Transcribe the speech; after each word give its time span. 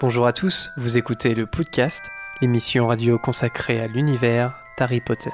Bonjour 0.00 0.28
à 0.28 0.32
tous, 0.32 0.70
vous 0.76 0.96
écoutez 0.96 1.34
le 1.34 1.44
podcast, 1.44 2.12
l'émission 2.40 2.86
radio 2.86 3.18
consacrée 3.18 3.80
à 3.80 3.88
l'univers 3.88 4.54
d'Harry 4.78 5.00
Potter. 5.00 5.32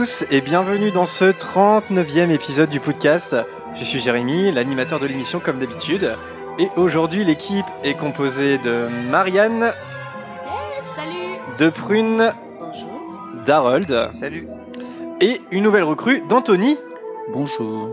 Tous 0.00 0.24
et 0.32 0.40
bienvenue 0.40 0.90
dans 0.90 1.06
ce 1.06 1.26
39e 1.26 2.30
épisode 2.30 2.68
du 2.68 2.80
podcast. 2.80 3.36
Je 3.76 3.84
suis 3.84 4.00
Jérémy, 4.00 4.50
l'animateur 4.50 4.98
de 4.98 5.06
l'émission 5.06 5.38
comme 5.38 5.60
d'habitude. 5.60 6.16
Et 6.58 6.68
aujourd'hui 6.74 7.24
l'équipe 7.24 7.64
est 7.84 7.94
composée 7.94 8.58
de 8.58 8.88
Marianne, 9.08 9.72
Salut 10.96 11.38
de 11.58 11.68
Prune, 11.68 12.32
Bonjour. 12.58 13.44
d'Harold 13.46 14.08
Salut. 14.10 14.48
et 15.20 15.40
une 15.52 15.62
nouvelle 15.62 15.84
recrue 15.84 16.24
d'Anthony 16.28 16.76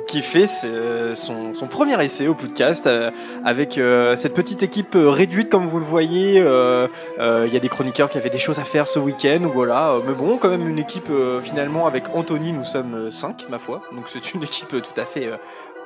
Qui 0.07 0.21
fait 0.21 0.45
son, 0.45 1.53
premier 1.67 2.03
essai 2.03 2.27
au 2.27 2.35
podcast 2.35 2.85
euh, 2.85 3.09
avec 3.43 3.79
euh, 3.79 4.15
cette 4.15 4.35
petite 4.35 4.61
équipe 4.61 4.95
euh, 4.95 5.09
réduite 5.09 5.49
comme 5.49 5.67
vous 5.67 5.79
le 5.79 5.85
voyez. 5.85 6.35
Il 6.37 7.53
y 7.53 7.57
a 7.57 7.59
des 7.59 7.69
chroniqueurs 7.69 8.09
qui 8.09 8.19
avaient 8.19 8.29
des 8.29 8.37
choses 8.37 8.59
à 8.59 8.63
faire 8.63 8.87
ce 8.87 8.99
week-end, 8.99 9.49
voilà. 9.51 9.95
mais 10.05 10.13
bon, 10.13 10.37
quand 10.37 10.49
même 10.49 10.67
une 10.67 10.77
équipe 10.77 11.11
finalement 11.43 11.87
avec 11.87 12.03
Anthony, 12.13 12.53
nous 12.53 12.63
sommes 12.63 13.11
5 13.11 13.47
ma 13.49 13.57
foi. 13.57 13.81
Donc 13.95 14.03
c'est 14.07 14.33
une 14.33 14.43
équipe 14.43 14.69
tout 14.69 15.01
à 15.01 15.05
fait 15.05 15.31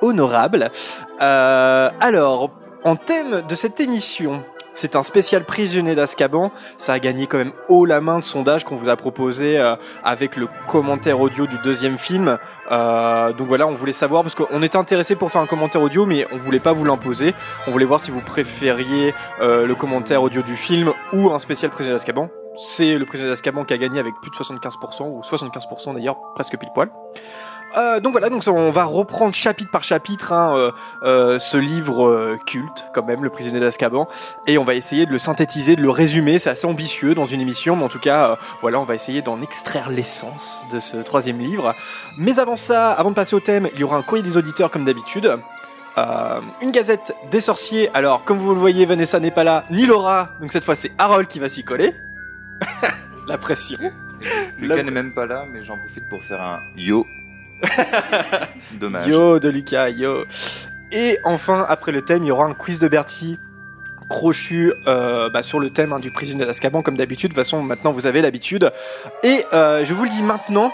honorable. 0.02 0.70
Alors, 1.18 2.50
en 2.84 2.96
thème 2.96 3.42
de 3.48 3.54
cette 3.54 3.80
émission. 3.80 4.42
C'est 4.76 4.94
un 4.94 5.02
spécial 5.02 5.44
prisonnier 5.44 5.94
d'Azkaban. 5.94 6.52
Ça 6.76 6.92
a 6.92 6.98
gagné 6.98 7.26
quand 7.26 7.38
même 7.38 7.54
haut 7.70 7.86
la 7.86 8.02
main 8.02 8.16
le 8.16 8.22
sondage 8.22 8.64
qu'on 8.64 8.76
vous 8.76 8.90
a 8.90 8.96
proposé 8.96 9.58
euh, 9.58 9.74
avec 10.04 10.36
le 10.36 10.48
commentaire 10.68 11.18
audio 11.18 11.46
du 11.46 11.56
deuxième 11.64 11.98
film. 11.98 12.36
Euh, 12.70 13.32
donc 13.32 13.48
voilà, 13.48 13.66
on 13.66 13.74
voulait 13.74 13.94
savoir 13.94 14.22
parce 14.22 14.34
qu'on 14.34 14.62
était 14.62 14.76
intéressé 14.76 15.16
pour 15.16 15.32
faire 15.32 15.40
un 15.40 15.46
commentaire 15.46 15.80
audio, 15.80 16.04
mais 16.04 16.26
on 16.30 16.36
voulait 16.36 16.60
pas 16.60 16.74
vous 16.74 16.84
l'imposer. 16.84 17.32
On 17.66 17.70
voulait 17.70 17.86
voir 17.86 18.00
si 18.00 18.10
vous 18.10 18.20
préfériez 18.20 19.14
euh, 19.40 19.66
le 19.66 19.74
commentaire 19.74 20.22
audio 20.22 20.42
du 20.42 20.56
film 20.56 20.92
ou 21.14 21.30
un 21.30 21.38
spécial 21.38 21.70
prisonnier 21.70 21.94
d'Azkaban. 21.94 22.28
C'est 22.54 22.98
le 22.98 23.06
prisonnier 23.06 23.30
d'Azkaban 23.30 23.64
qui 23.64 23.72
a 23.72 23.78
gagné 23.78 23.98
avec 23.98 24.12
plus 24.20 24.30
de 24.30 24.36
75% 24.36 25.04
ou 25.04 25.22
75% 25.22 25.94
d'ailleurs, 25.94 26.18
presque 26.34 26.58
pile 26.58 26.68
poil. 26.74 26.90
Euh, 27.76 28.00
donc 28.00 28.12
voilà, 28.12 28.30
donc 28.30 28.42
on 28.46 28.70
va 28.70 28.84
reprendre 28.84 29.34
chapitre 29.34 29.70
par 29.70 29.84
chapitre 29.84 30.32
hein, 30.32 30.56
euh, 30.56 30.70
euh, 31.02 31.38
ce 31.38 31.56
livre 31.56 32.06
euh, 32.06 32.38
culte, 32.46 32.86
quand 32.94 33.04
même, 33.04 33.22
le 33.22 33.30
prisonnier 33.30 33.60
d'Azkaban, 33.60 34.08
et 34.46 34.58
on 34.58 34.64
va 34.64 34.74
essayer 34.74 35.04
de 35.06 35.10
le 35.10 35.18
synthétiser, 35.18 35.76
de 35.76 35.82
le 35.82 35.90
résumer. 35.90 36.38
C'est 36.38 36.50
assez 36.50 36.66
ambitieux 36.66 37.14
dans 37.14 37.26
une 37.26 37.40
émission, 37.40 37.76
mais 37.76 37.84
en 37.84 37.88
tout 37.88 37.98
cas, 37.98 38.38
voilà, 38.62 38.80
on 38.80 38.84
va 38.84 38.94
essayer 38.94 39.22
d'en 39.22 39.40
extraire 39.42 39.90
l'essence 39.90 40.66
de 40.70 40.80
ce 40.80 40.96
troisième 40.96 41.38
livre. 41.38 41.74
Mais 42.18 42.38
avant 42.38 42.56
ça, 42.56 42.92
avant 42.92 43.10
de 43.10 43.14
passer 43.14 43.36
au 43.36 43.40
thème, 43.40 43.68
il 43.74 43.80
y 43.80 43.84
aura 43.84 43.96
un 43.96 44.02
courrier 44.02 44.24
des 44.24 44.36
auditeurs 44.36 44.70
comme 44.70 44.84
d'habitude. 44.84 45.38
Euh, 45.98 46.40
une 46.60 46.72
gazette 46.72 47.14
des 47.30 47.40
sorciers. 47.40 47.88
Alors, 47.94 48.24
comme 48.24 48.38
vous 48.38 48.52
le 48.52 48.60
voyez, 48.60 48.84
Vanessa 48.84 49.18
n'est 49.18 49.30
pas 49.30 49.44
là, 49.44 49.64
ni 49.70 49.86
Laura. 49.86 50.30
Donc 50.40 50.52
cette 50.52 50.64
fois, 50.64 50.74
c'est 50.74 50.92
Harold 50.98 51.26
qui 51.26 51.38
va 51.38 51.48
s'y 51.48 51.64
coller. 51.64 51.94
La 53.26 53.38
pression. 53.38 53.78
Lucas 54.58 54.82
n'est 54.82 54.90
même 54.90 55.14
pas 55.14 55.26
là, 55.26 55.44
mais 55.50 55.62
j'en 55.62 55.78
profite 55.78 56.08
pour 56.08 56.22
faire 56.22 56.40
un 56.40 56.60
yo. 56.76 57.06
Dommage. 58.80 59.08
Yo 59.08 59.38
de 59.38 59.48
Lucas, 59.48 59.90
yo. 59.90 60.24
Et 60.92 61.18
enfin, 61.24 61.66
après 61.68 61.92
le 61.92 62.02
thème, 62.02 62.24
il 62.24 62.28
y 62.28 62.30
aura 62.30 62.44
un 62.46 62.54
quiz 62.54 62.78
de 62.78 62.88
Bertie 62.88 63.38
crochu 64.08 64.72
euh, 64.86 65.28
bah, 65.30 65.42
sur 65.42 65.58
le 65.58 65.70
thème 65.70 65.92
hein, 65.92 65.98
du 65.98 66.10
prisonnier 66.10 66.46
d'Azkaban 66.46 66.82
comme 66.82 66.96
d'habitude. 66.96 67.30
De 67.30 67.34
toute 67.34 67.44
façon, 67.44 67.62
maintenant 67.62 67.92
vous 67.92 68.06
avez 68.06 68.22
l'habitude. 68.22 68.70
Et 69.22 69.44
euh, 69.52 69.84
je 69.84 69.94
vous 69.94 70.04
le 70.04 70.10
dis 70.10 70.22
maintenant, 70.22 70.72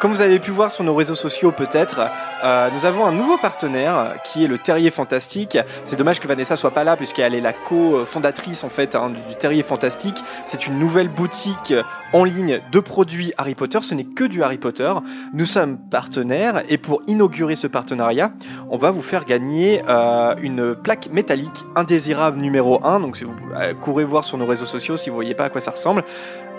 comme 0.00 0.12
vous 0.12 0.20
avez 0.20 0.38
pu 0.38 0.50
voir 0.50 0.70
sur 0.70 0.84
nos 0.84 0.94
réseaux 0.94 1.14
sociaux 1.14 1.52
peut-être, 1.52 2.00
euh, 2.42 2.68
nous 2.70 2.86
avons 2.86 3.06
un 3.06 3.12
nouveau 3.12 3.36
partenaire 3.38 4.16
qui 4.24 4.44
est 4.44 4.48
le 4.48 4.58
Terrier 4.58 4.90
Fantastique. 4.90 5.58
C'est 5.84 5.96
dommage 5.96 6.20
que 6.20 6.28
Vanessa 6.28 6.56
soit 6.56 6.72
pas 6.72 6.84
là 6.84 6.96
puisqu'elle 6.96 7.34
est 7.34 7.40
la 7.40 7.52
co-fondatrice 7.52 8.64
en 8.64 8.68
fait 8.68 8.94
hein, 8.94 9.10
du 9.10 9.34
Terrier 9.36 9.62
Fantastique. 9.62 10.22
C'est 10.46 10.66
une 10.66 10.78
nouvelle 10.78 11.08
boutique 11.08 11.74
en 12.12 12.24
ligne 12.24 12.60
de 12.70 12.80
produits 12.80 13.32
Harry 13.38 13.54
Potter. 13.54 13.78
Ce 13.82 13.94
n'est 13.94 14.04
que 14.04 14.24
du 14.24 14.42
Harry 14.42 14.58
Potter. 14.58 14.92
Nous 15.32 15.46
sommes 15.46 15.78
partenaires 15.78 16.62
et 16.68 16.78
pour 16.78 17.02
inaugurer 17.06 17.56
ce 17.56 17.66
partenariat, 17.66 18.32
on 18.70 18.78
va 18.78 18.90
vous 18.90 19.02
faire 19.02 19.24
gagner 19.24 19.82
euh, 19.88 20.34
une 20.40 20.74
plaque 20.74 21.08
métallique 21.10 21.64
indésirable 21.76 22.38
numéro 22.38 22.84
1. 22.84 23.00
Donc 23.00 23.16
si 23.16 23.24
vous 23.24 23.34
euh, 23.56 23.74
courez 23.74 24.04
voir 24.04 24.24
sur 24.24 24.38
nos 24.38 24.46
réseaux 24.46 24.66
sociaux 24.66 24.96
si 24.96 25.10
vous 25.10 25.16
voyez 25.16 25.34
pas 25.34 25.44
à 25.44 25.48
quoi 25.50 25.60
ça 25.60 25.70
ressemble. 25.70 26.04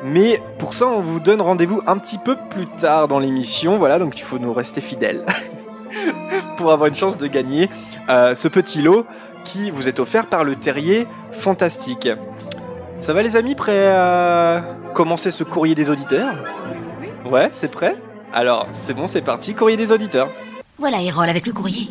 Mais 0.03 0.41
pour 0.57 0.73
ça, 0.73 0.87
on 0.87 1.01
vous 1.01 1.19
donne 1.19 1.41
rendez-vous 1.41 1.81
un 1.87 1.97
petit 1.97 2.17
peu 2.17 2.35
plus 2.49 2.67
tard 2.67 3.07
dans 3.07 3.19
l'émission. 3.19 3.77
Voilà, 3.77 3.99
donc 3.99 4.19
il 4.19 4.23
faut 4.23 4.37
nous 4.37 4.53
rester 4.53 4.81
fidèles 4.81 5.25
pour 6.57 6.71
avoir 6.71 6.87
une 6.87 6.95
chance 6.95 7.17
de 7.17 7.27
gagner 7.27 7.69
euh, 8.09 8.35
ce 8.35 8.47
petit 8.47 8.81
lot 8.81 9.05
qui 9.43 9.71
vous 9.71 9.87
est 9.87 9.99
offert 9.99 10.27
par 10.27 10.43
le 10.43 10.55
terrier 10.55 11.07
fantastique. 11.31 12.09
Ça 12.99 13.13
va 13.13 13.21
les 13.21 13.35
amis, 13.35 13.55
prêts 13.55 13.87
à 13.87 14.63
commencer 14.93 15.31
ce 15.31 15.43
courrier 15.43 15.75
des 15.75 15.89
auditeurs? 15.89 16.35
Ouais, 17.29 17.49
c'est 17.53 17.69
prêt? 17.69 17.95
Alors, 18.33 18.67
c'est 18.71 18.93
bon, 18.93 19.07
c'est 19.07 19.21
parti, 19.21 19.53
courrier 19.53 19.77
des 19.77 19.91
auditeurs. 19.91 20.29
Voilà 20.77 21.01
Erol 21.01 21.29
avec 21.29 21.45
le 21.45 21.53
courrier. 21.53 21.89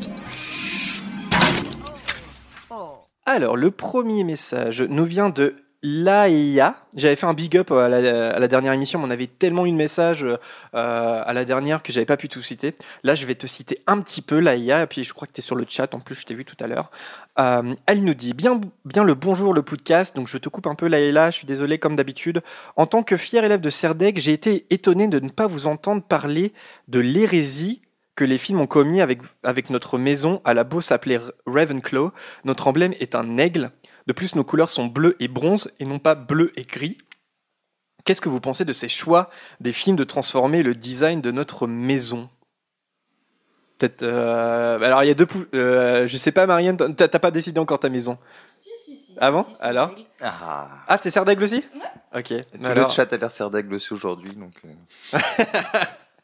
Alors, 3.27 3.57
le 3.57 3.71
premier 3.71 4.23
message 4.23 4.83
nous 4.83 5.07
vient 5.07 5.31
de 5.31 5.57
Laïa. 5.87 6.77
J'avais 6.97 7.15
fait 7.15 7.27
un 7.27 7.35
big 7.35 7.59
up 7.59 7.71
à 7.71 7.91
la, 7.91 8.49
dernière 8.49 8.73
émission, 8.73 8.99
mais 8.99 9.05
on 9.05 9.11
avait 9.11 9.27
tellement 9.27 9.67
eu 9.67 9.71
de 9.71 9.77
messages 9.77 10.25
euh, 10.25 10.37
à 10.73 11.31
la 11.35 11.45
dernière 11.45 11.83
que 11.83 11.93
j'avais 11.93 12.07
pas 12.07 12.17
pu 12.17 12.31
tout 12.31 12.41
citer. 12.41 12.75
Là, 13.03 13.15
je 13.15 13.27
vais 13.27 13.35
te 13.35 13.47
citer 13.47 13.81
un 13.87 14.01
petit 14.01 14.23
peu 14.23 14.39
Laïa, 14.39 14.85
et 14.85 14.87
puis 14.87 15.05
je 15.05 15.13
crois 15.13 15.29
que 15.29 15.35
tu 15.35 15.41
es 15.41 15.43
sur 15.43 15.57
le 15.57 15.67
chat, 15.69 15.95
en 15.95 16.01
plus 16.01 16.15
je 16.15 16.25
t'ai 16.25 16.35
vu 16.35 16.47
tout 16.47 16.57
à 16.59 16.69
l'heure. 16.69 16.91
Euh, 17.39 17.75
elle 17.85 18.03
nous 18.03 18.15
dit 18.15 18.33
bien, 18.33 18.63
bien 18.87 19.05
le 19.05 19.15
bonjour, 19.15 19.53
le 19.53 19.61
podcast. 19.61 20.17
Donc 20.17 20.27
je 20.27 20.39
te 20.39 20.49
coupe 20.49 20.67
un 20.67 20.75
peu 20.75 20.89
Laïla, 20.89 21.31
je 21.31 21.37
suis 21.37 21.47
désolé 21.47 21.79
comme 21.79 21.97
d'habitude. 21.97 22.41
En 22.77 22.87
tant 22.87 23.03
que 23.03 23.19
fier 23.19 23.45
élève 23.45 23.61
de 23.61 23.71
Serdeg, 23.71 24.19
j'ai 24.19 24.33
été 24.33 24.65
étonné 24.71 25.07
de 25.07 25.21
ne 25.21 25.29
pas 25.29 25.47
vous 25.47 25.67
entendre 25.67 26.03
parler 26.03 26.55
de 26.89 26.99
l'hérésie 26.99 27.83
que 28.17 28.25
les 28.25 28.39
films 28.39 28.61
ont 28.61 28.67
commis 28.67 29.03
avec, 29.03 29.21
avec 29.43 29.69
notre 29.69 29.99
maison 29.99 30.41
à 30.45 30.55
la 30.55 30.65
beau 30.65 30.81
s'appeler 30.81 31.19
Ravenclaw. 31.47 32.11
Notre 32.45 32.69
emblème 32.69 32.95
est 33.01 33.15
un 33.15 33.37
aigle. 33.37 33.71
De 34.07 34.13
plus, 34.13 34.35
nos 34.35 34.45
couleurs 34.45 34.71
sont 34.71 34.87
bleu 34.87 35.17
et 35.21 35.29
bronze 35.29 35.71
et 35.81 35.85
non 35.87 35.99
pas 35.99 36.15
bleu 36.15 36.53
et 36.57 36.65
gris. 36.65 36.99
Qu'est-ce 38.05 38.21
que 38.21 38.29
vous 38.29 38.41
pensez 38.41 38.65
de 38.67 38.73
ces 38.75 38.89
choix 38.89 39.31
des 39.61 39.73
films 39.73 39.97
de 39.97 40.05
transformer 40.05 40.63
le 40.63 40.75
design 40.75 41.23
de 41.23 41.31
notre 41.31 41.67
maison? 41.67 42.29
Peut-être. 43.79 44.03
euh, 44.03 44.79
Alors, 44.81 45.03
il 45.03 45.09
y 45.09 45.11
a 45.11 45.15
deux. 45.15 45.25
pou- 45.27 45.47
euh, 45.55 46.07
je 46.07 46.17
sais 46.19 46.31
pas, 46.33 46.47
Marianne, 46.47 46.77
t'as 46.95 47.09
t'as 47.09 47.19
pas 47.19 47.31
décidé 47.31 47.59
encore 47.61 47.81
ta 47.81 47.89
maison? 47.89 48.19
Si, 48.57 48.69
si, 48.79 48.97
si. 48.97 49.15
Ah 49.19 49.31
bon? 49.33 49.47
Alors? 49.61 49.95
Ah. 50.21 50.69
Ah, 50.87 50.99
t'es 50.99 51.11
Serdaigle 51.11 51.43
aussi? 51.45 51.65
Ok. 52.15 52.29
Tout 52.29 52.35
Mais 52.61 52.69
alors, 52.69 52.89
le 52.89 52.95
chat 52.95 53.11
a 53.13 53.17
l'air 53.17 53.33
serdaigle 53.33 53.75
aussi 53.75 53.93
aujourd'hui, 53.95 54.35
donc. 54.35 54.53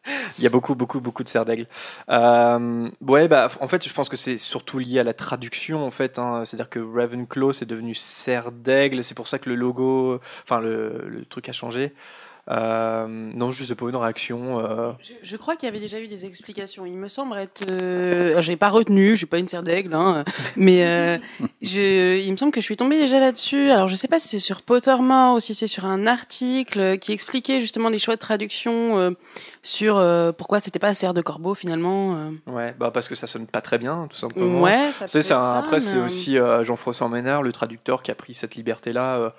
Il 0.38 0.44
y 0.44 0.46
a 0.46 0.50
beaucoup, 0.50 0.74
beaucoup, 0.74 1.00
beaucoup 1.00 1.22
de 1.22 1.28
serre 1.28 1.44
d'aigle. 1.44 1.66
Euh, 2.08 2.90
ouais, 3.02 3.28
bah, 3.28 3.50
en 3.60 3.68
fait, 3.68 3.86
je 3.86 3.92
pense 3.92 4.08
que 4.08 4.16
c'est 4.16 4.38
surtout 4.38 4.78
lié 4.78 4.98
à 5.00 5.04
la 5.04 5.12
traduction, 5.14 5.84
en 5.84 5.90
fait. 5.90 6.18
hein. 6.18 6.44
C'est-à-dire 6.44 6.70
que 6.70 6.78
Ravenclaw, 6.80 7.52
c'est 7.52 7.66
devenu 7.66 7.94
serre 7.94 8.52
d'aigle. 8.52 9.04
C'est 9.04 9.14
pour 9.14 9.28
ça 9.28 9.38
que 9.38 9.48
le 9.48 9.56
logo, 9.56 10.20
enfin, 10.44 10.60
le, 10.60 11.08
le 11.08 11.24
truc 11.26 11.48
a 11.48 11.52
changé. 11.52 11.94
Euh, 12.50 13.06
non, 13.08 13.52
je 13.52 13.62
sais 13.64 13.74
pas, 13.74 13.86
une 13.88 13.96
réaction. 13.96 14.58
euh. 14.58 14.92
Je, 15.02 15.12
je 15.22 15.36
crois 15.36 15.54
qu'il 15.56 15.66
y 15.66 15.70
avait 15.70 15.80
déjà 15.80 16.00
eu 16.00 16.08
des 16.08 16.26
explications. 16.26 16.84
Il 16.84 16.96
me 16.98 17.08
semble 17.08 17.36
être. 17.38 17.62
Euh, 17.70 18.42
j'ai 18.42 18.56
pas 18.56 18.68
retenu, 18.68 19.10
je 19.12 19.16
suis 19.16 19.26
pas 19.26 19.38
une 19.38 19.48
serre 19.48 19.62
d'aigle, 19.62 19.94
hein, 19.94 20.24
mais 20.56 21.20
je, 21.62 22.18
il 22.18 22.32
me 22.32 22.36
semble 22.36 22.52
que 22.52 22.60
je 22.60 22.64
suis 22.64 22.76
tombée 22.76 22.98
déjà 22.98 23.20
là-dessus. 23.20 23.70
Alors 23.70 23.88
je 23.88 23.94
sais 23.94 24.08
pas 24.08 24.18
si 24.18 24.28
c'est 24.28 24.38
sur 24.40 24.62
Pottermore 24.62 25.36
ou 25.36 25.40
si 25.40 25.54
c'est 25.54 25.68
sur 25.68 25.84
un 25.84 26.06
article 26.06 26.98
qui 26.98 27.12
expliquait 27.12 27.60
justement 27.60 27.88
les 27.88 27.98
choix 27.98 28.16
de 28.16 28.20
traduction 28.20 29.14
sur 29.62 29.98
euh, 29.98 30.32
pourquoi 30.32 30.58
c'était 30.60 30.78
pas 30.78 30.94
serre 30.94 31.14
de 31.14 31.20
corbeau 31.22 31.54
finalement. 31.54 32.16
euh. 32.16 32.30
Ouais, 32.50 32.74
bah, 32.78 32.90
parce 32.90 33.08
que 33.08 33.14
ça 33.14 33.26
sonne 33.26 33.46
pas 33.46 33.60
très 33.60 33.78
bien, 33.78 34.06
tout 34.10 34.16
simplement. 34.16 34.60
Ouais, 34.60 34.90
ça 34.98 35.06
C'est 35.06 35.22
ça. 35.22 35.58
Après, 35.58 35.80
c'est 35.80 35.96
mais, 35.96 36.04
aussi 36.04 36.38
euh, 36.38 36.64
Jean-François 36.64 37.08
Ménard, 37.08 37.42
le 37.42 37.52
traducteur, 37.52 38.02
qui 38.02 38.10
a 38.10 38.14
pris 38.14 38.34
cette 38.34 38.54
liberté-là. 38.54 39.18
Euh, 39.18 39.30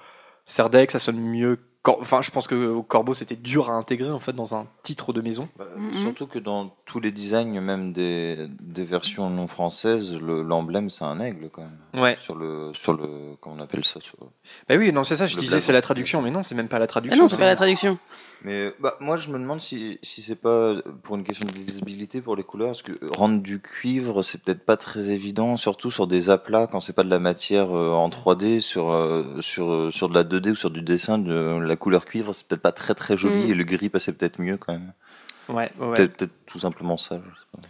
Serdaigle, 0.46 0.92
ça 0.92 1.00
sonne 1.00 1.20
mieux 1.20 1.58
Cor- 1.84 1.98
Enfin, 2.00 2.22
je 2.22 2.30
pense 2.30 2.48
que 2.48 2.80
Corbeau 2.82 3.14
c'était 3.16 3.36
dur 3.36 3.70
à 3.72 3.74
intégrer 3.74 4.12
en 4.12 4.20
fait 4.20 4.34
dans 4.34 4.54
un 4.54 4.68
titre 4.84 5.14
de 5.14 5.22
maison. 5.22 5.50
Bah, 5.58 5.66
Mhm. 5.76 5.94
Surtout 6.04 6.28
que 6.28 6.38
dans 6.38 6.76
tous 6.86 7.00
les 7.00 7.12
designs, 7.12 7.60
même 7.60 7.92
des, 7.92 8.48
des 8.60 8.84
versions 8.84 9.30
non 9.32 9.48
françaises, 9.48 10.14
le- 10.22 10.44
l'emblème 10.44 10.90
c'est 10.92 11.06
un 11.06 11.20
aigle 11.20 11.50
quand 11.52 11.64
même. 11.64 12.02
Ouais. 12.04 12.18
Sur 12.22 12.36
le, 12.36 12.72
sur 12.76 12.94
le, 12.94 13.36
comment 13.42 13.56
on 13.58 13.62
appelle 13.64 13.84
ça 13.84 14.00
sur- 14.00 14.16
Bah 14.70 14.76
oui, 14.78 14.94
non, 14.94 15.04
c'est 15.04 15.16
ça. 15.16 15.26
Je 15.26 15.36
Le 15.38 15.42
disais 15.42 15.60
c'est 15.60 15.74
la 15.74 15.82
traduction, 15.82 16.22
mais 16.22 16.30
non, 16.30 16.44
c'est 16.44 16.54
même 16.56 16.68
pas 16.68 16.78
la 16.78 16.84
Ah 16.84 16.88
traduction. 16.88 17.24
non, 17.24 17.28
c'est 17.28 17.38
pas 17.38 17.46
la 17.46 17.56
traduction. 17.56 17.98
Mais 18.44 18.74
bah, 18.80 18.98
moi, 19.00 19.18
je 19.18 19.30
me 19.30 19.38
demande 19.38 19.62
si, 19.62 20.00
si 20.02 20.22
c'est 20.22 20.36
pas 20.36 20.74
pour 21.04 21.16
une 21.16 21.24
question 21.24 21.48
de 21.48 21.54
lisibilité 21.54 22.22
pour 22.22 22.36
les 22.36 22.44
couleurs, 22.44 22.70
parce 22.70 22.82
que 22.82 22.94
rendre 23.16 23.40
du 23.42 23.60
cuivre, 23.60 24.24
c'est 24.24 24.42
peut-être 24.42 24.66
pas 24.66 24.78
très 24.78 25.12
évident, 25.12 25.58
surtout 25.58 25.92
sur 25.92 26.08
des 26.08 26.30
aplats 26.30 26.66
quand 26.66 26.80
c'est 26.80 26.94
pas 26.94 27.04
de 27.04 27.10
la 27.10 27.20
matière 27.20 27.76
euh, 27.76 27.92
en 27.92 28.10
3D, 28.10 28.60
sur 28.60 28.92
euh, 28.92 29.42
sur 29.42 29.72
euh, 29.72 29.92
sur 29.92 30.10
de 30.10 30.16
la 30.16 30.24
2D 30.24 30.52
ou 30.52 30.56
sur 30.56 30.72
du 30.72 30.82
dessin, 30.82 31.20
de, 31.20 31.60
la 31.60 31.76
couleur 31.76 32.06
cuivre, 32.06 32.34
c'est 32.34 32.48
peut-être 32.48 32.62
pas 32.62 32.72
très 32.72 32.96
très 32.96 33.16
joli 33.16 33.32
Mm. 33.32 33.50
et 33.50 33.54
le 33.54 33.64
gris 33.64 33.90
passait 33.90 34.14
peut-être 34.14 34.40
mieux 34.40 34.58
quand 34.58 34.74
même. 34.74 34.94
Ouais, 35.48 35.72
ouais, 35.80 35.88
ouais. 35.88 35.96
Peut-être 35.96 36.18
peut-être 36.18 36.46
tout 36.48 36.60
simplement 36.60 36.98
ça. 36.98 37.22
je 37.24 37.40
sais 37.40 37.46
pas. 37.54 37.68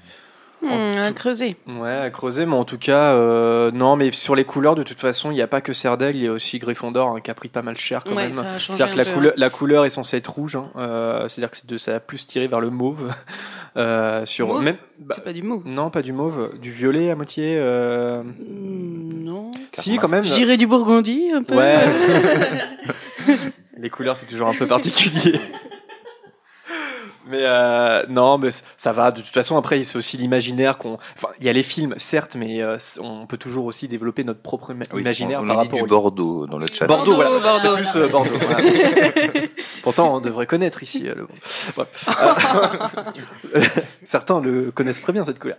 Hmm, 0.61 0.97
à 0.97 1.11
creuser. 1.11 1.55
Ouais, 1.67 1.95
à 1.95 2.09
creuser, 2.11 2.45
mais 2.45 2.55
en 2.55 2.65
tout 2.65 2.77
cas, 2.77 3.13
euh, 3.15 3.71
non, 3.71 3.95
mais 3.95 4.11
sur 4.11 4.35
les 4.35 4.43
couleurs, 4.43 4.75
de 4.75 4.83
toute 4.83 4.99
façon, 4.99 5.31
il 5.31 5.33
n'y 5.35 5.41
a 5.41 5.47
pas 5.47 5.59
que 5.61 5.73
Serdaigle, 5.73 6.17
il 6.17 6.23
y 6.23 6.27
a 6.27 6.31
aussi 6.31 6.59
Gryffondor 6.59 7.09
hein, 7.15 7.19
qui 7.21 7.31
a 7.31 7.33
pris 7.33 7.49
pas 7.49 7.61
mal 7.63 7.77
cher 7.77 8.03
quand 8.03 8.15
Ouais, 8.15 8.29
même. 8.29 8.33
C'est-à-dire 8.59 8.91
que 8.91 8.97
la, 8.97 9.05
couleur, 9.05 9.33
la 9.35 9.49
couleur 9.49 9.85
est 9.85 9.89
censée 9.89 10.17
être 10.17 10.27
rouge, 10.31 10.55
hein, 10.55 10.69
euh, 10.77 11.27
c'est-à-dire 11.29 11.49
que 11.49 11.57
c'est 11.57 11.65
de, 11.67 11.77
ça 11.79 11.95
a 11.95 11.99
plus 11.99 12.27
tiré 12.27 12.47
vers 12.47 12.59
le 12.61 12.69
mauve. 12.69 13.11
euh, 13.77 14.25
sur 14.25 14.47
Mauve 14.49 14.63
même, 14.63 14.77
bah, 14.99 15.15
C'est 15.15 15.23
pas 15.23 15.33
du 15.33 15.41
mot. 15.43 15.63
non, 15.65 15.89
pas 15.89 16.01
du 16.03 16.13
mauve, 16.13 16.51
du 16.61 16.69
violet 16.71 17.09
à 17.09 17.15
moitié. 17.15 17.55
euh, 17.57 18.21
Hmm, 18.21 19.23
Non. 19.23 19.51
Si, 19.73 19.97
quand 19.97 20.09
même. 20.09 20.23
Je 20.25 20.33
dirais 20.33 20.57
du 20.57 20.67
Burgundy 20.67 21.31
un 21.33 21.41
peu. 21.43 21.55
Ouais. 21.55 21.75
Les 23.77 23.89
couleurs, 23.89 24.17
c'est 24.17 24.27
toujours 24.27 24.47
un 24.49 24.53
peu 24.53 24.67
particulier. 24.67 25.39
Mais 27.31 27.39
euh, 27.41 28.03
non, 28.09 28.37
mais 28.37 28.49
ça 28.77 28.91
va. 28.91 29.11
De 29.11 29.21
toute 29.21 29.29
façon, 29.33 29.57
après, 29.57 29.83
c'est 29.83 29.97
aussi 29.97 30.17
l'imaginaire 30.17 30.77
qu'on. 30.77 30.97
Enfin, 31.17 31.29
il 31.39 31.45
y 31.45 31.49
a 31.49 31.53
les 31.53 31.63
films, 31.63 31.95
certes, 31.97 32.35
mais 32.35 32.61
euh, 32.61 32.77
on 32.99 33.25
peut 33.25 33.37
toujours 33.37 33.65
aussi 33.65 33.87
développer 33.87 34.23
notre 34.23 34.41
propre 34.41 34.71
ima- 34.73 34.85
Oui, 34.93 35.01
imaginaire 35.01 35.39
on, 35.39 35.45
on 35.45 35.47
par 35.47 35.55
nous 35.57 35.61
dit 35.63 35.67
rapport 35.69 35.79
du 35.79 35.83
au 35.83 35.87
Bordeaux 35.87 36.47
dans 36.47 36.57
le 36.57 36.67
chat. 36.71 36.85
Bordeaux, 36.87 37.15
Bordeaux, 37.15 37.39
voilà. 37.39 37.59
Bordeaux. 37.59 37.77
C'est 37.83 37.91
plus 37.93 38.01
euh, 38.01 38.07
Bordeaux. 38.09 38.31
voilà. 38.35 39.47
Pourtant, 39.83 40.15
on 40.15 40.19
devrait 40.21 40.45
connaître 40.47 40.83
ici. 40.83 41.07
euh, 41.07 41.15
le... 41.15 41.27
Bref. 41.75 42.09
Euh, 43.55 43.61
Certains 44.03 44.41
le 44.41 44.71
connaissent 44.71 45.01
très 45.01 45.13
bien 45.13 45.23
cette 45.23 45.39
couleur. 45.39 45.57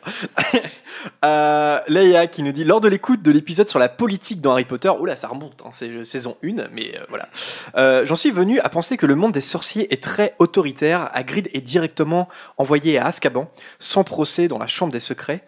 euh, 1.25 1.79
Leia 1.89 2.27
qui 2.27 2.43
nous 2.43 2.53
dit 2.53 2.65
lors 2.65 2.81
de 2.81 2.89
l'écoute 2.89 3.23
de 3.23 3.31
l'épisode 3.31 3.69
sur 3.69 3.79
la 3.79 3.89
politique 3.89 4.41
dans 4.41 4.53
Harry 4.53 4.65
Potter, 4.65 4.89
oula, 4.91 5.17
ça 5.17 5.29
remonte, 5.29 5.63
hein, 5.65 5.71
c'est 5.73 5.89
euh, 5.89 6.05
saison 6.05 6.37
1, 6.45 6.69
mais 6.73 6.93
euh, 6.97 7.05
voilà. 7.09 7.29
Euh, 7.77 8.05
J'en 8.05 8.17
suis 8.17 8.31
venu 8.31 8.61
à 8.61 8.69
penser 8.69 8.97
que 8.97 9.07
le 9.07 9.15
monde 9.15 9.33
des 9.33 9.41
sorciers 9.41 9.93
est 9.93 10.03
très 10.03 10.35
autoritaire. 10.39 11.11
Hagrid 11.13 11.49
est 11.55 11.61
directement 11.63 12.29
envoyé 12.59 12.99
à 12.99 13.07
Azkaban, 13.07 13.51
sans 13.79 14.05
procès 14.05 14.49
dans 14.49 14.59
la 14.59 14.67
chambre 14.67 14.93
des 14.93 15.01
secrets. 15.01 15.45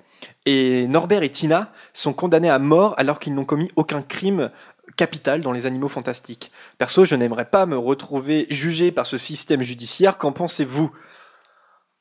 Et 0.47 0.87
Norbert 0.89 1.23
et 1.23 1.31
Tina 1.31 1.73
sont 1.93 2.13
condamnés 2.13 2.51
à 2.51 2.59
mort 2.59 2.95
alors 2.97 3.19
qu'ils 3.19 3.35
n'ont 3.35 3.45
commis 3.45 3.71
aucun 3.77 4.03
crime 4.03 4.51
capital 4.97 5.41
dans 5.41 5.53
les 5.53 5.67
animaux 5.67 5.89
fantastiques. 5.89 6.53
Perso, 6.79 7.05
je 7.05 7.15
n'aimerais 7.15 7.47
pas 7.47 7.67
me 7.67 7.77
retrouver 7.77 8.47
jugé 8.51 8.93
par 8.93 9.07
ce 9.07 9.19
système 9.19 9.63
judiciaire. 9.63 10.19
Qu'en 10.19 10.33
pensez-vous? 10.33 10.91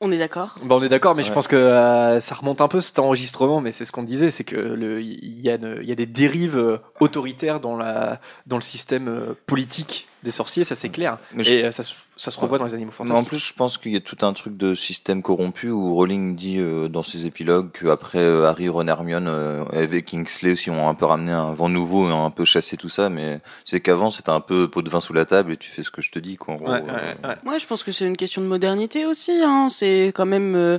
On 0.00 0.10
est 0.10 0.18
d'accord. 0.18 0.58
Bon, 0.62 0.80
on 0.80 0.82
est 0.82 0.88
d'accord, 0.88 1.14
mais 1.14 1.22
je 1.22 1.32
pense 1.32 1.48
que 1.48 1.56
euh, 1.56 2.20
ça 2.20 2.34
remonte 2.34 2.60
un 2.60 2.68
peu 2.68 2.80
cet 2.80 2.98
enregistrement, 2.98 3.60
mais 3.60 3.72
c'est 3.72 3.84
ce 3.84 3.92
qu'on 3.92 4.02
disait, 4.02 4.30
c'est 4.30 4.44
que 4.44 4.76
il 5.00 5.40
y, 5.40 5.48
a 5.48 5.56
y 5.56 5.96
des 5.96 6.06
dérives 6.06 6.58
euh, 6.58 6.78
autoritaires 7.00 7.60
dans 7.60 7.76
la 7.76 8.20
dans 8.46 8.56
le 8.56 8.62
système 8.62 9.08
euh, 9.08 9.34
politique 9.46 10.08
des 10.24 10.32
sorciers, 10.32 10.64
ça 10.64 10.74
c'est 10.74 10.88
clair. 10.88 11.18
Mais 11.32 11.44
je- 11.44 11.54
Et 11.54 11.64
euh, 11.66 11.70
ça, 11.70 11.82
se- 11.84 11.94
ça 12.16 12.32
se 12.32 12.40
revoit 12.40 12.58
dans 12.58 12.64
les 12.64 12.74
animaux 12.74 12.90
Non, 12.98 13.04
en 13.04 13.06
fantastiques. 13.08 13.28
plus, 13.28 13.38
je 13.38 13.52
pense 13.52 13.78
qu'il 13.78 13.92
y 13.92 13.96
a 13.96 14.00
tout 14.00 14.16
un 14.22 14.32
truc 14.32 14.56
de 14.56 14.74
système 14.74 15.22
corrompu 15.22 15.70
où 15.70 15.94
Rowling 15.94 16.34
dit 16.34 16.56
euh, 16.58 16.88
dans 16.88 17.02
ses 17.04 17.26
épilogues 17.26 17.70
qu'après 17.72 18.18
euh, 18.18 18.46
Harry, 18.48 18.68
Ron, 18.68 18.88
Hermione 18.88 19.28
euh, 19.28 19.64
et 19.92 20.02
Kingsley 20.02 20.52
aussi 20.52 20.70
ont 20.70 20.88
un 20.88 20.94
peu 20.94 21.04
ramené 21.04 21.30
un 21.32 21.52
vent 21.52 21.68
nouveau 21.68 22.08
et 22.08 22.12
ont 22.12 22.24
un 22.24 22.30
peu 22.30 22.44
chassé 22.44 22.76
tout 22.76 22.88
ça, 22.88 23.08
mais 23.08 23.40
c'est 23.64 23.80
qu'avant 23.80 24.10
c'était 24.10 24.30
un 24.30 24.40
peu 24.40 24.68
pot 24.68 24.82
de 24.82 24.90
vin 24.90 25.00
sous 25.00 25.12
la 25.12 25.24
table 25.26 25.52
et 25.52 25.56
tu 25.56 25.70
fais 25.70 25.82
ce 25.84 25.90
que 25.90 26.02
je 26.02 26.10
te 26.10 26.18
dis, 26.18 26.36
quoi. 26.36 26.54
en 26.54 26.56
gros, 26.56 26.70
Ouais, 26.72 26.82
euh, 26.82 26.86
ouais, 27.22 27.28
ouais. 27.28 27.34
Moi, 27.44 27.58
je 27.58 27.66
pense 27.66 27.82
que 27.84 27.92
c'est 27.92 28.06
une 28.06 28.16
question 28.16 28.40
de 28.42 28.46
modernité 28.46 29.06
aussi. 29.06 29.32
Hein. 29.44 29.68
C'est 29.70 30.12
quand 30.14 30.26
même. 30.26 30.54
euh, 30.56 30.78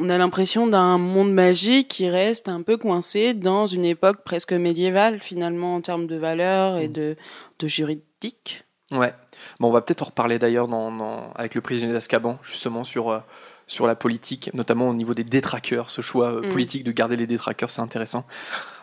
on 0.00 0.10
a 0.10 0.16
l'impression 0.16 0.68
d'un 0.68 0.96
monde 0.96 1.32
magique 1.32 1.88
qui 1.88 2.08
reste 2.08 2.48
un 2.48 2.62
peu 2.62 2.76
coincé 2.76 3.34
dans 3.34 3.66
une 3.66 3.84
époque 3.84 4.18
presque 4.24 4.52
médiévale, 4.52 5.18
finalement, 5.20 5.74
en 5.74 5.80
termes 5.80 6.06
de 6.06 6.14
valeurs 6.14 6.78
et 6.78 6.86
de, 6.86 7.16
de 7.58 7.66
juridique. 7.68 8.64
Ouais. 8.92 9.12
Bon, 9.60 9.68
on 9.68 9.72
va 9.72 9.80
peut-être 9.82 10.02
en 10.02 10.06
reparler 10.06 10.38
d'ailleurs 10.38 10.66
dans, 10.68 10.90
dans- 10.90 11.32
avec 11.34 11.54
le 11.54 11.60
prisonnier 11.60 11.92
d'Azkaban, 11.92 12.38
justement 12.42 12.84
sur 12.84 13.10
euh, 13.10 13.18
sur 13.66 13.86
la 13.86 13.94
politique, 13.94 14.50
notamment 14.54 14.88
au 14.88 14.94
niveau 14.94 15.12
des 15.12 15.24
détraqueurs. 15.24 15.90
Ce 15.90 16.00
choix 16.00 16.32
euh, 16.32 16.40
Mm. 16.40 16.48
politique 16.48 16.84
de 16.84 16.92
garder 16.92 17.16
les 17.16 17.26
détraqueurs, 17.26 17.70
c'est 17.70 17.82
intéressant. 17.82 18.24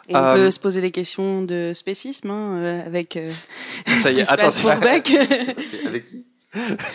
Et 0.07 0.15
on 0.15 0.19
Euh, 0.19 0.35
peut 0.35 0.51
se 0.51 0.59
poser 0.59 0.79
les 0.81 0.91
questions 0.91 1.41
de 1.41 1.71
spécisme 1.73 2.29
hein, 2.29 2.57
euh, 2.57 2.85
avec 2.85 3.17
euh, 3.17 3.31
Ça 4.01 4.11
y 4.11 4.19
est, 4.19 4.21
attends, 4.29 4.43
passe 4.43 4.59
pour 4.59 4.69
Buck. 4.75 5.11
Avec 5.87 6.05
qui? 6.05 6.25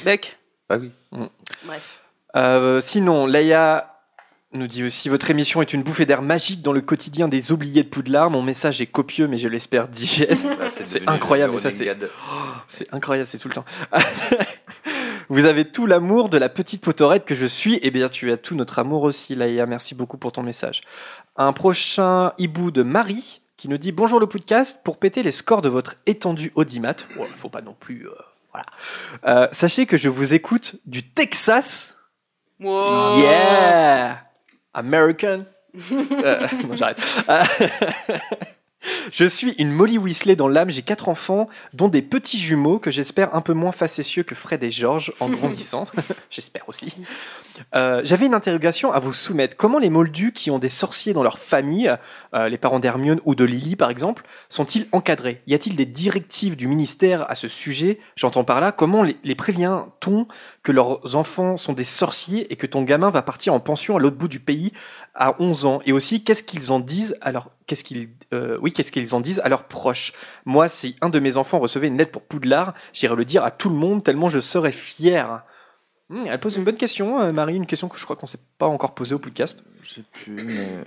Buck. 0.05 0.39
Ah 0.69 0.77
oui. 0.79 0.93
Bref. 1.65 2.01
Euh, 2.37 2.81
sinon, 2.81 3.27
Leia 3.27 3.90
nous 4.53 4.67
dit 4.67 4.83
aussi 4.83 5.09
votre 5.09 5.31
émission 5.31 5.63
est 5.63 5.73
une 5.73 5.83
bouffée 5.83 6.07
d'air 6.07 6.23
magique 6.23 6.61
dans 6.63 6.73
le 6.73 6.81
quotidien 6.81 7.29
des 7.29 7.53
oubliés 7.53 7.85
de 7.85 7.89
Poudlard. 7.89 8.31
Mon 8.31 8.43
message 8.43 8.81
est 8.81 8.87
copieux, 8.87 9.29
mais 9.29 9.37
je 9.39 9.47
l'espère 9.49 9.87
digeste. 9.89 10.59
Là, 10.59 10.69
C'est 10.85 11.09
incroyable, 11.09 11.55
mais 11.55 11.61
ça, 11.61 11.71
c'est- 11.71 11.85
gag. 11.85 12.09
C'est 12.67 12.93
incroyable, 12.93 13.29
c'est 13.29 13.39
tout 13.39 13.49
le 13.49 13.55
temps. 13.55 13.65
Vous 15.29 15.45
avez 15.45 15.65
tout 15.71 15.87
l'amour 15.87 16.29
de 16.29 16.39
la 16.39 16.49
petite 16.49 16.83
potorette 16.83 17.25
que 17.25 17.37
je 17.37 17.47
suis. 17.47 17.79
Eh 17.83 17.93
bien, 17.93 18.09
tu 18.09 18.33
as 18.33 18.37
tout 18.37 18.57
notre 18.57 18.81
amour 18.81 19.05
aussi, 19.05 19.37
Laïa. 19.37 19.65
Merci 19.67 19.95
beaucoup 19.95 20.19
pour 20.19 20.33
ton 20.33 20.43
message. 20.43 20.81
Un 21.37 21.53
prochain 21.53 22.33
hibou 22.39 22.73
de 22.73 22.83
Marie 22.83 23.43
qui 23.57 23.69
nous 23.69 23.79
dit 23.79 23.93
Bonjour 23.93 24.19
le 24.19 24.27
podcast. 24.27 24.81
Pour 24.83 24.99
péter 24.99 25.23
les 25.23 25.31
scores 25.31 25.63
de 25.63 25.69
votre 25.69 25.95
étendue 26.07 26.51
audimat, 26.57 26.97
oh, 27.19 27.27
faut 27.37 27.49
pas 27.49 27.61
non 27.63 27.77
plus. 27.79 28.09
euh, 28.09 28.15
voilà. 28.53 28.67
Euh, 29.29 29.47
sachez 29.53 29.87
que 29.87 29.97
je 29.97 30.09
vous 30.09 30.35
écoute 30.35 30.75
du 30.87 31.05
Texas. 31.09 31.97
Wow. 32.59 33.19
Yeah! 33.19 34.25
American? 34.75 35.45
Euh, 36.25 36.49
non, 36.69 36.77
j'arrête. 36.77 37.01
Euh, 37.29 37.45
Je 39.13 39.25
suis 39.25 39.53
une 39.53 39.71
Molly 39.71 39.99
Weasley 39.99 40.37
dans 40.37 40.49
l'âme, 40.49 40.71
j'ai 40.71 40.83
quatre 40.83 41.09
enfants, 41.09 41.49
dont 41.75 41.89
des 41.89 42.03
petits 42.03 42.39
jumeaux 42.39 42.79
que 42.79 42.91
j'espère 42.91 43.35
un 43.35 43.41
peu 43.41 43.53
moins 43.53 43.73
facétieux 43.73 44.23
que 44.23 44.35
Fred 44.35 44.63
et 44.63 44.71
George 44.71 45.13
en 45.21 45.29
grandissant. 45.31 45.87
j'espère 46.31 46.69
aussi. 46.69 46.95
Euh, 47.75 48.01
J'avais 48.05 48.27
une 48.27 48.35
interrogation 48.35 48.93
à 48.93 49.01
vous 49.01 49.13
soumettre. 49.13 49.57
Comment 49.57 49.79
les 49.79 49.91
moldus 49.91 50.33
qui 50.33 50.51
ont 50.51 50.59
des 50.59 50.69
sorciers 50.69 51.13
dans 51.13 51.23
leur 51.23 51.39
famille, 51.39 51.95
euh, 52.35 52.49
les 52.49 52.59
parents 52.59 52.81
d'Hermione 52.81 53.21
ou 53.25 53.35
de 53.35 53.45
Lily 53.45 53.77
par 53.77 53.91
exemple, 53.91 54.25
sont-ils 54.49 54.87
encadrés? 54.93 55.43
Y 55.47 55.55
a-t-il 55.55 55.77
des 55.77 55.87
directives 55.87 56.57
du 56.57 56.67
ministère 56.67 57.31
à 57.31 57.35
ce 57.35 57.49
sujet? 57.49 57.99
J'entends 58.17 58.45
par 58.45 58.61
là, 58.61 58.73
comment 58.73 59.03
les, 59.03 59.17
les 59.25 59.35
prévient-on 59.35 60.27
que 60.63 60.73
leurs 60.73 61.17
enfants 61.17 61.57
sont 61.57 61.73
des 61.73 61.85
sorciers 61.85 62.51
et 62.53 62.57
que 62.57 62.67
ton 62.67 62.83
gamin 62.83 63.11
va 63.11 63.23
partir 63.23 63.53
en 63.53 63.61
pension 63.61 63.97
à 63.97 64.01
l'autre 64.01 64.17
bout 64.17 64.29
du 64.29 64.41
pays 64.41 64.73
à 65.15 65.35
11 65.41 65.67
ans? 65.67 65.81
Et 65.85 65.93
aussi, 65.93 66.23
qu'est-ce 66.25 66.43
qu'ils 66.43 66.73
en 66.73 66.81
disent 66.81 67.17
à 67.21 67.33
leur, 67.33 67.51
qu'est-ce 67.71 67.85
qu'ils, 67.85 68.09
euh, 68.35 68.59
oui, 68.61 68.73
qu'est-ce 68.73 68.91
qu'ils 68.91 69.15
en 69.15 69.21
disent 69.21 69.41
à 69.45 69.49
leurs 69.49 69.65
proches 69.69 70.13
Moi, 70.45 70.69
si 70.69 70.97
un 71.01 71.09
de 71.09 71.21
mes 71.21 71.37
enfants 71.37 71.61
recevait 71.61 71.87
une 71.87 71.97
lettre 71.97 72.11
pour 72.11 72.23
Poudlard, 72.23 72.75
j'irais 72.93 73.15
le 73.15 73.25
dire 73.25 73.45
à 73.45 73.53
tout 73.53 73.69
le 73.69 73.77
monde 73.77 74.03
tellement 74.03 74.29
je 74.29 74.41
serais 74.41 74.73
fier. 74.73 75.45
Hmm, 76.09 76.25
elle 76.27 76.41
pose 76.41 76.57
une 76.57 76.65
bonne 76.65 76.77
question, 76.77 77.21
euh, 77.21 77.31
Marie, 77.31 77.55
une 77.55 77.67
question 77.67 77.89
que 77.89 77.97
je 77.97 78.03
crois 78.05 78.17
qu'on 78.17 78.27
s'est 78.27 78.41
pas 78.59 78.67
encore 78.67 78.95
posée 78.97 79.15
au 79.15 79.21
podcast. 79.21 79.63
Je 79.85 79.95
sais 79.95 80.03
plus, 80.13 80.43
mais 80.43 80.83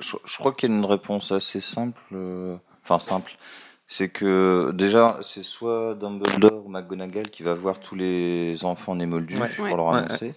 je, 0.00 0.16
je 0.26 0.36
crois 0.36 0.52
qu'il 0.52 0.68
y 0.70 0.72
a 0.72 0.76
une 0.76 0.84
réponse 0.84 1.32
assez 1.32 1.62
simple. 1.62 2.00
euh, 2.12 2.56
Enfin, 2.84 2.98
simple. 2.98 3.32
C'est 3.88 4.08
que 4.10 4.72
déjà, 4.74 5.18
c'est 5.22 5.42
soit 5.42 5.94
Dumbledore 5.94 6.66
ou 6.66 6.68
McGonagall 6.68 7.30
qui 7.30 7.42
va 7.42 7.54
voir 7.54 7.80
tous 7.80 7.94
les 7.94 8.64
enfants 8.64 8.94
nés 8.94 9.06
moldus 9.06 9.38
Ouais. 9.38 9.48
pour 9.48 9.64
Ouais. 9.64 9.74
leur 9.74 9.86
Ouais, 9.86 9.98
annoncer. 9.98 10.34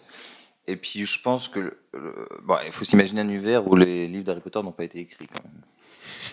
Et 0.67 0.75
puis, 0.75 1.05
je 1.05 1.19
pense 1.21 1.47
que. 1.47 1.59
le- 1.59 1.77
le- 1.93 2.27
bon, 2.43 2.55
il 2.65 2.71
faut 2.71 2.85
s'imaginer 2.85 3.21
un 3.21 3.27
univers 3.27 3.67
où 3.67 3.75
les 3.75 4.07
livres 4.07 4.23
d'Harry 4.23 4.39
Potter 4.39 4.61
n'ont 4.63 4.71
pas 4.71 4.83
été 4.83 4.99
écrits 4.99 5.27
quand 5.27 5.43
même. 5.43 5.61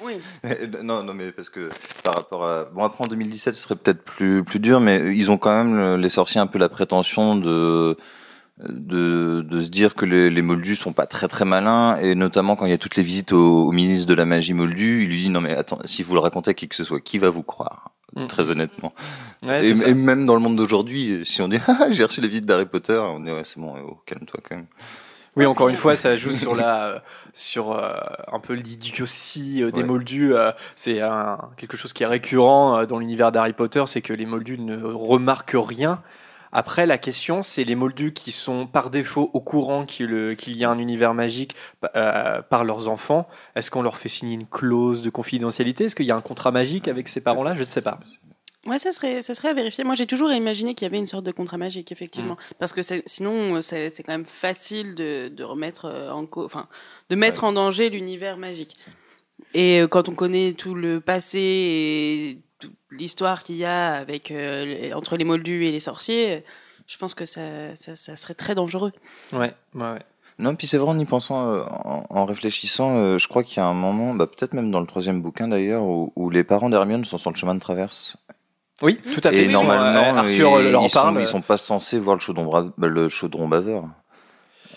Oui. 0.05 0.19
non, 0.83 1.03
non, 1.03 1.15
mais 1.15 1.33
parce 1.33 1.49
que 1.51 1.69
par 2.05 2.15
rapport 2.15 2.47
à. 2.47 2.65
Bon, 2.67 2.85
après 2.85 3.05
en 3.05 3.09
2017, 3.09 3.55
ce 3.55 3.63
serait 3.63 3.77
peut-être 3.77 4.03
plus, 4.03 4.43
plus 4.45 4.61
dur, 4.61 4.81
mais 4.81 5.17
ils 5.17 5.31
ont 5.31 5.39
quand 5.39 5.57
même, 5.57 5.77
le- 5.77 5.97
les 5.97 6.09
sorciers, 6.09 6.41
un 6.41 6.47
peu 6.47 6.59
la 6.59 6.69
prétention 6.69 7.37
de. 7.37 7.97
De, 8.59 9.45
de 9.47 9.61
se 9.61 9.69
dire 9.69 9.95
que 9.95 10.07
les, 10.07 10.31
les 10.31 10.41
moldus 10.41 10.77
sont 10.77 10.95
pas 10.95 11.05
très 11.05 11.29
très 11.29 11.45
malins 11.45 11.99
et 12.01 12.15
notamment 12.15 12.57
quand 12.57 12.65
il 12.65 12.71
y 12.71 12.73
a 12.75 12.79
toutes 12.79 12.97
les 12.97 13.03
visites 13.03 13.33
au, 13.35 13.67
au 13.67 13.71
ministre 13.71 14.07
de 14.07 14.15
la 14.15 14.25
magie 14.25 14.55
moldu 14.55 15.03
il 15.03 15.11
lui 15.11 15.21
dit 15.25 15.29
non 15.29 15.43
mais 15.43 15.55
attends 15.55 15.79
si 15.85 16.03
vous 16.03 16.15
le 16.15 16.21
racontez 16.21 16.53
à 16.53 16.55
qui 16.55 16.67
que 16.67 16.75
ce 16.75 16.83
soit 16.83 17.01
qui 17.03 17.19
va 17.19 17.29
vous 17.29 17.43
croire? 17.43 17.91
Mm. 18.15 18.29
très 18.29 18.49
honnêtement 18.51 18.95
Ouais, 19.43 19.69
et 19.69 19.93
même 19.93 20.25
dans 20.25 20.35
le 20.35 20.41
monde 20.41 20.57
d'aujourd'hui 20.57 21.21
si 21.27 21.43
on 21.43 21.49
dit 21.49 21.59
ah 21.69 21.87
j'ai 21.91 22.05
reçu 22.05 22.23
les 22.23 22.29
visites 22.29 22.47
d'Harry 22.47 22.65
Potter 22.65 22.97
on 22.97 23.21
dit 23.21 23.31
ouais 23.31 23.43
c'est 23.45 23.61
bon 23.61 23.75
oh, 23.87 23.99
calme-toi 24.07 24.41
quand 24.49 24.57
même 24.57 24.67
Oui, 25.37 25.45
encore 25.47 25.69
une 25.69 25.77
fois, 25.77 25.97
ça 25.97 26.17
joue 26.17 26.33
sur 26.33 26.55
la, 26.55 27.03
sur 27.35 27.73
euh, 27.73 27.95
un 28.33 28.41
peu 28.41 28.55
l'idiotie 28.55 29.63
euh, 29.63 29.71
des 29.71 29.83
Ouais. 29.83 29.87
moldus. 29.87 30.35
euh, 30.35 30.51
c'est 30.77 31.01
quelque 31.57 31.77
chose 31.77 31.93
qui 31.93 32.03
est 32.03 32.07
récurrent 32.07 32.79
euh, 32.79 32.87
dans 32.87 32.99
l'univers 32.99 33.33
d'Harry 33.33 33.53
Potter, 33.53 33.85
c'est 33.87 34.01
que 34.03 34.13
les 34.15 34.25
moldus 34.27 34.59
ne 34.59 34.83
remarquent 34.83 35.57
rien. 35.57 36.01
Après, 36.53 36.87
la 36.87 36.97
question, 36.97 37.43
c'est 37.43 37.65
les 37.65 37.75
moldus 37.75 38.13
qui 38.15 38.31
sont 38.31 38.67
par 38.67 38.89
défaut 38.89 39.31
au 39.35 39.41
courant 39.41 39.85
qu'il 39.85 40.37
qu'il 40.39 40.57
y 40.57 40.65
a 40.65 40.71
un 40.71 40.79
univers 40.79 41.13
magique 41.13 41.55
euh, 41.97 42.41
par 42.41 42.65
leurs 42.65 42.89
enfants. 42.89 43.29
Est-ce 43.57 43.71
qu'on 43.71 43.83
leur 43.83 43.99
fait 43.99 44.09
signer 44.09 44.35
une 44.35 44.47
clause 44.47 45.03
de 45.03 45.11
confidentialité? 45.11 45.85
Est-ce 45.85 45.97
qu'il 45.97 46.07
y 46.07 46.13
a 46.13 46.17
un 46.17 46.23
contrat 46.23 46.53
magique 46.53 46.89
avec 46.89 47.09
ces 47.09 47.21
parents-là? 47.21 47.55
Je 47.57 47.61
ne 47.61 47.65
sais 47.67 47.83
pas. 47.83 47.99
Ouais, 48.67 48.79
ça 48.79 48.93
serait, 48.93 49.23
ça 49.23 49.35
serait 49.35 49.49
à 49.51 49.55
vérifier. 49.55 49.85
Moi, 49.85 49.95
j'ai 49.95 50.07
toujours 50.07 50.33
imaginé 50.33 50.75
qu'il 50.75 50.85
y 50.85 50.89
avait 50.89 50.99
une 50.99 51.07
sorte 51.07 51.25
de 51.25 51.33
contrat 51.33 51.57
magique, 51.59 51.93
effectivement, 51.93 52.35
Mm. 52.35 52.55
parce 52.59 52.73
que 52.73 52.81
sinon, 53.07 53.63
c'est 53.63 53.91
c'est 53.91 54.03
quand 54.03 54.13
même 54.13 54.25
facile 54.25 54.95
de, 54.95 55.29
de 55.29 55.45
remettre 55.45 55.85
euh, 55.87 56.11
en 56.11 56.27
cause, 56.27 56.47
enfin, 56.47 56.67
de 57.11 57.17
mettre 57.17 57.45
en 57.45 57.53
danger 57.53 57.89
l'univers 57.91 58.37
magique. 58.37 58.77
Et 59.55 59.81
euh, 59.81 59.87
quand 59.89 60.09
on 60.09 60.15
connaît 60.15 60.53
tout 60.55 60.75
le 60.75 61.01
passé 61.01 61.39
et 61.41 62.39
toute 62.59 62.75
l'histoire 62.91 63.43
qu'il 63.43 63.57
y 63.57 63.65
a 63.65 63.95
avec 63.95 64.31
euh, 64.31 64.93
entre 64.95 65.17
les 65.17 65.25
moldus 65.25 65.67
et 65.67 65.73
les 65.73 65.81
sorciers, 65.81 66.43
je 66.87 66.97
pense 66.99 67.15
que 67.15 67.25
ça, 67.27 67.75
ça, 67.77 67.95
ça 67.97 68.17
serait 68.17 68.35
très 68.35 68.55
dangereux. 68.55 68.93
Ouais, 69.33 69.53
ouais, 69.75 69.93
ouais. 69.93 70.03
Non, 70.39 70.55
puis 70.55 70.67
c'est 70.67 70.77
vrai 70.77 70.91
en 70.91 70.99
y 70.99 71.05
pensant, 71.07 71.47
euh, 71.51 71.63
en, 71.65 72.05
en 72.11 72.25
réfléchissant, 72.27 72.99
euh, 72.99 73.19
je 73.19 73.27
crois 73.27 73.43
qu'il 73.43 73.57
y 73.57 73.61
a 73.61 73.67
un 73.67 73.73
moment, 73.75 74.13
bah, 74.15 74.27
peut-être 74.27 74.53
même 74.53 74.71
dans 74.71 74.81
le 74.81 74.87
troisième 74.87 75.23
bouquin 75.23 75.49
d'ailleurs, 75.49 75.83
où, 75.85 76.13
où 76.15 76.29
les 76.29 76.45
parents 76.45 76.69
d'Hermione 76.69 77.05
sont 77.07 77.17
sur 77.17 77.31
le 77.31 77.37
chemin 77.37 77.55
de 77.55 77.61
traverse. 77.61 78.19
Oui, 78.83 78.99
tout 79.03 79.21
à 79.25 79.31
fait. 79.31 79.37
Et 79.39 79.45
Ils 79.47 79.55
sont, 79.55 79.65
normalement, 79.65 80.15
euh, 80.15 80.19
Arthur 80.21 80.61
ils, 80.61 80.71
leur 80.73 80.83
en 80.83 80.85
ils 80.87 80.91
sont, 80.91 81.01
parle. 81.01 81.21
ils 81.21 81.27
sont 81.27 81.41
pas 81.41 81.57
censés 81.59 81.99
voir 81.99 82.17
le 82.17 82.21
chaudron, 82.21 82.45
bra- 82.45 82.73
bah, 82.77 82.89
le 82.89 83.09
chaudron 83.09 83.49
baveur. 83.49 83.85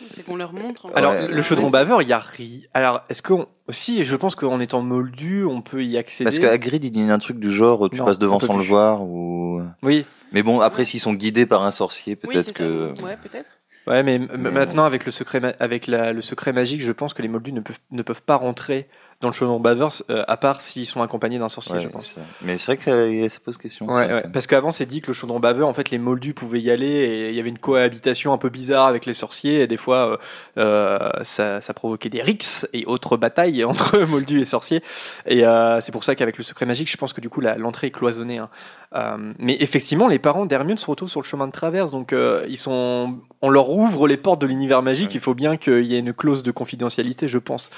C'est 0.10 0.26
qu'on 0.26 0.38
leur 0.38 0.54
montre. 0.54 0.86
en. 0.88 0.90
Alors, 0.94 1.12
Ouais. 1.12 1.28
le 1.28 1.42
chaudron 1.42 1.70
baveur, 1.70 2.02
il 2.02 2.08
y 2.08 2.14
a 2.14 2.20
ri. 2.20 2.68
Alors, 2.74 3.02
est-ce 3.10 3.22
qu'on 3.22 3.48
aussi, 3.68 4.04
je 4.06 4.16
pense 4.16 4.36
qu'en 4.36 4.60
étant 4.60 4.82
moldu, 4.82 5.44
on 5.46 5.62
peut 5.62 5.84
y 5.84 5.98
accéder. 5.98 6.26
Parce 6.26 6.40
que 6.40 6.48
Hagrid, 6.48 6.84
il 6.84 6.92
dit 6.92 7.02
un 7.02 7.20
truc 7.20 7.40
du 7.40 7.52
genre, 7.52 7.90
tu 7.92 7.98
Non, 8.00 8.06
passes 8.06 8.18
devant 8.20 8.40
sans 8.40 8.58
le 8.58 8.64
voir, 8.64 9.02
ou... 9.04 9.62
Oui. 9.84 10.06
Mais 10.32 10.42
bon, 10.44 10.62
après, 10.62 10.86
s'ils 10.86 11.00
sont 11.00 11.14
guidés 11.14 11.46
par 11.46 11.64
un 11.64 11.72
sorcier, 11.72 12.18
Oui, 12.24 12.34
peut-être 12.34 12.46
c'est 12.46 12.54
que... 12.56 12.94
ça. 12.98 13.04
Ouais, 13.04 13.18
peut-être. 13.18 13.52
Ouais, 13.88 14.04
mais, 14.04 14.20
maintenant 14.20 14.84
avec 14.86 15.06
le 15.06 15.12
secret, 15.12 15.56
avec 15.60 15.88
la- 15.88 16.14
le 16.14 16.22
secret 16.22 16.54
magique, 16.54 16.82
je 16.82 16.92
pense 16.92 17.14
que 17.14 17.22
les 17.22 17.28
moldus 17.28 17.54
ne 17.54 17.62
peuvent, 17.62 17.80
ne 17.92 18.02
peuvent 18.04 18.22
pas 18.22 18.36
rentrer 18.36 18.88
dans 19.22 19.28
le 19.28 19.34
chaudron 19.34 19.60
baveur, 19.60 19.92
euh, 20.10 20.24
à 20.30 20.38
part 20.38 20.62
s'ils 20.62 20.86
sont 20.86 21.02
accompagnés 21.02 21.40
d'un 21.40 21.50
sorcier, 21.50 21.76
Ouais, 21.76 21.82
je 21.82 21.90
pense. 21.90 22.12
ça. 22.12 22.22
Mais 22.42 22.58
c'est 22.58 22.68
vrai 22.68 22.78
que 22.78 22.84
ça, 22.84 23.30
ça 23.36 23.40
pose 23.44 23.58
question. 23.58 23.86
Ouais, 23.88 24.08
ça. 24.08 24.14
ouais. 24.16 24.24
Parce 24.32 24.48
qu'avant, 24.48 24.72
c'est 24.72 24.86
dit 24.86 25.02
que 25.02 25.08
le 25.08 25.14
chaudron 25.14 25.42
baveux, 25.42 25.66
en 25.66 25.74
fait, 25.74 25.90
les 25.92 25.98
moldus 25.98 26.34
pouvaient 26.34 26.62
y 26.62 26.72
aller 26.72 26.88
et 26.88 27.30
il 27.30 27.36
y 27.36 27.40
avait 27.42 27.50
une 27.50 27.60
cohabitation 27.60 28.32
un 28.32 28.38
peu 28.38 28.48
bizarre 28.48 28.88
avec 28.88 29.06
les 29.06 29.14
sorciers 29.14 29.62
et 29.62 29.68
des 29.68 29.76
fois, 29.76 30.12
euh, 30.12 30.18
euh, 30.58 31.10
ça, 31.24 31.60
ça 31.60 31.74
provoquait 31.74 32.10
des 32.10 32.22
rixes 32.22 32.66
et 32.72 32.86
autres 32.86 33.18
batailles 33.18 33.64
entre 33.66 34.00
moldus 34.00 34.40
et 34.40 34.46
sorciers. 34.46 34.82
Et 35.26 35.46
euh, 35.46 35.82
c'est 35.82 35.92
pour 35.92 36.06
ça 36.06 36.16
qu'avec 36.16 36.38
le 36.38 36.44
secret 36.46 36.66
magique, 36.66 36.90
je 36.90 36.96
pense 36.96 37.12
que 37.12 37.20
du 37.20 37.30
coup, 37.30 37.42
l'entrée 37.42 37.88
est 37.88 37.92
cloisonnée. 37.92 38.38
hein. 38.38 38.50
Euh, 38.96 39.34
mais 39.38 39.56
effectivement, 39.60 40.08
les 40.08 40.18
parents 40.18 40.46
d'Hermione 40.48 40.78
se 40.78 40.86
retrouvent 40.88 41.10
sur 41.10 41.20
le 41.22 41.26
chemin 41.26 41.46
de 41.46 41.52
traverse, 41.52 41.92
donc 41.92 42.12
euh, 42.12 42.44
ils 42.50 42.58
sont, 42.58 43.18
on 43.42 43.50
leur 43.50 43.70
ouvre 43.70 44.08
les 44.08 44.18
portes 44.18 44.42
de 44.42 44.48
l'univers 44.48 44.82
magique. 44.82 45.14
Il 45.14 45.20
faut 45.20 45.36
bien 45.36 45.58
qu'il 45.58 45.86
y 45.86 45.96
ait 45.96 46.00
une 46.00 46.14
clause 46.14 46.42
de 46.42 46.50
confidentialité, 46.52 47.28
je 47.28 47.38
pense, 47.38 47.70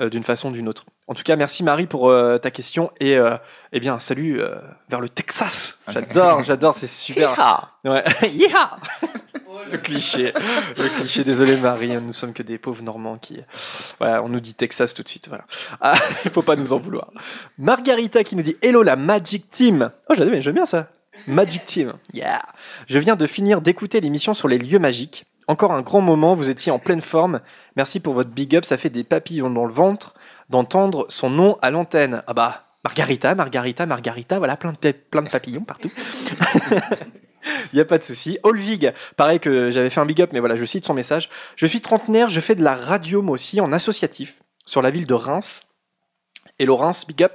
d'une 0.00 0.24
façon 0.24 0.50
ou 0.50 0.52
d'une 0.52 0.68
autre. 0.68 0.84
En 1.08 1.14
tout 1.14 1.22
cas, 1.22 1.36
merci 1.36 1.62
Marie 1.62 1.86
pour 1.86 2.10
euh, 2.10 2.36
ta 2.38 2.50
question 2.50 2.90
et 2.98 3.16
euh, 3.16 3.36
eh 3.72 3.78
bien, 3.78 4.00
salut 4.00 4.40
euh, 4.40 4.56
vers 4.88 5.00
le 5.00 5.08
Texas. 5.08 5.78
J'adore, 5.88 6.42
j'adore, 6.44 6.74
c'est 6.74 6.88
super. 6.88 7.70
Ouais. 7.84 8.02
Yeehaw 8.28 9.08
le 9.70 9.78
cliché, 9.78 10.32
le 10.76 10.88
cliché. 10.88 11.24
Désolé 11.24 11.56
Marie, 11.56 11.94
hein, 11.94 12.02
nous 12.04 12.12
sommes 12.12 12.32
que 12.32 12.42
des 12.42 12.58
pauvres 12.58 12.82
Normands 12.82 13.18
qui, 13.18 13.38
voilà, 13.98 14.22
on 14.22 14.28
nous 14.28 14.40
dit 14.40 14.54
Texas 14.54 14.94
tout 14.94 15.02
de 15.02 15.08
suite. 15.08 15.28
Voilà, 15.28 15.44
ah, 15.80 15.94
il 16.24 16.30
faut 16.30 16.42
pas 16.42 16.56
nous 16.56 16.72
en 16.72 16.78
vouloir. 16.78 17.10
Margarita 17.58 18.24
qui 18.24 18.36
nous 18.36 18.42
dit 18.42 18.56
Hello 18.62 18.82
la 18.82 18.96
Magic 18.96 19.50
Team. 19.50 19.90
Oh 20.08 20.14
j'aime 20.14 20.54
bien 20.54 20.66
ça. 20.66 20.88
Magic 21.26 21.64
Team, 21.64 21.94
yeah. 22.12 22.42
Je 22.86 22.98
viens 22.98 23.16
de 23.16 23.26
finir 23.26 23.60
d'écouter 23.60 24.00
l'émission 24.00 24.34
sur 24.34 24.48
les 24.48 24.58
lieux 24.58 24.78
magiques. 24.78 25.24
Encore 25.48 25.72
un 25.72 25.82
grand 25.82 26.00
moment, 26.00 26.34
vous 26.34 26.48
étiez 26.48 26.72
en 26.72 26.78
pleine 26.78 27.00
forme. 27.00 27.40
Merci 27.76 28.00
pour 28.00 28.14
votre 28.14 28.30
big 28.30 28.56
up, 28.56 28.64
ça 28.64 28.76
fait 28.76 28.90
des 28.90 29.04
papillons 29.04 29.50
dans 29.50 29.64
le 29.64 29.72
ventre 29.72 30.14
d'entendre 30.50 31.06
son 31.08 31.30
nom 31.30 31.56
à 31.62 31.70
l'antenne. 31.70 32.22
Ah 32.26 32.34
bah, 32.34 32.64
Margarita, 32.84 33.34
Margarita, 33.34 33.86
Margarita, 33.86 34.38
voilà, 34.38 34.56
plein 34.56 34.72
de, 34.72 35.28
papillons 35.28 35.62
partout. 35.62 35.90
Il 37.72 37.76
n'y 37.76 37.80
a 37.80 37.84
pas 37.84 37.98
de 37.98 38.02
souci. 38.02 38.38
Olvig, 38.42 38.92
pareil 39.16 39.38
que 39.38 39.70
j'avais 39.70 39.90
fait 39.90 40.00
un 40.00 40.06
big 40.06 40.20
up, 40.20 40.30
mais 40.32 40.40
voilà, 40.40 40.56
je 40.56 40.64
cite 40.64 40.84
son 40.84 40.94
message. 40.94 41.28
Je 41.54 41.66
suis 41.66 41.80
trentenaire, 41.80 42.28
je 42.28 42.40
fais 42.40 42.56
de 42.56 42.64
la 42.64 42.74
radio 42.74 43.22
moi 43.22 43.34
aussi 43.34 43.60
en 43.60 43.72
associatif 43.72 44.42
sur 44.64 44.82
la 44.82 44.90
ville 44.90 45.06
de 45.06 45.14
Reims. 45.14 45.62
Et 46.58 46.66
Reims, 46.68 47.06
big 47.06 47.22
up. 47.22 47.32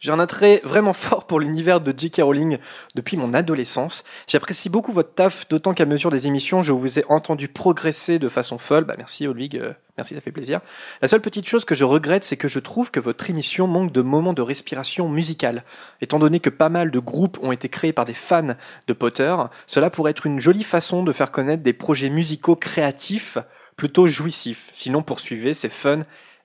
J'ai 0.00 0.12
un 0.12 0.18
attrait 0.18 0.62
vraiment 0.64 0.94
fort 0.94 1.26
pour 1.26 1.40
l'univers 1.40 1.82
de 1.82 1.92
J.K. 1.94 2.22
Rowling 2.22 2.56
depuis 2.94 3.18
mon 3.18 3.34
adolescence. 3.34 4.02
J'apprécie 4.26 4.70
beaucoup 4.70 4.92
votre 4.92 5.12
taf, 5.12 5.46
d'autant 5.50 5.74
qu'à 5.74 5.84
mesure 5.84 6.10
des 6.10 6.26
émissions, 6.26 6.62
je 6.62 6.72
vous 6.72 6.98
ai 6.98 7.04
entendu 7.10 7.48
progresser 7.48 8.18
de 8.18 8.30
façon 8.30 8.56
folle. 8.56 8.84
Bah 8.84 8.94
merci 8.96 9.26
Olvig, 9.28 9.58
euh, 9.58 9.74
merci, 9.98 10.14
ça 10.14 10.22
fait 10.22 10.32
plaisir. 10.32 10.60
La 11.02 11.08
seule 11.08 11.20
petite 11.20 11.46
chose 11.46 11.66
que 11.66 11.74
je 11.74 11.84
regrette, 11.84 12.24
c'est 12.24 12.38
que 12.38 12.48
je 12.48 12.60
trouve 12.60 12.90
que 12.90 12.98
votre 12.98 13.28
émission 13.28 13.66
manque 13.66 13.92
de 13.92 14.00
moments 14.00 14.32
de 14.32 14.40
respiration 14.40 15.06
musicale. 15.10 15.64
Étant 16.00 16.18
donné 16.18 16.40
que 16.40 16.48
pas 16.48 16.70
mal 16.70 16.90
de 16.90 16.98
groupes 16.98 17.38
ont 17.42 17.52
été 17.52 17.68
créés 17.68 17.92
par 17.92 18.06
des 18.06 18.14
fans 18.14 18.56
de 18.86 18.92
Potter, 18.94 19.36
cela 19.66 19.90
pourrait 19.90 20.12
être 20.12 20.24
une 20.24 20.40
jolie 20.40 20.64
façon 20.64 21.02
de 21.02 21.12
faire 21.12 21.30
connaître 21.30 21.62
des 21.62 21.74
projets 21.74 22.08
musicaux 22.08 22.56
créatifs 22.56 23.36
plutôt 23.76 24.06
jouissifs. 24.06 24.70
Sinon, 24.72 25.02
poursuivez, 25.02 25.52
c'est 25.52 25.68
fun 25.68 26.04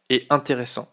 et 0.09 0.27
intéressant. 0.29 0.89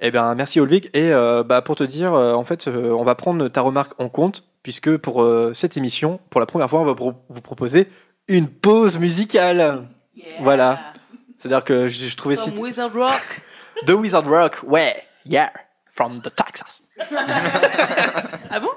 Eh 0.00 0.10
bien, 0.10 0.34
merci 0.34 0.60
Olvig. 0.60 0.90
Et 0.94 1.12
euh, 1.12 1.42
bah, 1.42 1.62
pour 1.62 1.76
te 1.76 1.84
dire, 1.84 2.14
euh, 2.14 2.34
en 2.34 2.44
fait, 2.44 2.68
euh, 2.68 2.90
on 2.92 3.04
va 3.04 3.14
prendre 3.14 3.48
ta 3.48 3.60
remarque 3.62 3.92
en 4.00 4.08
compte, 4.08 4.44
puisque 4.62 4.96
pour 4.96 5.26
cette 5.54 5.76
émission, 5.76 6.20
pour 6.30 6.40
la 6.40 6.46
première 6.46 6.68
fois, 6.70 6.80
on 6.80 6.84
va 6.84 6.94
pro- 6.94 7.14
vous 7.28 7.40
proposer 7.40 7.88
une 8.28 8.48
pause 8.48 8.98
musicale. 8.98 9.86
Voilà. 10.40 10.78
C'est-à-dire 11.36 11.62
que 11.64 11.88
je, 11.88 12.06
je 12.06 12.16
trouvais 12.16 12.36
Some 12.36 12.58
Wizard 12.58 12.92
Rock. 12.94 13.42
The 13.86 13.90
Wizard 13.90 14.26
Rock, 14.26 14.58
ouais, 14.66 14.94
yeah, 15.26 15.52
from 15.92 16.18
the 16.20 16.34
Texas. 16.34 16.82
Ah 18.50 18.60
bon? 18.60 18.70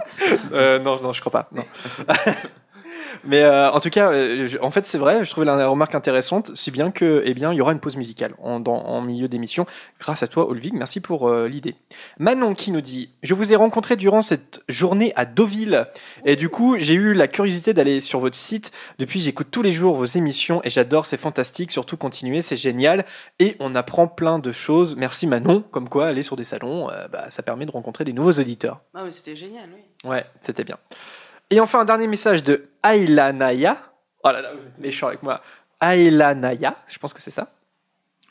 Non, 0.83 0.99
non, 1.01 1.13
je 1.13 1.21
crois 1.21 1.31
pas. 1.31 1.49
Non. 1.53 1.63
Mais 3.23 3.41
euh, 3.41 3.71
en 3.71 3.79
tout 3.79 3.89
cas, 3.89 4.11
euh, 4.11 4.47
je- 4.47 4.57
en 4.59 4.71
fait, 4.71 4.85
c'est 4.85 4.97
vrai. 4.97 5.23
Je 5.25 5.29
trouvais 5.31 5.45
la 5.45 5.67
remarque 5.67 5.95
intéressante, 5.95 6.55
si 6.55 6.71
bien 6.71 6.91
que, 6.91 7.21
eh 7.25 7.33
bien, 7.33 7.51
il 7.53 7.57
y 7.57 7.61
aura 7.61 7.71
une 7.71 7.79
pause 7.79 7.95
musicale 7.95 8.33
en, 8.41 8.59
dans- 8.59 8.83
en 8.85 9.01
milieu 9.01 9.27
d'émission. 9.27 9.65
Grâce 9.99 10.23
à 10.23 10.27
toi, 10.27 10.47
Olvig. 10.49 10.73
Merci 10.73 10.99
pour 11.01 11.27
euh, 11.29 11.47
l'idée. 11.47 11.75
Manon 12.17 12.53
qui 12.55 12.71
nous 12.71 12.81
dit 12.81 13.09
Je 13.23 13.33
vous 13.33 13.51
ai 13.51 13.55
rencontré 13.55 13.95
durant 13.95 14.21
cette 14.21 14.61
journée 14.67 15.13
à 15.15 15.25
Deauville. 15.25 15.87
Et 16.25 16.35
du 16.35 16.49
coup, 16.49 16.75
j'ai 16.79 16.93
eu 16.93 17.13
la 17.13 17.27
curiosité 17.27 17.73
d'aller 17.73 17.99
sur 17.99 18.19
votre 18.19 18.37
site. 18.37 18.71
Depuis, 18.99 19.19
j'écoute 19.19 19.47
tous 19.51 19.61
les 19.61 19.71
jours 19.71 19.95
vos 19.95 20.05
émissions 20.05 20.61
et 20.63 20.69
j'adore. 20.69 21.05
C'est 21.05 21.17
fantastique. 21.17 21.71
Surtout, 21.71 21.97
continuez. 21.97 22.41
C'est 22.41 22.55
génial. 22.57 23.05
Et 23.39 23.55
on 23.59 23.75
apprend 23.75 24.07
plein 24.07 24.39
de 24.39 24.51
choses. 24.51 24.95
Merci 24.95 25.27
Manon. 25.27 25.63
Comme 25.71 25.89
quoi, 25.89 26.07
aller 26.07 26.23
sur 26.23 26.35
des 26.35 26.43
salons, 26.43 26.89
euh, 26.89 27.07
bah, 27.07 27.25
ça 27.29 27.43
permet 27.43 27.65
de 27.65 27.71
rencontrer 27.71 28.03
des 28.03 28.13
nouveaux 28.13 28.33
auditeurs. 28.33 28.81
Ah 28.93 29.03
mais 29.05 29.11
c'était 29.11 29.35
génial, 29.35 29.69
oui. 29.73 30.09
Ouais, 30.09 30.23
c'était 30.41 30.63
bien. 30.63 30.77
Et 31.51 31.59
enfin, 31.59 31.79
un 31.79 31.85
dernier 31.85 32.07
message 32.07 32.43
de 32.43 32.69
Ailanaya. 32.83 33.77
Oh 34.23 34.29
là 34.29 34.41
là, 34.41 34.53
vous 34.53 34.67
êtes 34.67 34.77
méchant 34.77 35.07
avec 35.07 35.23
moi. 35.23 35.41
Ailanaya, 35.81 36.75
je 36.87 36.99
pense 36.99 37.13
que 37.13 37.21
c'est 37.21 37.31
ça. 37.31 37.51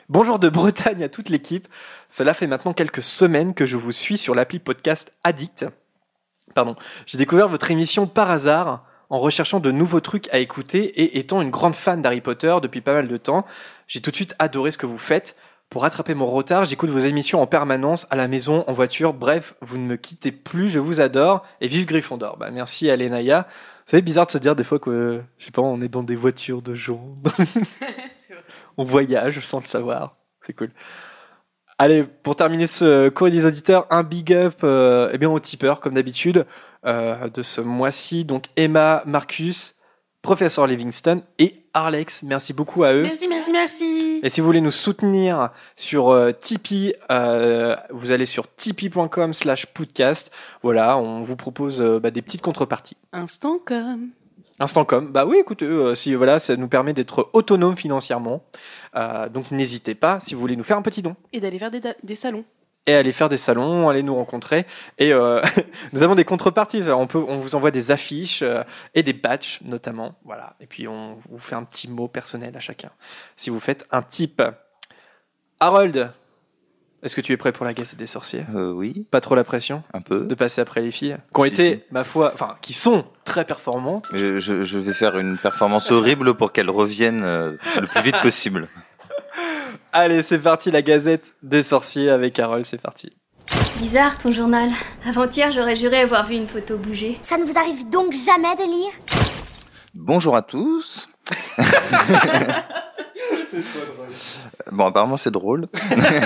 Bonjour 0.07 0.39
de 0.39 0.47
Bretagne 0.47 1.03
à 1.03 1.09
toute 1.09 1.27
l'équipe. 1.27 1.67
Cela 2.07 2.33
fait 2.33 2.47
maintenant 2.47 2.71
quelques 2.71 3.03
semaines 3.03 3.53
que 3.53 3.65
je 3.65 3.75
vous 3.75 3.91
suis 3.91 4.17
sur 4.17 4.35
l'appli 4.35 4.59
podcast 4.59 5.13
Addict. 5.25 5.65
Pardon. 6.55 6.77
J'ai 7.05 7.17
découvert 7.17 7.49
votre 7.49 7.69
émission 7.71 8.07
par 8.07 8.31
hasard 8.31 8.85
en 9.09 9.19
recherchant 9.19 9.59
de 9.59 9.71
nouveaux 9.71 9.99
trucs 9.99 10.33
à 10.33 10.37
écouter 10.37 10.85
et 11.01 11.19
étant 11.19 11.41
une 11.41 11.49
grande 11.49 11.75
fan 11.75 12.01
d'Harry 12.01 12.21
Potter 12.21 12.55
depuis 12.61 12.79
pas 12.79 12.93
mal 12.93 13.09
de 13.09 13.17
temps, 13.17 13.45
j'ai 13.87 14.01
tout 14.01 14.11
de 14.11 14.15
suite 14.15 14.35
adoré 14.39 14.71
ce 14.71 14.77
que 14.77 14.85
vous 14.85 14.97
faites. 14.97 15.35
Pour 15.69 15.83
rattraper 15.83 16.15
mon 16.15 16.25
retard, 16.25 16.65
j'écoute 16.65 16.89
vos 16.89 16.97
émissions 16.97 17.43
en 17.43 17.45
permanence, 17.45 18.07
à 18.09 18.15
la 18.15 18.27
maison, 18.27 18.63
en 18.65 18.73
voiture. 18.73 19.13
Bref, 19.13 19.53
vous 19.61 19.77
ne 19.77 19.85
me 19.85 19.97
quittez 19.97 20.31
plus, 20.31 20.67
je 20.69 20.79
vous 20.79 20.99
adore. 20.99 21.45
Et 21.61 21.67
vive 21.67 21.85
Gryffondor. 21.85 22.37
Bah, 22.37 22.49
merci 22.51 22.89
à 22.89 22.95
Lenaya. 22.95 23.47
C'est 23.85 24.01
bizarre 24.01 24.25
de 24.25 24.31
se 24.31 24.39
dire 24.39 24.55
des 24.55 24.63
fois 24.63 24.79
que, 24.79 25.21
je 25.37 25.45
sais 25.45 25.51
pas, 25.51 25.61
on 25.61 25.79
est 25.81 25.87
dans 25.87 26.01
des 26.01 26.15
voitures 26.15 26.63
de 26.63 26.73
gens. 26.73 27.13
On 28.77 28.83
voyage 28.83 29.41
sans 29.41 29.59
le 29.59 29.65
savoir. 29.65 30.15
C'est 30.47 30.53
cool. 30.53 30.71
Allez, 31.77 32.03
pour 32.03 32.35
terminer 32.35 32.65
ce 32.65 33.09
courrier 33.09 33.35
des 33.35 33.45
auditeurs, 33.45 33.85
un 33.91 34.03
big 34.03 34.33
up 34.33 34.61
euh, 34.63 35.09
eh 35.13 35.17
bien, 35.19 35.29
aux 35.29 35.39
tipeurs, 35.39 35.81
comme 35.81 35.93
d'habitude, 35.93 36.47
euh, 36.85 37.29
de 37.29 37.43
ce 37.43 37.61
mois-ci. 37.61 38.25
Donc 38.25 38.45
Emma, 38.55 39.03
Marcus, 39.05 39.75
Professeur 40.21 40.67
Livingston 40.67 41.21
et 41.37 41.53
Arlex. 41.73 42.23
Merci 42.23 42.53
beaucoup 42.53 42.83
à 42.83 42.93
eux. 42.93 43.03
Merci, 43.03 43.27
merci, 43.27 43.51
merci. 43.51 44.19
Et 44.21 44.29
si 44.29 44.41
vous 44.41 44.47
voulez 44.47 44.61
nous 44.61 44.71
soutenir 44.71 45.49
sur 45.75 46.09
euh, 46.09 46.31
Tipeee, 46.31 46.93
euh, 47.09 47.75
vous 47.89 48.11
allez 48.11 48.25
sur 48.25 48.53
tipeee.com 48.53 49.33
slash 49.33 49.65
podcast. 49.67 50.31
Voilà, 50.61 50.97
on 50.97 51.23
vous 51.23 51.35
propose 51.35 51.81
euh, 51.81 51.99
bah, 51.99 52.11
des 52.11 52.21
petites 52.21 52.41
contreparties. 52.41 52.97
Instant 53.13 53.59
comme. 53.63 54.09
Instantcom, 54.61 55.07
bah 55.07 55.25
oui, 55.25 55.37
écoutez, 55.39 55.65
euh, 55.65 55.95
si 55.95 56.13
voilà, 56.15 56.37
ça 56.37 56.57
nous 56.57 56.67
permet 56.67 56.91
d'être 56.91 57.29
autonome 57.31 57.77
financièrement. 57.77 58.43
Euh, 58.95 59.29
donc 59.29 59.51
n'hésitez 59.51 59.95
pas 59.95 60.19
si 60.19 60.35
vous 60.35 60.41
voulez 60.41 60.57
nous 60.57 60.65
faire 60.65 60.77
un 60.77 60.81
petit 60.81 61.01
don 61.01 61.15
Et 61.31 61.39
d'aller 61.39 61.59
faire 61.59 61.71
des, 61.71 61.81
des 62.03 62.15
salons. 62.15 62.43
Et 62.89 62.95
aller 62.95 63.11
faire 63.11 63.29
des 63.29 63.37
salons, 63.37 63.89
aller 63.89 64.03
nous 64.03 64.15
rencontrer. 64.15 64.65
Et 64.97 65.13
euh, 65.13 65.41
nous 65.93 66.01
avons 66.03 66.15
des 66.15 66.25
contreparties. 66.25 66.83
On 66.89 67.07
peut, 67.07 67.23
on 67.27 67.37
vous 67.39 67.55
envoie 67.55 67.71
des 67.71 67.91
affiches 67.91 68.41
euh, 68.41 68.63
et 68.95 69.03
des 69.03 69.13
badges 69.13 69.59
notamment. 69.63 70.15
Voilà. 70.25 70.55
Et 70.59 70.65
puis 70.67 70.87
on 70.87 71.17
vous 71.29 71.37
fait 71.37 71.55
un 71.55 71.63
petit 71.63 71.87
mot 71.89 72.07
personnel 72.07 72.55
à 72.57 72.59
chacun. 72.59 72.89
Si 73.35 73.49
vous 73.49 73.59
faites 73.59 73.85
un 73.91 74.01
type. 74.01 74.41
Harold, 75.59 76.11
est-ce 77.03 77.15
que 77.15 77.21
tu 77.21 77.33
es 77.33 77.37
prêt 77.37 77.51
pour 77.51 77.65
la 77.65 77.73
Gazette 77.73 77.99
des 77.99 78.07
sorciers? 78.07 78.45
Euh, 78.55 78.71
oui, 78.71 79.05
Pas 79.11 79.21
trop 79.21 79.35
la 79.35 79.43
pression? 79.43 79.83
Un 79.93 80.01
peu. 80.01 80.25
de 80.25 80.35
passer 80.35 80.61
après 80.61 80.81
les 80.81 80.91
filles? 80.91 81.17
Qui 81.33 81.41
ont 81.41 81.43
Si, 81.45 81.49
été, 81.49 81.75
si. 81.75 81.83
ma 81.91 82.03
foi, 82.03 82.31
enfin, 82.33 82.55
qui 82.61 82.73
sont 82.73 83.05
très 83.25 83.45
performantes. 83.45 84.09
Je, 84.13 84.39
je- 84.39 84.63
je 84.63 84.77
vais 84.79 84.93
faire 84.93 85.17
une 85.17 85.37
performance 85.37 85.91
horrible 85.91 86.33
pour 86.35 86.51
qu'elle 86.51 86.69
revienne 86.69 87.21
euh, 87.23 87.57
le 87.79 87.87
plus 87.87 88.01
vite 88.01 88.15
possible. 88.21 88.67
Allez, 89.91 90.21
c'est 90.21 90.37
parti, 90.37 90.69
la 90.69 90.83
Gazette 90.83 91.33
des 91.41 91.63
sorciers 91.63 92.11
avec 92.11 92.37
Harold, 92.37 92.63
c'est 92.63 92.79
parti. 92.79 93.11
Bizarre 93.79 94.17
ton 94.19 94.31
journal. 94.31 94.69
Avant-hier, 95.07 95.51
j'aurais 95.51 95.75
juré 95.75 96.01
avoir 96.01 96.27
vu 96.27 96.35
une 96.35 96.45
photo 96.45 96.77
bouger. 96.77 97.17
Ça 97.23 97.37
ne 97.37 97.43
vous 97.43 97.57
arrive 97.57 97.89
donc 97.89 98.13
jamais 98.13 98.55
de 98.55 98.63
lire? 98.63 98.91
Bonjour 99.95 100.35
à 100.35 100.43
tous. 100.43 101.09
Bon, 104.71 104.85
apparemment 104.85 105.17
c'est 105.17 105.31
drôle. 105.31 105.67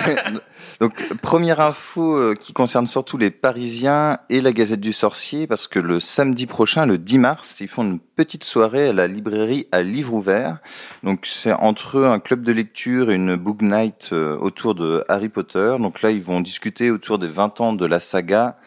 Donc, 0.80 0.94
première 1.22 1.60
info 1.60 2.18
euh, 2.18 2.36
qui 2.36 2.54
concerne 2.54 2.88
surtout 2.88 3.18
les 3.18 3.32
Parisiens 3.32 4.18
et 4.30 4.42
la 4.42 4.52
Gazette 4.52 4.80
du 4.80 4.94
Sorcier, 4.94 5.48
parce 5.48 5.68
que 5.68 5.80
le 5.80 6.00
samedi 6.00 6.46
prochain, 6.46 6.86
le 6.86 6.98
10 6.98 7.18
mars, 7.20 7.62
ils 7.62 7.68
font 7.68 7.84
une 7.84 8.00
petite 8.00 8.44
soirée 8.44 8.90
à 8.90 8.94
la 8.94 9.08
librairie 9.08 9.68
à 9.72 9.82
livre 9.82 10.14
ouvert. 10.14 10.58
Donc, 11.04 11.26
c'est 11.26 11.54
entre 11.54 12.00
eux 12.00 12.06
un 12.06 12.20
club 12.20 12.44
de 12.44 12.52
lecture 12.52 13.12
et 13.12 13.16
une 13.16 13.36
book 13.36 13.62
night 13.62 14.10
euh, 14.12 14.38
autour 14.38 14.76
de 14.76 15.04
Harry 15.08 15.30
Potter. 15.30 15.76
Donc 15.80 16.02
là, 16.02 16.12
ils 16.12 16.22
vont 16.22 16.42
discuter 16.42 16.92
autour 16.92 17.20
des 17.20 17.28
20 17.28 17.62
ans 17.62 17.74
de 17.74 17.86
la 17.86 18.00
saga 18.00 18.58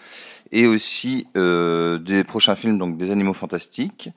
et 0.53 0.67
aussi 0.67 1.27
euh, 1.37 1.99
des 1.99 2.25
prochains 2.25 2.55
films, 2.55 2.79
donc 2.79 2.97
des 2.97 3.11
Animaux 3.11 3.33
Fantastiques. 3.33 4.11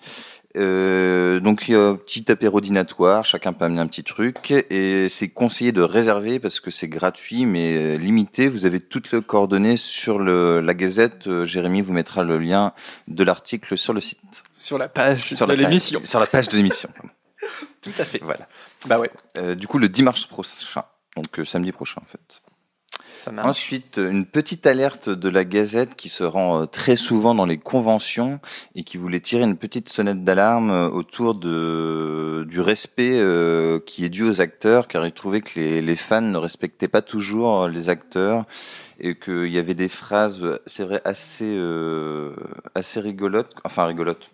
Euh, 0.58 1.40
donc 1.40 1.68
il 1.68 1.74
y 1.74 1.76
a 1.76 1.90
un 1.90 1.96
petit 1.96 2.32
apéro 2.32 2.60
dînatoire, 2.60 3.24
chacun 3.24 3.54
peut 3.54 3.66
amener 3.66 3.82
un 3.82 3.88
petit 3.88 4.04
truc 4.04 4.50
et 4.52 5.08
c'est 5.08 5.30
conseillé 5.30 5.72
de 5.72 5.82
réserver 5.82 6.40
parce 6.40 6.60
que 6.60 6.72
c'est 6.72 6.88
gratuit 6.88 7.46
mais 7.46 7.98
limité. 7.98 8.48
Vous 8.48 8.66
avez 8.66 8.80
toutes 8.80 9.12
les 9.12 9.22
coordonnées 9.22 9.78
sur 9.78 10.18
le, 10.18 10.60
la 10.60 10.74
Gazette. 10.74 11.28
Euh, 11.28 11.46
Jérémy 11.46 11.82
vous 11.82 11.94
mettra 11.94 12.24
le 12.24 12.40
lien 12.40 12.74
de 13.08 13.24
l'article 13.24 13.78
sur 13.78 13.94
le 13.94 14.02
site. 14.02 14.44
Sur 14.54 14.78
la 14.78 14.90
page 14.90 15.34
Sur 15.36 15.48
de 15.48 15.54
l'émission. 15.54 16.02
Sur 16.04 16.20
la 16.20 16.26
page 16.26 16.50
de 16.50 16.58
l'émission. 16.58 16.90
Tout 17.82 17.92
à 17.98 18.06
fait. 18.06 18.20
Voilà. 18.24 18.48
Bah 18.88 19.00
ouais, 19.00 19.12
Euh, 19.38 19.56
du 19.56 19.68
coup 19.68 19.78
le 19.78 19.88
10 19.88 20.04
mars 20.04 20.26
prochain, 20.26 20.84
donc 21.16 21.40
euh, 21.40 21.46
samedi 21.46 21.72
prochain 21.72 22.02
en 22.04 22.10
fait. 22.10 22.42
Ensuite, 23.28 23.98
une 23.98 24.26
petite 24.26 24.66
alerte 24.66 25.10
de 25.10 25.30
la 25.30 25.44
Gazette 25.44 25.96
qui 25.96 26.10
se 26.10 26.24
rend 26.24 26.62
euh, 26.62 26.66
très 26.66 26.96
souvent 26.96 27.36
dans 27.36 27.46
les 27.46 27.58
conventions 27.58 28.40
et 28.76 28.84
qui 28.84 28.98
voulait 28.98 29.20
tirer 29.20 29.44
une 29.44 29.58
petite 29.58 29.90
sonnette 29.90 30.24
d'alarme 30.24 30.72
euh, 30.72 30.90
autour 30.90 31.36
de, 31.36 32.46
du 32.48 32.62
respect 32.62 33.20
euh, 33.20 33.80
qui 33.86 34.06
est 34.06 34.10
dû 34.10 34.24
aux 34.24 34.42
acteurs, 34.42 34.88
car 34.88 35.06
ils 35.06 35.12
trouvaient 35.12 35.42
que 35.42 35.60
les, 35.60 35.96
fans 35.96 36.22
ne 36.22 36.38
respectaient 36.38 36.88
pas 36.88 37.02
toujours 37.02 37.68
les 37.68 37.90
acteurs 37.90 38.46
et 39.00 39.16
qu'il 39.16 39.48
y 39.48 39.58
avait 39.58 39.74
des 39.74 39.90
phrases, 39.90 40.60
c'est 40.66 40.84
vrai, 40.84 41.02
assez, 41.04 41.46
euh, 41.48 42.36
assez 42.76 43.00
rigolotes, 43.00 43.54
enfin 43.64 43.86
rigolotes. 43.86 44.32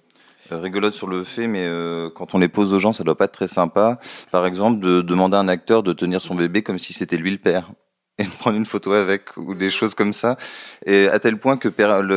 rigolotes 0.52 0.94
sur 0.94 1.08
le 1.08 1.24
fait, 1.24 1.48
mais 1.48 1.68
quand 2.16 2.36
on 2.36 2.40
les 2.40 2.48
pose 2.48 2.74
aux 2.74 2.80
gens, 2.80 2.94
ça 2.94 3.04
doit 3.04 3.18
pas 3.18 3.26
être 3.26 3.32
très 3.32 3.48
sympa. 3.48 4.00
Par 4.32 4.46
exemple, 4.46 4.80
de 4.80 5.02
demander 5.02 5.38
à 5.38 5.40
un 5.40 5.48
acteur 5.48 5.84
de 5.84 5.94
tenir 5.94 6.22
son 6.22 6.36
bébé 6.36 6.62
comme 6.64 6.80
si 6.80 6.94
c'était 6.94 7.18
lui 7.18 7.32
le 7.32 7.38
père 7.38 7.72
et 8.18 8.24
de 8.24 8.30
prendre 8.30 8.58
une 8.58 8.66
photo 8.66 8.94
avec 8.94 9.36
ou 9.38 9.56
des 9.56 9.70
choses 9.70 9.94
comme 9.94 10.14
ça. 10.14 10.38
Et 10.86 11.08
à 11.08 11.20
tel 11.20 11.38
point 11.38 11.58
que 11.58 11.70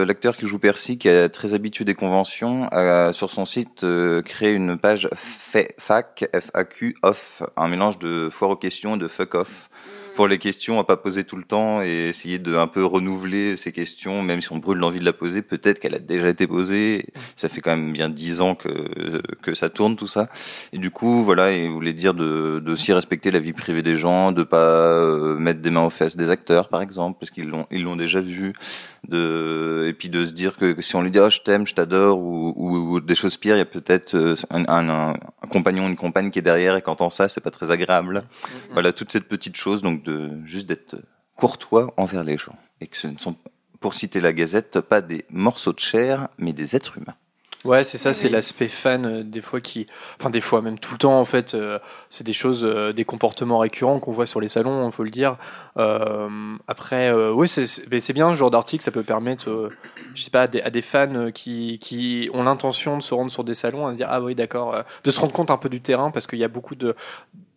l'acteur 0.04 0.36
qui 0.36 0.46
joue 0.46 0.58
Percy, 0.58 0.98
qui 0.98 1.08
est 1.08 1.28
très 1.28 1.54
habitué 1.54 1.84
des 1.84 1.94
conventions, 1.94 2.68
a 2.70 3.12
sur 3.12 3.30
son 3.30 3.44
site 3.46 3.84
euh, 3.84 4.22
créé 4.22 4.52
une 4.52 4.78
page 4.78 5.08
fa- 5.14 5.64
FAQ, 5.78 6.26
FAQ, 6.32 6.96
off, 7.02 7.42
un 7.56 7.68
mélange 7.68 7.98
de 7.98 8.28
foire 8.30 8.50
aux 8.50 8.56
questions 8.56 8.96
et 8.96 8.98
de 8.98 9.08
fuck 9.08 9.34
off. 9.34 9.70
Pour 10.18 10.26
les 10.26 10.38
questions 10.38 10.80
à 10.80 10.84
pas 10.84 10.96
poser 10.96 11.22
tout 11.22 11.36
le 11.36 11.44
temps 11.44 11.80
et 11.80 12.08
essayer 12.08 12.40
de 12.40 12.56
un 12.56 12.66
peu 12.66 12.84
renouveler 12.84 13.56
ces 13.56 13.70
questions, 13.70 14.20
même 14.20 14.42
si 14.42 14.50
on 14.50 14.56
brûle 14.56 14.78
l'envie 14.78 14.98
de 14.98 15.04
la 15.04 15.12
poser, 15.12 15.42
peut-être 15.42 15.78
qu'elle 15.78 15.94
a 15.94 16.00
déjà 16.00 16.28
été 16.28 16.48
posée. 16.48 17.06
Ça 17.36 17.48
fait 17.48 17.60
quand 17.60 17.70
même 17.70 17.92
bien 17.92 18.08
dix 18.08 18.40
ans 18.40 18.56
que 18.56 19.22
que 19.42 19.54
ça 19.54 19.70
tourne 19.70 19.94
tout 19.94 20.08
ça. 20.08 20.28
Et 20.72 20.78
du 20.78 20.90
coup, 20.90 21.22
voilà, 21.22 21.52
il 21.52 21.70
voulait 21.70 21.92
dire 21.92 22.14
de, 22.14 22.58
de 22.58 22.72
aussi 22.72 22.92
respecter 22.92 23.30
la 23.30 23.38
vie 23.38 23.52
privée 23.52 23.82
des 23.82 23.96
gens, 23.96 24.32
de 24.32 24.42
pas 24.42 24.56
euh, 24.56 25.38
mettre 25.38 25.60
des 25.60 25.70
mains 25.70 25.84
aux 25.84 25.90
fesses 25.90 26.16
des 26.16 26.30
acteurs, 26.30 26.68
par 26.68 26.82
exemple, 26.82 27.18
parce 27.20 27.30
qu'ils 27.30 27.48
l'ont 27.48 27.68
ils 27.70 27.84
l'ont 27.84 27.94
déjà 27.94 28.20
vu. 28.20 28.54
De 29.06 29.86
et 29.88 29.92
puis 29.92 30.08
de 30.08 30.24
se 30.24 30.32
dire 30.32 30.56
que, 30.56 30.72
que 30.72 30.82
si 30.82 30.96
on 30.96 31.02
lui 31.02 31.10
dit 31.10 31.20
oh 31.20 31.30
je 31.30 31.40
t'aime, 31.40 31.66
je 31.66 31.74
t'adore 31.74 32.18
ou, 32.18 32.52
ou, 32.56 32.76
ou 32.94 33.00
des 33.00 33.14
choses 33.14 33.36
pires, 33.36 33.54
il 33.54 33.58
y 33.58 33.62
a 33.62 33.64
peut-être 33.64 34.14
euh, 34.14 34.34
un, 34.50 34.64
un, 34.68 34.88
un- 34.88 35.10
un 35.12 35.48
compagnon, 35.48 35.88
une 35.88 35.96
compagne 35.96 36.30
qui 36.30 36.40
est 36.40 36.42
derrière 36.42 36.76
et 36.76 36.82
qu'entend 36.82 37.08
ça, 37.10 37.28
c'est 37.28 37.40
pas 37.40 37.50
très 37.52 37.70
agréable. 37.70 38.24
Voilà, 38.72 38.92
toute 38.92 39.10
cette 39.12 39.28
petite 39.28 39.56
chose, 39.56 39.82
donc 39.82 40.02
de 40.02 40.30
juste 40.44 40.68
d'être 40.68 40.96
courtois 41.36 41.94
envers 41.96 42.24
les 42.24 42.36
gens 42.36 42.56
et 42.80 42.86
que 42.88 42.96
ce 42.98 43.06
ne 43.06 43.18
sont 43.18 43.36
pour 43.80 43.94
citer 43.94 44.20
la 44.20 44.32
Gazette, 44.32 44.80
pas 44.80 45.00
des 45.00 45.24
morceaux 45.30 45.72
de 45.72 45.78
chair, 45.78 46.28
mais 46.36 46.52
des 46.52 46.74
êtres 46.74 46.98
humains. 46.98 47.14
Ouais, 47.64 47.82
c'est 47.82 47.98
ça, 47.98 48.12
c'est 48.12 48.26
Oui. 48.28 48.32
l'aspect 48.32 48.68
fan 48.68 49.04
euh, 49.04 49.22
des 49.24 49.40
fois 49.40 49.60
qui, 49.60 49.88
enfin 50.20 50.30
des 50.30 50.40
fois 50.40 50.62
même 50.62 50.78
tout 50.78 50.92
le 50.92 50.98
temps 50.98 51.18
en 51.20 51.24
fait, 51.24 51.54
euh, 51.54 51.80
c'est 52.08 52.22
des 52.24 52.32
choses, 52.32 52.64
euh, 52.64 52.92
des 52.92 53.04
comportements 53.04 53.58
récurrents 53.58 53.98
qu'on 53.98 54.12
voit 54.12 54.26
sur 54.26 54.40
les 54.40 54.46
salons, 54.48 54.88
il 54.88 54.92
faut 54.92 55.02
le 55.02 55.10
dire. 55.10 55.36
Euh, 55.76 56.28
après, 56.68 57.10
euh, 57.10 57.32
oui, 57.32 57.48
c'est- 57.48 57.66
c'est 57.66 57.98
c'est 58.00 58.12
bien 58.12 58.30
ce 58.32 58.36
genre 58.36 58.52
d'article, 58.52 58.84
ça 58.84 58.92
peut 58.92 59.02
permettre, 59.02 59.70
je 60.14 60.22
sais 60.22 60.30
pas, 60.30 60.42
à 60.42 60.46
des, 60.46 60.60
à 60.62 60.70
des 60.70 60.82
fans 60.82 61.32
qui, 61.32 61.80
qui 61.80 62.30
ont 62.32 62.44
l'intention 62.44 62.96
de 62.96 63.02
se 63.02 63.12
rendre 63.12 63.32
sur 63.32 63.42
des 63.42 63.54
salons, 63.54 63.88
à 63.88 63.92
dire 63.94 64.06
ah 64.08 64.22
oui 64.22 64.36
d'accord, 64.36 64.74
euh, 64.76 64.82
de 65.02 65.10
se 65.10 65.18
rendre 65.18 65.32
compte 65.32 65.50
un 65.50 65.56
peu 65.56 65.68
du 65.68 65.80
terrain 65.80 66.12
parce 66.12 66.28
qu'il 66.28 66.38
y 66.38 66.44
a 66.44 66.48
beaucoup 66.48 66.76
de 66.76 66.94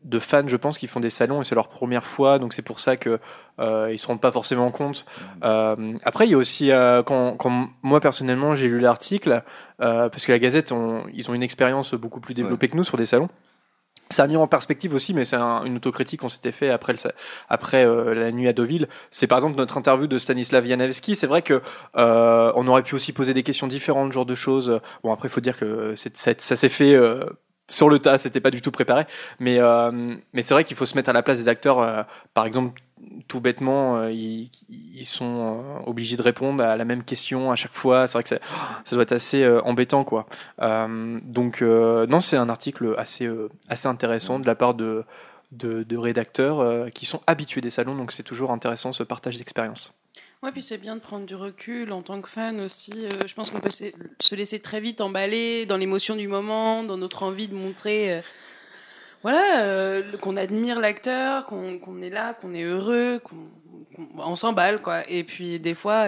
de 0.03 0.19
fans, 0.19 0.47
je 0.47 0.57
pense, 0.57 0.77
qui 0.77 0.87
font 0.87 0.99
des 0.99 1.09
salons 1.09 1.41
et 1.41 1.45
c'est 1.45 1.55
leur 1.55 1.67
première 1.67 2.05
fois, 2.05 2.39
donc 2.39 2.53
c'est 2.53 2.61
pour 2.61 2.79
ça 2.79 2.97
que 2.97 3.19
euh, 3.59 3.89
ils 3.91 3.99
se 3.99 4.07
rendent 4.07 4.21
pas 4.21 4.31
forcément 4.31 4.71
compte. 4.71 5.05
Euh, 5.43 5.93
après, 6.03 6.25
il 6.27 6.31
y 6.31 6.33
a 6.33 6.37
aussi 6.37 6.71
euh, 6.71 7.03
quand, 7.03 7.33
quand 7.37 7.69
moi 7.83 7.99
personnellement 8.01 8.55
j'ai 8.55 8.67
lu 8.67 8.79
l'article, 8.79 9.43
euh, 9.81 10.09
parce 10.09 10.25
que 10.25 10.31
la 10.31 10.39
Gazette, 10.39 10.71
on- 10.71 11.03
ils 11.13 11.29
ont 11.29 11.33
une 11.33 11.43
expérience 11.43 11.93
beaucoup 11.93 12.19
plus 12.19 12.33
développée 12.33 12.67
que 12.67 12.75
nous 12.77 12.83
sur 12.83 12.97
des 12.97 13.05
salons. 13.05 13.29
Ça 14.09 14.23
a 14.23 14.27
mis 14.27 14.35
en 14.35 14.45
perspective 14.45 14.93
aussi, 14.93 15.13
mais 15.13 15.23
c'est 15.23 15.37
un- 15.37 15.63
une 15.63 15.77
autocritique 15.77 16.19
qu'on 16.19 16.27
s'était 16.29 16.51
fait 16.51 16.69
après, 16.69 16.91
le, 16.91 16.99
après 17.47 17.85
euh, 17.85 18.13
la 18.13 18.31
nuit 18.33 18.47
à 18.49 18.53
Deauville. 18.53 18.89
C'est 19.09 19.27
par 19.27 19.37
exemple 19.37 19.55
notre 19.57 19.77
interview 19.77 20.05
de 20.07 20.17
Stanislav 20.17 20.65
Janevski. 20.65 21.15
C'est 21.15 21.27
vrai 21.27 21.41
que 21.43 21.61
euh, 21.95 22.51
on 22.55 22.67
aurait 22.67 22.83
pu 22.83 22.95
aussi 22.95 23.13
poser 23.13 23.33
des 23.33 23.43
questions 23.43 23.67
différentes, 23.67 24.09
ce 24.11 24.15
genre 24.15 24.25
de 24.25 24.35
choses. 24.35 24.81
Bon, 25.03 25.13
après, 25.13 25.29
il 25.29 25.31
faut 25.31 25.39
dire 25.39 25.57
que 25.57 25.95
ça, 25.95 26.09
ça 26.37 26.55
s'est 26.57 26.67
fait 26.69 26.93
euh, 26.93 27.23
sur 27.67 27.89
le 27.89 27.99
tas, 27.99 28.17
c'était 28.17 28.41
pas 28.41 28.51
du 28.51 28.61
tout 28.61 28.71
préparé. 28.71 29.05
Mais, 29.39 29.57
euh, 29.59 30.15
mais 30.33 30.41
c'est 30.41 30.53
vrai 30.53 30.63
qu'il 30.63 30.75
faut 30.75 30.85
se 30.85 30.95
mettre 30.95 31.09
à 31.09 31.13
la 31.13 31.23
place 31.23 31.39
des 31.39 31.47
acteurs. 31.47 31.79
euh, 31.79 32.03
par 32.33 32.45
exemple, 32.45 32.81
tout 33.27 33.41
bêtement, 33.41 33.97
euh, 33.97 34.11
ils, 34.11 34.49
sont 35.03 35.81
obligés 35.85 36.17
de 36.17 36.21
répondre 36.21 36.63
à 36.63 36.75
la 36.75 36.85
même 36.85 37.03
question 37.03 37.51
à 37.51 37.55
chaque 37.55 37.73
fois. 37.73 38.07
C'est 38.07 38.13
vrai 38.13 38.23
que 38.23 38.29
ça, 38.29 38.95
doit 38.95 39.03
être 39.03 39.11
assez 39.13 39.47
embêtant, 39.63 40.03
quoi. 40.03 40.27
Donc, 40.59 41.61
non, 41.61 42.21
c'est 42.21 42.37
un 42.37 42.49
article 42.49 42.93
assez, 42.97 43.29
assez 43.69 43.87
intéressant 43.87 44.39
de 44.39 44.45
la 44.45 44.55
part 44.55 44.75
de, 44.75 45.03
de, 45.51 45.83
de 45.83 45.97
rédacteurs 45.97 46.91
qui 46.91 47.05
sont 47.05 47.21
habitués 47.25 47.61
des 47.61 47.71
salons. 47.71 47.95
Donc, 47.95 48.11
c'est 48.11 48.23
toujours 48.23 48.51
intéressant 48.51 48.93
ce 48.93 49.03
partage 49.03 49.37
d'expérience. 49.37 49.93
Ouais, 50.43 50.51
puis 50.51 50.63
c'est 50.63 50.79
bien 50.79 50.95
de 50.95 51.01
prendre 51.01 51.27
du 51.27 51.35
recul 51.35 51.91
en 51.91 52.01
tant 52.01 52.19
que 52.19 52.27
fan 52.27 52.59
aussi. 52.61 52.91
Euh, 52.95 53.27
je 53.27 53.33
pense 53.35 53.51
qu'on 53.51 53.59
peut 53.59 53.69
se 53.69 53.85
se 54.19 54.33
laisser 54.33 54.59
très 54.59 54.81
vite 54.81 54.99
emballer 54.99 55.67
dans 55.67 55.77
l'émotion 55.77 56.15
du 56.15 56.27
moment, 56.27 56.83
dans 56.83 56.97
notre 56.97 57.21
envie 57.21 57.47
de 57.47 57.53
montrer, 57.53 58.15
euh, 58.17 58.21
voilà, 59.21 59.61
euh, 59.61 60.01
qu'on 60.17 60.37
admire 60.37 60.79
l'acteur, 60.79 61.45
qu'on 61.45 62.01
est 62.01 62.09
là, 62.09 62.33
qu'on 62.33 62.55
est 62.55 62.63
heureux, 62.63 63.19
qu'on 63.23 63.35
on 64.17 64.35
s'emballe 64.35 64.81
quoi. 64.81 65.07
Et 65.11 65.23
puis 65.23 65.59
des 65.59 65.75
fois, 65.75 66.07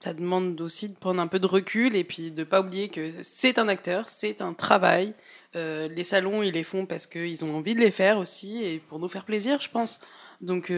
ça 0.00 0.12
demande 0.12 0.60
aussi 0.60 0.90
de 0.90 0.94
prendre 0.96 1.20
un 1.22 1.26
peu 1.26 1.38
de 1.38 1.46
recul 1.46 1.96
et 1.96 2.04
puis 2.04 2.30
de 2.30 2.44
pas 2.44 2.60
oublier 2.60 2.90
que 2.90 3.12
c'est 3.22 3.58
un 3.58 3.68
acteur, 3.68 4.10
c'est 4.10 4.42
un 4.42 4.52
travail. 4.52 5.14
Les 5.54 6.04
salons, 6.04 6.42
ils 6.42 6.52
les 6.52 6.64
font 6.64 6.84
parce 6.84 7.06
qu'ils 7.06 7.44
ont 7.44 7.56
envie 7.56 7.74
de 7.74 7.80
les 7.80 7.92
faire 7.92 8.18
aussi 8.18 8.62
et 8.62 8.78
pour 8.78 8.98
nous 8.98 9.08
faire 9.08 9.24
plaisir, 9.24 9.60
je 9.62 9.70
pense. 9.70 10.00
Donc 10.42 10.70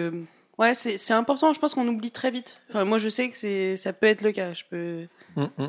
Ouais, 0.58 0.74
c'est 0.74 0.98
c'est 0.98 1.12
important. 1.12 1.52
Je 1.52 1.60
pense 1.60 1.74
qu'on 1.74 1.86
oublie 1.86 2.10
très 2.10 2.30
vite. 2.30 2.60
Enfin, 2.70 2.84
moi, 2.84 2.98
je 2.98 3.08
sais 3.08 3.28
que 3.28 3.36
c'est 3.36 3.76
ça 3.76 3.92
peut 3.92 4.06
être 4.06 4.22
le 4.22 4.32
cas. 4.32 4.54
Je 4.54 4.64
peux 4.70 5.06
Mm. 5.36 5.68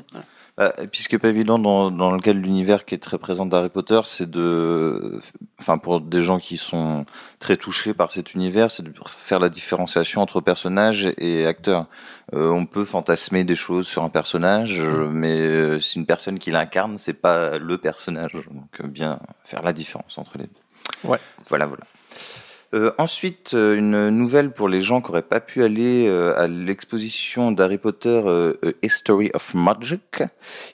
Bah, 0.58 0.74
et 0.82 0.88
puis 0.88 1.04
ce 1.04 1.10
qui 1.10 1.16
est 1.16 1.20
pas 1.20 1.30
évident 1.30 1.60
dans, 1.60 1.92
dans 1.92 2.12
le 2.12 2.20
cas 2.20 2.34
de 2.34 2.40
l'univers 2.40 2.86
qui 2.86 2.96
est 2.96 3.00
très 3.00 3.18
présent 3.18 3.46
d'Harry 3.46 3.70
Potter, 3.70 4.00
c'est 4.06 4.30
de, 4.30 5.20
enfin 5.60 5.78
pour 5.78 6.02
des 6.02 6.24
gens 6.24 6.40
qui 6.40 6.58
sont 6.58 7.06
très 7.40 7.58
touchés 7.58 7.94
par 7.94 8.12
cet 8.12 8.34
univers, 8.34 8.72
c'est 8.72 8.84
de 8.84 8.92
faire 9.08 9.40
la 9.40 9.50
différenciation 9.50 10.22
entre 10.22 10.42
personnages 10.42 11.12
et 11.18 11.46
acteurs. 11.46 11.88
Euh, 12.34 12.50
on 12.50 12.66
peut 12.66 12.86
fantasmer 12.86 13.44
des 13.44 13.56
choses 13.56 13.88
sur 13.88 14.04
un 14.04 14.10
personnage, 14.10 14.80
euh, 14.80 15.10
mais 15.12 15.38
euh, 15.38 15.80
c'est 15.80 16.00
une 16.00 16.06
personne 16.06 16.40
qui 16.40 16.50
l'incarne, 16.50 16.98
c'est 16.98 17.14
pas 17.14 17.58
le 17.58 17.78
personnage. 17.78 18.34
Donc 18.34 18.82
euh, 18.82 18.88
bien 18.88 19.20
faire 19.44 19.62
la 19.64 19.74
différence 19.74 20.18
entre 20.18 20.38
les 20.38 20.46
deux. 20.46 21.10
Ouais. 21.10 21.20
Voilà, 21.50 21.66
voilà. 21.68 21.84
Euh, 22.74 22.92
ensuite, 22.98 23.54
euh, 23.54 23.78
une 23.78 24.10
nouvelle 24.10 24.52
pour 24.52 24.68
les 24.68 24.82
gens 24.82 25.00
qui 25.02 25.08
n'auraient 25.10 25.22
pas 25.22 25.40
pu 25.40 25.64
aller 25.64 26.06
euh, 26.08 26.38
à 26.38 26.48
l'exposition 26.48 27.54
d'Harry 27.54 27.78
Potter 27.78 28.22
euh, 28.26 28.56
History 28.84 29.32
of 29.34 29.54
Magic. 29.54 30.24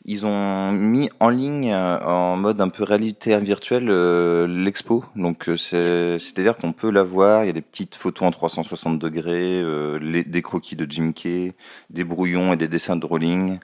Ils 0.03 0.25
ont 0.25 0.71
mis 0.71 1.11
en 1.19 1.29
ligne, 1.29 1.71
euh, 1.71 1.99
en 1.99 2.35
mode 2.35 2.59
un 2.61 2.69
peu 2.69 2.83
réalité 2.83 3.37
virtuelle, 3.37 3.89
euh, 3.91 4.47
l'expo. 4.47 5.05
Donc, 5.15 5.43
c'est- 5.55 6.17
c'est-à-dire 6.17 6.57
qu'on 6.57 6.73
peut 6.73 6.89
la 6.89 7.03
voir. 7.03 7.43
Il 7.43 7.47
y 7.47 7.49
a 7.51 7.53
des 7.53 7.61
petites 7.61 7.93
photos 7.95 8.27
en 8.27 8.31
360 8.31 8.97
degrés, 8.97 9.63
les- 10.01 10.23
des 10.23 10.41
croquis 10.41 10.75
de 10.75 10.87
Jim 10.89 11.11
Kay, 11.11 11.53
des 11.91 12.03
brouillons 12.03 12.53
et 12.53 12.57
des 12.57 12.67
dessins 12.67 12.95
de 12.95 13.05
Rowling. 13.05 13.59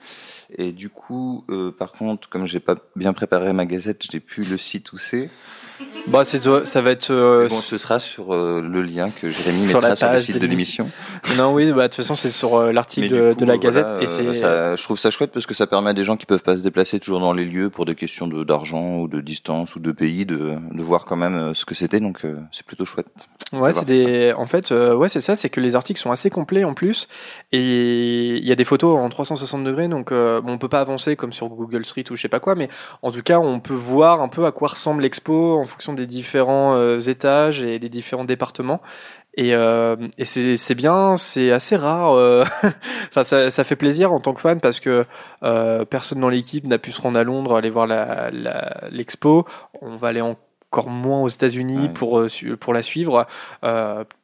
Et 0.58 0.72
du 0.72 0.90
coup, 0.90 1.46
par 1.80 1.92
contre, 1.94 2.30
comme 2.30 2.46
j'ai 2.48 2.60
pas 2.60 2.76
bien 2.96 3.14
préparé 3.14 3.54
ma 3.54 3.66
gazette, 3.66 4.04
j'ai 4.12 4.20
plus 4.20 4.50
le 4.50 4.58
site 4.58 4.94
où 4.94 4.98
c'est. 4.98 5.30
Bah, 6.08 6.24
c'est, 6.26 6.42
ça 6.66 6.82
va 6.82 6.92
être. 6.92 7.12
euh, 7.12 7.48
Bon, 7.48 7.56
ce 7.56 7.78
sera 7.78 8.00
sur 8.00 8.34
euh, 8.34 8.62
le 8.62 8.82
lien 8.82 9.10
que 9.12 9.30
Jérémy 9.30 9.62
Sur 9.64 9.80
mettra 9.82 9.90
la 9.90 9.96
sur 9.96 10.12
le 10.12 10.20
site 10.20 10.38
de 10.40 10.48
l'émission. 10.48 10.90
Non, 11.38 11.54
oui, 11.54 11.72
bah, 11.72 11.84
de 11.84 11.88
toute 11.94 11.96
façon, 12.04 12.16
c'est 12.16 12.32
sur 12.32 12.56
euh, 12.56 12.72
l'article 12.72 13.36
de, 13.36 13.46
la 13.46 13.58
Gazette. 13.58 13.86
voilà, 13.86 14.04
et 14.04 14.08
c'est. 14.08 14.34
ça- 14.34 14.76
je 14.76 14.84
trouve 14.84 14.98
ça 14.98 15.12
chouette 15.12 15.32
parce 15.32 15.46
que 15.46 15.54
ça 15.54 15.68
permet 15.68 15.92
à 15.92 15.94
des 15.94 16.04
gens 16.04 16.18
qui 16.18 16.26
peuvent 16.26 16.42
pas 16.44 16.56
se 16.56 16.64
déplacer 16.64 17.00
toujours 17.00 17.20
dans 17.20 17.34
les 17.34 17.46
lieux 17.46 17.70
pour 17.70 17.86
des 17.86 17.96
questions 17.96 18.28
de 18.28 18.44
d'argent 18.44 18.98
ou 19.00 19.08
de 19.08 19.22
distance 19.22 19.76
ou 19.76 19.80
de 19.80 19.92
pays 19.92 20.26
de, 20.26 20.56
de 20.72 20.82
voir 20.82 21.06
quand 21.06 21.16
même 21.16 21.54
ce 21.54 21.66
que 21.66 21.76
c'était. 21.76 22.00
Donc 22.00 22.22
c'est 22.52 22.66
plutôt 22.66 22.86
chouette. 22.86 23.08
Ouais, 23.54 23.74
c'est 23.74 23.86
des. 23.86 24.34
En 24.34 24.48
fait, 24.48 24.72
ouais, 24.72 25.10
c'est 25.10 25.22
ça. 25.22 25.36
C'est 25.36 25.50
que 25.50 25.60
les 25.62 25.76
articles 25.76 26.00
sont 26.00 26.12
assez 26.12 26.30
complets 26.30 26.64
en 26.64 26.74
plus, 26.74 27.08
et 27.52 28.38
il 28.38 28.46
y 28.46 28.52
a 28.52 28.56
des 28.56 28.66
photos 28.66 28.98
en 28.98 29.10
360 29.10 29.64
degrés. 29.64 29.88
Donc, 29.88 30.12
bon, 30.12 30.42
on 30.46 30.58
peut 30.58 30.70
pas 30.70 30.82
avancer 30.82 31.16
comme 31.16 31.34
sur 31.34 31.48
Google 31.50 31.86
Street 31.86 32.04
ou 32.12 32.16
je 32.16 32.22
sais 32.22 32.30
pas 32.30 32.40
quoi, 32.40 32.56
mais 32.56 32.70
en 33.02 33.12
tout 33.12 33.22
cas, 33.22 33.40
on 33.40 33.60
peut 33.60 33.74
voir 33.74 34.22
un 34.22 34.28
peu 34.28 34.46
à 34.46 34.52
quoi 34.52 34.70
ressemble 34.70 35.02
l'expo 35.04 35.60
en 35.60 35.66
fonction 35.70 35.94
des 35.94 36.06
différents 36.08 36.76
euh, 36.76 37.00
étages 37.00 37.62
et 37.64 37.80
des 37.80 37.90
différents 37.90 38.26
départements. 38.26 38.82
Et, 39.36 39.54
euh, 39.56 39.96
et 40.18 40.26
c'est 40.26 40.76
bien, 40.76 41.16
c'est 41.16 41.52
assez 41.52 41.76
rare. 41.78 42.12
euh, 42.14 42.44
enfin, 43.10 43.24
ça, 43.24 43.50
ça 43.52 43.64
fait 43.64 43.76
plaisir 43.78 44.12
en 44.12 44.20
tant 44.20 44.34
que 44.34 44.42
fan 44.42 44.60
parce 44.60 44.80
que 44.82 45.06
personne 45.90 46.20
dans 46.20 46.30
l'équipe 46.30 46.68
n'a 46.68 46.78
pu 46.80 46.92
se 46.92 47.00
rendre 47.02 47.18
à 47.20 47.24
Londres 47.24 47.56
aller 47.56 47.70
voir 47.70 47.88
la- 47.88 48.30
la- 48.32 48.90
l'expo. 48.92 49.46
On 49.82 49.96
va 49.96 50.10
aller 50.10 50.22
encore 50.22 50.90
moins 50.90 51.22
aux 51.22 51.30
États-Unis 51.30 51.84
Ouais. 51.84 51.90
pour 51.90 52.24
pour 52.60 52.74
la 52.74 52.84
suivre. 52.84 53.28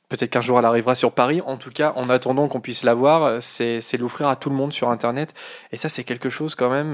Peut-être 0.07 0.29
qu'un 0.29 0.41
jour 0.41 0.59
elle 0.59 0.65
arrivera 0.65 0.93
sur 0.93 1.11
Paris. 1.11 1.41
En 1.45 1.57
tout 1.57 1.71
cas, 1.71 1.93
en 1.95 2.09
attendant 2.09 2.47
qu'on 2.47 2.59
puisse 2.61 2.83
la 2.83 2.93
voir, 2.93 3.41
c'est 3.41 3.81
l'offrir 3.97 4.27
à 4.27 4.35
tout 4.35 4.49
le 4.51 4.55
monde 4.55 4.71
sur 4.71 4.89
Internet. 4.89 5.33
Et 5.71 5.77
ça, 5.77 5.89
c'est 5.89 6.03
quelque 6.03 6.29
chose 6.29 6.53
quand 6.55 6.69
même. 6.69 6.93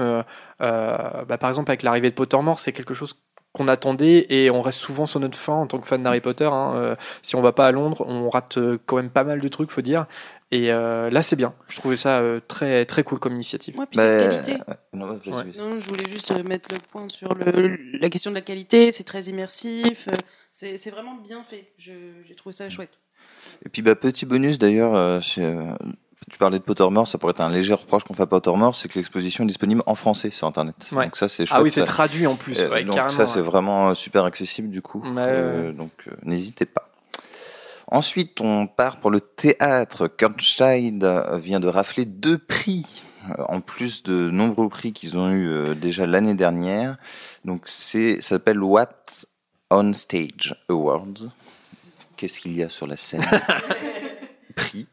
euh, 0.62 1.24
bah, 1.28 1.36
par 1.38 1.48
exemple, 1.50 1.70
avec 1.70 1.82
l'arrivée 1.82 2.08
de 2.10 2.14
Pottermore, 2.14 2.58
c'est 2.58 2.72
quelque 2.72 2.94
chose 2.94 3.14
qu'on 3.52 3.68
attendait 3.68 4.26
et 4.30 4.50
on 4.50 4.62
reste 4.62 4.78
souvent 4.80 5.04
sur 5.06 5.20
notre 5.20 5.36
fin 5.38 5.52
en 5.54 5.66
tant 5.66 5.78
que 5.78 5.86
fan 5.86 6.02
d'Harry 6.02 6.20
Potter. 6.20 6.46
hein. 6.50 6.72
Euh, 6.74 6.96
si 7.22 7.36
on 7.36 7.42
va 7.42 7.52
pas 7.52 7.66
à 7.66 7.72
Londres, 7.72 8.04
on 8.08 8.30
rate 8.30 8.56
euh, 8.58 8.78
quand 8.86 8.96
même 8.96 9.10
pas 9.10 9.24
mal 9.24 9.40
de 9.40 9.48
trucs, 9.48 9.70
faut 9.70 9.82
dire. 9.82 10.06
Et 10.50 10.70
euh, 10.70 11.08
là, 11.10 11.22
c'est 11.22 11.36
bien. 11.36 11.54
Je 11.68 11.76
trouvais 11.76 11.96
ça 11.96 12.18
euh, 12.20 12.40
très 12.46 12.84
très 12.84 13.02
cool 13.04 13.18
comme 13.18 13.34
initiative. 13.34 13.78
Ouais, 13.78 13.86
puis 13.86 13.98
c'est 13.98 14.18
de 14.18 14.24
Bah, 14.30 14.30
qualité. 14.42 14.52
ouais, 14.68 14.76
non, 14.92 15.08
Ouais. 15.12 15.44
je 15.54 15.86
voulais 15.88 16.10
juste 16.10 16.30
mettre 16.44 16.68
le 16.74 16.78
point 16.90 17.08
sur 17.08 17.34
le, 17.34 17.78
la 17.98 18.10
question 18.10 18.30
de 18.30 18.36
la 18.36 18.42
qualité. 18.42 18.92
C'est 18.92 19.04
très 19.04 19.22
immersif. 19.24 20.08
C'est 20.50 20.90
vraiment 20.90 21.14
bien 21.14 21.42
fait. 21.44 21.72
Je- 21.78 22.22
J'ai 22.26 22.34
trouvé 22.34 22.54
ça 22.54 22.68
chouette. 22.70 22.90
Et 23.64 23.68
puis 23.68 23.82
bah, 23.82 23.94
petit 23.94 24.26
bonus 24.26 24.58
d'ailleurs, 24.58 25.22
c'est, 25.22 25.44
euh, 25.44 25.72
tu 26.30 26.38
parlais 26.38 26.58
de 26.58 26.64
Pottermore, 26.64 27.08
ça 27.08 27.18
pourrait 27.18 27.32
être 27.32 27.40
un 27.40 27.50
léger 27.50 27.74
reproche 27.74 28.04
qu'on 28.04 28.14
fait 28.14 28.22
à 28.22 28.26
Pottermore, 28.26 28.74
c'est 28.74 28.88
que 28.88 28.98
l'exposition 28.98 29.44
est 29.44 29.46
disponible 29.46 29.82
en 29.86 29.94
français 29.94 30.30
sur 30.30 30.46
Internet. 30.46 30.76
Ouais. 30.92 31.04
Donc 31.04 31.16
ça 31.16 31.28
c'est 31.28 31.46
chouette. 31.46 31.58
Ah 31.58 31.62
oui, 31.62 31.70
c'est 31.70 31.84
traduit 31.84 32.26
en 32.26 32.36
plus. 32.36 32.58
Euh, 32.60 32.70
ouais, 32.70 32.84
donc 32.84 33.10
ça 33.10 33.26
c'est 33.26 33.38
ouais. 33.38 33.44
vraiment 33.44 33.90
euh, 33.90 33.94
super 33.94 34.24
accessible 34.24 34.68
du 34.70 34.82
coup. 34.82 35.02
Euh, 35.04 35.72
donc 35.72 35.92
euh, 36.06 36.12
n'hésitez 36.22 36.66
pas. 36.66 36.88
Ensuite, 37.88 38.40
on 38.40 38.66
part 38.66 39.00
pour 39.00 39.10
le 39.10 39.20
théâtre. 39.20 40.08
Kurt 40.08 40.40
Scheid 40.40 41.04
vient 41.34 41.60
de 41.60 41.68
rafler 41.68 42.06
deux 42.06 42.38
prix, 42.38 43.02
en 43.48 43.60
plus 43.60 44.02
de 44.02 44.30
nombreux 44.30 44.70
prix 44.70 44.94
qu'ils 44.94 45.18
ont 45.18 45.30
eu 45.30 45.74
déjà 45.74 46.06
l'année 46.06 46.34
dernière. 46.34 46.96
Donc 47.44 47.62
c'est, 47.64 48.22
ça 48.22 48.30
s'appelle 48.30 48.62
What 48.62 49.26
on 49.70 49.92
Stage 49.92 50.56
Awards. 50.70 51.28
Qu'est-ce 52.16 52.40
qu'il 52.40 52.56
y 52.56 52.62
a 52.62 52.70
sur 52.70 52.86
la 52.86 52.96
scène? 52.96 53.24
Prix. 54.56 54.86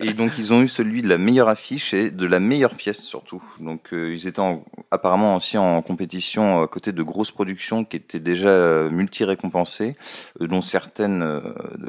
Et 0.00 0.14
donc 0.14 0.32
ils 0.38 0.52
ont 0.52 0.62
eu 0.62 0.68
celui 0.68 1.02
de 1.02 1.08
la 1.08 1.18
meilleure 1.18 1.48
affiche 1.48 1.94
et 1.94 2.10
de 2.10 2.26
la 2.26 2.40
meilleure 2.40 2.74
pièce 2.74 3.02
surtout. 3.02 3.42
Donc 3.60 3.92
euh, 3.92 4.12
ils 4.14 4.26
étaient 4.26 4.40
en- 4.40 4.64
apparemment 4.90 5.36
aussi 5.36 5.58
en 5.58 5.80
compétition 5.82 6.62
à 6.62 6.66
côté 6.66 6.92
de 6.92 7.02
grosses 7.02 7.30
productions 7.30 7.84
qui 7.84 7.98
étaient 7.98 8.20
déjà 8.20 8.48
euh, 8.48 8.90
multi-récompensées, 8.90 9.96
euh, 10.40 10.46
dont 10.48 10.62
certaines, 10.62 11.22
euh, 11.22 11.40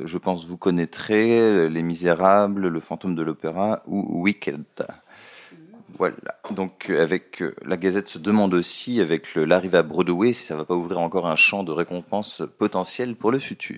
je 0.05 0.17
pense, 0.17 0.45
vous 0.45 0.57
connaîtrez, 0.57 1.39
euh, 1.39 1.69
Les 1.69 1.81
Misérables, 1.81 2.67
Le 2.67 2.79
Fantôme 2.79 3.15
de 3.15 3.23
l'Opéra 3.23 3.81
ou 3.87 4.21
Wicked. 4.21 4.63
Voilà. 5.97 6.15
Donc 6.51 6.89
euh, 6.89 7.01
avec 7.01 7.41
euh, 7.41 7.55
la 7.65 7.77
Gazette 7.77 8.09
se 8.09 8.17
demande 8.19 8.53
aussi, 8.53 8.99
avec 8.99 9.35
l'arrivée 9.35 9.77
à 9.77 9.83
Broadway, 9.83 10.33
si 10.33 10.43
ça 10.43 10.55
va 10.55 10.65
pas 10.65 10.75
ouvrir 10.75 10.99
encore 10.99 11.27
un 11.27 11.35
champ 11.35 11.63
de 11.63 11.71
récompenses 11.71 12.43
potentielles 12.57 13.15
pour 13.15 13.31
le 13.31 13.39
futur. 13.39 13.77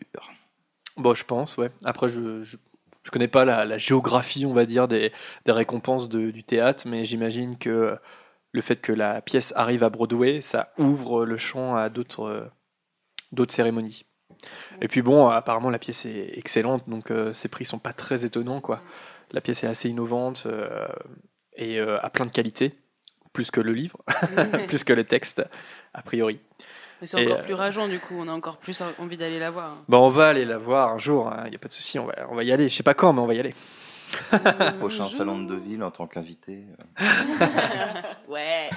Bon, 0.98 1.14
je 1.14 1.26
pense, 1.26 1.58
ouais. 1.58 1.72
Après, 1.84 2.08
je, 2.08 2.44
je 3.06 3.12
connais 3.12 3.28
pas 3.28 3.46
la, 3.46 3.78
géographie, 3.78 4.46
on 4.46 4.54
va 4.54 4.66
dire, 4.66 4.88
des, 4.88 5.14
récompenses 5.48 6.10
du 6.10 6.44
théâtre, 6.44 6.84
mais 6.88 7.06
j'imagine 7.06 7.58
que 7.58 7.98
le 8.52 8.62
fait 8.62 8.82
que 8.82 8.92
la 8.92 9.22
pièce 9.22 9.54
arrive 9.56 9.84
à 9.84 9.90
Broadway, 9.90 10.42
ça 10.42 10.74
ouvre 10.78 11.24
le 11.26 11.38
champ 11.38 11.76
à 11.76 11.90
d'autres 11.90 12.52
cérémonies. 13.50 14.06
Et 14.82 14.88
puis 14.88 15.02
bon, 15.02 15.28
apparemment 15.28 15.70
la 15.70 15.80
pièce 15.80 16.06
est 16.06 16.38
excellente, 16.38 16.90
donc 16.90 17.12
euh, 17.12 17.34
ces 17.34 17.48
prix 17.48 17.66
sont 17.66 17.80
pas 17.80 17.94
très 17.94 18.26
étonnants. 18.26 18.62
La 19.32 19.42
pièce 19.42 19.64
est 19.64 19.68
assez 19.68 19.90
innovante 19.90 20.44
euh, 20.48 20.88
et 21.56 21.80
euh, 21.80 22.00
a 22.02 22.10
plein 22.10 22.26
de 22.26 22.32
qualités, 22.32 22.74
plus 23.34 23.52
que 23.52 23.62
le 23.62 23.74
livre, 23.74 24.00
plus 24.68 24.84
que 24.84 24.94
le 24.94 25.04
texte, 25.04 25.44
a 25.94 26.02
priori. 26.02 26.40
Mais 27.02 27.08
c'est 27.08 27.24
encore 27.24 27.40
euh, 27.40 27.44
plus 27.44 27.54
rageant 27.54 27.88
du 27.88 28.00
coup. 28.00 28.16
On 28.18 28.28
a 28.28 28.32
encore 28.32 28.58
plus 28.58 28.82
envie 29.00 29.18
d'aller 29.18 29.40
la 29.40 29.52
voir. 29.52 29.78
Bon, 29.88 30.00
on 30.00 30.10
va 30.10 30.30
aller 30.30 30.46
la 30.46 30.58
voir 30.58 30.94
un 30.94 30.98
jour, 30.98 31.32
il 31.46 31.50
n'y 31.50 31.56
a 31.56 31.60
pas 31.60 31.68
de 31.68 31.74
souci, 31.74 32.00
on 32.00 32.06
va, 32.06 32.14
on 32.30 32.36
va 32.36 32.44
y 32.44 32.52
aller. 32.52 32.70
Je 32.70 32.76
sais 32.76 32.84
pas 32.84 32.94
quand, 32.94 33.14
mais 33.14 33.22
on 33.22 33.28
va 33.28 33.34
y 33.34 33.40
aller. 33.40 33.54
Prochain 34.80 35.10
salon 35.10 35.40
de 35.40 35.56
Deauville 35.56 35.84
en 35.84 35.92
tant 35.92 36.08
qu'invité. 36.08 36.64
Ouais. 38.30 38.70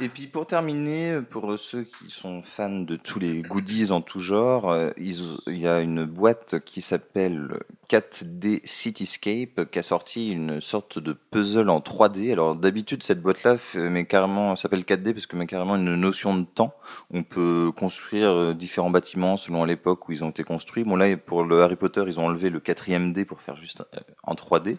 Et 0.00 0.08
puis 0.08 0.26
pour 0.26 0.46
terminer, 0.46 1.20
pour 1.22 1.58
ceux 1.58 1.84
qui 1.84 2.10
sont 2.10 2.42
fans 2.42 2.80
de 2.80 2.96
tous 2.96 3.18
les 3.18 3.42
goodies 3.42 3.92
en 3.92 4.00
tout 4.00 4.20
genre, 4.20 4.70
euh, 4.70 4.90
il 4.96 5.58
y 5.58 5.66
a 5.68 5.80
une 5.80 6.04
boîte 6.04 6.60
qui 6.64 6.82
s'appelle 6.82 7.58
4D 7.88 8.60
Cityscape 8.64 9.70
qui 9.70 9.78
a 9.78 9.82
sorti 9.82 10.32
une 10.32 10.60
sorte 10.60 10.98
de 10.98 11.12
puzzle 11.12 11.68
en 11.68 11.80
3D. 11.80 12.32
Alors 12.32 12.56
d'habitude 12.56 13.02
cette 13.02 13.20
boîte-là 13.20 13.56
s'appelle 13.58 14.80
4D 14.80 15.12
parce 15.12 15.26
que 15.26 15.36
met 15.36 15.46
carrément 15.46 15.76
une 15.76 15.94
notion 15.94 16.36
de 16.36 16.44
temps. 16.44 16.74
On 17.12 17.22
peut 17.22 17.70
construire 17.76 18.30
euh, 18.30 18.54
différents 18.54 18.90
bâtiments 18.90 19.36
selon 19.36 19.64
l'époque 19.64 20.08
où 20.08 20.12
ils 20.12 20.24
ont 20.24 20.30
été 20.30 20.42
construits. 20.42 20.84
Bon 20.84 20.96
là 20.96 21.16
pour 21.16 21.44
le 21.44 21.62
Harry 21.62 21.76
Potter 21.76 22.02
ils 22.06 22.18
ont 22.18 22.26
enlevé 22.26 22.50
le 22.50 22.60
quatrième 22.60 23.12
D 23.12 23.24
pour 23.24 23.40
faire 23.40 23.56
juste 23.56 23.84
euh, 23.94 24.00
en 24.24 24.34
3D. 24.34 24.78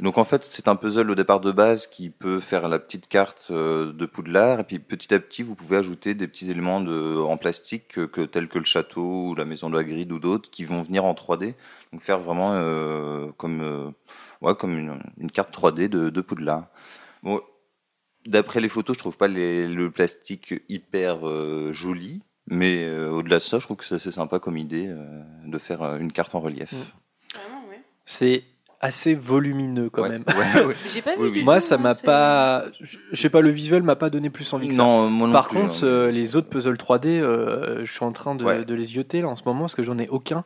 Donc 0.00 0.16
en 0.18 0.24
fait, 0.24 0.44
c'est 0.50 0.66
un 0.68 0.76
puzzle 0.76 1.10
au 1.10 1.14
départ 1.14 1.40
de 1.40 1.52
base 1.52 1.86
qui 1.86 2.10
peut 2.10 2.40
faire 2.40 2.68
la 2.68 2.78
petite 2.78 3.06
carte 3.06 3.48
euh, 3.50 3.92
de 3.92 4.06
Poudlard 4.06 4.60
et 4.60 4.64
puis 4.64 4.78
petit 4.78 5.12
à 5.12 5.20
petit, 5.20 5.42
vous 5.42 5.54
pouvez 5.54 5.76
ajouter 5.76 6.14
des 6.14 6.26
petits 6.26 6.50
éléments 6.50 6.80
de, 6.80 7.18
en 7.18 7.36
plastique 7.36 7.88
que, 7.88 8.06
que- 8.06 8.22
tels 8.22 8.48
que 8.48 8.58
le 8.58 8.64
château 8.64 9.28
ou 9.28 9.34
la 9.34 9.44
maison 9.44 9.68
de 9.68 9.78
Hagrid 9.78 10.10
ou 10.12 10.18
d'autres 10.18 10.50
qui 10.50 10.64
vont 10.64 10.82
venir 10.82 11.04
en 11.04 11.12
3D. 11.12 11.54
Donc 11.92 12.00
faire 12.02 12.18
vraiment 12.18 12.52
euh, 12.54 13.28
comme 13.36 13.60
euh, 13.60 13.90
ouais, 14.40 14.54
comme 14.54 14.78
une, 14.78 15.00
une 15.18 15.30
carte 15.30 15.54
3D 15.54 15.88
de, 15.88 16.08
de 16.08 16.20
Poudlard. 16.20 16.68
Bon, 17.22 17.40
d'après 18.26 18.60
les 18.60 18.68
photos, 18.68 18.96
je 18.96 19.00
trouve 19.00 19.16
pas 19.16 19.28
les, 19.28 19.66
le 19.68 19.90
plastique 19.90 20.54
hyper 20.68 21.28
euh, 21.28 21.72
joli. 21.72 22.22
Mais 22.46 22.84
euh, 22.84 23.10
au-delà 23.10 23.36
de 23.38 23.42
ça, 23.42 23.58
je 23.58 23.66
trouve 23.66 23.76
que 23.76 23.84
c'est 23.84 23.94
assez 23.96 24.10
sympa 24.12 24.38
comme 24.40 24.56
idée 24.56 24.86
euh, 24.88 25.22
de 25.46 25.58
faire 25.58 25.82
euh, 25.82 25.98
une 25.98 26.10
carte 26.10 26.34
en 26.34 26.40
relief. 26.40 26.72
Mm. 26.72 27.38
Vraiment, 27.38 27.68
ouais. 27.68 27.80
C'est 28.04 28.42
assez 28.80 29.14
volumineux 29.14 29.90
quand 29.90 30.02
Ouais, 30.02 30.08
même. 30.08 30.24
ouais, 30.28 30.64
ouais. 30.66 30.76
J'ai 30.86 31.02
pas 31.02 31.14
vu 31.16 31.22
Oui, 31.22 31.28
oui. 31.32 31.38
du 31.40 31.44
Moi, 31.44 31.56
tout, 31.60 31.66
ça 31.66 31.78
m'a 31.78 31.94
pas. 31.94 32.64
Je 32.80 33.20
sais 33.20 33.30
pas, 33.30 33.40
le 33.40 33.50
visuel 33.50 33.82
m'a 33.82 33.96
pas 33.96 34.10
donné 34.10 34.30
plus 34.30 34.50
envie 34.52 34.68
que 34.68 34.74
ça. 34.74 34.82
Non, 34.82 35.08
moi 35.10 35.26
non 35.26 35.32
Par 35.32 35.48
plus, 35.48 35.58
contre, 35.60 35.84
hein. 35.84 35.86
euh, 35.86 36.10
les 36.10 36.36
autres 36.36 36.48
puzzles 36.48 36.76
3D, 36.76 37.06
euh, 37.20 37.84
je 37.84 37.92
suis 37.92 38.04
en 38.04 38.12
train 38.12 38.34
de, 38.34 38.44
Ouais. 38.44 38.64
de 38.64 38.74
les 38.74 38.94
yoter 38.96 39.20
là 39.22 39.28
en 39.28 39.36
ce 39.36 39.42
moment 39.44 39.60
parce 39.60 39.74
que 39.74 39.82
j'en 39.82 39.98
ai 39.98 40.08
aucun. 40.08 40.44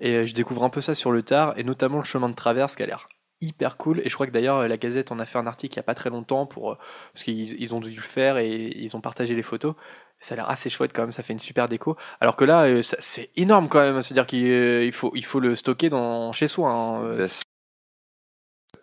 Et 0.00 0.14
euh, 0.14 0.26
je 0.26 0.34
découvre 0.34 0.64
un 0.64 0.70
peu 0.70 0.80
ça 0.80 0.94
sur 0.94 1.12
le 1.12 1.22
tard, 1.22 1.54
et 1.56 1.62
notamment 1.64 1.98
le 1.98 2.04
chemin 2.04 2.28
de 2.28 2.34
traverse 2.34 2.74
qui 2.76 2.82
a 2.82 2.86
l'air 2.86 3.08
hyper 3.40 3.76
cool. 3.76 4.00
Et 4.04 4.08
je 4.08 4.14
crois 4.14 4.26
que 4.26 4.32
d'ailleurs, 4.32 4.66
la 4.66 4.76
Gazette 4.76 5.12
en 5.12 5.18
a 5.18 5.24
fait 5.26 5.38
un 5.38 5.46
article 5.46 5.74
il 5.74 5.78
n'y 5.78 5.80
a 5.80 5.84
pas 5.84 5.94
très 5.94 6.08
longtemps 6.08 6.46
pour, 6.46 6.78
parce 7.12 7.24
qu'ils 7.24 7.60
ils 7.60 7.74
ont 7.74 7.80
dû 7.80 7.90
le 7.94 8.00
faire 8.02 8.38
et 8.38 8.72
ils 8.76 8.96
ont 8.96 9.00
partagé 9.00 9.34
les 9.34 9.42
photos. 9.42 9.74
Ça 10.20 10.34
a 10.34 10.36
l'air 10.36 10.48
assez 10.48 10.70
chouette 10.70 10.92
quand 10.94 11.02
même, 11.02 11.12
ça 11.12 11.22
fait 11.22 11.34
une 11.34 11.38
super 11.38 11.68
déco. 11.68 11.96
Alors 12.20 12.36
que 12.36 12.44
là, 12.44 12.66
c'est 12.82 13.28
énorme 13.36 13.68
quand 13.68 13.80
même. 13.80 14.00
C'est-à-dire 14.00 14.26
qu'il 14.26 14.46
il 14.46 14.92
faut, 14.92 15.12
il 15.14 15.24
faut 15.24 15.40
le 15.40 15.54
stocker 15.56 15.90
dans, 15.90 16.32
chez 16.32 16.48
soi. 16.48 16.70
hein. 16.72 17.26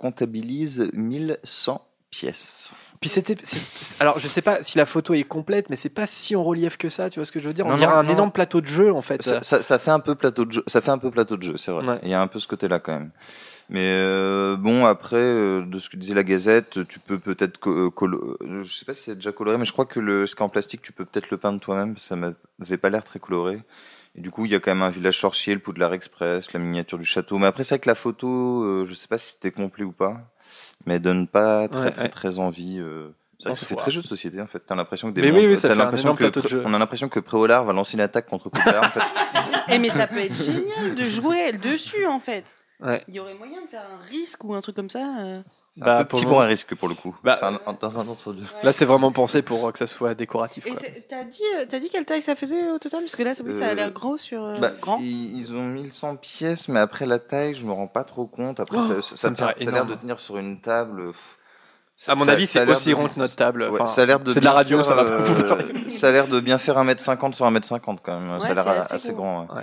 Comptabilise 0.01 0.89
1100 0.93 1.87
pièces. 2.09 2.73
Puis 2.99 3.09
c'était, 3.09 3.35
alors 3.99 4.17
je 4.17 4.27
sais 4.27 4.41
pas 4.41 4.63
si 4.63 4.77
la 4.79 4.87
photo 4.87 5.13
est 5.13 5.23
complète, 5.23 5.69
mais 5.69 5.75
c'est 5.75 5.89
pas 5.89 6.07
si 6.07 6.35
en 6.35 6.43
relief 6.43 6.77
que 6.77 6.89
ça. 6.89 7.09
Tu 7.11 7.19
vois 7.19 7.25
ce 7.25 7.31
que 7.31 7.39
je 7.39 7.47
veux 7.47 7.53
dire? 7.53 7.67
On 7.67 7.69
Non, 7.69 7.77
dirait 7.77 7.91
non, 7.91 7.97
un 7.99 8.03
non. 8.03 8.09
énorme 8.11 8.31
plateau 8.31 8.61
de 8.61 8.65
jeu 8.65 8.91
en 8.91 9.03
fait. 9.03 9.21
Ça, 9.21 9.43
ça- 9.43 9.61
ça 9.61 9.77
fait 9.79 9.91
un 9.91 9.99
peu 9.99 10.15
plateau 10.15 10.45
de 10.45 10.51
jeu. 10.53 10.63
Ça 10.65 10.81
fait 10.81 10.89
un 10.89 10.97
peu 10.97 11.11
plateau 11.11 11.37
de 11.37 11.43
jeu, 11.43 11.57
c'est 11.57 11.71
vrai. 11.71 11.85
Ouais. 11.87 11.99
Il 12.01 12.09
y 12.09 12.13
a 12.15 12.21
un 12.21 12.25
peu 12.27 12.39
ce 12.39 12.47
côté-là 12.47 12.79
quand 12.79 12.93
même. 12.93 13.11
Mais 13.69 13.85
euh, 13.85 14.55
bon, 14.57 14.85
après, 14.85 15.17
euh, 15.17 15.63
de 15.65 15.79
ce 15.79 15.89
que 15.89 15.97
disait 15.97 16.15
la 16.15 16.23
Gazette, 16.23 16.85
tu 16.87 16.99
peux 16.99 17.19
peut-être 17.19 17.69
euh, 17.69 17.89
colo- 17.91 18.37
euh, 18.41 18.63
je 18.63 18.73
sais 18.73 18.85
pas 18.85 18.93
si 18.95 19.03
c'est 19.03 19.15
déjà 19.15 19.31
coloré, 19.31 19.57
mais 19.59 19.65
je 19.65 19.71
crois 19.71 19.85
que 19.85 19.99
le 19.99 20.25
ce 20.27 20.35
en 20.39 20.49
plastique, 20.49 20.81
tu 20.81 20.91
peux 20.91 21.05
peut-être 21.05 21.29
le 21.29 21.37
peindre 21.37 21.59
toi-même. 21.59 21.95
Ça 21.97 22.15
m'avait 22.15 22.77
pas 22.77 22.89
l'air 22.89 23.03
très 23.03 23.19
coloré. 23.19 23.61
Et 24.15 24.21
du 24.21 24.29
coup, 24.31 24.45
il 24.45 24.51
y 24.51 24.55
a 24.55 24.59
quand 24.59 24.71
même 24.71 24.81
un 24.83 24.89
village 24.89 25.19
sorcier, 25.19 25.53
le 25.53 25.61
Poudlard 25.61 25.93
Express, 25.93 26.51
la 26.53 26.59
miniature 26.59 26.97
du 26.97 27.05
château. 27.05 27.37
Mais 27.37 27.47
après, 27.47 27.63
c'est 27.63 27.75
vrai 27.75 27.79
que 27.79 27.89
la 27.89 27.95
photo, 27.95 28.63
euh, 28.63 28.85
je 28.85 28.93
sais 28.93 29.07
pas 29.07 29.17
si 29.17 29.33
c'était 29.33 29.51
complet 29.51 29.85
ou 29.85 29.93
pas, 29.93 30.17
mais 30.85 30.95
elle 30.95 31.01
donne 31.01 31.27
pas 31.27 31.67
très 31.69 31.81
Ouais, 31.81 31.91
très 31.91 32.01
ouais. 32.03 32.09
très 32.09 32.37
envie. 32.39 32.77
euh, 32.79 33.09
ça 33.39 33.55
fait 33.55 33.75
très 33.75 33.89
jeu 33.89 34.01
de 34.01 34.05
société 34.07 34.39
en 34.41 34.45
fait. 34.47 34.59
T'as 34.59 34.75
l'impression 34.75 35.09
que 35.09 35.15
des 35.15 35.21
Mais 35.21 35.31
oui, 35.31 35.47
oui, 35.47 35.55
ça 35.57 35.73
l'impression 35.73 36.15
que 36.15 36.25
de 36.25 36.47
jeu. 36.47 36.61
on 36.65 36.73
a 36.73 36.77
l'impression 36.77 37.07
que 37.09 37.19
Préolard 37.19 37.63
va 37.65 37.73
lancer 37.73 37.93
une 37.95 38.01
attaque 38.01 38.27
contre 38.27 38.49
Poudlard. 38.49 38.83
en 38.85 38.89
fait. 38.91 39.01
Eh, 39.69 39.79
mais 39.79 39.89
ça 39.89 40.05
peut 40.07 40.17
être 40.19 40.35
génial 40.35 40.93
de 40.95 41.05
jouer 41.05 41.51
dessus 41.53 42.05
en 42.05 42.19
fait. 42.19 42.45
Ouais. 42.81 43.01
Il 43.07 43.15
y 43.15 43.19
aurait 43.19 43.33
moyen 43.35 43.61
de 43.63 43.67
faire 43.67 43.81
un 43.81 44.05
risque 44.07 44.43
ou 44.43 44.53
un 44.53 44.61
truc 44.61 44.75
comme 44.75 44.89
ça. 44.89 45.21
euh. 45.21 45.41
C'est 45.73 45.85
Bah, 45.85 45.99
un 45.99 46.03
peu 46.03 46.17
petit 46.17 46.25
pour 46.25 46.41
un 46.41 46.45
risque 46.47 46.75
pour 46.75 46.89
le 46.89 46.95
coup. 46.95 47.15
Bah, 47.23 47.37
C'est 47.39 47.45
un- 47.45 47.57
dans 47.79 47.97
un 47.99 48.07
autre 48.09 48.33
deux. 48.33 48.43
Là, 48.61 48.73
c'est 48.73 48.83
vraiment 48.83 49.13
pensé 49.13 49.41
pour 49.41 49.71
que 49.71 49.79
ça 49.79 49.87
soit 49.87 50.13
décoratif. 50.15 50.65
Et 50.67 50.71
quoi. 50.71 50.79
c'est- 50.79 51.07
t'as 51.07 51.23
dit, 51.23 51.39
euh, 51.57 51.65
t'as 51.69 51.79
dit 51.79 51.87
quelle 51.89 52.03
taille 52.03 52.21
ça 52.21 52.35
faisait 52.35 52.69
au 52.71 52.77
total? 52.77 52.99
Parce 53.03 53.15
que 53.15 53.23
là, 53.23 53.33
ça, 53.33 53.41
a 53.43 53.69
Euh, 53.69 53.73
l'air 53.73 53.91
gros 53.91 54.17
sur 54.17 54.43
euh, 54.43 54.57
Bah, 54.59 54.71
grand. 54.81 54.97
ils, 54.99 55.37
ils 55.37 55.53
ont 55.53 55.63
1100 55.63 56.17
pièces, 56.17 56.67
mais 56.67 56.79
après 56.81 57.05
la 57.05 57.19
taille, 57.19 57.55
je 57.55 57.65
me 57.65 57.71
rends 57.71 57.87
pas 57.87 58.03
trop 58.03 58.25
compte. 58.25 58.59
Après, 58.59 58.77
Oh, 58.79 58.99
ça, 59.01 59.27
a 59.29 59.71
l'air 59.71 59.85
de 59.85 59.95
tenir 59.95 60.19
sur 60.19 60.37
une 60.37 60.59
table. 60.59 61.13
À 62.07 62.15
mon 62.15 62.25
ça- 62.25 62.31
avis, 62.33 62.47
c'est 62.47 62.67
aussi 62.69 62.89
de- 62.89 62.95
rond 62.95 63.07
que 63.07 63.17
notre 63.19 63.35
table. 63.37 63.61
Ouais, 63.63 63.69
Enfin, 63.79 63.85
ça 63.85 64.01
a 64.01 64.05
l'air 64.05 64.19
de 64.19 64.31
c'est 64.31 64.39
de 64.41 64.45
la 64.45 64.51
radio, 64.53 64.77
faire, 64.77 64.85
ça 64.87 64.95
va 64.95 65.05
pas 65.05 65.11
euh, 65.11 65.87
ça 65.87 66.07
a 66.07 66.11
l'air 66.11 66.27
de 66.27 66.39
bien 66.41 66.57
faire 66.57 66.77
1m50 66.79 67.33
sur 67.35 67.45
1m50 67.45 67.99
quand 68.03 68.19
même. 68.19 68.39
Ouais, 68.41 68.53
ça 68.55 68.61
a 68.61 68.73
l'air 68.73 68.91
assez 68.91 69.13
grand. 69.13 69.41
ouais. 69.55 69.61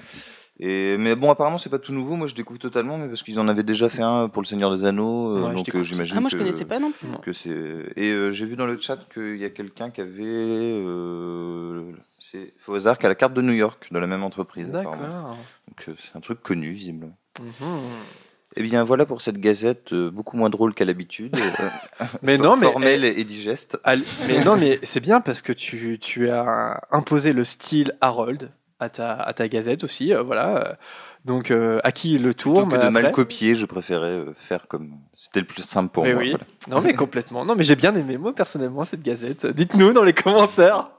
Et, 0.61 0.97
mais 0.99 1.14
bon, 1.14 1.31
apparemment, 1.31 1.57
c'est 1.59 1.71
pas 1.71 1.79
tout 1.79 1.92
nouveau. 1.92 2.16
Moi, 2.16 2.27
je 2.27 2.35
découvre 2.35 2.59
totalement, 2.59 2.99
mais 2.99 3.07
parce 3.07 3.23
qu'ils 3.23 3.38
en 3.38 3.47
avaient 3.47 3.62
déjà 3.62 3.88
fait 3.88 4.03
un 4.03 4.29
pour 4.29 4.42
le 4.42 4.47
Seigneur 4.47 4.75
des 4.75 4.85
Anneaux. 4.85 5.31
euh, 5.37 5.42
Ouais, 5.44 5.51
je 5.51 5.55
donc, 5.57 5.64
découvre 5.66 5.83
euh, 5.83 5.87
j'imagine 5.87 6.14
Ah, 6.16 6.21
moi, 6.21 6.31
je 6.31 6.35
que- 6.37 6.40
connaissais 6.40 6.64
pas 6.64 6.81
non 6.81 6.90
plus. 6.90 7.07
que 7.23 7.33
c'est 7.33 7.51
et 7.97 8.11
euh, 8.11 8.33
j'ai 8.33 8.44
vu 8.44 8.57
dans 8.57 8.66
le 8.66 8.81
chat 8.81 8.99
qu'il 9.14 9.37
y 9.37 9.44
a 9.44 9.51
quelqu'un 9.51 9.90
qui 9.90 10.01
avait 10.01 10.25
euh, 10.88 11.92
c'est 12.18 12.53
hasard 12.73 12.99
qui 12.99 13.07
a 13.07 13.09
la 13.09 13.14
carte 13.14 13.35
de 13.35 13.42
New 13.42 13.53
York 13.53 13.88
de 13.90 13.99
la 13.99 14.07
même 14.07 14.23
entreprise 14.23 14.68
apparemment. 14.75 15.03
D'accord. 15.03 15.37
donc 15.68 15.88
euh, 15.88 15.94
c'est 16.01 16.16
un 16.16 16.21
truc 16.21 16.42
connu 16.42 16.71
visiblement 16.73 17.16
Mhm. 17.40 17.53
et 18.57 18.62
bien 18.64 18.83
voilà 18.83 19.07
pour 19.07 19.23
cette 19.23 19.38
gazette 19.38 19.92
euh, 19.92 20.11
beaucoup 20.11 20.37
moins 20.37 20.51
drôle 20.51 20.75
qu'à 20.75 20.85
l'habitude 20.85 21.37
euh, 21.38 22.05
Mais 22.23 22.37
non, 22.37 22.57
mais 22.57 22.66
formelle 22.66 23.05
et 23.05 23.23
digeste 23.25 23.79
Al- 23.85 24.03
mais 24.27 24.44
non, 24.44 24.57
mais 24.57 24.81
c'est 24.83 25.01
bien 25.01 25.21
parce 25.21 25.40
que 25.40 25.53
tu, 25.53 25.99
tu 26.01 26.31
as 26.31 26.81
imposé 26.90 27.33
le 27.33 27.44
style 27.44 27.92
Harold 28.01 28.51
à 28.81 28.88
ta, 28.88 29.14
à 29.14 29.33
ta 29.33 29.49
gazette 29.49 29.85
aussi, 29.85 30.14
euh, 30.14 30.23
voilà. 30.23 30.57
euh. 30.57 30.75
Donc, 31.25 31.51
euh, 31.51 31.81
à 31.85 31.93
qui 31.93 32.17
le 32.19 32.33
tour 32.33 32.62
plutôt 32.67 32.81
que 32.81 32.87
de 32.87 32.91
mal 32.91 33.12
copier 33.12 33.55
je 33.57 33.67
préférais 33.67 34.25
faire 34.37 34.67
comme 34.69 34.93
c'était 35.14 35.41
le 35.41 35.47
plus 35.47 35.62
simple 35.62 35.93
pour 35.93 36.05
Mais 36.05 36.14
moi 36.14 36.23
oui. 36.23 36.31
voilà. 36.31 36.45
Non, 36.69 36.81
mais 36.81 36.95
complètement. 37.05 37.45
Non, 37.45 37.55
mais 37.57 37.64
j'ai 37.64 37.77
bien 37.77 37.95
aimé, 37.95 38.17
moi, 38.17 38.33
personnellement, 38.35 38.85
cette 38.85 39.03
gazette. 39.03 39.47
Dites-nous 39.47 39.93
dans 39.93 40.05
les 40.05 40.12
commentaires. 40.12 40.91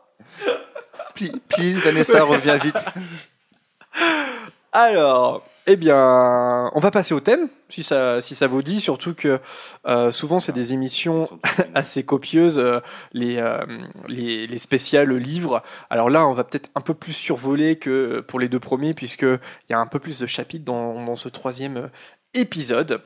Please, 1.15 1.31
please, 1.47 1.79
Vanessa 1.79 2.23
reviens 2.23 2.57
vite 2.57 2.75
Alors, 4.71 5.43
eh 5.71 5.75
bien, 5.75 6.71
on 6.73 6.79
va 6.79 6.89
passer 6.89 7.13
au 7.13 7.19
thème, 7.19 7.47
si 7.69 7.83
ça, 7.83 8.47
vous 8.47 8.63
dit, 8.63 8.79
surtout 8.79 9.13
que 9.13 9.39
euh, 9.85 10.11
souvent, 10.11 10.39
c'est 10.39 10.51
des 10.51 10.73
émissions 10.73 11.29
assez 11.75 12.03
copieuses, 12.03 12.57
euh, 12.57 12.79
les, 13.13 13.37
euh, 13.37 13.63
les, 14.07 14.47
les 14.47 14.57
spéciales 14.57 15.13
livres. 15.13 15.61
Alors 15.91 16.09
là, 16.09 16.27
on 16.27 16.33
va 16.33 16.43
peut-être 16.43 16.71
un 16.73 16.81
peu 16.81 16.95
plus 16.95 17.13
survoler 17.13 17.75
que 17.75 18.21
pour 18.21 18.39
les 18.39 18.49
deux 18.49 18.59
premiers, 18.59 18.95
puisqu'il 18.95 19.39
y 19.69 19.73
a 19.73 19.79
un 19.79 19.85
peu 19.85 19.99
plus 19.99 20.17
de 20.17 20.25
chapitres 20.25 20.65
dans, 20.65 21.15
ce 21.15 21.29
troisième 21.29 21.91
épisode 22.33 23.03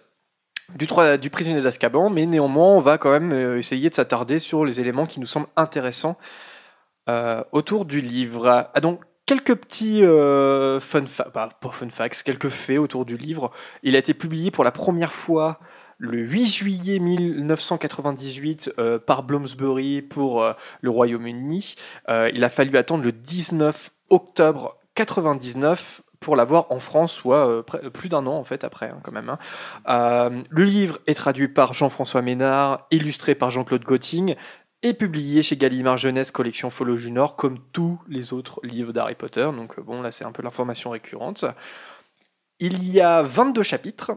du, 0.75 0.87
prisonnier 1.29 1.61
d'Azkaban, 1.61 2.09
mais 2.09 2.25
néanmoins, 2.25 2.67
on 2.67 2.79
va 2.79 2.97
quand 2.97 3.11
même 3.11 3.57
essayer 3.57 3.89
de 3.89 3.95
s'attarder 3.95 4.39
sur 4.39 4.63
les 4.63 4.79
éléments 4.79 5.05
qui 5.05 5.19
nous 5.19 5.25
semblent 5.25 5.49
intéressants 5.57 6.17
autour 7.51 7.83
du 7.83 7.99
livre. 7.99 8.69
Ah, 8.73 8.79
donc, 8.79 9.01
quelques 9.25 9.55
petits 9.55 10.03
euh, 10.03 10.79
fun, 10.79 11.03
bah, 11.33 11.49
fun 11.71 11.89
facts, 11.89 12.23
quelques 12.23 12.49
faits 12.49 12.79
autour 12.79 13.05
du 13.05 13.17
livre. 13.17 13.51
Il 13.83 13.95
a 13.95 13.99
été 13.99 14.13
publié 14.13 14.51
pour 14.51 14.63
la 14.63 14.71
première 14.71 15.11
fois 15.11 15.59
le 15.97 16.17
8 16.19 16.47
juillet 16.47 16.99
1998 16.99 18.73
euh, 18.77 18.99
par 18.99 19.23
Bloomsbury 19.23 20.01
pour 20.01 20.43
euh, 20.43 20.53
le 20.81 20.89
Royaume-Uni. 20.89 21.75
Il 22.09 22.43
a 22.43 22.49
fallu 22.49 22.77
attendre 22.77 23.03
le 23.03 23.11
19 23.11 23.91
octobre 24.09 24.77
99 24.95 26.01
pour 26.19 26.35
l'avoir 26.37 26.71
en 26.71 26.79
France, 26.79 27.11
soit 27.11 27.65
plus 27.91 28.07
d'un 28.07 28.25
an 28.27 28.37
en 28.37 28.45
fait 28.45 28.63
après 28.63 28.85
hein, 28.87 28.99
quand 29.03 29.11
même. 29.11 29.35
hein. 29.85 30.43
Le 30.49 30.63
livre 30.63 30.99
est 31.05 31.15
traduit 31.15 31.49
par 31.49 31.73
Jean-François 31.73 32.21
Ménard, 32.21 32.87
illustré 32.91 33.35
par 33.35 33.51
Jean-Claude 33.51 33.83
Gotting 33.83 34.35
et 34.83 34.93
publié 34.93 35.41
chez 35.41 35.57
Gallimard 35.57 35.97
Jeunesse 35.97 36.31
Collection 36.31 36.69
Follow 36.69 36.95
Junior 36.97 37.35
comme 37.35 37.57
tous 37.71 37.99
les 38.07 38.33
autres 38.33 38.59
livres 38.63 38.93
d'Harry 38.93 39.15
Potter. 39.15 39.49
Donc 39.55 39.79
euh, 39.79 39.81
bon 39.81 40.01
là 40.01 40.11
c'est 40.11 40.25
un 40.25 40.31
peu 40.31 40.43
l'information 40.43 40.91
récurrente. 40.91 41.45
Il 42.59 42.87
y 42.87 43.01
a 43.01 43.21
22 43.21 43.63
chapitres. 43.63 44.11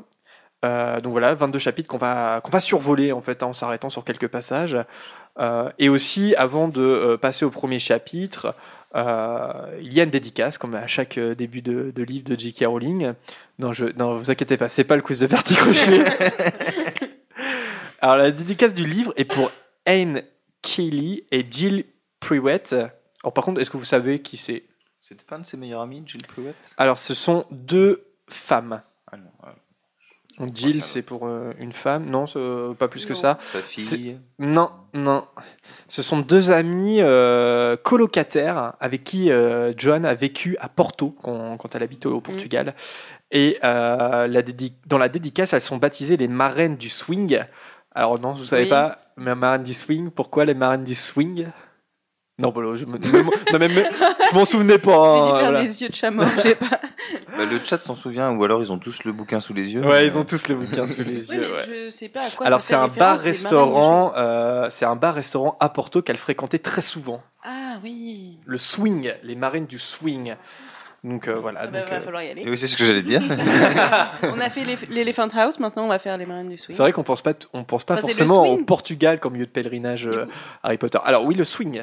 Euh, 0.64 1.00
donc 1.00 1.12
voilà, 1.12 1.34
22 1.34 1.58
chapitres 1.58 1.88
qu'on 1.88 1.98
va, 1.98 2.40
qu'on 2.42 2.50
va 2.50 2.60
survoler 2.60 3.12
en 3.12 3.20
fait 3.20 3.42
hein, 3.42 3.46
en 3.46 3.52
s'arrêtant 3.52 3.90
sur 3.90 4.04
quelques 4.04 4.28
passages. 4.28 4.76
Euh, 5.38 5.70
et 5.78 5.88
aussi, 5.88 6.34
avant 6.36 6.68
de 6.68 6.80
euh, 6.80 7.16
passer 7.16 7.44
au 7.44 7.50
premier 7.50 7.78
chapitre, 7.78 8.54
il 8.94 9.92
y 9.92 10.00
a 10.00 10.04
une 10.04 10.10
dédicace, 10.10 10.56
comme 10.56 10.74
à 10.74 10.86
chaque 10.86 11.18
début 11.18 11.60
de, 11.60 11.92
de 11.94 12.02
livre 12.02 12.24
de 12.24 12.38
J.K. 12.38 12.64
Rowling. 12.66 13.12
Non, 13.58 13.74
je, 13.74 13.84
non, 13.98 14.16
vous 14.16 14.30
inquiétez 14.30 14.56
pas, 14.56 14.70
c'est 14.70 14.84
pas 14.84 14.96
le 14.96 15.02
quiz 15.02 15.20
de 15.20 15.26
Crochet. 15.26 16.02
Alors, 18.00 18.16
la 18.16 18.30
dédicace 18.30 18.72
du 18.72 18.86
livre 18.86 19.12
est 19.16 19.26
pour 19.26 19.50
Anne 19.84 20.22
Kelly 20.66 21.24
et 21.30 21.46
Jill 21.48 21.84
Prewitt. 22.20 22.72
Alors, 23.22 23.32
par 23.32 23.44
contre, 23.44 23.60
est-ce 23.60 23.70
que 23.70 23.76
vous 23.76 23.84
savez 23.84 24.18
qui 24.20 24.36
c'est? 24.36 24.64
C'était 25.00 25.24
pas 25.24 25.36
un 25.36 25.40
de 25.40 25.46
ses 25.46 25.56
meilleurs 25.56 25.82
amis 25.82 26.02
Jill 26.04 26.26
Pruitt? 26.26 26.56
Alors, 26.76 26.98
ce 26.98 27.14
sont 27.14 27.46
deux 27.52 28.04
femmes. 28.28 28.82
ah 29.12 29.16
non. 29.16 29.30
Donc, 30.38 30.54
Jill, 30.54 30.82
c'est 30.82 31.00
pour 31.02 31.26
euh, 31.26 31.52
une 31.58 31.72
femme. 31.72 32.04
Non, 32.10 32.26
pas 32.78 32.88
plus 32.88 33.06
que 33.06 33.14
ça. 33.14 33.38
sa 33.46 33.62
fille 33.62 34.18
Non, 34.38 34.70
non. 34.92 35.24
Ce 35.88 36.02
sont 36.02 36.18
deux 36.18 36.50
amis 36.50 36.98
euh, 37.00 37.76
colocataires 37.78 38.74
avec 38.80 39.02
qui 39.04 39.30
euh, 39.30 39.72
Joan 39.78 40.04
a 40.04 40.12
vécu 40.14 40.56
à 40.60 40.68
Porto 40.68 41.16
quand, 41.22 41.56
quand 41.56 41.74
elle 41.74 41.82
habitait 41.82 42.08
au 42.08 42.20
Portugal. 42.20 42.74
Et 43.30 43.56
euh, 43.64 44.26
la 44.26 44.42
dédi- 44.42 44.74
dans 44.86 44.98
la 44.98 45.08
dédicace, 45.08 45.54
elles 45.54 45.60
sont 45.62 45.78
baptisées 45.78 46.16
les 46.18 46.28
marraines 46.28 46.76
du 46.76 46.90
swing. 46.90 47.40
Alors 47.94 48.18
non, 48.18 48.32
vous 48.32 48.44
savez 48.44 48.64
Oui. 48.64 48.68
pas, 48.68 48.98
mais 49.16 49.34
marraines 49.34 49.62
du 49.62 49.72
swing, 49.74 50.10
pourquoi 50.10 50.44
les 50.44 50.54
marraines 50.54 50.84
du 50.84 50.94
swing? 50.94 51.46
Non, 52.38 52.50
bon, 52.50 52.76
je 52.76 52.84
me- 52.84 52.98
non, 52.98 53.58
mais, 53.58 53.68
mais- 53.68 53.88
je 54.30 54.34
m'en 54.34 54.44
souvenais 54.44 54.78
pas. 54.78 54.90
J'ai 55.14 55.20
hein, 55.20 55.24
dû 55.26 55.32
faire 55.32 55.40
voilà. 55.50 55.62
des 55.64 55.82
yeux 55.82 55.88
de 55.88 56.08
mort, 56.10 56.28
j'ai 56.42 56.54
pas. 56.54 56.80
Bah, 57.36 57.44
le 57.44 57.60
chat 57.62 57.80
s'en 57.82 57.94
souvient 57.94 58.34
ou 58.34 58.42
alors 58.44 58.62
ils 58.62 58.72
ont 58.72 58.78
tous 58.78 59.04
le 59.04 59.12
bouquin 59.12 59.40
sous 59.40 59.52
les 59.54 59.74
yeux 59.74 59.82
Ouais, 59.82 60.00
mais- 60.00 60.06
ils 60.06 60.18
ont 60.18 60.24
tous 60.24 60.48
le 60.48 60.54
bouquin 60.56 60.86
sous 60.88 61.02
les 61.04 61.30
yeux. 61.32 61.42
ouais. 61.42 61.64
je 61.66 61.90
sais 61.92 62.08
pas 62.08 62.22
à 62.26 62.30
quoi 62.30 62.46
Alors 62.46 62.60
ça 62.60 62.66
c'est 62.68 62.74
un 62.74 62.86
référence, 62.86 62.94
les 62.94 62.98
bar-restaurant, 62.98 64.12
euh, 64.16 64.66
c'est 64.70 64.86
un 64.86 64.96
bar-restaurant 64.96 65.56
à 65.60 65.68
Porto 65.68 66.02
qu'elle 66.02 66.16
fréquentait 66.16 66.58
très 66.58 66.80
souvent. 66.82 67.22
Ah 67.44 67.76
oui. 67.84 68.38
Le 68.46 68.58
swing, 68.58 69.12
les 69.22 69.36
marines 69.36 69.66
du 69.66 69.78
swing. 69.78 70.34
Donc 71.06 71.28
euh, 71.28 71.34
voilà. 71.38 71.60
Ah 71.62 71.66
bah, 71.68 71.80
donc, 71.80 71.88
va 71.88 71.96
euh, 71.96 72.00
falloir 72.00 72.22
y 72.22 72.26
Et 72.26 72.30
aller. 72.32 72.44
oui, 72.46 72.58
c'est 72.58 72.66
ce 72.66 72.76
que 72.76 72.84
j'allais 72.84 73.02
dire. 73.02 73.22
On 74.24 74.40
a 74.40 74.50
fait 74.50 74.64
l'Elephant 74.90 75.28
House, 75.34 75.60
maintenant 75.60 75.84
on 75.84 75.88
va 75.88 75.98
faire 76.00 76.18
les 76.18 76.26
marraines 76.26 76.48
du 76.48 76.58
swing. 76.58 76.76
c'est 76.76 76.82
vrai 76.82 76.92
qu'on 76.92 77.04
pense 77.04 77.22
pas, 77.22 77.32
on 77.52 77.62
pense 77.62 77.84
pas 77.84 77.94
Enfin, 77.94 78.02
forcément 78.02 78.44
au. 78.48 78.56
Portugal 78.64 79.20
comme 79.20 79.34
lieu 79.36 79.46
de 79.46 79.50
pèlerinage 79.50 80.08
euh, 80.08 80.26
Harry 80.64 80.78
Potter. 80.78 80.98
Alors 81.04 81.24
oui, 81.24 81.36
le 81.36 81.44
swing. 81.44 81.82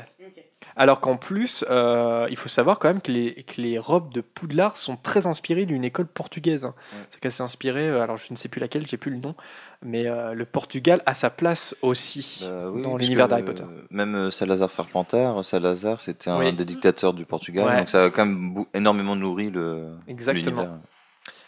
Alors 0.75 0.99
qu'en 0.99 1.17
plus, 1.17 1.63
euh, 1.69 2.25
il 2.31 2.35
faut 2.37 2.49
savoir 2.49 2.79
quand 2.79 2.87
même 2.87 3.01
que 3.01 3.11
les, 3.11 3.43
que 3.43 3.61
les 3.61 3.77
robes 3.77 4.11
de 4.11 4.21
Poudlard 4.21 4.75
sont 4.75 4.95
très 4.97 5.27
inspirées 5.27 5.65
d'une 5.67 5.83
école 5.83 6.07
portugaise. 6.07 6.67
C'est 7.11 7.19
qu'elle 7.19 7.31
s'est 7.31 7.43
inspirée, 7.43 7.87
euh, 7.89 8.01
alors 8.01 8.17
je 8.17 8.25
ne 8.31 8.37
sais 8.37 8.49
plus 8.49 8.59
laquelle, 8.59 8.87
j'ai 8.87 8.97
plus 8.97 9.11
le 9.11 9.17
nom, 9.17 9.35
mais 9.83 10.07
euh, 10.07 10.33
le 10.33 10.45
Portugal 10.45 11.03
a 11.05 11.13
sa 11.13 11.29
place 11.29 11.75
aussi 11.83 12.39
Bah 12.43 12.69
oui, 12.71 12.81
dans 12.81 12.97
l'univers 12.97 13.27
d'Harry 13.27 13.43
Potter. 13.43 13.65
Même 13.91 14.31
Salazar 14.31 14.71
Serpentard, 14.71 15.45
Salazar 15.45 16.01
c'était 16.01 16.29
un 16.31 16.39
Oui. 16.39 16.51
des 16.53 16.65
dictateurs 16.65 17.13
du 17.13 17.25
Portugal, 17.25 17.65
Ouais. 17.67 17.77
donc 17.77 17.89
ça 17.89 18.05
a 18.05 18.09
quand 18.09 18.25
même 18.25 18.65
énormément 18.73 19.15
nourri 19.15 19.51
le 19.51 19.89
Exactement. 20.07 20.79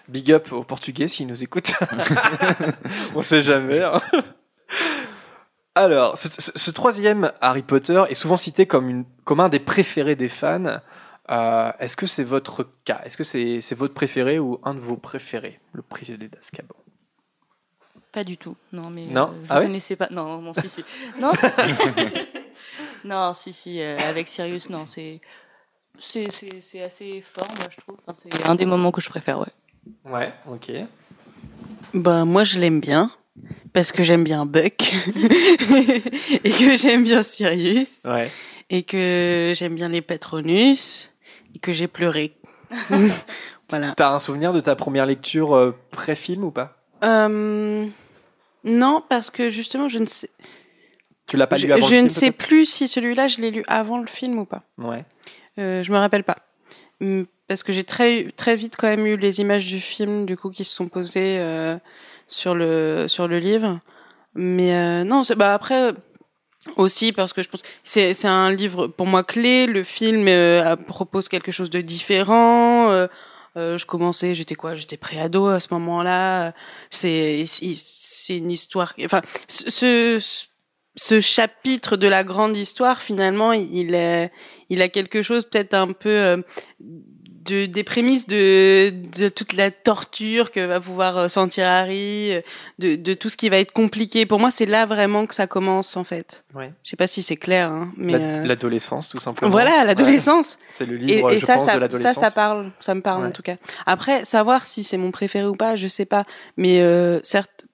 Big 0.08 0.32
up 0.32 0.52
aux 0.52 0.64
Portugais 0.64 1.08
s'ils 1.08 1.26
nous 1.26 1.42
écoutent. 1.42 1.74
On 3.16 3.24
sait 3.24 3.42
jamais. 3.42 3.82
hein. 3.82 4.00
Alors, 5.76 6.18
ce, 6.18 6.30
ce- 6.30 6.52
ce 6.58 6.72
troisième 6.72 7.32
Harry 7.42 7.62
Potter 7.62 8.04
est 8.10 8.14
souvent 8.14 8.38
cité 8.38 8.66
comme, 8.66 8.90
une, 8.90 9.06
comme 9.26 9.40
un 9.42 9.50
des 9.50 9.60
préférés 9.60 10.16
des 10.16 10.30
fans. 10.30 10.80
Euh, 11.30 11.72
Est-ce 11.80 11.98
que 11.98 12.06
c'est 12.06 12.24
votre 12.24 12.66
cas? 12.86 13.02
Est-ce 13.04 13.18
que 13.18 13.24
c'est 13.24 13.76
votre 13.76 13.94
préféré 13.94 14.40
ou 14.40 14.60
un 14.64 14.74
de 14.74 14.80
vos 14.80 14.96
préférés 14.96 15.60
Le 15.74 15.82
prisonnier 15.82 16.30
d'Azkaban? 16.30 16.76
Pas 18.14 18.24
du 18.24 18.38
tout. 18.38 18.56
Non, 18.72 18.90
mais 18.90 19.08
Non? 19.08 19.30
euh, 19.32 19.44
je 19.46 19.50
Ah 19.50 19.58
ouais? 19.60 19.66
connaissais 19.66 19.98
pas. 19.98 20.08
Non, 20.12 20.42
non, 20.42 20.54
si, 20.54 20.70
si. 20.70 20.86
Non, 21.20 21.32
si, 21.34 21.50
si. 21.50 21.62
non, 23.04 23.34
si, 23.34 23.52
si. 23.52 23.82
euh, 23.82 23.98
avec 24.10 24.28
Sirius, 24.30 24.70
non, 24.70 24.86
c'est. 24.86 25.20
C'est 25.98 26.30
c'est- 26.32 26.60
c'est 26.62 26.84
assez 26.84 27.22
fort, 27.22 27.48
moi, 27.58 27.68
je 27.70 27.78
trouve. 27.82 27.98
Enfin, 28.06 28.18
c'est 28.22 28.46
un 28.50 28.56
des 28.56 28.66
moments 28.66 28.92
que 28.92 29.00
je 29.02 29.10
préfère, 29.10 29.40
ouais. 29.40 29.52
Ouais, 30.06 30.34
ok. 30.50 30.72
Bah, 31.94 32.24
moi, 32.26 32.44
je 32.46 32.60
l'aime 32.60 32.80
bien. 32.82 33.12
Parce 33.74 33.92
que 33.92 34.04
j'aime 34.04 34.24
bien 34.24 34.46
Buck. 34.46 34.94
et 36.44 36.52
que 36.52 36.78
j'aime 36.78 37.04
bien 37.04 37.24
Sirius. 37.24 38.04
Ouais. 38.06 38.32
Et 38.70 38.84
que 38.84 39.54
j'aime 39.56 39.76
bien 39.76 39.90
les 39.90 40.02
Patronus. 40.02 41.12
Et 41.54 41.60
que 41.60 41.74
j'ai 41.74 41.88
pleuré. 41.88 42.34
voilà. 43.70 43.94
T'as 43.96 44.14
un 44.14 44.20
souvenir 44.20 44.54
de 44.54 44.60
ta 44.60 44.76
première 44.76 45.06
lecture 45.06 45.56
euh, 45.56 45.76
pré-film 45.92 46.46
ou 46.46 46.52
pas? 46.52 46.78
Euh, 47.04 47.86
non, 48.64 49.04
parce 49.08 49.30
que 49.30 49.50
justement, 49.50 49.90
je 49.90 50.00
ne 50.00 50.06
sais, 50.06 50.30
Tu 51.28 51.38
l'as 51.38 51.48
pas 51.48 51.58
je, 51.58 51.68
lu 51.68 51.74
avant 51.74 51.88
je 51.88 51.96
le 51.96 52.02
ne 52.02 52.10
film, 52.10 52.20
sais 52.20 52.32
plus 52.32 52.66
si 52.66 52.88
celui-là, 52.88 53.28
je 53.28 53.40
l'ai 53.42 53.52
lu 53.52 53.64
avant 53.68 53.98
le 54.00 54.08
film 54.08 54.40
ou 54.40 54.46
pas. 54.46 54.64
Ouais. 54.78 55.04
Euh, 55.60 55.84
je 55.84 55.92
me 55.92 55.98
rappelle 55.98 56.24
pas. 56.24 56.38
Hum, 57.02 57.26
Parce 57.48 57.64
que 57.64 57.74
j'ai 57.74 57.84
très, 57.84 58.32
très 58.38 58.56
vite 58.56 58.76
quand 58.78 58.88
même 58.88 59.06
eu 59.06 59.18
les 59.18 59.42
images 59.42 59.66
du 59.66 59.80
film, 59.82 60.26
du 60.26 60.38
coup, 60.38 60.50
qui 60.50 60.64
se 60.64 60.74
sont 60.74 60.88
posées 60.88 61.38
euh, 61.40 61.78
sur, 62.28 62.56
le, 62.56 63.06
sur 63.08 63.28
le 63.28 63.40
livre. 63.40 63.80
Mais 64.34 64.74
euh, 64.76 65.04
non, 65.04 65.24
c'est- 65.24 65.36
bah 65.36 65.54
après, 65.54 65.94
aussi 66.78 67.14
parce 67.14 67.32
que 67.34 67.44
je 67.44 67.50
pense 67.50 67.62
c'est 67.84 68.14
c'est 68.14 68.28
un 68.28 68.52
livre 68.52 68.88
pour 68.88 69.06
moi 69.06 69.24
clé. 69.24 69.68
Le 69.68 69.84
film 69.84 70.28
euh, 70.28 70.76
propose 70.76 71.30
quelque 71.30 71.52
chose 71.52 71.70
de 71.70 71.82
différent. 71.82 72.92
Euh, 72.92 73.08
euh, 73.58 73.78
je 73.78 73.86
commençais, 73.86 74.36
j'étais 74.36 74.56
quoi? 74.56 74.76
J'étais 74.76 74.98
préado 74.98 75.46
à 75.48 75.60
ce 75.60 75.68
moment-là. 75.76 76.54
C'est 76.90 77.46
c'est 77.48 77.74
c'est 77.76 78.38
une 78.38 78.52
histoire. 78.52 78.94
Enfin, 79.04 79.22
ce 79.48 80.20
ce- 80.20 80.48
ce 80.98 81.20
chapitre 81.20 81.98
de 81.98 82.08
la 82.08 82.24
grande 82.24 82.56
histoire, 82.56 83.02
finalement, 83.02 83.52
il 83.52 83.94
est, 83.96 84.32
il 84.70 84.82
a 84.82 84.88
quelque 84.88 85.22
chose 85.22 85.44
peut-être 85.44 85.74
un 85.74 85.92
peu 85.92 86.10
euh, 86.10 86.38
de 87.46 87.66
des 87.66 87.84
prémices 87.84 88.28
de 88.28 88.92
de 89.18 89.30
toute 89.30 89.54
la 89.54 89.72
torture 89.72 90.52
que 90.52 90.60
va 90.66 90.80
pouvoir 90.80 91.18
euh, 91.18 91.28
sentir 91.28 91.66
Harry, 91.66 92.34
euh, 92.34 92.42
de 92.80 92.96
de 92.96 93.14
tout 93.14 93.30
ce 93.30 93.38
qui 93.38 93.50
va 93.50 93.58
être 93.58 93.72
compliqué. 93.72 94.26
Pour 94.26 94.40
moi, 94.40 94.52
c'est 94.52 94.66
là 94.66 94.86
vraiment 94.86 95.26
que 95.26 95.36
ça 95.36 95.48
commence 95.48 95.96
en 95.98 96.04
fait. 96.04 96.44
Ouais. 96.54 96.72
Je 96.84 96.90
sais 96.90 96.96
pas 96.98 97.08
si 97.08 97.22
c'est 97.24 97.36
clair, 97.38 97.70
hein, 97.72 97.92
mais 97.98 98.16
euh, 98.16 98.44
L'adolescence, 98.46 99.10
tout 99.10 99.20
simplement. 99.20 99.52
voilà, 99.52 99.84
l'adolescence. 99.86 100.54
Ouais. 100.60 100.66
C'est 100.70 100.86
le 100.86 100.96
Et, 100.96 101.00
livre, 101.00 101.32
et 101.32 101.40
je 101.40 101.46
ça, 101.46 101.56
pense, 101.56 101.64
de 101.64 101.68
ça, 101.68 101.74
ça, 101.74 101.80
l'adolescence. 101.80 102.16
ça 102.16 102.32
parle, 102.32 102.72
ça 102.80 102.96
me 102.96 103.02
parle 103.02 103.22
Ouais. 103.24 103.28
en 103.30 103.32
tout 103.32 103.44
cas. 103.44 103.56
Après, 103.86 104.26
savoir 104.26 104.66
si 104.66 104.84
c'est 104.84 104.98
mon 104.98 105.12
préféré 105.12 105.46
ou 105.48 105.56
pas, 105.56 105.76
je 105.76 105.88
sais 105.88 106.06
pas. 106.06 106.26
Mais 106.58 106.82
euh, 106.82 107.20
certes, 107.24 107.66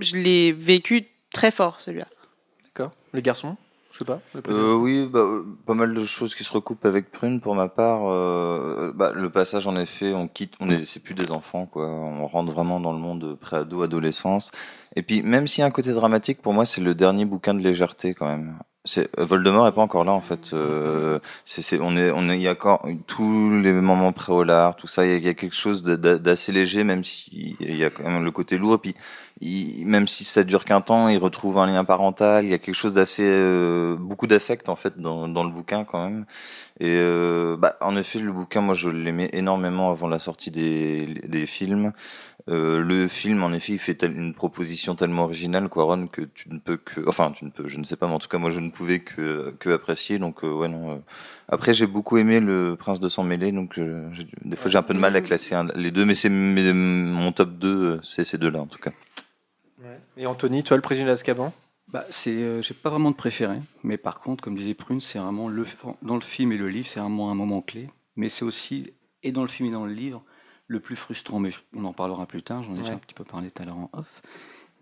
je 0.00 0.16
l'ai 0.16 0.52
vécu 0.52 1.06
très 1.32 1.50
fort 1.50 1.80
celui-là. 1.80 2.06
D'accord. 2.64 2.92
Les 3.12 3.22
garçons 3.22 3.56
Je 3.94 4.00
sais 4.00 4.04
pas. 4.04 4.20
Euh, 4.48 4.74
oui, 4.74 5.08
bah, 5.08 5.20
euh, 5.20 5.44
pas 5.66 5.74
mal 5.74 5.94
de 5.94 6.04
choses 6.04 6.34
qui 6.34 6.42
se 6.42 6.52
recoupent 6.52 6.84
avec 6.84 7.12
Prune 7.12 7.40
pour 7.40 7.54
ma 7.54 7.68
part. 7.68 8.00
Euh, 8.06 8.92
bah, 8.92 9.12
le 9.14 9.30
passage, 9.30 9.68
en 9.68 9.76
effet, 9.76 10.12
on 10.12 10.26
quitte, 10.26 10.54
on 10.58 10.68
est, 10.68 10.84
c'est 10.84 10.98
plus 10.98 11.14
des 11.14 11.30
enfants, 11.30 11.66
quoi. 11.66 11.86
On 11.86 12.26
rentre 12.26 12.52
vraiment 12.52 12.80
dans 12.80 12.92
le 12.92 12.98
monde 12.98 13.38
pré-ado, 13.38 13.82
adolescence. 13.82 14.50
Et 14.96 15.02
puis, 15.02 15.22
même 15.22 15.46
s'il 15.46 15.60
y 15.60 15.62
a 15.62 15.66
un 15.66 15.70
côté 15.70 15.92
dramatique, 15.92 16.42
pour 16.42 16.52
moi, 16.52 16.66
c'est 16.66 16.80
le 16.80 16.96
dernier 16.96 17.24
bouquin 17.24 17.54
de 17.54 17.60
légèreté, 17.60 18.14
quand 18.14 18.26
même. 18.26 18.58
C'est 18.86 19.08
euh, 19.18 19.24
Voldemort 19.24 19.66
est 19.66 19.72
pas 19.72 19.80
encore 19.80 20.04
là 20.04 20.12
en 20.12 20.20
fait. 20.20 20.52
Euh, 20.52 21.18
c'est, 21.46 21.80
on 21.80 21.96
est, 21.96 22.10
on 22.10 22.28
est, 22.28 22.36
il 22.36 22.42
y 22.42 22.48
a 22.48 22.52
encore 22.52 22.86
tous 23.06 23.50
les 23.62 23.72
moments 23.72 24.12
préolars, 24.12 24.76
tout 24.76 24.86
ça. 24.86 25.06
Il 25.06 25.24
y 25.24 25.28
a, 25.28 25.34
quelque 25.34 25.54
chose 25.56 25.82
d'assez 25.82 26.52
léger, 26.52 26.84
même 26.84 27.02
si 27.02 27.56
il 27.60 27.76
y 27.76 27.84
a 27.84 27.88
quand 27.88 28.04
même 28.04 28.24
le 28.24 28.30
côté 28.30 28.58
lourd. 28.58 28.78
Puis, 28.80 28.94
même 29.86 30.06
si 30.06 30.24
ça 30.24 30.44
dure 30.44 30.64
qu'un 30.66 30.82
temps, 30.82 31.08
il 31.08 31.16
retrouve 31.18 31.58
un 31.58 31.66
lien 31.66 31.84
parental. 31.84 32.44
Il 32.44 32.50
y 32.50 32.54
a 32.54 32.58
quelque 32.58 32.74
chose 32.74 32.92
d'assez, 32.94 33.24
euh, 33.24 33.96
beaucoup 33.98 34.26
d'affect 34.26 34.68
en 34.68 34.76
fait 34.76 34.98
dans, 34.98 35.28
dans 35.28 35.44
le 35.44 35.50
bouquin 35.50 35.84
quand 35.84 36.04
même. 36.04 36.26
Et 36.80 36.96
euh, 36.98 37.56
bah, 37.56 37.76
en 37.80 37.96
effet, 37.96 38.18
le 38.18 38.32
bouquin, 38.32 38.60
moi, 38.60 38.74
je 38.74 38.88
l'aimais 38.90 39.30
énormément 39.32 39.90
avant 39.90 40.08
la 40.08 40.18
sortie 40.18 40.50
des, 40.50 41.06
des 41.26 41.46
films. 41.46 41.92
Euh, 42.50 42.80
le 42.80 43.08
film, 43.08 43.42
en 43.42 43.52
effet, 43.54 43.72
il 43.72 43.78
fait 43.78 44.02
une 44.02 44.34
proposition 44.34 44.94
tellement 44.94 45.22
originale, 45.24 45.70
Quaron, 45.70 46.08
que 46.08 46.20
tu 46.22 46.50
ne 46.50 46.58
peux 46.58 46.76
que, 46.76 47.00
enfin, 47.08 47.30
tu 47.32 47.46
ne 47.46 47.50
peux, 47.50 47.66
je 47.68 47.78
ne 47.78 47.84
sais 47.84 47.96
pas, 47.96 48.06
mais 48.06 48.12
en 48.12 48.18
tout 48.18 48.28
cas, 48.28 48.36
moi, 48.36 48.50
je 48.50 48.60
ne 48.60 48.68
pouvais 48.70 48.98
que, 48.98 49.54
que 49.58 49.70
apprécier. 49.70 50.18
Donc, 50.18 50.44
euh, 50.44 50.52
ouais, 50.52 50.68
non. 50.68 50.92
euh. 50.92 50.96
Après, 51.48 51.72
j'ai 51.72 51.86
beaucoup 51.86 52.18
aimé 52.18 52.40
le 52.40 52.76
Prince 52.78 53.00
de 53.00 53.08
sang 53.08 53.22
mêlé, 53.24 53.50
donc 53.50 53.78
euh, 53.78 54.10
j'ai- 54.12 54.26
des 54.44 54.56
fois, 54.56 54.70
j'ai 54.70 54.76
un 54.76 54.82
peu 54.82 54.92
de 54.92 54.98
mal 54.98 55.16
à 55.16 55.22
classer 55.22 55.54
un- 55.54 55.68
les 55.74 55.90
deux, 55.90 56.04
mais 56.04 56.14
c'est 56.14 56.28
mon 56.28 57.32
top 57.32 57.52
2, 57.58 57.82
euh, 57.84 58.00
c'est 58.04 58.24
ces 58.26 58.36
deux-là, 58.36 58.60
en 58.60 58.66
tout 58.66 58.78
cas. 58.78 58.92
Ouais. 59.82 59.98
Et 60.18 60.26
Anthony, 60.26 60.62
toi, 60.62 60.76
le 60.76 60.82
président 60.82 61.06
d'Azkaban? 61.06 61.50
Bah, 61.88 62.04
c'est, 62.10 62.30
euh, 62.34 62.60
j'ai 62.60 62.74
pas 62.74 62.90
vraiment 62.90 63.10
de 63.10 63.16
préféré, 63.16 63.56
mais 63.84 63.96
par 63.96 64.18
contre, 64.18 64.42
comme 64.44 64.54
disait 64.56 64.74
Prune, 64.74 65.00
c'est 65.00 65.18
vraiment 65.18 65.48
le 65.48 65.64
dans 66.02 66.14
le 66.16 66.20
film 66.22 66.52
et 66.52 66.58
le 66.58 66.68
livre, 66.68 66.86
c'est 66.88 67.00
vraiment 67.00 67.30
un 67.30 67.34
moment 67.34 67.60
clé. 67.62 67.88
Mais 68.16 68.28
c'est 68.28 68.44
aussi 68.44 68.92
et 69.22 69.32
dans 69.32 69.42
le 69.42 69.48
film 69.48 69.68
et 69.68 69.72
dans 69.72 69.86
le 69.86 69.92
livre 69.92 70.22
le 70.66 70.80
plus 70.80 70.96
frustrant. 70.96 71.38
Mais 71.40 71.50
on 71.74 71.84
en 71.84 71.92
parlera 71.92 72.26
plus 72.26 72.42
tard. 72.42 72.62
J'en 72.62 72.74
ai 72.74 72.78
déjà 72.78 72.94
un 72.94 72.98
petit 72.98 73.14
peu 73.14 73.24
parlé 73.24 73.50
tout 73.50 73.62
à 73.62 73.66
l'heure 73.66 73.78
en 73.78 73.90
off. 73.92 74.22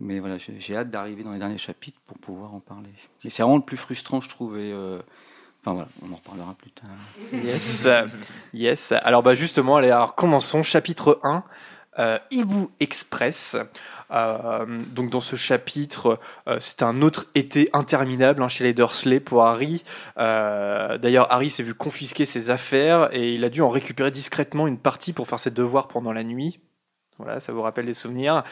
Mais 0.00 0.18
voilà, 0.18 0.38
j'ai, 0.38 0.58
j'ai 0.58 0.76
hâte 0.76 0.90
d'arriver 0.90 1.22
dans 1.22 1.32
les 1.32 1.38
derniers 1.38 1.58
chapitres 1.58 2.00
pour 2.06 2.18
pouvoir 2.18 2.54
en 2.54 2.60
parler. 2.60 2.90
Mais 3.24 3.30
c'est 3.30 3.42
vraiment 3.42 3.58
le 3.58 3.62
plus 3.62 3.76
frustrant, 3.76 4.20
je 4.20 4.28
trouve. 4.28 4.58
Et, 4.58 4.72
euh, 4.72 4.98
enfin 5.60 5.74
voilà, 5.74 5.88
on 6.02 6.12
en 6.12 6.16
reparlera 6.16 6.54
plus 6.54 6.72
tard. 6.72 6.90
Yes. 7.32 7.86
yes. 8.52 8.92
Alors, 8.92 9.22
bah, 9.22 9.34
justement, 9.34 9.76
allez, 9.76 9.90
alors, 9.90 10.14
commençons. 10.14 10.62
Chapitre 10.62 11.20
1, 11.22 11.44
euh, 11.98 12.18
Hibou 12.30 12.70
Express. 12.80 13.56
Euh, 14.10 14.82
donc, 14.90 15.10
dans 15.10 15.20
ce 15.20 15.36
chapitre, 15.36 16.18
euh, 16.48 16.58
c'est 16.60 16.82
un 16.82 17.02
autre 17.02 17.26
été 17.34 17.68
interminable 17.72 18.42
hein, 18.42 18.48
chez 18.48 18.64
les 18.64 18.74
Dursley 18.74 19.20
pour 19.20 19.44
Harry. 19.44 19.84
D'ailleurs, 20.16 21.30
Harry 21.32 21.50
s'est 21.50 21.62
vu 21.62 21.74
confisquer 21.74 22.24
ses 22.24 22.50
affaires 22.50 23.08
et 23.12 23.34
il 23.34 23.44
a 23.44 23.48
dû 23.48 23.62
en 23.62 23.70
récupérer 23.70 24.10
discrètement 24.10 24.66
une 24.66 24.78
partie 24.78 25.12
pour 25.12 25.28
faire 25.28 25.40
ses 25.40 25.50
devoirs 25.50 25.88
pendant 25.88 26.12
la 26.12 26.24
nuit. 26.24 26.60
Voilà, 27.18 27.40
ça 27.40 27.52
vous 27.52 27.62
rappelle 27.62 27.84
des 27.84 27.94
souvenirs. 27.94 28.42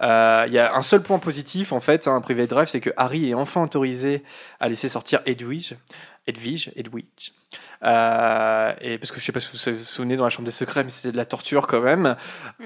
Il 0.00 0.52
y 0.52 0.58
a 0.58 0.74
un 0.74 0.82
seul 0.82 1.02
point 1.02 1.18
positif, 1.18 1.72
en 1.72 1.80
fait, 1.80 2.08
un 2.08 2.20
privé 2.20 2.46
drive, 2.46 2.68
c'est 2.68 2.80
que 2.80 2.90
Harry 2.96 3.30
est 3.30 3.34
enfin 3.34 3.62
autorisé 3.62 4.22
à 4.60 4.68
laisser 4.68 4.88
sortir 4.88 5.20
Edwige. 5.24 5.76
Edwige, 6.28 6.70
Edwige. 6.76 7.32
Euh, 7.82 8.72
et 8.82 8.98
parce 8.98 9.10
que 9.10 9.18
je 9.18 9.24
sais 9.24 9.32
pas 9.32 9.40
si 9.40 9.48
vous 9.48 9.78
vous 9.78 9.84
souvenez 9.84 10.16
dans 10.16 10.24
la 10.24 10.30
chambre 10.30 10.44
des 10.44 10.52
secrets, 10.52 10.84
mais 10.84 10.90
c'était 10.90 11.10
de 11.10 11.16
la 11.16 11.24
torture 11.24 11.66
quand 11.66 11.80
même. 11.80 12.16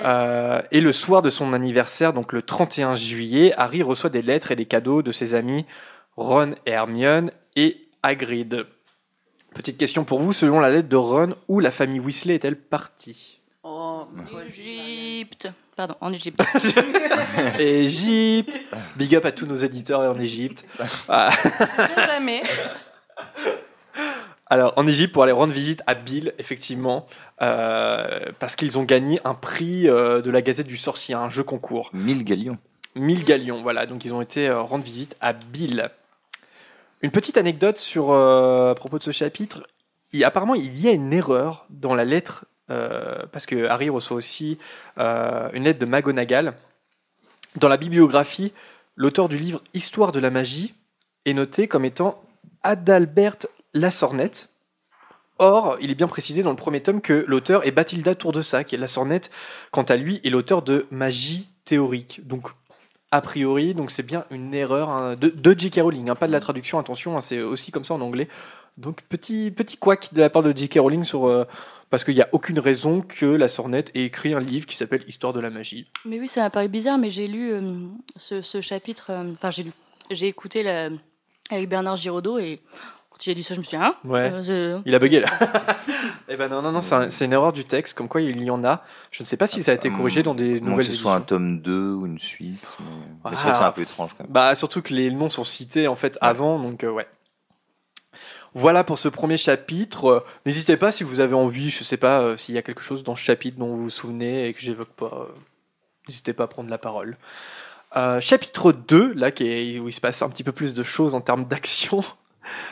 Euh, 0.04 0.60
et 0.72 0.80
le 0.80 0.92
soir 0.92 1.22
de 1.22 1.30
son 1.30 1.52
anniversaire, 1.52 2.12
donc 2.12 2.32
le 2.32 2.42
31 2.42 2.96
juillet, 2.96 3.54
Harry 3.56 3.82
reçoit 3.82 4.10
des 4.10 4.20
lettres 4.20 4.50
et 4.50 4.56
des 4.56 4.66
cadeaux 4.66 5.02
de 5.02 5.12
ses 5.12 5.34
amis 5.34 5.64
Ron 6.16 6.56
et 6.66 6.72
Hermione 6.72 7.30
et 7.54 7.88
Hagrid. 8.02 8.66
Petite 9.54 9.78
question 9.78 10.04
pour 10.04 10.20
vous, 10.20 10.32
selon 10.32 10.58
la 10.58 10.68
lettre 10.68 10.88
de 10.88 10.96
Ron, 10.96 11.36
où 11.46 11.60
la 11.60 11.70
famille 11.70 12.00
Weasley 12.00 12.34
est-elle 12.34 12.56
partie? 12.56 13.40
Oh, 13.62 14.08
En 14.34 14.40
Égypte. 14.40 15.48
Pardon, 15.76 15.94
en 16.00 16.12
Égypte. 16.12 16.42
Égypte 17.58 18.58
Big 18.96 19.14
up 19.14 19.24
à 19.24 19.32
tous 19.32 19.46
nos 19.46 19.54
éditeurs 19.54 20.00
en 20.00 20.18
Égypte. 20.18 20.66
Ah. 21.08 21.30
jamais. 21.96 22.42
Alors, 24.52 24.74
en 24.76 24.86
Égypte, 24.86 25.14
pour 25.14 25.22
aller 25.22 25.32
rendre 25.32 25.54
visite 25.54 25.82
à 25.86 25.94
Bill, 25.94 26.34
effectivement, 26.38 27.06
euh, 27.40 28.20
parce 28.38 28.54
qu'ils 28.54 28.76
ont 28.76 28.82
gagné 28.82 29.18
un 29.24 29.32
prix 29.32 29.88
euh, 29.88 30.20
de 30.20 30.30
la 30.30 30.42
Gazette 30.42 30.66
du 30.66 30.76
Sorcier, 30.76 31.14
un 31.14 31.30
jeu 31.30 31.42
concours. 31.42 31.88
1000 31.94 32.22
galions. 32.22 32.58
1000 32.94 33.24
galions, 33.24 33.62
voilà. 33.62 33.86
Donc, 33.86 34.04
ils 34.04 34.12
ont 34.12 34.20
été 34.20 34.50
euh, 34.50 34.60
rendre 34.60 34.84
visite 34.84 35.16
à 35.22 35.32
Bill. 35.32 35.88
Une 37.00 37.10
petite 37.10 37.38
anecdote 37.38 37.78
sur, 37.78 38.12
à 38.12 38.74
propos 38.74 38.98
de 38.98 39.02
ce 39.02 39.10
chapitre. 39.10 39.66
Il, 40.12 40.22
apparemment, 40.22 40.54
il 40.54 40.78
y 40.78 40.86
a 40.86 40.92
une 40.92 41.14
erreur 41.14 41.64
dans 41.70 41.94
la 41.94 42.04
lettre, 42.04 42.44
parce 42.68 43.46
que 43.46 43.66
Harry 43.68 43.88
reçoit 43.88 44.18
aussi 44.18 44.58
une 44.98 45.64
lettre 45.64 45.78
de 45.80 45.86
McGonagall. 45.86 46.52
Dans 47.56 47.68
la 47.68 47.78
bibliographie, 47.78 48.52
l'auteur 48.96 49.30
du 49.30 49.38
livre 49.38 49.62
Histoire 49.74 50.12
de 50.12 50.20
la 50.20 50.30
magie 50.30 50.74
est 51.24 51.32
noté 51.32 51.68
comme 51.68 51.86
étant 51.86 52.22
Adalbert 52.62 53.36
Lassornette. 53.74 54.48
Or, 55.38 55.76
il 55.80 55.90
est 55.90 55.94
bien 55.96 56.08
précisé 56.08 56.42
dans 56.42 56.50
le 56.50 56.56
premier 56.56 56.80
tome 56.80 57.00
que 57.00 57.24
l'auteur 57.26 57.66
est 57.66 57.72
Bathilda 57.72 58.14
Tourdesac 58.14 58.72
et 58.72 58.76
Lassornette, 58.76 59.30
quant 59.70 59.82
à 59.82 59.96
lui, 59.96 60.20
est 60.24 60.30
l'auteur 60.30 60.62
de 60.62 60.86
Magie 60.90 61.48
théorique. 61.64 62.26
Donc, 62.26 62.48
a 63.10 63.20
priori, 63.20 63.74
donc 63.74 63.90
c'est 63.90 64.02
bien 64.04 64.24
une 64.30 64.54
erreur 64.54 64.88
hein, 64.90 65.16
de, 65.16 65.54
J.K. 65.58 65.80
Rowling, 65.82 66.10
hein, 66.10 66.14
pas 66.14 66.28
de 66.28 66.32
la 66.32 66.40
traduction, 66.40 66.78
attention, 66.78 67.16
hein, 67.16 67.20
c'est 67.20 67.40
aussi 67.40 67.72
comme 67.72 67.84
ça 67.84 67.94
en 67.94 68.00
anglais. 68.00 68.28
Donc, 68.78 69.02
petit, 69.08 69.50
petit 69.50 69.76
couac 69.76 70.14
de 70.14 70.20
la 70.20 70.30
part 70.30 70.42
de 70.42 70.56
J.K. 70.56 70.78
Rowling 70.78 71.04
sur, 71.04 71.26
euh, 71.26 71.44
parce 71.90 72.04
qu'il 72.04 72.14
n'y 72.14 72.22
a 72.22 72.28
aucune 72.32 72.58
raison 72.58 73.00
que 73.00 73.26
la 73.26 73.48
Sornette 73.48 73.90
ait 73.94 74.04
écrit 74.04 74.34
un 74.34 74.40
livre 74.40 74.66
qui 74.66 74.76
s'appelle 74.76 75.02
Histoire 75.08 75.32
de 75.32 75.40
la 75.40 75.50
magie. 75.50 75.88
Mais 76.04 76.20
oui, 76.20 76.28
ça 76.28 76.42
m'a 76.42 76.50
paru 76.50 76.68
bizarre, 76.68 76.98
mais 76.98 77.10
j'ai 77.10 77.26
lu 77.26 77.52
euh, 77.52 77.86
ce, 78.16 78.40
ce 78.42 78.60
chapitre. 78.60 79.10
euh, 79.10 79.32
Enfin, 79.32 79.50
j'ai 79.50 79.64
lu. 79.64 79.72
J'ai 80.10 80.28
écouté 80.28 80.62
la- 80.62 80.90
avec 81.50 81.68
Bernard 81.68 81.96
Giraudot 81.96 82.38
et 82.38 82.60
quand 83.10 83.26
il 83.26 83.30
a 83.30 83.34
dit 83.34 83.42
ça, 83.42 83.54
je 83.54 83.60
me 83.60 83.64
suis 83.64 83.76
dit, 83.76 83.82
hein 83.84 83.94
Ouais. 84.04 84.32
Euh, 84.32 84.42
c'est- 84.42 84.82
Il 84.86 84.94
a 84.94 84.98
bugué 84.98 85.20
là. 85.20 85.28
Eh 86.28 86.36
ben 86.36 86.48
non, 86.48 86.62
non, 86.62 86.72
non, 86.72 86.80
c'est 86.80 86.94
un- 86.94 87.10
c'est 87.10 87.26
une 87.26 87.32
erreur 87.34 87.52
du 87.52 87.64
texte, 87.64 87.96
comme 87.96 88.08
quoi 88.08 88.22
il 88.22 88.42
y 88.42 88.50
en 88.50 88.64
a. 88.64 88.82
Je 89.10 89.22
ne 89.22 89.26
sais 89.26 89.36
pas 89.36 89.46
si 89.46 89.62
ça 89.62 89.72
a 89.72 89.74
été 89.74 89.90
corrigé 89.90 90.22
dans 90.22 90.34
des 90.34 90.60
nouvelles 90.62 90.86
que 90.86 90.90
ce 90.92 90.96
soit 90.96 91.12
un 91.12 91.16
éditions. 91.18 91.26
tome 91.36 91.60
2 91.60 91.92
ou 91.92 92.06
une 92.06 92.18
suite. 92.18 92.66
mais- 92.80 92.86
mais 92.86 93.14
Ah. 93.24 93.30
c'est 93.36 93.42
vrai 93.42 93.52
que 93.52 93.58
c'est 93.58 93.64
un 93.64 93.72
peu 93.72 93.82
étrange 93.82 94.14
quand 94.16 94.24
même. 94.24 94.32
Bah 94.32 94.54
surtout 94.54 94.80
que 94.80 94.94
les 94.94 95.10
noms 95.10 95.28
sont 95.28 95.44
cités 95.44 95.88
en 95.88 95.96
fait 95.96 96.16
avant, 96.22 96.58
donc 96.58 96.84
euh, 96.84 96.90
ouais. 96.90 97.06
Voilà 98.54 98.84
pour 98.84 98.98
ce 98.98 99.08
premier 99.08 99.38
chapitre. 99.38 100.04
Euh, 100.06 100.20
N'hésitez 100.46 100.76
pas 100.76 100.92
si 100.92 101.04
vous 101.04 101.20
avez 101.20 101.34
envie, 101.34 101.70
je 101.70 101.84
sais 101.84 101.96
pas 101.96 102.20
euh, 102.20 102.36
s'il 102.36 102.54
y 102.54 102.58
a 102.58 102.62
quelque 102.62 102.82
chose 102.82 103.02
dans 103.02 103.16
ce 103.16 103.22
chapitre 103.22 103.58
dont 103.58 103.68
vous 103.68 103.84
vous 103.84 103.90
souvenez 103.90 104.46
et 104.48 104.54
que 104.54 104.60
j'évoque 104.60 104.90
pas. 104.92 105.06
euh, 105.28 105.34
N'hésitez 106.08 106.32
pas 106.32 106.44
à 106.44 106.46
prendre 106.48 106.68
la 106.70 106.78
parole. 106.78 107.16
Euh, 107.94 108.20
chapitre 108.20 108.72
2, 108.72 109.12
là, 109.14 109.28
où 109.28 109.88
il 109.88 109.92
se 109.92 110.00
passe 110.00 110.22
un 110.22 110.30
petit 110.30 110.44
peu 110.44 110.52
plus 110.52 110.74
de 110.74 110.82
choses 110.82 111.14
en 111.14 111.20
termes 111.20 111.44
d'action. 111.44 112.02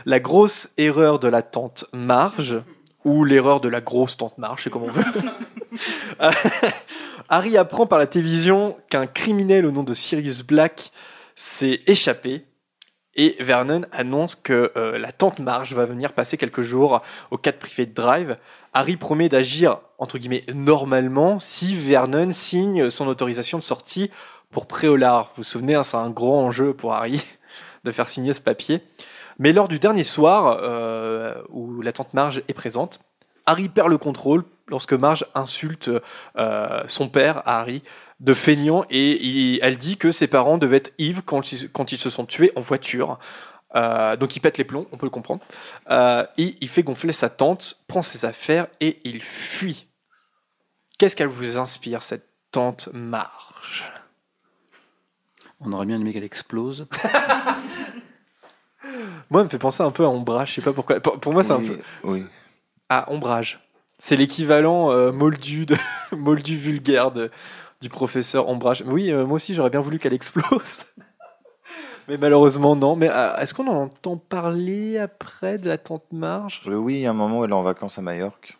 La 0.07 0.19
grosse 0.19 0.71
erreur 0.79 1.19
de 1.19 1.29
la 1.29 1.43
tante 1.43 1.85
Marge, 1.93 2.63
ou 3.05 3.25
l'erreur 3.25 3.61
de 3.61 3.69
la 3.69 3.81
grosse 3.81 4.17
tante 4.17 4.39
Marge, 4.39 4.65
c'est 4.65 4.71
comme 4.71 4.85
on 4.85 4.91
veut. 4.91 5.05
Euh, 6.21 6.31
Harry 7.31 7.57
apprend 7.57 7.87
par 7.87 7.99
la 7.99 8.09
télévision 8.09 8.77
qu'un 8.91 9.07
criminel 9.07 9.65
au 9.65 9.71
nom 9.71 9.85
de 9.85 9.95
Sirius 9.95 10.43
Black 10.43 10.91
s'est 11.37 11.81
échappé. 11.87 12.45
Et 13.15 13.37
Vernon 13.41 13.83
annonce 13.93 14.35
que 14.35 14.73
euh, 14.77 14.99
la 14.99 15.13
tante 15.13 15.39
Marge 15.39 15.73
va 15.73 15.87
venir 15.87 16.13
passer 16.13 16.37
quelques 16.37 16.63
jours 16.63 17.03
au 17.31 17.39
4 17.39 17.59
privé 17.59 17.87
de 17.87 17.95
Drive. 17.95 18.37
Harry 18.75 18.97
promet 18.97 19.29
d'agir, 19.29 19.79
entre 19.99 20.19
guillemets, 20.19 20.45
normalement 20.53 21.39
si 21.39 21.77
Vernon 21.77 22.33
signe 22.33 22.91
son 22.91 23.07
autorisation 23.07 23.59
de 23.59 23.63
sortie 23.63 24.11
pour 24.51 24.67
Préolard. 24.67 25.27
Vous 25.29 25.39
vous 25.39 25.43
souvenez, 25.45 25.75
hein, 25.75 25.85
c'est 25.85 25.97
un 25.97 26.11
grand 26.11 26.45
enjeu 26.45 26.75
pour 26.75 26.95
Harry 26.95 27.23
de 27.85 27.91
faire 27.91 28.09
signer 28.09 28.35
ce 28.35 28.41
papier. 28.41 28.83
Mais 29.39 29.53
lors 29.53 29.69
du 29.69 29.79
dernier 29.79 30.05
soir, 30.05 30.59
euh, 30.61 31.35
où 31.49 31.81
la 31.81 31.93
tante 31.93 32.13
Marge 32.13 32.43
est 32.47 32.53
présente, 32.53 33.01
Harry 33.47 33.69
perd 33.69 33.89
le 33.89 33.97
contrôle 33.97 34.45
lorsque 34.69 34.93
Marge 34.93 35.25
insulte 35.35 35.91
euh, 36.37 36.83
son 36.89 37.09
père, 37.09 37.43
Harry, 37.47 37.83
de 38.21 38.35
feignant, 38.35 38.85
et 38.91 39.59
elle 39.63 39.79
dit 39.79 39.97
que 39.97 40.11
ses 40.13 40.27
parents 40.27 40.59
devaient 40.59 40.77
être 40.77 40.93
Yves 40.99 41.23
quand 41.23 41.53
ils, 41.53 41.99
se 41.99 42.11
sont 42.11 42.27
tués 42.27 42.53
en 42.55 42.61
voiture. 42.61 43.19
Euh, 43.75 44.17
donc 44.17 44.37
il 44.37 44.41
pète 44.41 44.59
les 44.59 44.65
plombs, 44.65 44.87
on 44.93 44.99
peut 44.99 45.07
le 45.07 45.11
comprendre. 45.11 45.41
Et 46.37 46.55
il 46.61 46.69
fait 46.69 46.83
gonfler 46.83 47.15
sa 47.15 47.31
tante, 47.31 47.81
prend 47.89 48.03
ses 48.03 48.27
affaires 48.27 48.67
et 48.81 49.01
il 49.05 49.23
fuit. 49.23 49.87
Qu'est-ce 50.99 51.17
qu'elle 51.17 51.29
vous 51.29 51.57
inspire, 51.57 52.03
cette 52.03 52.29
tante 52.53 52.91
Marge? 52.93 54.00
On 55.61 55.73
aurait 55.73 55.87
bien 55.87 56.01
aimé 56.01 56.13
qu'elle 56.13 56.25
explose. 56.25 56.87
Moi, 59.31 59.41
elle 59.41 59.45
me 59.45 59.51
fait 59.51 59.59
penser 59.59 59.83
un 59.83 59.91
peu 59.91 60.05
à 60.05 60.09
Ombrage, 60.09 60.51
je 60.51 60.55
sais 60.57 60.63
pas 60.63 60.73
pourquoi. 60.73 60.99
Pour, 61.01 61.21
pour 61.21 61.33
moi, 61.33 61.45
c'est 61.45 61.53
un 61.53 61.61
peu. 61.61 61.79
Oui. 62.05 62.25
Ah, 62.89 63.05
Ombrage. 63.09 63.61
C'est 63.99 64.17
l'équivalent 64.17 64.91
euh, 64.91 65.13
moldu, 65.13 65.67
de, 65.67 65.77
moldu 66.17 66.57
vulgaire 66.57 67.13
de, 67.13 67.31
du 67.81 67.89
professeur 67.89 68.49
Ombrage. 68.49 68.83
Oui, 68.87 69.11
euh, 69.13 69.27
moi 69.27 69.37
aussi, 69.37 69.55
j'aurais 69.55 69.71
bien 69.71 69.81
voulu 69.83 69.99
qu'elle 69.99 70.15
explose. 70.15 70.85
Mais 72.09 72.17
malheureusement, 72.17 72.75
non. 72.75 72.97
Mais 72.97 73.09
euh, 73.09 73.37
est-ce 73.37 73.55
qu'on 73.55 73.69
en 73.69 73.85
entend 73.85 74.17
parler 74.17 74.99
après 74.99 75.59
de 75.59 75.69
la 75.69 75.79
tante 75.79 76.11
Marge? 76.11 76.63
Oui, 76.67 76.95
il 76.95 77.01
y 77.01 77.07
a 77.07 77.11
un 77.11 77.15
moment 77.15 77.41
où 77.41 77.45
elle 77.45 77.51
est 77.51 77.55
en 77.55 77.63
vacances 77.63 77.99
à 77.99 78.03
Majorque. 78.03 78.59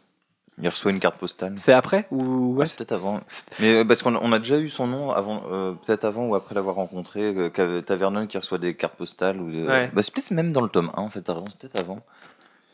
Il 0.63 0.69
reçoit 0.69 0.91
une 0.93 1.01
carte 1.01 1.17
postale. 1.17 1.55
C'est 1.57 1.73
après 1.73 2.07
ou 2.11 2.55
ouais, 2.57 2.67
c'est 2.67 2.77
peut-être 2.77 2.93
avant. 2.93 3.21
Mais 3.61 3.77
euh, 3.77 3.85
parce 3.85 4.03
qu'on 4.03 4.15
on 4.17 4.33
a 4.33 4.39
déjà 4.39 4.59
eu 4.59 4.69
son 4.69 4.87
nom 4.87 5.11
avant, 5.11 5.43
euh, 5.51 5.73
peut-être 5.73 6.05
avant 6.05 6.27
ou 6.27 6.35
après 6.35 6.55
l'avoir 6.55 6.77
rencontré. 6.77 7.23
Euh, 7.35 7.49
qu'avait- 7.49 7.83
T'as 7.83 7.97
Vernon 7.97 8.27
qui 8.27 8.37
reçoit 8.39 8.59
des 8.59 8.75
cartes 8.75 8.97
postales. 8.97 9.41
Ou 9.41 9.51
de- 9.51 9.67
Ouais. 9.67 9.91
bah, 9.93 10.03
c'est 10.03 10.13
peut-être 10.13 10.31
même 10.33 10.53
dans 10.53 10.61
le 10.61 10.69
tome 10.69 10.91
1 10.97 11.01
en 11.03 11.09
fait. 11.09 11.23
Peut-être 11.25 11.77
avant. 11.77 12.01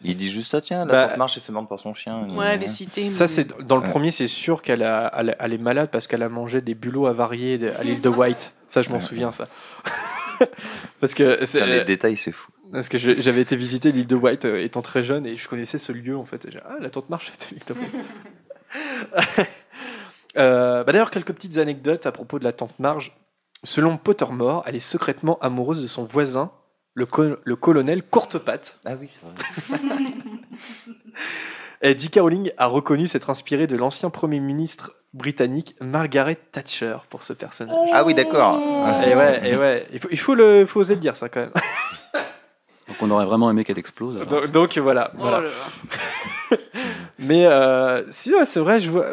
Il 0.03 0.15
dit 0.17 0.31
juste 0.31 0.55
ah 0.55 0.61
tiens 0.61 0.85
la 0.85 0.93
Bah, 0.93 1.09
tante 1.09 1.17
Marche 1.17 1.39
est 1.39 1.41
fait 1.41 1.53
mordre 1.53 1.69
par 1.69 1.81
son 1.81 1.95
chien. 1.95 2.29
Ouais, 2.37 2.49
elle 2.55 2.63
est 2.63 2.67
citée. 2.69 3.09
Ça, 3.09 3.27
c'est 3.29 3.49
dans 3.67 3.77
le 3.77 3.83
Ouais. 3.83 3.89
premier, 3.91 4.11
c'est 4.11 4.27
sûr 4.27 4.61
qu'elle 4.63 4.83
a, 4.83 5.11
elle, 5.17 5.35
elle 5.41 5.53
est 5.55 5.59
malade 5.59 5.89
parce 5.91 6.07
qu'elle 6.07 6.23
a 6.23 6.29
mangé 6.29 6.61
des 6.61 6.75
bulots 6.75 7.07
avariés 7.07 7.57
de- 7.57 7.71
à 7.71 7.83
l'île 7.83 8.03
de 8.03 8.09
White. 8.11 8.53
Ça, 8.69 8.83
je 8.83 8.91
m'en 8.91 8.97
Ouais. 8.97 9.01
souviens, 9.01 9.33
ça. 9.33 9.47
parce 11.01 11.15
que 11.15 11.45
c'est- 11.47 11.65
les 11.67 11.85
détails 11.85 12.17
c'est 12.17 12.33
fou. 12.33 12.51
Parce 12.73 12.89
que 12.89 12.99
j'avais 12.99 13.41
été 13.41 13.57
visiter 13.57 13.91
l'île 13.93 14.07
de 14.07 14.17
White 14.17 14.45
euh, 14.45 14.63
étant 14.63 14.83
très 14.83 15.03
jeune 15.03 15.27
et 15.27 15.37
je 15.37 15.49
connaissais 15.49 15.79
ce 15.79 15.93
lieu 15.93 16.17
en 16.17 16.25
fait. 16.25 16.45
Et 16.47 16.51
ah, 16.65 16.77
la 16.81 16.91
tante 16.91 17.09
Marche 17.11 17.33
était 17.35 17.49
l'île 17.55 17.65
de 17.67 17.75
White. 17.75 19.47
Euh, 20.39 20.85
bah, 20.85 20.93
D'ailleurs, 20.93 21.11
quelques 21.11 21.33
petites 21.33 21.57
anecdotes 21.57 22.05
à 22.05 22.13
propos 22.13 22.39
de 22.39 22.45
la 22.45 22.53
tante 22.53 22.79
Marge. 22.79 23.17
Selon 23.65 23.97
Pottermore, 23.97 24.65
elle 24.67 24.77
est 24.77 24.81
secrètement 24.81 25.39
amoureuse 25.41 25.81
de 25.81 25.87
son 25.87 26.05
voisin, 26.05 26.51
le, 26.93 27.07
co- 27.07 27.37
le 27.43 27.57
colonel 27.57 28.03
Courtepatte. 28.03 28.79
Ah 28.85 28.97
oui 29.01 29.09
c'est 29.09 29.23
vrai. 29.23 29.81
Et 31.83 31.99
J.K. 31.99 32.19
Rowling 32.21 32.51
a 32.59 32.67
reconnu 32.67 33.07
s'être 33.07 33.31
inspiré 33.31 33.67
de 33.67 33.77
l'ancien 33.77 34.11
Premier 34.11 34.41
ministre 34.41 34.93
britannique 35.15 35.75
Margaret 35.81 36.37
Thatcher 36.53 36.99
pour 37.09 37.23
ce 37.23 37.33
personnage. 37.33 37.75
Ah 37.95 38.05
oui 38.05 38.13
d'accord. 38.13 38.59
Et 39.07 39.15
ouais, 39.15 39.49
et 39.51 39.57
ouais, 39.57 39.87
il 39.93 40.01
faut, 40.01 40.09
il 40.11 40.19
faut, 40.19 40.35
le, 40.35 40.67
faut 40.67 40.81
oser 40.81 40.97
le 40.97 41.01
dire 41.01 41.17
ça 41.17 41.31
quand 41.31 41.41
même. 41.41 41.53
Donc 42.89 42.97
on 43.01 43.11
aurait 43.11 43.25
vraiment 43.27 43.51
aimé 43.51 43.65
qu'elle 43.65 43.79
explose. 43.79 44.17
alors. 44.17 44.29
Donc, 44.29 44.51
donc, 44.51 44.79
voilà. 44.79 45.11
Oh 45.15 45.19
voilà. 45.21 45.41
là 45.41 45.47
là. 45.49 46.57
Mais 47.19 47.47
euh, 47.47 48.05
si, 48.13 48.33
ouais, 48.33 48.47
c'est 48.47 48.61
vrai, 48.61 48.79
je 48.79 48.91
vois, 48.91 49.07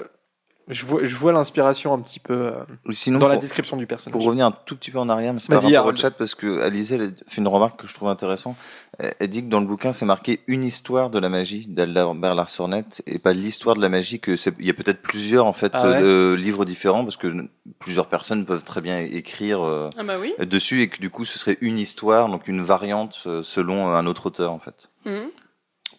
je 0.70 0.86
vois, 0.86 1.04
je 1.04 1.16
vois 1.16 1.32
l'inspiration 1.34 1.94
un 1.94 2.00
petit 2.00 2.20
peu 2.20 2.34
euh, 2.34 2.54
Sinon 2.90 3.20
dans 3.20 3.28
la 3.28 3.38
description 3.38 3.76
du 3.76 3.86
personnage. 3.86 4.14
Pour 4.14 4.24
revenir 4.26 4.46
un 4.46 4.52
tout 4.52 4.76
petit 4.76 4.92
peu 4.92 5.00
en 5.00 5.10
arrière, 5.10 5.34
mais 5.34 5.40
c'est 5.40 5.50
pas 5.50 5.60
rapport 5.60 5.86
au 5.88 5.96
chat 5.96 6.12
parce 6.12 6.36
que 6.36 6.62
Alizé 6.62 6.96
elle 6.96 7.14
fait 7.28 7.42
une 7.42 7.48
remarque 7.48 7.82
que 7.82 7.88
je 7.88 7.94
trouve 7.94 8.08
intéressante. 8.10 8.56
Elle 9.00 9.14
elle 9.20 9.28
dit 9.30 9.44
que 9.44 9.50
dans 9.50 9.60
le 9.60 9.66
bouquin 9.66 9.92
c'est 9.92 10.06
marqué 10.06 10.40
une 10.48 10.64
histoire 10.64 11.10
de 11.10 11.20
la 11.20 11.28
magie 11.30 11.66
d'Albert 11.68 12.36
Larsonnette 12.36 13.02
et 13.08 13.20
pas 13.20 13.34
l'histoire 13.34 13.76
de 13.76 13.82
la 13.82 13.90
magie 13.90 14.20
que 14.20 14.36
c'est 14.36 14.54
il 14.60 14.66
y 14.66 14.70
a 14.70 14.74
peut-être 14.74 15.02
plusieurs 15.02 15.46
en 15.46 15.54
fait 15.54 15.72
Ah 15.76 15.86
ouais 15.90 16.02
euh, 16.02 16.36
livres 16.36 16.64
différents 16.64 17.04
parce 17.04 17.18
que 17.18 17.50
plusieurs 17.80 18.08
personnes 18.08 18.46
peuvent 18.46 18.64
très 18.64 18.82
bien 18.82 19.00
écrire 19.00 19.62
euh, 19.66 19.90
Ah 19.98 20.04
bah 20.04 20.16
oui. 20.22 20.34
dessus 20.46 20.82
et 20.82 20.90
que 20.90 21.00
du 21.00 21.10
coup 21.10 21.26
ce 21.26 21.40
serait 21.40 21.58
une 21.62 21.80
histoire 21.80 22.30
donc 22.30 22.48
une 22.48 22.62
variante 22.62 23.28
selon 23.44 23.88
un 23.88 24.06
autre 24.06 24.28
auteur 24.28 24.52
en 24.52 24.60
fait. 24.60 24.90
Mhm. 25.06 25.30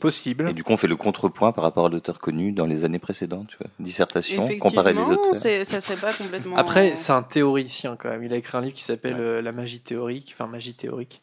Possible. 0.05 0.49
Et 0.51 0.53
du 0.53 0.63
coup 0.63 0.73
on 0.73 0.77
fait 0.77 0.87
le 0.87 0.97
contrepoint 0.97 1.53
par 1.53 1.65
rapport 1.65 1.87
à 1.87 1.89
l'auteur 1.89 2.19
connu 2.19 2.53
dans 2.53 2.67
les 2.67 2.85
années 2.85 2.99
précédentes, 2.99 3.49
tu 3.49 3.57
vois. 3.59 3.69
Dissertation, 3.81 4.47
comparer 4.59 4.93
les 4.93 5.01
auteurs. 5.01 5.35
ça 5.35 5.81
serait 5.81 5.97
pas 5.97 6.13
complètement. 6.13 6.57
Après, 6.57 6.95
c'est 6.95 7.13
un 7.13 7.23
théoricien 7.23 7.97
quand 7.99 8.11
même. 8.11 8.23
Il 8.23 8.33
a 8.33 8.37
écrit 8.37 8.59
un 8.59 8.61
livre 8.61 8.75
qui 8.75 8.83
s'appelle 8.83 9.17
euh, 9.19 9.41
La 9.41 9.53
magie 9.53 9.81
théorique, 9.81 10.35
enfin 10.35 10.47
magie 10.47 10.75
théorique. 10.75 11.23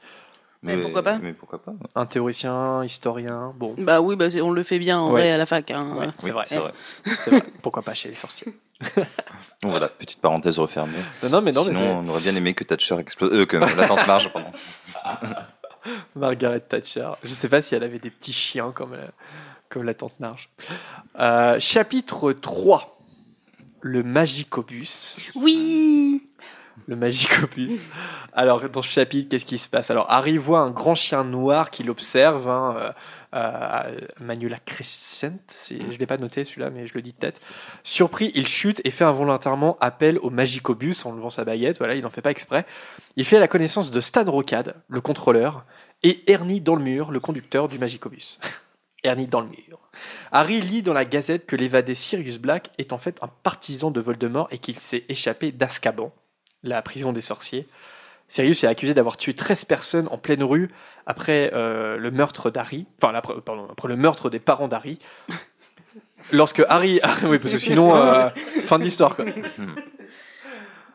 Mais 0.63 0.77
pourquoi 0.77 1.03
pas 1.03 1.17
Mais 1.19 1.33
pourquoi 1.33 1.61
pas 1.61 1.73
Un 1.95 2.05
théoricien, 2.07 2.83
historien, 2.83 3.53
bon. 3.55 3.75
Bah 3.77 4.01
oui, 4.01 4.15
bah 4.15 4.25
on 4.43 4.51
le 4.51 4.63
fait 4.63 4.79
bien 4.79 4.99
en 4.99 5.07
Ouais. 5.11 5.21
vrai 5.21 5.31
à 5.31 5.37
la 5.37 5.45
fac. 5.45 5.69
Hein. 5.71 5.95
Ouais, 5.97 6.07
c'est 6.19 6.25
Oui, 6.25 6.31
vrai. 6.31 6.45
c'est 6.47 6.57
vrai. 6.57 6.71
Vrai. 7.27 7.41
Pourquoi 7.61 7.81
pas 7.83 7.93
chez 7.93 8.09
les 8.09 8.15
sorciers 8.15 8.53
voilà, 9.63 9.89
petite 9.89 10.21
parenthèse 10.21 10.57
refermée. 10.57 10.97
Non, 11.21 11.29
non, 11.29 11.41
mais 11.41 11.51
non, 11.51 11.65
mais 11.65 11.73
Sinon, 11.75 11.99
on 11.99 12.09
aurait 12.09 12.21
bien 12.21 12.35
aimé 12.35 12.55
que 12.55 12.63
Thatcher 12.63 12.97
explose, 12.97 13.31
euh, 13.31 13.45
que 13.45 13.57
la 13.57 13.87
tante 13.87 14.07
Marge, 14.07 14.31
pardon. 14.33 14.49
Margaret 16.15 16.61
Thatcher. 16.61 17.11
Je 17.23 17.33
sais 17.33 17.49
pas 17.49 17.61
si 17.61 17.75
elle 17.75 17.83
avait 17.83 17.99
des 17.99 18.09
petits 18.09 18.33
chiens 18.33 18.71
comme, 18.71 18.93
euh, 18.93 19.07
comme 19.69 19.83
la 19.83 19.93
tante 19.93 20.19
Marge. 20.19 20.49
Euh, 21.19 21.59
chapitre 21.59 22.33
3. 22.33 22.97
Le 23.83 24.03
Magicobus. 24.03 25.17
Oui. 25.33 26.29
Le 26.87 26.95
Magicopus. 26.95 27.73
Alors, 28.33 28.69
dans 28.69 28.81
ce 28.81 28.89
chapitre, 28.89 29.29
qu'est-ce 29.29 29.45
qui 29.45 29.57
se 29.57 29.69
passe? 29.69 29.91
Alors, 29.91 30.05
Harry 30.09 30.37
voit 30.37 30.59
un 30.59 30.71
grand 30.71 30.95
chien 30.95 31.23
noir 31.23 31.69
qui 31.69 31.83
l'observe, 31.83 32.47
hein, 32.47 32.75
euh, 32.77 32.91
euh, 33.35 33.99
Manuela 34.19 34.57
Crescent. 34.65 35.39
Je 35.69 35.75
ne 35.75 35.97
l'ai 35.97 36.05
pas 36.05 36.17
noté 36.17 36.45
celui-là, 36.45 36.69
mais 36.69 36.87
je 36.87 36.93
le 36.93 37.01
dis 37.01 37.11
de 37.11 37.17
tête. 37.17 37.41
Surpris, 37.83 38.31
il 38.35 38.47
chute 38.47 38.81
et 38.85 38.91
fait 38.91 39.03
involontairement 39.03 39.77
appel 39.81 40.17
au 40.19 40.29
Magicobus 40.29 41.05
en 41.05 41.11
levant 41.11 41.29
sa 41.29 41.43
baguette. 41.43 41.77
Voilà, 41.77 41.95
il 41.95 42.03
n'en 42.03 42.09
fait 42.09 42.21
pas 42.21 42.31
exprès. 42.31 42.65
Il 43.15 43.25
fait 43.25 43.39
la 43.39 43.47
connaissance 43.47 43.91
de 43.91 44.01
Stan 44.01 44.23
Rocade, 44.23 44.75
le 44.87 45.01
contrôleur, 45.01 45.65
et 46.03 46.31
Ernie 46.31 46.61
dans 46.61 46.75
le 46.75 46.83
mur, 46.83 47.11
le 47.11 47.19
conducteur 47.19 47.67
du 47.67 47.79
Magicobus. 47.79 48.39
Ernie 49.03 49.27
dans 49.27 49.41
le 49.41 49.47
mur. 49.47 49.79
Harry 50.31 50.61
lit 50.61 50.83
dans 50.83 50.93
la 50.93 51.05
gazette 51.05 51.45
que 51.45 51.55
l'évadé 51.55 51.95
Sirius 51.95 52.37
Black 52.37 52.69
est 52.77 52.93
en 52.93 52.97
fait 52.97 53.17
un 53.21 53.29
partisan 53.43 53.91
de 53.91 53.99
Voldemort 53.99 54.47
et 54.51 54.59
qu'il 54.59 54.79
s'est 54.79 55.05
échappé 55.09 55.51
d'Azkaban, 55.51 56.13
la 56.63 56.81
prison 56.81 57.13
des 57.13 57.21
sorciers. 57.21 57.67
Sirius 58.27 58.63
est 58.63 58.67
accusé 58.67 58.93
d'avoir 58.93 59.17
tué 59.17 59.33
13 59.33 59.65
personnes 59.65 60.07
en 60.09 60.17
pleine 60.17 60.43
rue 60.43 60.69
après 61.05 61.51
euh, 61.53 61.97
le 61.97 62.11
meurtre 62.11 62.49
d'Harry, 62.49 62.85
enfin 63.01 63.13
après, 63.13 63.33
pardon, 63.41 63.67
après 63.69 63.89
le 63.89 63.97
meurtre 63.97 64.29
des 64.29 64.39
parents 64.39 64.67
d'Harry. 64.67 64.99
Lorsque 66.31 66.63
Harry, 66.69 66.99
ah, 67.03 67.15
oui, 67.23 67.39
parce 67.39 67.53
que 67.53 67.59
sinon, 67.59 67.95
euh, 67.95 68.29
fin 68.63 68.79
de 68.79 68.83
l'histoire. 68.83 69.15
quoi. 69.15 69.25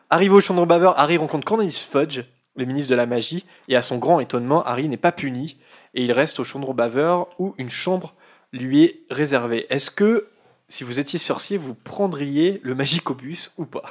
Arrivé 0.09 0.35
au 0.35 0.41
champ 0.41 0.55
de 0.55 0.64
baveur, 0.64 0.99
Harry 0.99 1.17
rencontre 1.17 1.45
Cornelius 1.45 1.83
Fudge, 1.83 2.21
le 2.55 2.64
ministre 2.64 2.91
de 2.91 2.97
la 2.97 3.07
magie, 3.07 3.45
et 3.69 3.77
à 3.77 3.83
son 3.83 3.99
grand 3.99 4.21
étonnement, 4.21 4.64
Harry 4.64 4.89
n'est 4.89 4.97
pas 4.97 5.12
puni 5.12 5.59
et 5.97 6.05
il 6.05 6.12
reste 6.12 6.39
au 6.39 6.45
champ 6.45 6.61
de 6.61 6.73
baveur 6.73 7.29
où 7.39 7.55
une 7.59 7.71
chambre 7.71 8.14
lui 8.53 8.85
est 8.85 9.01
réservée. 9.11 9.67
Est-ce 9.71 9.91
que 9.91 10.29
si 10.69 10.85
vous 10.85 10.99
étiez 10.99 11.19
sorcier, 11.19 11.59
vous 11.59 11.75
prendriez 11.75 12.61
le 12.62 12.75
Magicobus 12.75 13.53
ou 13.57 13.67
pas? 13.67 13.85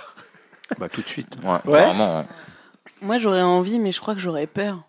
Bah, 0.80 0.90
tout 0.90 1.02
de 1.02 1.08
suite. 1.08 1.36
Ouais, 1.44 1.60
Ouais. 1.66 1.86
ouais. 1.86 2.24
Moi, 3.02 3.18
j'aurais 3.20 3.42
envie, 3.42 3.80
mais 3.80 3.92
je 3.92 4.00
crois 4.00 4.16
que 4.16 4.20
j'aurais 4.22 4.48
peur. 4.48 4.84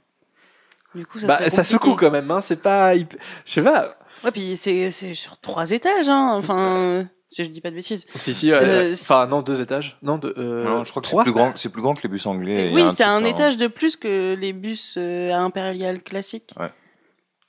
Du 0.95 1.05
coup, 1.07 1.18
ça 1.18 1.27
Bah, 1.27 1.51
ça 1.51 1.64
secoue 1.64 1.95
quand 1.97 2.11
même, 2.11 2.31
hein, 2.31 2.41
c'est 2.41 2.62
pas. 2.62 2.97
Je 2.97 3.05
sais 3.45 3.62
pas. 3.62 3.97
Ouais, 4.24 4.31
puis 4.31 4.57
c'est 4.57 4.91
c'est 4.93 5.14
sur 5.14 5.39
trois 5.39 5.70
étages, 5.72 6.09
hein. 6.09 6.31
Enfin, 6.33 7.07
si 7.29 7.45
je 7.45 7.51
dis 7.51 7.61
pas 7.61 7.70
de 7.70 7.74
bêtises. 7.74 8.07
Si, 8.16 8.33
si, 8.33 8.51
ouais, 8.51 8.59
Euh, 8.62 8.89
ouais. 8.89 8.93
enfin, 8.95 9.27
non, 9.27 9.43
deux 9.43 9.61
étages. 9.61 9.99
Non, 10.03 10.16
deux, 10.16 10.33
euh, 10.39 10.64
Non, 10.64 10.85
je 10.85 10.91
crois 10.91 11.03
que 11.03 11.09
c'est 11.09 11.12
trois 11.12 11.22
plus 11.24 11.33
grand, 11.33 11.53
c'est 11.57 11.68
plus 11.68 11.83
grand 11.83 11.95
que 11.95 12.03
les 12.03 12.09
bus 12.09 12.24
anglais. 12.24 12.70
Oui, 12.72 12.83
c'est 12.95 13.05
un 13.05 13.24
étage 13.24 13.59
de 13.59 13.66
plus 13.66 13.97
que 13.97 14.35
les 14.39 14.55
bus 14.55 14.95
euh, 14.97 15.33
à 15.33 15.39
Impérial 15.41 16.01
classiques. 16.03 16.55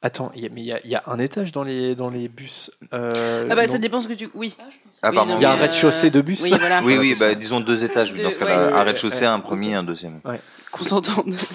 Attends, 0.07 0.31
il 0.35 0.43
y 0.43 0.45
a- 0.45 0.49
mais 0.53 0.61
il 0.61 0.67
y 0.67 0.71
a, 0.71 0.79
il 0.85 0.89
y 0.89 0.95
a 0.95 1.03
un 1.07 1.19
étage 1.19 1.51
dans 1.51 1.63
les, 1.63 1.93
dans 1.93 2.09
les 2.09 2.29
bus. 2.29 2.71
euh, 2.93 3.45
Ah 3.49 3.55
bah 3.55 3.65
non. 3.65 3.71
ça 3.73 3.77
dépend 3.77 3.99
ce 3.99 4.07
que 4.07 4.13
tu. 4.13 4.29
Oui. 4.33 4.55
Ah, 5.03 5.09
Oui, 5.09 5.17
non, 5.17 5.35
Il 5.37 5.41
y 5.41 5.45
a 5.45 5.51
un 5.51 5.55
rez-de-chaussée 5.55 6.09
de 6.11 6.21
bus 6.21 6.41
Oui, 6.43 6.51
voilà. 6.57 6.81
Oui, 6.85 6.97
oui, 6.97 7.13
bah, 7.19 7.33
disons 7.35 7.59
deux 7.59 7.83
étages. 7.83 8.13
Deux- 8.13 8.23
Dans 8.23 8.31
ce 8.31 8.39
cas-là, 8.39 8.67
ouais. 8.67 8.73
un 8.73 8.83
rez-de-chaussée, 8.83 9.25
un 9.25 9.35
Ouais. 9.35 9.41
premier, 9.41 9.73
un 9.75 9.83
deuxième. 9.83 10.21
Qu'on 10.71 10.83
s'entende. 10.83 11.33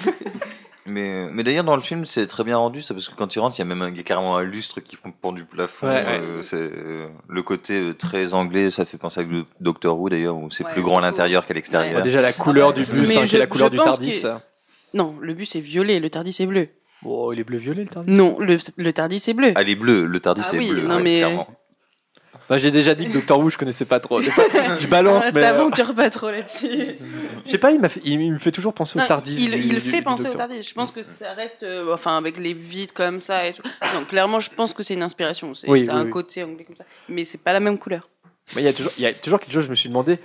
Mais, 0.84 1.28
mais 1.32 1.44
d'ailleurs, 1.44 1.62
dans 1.62 1.76
le 1.76 1.80
film, 1.80 2.04
c'est 2.06 2.26
très 2.26 2.42
bien 2.42 2.56
rendu, 2.56 2.82
ça, 2.82 2.92
parce 2.92 3.08
que 3.08 3.14
quand 3.14 3.32
il 3.36 3.38
rentre, 3.38 3.54
il 3.56 3.60
y 3.60 3.62
a 3.62 3.64
même 3.66 3.82
un, 3.82 3.88
il 3.90 3.96
y 3.96 4.00
a 4.00 4.02
carrément 4.02 4.36
un 4.36 4.42
lustre 4.42 4.80
qui 4.80 4.96
pend 4.96 5.30
du 5.32 5.44
plafond. 5.44 5.86
Ouais, 5.86 5.94
ouais. 5.94 6.04
euh, 6.20 6.42
c'est 6.42 6.56
euh, 6.56 7.06
le 7.28 7.42
côté 7.44 7.92
très 7.96 8.34
anglais, 8.34 8.68
ça 8.72 8.84
fait 8.84 8.98
penser 8.98 9.20
à 9.20 9.22
le 9.22 9.44
Doctor 9.60 9.96
Who 9.96 10.08
d'ailleurs, 10.10 10.34
où 10.36 10.50
c'est 10.50 10.64
Ouais, 10.64 10.72
plus 10.72 10.82
grand 10.82 10.98
à 10.98 11.02
l'intérieur 11.02 11.46
qu'à 11.46 11.54
l'extérieur. 11.54 12.02
déjà 12.02 12.20
la 12.20 12.32
couleur 12.32 12.74
du 12.74 12.84
bus, 12.84 13.16
hein, 13.16 13.24
je- 13.24 13.38
la 13.38 13.46
couleur 13.46 13.70
du 13.70 13.76
Tardis. 13.78 14.22
que- 14.22 14.28
Non, 14.92 15.14
le 15.20 15.34
bus 15.34 15.54
est 15.54 15.60
violet, 15.60 16.00
le 16.00 16.10
Tardis 16.10 16.36
est 16.40 16.46
bleu. 16.46 16.66
Oh, 17.04 17.32
il 17.32 17.40
est 17.40 17.44
bleu-violet 17.44 17.84
le 17.84 17.88
Tardis 17.90 18.12
Non, 18.12 18.38
le, 18.38 18.56
le 18.76 18.92
Tardis 18.92 19.22
est 19.26 19.34
bleu. 19.34 19.52
Ah, 19.54 19.62
les 19.62 19.74
bleus, 19.74 20.06
le 20.06 20.20
Tardis 20.20 20.42
Ah 20.44 20.48
c'est 20.50 20.58
oui, 20.58 20.68
bleu, 20.70 20.82
non, 20.82 20.96
ouais, 20.96 21.02
mais- 21.02 21.18
clairement. 21.18 21.48
Bah, 22.48 22.58
J'ai 22.58 22.70
déjà 22.70 22.94
dit 22.94 23.06
que 23.08 23.12
Doctor 23.12 23.38
Who, 23.38 23.50
je 23.50 23.56
connaissais 23.56 23.84
pas 23.86 23.98
trop. 24.00 24.20
Je 24.20 24.86
balance, 24.88 25.24
Ah, 25.26 25.30
mais. 25.32 25.40
euh, 25.40 25.44
T'aventures 25.44 25.94
pas 25.94 26.10
trop 26.10 26.28
là-dessus. 26.28 26.96
Je 27.46 27.50
sais 27.50 27.56
pas, 27.58 27.70
il, 27.70 27.80
fait- 27.88 28.00
il, 28.04 28.20
il 28.20 28.32
me 28.32 28.38
fait 28.38 28.50
toujours 28.50 28.74
penser 28.74 29.00
au 29.00 29.06
Tardis. 29.06 29.42
il, 29.44 29.50
du- 29.52 29.58
il 29.58 29.68
du- 29.68 29.80
fait 29.80 29.98
du 29.98 30.02
penser 30.02 30.28
au. 30.28 30.34
Tardis. 30.34 30.62
Je 30.62 30.74
pense 30.74 30.90
que 30.90 31.02
ça 31.02 31.32
reste, 31.34 31.62
euh, 31.62 31.94
enfin, 31.94 32.16
avec 32.18 32.36
les 32.38 32.52
vides 32.52 32.92
comme 32.92 33.20
ça 33.20 33.46
et 33.46 33.54
tout. 33.54 33.62
Donc, 33.94 34.08
clairement, 34.08 34.38
je 34.40 34.50
pense 34.50 34.74
que 34.74 34.82
c'est 34.82 34.94
une 34.94 35.02
inspiration. 35.02 35.54
C'est 35.54 35.68
Oui, 35.68 35.82
oui, 35.84 35.88
a 35.88 35.94
un 35.94 36.04
oui. 36.04 36.10
côté 36.10 36.42
anglais 36.42 36.64
comme 36.64 36.76
ça. 36.76 36.84
Mais 37.08 37.24
c'est 37.24 37.42
pas 37.42 37.52
la 37.52 37.60
même 37.60 37.78
couleur. 37.78 38.08
Mais 38.54 38.62
il 38.62 38.64
y 38.64 38.68
a 38.68 38.72
toujours, 38.72 38.92
il 38.98 39.04
y 39.04 39.06
a 39.06 39.14
toujours 39.14 39.40
quelque 39.40 39.52
chose. 39.52 39.64
Je 39.64 39.70
me 39.70 39.74
suis 39.76 39.88
demandé, 39.88 40.18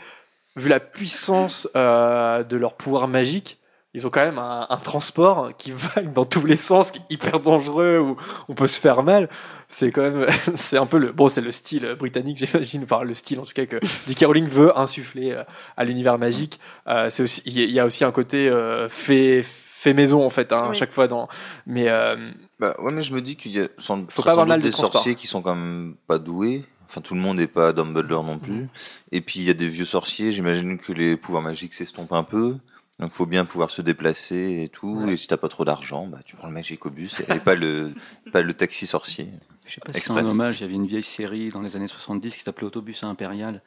vu 0.57 0.67
la 0.69 0.79
puissance 0.79 1.69
euh, 1.77 2.43
de 2.43 2.57
leur 2.57 2.73
pouvoir 2.73 3.07
magique, 3.07 3.57
ils 3.97 4.07
ont 4.07 4.09
quand 4.09 4.23
même 4.23 4.37
un, 4.39 4.65
un 4.69 4.77
transport 4.77 5.51
qui 5.57 5.71
va 5.71 6.01
dans 6.03 6.23
tous 6.25 6.45
les 6.45 6.55
sens, 6.55 6.91
qui 6.91 6.99
est 6.99 7.13
hyper 7.15 7.39
dangereux, 7.39 7.99
où 7.99 8.15
on 8.47 8.53
peut 8.53 8.67
se 8.67 8.79
faire 8.79 9.03
mal. 9.03 9.27
C'est 9.69 9.91
quand 9.91 10.03
même, 10.03 10.27
c'est 10.55 10.77
un 10.77 10.85
peu 10.85 10.97
le, 10.99 11.11
bon, 11.11 11.27
c'est 11.29 11.41
le 11.41 11.51
style 11.51 11.95
britannique, 11.99 12.37
j'imagine, 12.45 12.83
enfin 12.83 13.03
le 13.03 13.13
style 13.13 13.39
en 13.39 13.43
tout 13.43 13.53
cas 13.53 13.65
que 13.65 13.79
J.K. 14.07 14.21
Rowling 14.25 14.47
veut 14.47 14.77
insuffler 14.77 15.31
euh, 15.31 15.43
à 15.75 15.83
l'univers 15.83 16.17
magique. 16.17 16.59
Euh, 16.87 17.09
c'est 17.09 17.23
aussi, 17.23 17.41
il 17.45 17.59
y 17.71 17.79
a- 17.79 17.85
aussi 17.85 18.03
un 18.05 18.11
côté 18.11 18.47
euh, 18.49 18.87
fait, 18.89 19.41
fait 19.43 19.93
maison 19.93 20.25
en 20.25 20.29
fait, 20.29 20.53
hein, 20.53 20.65
à 20.65 20.69
Oui. 20.69 20.75
chaque 20.75 20.91
fois 20.93 21.07
dans. 21.07 21.27
Mais 21.65 21.89
euh, 21.89 22.15
Bah, 22.59 22.75
ouais, 22.79 22.93
mais 22.93 23.03
je 23.03 23.13
me 23.13 23.21
dis 23.21 23.35
qu'il 23.35 23.51
y 23.51 23.59
a 23.59 23.67
sans, 23.77 24.05
Faut 24.09 24.21
pas 24.23 24.31
avoir 24.31 24.45
mal 24.47 24.61
des 24.61 24.69
transport. 24.69 24.93
sorciers 24.93 25.15
qui 25.15 25.27
sont 25.27 25.41
quand 25.41 25.55
même 25.55 25.95
pas 26.07 26.17
doués. 26.19 26.63
Enfin, 26.89 27.01
tout 27.01 27.15
le 27.15 27.19
monde 27.19 27.35
n'est 27.37 27.47
pas 27.47 27.73
Dumbledore 27.73 28.23
non 28.23 28.39
plus. 28.39 28.53
Mhm. 28.53 28.67
Et 29.11 29.19
puis, 29.19 29.41
il 29.41 29.43
y 29.45 29.49
a 29.49 29.53
des 29.53 29.67
vieux 29.67 29.83
sorciers. 29.83 30.31
J'imagine 30.31 30.77
que 30.77 30.93
les 30.93 31.17
pouvoirs 31.17 31.43
magiques 31.43 31.73
s'estompent 31.73 32.13
un 32.13 32.23
peu. 32.23 32.55
Donc, 32.99 33.11
faut 33.11 33.25
bien 33.27 33.45
pouvoir 33.45 33.69
se 33.69 33.81
déplacer 33.83 34.63
et 34.63 34.69
tout. 34.69 35.01
Ouais. 35.03 35.13
Et 35.13 35.17
si 35.17 35.27
t'as 35.27 35.37
pas 35.37 35.49
trop 35.49 35.65
d'argent, 35.65 36.07
bah, 36.07 36.19
tu 36.25 36.35
prends 36.35 36.47
le 36.47 36.53
Magicobus 36.53 37.21
et 37.29 37.39
pas 37.39 37.53
le, 37.55 37.93
pas 38.33 38.41
le 38.41 38.53
taxi 38.53 38.87
sorcier. 38.87 39.29
Je 39.65 39.73
sais 39.75 39.81
pas 39.81 39.93
si 39.93 40.01
c'est 40.01 40.11
un 40.11 40.25
hommage, 40.25 40.59
il 40.59 40.61
y 40.61 40.65
avait 40.65 40.73
une 40.73 40.87
vieille 40.87 41.03
série 41.03 41.49
dans 41.49 41.61
les 41.61 41.75
années 41.75 41.87
70 41.87 42.35
qui 42.35 42.43
s'appelait 42.43 42.65
Autobus 42.65 43.03
Impérial. 43.03 43.61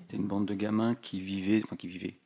C'était 0.00 0.16
une 0.16 0.26
bande 0.26 0.46
de 0.46 0.54
gamins 0.54 0.94
qui 0.94 1.20
vivaient, 1.20 1.62
enfin 1.64 1.76
qui 1.76 1.86
vivaient, 1.86 2.16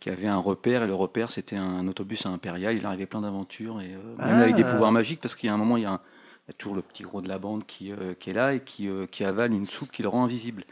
qui 0.00 0.10
avaient 0.10 0.26
un 0.26 0.36
repère, 0.38 0.82
et 0.82 0.86
le 0.86 0.94
repère 0.94 1.30
c'était 1.30 1.56
un 1.56 1.86
autobus 1.88 2.26
à 2.26 2.28
Impérial. 2.30 2.76
Il 2.76 2.84
arrivait 2.84 3.06
plein 3.06 3.22
d'aventures, 3.22 3.80
et 3.80 3.94
euh, 3.94 4.16
même 4.18 4.40
Ah. 4.40 4.42
avec 4.42 4.56
des 4.56 4.64
pouvoirs 4.64 4.92
magiques, 4.92 5.20
parce 5.20 5.34
qu'il 5.34 5.46
y 5.46 5.50
a 5.50 5.54
un 5.54 5.58
moment, 5.58 5.76
il 5.78 5.84
y 5.84 5.86
a, 5.86 5.92
un- 5.92 6.00
il 6.46 6.50
y 6.50 6.50
a 6.50 6.54
toujours 6.54 6.74
le 6.76 6.82
petit 6.82 7.02
gros 7.02 7.20
de 7.22 7.28
la 7.28 7.38
bande 7.38 7.64
qui, 7.64 7.92
euh, 7.92 8.14
qui 8.18 8.30
est 8.30 8.34
là 8.34 8.54
et 8.54 8.60
qui, 8.60 8.88
euh, 8.88 9.06
qui 9.06 9.24
avale 9.24 9.52
une 9.52 9.66
soupe 9.66 9.90
qui 9.90 10.02
le 10.02 10.08
rend 10.08 10.24
invisible. 10.24 10.64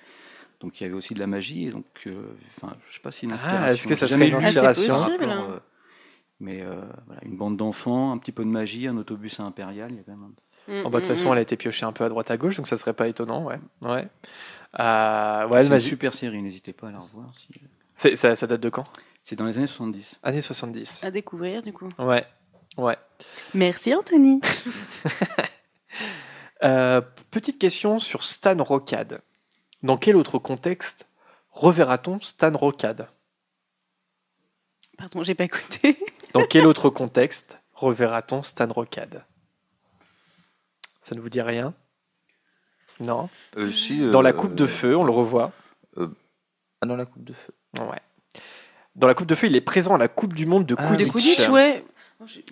Donc 0.61 0.80
il 0.80 0.84
y 0.84 0.86
avait 0.86 0.94
aussi 0.94 1.12
de 1.14 1.18
la 1.18 1.26
magie, 1.26 1.66
et 1.66 1.70
donc, 1.70 1.84
euh, 2.07 2.14
enfin, 2.57 2.74
je 2.88 2.94
sais 2.96 3.00
pas 3.02 3.12
si 3.12 3.26
une 3.26 3.32
Ah, 3.32 3.72
est-ce 3.72 3.86
que 3.86 3.94
ça 3.94 4.07
serait 4.07 4.18
jamais 4.18 4.28
une 4.28 4.38
lu 4.40 4.46
inspiration 4.46 4.94
euh, 5.50 5.59
Mais 6.40 6.62
euh, 6.62 6.80
voilà, 7.07 7.20
une 7.24 7.36
bande 7.36 7.57
d'enfants, 7.57 8.12
un 8.12 8.18
petit 8.18 8.32
peu 8.32 8.42
de 8.44 8.48
magie, 8.50 8.86
un 8.86 8.96
autobus 8.96 9.38
à 9.40 9.42
Impérial, 9.44 9.90
il 9.92 9.96
y 9.96 10.00
a 10.00 10.02
quand 10.02 10.12
même 10.12 10.24
un 10.24 10.32
Oh, 10.84 10.90
bah, 10.90 10.98
de 10.98 11.07
toute 11.07 11.14
façon, 11.14 11.32
elle 11.32 11.38
a 11.38 11.42
été 11.42 11.57
piochée 11.57 11.86
un 11.86 11.92
peu 11.92 12.02
à 12.04 12.09
droite 12.09 12.28
à 12.32 12.36
gauche, 12.36 12.57
donc 12.57 12.66
ça 12.66 12.74
serait 12.76 12.92
pas 12.94 13.07
étonnant, 13.07 13.44
ouais. 13.44 13.61
Ouais. 13.82 14.09
Euh, 14.80 15.46
ouais, 15.46 15.61
c'est 15.61 15.66
une 15.66 15.72
Magie- 15.72 15.88
super 15.90 16.12
série, 16.12 16.42
n'hésitez 16.42 16.72
pas 16.72 16.88
à 16.88 16.90
la 16.90 16.98
revoir. 16.98 17.32
si- 17.34 17.48
c'est- 17.94 18.16
ça, 18.16 18.34
ça 18.34 18.46
date 18.48 18.61
de 18.62 18.68
quand? 18.68 18.84
C'est 19.22 19.36
dans 19.36 19.44
les 19.46 19.57
années 19.59 19.66
70. 19.68 20.18
Années 20.24 20.40
70. 20.40 21.04
À 21.04 21.11
découvrir, 21.12 21.62
du 21.62 21.72
coup. 21.72 21.88
Ouais. 21.98 22.24
Ouais. 22.78 22.96
Merci, 23.54 23.94
Anthony. 23.94 24.40
Euh, 26.64 27.02
petite 27.30 27.59
question 27.59 27.98
sur 27.98 28.24
Stan 28.24 28.57
Rocade. 28.62 29.20
Dans 29.83 29.97
quel 29.97 30.16
autre 30.16 30.39
contexte 30.39 31.07
reverra-t-on 31.51 32.20
Stan 32.20 32.57
Rocade? 32.57 33.09
Pardon, 34.99 35.22
j'ai 35.22 35.35
pas 35.35 35.45
écouté. 35.45 35.99
Dans 36.33 36.45
quel 36.45 36.66
autre 36.66 36.91
contexte 36.91 37.59
reverra-t-on 37.74 38.43
Stan 38.43 38.66
Rocade? 38.72 39.24
Ça 41.03 41.14
ne 41.14 41.20
vous 41.20 41.29
dit 41.29 41.41
rien? 41.43 41.74
Non? 43.01 43.29
Euh, 43.57 43.70
si, 43.70 44.11
Dans 44.11 44.20
euh, 44.20 44.22
la 44.22 44.33
coupe 44.33 44.55
de 44.55 44.66
feu, 44.66 44.97
on 44.97 45.05
le 45.05 45.12
revoit. 45.12 45.53
Ah, 45.97 46.87
dans 46.87 46.97
la 46.97 47.07
coupe 47.07 47.24
de 47.24 47.33
feu. 47.33 47.53
Ouais. 47.74 48.01
Dans 48.97 49.07
la 49.07 49.14
coupe 49.14 49.27
de 49.27 49.35
feu, 49.35 49.47
il 49.47 49.57
est 49.57 49.61
présent 49.61 49.95
à 49.95 49.99
la 49.99 50.09
Coupe 50.09 50.33
du 50.35 50.47
Monde 50.47 50.66
de 50.66 50.74
Ah, 50.79 50.89
Quidditch. 50.89 51.07
De 51.07 51.12
Quidditch, 51.12 51.49
ouais. 51.49 51.85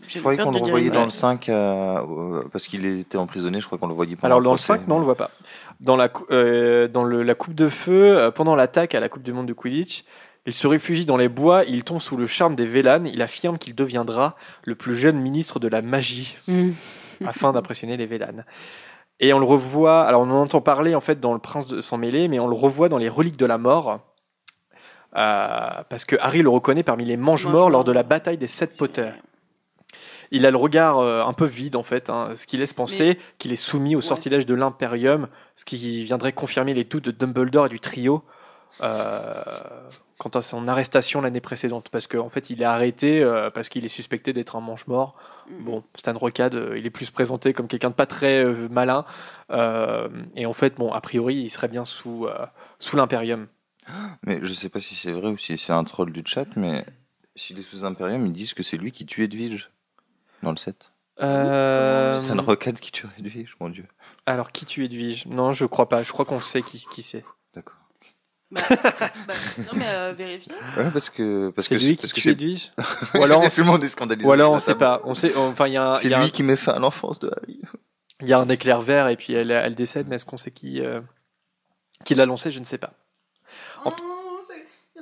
Je 0.06 0.18
croyais 0.20 0.38
qu'on 0.38 0.50
le 0.52 0.58
revoyait 0.58 0.90
dans 0.90 1.04
le 1.04 1.10
5 1.10 1.48
à- 1.48 2.00
euh, 2.02 2.42
parce 2.52 2.66
qu'il 2.66 2.84
était 2.84 3.16
emprisonné. 3.18 3.60
Je 3.60 3.66
crois 3.66 3.78
qu'on 3.78 3.86
le 3.88 3.94
voyait 3.94 4.14
pendant 4.14 4.26
Alors 4.26 4.38
dans 4.42 4.50
le 4.50 4.56
procès. 4.56 4.66
5, 4.74 4.86
non, 4.88 4.96
on 4.96 4.98
le 4.98 5.04
voit 5.04 5.14
pas. 5.14 5.30
Dans 5.80 5.96
la, 5.96 6.08
euh, 6.30 6.86
dans 6.88 7.04
le- 7.04 7.22
la 7.22 7.34
coupe 7.34 7.54
de 7.54 7.68
feu, 7.68 8.16
euh, 8.18 8.30
pendant 8.30 8.56
l'attaque 8.56 8.94
à 8.94 9.00
la 9.00 9.08
Coupe 9.08 9.22
du 9.22 9.32
Monde 9.32 9.46
de 9.46 9.52
Quidditch, 9.54 10.04
il 10.46 10.52
se 10.52 10.66
réfugie 10.66 11.06
dans 11.06 11.16
les 11.16 11.30
bois, 11.30 11.64
il 11.64 11.82
tombe 11.84 12.00
sous 12.02 12.16
le 12.18 12.26
charme 12.26 12.54
des 12.54 12.66
Vélanes, 12.66 13.06
il 13.06 13.22
affirme 13.22 13.56
qu'il 13.56 13.74
deviendra 13.74 14.36
le 14.64 14.74
plus 14.74 14.94
jeune 14.94 15.18
ministre 15.18 15.58
de 15.58 15.68
la 15.68 15.80
magie 15.82 16.36
Mm. 16.48 16.72
afin 17.26 17.52
d'impressionner 17.52 17.96
les 17.96 18.06
Vélanes. 18.06 18.44
Et 19.20 19.32
on 19.32 19.38
le 19.38 19.46
revoit, 19.46 20.02
alors 20.04 20.20
on 20.22 20.30
en 20.30 20.42
entend 20.42 20.60
parler 20.60 20.94
en 20.94 21.00
fait 21.00 21.20
dans 21.20 21.32
Le 21.32 21.38
Prince 21.38 21.66
de 21.68 21.80
Sang 21.80 21.96
Mêlé, 21.96 22.28
mais 22.28 22.38
on 22.40 22.48
le 22.48 22.54
revoit 22.56 22.88
dans 22.90 22.98
les 22.98 23.08
Reliques 23.08 23.36
de 23.38 23.46
la 23.46 23.56
Mort. 23.58 24.00
euh, 25.16 25.82
parce 25.88 26.04
que 26.04 26.16
Harry 26.20 26.42
le 26.42 26.48
reconnaît 26.48 26.82
parmi 26.82 27.04
les 27.04 27.16
mange-morts 27.16 27.52
Mange-morts. 27.52 27.70
lors 27.70 27.84
de 27.84 27.92
la 27.92 28.02
bataille 28.02 28.36
des 28.36 28.48
Sept 28.48 28.76
Potters. 28.76 29.14
Il 30.30 30.46
a 30.46 30.50
le 30.50 30.56
regard 30.56 30.98
euh, 30.98 31.24
un 31.24 31.32
peu 31.32 31.46
vide 31.46 31.76
en 31.76 31.82
fait, 31.82 32.10
hein, 32.10 32.30
ce 32.34 32.46
qui 32.46 32.56
laisse 32.56 32.72
penser 32.72 33.18
qu'il 33.38 33.52
est 33.52 33.56
soumis 33.56 33.94
au 33.94 33.98
Ouais. 33.98 34.04
sortilège 34.04 34.46
de 34.46 34.54
l'Imperium, 34.54 35.28
ce 35.56 35.64
qui 35.64 36.04
viendrait 36.04 36.32
confirmer 36.32 36.74
les 36.74 36.84
doutes 36.84 37.04
de 37.04 37.10
Dumbledore 37.10 37.66
et 37.66 37.68
du 37.68 37.80
trio 37.80 38.22
euh, 38.82 39.42
quant 40.18 40.30
à 40.30 40.42
son 40.42 40.66
arrestation 40.68 41.20
l'année 41.20 41.40
précédente, 41.40 41.88
parce 41.90 42.06
qu'en 42.06 42.28
fait 42.28 42.50
il 42.50 42.60
est 42.62 42.64
arrêté 42.64 43.22
euh, 43.22 43.50
parce 43.50 43.68
qu'il 43.68 43.84
est 43.84 43.88
suspecté 43.88 44.32
d'être 44.32 44.56
un 44.56 44.60
mange-mort. 44.60 45.14
Mm. 45.48 45.64
Bon, 45.64 45.84
Stan 45.96 46.16
Rocade, 46.16 46.54
euh, 46.56 46.78
il 46.78 46.86
est 46.86 46.90
plus 46.90 47.10
présenté 47.10 47.52
comme 47.52 47.68
quelqu'un 47.68 47.90
de 47.90 47.94
pas 47.94 48.06
très 48.06 48.44
euh, 48.44 48.68
malin, 48.70 49.04
euh, 49.50 50.08
et 50.36 50.46
en 50.46 50.52
fait, 50.54 50.76
bon, 50.76 50.92
a 50.92 51.00
priori, 51.00 51.36
il 51.36 51.50
serait 51.50 51.68
bien 51.68 51.84
sous 51.84 52.26
euh, 52.26 52.46
sous 52.78 52.96
l'Imperium. 52.96 53.46
Mais 54.26 54.40
je 54.42 54.52
sais 54.54 54.70
pas 54.70 54.80
si 54.80 54.94
c'est 54.94 55.12
vrai 55.12 55.28
ou 55.28 55.36
si 55.36 55.58
c'est 55.58 55.72
un 55.72 55.84
troll 55.84 56.10
du 56.12 56.22
chat, 56.24 56.46
mais 56.56 56.84
s'il 57.36 57.58
est 57.58 57.62
sous 57.62 57.84
Imperium, 57.84 58.24
ils 58.26 58.32
disent 58.32 58.54
que 58.54 58.62
c'est 58.62 58.76
lui 58.78 58.92
qui 58.92 59.04
tue 59.06 59.22
Edwige 59.24 59.70
dans 60.44 60.50
le 60.52 60.56
7. 60.56 60.92
Euh, 61.22 62.14
C'est 62.20 62.32
une 62.32 62.40
rocade 62.40 62.78
qui 62.80 62.90
tue 62.92 63.06
Edwige, 63.18 63.56
mon 63.60 63.68
dieu. 63.68 63.86
alors, 64.26 64.50
qui 64.52 64.66
tue 64.66 64.84
Edwige 64.84 65.26
Non, 65.26 65.52
je 65.52 65.64
crois 65.64 65.88
pas. 65.88 66.02
Je 66.02 66.10
crois 66.12 66.24
qu'on 66.24 66.40
sait 66.40 66.62
qui, 66.62 66.84
qui 66.90 67.02
c'est. 67.02 67.24
D'accord. 67.54 67.76
Bah, 68.50 68.60
bah, 68.70 69.34
non, 69.58 69.72
mais 69.74 69.84
euh, 69.88 70.12
vérifiez. 70.16 70.52
Ouais, 70.76 70.90
parce 70.92 71.10
que 71.10 71.50
parce 71.50 71.66
C'est 71.68 71.76
que 71.76 71.80
lui 71.80 71.96
qui 71.96 72.02
parce 72.02 72.12
que 72.12 72.20
tue 72.20 72.30
Edwige 72.30 72.72
Ou 73.14 73.22
alors, 73.24 73.40
on 73.44 73.48
tout 73.48 73.60
le 73.60 73.64
monde 73.66 73.82
est 73.84 73.88
scandalisé. 73.88 74.26
Ou 74.28 74.32
alors 74.32 74.52
on 74.52 74.58
sait 74.60 74.74
pas. 74.74 75.00
On 75.04 75.14
sait. 75.14 75.34
Enfin, 75.36 75.66
il 75.68 75.72
y 75.74 75.76
a 75.76 75.92
un, 75.92 75.96
C'est 75.96 76.08
y 76.08 76.14
a 76.14 76.18
lui 76.18 76.26
un- 76.26 76.30
qui 76.30 76.42
met 76.42 76.56
fin 76.56 76.72
à 76.72 76.78
l'enfance 76.78 77.18
de 77.20 77.28
Harry. 77.30 77.60
il 78.20 78.28
y 78.28 78.32
a 78.32 78.38
un 78.38 78.48
éclair 78.48 78.82
vert 78.82 79.08
et 79.08 79.16
puis 79.16 79.32
elle, 79.32 79.50
elle 79.50 79.74
décède. 79.74 80.06
Mais 80.08 80.16
est-ce 80.16 80.26
qu'on 80.26 80.38
sait 80.38 80.50
qui 80.52 80.80
euh, 80.80 81.00
qui 82.04 82.14
l'a 82.14 82.26
lancé? 82.26 82.50
Je 82.50 82.58
ne 82.60 82.64
sais 82.64 82.78
pas. 82.78 82.92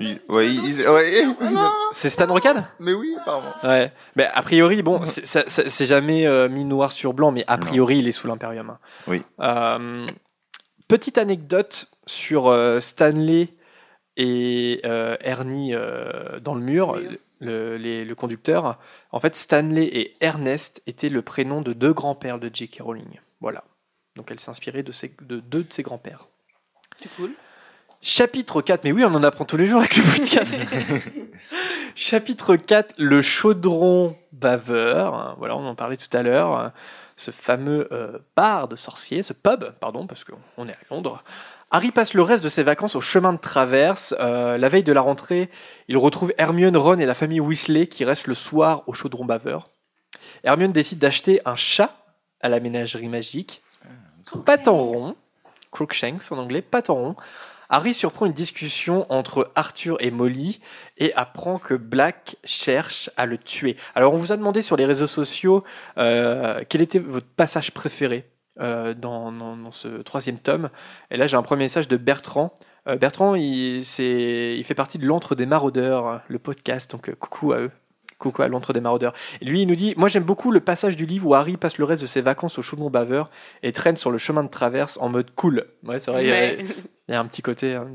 Oh, 0.02 0.10
Il- 0.10 0.34
Ouais, 0.34 0.48
il- 0.48 0.88
ouais. 0.88 1.50
Non 1.50 1.70
C'est 1.92 2.10
Stan 2.10 2.26
Rocade 2.32 2.64
Mais 2.80 2.92
oui, 2.92 3.14
apparemment. 3.20 3.52
Ouais. 3.64 3.92
Mais 4.16 4.26
a 4.32 4.42
priori, 4.42 4.82
bon, 4.82 5.04
c'est- 5.04 5.24
ça- 5.26 5.44
ça- 5.48 5.68
c'est 5.68 5.86
jamais 5.86 6.26
euh, 6.26 6.48
mis 6.48 6.64
noir 6.64 6.92
sur 6.92 7.12
blanc, 7.14 7.32
mais 7.32 7.44
a 7.46 7.56
Non. 7.56 7.66
priori, 7.66 7.98
il 7.98 8.08
est 8.08 8.12
sous 8.12 8.26
l'Imperium. 8.26 8.70
hein. 8.70 8.78
Oui. 9.06 9.22
Euh, 9.40 10.06
petite 10.88 11.18
anecdote 11.18 11.88
sur 12.06 12.48
euh, 12.48 12.80
Stanley 12.80 13.48
et 14.16 14.80
euh, 14.84 15.16
Ernie 15.20 15.74
euh, 15.74 16.38
dans 16.40 16.54
le 16.54 16.60
mur, 16.60 16.94
Oui. 16.96 17.18
le, 17.40 17.76
les- 17.76 18.04
le 18.04 18.14
conducteur. 18.14 18.78
En 19.10 19.20
fait, 19.20 19.36
Stanley 19.36 19.84
et 19.86 20.16
Ernest 20.20 20.82
étaient 20.86 21.08
le 21.08 21.22
prénom 21.22 21.62
de 21.62 21.72
deux 21.72 21.92
grands-pères 21.92 22.38
de 22.38 22.50
J.K. 22.52 22.78
Rowling. 22.82 23.20
Voilà. 23.40 23.64
Donc 24.16 24.30
elle 24.30 24.38
s'est 24.40 24.50
inspirée 24.50 24.82
de, 24.82 24.92
ses- 24.92 25.14
de 25.22 25.40
deux 25.40 25.64
de 25.64 25.72
ses 25.72 25.82
grands-pères. 25.82 26.26
C'est 27.02 27.08
cool. 27.16 27.30
Chapitre 28.04 28.62
4, 28.62 28.82
mais 28.82 28.90
oui, 28.90 29.04
on 29.04 29.14
en 29.14 29.22
apprend 29.22 29.44
tous 29.44 29.56
les 29.56 29.64
jours 29.64 29.78
avec 29.78 29.96
le 29.96 30.02
podcast. 30.02 30.58
Chapitre 31.94 32.56
4, 32.56 32.94
le 32.98 33.22
chaudron 33.22 34.16
baveur. 34.32 35.36
Voilà, 35.38 35.56
on 35.56 35.64
en 35.64 35.76
parlait 35.76 35.96
tout 35.96 36.14
à 36.16 36.22
l'heure. 36.22 36.72
Ce 37.16 37.30
fameux 37.30 37.86
euh, 37.92 38.18
bar 38.34 38.66
de 38.66 38.74
sorciers, 38.74 39.22
ce 39.22 39.32
pub, 39.32 39.70
pardon, 39.78 40.08
parce 40.08 40.24
qu'on 40.24 40.66
est 40.66 40.72
à 40.72 40.76
Londres. 40.90 41.22
Harry 41.70 41.92
passe 41.92 42.14
le 42.14 42.22
reste 42.22 42.42
de 42.42 42.48
ses 42.48 42.64
vacances 42.64 42.96
au 42.96 43.00
chemin 43.00 43.32
de 43.32 43.38
traverse. 43.38 44.16
Euh, 44.18 44.58
la 44.58 44.68
veille 44.68 44.82
de 44.82 44.92
la 44.92 45.00
rentrée, 45.00 45.48
il 45.86 45.96
retrouve 45.96 46.32
Hermione, 46.38 46.76
Ron 46.76 46.98
et 46.98 47.06
la 47.06 47.14
famille 47.14 47.40
Weasley 47.40 47.86
qui 47.86 48.04
restent 48.04 48.26
le 48.26 48.34
soir 48.34 48.82
au 48.88 48.94
chaudron 48.94 49.24
baveur. 49.24 49.68
Hermione 50.42 50.72
décide 50.72 50.98
d'acheter 50.98 51.40
un 51.44 51.54
chat 51.54 51.94
à 52.40 52.48
la 52.48 52.58
ménagerie 52.58 53.08
magique. 53.08 53.62
Patin 54.44 54.72
rond, 54.72 55.14
Crookshanks 55.70 56.32
en 56.32 56.38
anglais, 56.38 56.62
patin 56.62 56.94
rond. 56.94 57.16
Harry 57.72 57.94
surprend 57.94 58.26
une 58.26 58.34
discussion 58.34 59.06
entre 59.10 59.50
Arthur 59.54 59.96
et 60.00 60.10
Molly 60.10 60.60
et 60.98 61.14
apprend 61.14 61.58
que 61.58 61.72
Black 61.72 62.36
cherche 62.44 63.08
à 63.16 63.24
le 63.24 63.38
tuer. 63.38 63.78
Alors 63.94 64.12
on 64.12 64.18
vous 64.18 64.30
a 64.30 64.36
demandé 64.36 64.60
sur 64.60 64.76
les 64.76 64.84
réseaux 64.84 65.06
sociaux 65.06 65.64
euh, 65.96 66.64
quel 66.68 66.82
était 66.82 66.98
votre 66.98 67.26
passage 67.26 67.70
préféré 67.70 68.28
euh, 68.60 68.92
dans, 68.92 69.70
ce 69.70 69.88
troisième 70.02 70.36
tome. 70.36 70.68
Et 71.10 71.16
là 71.16 71.26
j'ai 71.26 71.38
un 71.38 71.42
premier 71.42 71.64
message 71.64 71.88
de 71.88 71.96
Bertrand. 71.96 72.52
Euh, 72.88 72.96
Bertrand, 72.96 73.36
il, 73.36 73.78
il 73.78 74.64
fait 74.64 74.74
partie 74.76 74.98
de 74.98 75.06
l'Antre 75.06 75.34
des 75.34 75.46
Maraudeurs, 75.46 76.20
le 76.28 76.38
podcast, 76.38 76.90
donc 76.90 77.14
coucou 77.14 77.54
à 77.54 77.60
eux. 77.60 77.70
Coucou 78.22 78.42
à 78.42 78.48
l'Antre 78.48 78.72
des 78.72 78.80
Maraudeurs. 78.80 79.12
Et 79.40 79.44
lui, 79.44 79.62
il 79.62 79.66
nous 79.66 79.74
dit 79.74 79.94
Moi, 79.96 80.08
j'aime 80.08 80.22
beaucoup 80.24 80.50
le 80.52 80.60
passage 80.60 80.96
du 80.96 81.04
livre 81.06 81.26
où 81.28 81.34
Harry 81.34 81.56
passe 81.56 81.76
le 81.78 81.84
reste 81.84 82.02
de 82.02 82.06
ses 82.06 82.20
vacances 82.22 82.58
au 82.58 82.62
chaudron 82.62 82.88
baveur 82.90 83.30
et 83.62 83.72
traîne 83.72 83.96
sur 83.96 84.10
le 84.10 84.18
chemin 84.18 84.44
de 84.44 84.48
traverse 84.48 84.96
en 85.00 85.08
mode 85.08 85.30
cool. 85.34 85.66
Ouais, 85.84 86.00
c'est 86.00 86.10
vrai, 86.10 86.22
il 86.24 86.28
y 86.28 86.32
a- 86.32 86.34
Ouais. 86.34 86.66
il 87.08 87.12
y 87.12 87.14
a 87.14 87.20
un 87.20 87.26
petit 87.26 87.42
côté, 87.42 87.74
un 87.74 87.88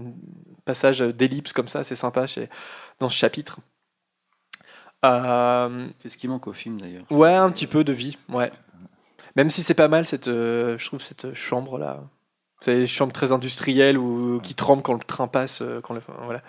passage 0.65 0.99
d'ellipse 0.99 1.53
comme 1.53 1.67
ça, 1.69 1.83
c'est 1.83 1.95
sympa 1.95 2.27
chez, 2.27 2.49
dans 2.99 3.09
ce 3.09 3.15
chapitre. 3.17 3.57
Euh, 5.05 5.87
C'est 5.99 6.09
ce 6.09 6.17
qui 6.17 6.27
manque 6.27 6.47
au 6.47 6.53
film 6.53 6.79
d'ailleurs. 6.81 7.05
ouais, 7.11 7.33
un 7.33 7.49
petit 7.51 7.67
peu 7.67 7.83
de 7.83 7.93
vie, 7.93 8.17
ouais. 8.29 8.51
Même 9.35 9.49
si 9.51 9.61
c'est 9.61 9.75
pas 9.75 9.87
mal, 9.87 10.05
cette, 10.05 10.27
euh, 10.27 10.77
je 10.77 10.85
trouve 10.87 11.01
cette 11.01 11.33
chambre 11.35 11.77
là. 11.77 12.03
C'est 12.61 12.79
une 12.81 12.87
chambre 12.87 13.13
très 13.13 13.31
industrielle 13.31 13.97
ou 13.99 14.39
qui 14.41 14.55
tremble 14.55 14.81
quand 14.81 14.93
le 14.95 14.99
train 14.99 15.27
passe. 15.27 15.61
euh, 15.61 15.79
Quand 15.81 15.93
le, 15.93 16.01
voilà. 16.23 16.41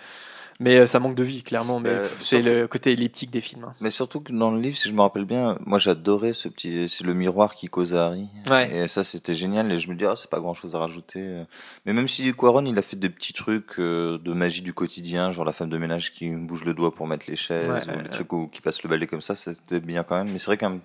Mais 0.61 0.75
euh, 0.77 0.87
ça 0.87 0.99
manque 0.99 1.15
de 1.15 1.23
vie, 1.23 1.41
clairement. 1.41 1.79
Mais 1.79 1.89
Euh, 1.89 2.07
c'est 2.19 2.41
le 2.41 2.67
côté 2.67 2.91
elliptique 2.91 3.31
des 3.31 3.39
films. 3.39 3.63
hein. 3.63 3.73
Mais 3.79 3.91
surtout 3.91 4.19
que 4.19 4.33
dans 4.33 4.51
le 4.51 4.59
livre, 4.59 4.75
si 4.75 4.89
je 4.89 4.93
me 4.93 4.99
rappelle 5.01 5.23
bien, 5.23 5.57
moi 5.65 5.79
j'adorais 5.79 6.33
ce 6.33 6.49
petit, 6.49 6.89
c'est 6.89 7.05
le 7.05 7.13
miroir 7.13 7.55
qui 7.55 7.67
cause 7.67 7.93
à 7.93 8.07
Harry. 8.07 8.27
Ouais. 8.49 8.69
Et 8.75 8.87
ça 8.89 9.05
c'était 9.05 9.35
génial. 9.35 9.71
Et 9.71 9.79
je 9.79 9.89
me 9.89 9.95
dis, 9.95 10.05
ah, 10.05 10.15
c'est 10.17 10.29
pas 10.29 10.39
grand 10.41 10.53
chose 10.53 10.75
à 10.75 10.79
rajouter. 10.79 11.43
Mais 11.85 11.93
même 11.93 12.09
si 12.09 12.33
Quaron, 12.33 12.65
il 12.65 12.77
a 12.77 12.81
fait 12.81 12.97
des 12.97 13.09
petits 13.09 13.31
trucs 13.33 13.79
euh, 13.79 14.17
de 14.17 14.33
magie 14.33 14.61
du 14.61 14.73
quotidien, 14.73 15.31
genre 15.31 15.45
la 15.45 15.53
femme 15.53 15.69
de 15.69 15.77
ménage 15.77 16.11
qui 16.11 16.29
bouge 16.29 16.65
le 16.65 16.73
doigt 16.73 16.93
pour 16.93 17.07
mettre 17.07 17.25
les 17.29 17.37
chaises, 17.37 17.69
Ouais, 17.87 17.95
ou 17.95 17.99
les 18.01 18.09
trucs 18.09 18.33
où, 18.33 18.47
qui 18.47 18.59
passe 18.59 18.83
le 18.83 18.89
balai 18.89 19.07
comme 19.07 19.21
ça, 19.21 19.35
c'était 19.35 19.79
bien 19.79 20.03
quand 20.03 20.17
même. 20.17 20.31
Mais 20.33 20.39
c'est 20.39 20.47
vrai 20.47 20.57
quand 20.57 20.71
même, 20.71 20.81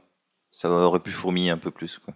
ça 0.53 0.71
aurait 0.71 1.01
pu 1.01 1.11
fourmiller 1.11 1.51
un 1.51 1.59
peu 1.59 1.73
plus. 1.73 1.99
Quoi. 1.99 2.15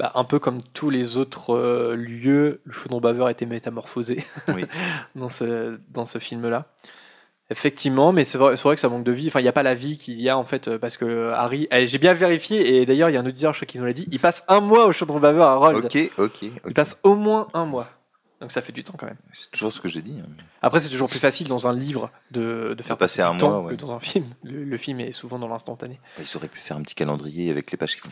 Bah, 0.00 0.12
un 0.14 0.24
peu 0.24 0.38
comme 0.38 0.62
tous 0.72 0.88
les 0.88 1.18
autres 1.18 1.54
euh, 1.54 1.94
lieux, 1.94 2.62
le 2.64 2.72
chaudron 2.72 3.00
baveur 3.02 3.26
a 3.26 3.30
été 3.30 3.44
métamorphosé 3.44 4.24
Oui. 4.48 4.64
dans 5.14 5.28
ce, 5.28 5.78
dans 5.90 6.06
ce 6.06 6.18
film-là. 6.18 6.68
Effectivement, 7.50 8.10
mais 8.12 8.24
c'est 8.24 8.38
vrai, 8.38 8.54
que 8.56 8.80
ça 8.80 8.88
manque 8.88 9.04
de 9.04 9.12
vie. 9.12 9.28
Enfin, 9.28 9.40
il 9.40 9.42
n'y 9.42 9.48
a 9.50 9.52
pas 9.52 9.62
la 9.62 9.74
vie 9.74 9.98
qu'il 9.98 10.18
y 10.18 10.30
a 10.30 10.38
en 10.38 10.44
fait, 10.44 10.78
parce 10.78 10.96
que 10.96 11.32
Harry, 11.32 11.68
eh, 11.70 11.86
j'ai 11.86 11.98
bien 11.98 12.14
vérifié, 12.14 12.76
et 12.80 12.86
d'ailleurs, 12.86 13.10
il 13.10 13.12
y 13.12 13.16
a 13.18 13.20
un 13.20 13.26
auditeur, 13.26 13.52
je 13.52 13.58
crois 13.58 13.66
qu'ils 13.66 13.80
nous 13.82 13.86
l'a 13.86 13.92
dit, 13.92 14.08
il 14.10 14.20
passe 14.20 14.42
un 14.48 14.60
mois 14.60 14.86
au 14.86 14.92
chaudron 14.92 15.20
baveur 15.20 15.46
à 15.48 15.56
Rold. 15.56 15.84
Ok, 15.84 15.98
ok, 16.16 16.42
Il 16.66 16.72
passe 16.72 16.98
au 17.02 17.14
moins 17.14 17.48
un 17.52 17.66
mois. 17.66 17.88
Donc 18.40 18.52
ça 18.52 18.62
fait 18.62 18.72
du 18.72 18.82
temps 18.82 18.94
quand 18.96 19.04
même. 19.04 19.18
C'est 19.34 19.50
toujours 19.50 19.70
ce 19.70 19.82
que 19.82 19.88
j'ai 19.88 20.00
dit. 20.00 20.16
hein. 20.18 20.28
Après, 20.62 20.80
c'est 20.80 20.88
toujours 20.88 21.10
plus 21.10 21.18
facile 21.18 21.46
dans 21.48 21.66
un 21.66 21.74
livre 21.74 22.10
de, 22.30 22.72
de 22.72 22.82
faire 22.82 22.96
passer 22.96 23.20
un 23.20 23.36
temps 23.36 23.50
mois, 23.50 23.60
ouais. 23.64 23.76
que 23.76 23.80
dans 23.80 23.92
un 23.92 24.00
film. 24.00 24.24
Le, 24.44 24.64
le 24.64 24.76
film 24.78 24.98
est 25.00 25.12
souvent 25.12 25.38
dans 25.38 25.48
l'instantané. 25.48 26.00
Ils 26.18 26.36
auraient 26.38 26.48
pu 26.48 26.58
faire 26.58 26.78
un 26.78 26.82
petit 26.82 26.94
calendrier 26.94 27.50
avec 27.50 27.70
les 27.70 27.76
pages 27.76 27.96
qui 27.96 28.00
font. 28.00 28.08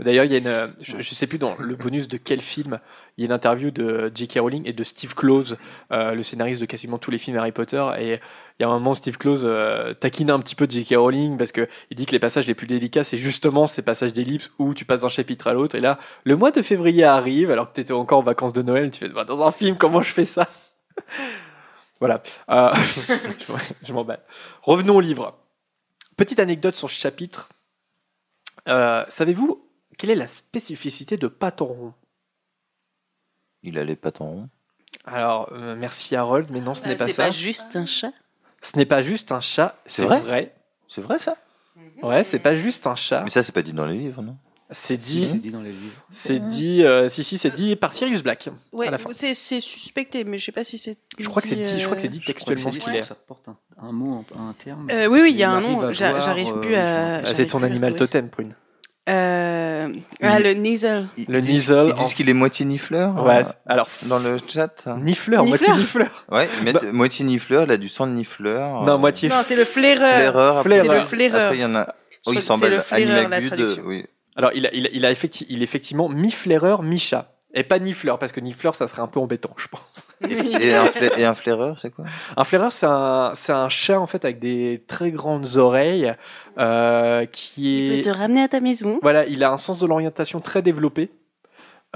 D'ailleurs, 0.00 0.24
il 0.24 0.32
y 0.32 0.36
a 0.36 0.38
une, 0.38 0.46
euh, 0.46 0.68
je, 0.80 1.00
je 1.00 1.14
sais 1.14 1.26
plus 1.26 1.38
dans 1.38 1.56
le 1.58 1.74
bonus 1.74 2.06
de 2.06 2.18
quel 2.18 2.40
film, 2.40 2.78
il 3.16 3.22
y 3.22 3.24
a 3.24 3.26
une 3.26 3.32
interview 3.32 3.72
de 3.72 4.12
J.K. 4.14 4.38
Rowling 4.38 4.62
et 4.64 4.72
de 4.72 4.84
Steve 4.84 5.14
Close, 5.16 5.56
euh, 5.90 6.14
le 6.14 6.22
scénariste 6.22 6.60
de 6.60 6.66
quasiment 6.66 6.98
tous 6.98 7.10
les 7.10 7.18
films 7.18 7.36
Harry 7.36 7.50
Potter. 7.50 7.84
Et 7.98 8.12
il 8.12 8.62
y 8.62 8.64
a 8.64 8.68
un 8.68 8.74
moment, 8.74 8.94
Steve 8.94 9.18
Close 9.18 9.42
euh, 9.44 9.94
taquine 9.94 10.30
un 10.30 10.38
petit 10.38 10.54
peu 10.54 10.68
J.K. 10.70 10.94
Rowling 10.94 11.36
parce 11.36 11.50
que 11.50 11.68
il 11.90 11.96
dit 11.96 12.06
que 12.06 12.12
les 12.12 12.20
passages 12.20 12.46
les 12.46 12.54
plus 12.54 12.68
délicats, 12.68 13.02
c'est 13.02 13.16
justement 13.16 13.66
ces 13.66 13.82
passages 13.82 14.12
d'ellipse 14.12 14.52
où 14.60 14.72
tu 14.72 14.84
passes 14.84 15.00
d'un 15.00 15.08
chapitre 15.08 15.48
à 15.48 15.52
l'autre. 15.52 15.74
Et 15.74 15.80
là, 15.80 15.98
le 16.22 16.36
mois 16.36 16.52
de 16.52 16.62
février 16.62 17.02
arrive, 17.02 17.50
alors 17.50 17.68
que 17.68 17.74
tu 17.74 17.80
étais 17.80 17.92
encore 17.92 18.20
en 18.20 18.22
vacances 18.22 18.52
de 18.52 18.62
Noël, 18.62 18.92
tu 18.92 19.00
fais 19.00 19.08
bah, 19.08 19.24
dans 19.24 19.42
un 19.42 19.50
film, 19.50 19.76
comment 19.76 20.02
je 20.02 20.12
fais 20.12 20.24
ça? 20.24 20.48
Voilà. 22.00 22.22
Euh, 22.48 22.72
je 23.82 23.92
m'emballe. 23.92 24.20
Revenons 24.62 24.94
au 24.94 25.00
livre. 25.00 25.36
Petite 26.16 26.38
anecdote 26.38 26.76
sur 26.76 26.88
ce 26.88 26.94
chapitre. 26.94 27.48
Savez-vous 28.64 29.67
quelle 29.98 30.10
est 30.10 30.14
la 30.14 30.28
spécificité 30.28 31.16
de 31.18 31.26
Patoron 31.26 31.92
Il 33.62 33.78
a 33.78 33.84
les 33.84 33.96
pattes 33.96 34.20
en 34.20 34.26
rond. 34.30 34.48
Alors, 35.04 35.50
euh, 35.52 35.76
merci 35.76 36.16
Harold, 36.16 36.48
mais 36.50 36.60
non, 36.60 36.74
ce 36.74 36.82
Bah, 36.82 36.88
n'est 36.88 36.96
pas 36.96 37.06
c'est 37.08 37.12
ça. 37.14 37.24
pas 37.24 37.30
juste 37.30 37.76
un 37.76 37.86
chat. 37.86 38.12
Ce 38.62 38.76
n'est 38.76 38.86
pas 38.86 39.02
juste 39.02 39.32
un 39.32 39.40
chat, 39.40 39.76
c'est 39.86 40.02
C'est 40.02 40.06
vrai? 40.08 40.20
vrai. 40.20 40.54
C'est 40.88 41.00
vrai 41.02 41.18
ça? 41.18 41.36
Ouais, 42.02 42.24
c'est 42.24 42.38
pas 42.38 42.54
juste 42.54 42.86
un 42.86 42.94
chat. 42.96 43.22
Mais 43.22 43.30
ça, 43.30 43.42
c'est 43.42 43.52
pas 43.52 43.62
dit 43.62 43.72
dans 43.72 43.86
les 43.86 43.98
livres, 43.98 44.22
non? 44.22 44.36
C'est 44.70 45.00
Si, 45.00 45.24
c'est 45.26 45.32
dit, 45.34 45.40
dit 45.40 45.50
dans 45.50 45.62
les 45.62 45.72
livres. 45.72 46.02
c'est 46.12 46.40
dit, 46.40 46.84
euh, 46.84 47.08
si 47.08 47.24
si, 47.24 47.38
c'est 47.38 47.50
dit 47.50 47.74
par 47.74 47.92
Sirius 47.92 48.22
Black. 48.22 48.50
Ouais, 48.72 48.88
à 48.88 48.90
la 48.90 48.98
fin. 48.98 49.10
c'est 49.14 49.32
c'est 49.34 49.60
suspecté, 49.60 50.24
mais 50.24 50.38
je 50.38 50.44
sais 50.44 50.52
pas 50.52 50.62
si 50.64 50.76
c'est. 50.76 50.98
Je 51.18 51.26
crois 51.28 51.40
que 51.40 51.48
c'est 51.48 51.56
dit, 51.56 51.80
je 51.80 51.84
crois 51.86 51.96
que 51.96 52.02
c'est 52.02 52.08
euh, 52.08 52.10
dit 52.10 52.18
Je 52.18 52.22
crois 52.24 52.34
que 52.34 52.38
textuellement 52.38 52.70
ce 52.72 52.78
c'est 52.78 52.84
qu'il 52.84 52.94
est. 52.96 53.02
Ça 53.02 53.14
porte 53.14 53.48
un, 53.48 53.56
un 53.78 53.92
mot, 53.92 54.24
un, 54.36 54.52
terme. 54.52 54.90
Euh, 54.90 55.06
oui, 55.06 55.20
oui, 55.22 55.30
il 55.30 55.38
y 55.38 55.42
a 55.42 55.50
un 55.50 55.60
nom. 55.62 55.90
j'a- 55.92 56.20
J'arrive 56.20 56.52
plus 56.60 56.74
à. 56.74 57.16
Ah, 57.16 57.20
j'arrive 57.22 57.36
c'est 57.36 57.46
ton 57.46 57.58
plus 57.58 57.64
à 57.64 57.70
animal 57.70 57.96
totem, 57.96 58.28
Prune. 58.28 58.54
Euh, 59.08 59.88
Ah, 60.22 60.38
le. 60.38 60.50
Ils- 60.50 60.54
Le 60.54 60.54
Nizzle 60.54 61.08
Ils 61.16 61.40
disent 61.40 61.72
en- 61.72 61.92
qu'il 62.14 62.28
est 62.28 62.34
moitié 62.34 62.64
nifleur 62.66 63.24
Ouais, 63.24 63.38
euh, 63.38 63.42
alors 63.66 63.88
dans 64.04 64.18
le 64.18 64.36
chat. 64.38 64.84
nifleur, 64.98 64.98
Nifleur. 64.98 65.46
moitié 65.46 65.72
nifleur. 65.74 66.24
Ouais, 66.30 66.48
mettent 66.62 66.92
moitié 66.92 67.24
nifleur, 67.24 67.64
il 67.64 67.70
a 67.70 67.76
du 67.76 67.88
sang 67.88 68.06
de 68.06 68.12
nifleur. 68.12 68.82
Non, 68.84 68.94
euh, 68.94 68.98
moitié. 68.98 69.28
Non, 69.28 69.36
c'est 69.42 69.56
le 69.56 69.64
flaireur. 69.64 70.62
flaireur. 70.62 70.62
C'est 70.62 70.68
le 70.68 71.00
flaireur. 71.06 71.42
Après, 71.46 71.56
il 71.56 71.60
y 71.60 71.64
en 71.64 71.74
a. 71.74 71.94
Oh, 72.26 72.32
il 72.32 72.36
que 72.36 72.42
s'emballe. 72.42 72.70
c'est 72.70 72.76
le 72.76 72.82
flaireur, 72.82 73.14
la 73.14 73.20
Animagude, 73.36 73.48
traduction. 73.48 73.82
oui. 73.86 74.04
Alors, 74.36 74.50
il 74.54 74.66
a, 74.66 74.74
il 74.74 74.86
a, 74.86 74.90
il 74.92 75.04
a 75.06 75.10
effecti- 75.12 75.46
il 75.48 75.60
est 75.60 75.64
effectivement 75.64 76.08
mi-flaireur, 76.08 76.82
mi-chat. 76.82 77.32
Et 77.54 77.62
pas 77.64 77.78
nifleur, 77.78 78.18
parce 78.18 78.30
que 78.32 78.40
nifleur, 78.40 78.74
ça 78.74 78.88
serait 78.88 79.00
un 79.00 79.06
peu 79.06 79.18
embêtant, 79.20 79.54
je 79.56 79.68
pense. 79.68 80.06
Et 80.28 80.74
un, 80.74 80.90
et 81.16 81.24
un 81.24 81.34
flaireur, 81.34 81.78
c'est 81.80 81.90
quoi? 81.90 82.04
Un 82.36 82.44
flaireur, 82.44 82.72
c'est 82.72 82.86
un, 82.86 83.32
c'est 83.34 83.52
un 83.52 83.70
chat, 83.70 83.98
en 83.98 84.06
fait, 84.06 84.24
avec 84.26 84.38
des 84.38 84.84
très 84.86 85.10
grandes 85.10 85.56
oreilles, 85.56 86.12
euh, 86.58 87.24
qui 87.24 87.86
Il 87.86 87.92
est... 87.92 88.02
peut 88.02 88.10
te 88.12 88.16
ramener 88.18 88.42
à 88.42 88.48
ta 88.48 88.60
maison. 88.60 88.98
Voilà, 89.00 89.24
il 89.26 89.42
a 89.44 89.50
un 89.50 89.56
sens 89.56 89.78
de 89.78 89.86
l'orientation 89.86 90.40
très 90.40 90.60
développé. 90.60 91.10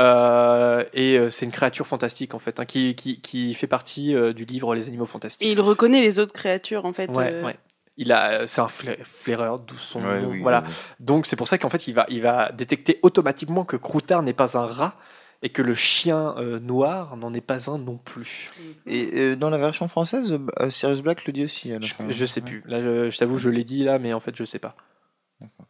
Euh, 0.01 0.85
et 0.95 1.19
euh, 1.19 1.31
c'est 1.31 1.45
une 1.45 1.53
créature 1.53 1.87
fantastique, 1.87 2.35
en 2.35 2.39
fait, 2.39 2.59
hein, 2.61 2.65
qui, 2.65 2.95
qui, 2.95 3.21
qui 3.21 3.53
fait 3.55 3.67
partie 3.67 4.15
euh, 4.15 4.33
du 4.33 4.45
livre 4.47 4.75
Les 4.75 4.89
animaux 4.89 5.05
fantastiques. 5.07 5.47
Et 5.47 5.53
il 5.53 5.61
reconnaît 5.61 6.01
les 6.01 6.19
autres 6.19 6.33
créatures, 6.33 6.87
en 6.87 6.93
fait. 6.95 7.11
Ouais, 7.11 7.31
euh, 7.31 7.45
ouais. 7.45 7.57
Il 7.99 8.11
a, 8.11 8.31
euh, 8.31 8.47
c'est 8.47 8.63
un 8.63 8.69
fla- 8.69 8.97
flaireur, 9.05 9.61
d'où 9.61 9.77
son 9.77 10.03
Ouais, 10.03 10.23
nom. 10.23 10.31
oui, 10.31 10.41
voilà. 10.41 10.65
oui. 10.67 10.73
Donc 10.99 11.27
c'est 11.27 11.37
pour 11.37 11.47
ça 11.47 11.59
qu'en 11.59 11.69
fait 11.69 11.87
il 11.89 11.93
va, 11.95 12.07
il 12.09 12.23
va 12.23 12.51
détecter 12.51 12.99
automatiquement 13.03 13.67
que 13.67 13.77
Croutard 13.77 14.23
n'est 14.23 14.33
pas 14.33 14.57
un 14.57 14.65
rat 14.67 14.95
et 15.43 15.49
que 15.51 15.61
le 15.63 15.75
chien 15.75 16.35
euh, 16.39 16.59
noir 16.61 17.17
n'en 17.17 17.35
est 17.35 17.41
pas 17.41 17.71
un 17.71 17.79
non 17.79 17.99
plus. 17.99 18.51
Et 18.87 19.11
euh, 19.15 19.37
dans 19.37 19.51
la 19.51 19.59
version 19.59 19.89
française, 19.89 20.39
euh, 20.61 20.71
Sirius 20.71 21.01
Black 21.03 21.27
le 21.27 21.33
dit 21.33 21.45
aussi. 21.45 21.73
à 21.73 21.79
la 21.79 21.87
Je, 21.87 21.95
fin. 21.95 22.05
je 22.09 22.25
sais 22.27 22.41
Ouais. 22.43 22.49
plus. 22.51 22.63
Là, 22.67 22.81
je, 22.83 23.11
je 23.11 23.19
t'avoue, 23.19 23.39
je 23.39 23.51
l'ai 23.51 23.65
dit 23.65 23.85
là, 23.85 23.99
mais 23.99 24.13
en 24.13 24.21
fait 24.21 24.35
je 24.37 24.45
sais 24.45 24.59
pas. 24.61 24.77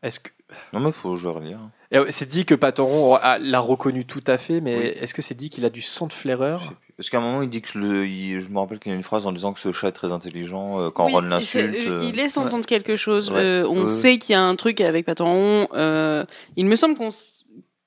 Est-ce 0.03 0.21
que 0.21 0.29
Non, 0.75 0.81
mais 0.81 0.93
faut 0.93 1.17
je 1.17 1.27
vais 1.27 1.35
relire. 1.35 1.59
Euh, 1.95 2.05
c'est 2.11 2.29
dit 2.29 2.45
que 2.45 2.55
Patoron 2.55 3.15
a- 3.15 3.39
l'a 3.39 3.61
reconnu 3.61 4.05
tout 4.05 4.23
à 4.27 4.37
fait, 4.37 4.61
mais 4.61 4.77
Oui. 4.77 4.85
est-ce 5.01 5.15
que 5.15 5.23
c'est 5.23 5.35
dit 5.35 5.49
qu'il 5.49 5.65
a 5.65 5.71
du 5.71 5.81
sang 5.81 6.07
de 6.09 6.13
flaireur. 6.13 6.75
Parce 6.99 7.09
qu'à 7.09 7.19
un 7.19 7.21
moment, 7.23 7.41
il 7.41 7.49
dit 7.49 7.63
que 7.63 7.79
le, 7.79 8.07
il- 8.07 8.43
je 8.43 8.49
me 8.51 8.59
rappelle 8.59 8.79
qu'il 8.79 8.93
y 8.93 8.95
a 8.95 8.97
une 8.99 9.03
phrase 9.03 9.27
en 9.27 9.33
disant 9.33 9.55
que 9.55 9.61
ce 9.61 9.73
chat 9.73 9.89
est 9.89 9.93
très 9.93 10.13
intelligent 10.13 10.79
euh, 10.79 10.91
quand 10.91 11.07
Oui, 11.07 11.13
Ron 11.15 11.23
l'insulte. 11.23 11.75
euh, 11.87 12.01
euh, 12.01 12.05
Il 12.05 12.17
laisse 12.17 12.37
entendre 12.37 12.67
quelque 12.67 12.97
chose. 12.97 13.31
Ouais. 13.31 13.39
Euh, 13.41 13.67
on 13.67 13.89
sait 13.89 14.19
qu'il 14.19 14.35
y 14.35 14.37
a 14.37 14.43
un 14.43 14.57
truc 14.57 14.83
avec 14.83 15.07
Patron. 15.07 15.69
Euh, 15.73 16.27
il 16.57 16.67
me 16.67 16.77
semble 16.77 16.95
qu'on 16.97 17.09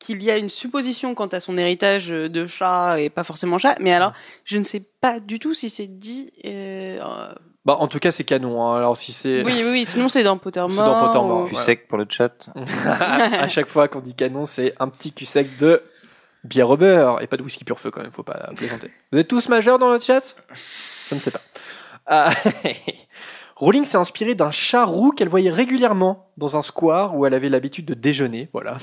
qu'il 0.05 0.21
y 0.23 0.29
a 0.31 0.37
une 0.37 0.49
supposition 0.49 1.15
quant 1.15 1.27
à 1.27 1.39
son 1.39 1.57
héritage 1.57 2.07
de 2.09 2.47
chat 2.47 2.99
et 2.99 3.09
pas 3.09 3.23
forcément 3.23 3.57
chat. 3.57 3.75
Mais 3.79 3.93
alors, 3.93 4.13
je 4.45 4.57
ne 4.57 4.63
sais 4.63 4.81
pas 5.01 5.19
du 5.19 5.39
tout 5.39 5.53
si 5.53 5.69
c'est 5.69 5.87
dit. 5.87 6.31
euh, 6.45 6.99
euh, 7.01 7.33
Bah 7.65 7.77
en 7.79 7.87
tout 7.87 7.99
cas 7.99 8.11
c'est 8.11 8.23
canon. 8.23 8.63
hein. 8.63 8.77
Alors 8.77 8.95
si 8.97 9.13
c'est 9.13 9.43
Oui, 9.43 9.53
oui, 9.55 9.69
oui. 9.71 9.85
Sinon, 9.85 10.07
c'est 10.09 10.23
dans 10.23 10.37
Pottermore. 10.37 10.75
C'est 10.77 10.83
dans 10.83 10.99
Pottermore. 10.99 11.43
ou- 11.43 11.47
Cul 11.47 11.55
sec 11.55 11.87
pour 11.87 11.97
le 11.97 12.05
chat. 12.09 12.47
à 12.85 13.47
chaque 13.49 13.67
fois 13.67 13.87
qu'on 13.87 14.01
dit 14.01 14.13
canon, 14.15 14.45
c'est 14.45 14.73
un 14.79 14.87
petit 14.89 15.11
cul 15.11 15.25
sec 15.25 15.57
de 15.57 15.81
bière 16.43 16.69
au 16.69 16.77
beurre 16.77 17.21
et 17.21 17.27
pas 17.27 17.37
de 17.37 17.41
whisky 17.43 17.63
pur 17.63 17.79
feu 17.79 17.89
quand 17.89 18.01
même, 18.01 18.11
faut 18.11 18.21
pas 18.23 18.51
plaisanter. 18.55 18.91
Vous 19.11 19.17
êtes 19.17 19.27
tous 19.27 19.49
majeurs 19.49 19.79
dans 19.79 19.89
le 19.91 19.99
chat? 19.99 20.35
Je 21.09 21.15
ne 21.15 21.19
sais 21.19 21.31
pas. 21.31 21.41
Ah, 22.05 22.31
Rowling 23.55 23.83
s'est 23.85 23.97
inspirée 23.97 24.35
d'un 24.35 24.51
chat 24.51 24.85
roux 24.85 25.11
qu'elle 25.11 25.29
voyait 25.29 25.49
régulièrement 25.49 26.29
dans 26.37 26.55
un 26.57 26.61
square 26.61 27.15
où 27.15 27.25
elle 27.25 27.33
avait 27.33 27.49
l'habitude 27.49 27.85
de 27.85 27.93
déjeuner. 27.93 28.49
Voilà, 28.53 28.77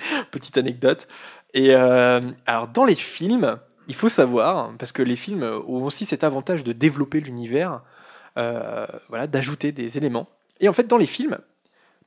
petite 0.30 0.58
anecdote. 0.58 1.08
Et 1.54 1.74
euh, 1.74 2.20
alors 2.46 2.68
dans 2.68 2.84
les 2.84 2.94
films, 2.94 3.58
il 3.88 3.94
faut 3.94 4.08
savoir, 4.08 4.72
parce 4.78 4.92
que 4.92 5.02
les 5.02 5.16
films 5.16 5.42
ont 5.42 5.84
aussi 5.84 6.04
cet 6.04 6.22
avantage 6.22 6.62
de 6.62 6.72
développer 6.72 7.20
l'univers, 7.20 7.82
euh, 8.38 8.86
voilà, 9.08 9.26
d'ajouter 9.26 9.72
des 9.72 9.98
éléments. 9.98 10.28
Et 10.60 10.68
en 10.68 10.72
fait, 10.72 10.86
dans 10.86 10.96
les 10.96 11.06
films, 11.06 11.38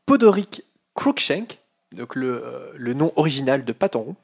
Podoric 0.06 0.64
Cruikshank, 0.96 1.60
donc 1.94 2.16
le, 2.16 2.44
euh, 2.44 2.72
le 2.76 2.94
nom 2.94 3.12
original 3.16 3.66
de 3.66 3.74
Patenron, 3.74 4.16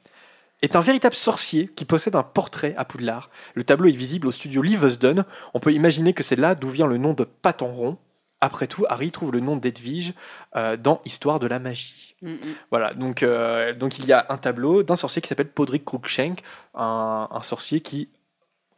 est 0.62 0.76
un 0.76 0.80
véritable 0.80 1.14
sorcier 1.14 1.68
qui 1.68 1.84
possède 1.84 2.16
un 2.16 2.22
portrait 2.22 2.74
à 2.76 2.84
Poudlard. 2.84 3.30
Le 3.54 3.64
tableau 3.64 3.88
est 3.88 3.92
visible 3.92 4.26
au 4.26 4.32
studio 4.32 4.62
Leavesden. 4.62 5.24
On 5.54 5.60
peut 5.60 5.72
imaginer 5.72 6.12
que 6.12 6.22
c'est 6.22 6.36
là 6.36 6.54
d'où 6.54 6.68
vient 6.68 6.86
le 6.86 6.98
nom 6.98 7.14
de 7.14 7.24
Patenron. 7.24 7.96
Après 8.42 8.66
tout, 8.66 8.86
Harry 8.88 9.10
trouve 9.10 9.32
le 9.32 9.40
nom 9.40 9.56
d'Edwige 9.56 10.14
euh, 10.56 10.76
dans 10.76 11.02
Histoire 11.04 11.40
de 11.40 11.46
la 11.46 11.58
magie. 11.58 12.14
Mm, 12.22 12.30
mm. 12.32 12.38
Voilà, 12.70 12.94
donc, 12.94 13.22
euh, 13.22 13.74
donc 13.74 13.98
il 13.98 14.06
y 14.06 14.12
a 14.12 14.24
un 14.30 14.38
tableau 14.38 14.82
d'un 14.82 14.96
sorcier 14.96 15.20
qui 15.20 15.28
s'appelle 15.28 15.50
Podrick 15.50 15.84
Cruikshank, 15.84 16.40
un, 16.74 17.28
un 17.30 17.42
sorcier 17.42 17.80
qui, 17.80 18.08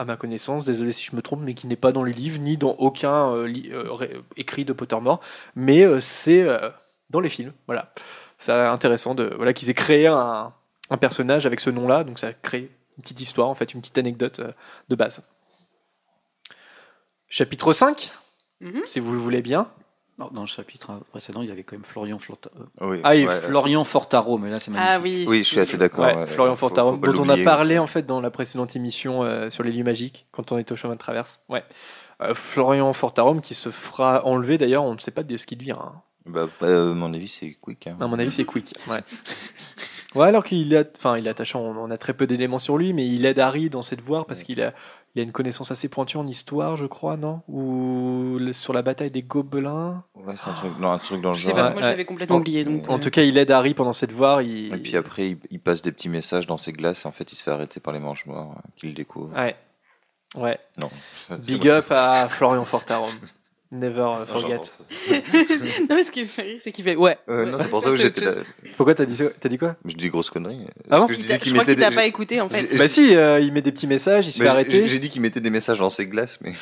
à 0.00 0.04
ma 0.04 0.16
connaissance, 0.16 0.64
désolé 0.64 0.90
si 0.92 1.04
je 1.04 1.14
me 1.14 1.22
trompe, 1.22 1.40
mais 1.42 1.54
qui 1.54 1.68
n'est 1.68 1.76
pas 1.76 1.92
dans 1.92 2.02
les 2.02 2.12
livres 2.12 2.40
ni 2.40 2.56
dans 2.56 2.72
aucun 2.72 3.32
euh, 3.32 3.46
li- 3.46 3.70
écrit 4.36 4.64
de 4.64 4.72
Pottermore, 4.72 5.20
mais 5.54 6.00
c'est 6.00 6.44
dans 7.10 7.20
les 7.20 7.30
films. 7.30 7.52
Voilà, 7.66 7.92
c'est 8.38 8.52
intéressant 8.52 9.14
de 9.14 9.32
voilà 9.36 9.52
qu'ils 9.52 9.70
aient 9.70 9.74
créé 9.74 10.08
un, 10.08 10.52
un 10.90 10.96
personnage 10.96 11.46
avec 11.46 11.60
ce 11.60 11.70
nom-là, 11.70 12.02
donc 12.02 12.18
ça 12.18 12.32
crée 12.32 12.70
une 12.96 13.02
petite 13.02 13.20
histoire 13.20 13.48
en 13.48 13.54
fait, 13.54 13.74
une 13.74 13.80
petite 13.80 13.98
anecdote 13.98 14.40
de 14.88 14.96
base. 14.96 15.22
Chapitre 17.28 17.72
5, 17.72 18.12
Mhm. 18.62 18.82
si 18.86 19.00
vous 19.00 19.12
le 19.12 19.18
voulez 19.18 19.42
bien. 19.42 19.68
Dans 20.30 20.42
le 20.42 20.46
chapitre 20.46 21.00
précédent, 21.10 21.42
il 21.42 21.48
y 21.48 21.50
avait 21.50 21.64
quand 21.64 21.74
même 21.74 21.84
Florian, 21.84 22.16
Flota- 22.18 22.50
euh, 22.80 22.86
Oui, 22.86 23.00
Ah, 23.02 23.10
ouais, 23.10 23.26
Florian 23.26 23.82
Fortaro, 23.82 24.38
mais 24.38 24.50
là 24.50 24.60
c'est 24.60 24.70
magnifique. 24.70 24.92
Ah 24.96 25.00
oui. 25.02 25.24
oui, 25.26 25.38
je 25.38 25.42
suis 25.44 25.58
assez 25.58 25.76
d'accord. 25.78 26.04
Ouais. 26.04 26.26
Florian 26.28 26.54
Faut- 26.54 26.68
faut 26.68 26.68
Fortarom, 26.68 27.00
pas 27.00 27.08
dont 27.08 27.24
on 27.24 27.28
a 27.28 27.36
parlé 27.38 27.78
en 27.78 27.88
fait 27.88 28.06
dans 28.06 28.20
la 28.20 28.30
précédente 28.30 28.76
émission 28.76 29.24
euh, 29.24 29.50
sur 29.50 29.64
les 29.64 29.72
lieux 29.72 29.82
magiques, 29.82 30.26
quand 30.30 30.52
on 30.52 30.58
était 30.58 30.72
au 30.72 30.76
chemin 30.76 30.94
de 30.94 30.98
traverse. 31.00 31.40
Ouais. 31.48 31.64
Euh, 32.20 32.34
Florian 32.34 32.92
Fortarom 32.92 33.40
qui 33.40 33.54
se 33.54 33.70
fera 33.70 34.24
enlever 34.24 34.58
d'ailleurs, 34.58 34.84
on 34.84 34.94
ne 34.94 34.98
sait 35.00 35.10
pas 35.10 35.24
de 35.24 35.36
ce 35.36 35.44
qu'il 35.46 35.58
devient. 35.58 35.72
hein. 35.80 35.94
Bah, 36.26 36.46
bah, 36.60 36.68
euh, 36.68 36.92
à 36.92 36.94
mon 36.94 37.12
avis, 37.14 37.26
c'est 37.26 37.56
quick. 37.60 37.88
hein. 37.88 37.96
À 37.98 38.06
mon 38.06 38.16
avis, 38.18 38.30
c'est 38.30 38.44
quick. 38.44 38.74
Ouais. 38.88 39.00
Ouais, 40.14 40.26
alors 40.28 40.44
qu'il 40.44 40.72
est, 40.74 40.92
enfin, 40.98 41.16
il 41.16 41.26
est 41.26 41.30
attachant. 41.30 41.60
On 41.62 41.76
on 41.76 41.90
a 41.90 41.96
très 41.96 42.12
peu 42.12 42.26
d'éléments 42.26 42.58
sur 42.60 42.76
lui, 42.76 42.92
mais 42.92 43.06
il 43.08 43.24
aide 43.24 43.38
Harry 43.40 43.70
dans 43.70 43.82
cette 43.82 44.02
voie 44.02 44.26
parce 44.26 44.42
qu'il 44.44 44.60
a, 44.60 44.74
il 45.14 45.20
a 45.20 45.22
une 45.24 45.32
connaissance 45.32 45.70
assez 45.70 45.88
pointue 45.88 46.16
en 46.16 46.26
histoire, 46.26 46.76
je 46.76 46.86
crois, 46.86 47.16
non? 47.16 47.42
Ou 47.48 48.38
sur 48.52 48.72
la 48.72 48.82
bataille 48.82 49.10
des 49.10 49.22
gobelins? 49.22 50.04
Ouais, 50.14 50.34
c'est 50.42 50.50
un 50.50 50.54
truc, 50.54 50.78
non, 50.78 50.90
un 50.92 50.98
truc 50.98 51.20
dans 51.20 51.32
le 51.32 51.36
Je 51.36 51.42
sais 51.42 51.48
genre. 51.50 51.56
pas, 51.58 51.70
moi 51.70 51.82
je 51.82 51.86
l'avais 51.88 52.04
complètement 52.04 52.36
En- 52.36 52.40
oublié. 52.40 52.64
Donc, 52.64 52.88
En 52.88 52.96
euh, 52.96 52.98
tout 53.00 53.10
cas, 53.10 53.22
il 53.22 53.36
aide 53.36 53.50
Harry 53.50 53.74
pendant 53.74 53.92
cette 53.92 54.12
voie. 54.12 54.42
Il... 54.42 54.72
Et 54.74 54.78
puis 54.78 54.96
après, 54.96 55.30
il, 55.30 55.38
il 55.50 55.60
passe 55.60 55.82
des 55.82 55.92
petits 55.92 56.08
messages 56.08 56.46
dans 56.46 56.56
ses 56.56 56.72
glaces 56.72 57.04
et 57.04 57.08
en 57.08 57.12
fait, 57.12 57.30
il 57.32 57.36
se 57.36 57.42
fait 57.44 57.50
arrêter 57.50 57.78
par 57.80 57.92
les 57.92 58.00
manches 58.00 58.24
morts 58.26 58.54
euh, 58.56 58.60
qui 58.76 58.86
le 58.86 58.92
découvrent. 58.94 59.34
Ouais. 59.36 59.54
Ouais. 60.34 60.58
Non. 60.80 60.90
Big 61.40 61.68
up 61.68 61.86
à 61.90 62.28
Florian 62.30 62.64
Fortarom. 62.64 63.10
Never 63.74 64.00
uh, 64.00 64.18
Non, 64.20 64.26
forget. 64.26 64.60
non, 65.88 65.96
mais 65.96 66.02
ce 66.02 66.10
qui 66.12 66.20
me 66.22 66.26
fait 66.26 66.42
rire, 66.42 66.58
c'est 66.60 66.72
qu'il 66.72 66.84
fait 66.84 66.94
ouais. 66.94 67.16
Euh, 67.30 67.46
non, 67.46 67.56
c'est 67.58 67.68
pour 67.68 67.82
ça 67.82 67.88
que 67.90 67.96
j'étais 67.96 68.22
là. 68.24 68.32
Pourquoi 68.76 68.94
t'as 68.94 69.06
dit 69.06 69.16
ça? 69.16 69.24
T'as 69.40 69.48
dit 69.48 69.56
quoi? 69.56 69.76
Je 69.86 69.94
dis 69.94 70.10
grosse 70.10 70.28
connerie. 70.28 70.60
Ah 70.66 70.82
Parce 70.90 71.00
bon 71.02 71.06
que 71.08 71.14
je 71.14 71.18
disais 71.20 71.38
qu'il 71.38 71.48
Je 71.48 71.54
crois 71.54 71.64
qu'il 71.64 71.70
mettait 71.72 71.82
t'a 71.82 71.88
des- 71.90 71.96
pas 71.96 72.04
écouté 72.04 72.40
en 72.42 72.50
fait. 72.50 72.76
Bah 72.76 72.86
si, 72.86 73.16
euh, 73.16 73.40
il 73.40 73.50
met 73.52 73.62
des 73.62 73.72
petits 73.72 73.86
messages, 73.86 74.26
il 74.26 74.32
se 74.32 74.38
fait 74.38 74.44
j'ai- 74.44 74.50
arrêter. 74.50 74.86
J'ai 74.86 74.98
dit 74.98 75.08
qu'il 75.08 75.22
mettait 75.22 75.40
des 75.40 75.48
messages 75.48 75.78
dans 75.78 75.88
ses 75.88 76.06
glaces, 76.06 76.38
mais 76.42 76.52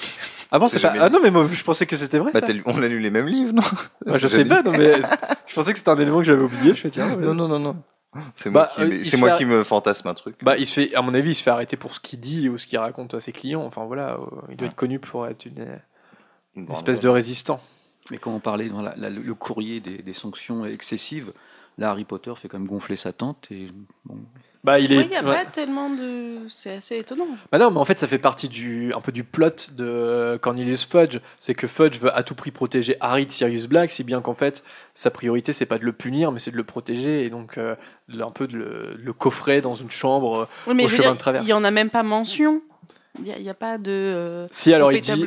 Ah 0.53 0.61
bon, 0.61 0.69
c'est 0.69 0.79
pas. 0.81 0.93
Ah 1.01 1.09
non, 1.11 1.19
mais 1.21 1.33
moi 1.33 1.49
je 1.53 1.63
pensais 1.65 1.85
que 1.85 1.97
c'était 1.97 2.19
vrai. 2.19 2.31
Bah, 2.33 2.41
ça. 2.47 2.53
on 2.67 2.81
a 2.83 2.87
lu 2.87 3.01
les 3.01 3.11
mêmes 3.11 3.27
livres, 3.29 3.55
non? 3.55 3.63
Je 4.07 4.29
sais 4.29 4.45
pas, 4.45 4.63
non, 4.63 4.71
mais 4.79 4.93
je 5.49 5.55
pensais 5.55 5.73
que 5.73 5.79
c'était 5.79 5.91
un 5.91 5.99
élément 5.99 6.19
que 6.19 6.25
j'avais 6.25 6.43
oublié. 6.45 6.75
Je 6.75 6.81
fais 6.81 6.91
tiens. 6.91 7.09
ouais. 7.17 7.25
Non, 7.25 7.35
non, 7.35 7.49
non, 7.49 7.59
non. 7.59 7.77
C'est 8.35 8.51
Bah, 8.51 8.73
moi, 8.77 8.87
qui, 8.89 9.15
euh, 9.15 9.19
moi 9.19 9.31
fait- 9.33 9.37
qui 9.39 9.45
me 9.47 9.63
fantasme 9.65 10.07
un 10.09 10.15
truc. 10.15 10.37
Bah, 10.43 10.57
il 10.57 10.67
se 10.67 10.73
fait, 10.81 10.95
à 10.97 11.03
mon 11.03 11.15
avis, 11.15 11.31
il 11.31 11.35
se 11.35 11.43
fait 11.45 11.51
arrêter 11.51 11.77
pour 11.77 11.95
ce 11.95 12.01
qu'il 12.01 12.19
dit 12.21 12.49
ou 12.49 12.57
ce 12.59 12.67
qu'il 12.67 12.79
raconte 12.79 13.15
à 13.15 13.21
ses 13.21 13.31
clients. 13.33 13.63
Enfin 13.65 13.85
voilà, 13.85 14.19
il 14.49 14.57
doit 14.57 14.67
Ouais. 14.67 14.71
être 14.71 14.77
connu 14.77 14.99
pour 14.99 15.27
être 15.29 15.45
une, 15.47 15.65
Une 16.57 16.71
espèce 16.71 17.01
de 17.01 17.09
résistant. 17.09 17.61
Mais 18.11 18.19
quand 18.19 18.33
on 18.35 18.41
parlait 18.41 18.69
dans 18.69 18.83
la- 18.83 18.95
la- 18.97 19.11
le 19.11 19.35
courrier 19.35 19.81
des, 19.81 19.99
des 19.99 20.13
sanctions 20.15 20.65
excessives, 20.65 21.33
là 21.79 21.91
Harry 21.91 22.05
Potter 22.05 22.33
fait 22.37 22.49
quand 22.49 22.59
même 22.59 22.67
gonfler 22.67 22.97
sa 22.97 23.11
et 23.11 23.69
bon, 24.05 24.19
Bah, 24.65 24.79
il 24.81 24.93
est. 24.93 25.09
N'y 25.09 25.17
a 25.17 25.23
ouais. 25.25 25.45
pas 25.45 25.45
tellement 25.47 25.89
de. 25.91 26.39
C'est 26.49 26.73
assez 26.77 26.99
étonnant. 26.99 27.27
Bah 27.53 27.59
non, 27.59 27.71
mais 27.71 27.79
en 27.79 27.85
fait, 27.85 27.99
ça 27.99 28.07
fait 28.09 28.19
partie 28.19 28.49
du, 28.49 28.93
un 28.93 29.01
peu 29.01 29.13
du 29.13 29.23
plot 29.25 29.69
de 29.77 30.39
Cornelius 30.43 30.87
Fudge. 30.87 31.19
C'est 31.39 31.55
que 31.55 31.67
Fudge 31.67 31.99
veut 31.99 32.15
à 32.15 32.23
tout 32.23 32.35
prix 32.35 32.51
protéger 32.51 32.97
Harry 33.01 33.25
de 33.27 33.31
Sirius 33.31 33.69
Black, 33.69 33.91
si 33.91 34.03
bien 34.05 34.21
qu'en 34.21 34.35
fait, 34.35 34.65
sa 34.95 35.11
priorité, 35.11 35.53
c'est 35.55 35.67
pas 35.67 35.79
de 35.79 35.85
le 35.85 35.93
punir, 35.93 36.33
mais 36.33 36.41
c'est 36.41 36.51
de 36.51 36.57
le 36.57 36.65
protéger 36.65 37.25
et 37.25 37.31
donc 37.31 37.57
euh, 37.59 37.75
un 38.13 38.31
peu 38.33 38.47
de 38.49 38.57
le, 38.59 38.97
de 38.99 39.03
le 39.03 39.13
coffrer 39.15 39.61
dans 39.63 39.75
une 39.75 39.91
chambre. 39.91 40.49
Oui, 40.67 40.75
mais 40.75 40.85
Au 40.85 40.89
chemin 40.89 41.03
dire, 41.05 41.13
de 41.15 41.19
traverse. 41.19 41.45
il 41.45 41.47
n'y 41.47 41.53
en 41.55 41.65
a 41.65 41.71
même 41.71 41.91
pas 41.91 42.03
mention. 42.03 42.61
Il 43.19 43.25
n'y 43.25 43.49
a, 43.49 43.51
a 43.51 43.55
pas 43.55 43.77
de. 43.77 43.91
euh, 43.91 44.47
Si, 44.51 44.73
alors 44.73 44.89
on 44.89 44.91
il 44.93 45.01
dit. 45.01 45.27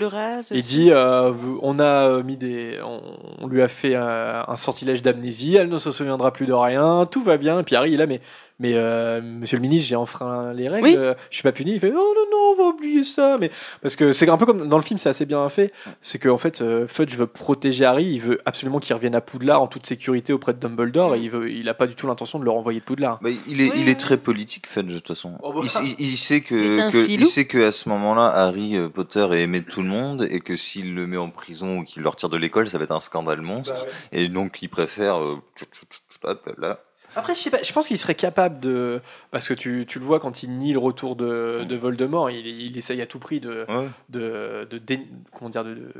Il 0.52 0.62
dit, 0.62 0.90
euh, 0.92 1.34
on 1.62 1.80
a 1.80 2.08
euh, 2.10 2.24
mis 2.24 2.38
des, 2.38 2.80
on, 2.84 3.02
on 3.42 3.48
lui 3.48 3.62
a 3.62 3.68
fait 3.68 3.96
un, 3.96 4.46
un 4.48 4.56
sortilège 4.56 5.02
d'amnésie, 5.02 5.58
elle 5.58 5.68
ne 5.70 5.80
se 5.80 5.92
souviendra 5.92 6.32
plus 6.32 6.46
de 6.46 6.54
rien, 6.54 7.06
tout 7.12 7.24
va 7.24 7.38
bien. 7.38 7.60
Et 7.60 7.64
puis 7.64 7.76
Harry 7.76 7.92
il 7.92 7.98
là, 7.98 8.08
mais, 8.08 8.22
mais 8.64 8.72
euh, 8.74 9.22
Monsieur 9.22 9.58
le 9.58 9.62
ministre, 9.62 9.88
j'ai 9.90 9.96
enfreint 9.96 10.54
les 10.54 10.68
règles, 10.70 10.88
Oui. 10.88 10.96
euh, 10.98 11.14
je 11.30 11.36
suis 11.36 11.44
pas 11.44 11.52
puni. 11.52 11.74
Il 11.74 11.80
fait, 11.80 11.92
non 11.92 11.98
non 11.98 12.26
non, 12.32 12.54
on 12.54 12.56
va 12.56 12.70
oublier 12.70 13.04
ça. 13.04 13.38
Mais 13.40 13.52
parce 13.84 13.96
que 13.96 14.12
c'est 14.12 14.28
un 14.30 14.38
peu 14.38 14.46
comme 14.48 14.68
dans 14.68 14.78
le 14.78 14.84
film, 14.84 14.98
c'est 14.98 15.10
assez 15.10 15.26
bien 15.28 15.48
fait. 15.50 15.72
C'est 16.02 16.18
qu'en 16.18 16.38
fait, 16.40 16.62
euh, 16.62 16.88
Fudge 16.88 17.16
veut 17.16 17.28
protéger 17.28 17.86
Harry, 17.86 18.06
il 18.06 18.20
veut 18.22 18.40
absolument 18.46 18.80
qu'il 18.80 18.96
revienne 18.96 19.14
à 19.16 19.22
Poudlard 19.22 19.62
en 19.62 19.68
toute 19.68 19.86
sécurité 19.86 20.34
auprès 20.34 20.54
de 20.54 20.60
Dumbledore, 20.60 21.14
et 21.16 21.20
il 21.20 21.30
veut, 21.30 21.52
il 21.52 21.68
a 21.70 21.74
pas 21.76 21.86
du 21.88 21.94
tout 21.96 22.08
l'intention 22.08 22.40
de 22.40 22.46
le 22.46 22.50
renvoyer 22.52 22.80
de 22.80 22.86
Poudlard. 22.86 23.20
Bah, 23.22 23.30
il 23.48 23.62
est, 23.62 23.72
Oui, 23.72 23.74
il 23.82 23.90
est 23.90 24.00
très 24.00 24.18
politique, 24.18 24.66
Fudge, 24.68 24.88
de 24.88 24.94
toute 25.00 25.10
façon. 25.10 25.34
Oh, 25.44 25.54
bah. 25.54 25.62
il, 25.84 25.90
il- 26.00 26.12
il 26.14 26.18
sait 26.18 26.42
que, 26.42 27.06
il 27.08 27.26
sait 27.26 27.46
que 27.46 27.68
à 27.68 27.72
ce 27.72 27.90
moment-là, 27.90 28.28
Harry 28.28 28.78
Potter 28.94 29.28
est 29.34 29.42
aimé 29.44 29.60
de 29.62 29.66
tout 29.70 29.82
le 29.82 29.90
monde 29.90 30.26
et 30.32 30.40
que 30.40 30.56
s'il 30.56 30.96
le 30.96 31.06
met 31.06 31.18
en 31.18 31.30
prison 31.30 31.80
ou 31.80 31.84
qu'il 31.84 32.02
le 32.04 32.10
retire 32.10 32.30
de 32.30 32.38
l'école, 32.38 32.68
ça 32.70 32.78
va 32.78 32.86
être 32.86 32.92
un 32.92 33.00
scandale 33.00 33.42
monstre. 33.42 33.86
Et 34.14 34.28
donc, 34.30 34.62
il 34.62 34.70
préfère. 34.70 35.22
euh, 35.22 35.36
tchou, 35.56 35.66
tchou, 35.66 35.86
tchou, 35.90 36.00
tchou, 36.10 36.20
hop, 36.30 36.50
là. 36.58 36.80
Après, 37.16 37.36
je 37.36 37.40
sais 37.40 37.50
pas, 37.50 37.62
je 37.64 37.72
pense 37.74 37.88
qu'il 37.88 37.98
serait 37.98 38.16
capable 38.16 38.60
de. 38.60 39.02
Parce 39.32 39.48
que 39.48 39.54
tu, 39.54 39.86
tu 39.88 40.00
le 40.00 40.06
vois 40.06 40.20
quand 40.20 40.44
il 40.44 40.52
nie 40.58 40.74
le 40.74 40.80
retour 40.80 41.16
de, 41.16 41.64
de 41.68 41.76
Voldemort, 41.76 42.30
il, 42.32 42.46
il 42.48 42.78
essaye 42.78 43.02
à 43.02 43.06
tout 43.06 43.20
prix 43.20 43.40
de, 43.40 43.66
Ouais. 43.70 43.88
de, 44.10 44.68
de, 44.70 44.78
dé- 44.78 45.08
comment 45.38 45.50
dire, 45.50 45.64
de, 45.64 45.76
de 45.76 45.92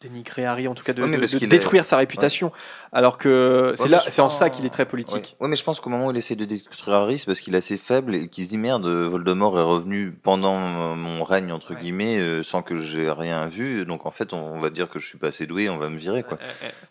dénigrer 0.00 0.44
Harry, 0.44 0.68
en 0.68 0.74
tout 0.74 0.84
cas 0.84 0.92
de, 0.92 1.02
Ouais, 1.02 1.46
détruire 1.46 1.84
sa 1.84 1.96
réputation. 1.96 2.52
Alors 2.92 3.18
que 3.18 3.72
c'est 3.76 3.88
là, 3.88 4.02
en 4.18 4.30
ça 4.30 4.50
qu'il 4.50 4.66
est 4.66 4.70
très 4.70 4.86
politique. 4.86 5.36
Ouais. 5.40 5.48
Mais 5.48 5.56
je 5.56 5.64
pense 5.64 5.80
qu'au 5.80 5.90
moment 5.90 6.06
où 6.08 6.10
il 6.10 6.16
essaie 6.16 6.36
de 6.36 6.44
détruire 6.44 6.96
Harry, 6.96 7.18
c'est 7.18 7.26
parce 7.26 7.40
qu'il 7.40 7.54
est 7.54 7.58
assez 7.58 7.76
faible 7.76 8.14
et 8.14 8.28
qu'il 8.28 8.44
se 8.44 8.50
dit 8.50 8.58
merde, 8.58 8.86
Voldemort 8.86 9.58
est 9.58 9.62
revenu 9.62 10.12
pendant 10.12 10.56
mon 10.96 11.24
règne 11.24 11.52
entre 11.52 11.74
guillemets 11.74 12.18
euh, 12.18 12.42
sans 12.42 12.62
que 12.62 12.78
j'ai 12.78 13.10
rien 13.10 13.46
vu. 13.46 13.84
Donc 13.86 14.06
en 14.06 14.10
fait, 14.10 14.32
on, 14.32 14.38
on 14.54 14.60
va 14.60 14.70
dire 14.70 14.88
que 14.90 14.98
je 14.98 15.06
suis 15.06 15.18
pas 15.18 15.28
assez 15.28 15.46
doué, 15.46 15.68
on 15.70 15.76
va 15.78 15.88
me 15.88 15.98
virer 15.98 16.22
quoi. 16.22 16.38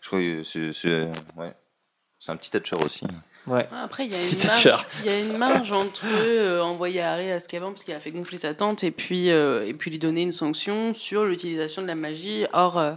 Je 0.00 0.06
crois 0.08 0.18
que 0.20 0.42
c'est. 0.44 0.72
C'est 2.24 2.30
un 2.30 2.36
petit 2.36 2.50
Thatcher 2.52 2.76
aussi. 2.76 3.04
Ouais. 3.46 3.68
Après, 3.72 4.06
il 4.06 4.12
y, 4.12 4.14
a 4.14 4.18
une 4.22 4.24
marge, 4.24 4.38
Thatcher. 4.38 4.76
il 5.00 5.06
y 5.06 5.14
a 5.14 5.20
une 5.20 5.36
marge 5.36 5.72
entre 5.72 6.04
euh, 6.06 6.60
envoyer 6.60 7.00
Harry 7.00 7.30
à 7.30 7.36
Azkaban 7.36 7.68
parce 7.68 7.84
qu'il 7.84 7.94
a 7.94 8.00
fait 8.00 8.10
gonfler 8.10 8.38
sa 8.38 8.54
tante 8.54 8.84
et 8.84 8.90
puis, 8.90 9.30
euh, 9.30 9.66
et 9.66 9.74
puis 9.74 9.90
lui 9.90 9.98
donner 9.98 10.22
une 10.22 10.32
sanction 10.32 10.94
sur 10.94 11.24
l'utilisation 11.24 11.82
de 11.82 11.86
la 11.86 11.94
magie 11.94 12.46
hors, 12.52 12.78
euh, 12.78 12.92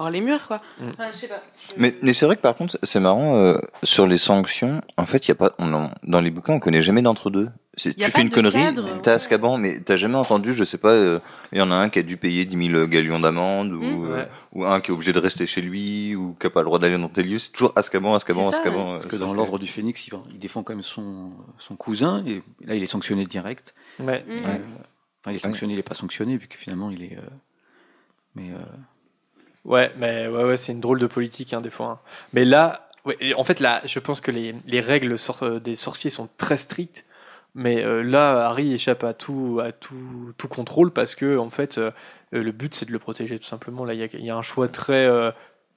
hors 0.00 0.10
les 0.10 0.20
murs. 0.20 0.46
Quoi. 0.46 0.60
Mm. 0.80 0.88
Enfin, 0.90 1.04
je 1.12 1.16
sais 1.18 1.28
pas. 1.28 1.42
Je- 1.68 1.74
Mais, 1.80 1.94
mais 2.02 2.12
c'est 2.12 2.26
vrai 2.26 2.36
que 2.36 2.40
par 2.40 2.56
contre, 2.56 2.78
c'est 2.82 3.00
marrant, 3.00 3.36
euh, 3.36 3.58
sur 3.82 4.06
les 4.06 4.18
sanctions, 4.18 4.80
en 4.96 5.06
fait, 5.06 5.26
il 5.26 5.30
y 5.30 5.32
a 5.32 5.36
pas, 5.36 5.52
on 5.58 5.72
en- 5.72 5.90
dans 6.04 6.20
les 6.20 6.30
bouquins, 6.30 6.54
on 6.54 6.60
connaît 6.60 6.82
jamais 6.82 7.02
d'entre-deux. 7.02 7.48
Tu 7.76 7.92
fais 7.92 8.20
une 8.22 8.30
connerie, 8.30 8.74
t'as 9.02 9.14
Azkaban, 9.14 9.56
mais 9.56 9.80
t'as 9.80 9.96
jamais 9.96 10.16
entendu, 10.16 10.52
je 10.52 10.64
sais 10.64 10.76
pas, 10.76 10.90
euh, 10.90 11.18
il 11.52 11.58
y 11.58 11.62
en 11.62 11.70
a 11.70 11.74
un 11.76 11.88
qui 11.88 11.98
a 11.98 12.02
dû 12.02 12.16
payer 12.18 12.44
10 12.44 12.68
000 12.70 12.86
galions 12.88 13.20
d'amende, 13.20 13.72
ou, 13.72 13.80
Mm. 13.80 14.04
euh, 14.10 14.16
Ouais. 14.16 14.28
ou 14.52 14.64
un 14.66 14.80
qui 14.80 14.90
est 14.90 14.94
obligé 14.94 15.12
de 15.14 15.18
rester 15.18 15.46
chez 15.46 15.62
lui, 15.62 16.14
ou 16.14 16.36
qui 16.38 16.46
a 16.46 16.50
pas 16.50 16.60
le 16.60 16.66
droit 16.66 16.78
d'aller 16.78 16.98
dans 16.98 17.08
tel 17.08 17.26
lieu. 17.30 17.38
C'est 17.38 17.52
toujours 17.52 17.72
Azkaban, 17.76 18.14
Azkaban, 18.16 18.42
ça, 18.42 18.56
Azkaban. 18.58 18.76
ouais. 18.76 18.88
euh, 18.90 18.92
parce 18.96 19.06
que 19.06 19.16
dans 19.16 19.32
l'ordre 19.32 19.58
du 19.58 19.66
Phénix, 19.66 20.06
il, 20.08 20.12
il 20.32 20.38
défend 20.38 20.62
quand 20.62 20.74
même 20.74 20.82
son, 20.82 21.30
son 21.58 21.76
cousin 21.76 22.22
et 22.26 22.42
là 22.66 22.74
il 22.74 22.82
est 22.82 22.86
sanctionné 22.86 23.24
direct. 23.24 23.74
Ouais. 23.98 24.24
Mm. 24.28 24.30
Euh, 24.30 24.40
enfin, 25.22 25.30
il 25.30 25.36
est 25.36 25.38
sanctionné, 25.38 25.72
il 25.72 25.76
n'est 25.76 25.82
pas 25.82 25.94
sanctionné 25.94 26.36
vu 26.36 26.48
que 26.48 26.56
finalement 26.56 26.90
il 26.90 27.02
est. 27.04 27.16
euh, 27.16 27.22
mais 28.34 28.50
euh, 28.50 28.58
Ouais, 29.64 29.92
mais 29.98 30.26
ouais, 30.26 30.44
ouais, 30.44 30.56
c'est 30.56 30.72
une 30.72 30.80
drôle 30.80 30.98
de 30.98 31.06
politique, 31.06 31.52
hein, 31.52 31.60
des 31.60 31.70
fois. 31.70 31.86
hein. 31.86 31.98
Mais 32.32 32.44
là, 32.44 32.90
en 33.36 33.44
fait, 33.44 33.60
là, 33.60 33.80
je 33.84 33.98
pense 33.98 34.20
que 34.20 34.30
les, 34.30 34.54
les 34.66 34.80
règles 34.80 35.16
euh, 35.42 35.60
des 35.60 35.76
sorciers 35.76 36.10
sont 36.10 36.28
très 36.36 36.56
strictes. 36.56 37.04
Mais 37.54 37.84
euh, 37.84 38.02
là, 38.02 38.46
Harry 38.46 38.72
échappe 38.72 39.02
à 39.02 39.12
tout, 39.12 39.60
à 39.62 39.72
tout, 39.72 40.32
tout 40.38 40.48
contrôle 40.48 40.92
parce 40.92 41.14
que, 41.14 41.36
en 41.36 41.50
fait, 41.50 41.78
euh, 41.78 41.90
le 42.30 42.52
but, 42.52 42.74
c'est 42.74 42.86
de 42.86 42.92
le 42.92 42.98
protéger, 42.98 43.38
tout 43.38 43.46
simplement. 43.46 43.84
Là, 43.84 43.94
il 43.94 44.24
y 44.24 44.30
a, 44.30 44.36
un 44.36 44.42
choix 44.42 44.68
très 44.68 45.08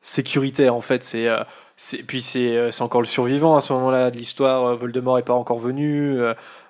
sécuritaire, 0.01 0.75
en 0.75 0.81
fait. 0.81 1.03
C'est, 1.03 2.03
puis, 2.03 2.21
c'est, 2.21 2.81
encore 2.81 3.01
le 3.01 3.07
survivant 3.07 3.55
à 3.55 3.61
ce 3.61 3.73
moment-là 3.73 4.11
de 4.11 4.17
l'histoire. 4.17 4.75
Voldemort 4.77 5.17
est 5.17 5.23
pas 5.23 5.33
encore 5.33 5.59
venu. 5.59 6.19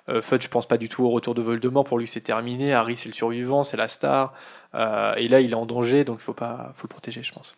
Euh, 0.08 0.20
Fudge, 0.22 0.42
je 0.44 0.48
pense 0.48 0.66
pas 0.66 0.76
du 0.76 0.88
tout 0.88 1.02
au 1.04 1.10
retour 1.10 1.34
de 1.34 1.42
Voldemort. 1.42 1.84
Pour 1.84 1.98
lui, 1.98 2.06
c'est 2.06 2.20
terminé. 2.20 2.74
Harry, 2.74 2.96
c'est 2.96 3.08
le 3.08 3.14
survivant, 3.14 3.64
c'est 3.64 3.76
la 3.76 3.88
star. 3.88 4.32
Euh, 4.74 5.14
et 5.14 5.28
là, 5.28 5.40
il 5.40 5.52
est 5.52 5.54
en 5.56 5.66
danger, 5.66 6.04
donc 6.04 6.18
il 6.20 6.24
faut 6.24 6.34
pas, 6.34 6.72
faut 6.76 6.84
le 6.86 6.88
protéger, 6.90 7.22
je 7.22 7.32
pense. 7.32 7.52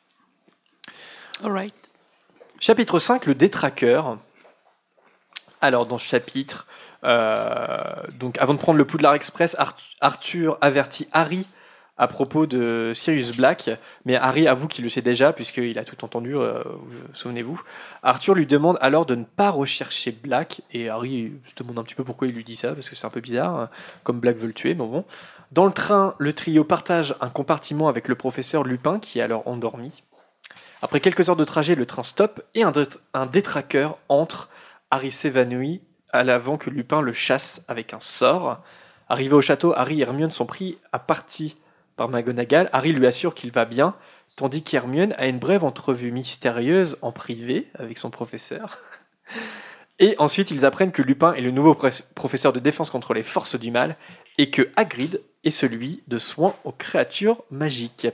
Alright. 1.42 1.74
Chapitre 2.60 2.98
5, 2.98 3.26
le 3.26 3.34
détraqueur. 3.34 4.18
Alors, 5.60 5.86
dans 5.86 5.98
ce 5.98 6.06
chapitre, 6.06 6.66
euh, 7.04 7.94
donc 8.14 8.38
avant 8.38 8.54
de 8.54 8.58
prendre 8.58 8.78
le 8.78 8.84
Poudlard 8.86 9.14
Express, 9.14 9.56
Ar- 9.58 9.76
Arthur 10.00 10.58
avertit 10.60 11.08
Harry 11.12 11.46
à 11.98 12.08
propos 12.08 12.46
de 12.46 12.92
Sirius 12.94 13.34
Black, 13.36 13.70
mais 14.04 14.16
Harry 14.16 14.46
avoue 14.46 14.68
qu'il 14.68 14.84
le 14.84 14.90
sait 14.90 15.00
déjà, 15.02 15.32
puisqu'il 15.32 15.78
a 15.78 15.84
tout 15.84 16.04
entendu, 16.04 16.36
euh, 16.36 16.62
vous- 16.64 17.14
souvenez-vous. 17.14 17.60
Arthur 18.02 18.34
lui 18.34 18.46
demande 18.46 18.76
alors 18.82 19.06
de 19.06 19.14
ne 19.14 19.24
pas 19.24 19.50
rechercher 19.50 20.12
Black, 20.12 20.60
et 20.72 20.90
Harry 20.90 21.32
se 21.46 21.62
demande 21.62 21.78
un 21.78 21.84
petit 21.84 21.94
peu 21.94 22.04
pourquoi 22.04 22.28
il 22.28 22.34
lui 22.34 22.44
dit 22.44 22.56
ça, 22.56 22.72
parce 22.74 22.90
que 22.90 22.96
c'est 22.96 23.06
un 23.06 23.10
peu 23.10 23.20
bizarre, 23.20 23.58
hein, 23.58 23.70
comme 24.04 24.20
Black 24.20 24.36
veut 24.36 24.46
le 24.48 24.52
tuer, 24.52 24.74
mais 24.74 24.86
bon. 24.86 25.04
Dans 25.52 25.64
le 25.64 25.72
train, 25.72 26.14
le 26.18 26.32
trio 26.32 26.64
partage 26.64 27.14
un 27.20 27.30
compartiment 27.30 27.88
avec 27.88 28.08
le 28.08 28.14
professeur 28.14 28.64
Lupin, 28.64 28.98
qui 28.98 29.20
est 29.20 29.22
alors 29.22 29.46
endormi. 29.48 30.02
Après 30.82 31.00
quelques 31.00 31.30
heures 31.30 31.36
de 31.36 31.44
trajet, 31.44 31.74
le 31.76 31.86
train 31.86 32.02
stoppe, 32.02 32.42
et 32.54 32.62
un, 32.62 32.72
un 33.14 33.26
détraqueur 33.26 33.96
entre. 34.08 34.50
Harry 34.90 35.10
s'évanouit 35.10 35.80
à 36.12 36.24
l'avant 36.24 36.58
que 36.58 36.68
Lupin 36.68 37.00
le 37.00 37.12
chasse 37.12 37.64
avec 37.68 37.94
un 37.94 38.00
sort. 38.00 38.62
Arrivé 39.08 39.34
au 39.34 39.40
château, 39.40 39.72
Harry 39.76 40.00
et 40.00 40.02
Hermione 40.02 40.30
sont 40.30 40.46
pris 40.46 40.78
à 40.92 40.98
partie 40.98 41.56
par 41.96 42.08
McGonagall. 42.08 42.68
Harry 42.72 42.92
lui 42.92 43.06
assure 43.06 43.34
qu'il 43.34 43.52
va 43.52 43.64
bien, 43.64 43.94
tandis 44.36 44.62
qu'Hermione 44.62 45.14
a 45.18 45.26
une 45.26 45.38
brève 45.38 45.64
entrevue 45.64 46.12
mystérieuse 46.12 46.96
en 47.02 47.12
privé 47.12 47.68
avec 47.78 47.98
son 47.98 48.10
professeur. 48.10 48.78
Et 49.98 50.14
ensuite, 50.18 50.50
ils 50.50 50.66
apprennent 50.66 50.92
que 50.92 51.00
Lupin 51.00 51.32
est 51.32 51.40
le 51.40 51.50
nouveau 51.50 51.74
professeur 52.14 52.52
de 52.52 52.60
défense 52.60 52.90
contre 52.90 53.14
les 53.14 53.22
forces 53.22 53.58
du 53.58 53.70
mal 53.70 53.96
et 54.36 54.50
que 54.50 54.68
Hagrid 54.76 55.22
est 55.42 55.50
celui 55.50 56.02
de 56.06 56.18
soins 56.18 56.54
aux 56.64 56.72
créatures 56.72 57.42
magiques. 57.50 58.06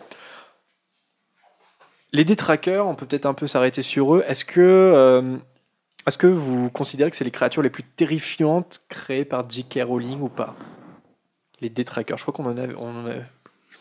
Les 2.13 2.25
détraqueurs, 2.25 2.87
on 2.87 2.95
peut 2.95 3.07
peut-être 3.07 3.27
un 3.27 3.35
peu 3.35 3.49
s'arrêter 3.49 3.83
sur 3.83 4.15
eux. 4.15 4.23
Est-ce 4.29 4.45
que, 4.45 4.61
euh, 4.61 5.37
est-ce 6.07 6.19
que 6.19 6.29
vous 6.29 6.71
considérez 6.71 7.11
que 7.11 7.17
c'est 7.17 7.25
les 7.25 7.33
créatures 7.33 7.63
les 7.63 7.71
plus 7.71 7.83
terrifiantes 7.83 8.85
créées 8.89 9.25
par 9.25 9.51
J.K. 9.51 9.81
Rowling 9.85 10.21
ou 10.21 10.29
pas? 10.29 10.55
Les 11.61 11.69
détraqueurs, 11.71 12.19
je 12.19 12.23
crois 12.23 12.35
qu'on 12.35 12.47
en 12.49 12.59
a, 12.59 12.73
en 12.77 13.09
a- 13.09 13.25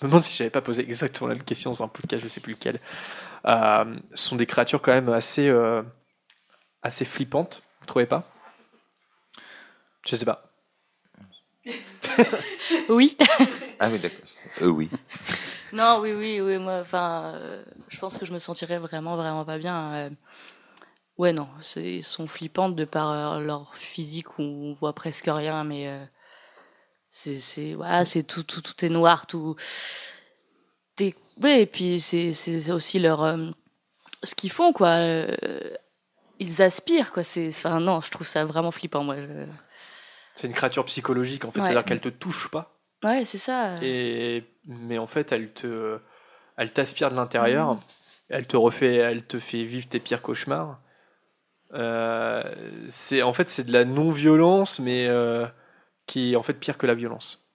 me 0.06 0.10
demande 0.10 0.24
si 0.24 0.36
j'avais 0.36 0.50
pas 0.50 0.62
posé 0.62 0.82
exactement 0.84 1.28
la 1.30 1.36
même 1.36 1.44
question 1.44 1.72
dans 1.72 1.84
un 1.84 1.88
podcast, 1.88 2.24
je 2.24 2.28
sais 2.30 2.40
plus 2.42 2.54
lequel. 2.54 2.80
Euh, 3.46 3.96
ce 4.14 4.28
sont 4.30 4.36
des 4.36 4.46
créatures 4.46 4.82
quand 4.82 4.92
même 4.94 5.10
assez, 5.10 5.48
euh, 5.48 5.82
assez 6.84 7.06
flippantes, 7.06 7.64
vous 7.82 7.86
trouvez 7.88 8.06
pas? 8.06 8.24
Je 10.08 10.16
sais 10.16 10.26
pas. 10.26 10.44
Oui. 12.90 13.18
Ah 13.80 13.90
oui, 13.92 14.00
d'accord. 14.00 14.20
Euh, 14.62 14.68
oui. 14.68 14.90
Non, 15.74 16.00
oui, 16.02 16.12
oui, 16.12 16.42
oui. 16.42 16.58
Moi, 16.58 16.80
enfin, 16.82 17.32
euh, 17.36 17.64
je 17.88 17.98
pense 17.98 18.18
que 18.18 18.26
je 18.26 18.34
me 18.34 18.40
sentirais 18.40 18.78
vraiment, 18.78 19.16
vraiment 19.16 19.46
pas 19.46 19.58
bien. 19.58 19.94
euh. 19.94 20.10
Ouais, 21.18 21.32
non, 21.32 21.48
c'est 21.62 21.98
ils 21.98 22.04
sont 22.04 22.28
flippantes 22.28 22.76
de 22.76 22.84
par 22.84 23.40
leur 23.40 23.74
physique 23.76 24.38
où 24.38 24.42
on 24.42 24.74
voit 24.74 24.92
presque 24.94 25.28
rien, 25.30 25.64
mais 25.64 25.88
euh, 25.88 26.04
c'est, 27.12 27.36
c'est, 27.36 27.74
voilà, 27.76 28.06
c'est 28.06 28.24
tout, 28.24 28.42
tout, 28.44 28.62
tout 28.62 28.84
est 28.86 28.90
noir, 28.90 29.28
tout. 29.28 29.56
T'es- 30.96 31.14
Ouais, 31.42 31.62
et 31.64 31.66
puis 31.66 32.00
c'est, 32.00 32.34
c'est 32.34 32.72
aussi 32.72 33.00
leur, 33.00 33.24
euh, 33.24 33.50
ce 34.24 34.34
qu'ils 34.36 34.52
font, 34.52 34.74
quoi. 34.74 34.90
euh, 34.90 35.36
ils 36.40 36.62
aspirent, 36.62 37.12
quoi. 37.12 37.24
C'est, 37.24 37.48
enfin, 37.50 37.80
non, 37.80 38.00
je 38.02 38.10
trouve 38.12 38.26
ça 38.28 38.46
vraiment 38.46 38.72
flippant, 38.72 39.04
moi. 39.04 39.16
je- 39.18 39.46
C'est 40.36 40.48
une 40.48 40.54
créature 40.54 40.86
psychologique 40.86 41.46
en 41.46 41.52
fait, 41.52 41.60
Ouais. 41.60 41.66
c'est-à-dire 41.66 41.86
qu'elle 41.86 42.00
te 42.02 42.10
touche 42.10 42.50
pas. 42.50 42.78
Ouais, 43.04 43.26
c'est 43.26 43.38
ça. 43.38 43.84
Et 43.84 44.44
mais 44.66 44.98
en 44.98 45.08
fait, 45.08 45.32
elle 45.32 45.52
te, 45.52 46.00
elle 46.58 46.72
t'aspire 46.72 47.10
de 47.12 47.16
l'intérieur. 47.16 47.74
Mhm. 47.76 47.80
Elle 48.30 48.48
te 48.48 48.56
refait, 48.56 48.96
elle 48.96 49.26
te 49.26 49.40
fait 49.40 49.64
vivre 49.66 49.88
tes 49.90 50.00
pires 50.00 50.22
cauchemars. 50.22 50.80
Euh, 51.74 52.44
c'est 52.90 53.22
en 53.22 53.34
fait 53.34 53.50
c'est 53.50 53.64
de 53.64 53.74
la 53.74 53.86
non-violence, 53.86 54.80
mais 54.80 55.08
euh, 55.08 55.46
qui 56.08 56.34
est 56.34 56.36
en 56.36 56.44
fait 56.44 56.54
pire 56.54 56.78
que 56.78 56.88
la 56.88 56.96
violence. 56.96 57.46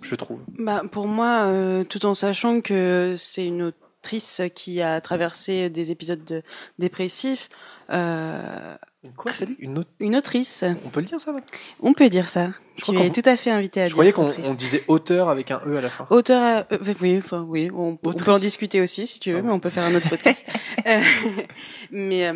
Je 0.00 0.14
trouve. 0.14 0.40
Bah, 0.58 0.82
pour 0.90 1.06
moi, 1.06 1.44
euh, 1.44 1.84
tout 1.84 2.06
en 2.06 2.14
sachant 2.14 2.60
que 2.60 3.14
c'est 3.18 3.46
une 3.46 3.62
autrice 3.62 4.42
qui 4.54 4.82
a 4.82 5.00
traversé 5.00 5.70
des 5.70 5.92
épisodes 5.92 6.24
de- 6.24 6.42
dépressifs, 6.78 7.48
euh, 7.90 8.74
Une 9.04 9.12
quoi 9.12 9.32
dit? 9.46 9.56
Une 9.60 9.78
autre 9.78 9.90
une 10.00 10.16
autrice, 10.16 10.64
On 10.84 10.88
peut 10.88 11.00
le 11.00 11.06
dire 11.06 11.20
ça 11.20 11.32
on 11.80 11.92
peut 11.92 12.08
dire 12.08 12.28
ça. 12.28 12.50
Je 12.78 12.84
Tu 12.86 12.96
es 12.98 13.10
tout 13.10 13.22
à 13.28 13.36
fait 13.36 13.50
invité 13.50 13.80
à 13.82 13.84
Je 13.84 13.94
dire 13.94 14.12
croyais 14.12 14.12
qu'on 14.12 14.54
disait 14.54 14.82
auteur 14.88 15.28
avec 15.28 15.50
un 15.50 15.60
e 15.66 15.76
à 15.76 15.80
la 15.80 15.90
fin. 15.90 16.06
Auteur, 16.10 16.64
euh, 16.72 16.76
euh, 16.76 16.94
oui, 17.00 17.18
enfin 17.18 17.42
oui, 17.42 17.70
on, 17.72 17.96
peut 17.96 18.10
en 18.32 18.38
discuter 18.38 18.80
aussi 18.80 19.06
si 19.06 19.20
tu 19.20 19.30
veux, 19.30 19.38
Ah 19.38 19.42
mais 19.42 19.52
on 19.52 19.60
peut 19.60 19.70
faire 19.70 19.84
un 19.84 19.94
autre 19.94 20.08
podcast. 20.08 20.46
Mais 21.92 22.32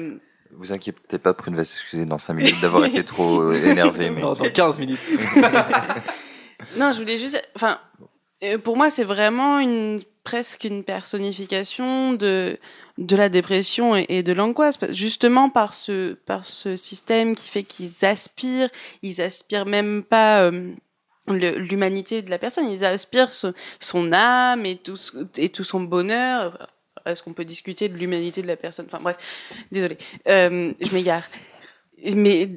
Vous 0.58 0.72
inquiétez 0.72 1.18
pas, 1.18 1.34
Prune 1.34 1.54
va 1.54 1.64
s'excuser 1.64 2.06
dans 2.06 2.18
5 2.18 2.34
minutes 2.34 2.60
d'avoir 2.62 2.84
été 2.86 3.04
trop 3.04 3.40
euh, 3.42 3.52
énervé. 3.64 4.10
Mais... 4.14 4.22
Non, 4.22 4.34
dans 4.34 4.48
15 4.50 4.78
minutes. 4.78 5.00
non, 6.76 6.92
je 6.92 6.98
voulais 6.98 7.18
juste, 7.18 7.42
enfin, 7.54 7.78
euh, 8.42 8.58
pour 8.58 8.76
moi, 8.76 8.90
c'est 8.90 9.04
vraiment 9.04 9.58
une 9.58 10.00
presque 10.24 10.64
une 10.64 10.82
personnification 10.82 12.12
de 12.14 12.58
de 12.98 13.14
la 13.14 13.28
dépression 13.28 13.94
et, 13.94 14.06
et 14.08 14.22
de 14.22 14.32
l'angoisse, 14.32 14.76
justement 14.90 15.50
par 15.50 15.74
ce 15.74 16.14
par 16.14 16.46
ce 16.46 16.76
système 16.76 17.36
qui 17.36 17.48
fait 17.48 17.62
qu'ils 17.62 18.04
aspirent, 18.04 18.70
ils 19.02 19.20
aspirent 19.20 19.66
même 19.66 20.02
pas. 20.02 20.42
euh, 20.42 20.72
l'humanité 21.28 22.22
de 22.22 22.30
la 22.30 22.38
personne, 22.38 22.70
ils 22.70 22.84
aspirent 22.84 23.32
ce- 23.32 23.52
son 23.80 24.12
âme 24.12 24.64
et 24.64 24.76
tout, 24.76 24.96
ce- 24.96 25.26
et 25.36 25.48
tout 25.48 25.64
son 25.64 25.80
bonheur. 25.80 26.68
Est-ce 27.06 27.22
qu'on 27.22 27.32
peut 27.32 27.44
discuter 27.44 27.88
de 27.88 27.96
l'humanité 27.96 28.42
de 28.42 28.46
la 28.46 28.56
personne? 28.56 28.86
Enfin 28.86 29.00
bref, 29.00 29.16
désolé, 29.70 29.96
euh, 30.28 30.72
je 30.80 30.92
m'égare. 30.92 31.24
Mais 32.14 32.50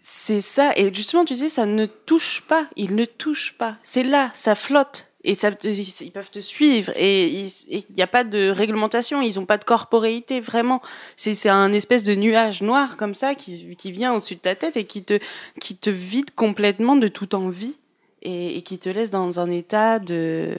c'est 0.00 0.40
ça, 0.40 0.72
et 0.76 0.92
justement, 0.92 1.24
tu 1.24 1.34
disais, 1.34 1.48
ça 1.48 1.64
ne 1.64 1.86
touche 1.86 2.42
pas, 2.42 2.68
il 2.76 2.94
ne 2.94 3.04
touche 3.04 3.54
pas. 3.56 3.78
C'est 3.82 4.02
là, 4.02 4.30
ça 4.34 4.54
flotte, 4.54 5.10
et 5.22 5.32
ils 5.32 6.10
peuvent 6.12 6.30
te 6.30 6.40
suivre, 6.40 6.92
et 6.96 7.46
il 7.68 7.84
n'y 7.96 8.02
a 8.02 8.06
pas 8.06 8.24
de 8.24 8.50
réglementation, 8.50 9.22
ils 9.22 9.36
n'ont 9.36 9.46
pas 9.46 9.56
de 9.56 9.64
corporéité, 9.64 10.40
vraiment. 10.40 10.82
C'est 11.16 11.34
c'est 11.34 11.48
un 11.48 11.72
espèce 11.72 12.02
de 12.02 12.14
nuage 12.14 12.60
noir 12.60 12.98
comme 12.98 13.14
ça 13.14 13.34
qui, 13.34 13.76
qui 13.76 13.92
vient 13.92 14.12
au-dessus 14.12 14.34
de 14.34 14.40
ta 14.40 14.54
tête 14.54 14.76
et 14.76 14.84
qui 14.84 15.02
te, 15.04 15.18
qui 15.60 15.76
te 15.76 15.88
vide 15.88 16.32
complètement 16.34 16.96
de 16.96 17.08
toute 17.08 17.32
envie, 17.32 17.78
et, 18.20 18.58
et 18.58 18.62
qui 18.62 18.78
te 18.78 18.88
laisse 18.88 19.10
dans 19.10 19.40
un 19.40 19.50
état 19.50 19.98
de... 19.98 20.54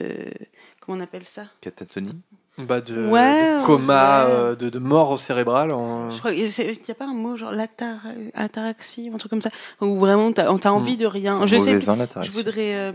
Comment 0.80 0.98
on 0.98 1.00
appelle 1.02 1.24
ça? 1.24 1.46
Catatonie 1.60 2.20
Bah 2.58 2.80
de, 2.80 3.08
Ouais, 3.08 3.58
de 3.60 3.66
coma, 3.66 4.24
ouais. 4.26 4.32
euh, 4.32 4.54
de, 4.56 4.70
de 4.70 4.78
mort 4.78 5.18
cérébrale. 5.18 5.72
En... 5.74 6.10
Je 6.10 6.18
crois 6.18 6.32
qu'il 6.32 6.44
n'y 6.46 6.90
a 6.90 6.94
pas 6.94 7.04
un 7.04 7.12
mot 7.14 7.36
genre 7.36 7.52
l'atar- 7.52 8.00
ataraxie, 8.34 9.10
un 9.12 9.18
truc 9.18 9.30
comme 9.30 9.42
ça, 9.42 9.50
où 9.80 9.98
vraiment 9.98 10.32
t'as 10.32 10.46
as 10.50 10.72
envie 10.72 10.96
de 10.96 11.06
rien. 11.06 11.46
Je 11.46 11.58
sais, 11.58 11.76
vin, 11.78 11.98
je 12.22 12.30
voudrais, 12.30 12.74
euh, 12.74 12.92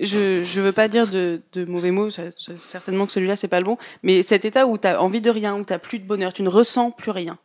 je 0.00 0.44
je 0.44 0.60
veux 0.60 0.72
pas 0.72 0.86
dire 0.88 1.08
de, 1.10 1.40
de 1.54 1.64
mauvais 1.64 1.90
mots, 1.90 2.10
ça- 2.10 2.30
ça- 2.36 2.52
certainement 2.60 3.06
que 3.06 3.12
celui-là 3.12 3.34
c'est 3.36 3.48
pas 3.48 3.58
le 3.58 3.64
bon, 3.64 3.78
mais 4.04 4.22
cet 4.22 4.44
état 4.44 4.66
où 4.66 4.78
t'as 4.78 4.98
envie 4.98 5.20
de 5.20 5.30
rien, 5.30 5.56
où 5.56 5.64
t'as 5.64 5.78
plus 5.78 5.98
de 5.98 6.06
bonheur, 6.06 6.32
tu 6.32 6.42
ne 6.42 6.48
ressens 6.48 6.90
plus 6.92 7.10
rien. 7.10 7.36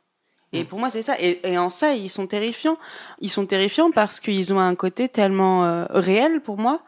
Et 0.53 0.63
pour 0.63 0.79
moi 0.79 0.89
c'est 0.89 1.03
ça. 1.03 1.15
Et, 1.19 1.39
et 1.51 1.57
en 1.59 1.69
ça 1.71 1.93
ils 1.93 2.09
sont 2.09 2.25
terrifiants. 2.27 2.77
Ils 3.21 3.29
sont 3.29 3.45
terrifiants 3.45 3.91
parce 3.91 4.19
qu'ils 4.19 4.51
ont 4.53 4.59
un 4.59 4.73
côté 4.75 5.07
tellement 5.09 5.65
euh, 5.65 5.85
réel 5.91 6.41
pour 6.41 6.57
moi 6.57 6.81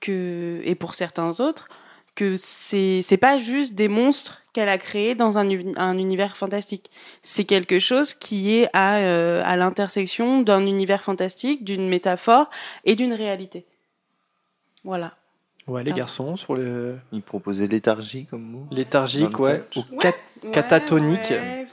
que 0.00 0.60
et 0.64 0.74
pour 0.74 0.94
certains 0.96 1.38
autres 1.40 1.68
que 2.14 2.36
c'est 2.36 3.00
c'est 3.02 3.16
pas 3.16 3.38
juste 3.38 3.74
des 3.74 3.88
monstres 3.88 4.42
qu'elle 4.52 4.68
a 4.68 4.78
créés 4.78 5.14
dans 5.16 5.36
un, 5.36 5.48
un 5.76 5.98
univers 5.98 6.36
fantastique. 6.36 6.90
C'est 7.22 7.44
quelque 7.44 7.80
chose 7.80 8.14
qui 8.14 8.54
est 8.56 8.68
à, 8.72 8.98
euh, 8.98 9.42
à 9.44 9.56
l'intersection 9.56 10.42
d'un 10.42 10.64
univers 10.64 11.02
fantastique, 11.02 11.64
d'une 11.64 11.88
métaphore 11.88 12.48
et 12.84 12.94
d'une 12.94 13.12
réalité. 13.12 13.64
Voilà. 14.84 15.14
Ouais, 15.66 15.82
les 15.82 15.92
Ah. 15.92 15.94
garçons 15.96 16.36
sur 16.36 16.54
le 16.54 16.96
Il 17.10 17.22
proposait 17.22 17.66
léthargie 17.66 18.26
comme 18.26 18.42
mot. 18.42 18.66
léthargique, 18.70 19.38
ouais, 19.40 19.64
ou 19.76 19.82
cat- 19.98 20.12
Catatonique. 20.52 21.30
Ouais, 21.30 21.64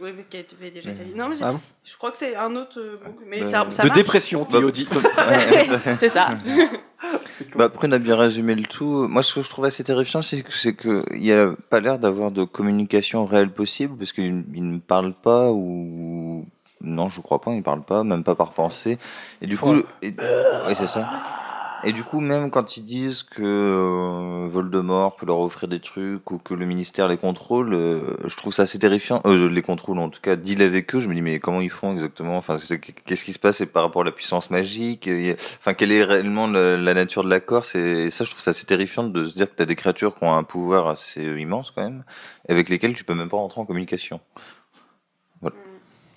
ouais, 0.00 0.12
mais 0.16 0.24
qui 0.28 0.36
a 0.36 0.40
été 0.40 0.54
fait 0.56 0.70
déjà 0.70 0.90
été 0.90 1.04
dit. 1.04 1.14
Non, 1.14 1.28
mais 1.28 1.34
c'est- 1.34 1.44
Ah 1.44 1.52
bon 1.52 1.60
je 1.84 1.96
crois 1.96 2.10
que 2.10 2.16
c'est 2.16 2.36
un 2.36 2.54
autre 2.56 2.78
euh, 2.80 2.98
mais 3.26 3.42
Euh, 3.42 3.48
ça, 3.48 3.66
ça 3.70 3.82
de 3.82 3.88
marche. 3.88 3.98
dépression, 3.98 4.44
Théo 4.44 4.70
dit. 4.70 4.88
c'est 5.98 6.08
ça. 6.08 6.28
Bah, 7.54 7.68
Prune 7.68 7.92
a 7.94 7.98
bien 8.00 8.16
résumé 8.16 8.56
le 8.56 8.64
tout. 8.64 9.06
Moi, 9.08 9.22
ce 9.22 9.32
que 9.34 9.42
je 9.42 9.48
trouve 9.48 9.64
assez 9.64 9.84
terrifiant, 9.84 10.20
c'est 10.20 10.42
que 10.42 10.52
c'est 10.52 10.74
que 10.74 11.04
il 11.14 11.24
y 11.24 11.32
a 11.32 11.50
pas 11.70 11.78
l'air 11.78 12.00
d'avoir 12.00 12.32
de 12.32 12.42
communication 12.42 13.24
réelle 13.24 13.50
possible 13.52 13.96
parce 13.96 14.10
qu'ils 14.12 14.44
ils 14.52 14.68
ne 14.72 14.78
parlent 14.80 15.14
pas 15.14 15.52
ou 15.52 16.44
non, 16.80 17.08
je 17.08 17.20
crois 17.20 17.40
pas, 17.40 17.52
ils 17.52 17.62
parlent 17.62 17.84
pas, 17.84 18.02
même 18.02 18.24
pas 18.24 18.34
par 18.34 18.52
pensée. 18.52 18.98
Et 19.40 19.46
du 19.46 19.56
coup, 19.56 19.74
Ouais. 19.74 19.84
et- 20.02 20.08
ouais, 20.08 20.74
c'est 20.76 20.88
ça. 20.88 21.08
Et 21.84 21.92
du 21.92 22.02
coup, 22.02 22.18
même 22.18 22.50
quand 22.50 22.76
ils 22.76 22.84
disent 22.84 23.22
que 23.22 23.40
euh, 23.40 24.48
Voldemort 24.50 25.14
peut 25.14 25.26
leur 25.26 25.38
offrir 25.38 25.68
des 25.68 25.78
trucs 25.78 26.28
ou 26.30 26.38
que 26.38 26.52
le 26.52 26.66
ministère 26.66 27.06
les 27.06 27.16
contrôle, 27.16 27.72
euh, 27.72 28.16
je 28.26 28.36
trouve 28.36 28.52
ça 28.52 28.62
assez 28.62 28.80
terrifiant. 28.80 29.22
Euh, 29.26 29.48
les 29.48 29.62
contrôle, 29.62 29.98
en 29.98 30.08
tout 30.08 30.20
cas, 30.20 30.34
deal 30.34 30.60
avec 30.62 30.92
eux. 30.96 31.00
Je 31.00 31.06
me 31.06 31.14
dis, 31.14 31.22
mais 31.22 31.38
comment 31.38 31.60
ils 31.60 31.70
font 31.70 31.92
exactement? 31.92 32.36
Enfin, 32.36 32.58
qu'est-ce 33.06 33.24
qui 33.24 33.32
se 33.32 33.38
passe? 33.38 33.64
Par 33.72 33.84
rapport 33.84 34.02
à 34.02 34.04
la 34.04 34.12
puissance 34.12 34.50
magique? 34.50 35.08
Enfin, 35.60 35.74
quelle 35.74 35.92
est 35.92 36.02
réellement 36.02 36.48
la, 36.48 36.94
nature 36.94 37.22
de 37.22 37.30
l'accord? 37.30 37.64
C'est 37.64 38.10
ça, 38.10 38.24
je 38.24 38.30
trouve 38.30 38.42
ça 38.42 38.50
assez 38.50 38.66
terrifiant 38.66 39.04
de 39.04 39.28
se 39.28 39.34
dire 39.34 39.48
que 39.48 39.54
t'as 39.54 39.64
des 39.64 39.76
créatures 39.76 40.16
qui 40.18 40.24
ont 40.24 40.34
un 40.34 40.42
pouvoir 40.42 40.88
assez 40.88 41.22
immense 41.22 41.70
quand 41.70 41.82
même, 41.82 42.02
avec 42.48 42.68
lesquelles 42.70 42.94
tu 42.94 43.04
peux 43.04 43.14
même 43.14 43.28
pas 43.28 43.36
rentrer 43.36 43.60
en 43.60 43.64
communication. 43.64 44.20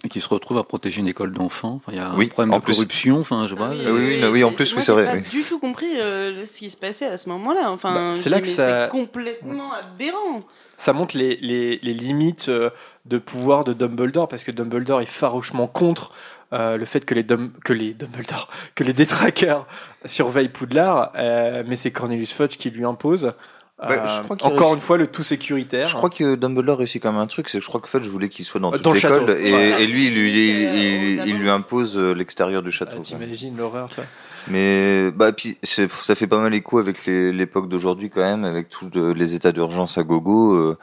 Et 0.04 0.10
qui 0.10 0.20
se 0.20 0.28
retrouve 0.30 0.58
à 0.58 0.64
protéger 0.64 0.99
une 1.02 1.08
école 1.08 1.32
d'enfants. 1.32 1.76
Enfin, 1.82 1.91
il 1.91 1.97
y 1.97 2.02
a 2.02 2.12
Oui, 2.16 2.26
un 2.26 2.30
problème 2.30 2.58
de 2.60 2.64
plus. 2.64 2.74
corruption. 2.74 3.20
Enfin, 3.20 3.43
je 3.45 3.49
sais 3.49 3.56
pas. 3.56 3.70
oui, 3.70 3.80
oui, 3.91 4.24
oui, 4.32 4.43
en 4.43 4.52
plus, 4.52 4.74
oui, 4.76 4.82
c'est 4.82 4.91
vrai, 4.93 5.06
pas 5.06 5.18
du 5.18 5.43
tout 5.43 5.60
compris 5.60 5.99
euh, 5.99 6.43
ce 6.47 6.58
qui 6.58 6.72
se 6.72 6.78
passait 6.78 7.06
à 7.06 7.18
ce 7.18 7.30
moment-là. 7.30 7.70
Enfin, 7.70 7.93
Bah, 8.14 8.20
c'est 8.20 8.30
là 8.32 8.41
que 8.41 8.47
ça- 8.47 8.86
c'est 8.86 8.89
complètement 8.89 9.72
aberrant. 9.74 10.41
ça 10.78 10.93
montre 10.93 11.16
les, 11.16 11.36
les, 11.38 11.80
les 11.84 11.93
limites 11.93 12.47
euh, 12.49 12.72
de 13.06 13.20
pouvoir 13.20 13.64
de 13.64 13.74
Dumbledore 13.74 14.28
parce 14.28 14.43
que 14.43 14.49
Dumbledore 14.52 15.02
est 15.02 15.06
farouchement 15.06 15.68
contre 15.68 16.12
euh, 16.54 16.78
le 16.78 16.86
fait 16.86 17.06
que 17.06 17.14
les 17.14 17.24
Dum- 17.24 17.52
que 17.64 17.72
les 17.74 17.93
Dumbledore 17.93 18.49
que 18.76 18.84
les 18.84 18.93
détraqueurs 18.93 19.68
surveillent 20.06 20.49
Poudlard 20.49 21.12
euh, 21.16 21.64
mais 21.68 21.76
c'est 21.76 21.91
Cornelius 21.91 22.34
Fudge 22.34 22.58
qui 22.58 22.72
lui 22.72 22.84
impose 22.86 23.34
Ouais, 23.82 23.98
Euh, 23.98 24.06
je 24.08 24.22
crois 24.22 24.36
qu'il 24.38 24.46
encore 24.48 24.58
réussit- 24.60 24.76
une 24.76 24.82
fois 24.82 24.98
le 24.98 25.08
tout 25.08 25.24
sécuritaire 25.24 25.88
Je 25.88 25.96
crois 25.96 26.12
que 26.12 26.36
Dumbledore 26.36 26.78
réussit 26.78 27.02
quand 27.02 27.12
même 27.12 27.22
un 27.22 27.26
truc, 27.28 27.50
c'est 27.50 27.58
que 27.58 27.64
je 27.64 27.68
crois 27.68 27.82
que 27.82 27.88
en 27.88 27.90
fait, 27.90 28.04
je 28.04 28.10
voulais 28.10 28.30
qu'il 28.30 28.46
soit 28.46 28.60
dans 28.60 28.70
Euh, 28.70 28.74
toute 28.74 28.84
dans 28.84 28.92
le 28.92 28.98
l'école 28.98 29.20
château. 29.28 29.32
et, 29.40 29.52
Ouais. 29.54 29.84
et 29.84 29.88
lui, 29.88 30.06
il 30.08 30.14
lui, 30.14 30.50
il, 30.50 30.66
Euh, 30.68 30.72
il- 30.76 31.20
aux 31.22 31.26
il 31.26 31.38
lui 31.40 31.50
impose 31.50 31.98
euh, 31.98 32.14
l'extérieur 32.14 32.62
du 32.62 32.70
Ah, 32.70 32.72
château. 32.72 32.96
quoi. 32.98 33.02
T'imagines 33.02 33.58
l'horreur 33.58 33.90
toi 33.90 34.04
Mais 34.48 35.12
bah 35.12 35.32
puis 35.34 35.58
ça 35.64 36.16
fait 36.16 36.28
pas 36.28 36.40
mal 36.40 36.54
écho 36.54 36.78
avec 36.80 37.06
l'époque 37.06 37.70
d'aujourd'hui 37.70 38.10
quand 38.10 38.22
même, 38.22 38.44
avec 38.44 38.70
tous 38.70 38.90
les 39.16 39.34
états 39.36 39.52
d'urgence 39.52 39.98
à 39.98 40.04
gogo. 40.04 40.54
euh, 40.54 40.78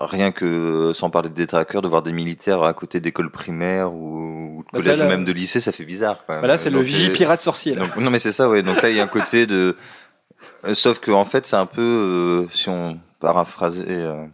rien 0.00 0.32
que 0.32 0.46
euh, 0.46 0.94
sans 0.94 1.10
parler 1.10 1.28
des 1.28 1.46
traqueurs, 1.46 1.82
de 1.82 1.88
voir 1.88 2.00
des 2.02 2.12
militaires 2.12 2.62
à 2.62 2.72
côté 2.72 3.00
d'écoles 3.00 3.30
primaires 3.30 3.92
ou, 3.92 4.58
ou 4.58 4.58
de 4.60 4.64
Bah, 4.72 4.78
collège 4.80 4.98
ça, 4.98 5.04
ou 5.04 5.08
là- 5.08 5.14
même 5.16 5.26
de 5.26 5.32
lycée, 5.32 5.60
ça 5.60 5.72
fait 5.72 5.84
bizarre 5.84 6.24
quand 6.26 6.32
même. 6.32 6.40
Bah 6.42 6.48
là 6.48 6.56
c'est 6.56 6.70
le 6.70 6.80
vigie 6.80 7.10
euh, 7.10 7.12
pirate 7.12 7.40
sorcier 7.40 7.74
là. 7.74 7.82
donc, 7.82 7.96
non 7.98 8.10
mais 8.10 8.18
c'est 8.18 8.32
ça 8.32 8.48
ouais. 8.48 8.62
Donc 8.62 8.80
là 8.80 8.88
il 8.88 8.96
y 8.96 9.00
a 9.00 9.04
un 9.04 9.08
côté 9.08 9.44
de 9.46 9.54
euh, 9.54 9.76
sauf 10.72 10.98
que 11.00 11.10
en 11.10 11.24
fait 11.24 11.46
c'est 11.46 11.56
un 11.56 11.66
peu 11.66 11.82
euh, 11.82 12.48
si 12.50 12.68
on 12.68 12.98
paraphrasait 13.20 13.84
euh, 13.88 14.24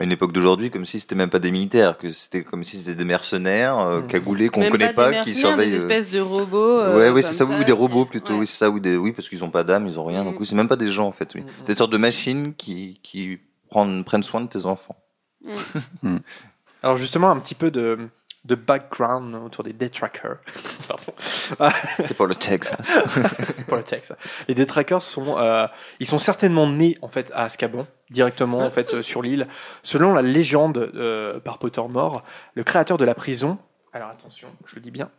une 0.00 0.10
époque 0.12 0.32
d'aujourd'hui 0.32 0.70
comme 0.70 0.86
si 0.86 0.98
c'était 0.98 1.14
même 1.14 1.30
pas 1.30 1.38
des 1.38 1.50
militaires 1.50 1.98
que 1.98 2.12
c'était 2.12 2.42
comme 2.42 2.64
si 2.64 2.78
c'était 2.78 2.94
des 2.96 3.04
mercenaires 3.04 3.78
euh, 3.78 4.00
Mm. 4.00 4.06
cagoulés 4.06 4.48
qu'on 4.48 4.68
connaît 4.70 4.88
des 4.88 4.94
pas, 4.94 5.12
qui 5.22 5.34
surveillent 5.34 5.70
Des 5.70 5.76
espèces 5.76 6.08
de 6.08 6.20
robots. 6.20 6.56
euh, 6.80 6.96
ouais, 6.96 7.10
ouais, 7.10 7.22
c'est 7.22 7.34
ça, 7.34 7.44
oui, 7.44 7.54
ou 7.60 7.64
des 7.64 7.72
robots 7.72 8.06
plutôt, 8.06 8.32
ouais. 8.34 8.40
oui, 8.40 8.46
c'est 8.46 8.56
ça, 8.58 8.70
oui, 8.70 8.80
des, 8.80 8.96
oui, 8.96 9.12
parce 9.12 9.28
qu'ils 9.28 9.44
ont 9.44 9.50
pas 9.50 9.62
d'âme, 9.62 9.86
ils 9.86 10.00
ont 10.00 10.04
rien, 10.06 10.24
donc 10.24 10.34
Mhm. 10.34 10.40
oui, 10.40 10.46
c'est 10.46 10.54
même 10.56 10.68
pas 10.68 10.76
des 10.76 10.90
gens 10.90 11.06
en 11.06 11.12
fait, 11.12 11.34
oui. 11.34 11.42
Mhm. 11.42 11.64
Des 11.66 11.74
sortes 11.74 11.92
de 11.92 11.98
machines 11.98 12.54
qui, 12.54 12.98
qui 13.02 13.38
prennent, 13.68 14.02
prennent 14.04 14.22
soin 14.22 14.40
de 14.40 14.48
tes 14.48 14.64
enfants. 14.66 14.96
Alors 16.82 16.96
justement 16.96 17.30
un 17.30 17.38
petit 17.38 17.54
peu 17.54 17.70
de 17.70 17.98
de 18.44 18.54
background 18.54 19.34
autour 19.34 19.64
des. 19.64 19.72
Pardon. 20.88 21.12
C'est 21.98 22.14
pour 22.14 22.26
le 22.26 22.34
Texas. 22.34 22.98
pour 23.66 23.76
le 23.76 23.82
texte. 23.82 24.14
Les 24.48 24.54
détraqueurs 24.54 25.02
sont, 25.02 25.38
euh, 25.38 25.66
ils 25.98 26.06
sont 26.06 26.18
certainement 26.18 26.68
nés 26.68 26.96
en 27.02 27.08
fait 27.08 27.30
à 27.34 27.44
Azkaban, 27.44 27.86
directement 28.10 28.58
en 28.58 28.70
fait 28.70 28.94
euh, 28.94 29.02
sur 29.02 29.22
l'île. 29.22 29.48
Selon 29.82 30.14
la 30.14 30.22
légende 30.22 30.90
euh, 30.94 31.40
par 31.40 31.58
Pottermore, 31.58 32.22
le 32.54 32.64
créateur 32.64 32.98
de 32.98 33.04
la 33.04 33.14
prison, 33.14 33.58
alors 33.92 34.08
attention, 34.08 34.48
je 34.64 34.76
le 34.76 34.80
dis 34.80 34.90
bien, 34.90 35.10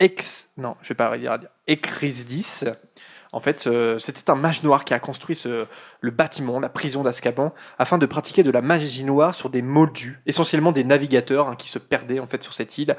ex, 0.00 0.48
non, 0.56 0.76
je 0.82 0.88
vais 0.88 0.94
pas 0.94 1.16
dire, 1.18 1.38
Ecrisdis. 1.68 2.64
En 3.32 3.40
fait, 3.40 3.66
euh, 3.66 3.98
c'était 3.98 4.30
un 4.30 4.34
mage 4.34 4.62
noir 4.62 4.84
qui 4.84 4.94
a 4.94 4.98
construit 4.98 5.36
ce, 5.36 5.66
le 6.00 6.10
bâtiment, 6.10 6.60
la 6.60 6.68
prison 6.68 7.02
d'Azkaban, 7.02 7.52
afin 7.78 7.98
de 7.98 8.06
pratiquer 8.06 8.42
de 8.42 8.50
la 8.50 8.62
magie 8.62 9.04
noire 9.04 9.34
sur 9.34 9.50
des 9.50 9.62
moldus, 9.62 10.20
essentiellement 10.26 10.72
des 10.72 10.84
navigateurs 10.84 11.48
hein, 11.48 11.56
qui 11.56 11.68
se 11.68 11.78
perdaient 11.78 12.20
en 12.20 12.26
fait 12.26 12.42
sur 12.42 12.54
cette 12.54 12.78
île. 12.78 12.96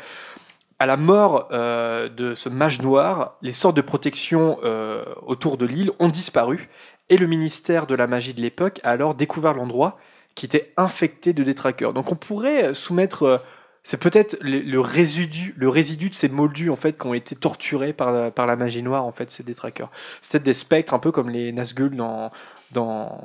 À 0.82 0.86
la 0.86 0.96
mort 0.96 1.50
euh, 1.52 2.08
de 2.08 2.36
ce 2.36 2.48
mage 2.48 2.82
noir, 2.82 3.38
les 3.42 3.52
sortes 3.52 3.76
de 3.76 3.82
protection 3.82 4.60
euh, 4.64 5.04
autour 5.26 5.58
de 5.58 5.66
l'île 5.66 5.92
ont 6.00 6.08
disparu 6.08 6.70
et 7.10 7.18
le 7.18 7.28
ministère 7.28 7.86
de 7.86 7.96
la 7.96 8.08
magie 8.08 8.34
de 8.34 8.42
l'époque 8.42 8.80
a 8.84 8.92
alors 8.92 9.16
découvert 9.16 9.54
l'endroit 9.54 9.98
qui 10.36 10.46
était 10.46 10.72
infecté 10.78 11.34
de 11.34 11.44
détraqueurs. 11.44 11.92
Donc 11.92 12.12
on 12.14 12.16
pourrait 12.16 12.74
soumettre, 12.74 13.24
euh, 13.24 13.38
c'est 13.84 13.98
peut-être 14.00 14.38
le, 14.42 14.60
le 14.60 14.80
résidu, 14.80 15.54
le 15.58 15.70
résidu 15.70 16.10
de 16.10 16.16
ces 16.16 16.30
moldus 16.30 16.70
en 16.70 16.76
fait 16.76 16.98
qui 17.00 17.08
ont 17.08 17.14
été 17.14 17.36
torturés 17.36 17.94
par, 17.94 18.12
la- 18.12 18.32
par 18.32 18.46
la 18.46 18.56
magie 18.56 18.84
noire 18.84 19.06
en 19.06 19.12
fait 19.12 19.32
ces 19.32 19.44
détraqueurs. 19.44 19.90
C'est 20.22 20.32
peut-être 20.34 20.44
des 20.44 20.54
spectres 20.54 20.94
un 20.94 21.00
peu 21.00 21.12
comme 21.12 21.30
les 21.30 21.52
Nazgûl 21.52 21.96
dans 21.96 22.32
dans, 22.72 23.20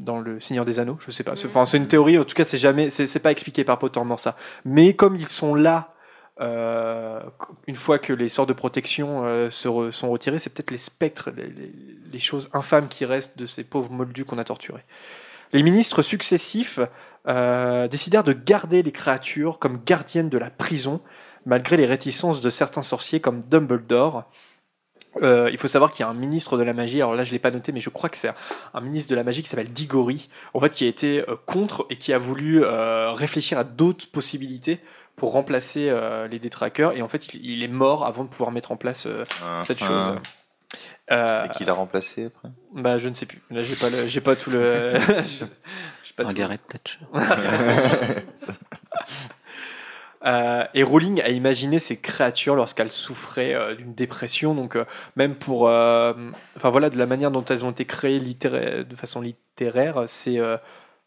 dans 0.00 0.18
le 0.18 0.40
Seigneur 0.40 0.64
des 0.64 0.80
Anneaux, 0.80 0.96
je 0.98 1.12
sais 1.12 1.22
pas. 1.22 1.36
C'est- 1.36 1.46
Enfin, 1.46 1.64
c'est 1.64 1.76
une 1.76 1.86
théorie. 1.86 2.18
En 2.18 2.24
tout 2.24 2.34
cas, 2.34 2.44
c'est 2.44 2.58
jamais, 2.58 2.90
c'est 2.90 3.06
c'est 3.06 3.20
pas 3.20 3.30
expliqué 3.30 3.62
par 3.62 3.78
Pottermore 3.78 4.18
ça. 4.18 4.36
Mais 4.64 4.94
comme 4.94 5.14
ils 5.14 5.28
sont 5.28 5.54
là 5.54 5.94
euh, 6.40 7.20
une 7.66 7.76
fois 7.76 7.98
que 7.98 8.12
les 8.12 8.28
sorts 8.28 8.46
de 8.46 8.52
protection 8.52 9.24
euh, 9.24 9.50
se 9.50 9.68
re- 9.68 9.92
sont 9.92 10.08
retirés, 10.10 10.38
c'est 10.38 10.50
peut-être 10.52 10.70
les 10.70 10.78
spectres, 10.78 11.30
les, 11.36 11.46
les- 11.48 11.72
les 12.12 12.18
choses 12.18 12.48
infâmes 12.52 12.88
qui 12.88 13.04
restent 13.04 13.38
de 13.38 13.44
ces 13.46 13.64
pauvres 13.64 13.90
moldus 13.92 14.24
qu'on 14.24 14.38
a 14.38 14.44
torturés. 14.44 14.84
Les 15.52 15.62
ministres 15.62 16.02
successifs 16.02 16.78
euh, 17.28 17.88
décidèrent 17.88 18.24
de 18.24 18.32
garder 18.32 18.82
les 18.82 18.92
créatures 18.92 19.58
comme 19.58 19.80
gardiennes 19.84 20.28
de 20.28 20.38
la 20.38 20.50
prison, 20.50 21.00
malgré 21.46 21.76
les 21.76 21.86
réticences 21.86 22.40
de 22.40 22.50
certains 22.50 22.82
sorciers 22.82 23.20
comme 23.20 23.42
Dumbledore. 23.44 24.24
Euh, 25.22 25.48
il 25.50 25.58
faut 25.58 25.68
savoir 25.68 25.90
qu'il 25.90 26.04
y 26.04 26.06
a 26.06 26.08
un 26.08 26.14
ministre 26.14 26.56
de 26.56 26.62
la 26.62 26.74
magie, 26.74 26.96
alors 26.96 27.14
là 27.14 27.24
je 27.24 27.32
l'ai 27.32 27.38
pas 27.38 27.50
noté, 27.50 27.72
mais 27.72 27.80
je 27.80 27.90
crois 27.90 28.08
que 28.08 28.16
c'est 28.16 28.30
un, 28.74 28.80
ministre 28.80 29.10
de 29.10 29.16
la 29.16 29.24
magie 29.24 29.42
qui 29.42 29.48
s'appelle 29.48 29.72
Diggory, 29.72 30.28
en 30.54 30.60
fait 30.60 30.70
qui 30.70 30.84
a 30.84 30.88
été 30.88 31.24
euh, 31.28 31.36
contre 31.46 31.86
et 31.90 31.96
qui 31.96 32.12
a 32.12 32.18
voulu 32.18 32.62
réfléchir 32.62 33.58
à 33.58 33.64
d'autres 33.64 34.08
possibilités 34.10 34.80
pour 35.16 35.32
remplacer 35.32 35.92
les 36.30 36.38
détraqueurs, 36.38 36.92
et 36.92 37.02
en 37.02 37.08
fait 37.08 37.34
il, 37.34 37.62
est 37.62 37.68
mort 37.68 38.06
avant 38.06 38.22
de 38.22 38.28
pouvoir 38.28 38.52
mettre 38.52 38.70
en 38.70 38.76
place 38.76 39.06
euh, 39.06 39.24
cette 39.62 39.80
chose. 39.80 40.14
Euh, 41.10 41.46
Et 41.46 41.48
qui 41.50 41.64
l'a 41.64 41.72
remplacé 41.72 42.26
après? 42.26 42.48
Bah 42.74 42.98
je 42.98 43.08
ne 43.08 43.14
sais 43.14 43.26
plus. 43.26 43.40
Là 43.50 43.62
j'ai 43.62 43.74
pas 43.74 43.88
j'ai 44.06 44.20
pas 44.20 44.36
tout 44.36 44.50
le. 44.50 44.94
pas 46.18 46.24
tout- 46.24 46.38
Margaret 46.38 46.58
Thatcher. 46.58 46.98
Euh, 50.26 50.64
et 50.74 50.82
Rowling 50.82 51.20
a 51.22 51.28
imaginé 51.28 51.78
ces 51.78 51.96
créatures 52.00 52.56
lorsqu'elles 52.56 52.90
souffraient 52.90 53.54
euh, 53.54 53.76
d'une 53.76 53.94
dépression. 53.94 54.52
Donc 54.52 54.74
euh, 54.74 54.84
même 55.14 55.36
pour, 55.36 55.62
enfin 55.62 56.70
voilà, 56.70 56.90
de 56.90 56.98
la 56.98 57.06
manière 57.06 57.30
dont 57.30 57.44
elles 57.44 57.64
ont 57.64 57.70
été 57.70 57.84
créées 57.84 58.18
de 58.18 58.96
façon 58.96 59.20
littéraire, 59.20 60.04
c'est 60.08 60.38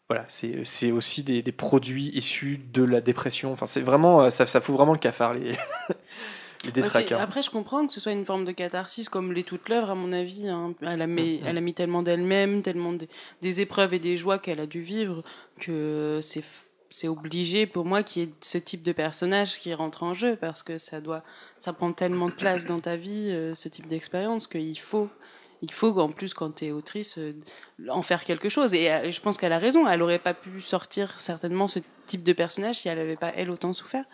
voilà, 0.08 0.24
c'est 0.28 0.90
aussi 0.92 1.22
des, 1.24 1.42
des 1.42 1.52
produits 1.52 2.10
issus 2.14 2.58
de 2.72 2.84
la 2.84 3.00
dépression. 3.02 3.52
Enfin 3.52 3.66
c'est 3.66 3.82
vraiment, 3.82 4.30
ça, 4.30 4.46
ça 4.46 4.62
fout 4.62 4.74
vraiment 4.74 4.94
le 4.94 4.98
cafard 4.98 5.34
les 5.34 5.52
les 6.64 6.70
Bah. 6.82 6.88
Après, 7.20 7.42
je 7.42 7.50
comprends 7.50 7.86
que 7.86 7.92
ce 7.92 8.00
soit 8.00 8.12
une 8.12 8.24
forme 8.24 8.44
de 8.44 8.52
catharsis, 8.52 9.08
comme 9.08 9.32
l'est 9.32 9.42
toute 9.42 9.68
l'œuvre, 9.68 9.90
à 9.90 9.94
mon 9.94 10.12
avis. 10.12 10.48
hein. 10.48 10.74
Elle, 10.82 11.02
a 11.02 11.06
mis, 11.06 11.38
Mhm. 11.40 11.46
elle 11.46 11.58
a 11.58 11.60
mis 11.60 11.74
tellement 11.74 12.02
d'elle-même, 12.02 12.62
tellement 12.62 12.92
de- 12.92 13.06
des 13.40 13.60
épreuves 13.60 13.94
et 13.94 13.98
des 13.98 14.16
joies 14.16 14.38
qu'elle 14.38 14.60
a 14.60 14.66
dû 14.66 14.82
vivre, 14.82 15.22
que 15.60 16.20
c'est 16.22 16.44
c'est 16.94 17.08
obligé 17.08 17.66
pour 17.66 17.86
moi 17.86 18.02
qu'il 18.02 18.20
y 18.22 18.24
ait 18.26 18.30
ce 18.42 18.58
type 18.58 18.82
de 18.82 18.92
personnage 18.92 19.56
qui 19.58 19.72
rentre 19.72 20.02
en 20.02 20.12
jeu, 20.12 20.36
parce 20.36 20.62
que 20.62 20.76
ça, 20.76 21.00
doit, 21.00 21.22
ça 21.58 21.72
prend 21.72 21.90
tellement 21.94 22.26
de 22.26 22.32
place 22.34 22.66
dans 22.66 22.80
ta 22.80 22.96
vie, 22.98 23.28
euh, 23.30 23.54
ce 23.54 23.70
type 23.70 23.86
d'expérience, 23.86 24.46
qu'il 24.46 24.78
faut. 24.78 25.08
Il 25.62 25.72
faut 25.72 25.98
en 25.98 26.10
plus, 26.10 26.34
quand 26.34 26.56
tu 26.56 26.66
es 26.66 26.70
autrice, 26.70 27.16
euh, 27.16 27.32
en 27.88 28.02
faire 28.02 28.24
quelque 28.24 28.50
chose. 28.50 28.74
Et 28.74 28.90
euh, 28.92 29.10
je 29.10 29.20
pense 29.22 29.38
qu'elle 29.38 29.54
a 29.54 29.58
raison. 29.58 29.88
Elle 29.88 30.02
aurait 30.02 30.18
pas 30.18 30.34
pu 30.34 30.60
sortir 30.60 31.18
certainement 31.18 31.66
ce 31.66 31.78
type 32.06 32.24
de 32.24 32.34
personnage 32.34 32.74
si 32.80 32.88
elle 32.88 32.98
n'avait 32.98 33.16
pas, 33.16 33.32
elle, 33.36 33.50
autant 33.50 33.72
souffert. 33.72 34.04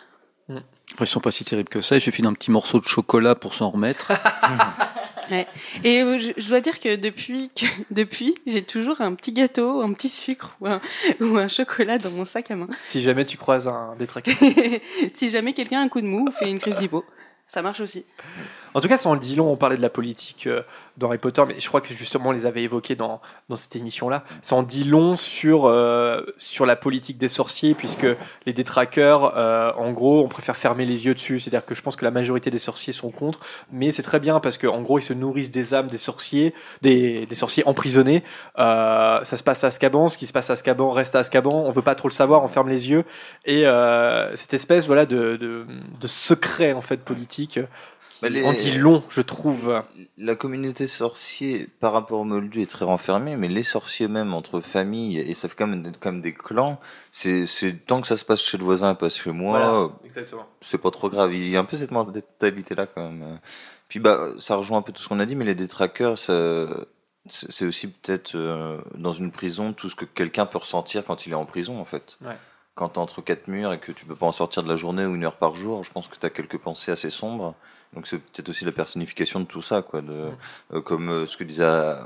Enfin, 0.50 1.04
ils 1.04 1.06
sont 1.06 1.20
pas 1.20 1.30
si 1.30 1.44
terribles 1.44 1.68
que 1.68 1.80
ça. 1.80 1.96
Il 1.96 2.00
suffit 2.00 2.22
d'un 2.22 2.32
petit 2.32 2.50
morceau 2.50 2.80
de 2.80 2.86
chocolat 2.86 3.34
pour 3.34 3.54
s'en 3.54 3.70
remettre. 3.70 4.12
Et 5.84 6.02
euh, 6.02 6.18
je, 6.18 6.32
je 6.36 6.48
dois 6.48 6.60
dire 6.60 6.80
que 6.80 6.96
depuis, 6.96 7.50
que, 7.54 7.66
depuis 7.90 8.34
j'ai 8.46 8.62
toujours 8.62 9.00
un 9.00 9.14
petit 9.14 9.32
gâteau, 9.32 9.82
un 9.82 9.92
petit 9.92 10.08
sucre 10.08 10.56
ou 10.60 10.66
un, 10.66 10.80
ou 11.20 11.36
un 11.36 11.48
chocolat 11.48 11.98
dans 11.98 12.10
mon 12.10 12.24
sac 12.24 12.50
à 12.50 12.56
main. 12.56 12.68
Si 12.82 13.00
jamais 13.00 13.24
tu 13.24 13.36
croises 13.36 13.68
un 13.68 13.94
détraqueur. 13.98 14.34
si 15.14 15.30
jamais 15.30 15.52
quelqu'un 15.52 15.80
a 15.80 15.84
un 15.84 15.88
coup 15.88 16.00
de 16.00 16.06
mou 16.06 16.28
ou 16.28 16.32
fait 16.32 16.50
une 16.50 16.58
crise 16.58 16.78
d'hypo, 16.78 17.04
ça 17.46 17.62
marche 17.62 17.80
aussi. 17.80 18.04
En 18.74 18.80
tout 18.80 18.88
cas, 18.88 18.96
ça 18.96 19.08
en 19.08 19.16
dit 19.16 19.36
long. 19.36 19.50
On 19.50 19.56
parlait 19.56 19.76
de 19.76 19.82
la 19.82 19.90
politique 19.90 20.46
euh, 20.46 20.62
dans 20.96 21.08
Harry 21.08 21.18
Potter, 21.18 21.42
mais 21.46 21.58
je 21.58 21.68
crois 21.68 21.80
que 21.80 21.94
justement 21.94 22.30
on 22.30 22.32
les 22.32 22.46
avait 22.46 22.62
évoqués 22.62 22.96
dans, 22.96 23.20
dans 23.48 23.56
cette 23.56 23.74
émission-là. 23.76 24.24
Ça 24.42 24.56
en 24.56 24.62
dit 24.62 24.84
long 24.84 25.16
sur, 25.16 25.66
euh, 25.66 26.22
sur 26.36 26.66
la 26.66 26.76
politique 26.76 27.18
des 27.18 27.28
sorciers, 27.28 27.74
puisque 27.74 28.06
les 28.46 28.52
détraqueurs, 28.52 29.36
euh, 29.36 29.72
en 29.76 29.92
gros, 29.92 30.22
on 30.24 30.28
préfère 30.28 30.56
fermer 30.56 30.84
les 30.84 31.06
yeux 31.06 31.14
dessus. 31.14 31.40
C'est-à-dire 31.40 31.64
que 31.64 31.74
je 31.74 31.82
pense 31.82 31.96
que 31.96 32.04
la 32.04 32.10
majorité 32.10 32.50
des 32.50 32.58
sorciers 32.58 32.92
sont 32.92 33.10
contre, 33.10 33.40
mais 33.72 33.92
c'est 33.92 34.02
très 34.02 34.20
bien 34.20 34.40
parce 34.40 34.58
qu'en 34.58 34.82
gros, 34.82 34.98
ils 34.98 35.02
se 35.02 35.12
nourrissent 35.12 35.50
des 35.50 35.74
âmes 35.74 35.88
des 35.88 35.98
sorciers, 35.98 36.54
des, 36.82 37.26
des 37.26 37.34
sorciers 37.34 37.66
emprisonnés. 37.66 38.24
Euh, 38.58 39.24
ça 39.24 39.36
se 39.36 39.42
passe 39.42 39.64
à 39.64 39.68
Azkaban, 39.68 40.08
ce 40.08 40.18
qui 40.18 40.26
se 40.26 40.32
passe 40.32 40.50
à 40.50 40.54
Azkaban 40.54 40.90
reste 40.90 41.14
à 41.14 41.20
Azkaban. 41.20 41.64
On 41.64 41.70
veut 41.70 41.82
pas 41.82 41.94
trop 41.94 42.08
le 42.08 42.14
savoir, 42.14 42.42
on 42.42 42.48
ferme 42.48 42.68
les 42.68 42.90
yeux. 42.90 43.04
Et 43.44 43.64
cette 44.34 44.54
espèce 44.54 44.86
voilà, 44.86 45.06
de, 45.06 45.36
de, 45.36 45.66
de 46.00 46.06
secret 46.08 46.72
en 46.72 46.80
fait 46.80 46.98
politique. 46.98 47.60
Bah, 48.20 48.28
les- 48.28 48.44
On 48.44 48.52
dit 48.52 48.76
long, 48.78 49.02
je 49.10 49.20
trouve. 49.20 49.82
La 50.16 50.34
communauté 50.34 50.86
sorcier 50.88 51.68
par 51.80 51.92
rapport 51.92 52.20
au 52.20 52.24
Moldu 52.24 52.62
est 52.62 52.66
très 52.70 52.84
renfermée, 52.84 53.36
mais 53.36 53.46
les 53.48 53.62
sorciers 53.62 54.08
même 54.08 54.34
entre 54.34 54.60
familles, 54.60 55.18
et 55.20 55.34
ça 55.34 55.48
fait 55.48 55.54
quand 55.56 55.66
même 55.68 55.92
comme 56.00 56.20
des 56.20 56.34
clans, 56.34 56.80
c'est 57.12 57.46
tant 57.86 58.00
que 58.00 58.06
ça 58.08 58.16
se 58.16 58.24
passe 58.24 58.40
chez 58.42 58.58
le 58.58 58.64
voisin 58.64 58.92
et 58.92 58.96
pas 58.96 59.08
chez 59.08 59.30
moi, 59.30 59.58
Voilà, 59.58 59.88
exactement. 60.04 60.46
c'est 60.60 60.78
pas 60.78 60.90
trop 60.90 61.08
grave. 61.10 61.32
Il 61.34 61.48
y 61.48 61.56
a 61.56 61.60
un 61.60 61.64
peu 61.64 61.76
cette 61.76 61.92
mentalité 61.92 62.74
là 62.74 62.86
quand 62.86 63.02
même. 63.08 63.38
Puis 63.88 64.00
bah 64.00 64.18
ça 64.38 64.56
rejoint 64.56 64.78
un 64.78 64.82
peu 64.82 64.92
tout 64.92 65.00
ce 65.02 65.08
qu'on 65.08 65.20
a 65.20 65.26
dit, 65.26 65.36
mais 65.36 65.44
les 65.44 65.54
détraqueurs, 65.54 66.18
ça 66.18 66.66
c'est 67.28 67.52
c'est 67.52 67.66
aussi 67.66 67.88
peut-être 67.88 68.34
euh, 68.36 68.78
dans 68.96 69.12
une 69.12 69.30
prison 69.30 69.72
tout 69.74 69.88
ce 69.90 69.94
que 69.94 70.06
quelqu'un 70.06 70.46
peut 70.46 70.58
ressentir 70.58 71.04
quand 71.04 71.26
il 71.26 71.32
est 71.32 71.36
en 71.36 71.44
prison 71.44 71.78
en 71.78 71.84
fait. 71.84 72.16
Ouais. 72.24 72.36
quand 72.74 72.90
t'es 72.90 72.98
entre 72.98 73.20
quatre 73.22 73.48
murs 73.48 73.72
et 73.72 73.80
que 73.80 73.92
tu 73.92 74.06
peux 74.06 74.14
pas 74.14 74.26
en 74.26 74.32
sortir 74.32 74.62
de 74.62 74.68
la 74.68 74.76
journée 74.76 75.04
ou 75.04 75.14
une 75.14 75.24
heure 75.24 75.36
par 75.36 75.54
jour, 75.56 75.84
je 75.84 75.90
pense 75.92 76.08
que 76.08 76.16
t'as 76.16 76.30
quelques 76.30 76.58
pensées 76.58 76.90
assez 76.92 77.10
sombres. 77.10 77.54
Donc 77.94 78.06
c'est 78.06 78.18
peut-être 78.18 78.48
aussi 78.50 78.64
la 78.64 78.72
personnification 78.72 79.40
de 79.40 79.46
tout 79.46 79.62
ça, 79.62 79.82
quoi. 79.82 80.00
De, 80.02 80.30
euh, 80.72 80.80
comme 80.82 81.08
euh, 81.10 81.26
ce 81.26 81.36
que 81.36 81.44
disait 81.44 81.62
euh, 81.64 81.96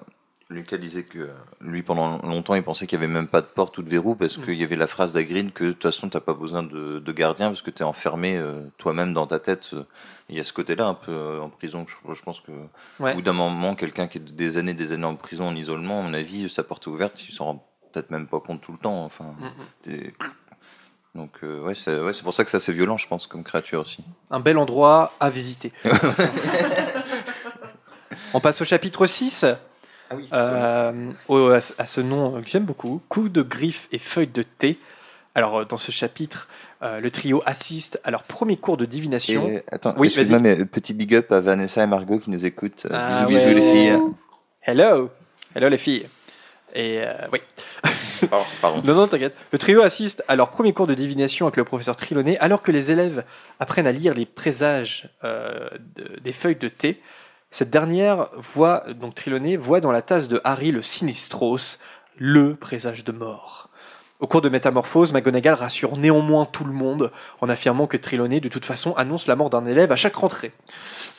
Lucas 0.48 0.76
disait 0.76 1.02
que 1.04 1.30
lui 1.62 1.82
pendant 1.82 2.18
longtemps 2.22 2.54
il 2.54 2.62
pensait 2.62 2.86
qu'il 2.86 2.98
y 2.98 3.02
avait 3.02 3.10
même 3.12 3.26
pas 3.26 3.40
de 3.40 3.46
porte 3.46 3.78
ou 3.78 3.82
de 3.82 3.88
verrou 3.88 4.14
parce 4.14 4.36
Mm. 4.36 4.44
qu'il 4.44 4.54
y 4.54 4.62
avait 4.64 4.76
la 4.76 4.86
phrase 4.86 5.14
d'Agrid 5.14 5.52
que 5.54 5.64
de 5.64 5.72
toute 5.72 5.82
façon 5.82 6.10
t'as 6.10 6.20
pas 6.20 6.34
besoin 6.34 6.62
de, 6.62 6.98
de 6.98 7.12
gardien 7.12 7.48
parce 7.48 7.62
que 7.62 7.70
t'es 7.70 7.84
enfermé 7.84 8.36
euh, 8.36 8.60
toi-même 8.78 9.12
dans 9.14 9.26
ta 9.26 9.38
tête. 9.38 9.70
Il 10.28 10.36
y 10.36 10.40
a 10.40 10.44
ce 10.44 10.52
côté-là 10.52 10.86
un 10.86 10.94
peu 10.94 11.40
en 11.40 11.48
prison. 11.48 11.86
Je, 11.88 12.14
je 12.14 12.22
pense 12.22 12.40
que 12.40 12.52
Ouais. 13.00 13.12
au 13.12 13.16
bout 13.16 13.22
d'un 13.22 13.32
moment, 13.32 13.74
quelqu'un 13.74 14.06
qui 14.08 14.18
est 14.18 14.20
des 14.20 14.58
années, 14.58 14.74
des 14.74 14.92
années 14.92 15.04
en 15.06 15.16
prison, 15.16 15.48
en 15.48 15.56
isolement, 15.56 16.00
à 16.00 16.02
mon 16.02 16.14
avis, 16.14 16.48
sa 16.50 16.62
porte 16.62 16.84
est 16.86 16.90
ouverte, 16.90 17.26
il 17.26 17.32
s'en 17.32 17.44
rend 17.46 17.68
peut-être 17.92 18.10
même 18.10 18.26
pas 18.26 18.40
compte 18.40 18.60
tout 18.60 18.72
le 18.72 18.78
temps. 18.78 19.04
Enfin, 19.04 19.34
Mhm. 19.40 19.50
t'es- 19.82 20.14
donc 21.14 21.30
euh, 21.42 21.60
ouais, 21.60 21.74
c'est 21.74 21.98
ouais, 21.98 22.12
c'est 22.12 22.22
pour 22.22 22.32
ça 22.34 22.44
que 22.44 22.50
c'est 22.50 22.56
assez 22.56 22.72
violent, 22.72 22.96
je 22.98 23.06
pense, 23.06 23.26
comme 23.26 23.42
créature 23.44 23.80
aussi. 23.82 24.02
Un 24.30 24.40
bel 24.40 24.56
endroit 24.58 25.12
à 25.20 25.28
visiter. 25.30 25.72
On 28.34 28.40
passe 28.40 28.60
au 28.60 28.64
chapitre 28.64 29.06
6. 29.06 29.44
Ah 29.44 30.14
oui. 30.16 30.28
Euh, 30.32 31.10
au- 31.28 31.48
à, 31.48 31.60
ce- 31.60 31.74
à 31.78 31.86
ce 31.86 32.00
nom 32.00 32.40
que 32.42 32.48
j'aime 32.48 32.64
beaucoup, 32.64 33.02
coup 33.08 33.28
de 33.28 33.42
griffe 33.42 33.88
et 33.92 33.98
feuille 33.98 34.26
de 34.28 34.42
thé. 34.42 34.78
Alors, 35.34 35.60
euh, 35.60 35.64
dans 35.64 35.76
ce 35.78 35.90
chapitre, 35.92 36.48
euh, 36.82 37.00
le 37.00 37.10
trio 37.10 37.42
assiste 37.46 38.00
à 38.04 38.10
leur 38.10 38.22
premier 38.22 38.56
cours 38.56 38.76
de 38.76 38.84
divination. 38.84 39.48
Et, 39.48 39.62
attends, 39.70 39.94
Oui, 39.96 40.08
excuse-moi, 40.08 40.38
mais 40.40 40.64
petit 40.66 40.92
big 40.94 41.14
up 41.14 41.32
à 41.32 41.40
Vanessa 41.40 41.82
et 41.82 41.86
Margot 41.86 42.18
qui 42.18 42.30
nous 42.30 42.44
écoutent. 42.44 42.86
Ah 42.90 43.24
bisous, 43.24 43.48
ouais. 43.48 43.54
bisous 43.54 43.54
les 43.66 43.72
filles. 43.72 43.98
Hello 44.62 45.10
Hello 45.54 45.68
les 45.68 45.78
filles 45.78 46.06
Et 46.74 47.00
euh, 47.02 47.12
oui. 47.32 47.40
Pardon, 48.30 48.46
pardon. 48.60 48.82
Non, 48.84 48.94
non, 48.94 49.08
t'inquiète. 49.08 49.34
Le 49.52 49.58
trio 49.58 49.82
assiste 49.82 50.22
à 50.28 50.36
leur 50.36 50.50
premier 50.50 50.72
cours 50.72 50.86
de 50.86 50.94
divination 50.94 51.46
avec 51.46 51.56
le 51.56 51.64
professeur 51.64 51.96
Triloné, 51.96 52.38
alors 52.38 52.62
que 52.62 52.72
les 52.72 52.90
élèves 52.90 53.24
apprennent 53.60 53.86
à 53.86 53.92
lire 53.92 54.14
les 54.14 54.26
présages 54.26 55.08
euh, 55.24 55.68
de- 55.96 56.20
des 56.20 56.32
feuilles 56.32 56.56
de 56.56 56.68
thé. 56.68 57.00
Cette 57.50 57.70
dernière 57.70 58.28
voit, 58.54 58.84
donc 58.98 59.14
Triloné, 59.14 59.56
voit 59.56 59.80
dans 59.80 59.92
la 59.92 60.02
tasse 60.02 60.28
de 60.28 60.40
Harry 60.44 60.70
le 60.72 60.82
Sinistros, 60.82 61.78
le 62.16 62.54
présage 62.54 63.04
de 63.04 63.12
mort. 63.12 63.68
Au 64.20 64.26
cours 64.28 64.40
de 64.40 64.48
Métamorphose, 64.48 65.12
McGonagall 65.12 65.54
rassure 65.54 65.96
néanmoins 65.96 66.44
tout 66.44 66.64
le 66.64 66.72
monde 66.72 67.10
en 67.40 67.48
affirmant 67.48 67.88
que 67.88 67.96
Triloné, 67.96 68.38
de 68.40 68.48
toute 68.48 68.64
façon, 68.64 68.94
annonce 68.94 69.26
la 69.26 69.34
mort 69.34 69.50
d'un 69.50 69.66
élève 69.66 69.90
à 69.90 69.96
chaque 69.96 70.14
rentrée. 70.14 70.52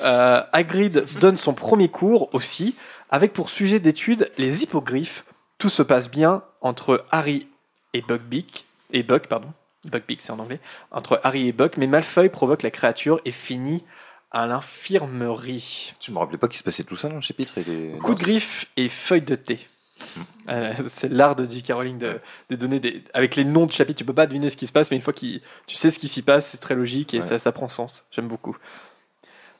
Euh, 0.02 0.42
Hagrid 0.54 1.06
donne 1.20 1.36
son 1.38 1.54
premier 1.54 1.90
cours 1.90 2.30
aussi, 2.34 2.76
avec 3.10 3.34
pour 3.34 3.50
sujet 3.50 3.80
d'étude 3.82 4.32
les 4.38 4.64
hippogriffes. 4.64 5.26
Tout 5.60 5.70
se 5.70 5.84
passe 5.84 6.10
bien 6.10 6.44
entre 6.64 7.06
Harry 7.12 7.48
et 7.94 8.02
Buckbeak, 8.02 8.66
et 8.92 9.04
Buck, 9.04 9.28
pardon, 9.28 9.54
Buckbeak 9.86 10.22
c'est 10.22 10.32
en 10.32 10.40
anglais, 10.40 10.60
entre 10.92 11.20
Harry 11.24 11.48
et 11.48 11.52
Buck, 11.52 11.78
mais 11.78 11.86
Malfoy 11.88 12.30
provoque 12.30 12.64
la 12.64 12.72
créature 12.72 13.22
et 13.26 13.32
finit 13.32 13.84
à 14.32 14.48
l'infirmerie. 14.48 15.94
Je 16.02 16.12
me 16.12 16.18
rappelais 16.18 16.38
pas 16.38 16.48
qu'il 16.48 16.58
se 16.58 16.64
passait 16.64 16.84
tout 16.84 16.96
ça 16.96 17.08
dans 17.10 17.16
le 17.16 17.22
chapitre. 17.22 17.58
et 17.58 17.64
les- 17.64 17.98
Coup 18.00 18.16
de 18.16 18.20
griffe 18.20 18.66
et 18.78 18.90
feuille 18.90 19.22
de 19.22 19.36
thé. 19.36 19.60
Euh, 20.50 20.74
c'est 20.90 21.10
l'art 21.10 21.36
de 21.36 21.46
J.K. 21.50 21.72
Rowling 21.74 21.98
de, 22.00 22.20
de 22.50 22.56
donner 22.56 22.80
des. 22.80 23.04
Avec 23.14 23.36
les 23.36 23.46
noms 23.46 23.66
de 23.68 23.72
chapitres, 23.72 23.98
tu 24.00 24.06
peux 24.06 24.14
pas 24.14 24.26
deviner 24.28 24.50
ce 24.50 24.58
qui 24.58 24.68
se 24.68 24.74
passe, 24.74 24.90
mais 24.92 24.98
une 24.98 25.04
fois 25.04 25.14
que 25.14 25.20
tu 25.20 25.40
sais 25.76 25.90
ce 25.92 26.00
qui 26.00 26.08
s'y 26.08 26.22
passe, 26.24 26.48
c'est 26.48 26.58
très 26.58 26.76
logique 26.76 27.14
et 27.14 27.20
Ouais. 27.20 27.28
ça, 27.28 27.38
ça 27.40 27.52
prend 27.52 27.70
sens. 27.70 28.04
J'aime 28.12 28.28
beaucoup. 28.28 28.58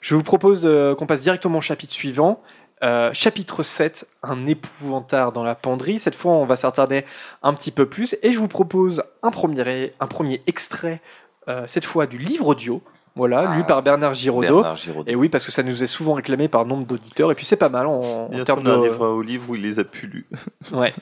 Je 0.02 0.16
vous 0.16 0.24
propose 0.24 0.64
euh, 0.66 0.96
qu'on 0.96 1.06
passe 1.06 1.22
directement 1.22 1.60
au 1.60 1.62
chapitre 1.62 1.94
suivant. 1.94 2.42
Euh, 2.84 3.12
chapitre 3.14 3.64
7, 3.64 4.08
un 4.24 4.46
épouvantard 4.46 5.32
dans 5.32 5.44
la 5.44 5.56
penderie. 5.56 6.00
Cette 6.00 6.16
fois, 6.16 6.34
on 6.34 6.46
va 6.46 6.58
s'attarder 6.58 7.06
un 7.42 7.54
petit 7.54 7.72
peu 7.72 7.86
plus 7.86 8.18
et 8.22 8.34
je 8.34 8.40
vous 8.40 8.50
propose 8.50 9.04
un 9.22 9.32
premier, 9.32 9.94
un 10.02 10.08
premier 10.08 10.42
extrait, 10.48 11.02
euh, 11.48 11.64
cette 11.66 11.86
fois 11.86 12.08
du 12.08 12.18
livre 12.18 12.48
audio, 12.48 12.82
voilà, 13.16 13.52
Ah, 13.52 13.56
lu 13.56 13.64
par 13.64 13.84
Bernard 13.84 14.16
Giraudot. 14.16 14.56
Bernard 14.56 14.76
Giraudot. 14.76 15.10
Et 15.10 15.16
oui, 15.16 15.30
parce 15.30 15.46
que 15.46 15.52
ça 15.52 15.64
nous 15.64 15.82
est 15.82 15.88
souvent 15.88 16.14
réclamé 16.14 16.50
par 16.50 16.66
nombre 16.66 16.86
d'auditeurs, 16.86 17.32
et 17.32 17.36
puis 17.36 17.46
c'est 17.46 17.56
pas 17.56 17.70
mal 17.70 17.88
en, 17.88 18.28
termes 18.44 18.60
on 18.60 18.64
de. 18.64 18.72
arrivera 18.72 19.12
au 19.12 19.22
livre 19.22 19.52
où 19.52 19.56
il 19.56 19.62
les 19.62 19.80
a 19.80 19.84
plus 19.86 20.08
lus. 20.08 20.28
Ouais, 20.74 20.94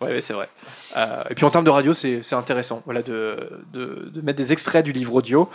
ouais, 0.00 0.08
ouais, 0.08 0.20
c'est 0.20 0.32
vrai. 0.34 0.48
Euh, 0.96 1.24
et 1.30 1.34
puis 1.34 1.44
en 1.44 1.50
termes 1.50 1.64
de 1.64 1.70
radio, 1.70 1.92
c'est 1.92 2.22
c'est 2.22 2.34
intéressant 2.36 2.82
voilà, 2.84 3.02
de, 3.02 3.50
de, 3.72 4.10
de 4.14 4.20
mettre 4.20 4.38
des 4.38 4.52
extraits 4.52 4.84
du 4.84 4.92
livre 4.92 5.14
audio. 5.14 5.48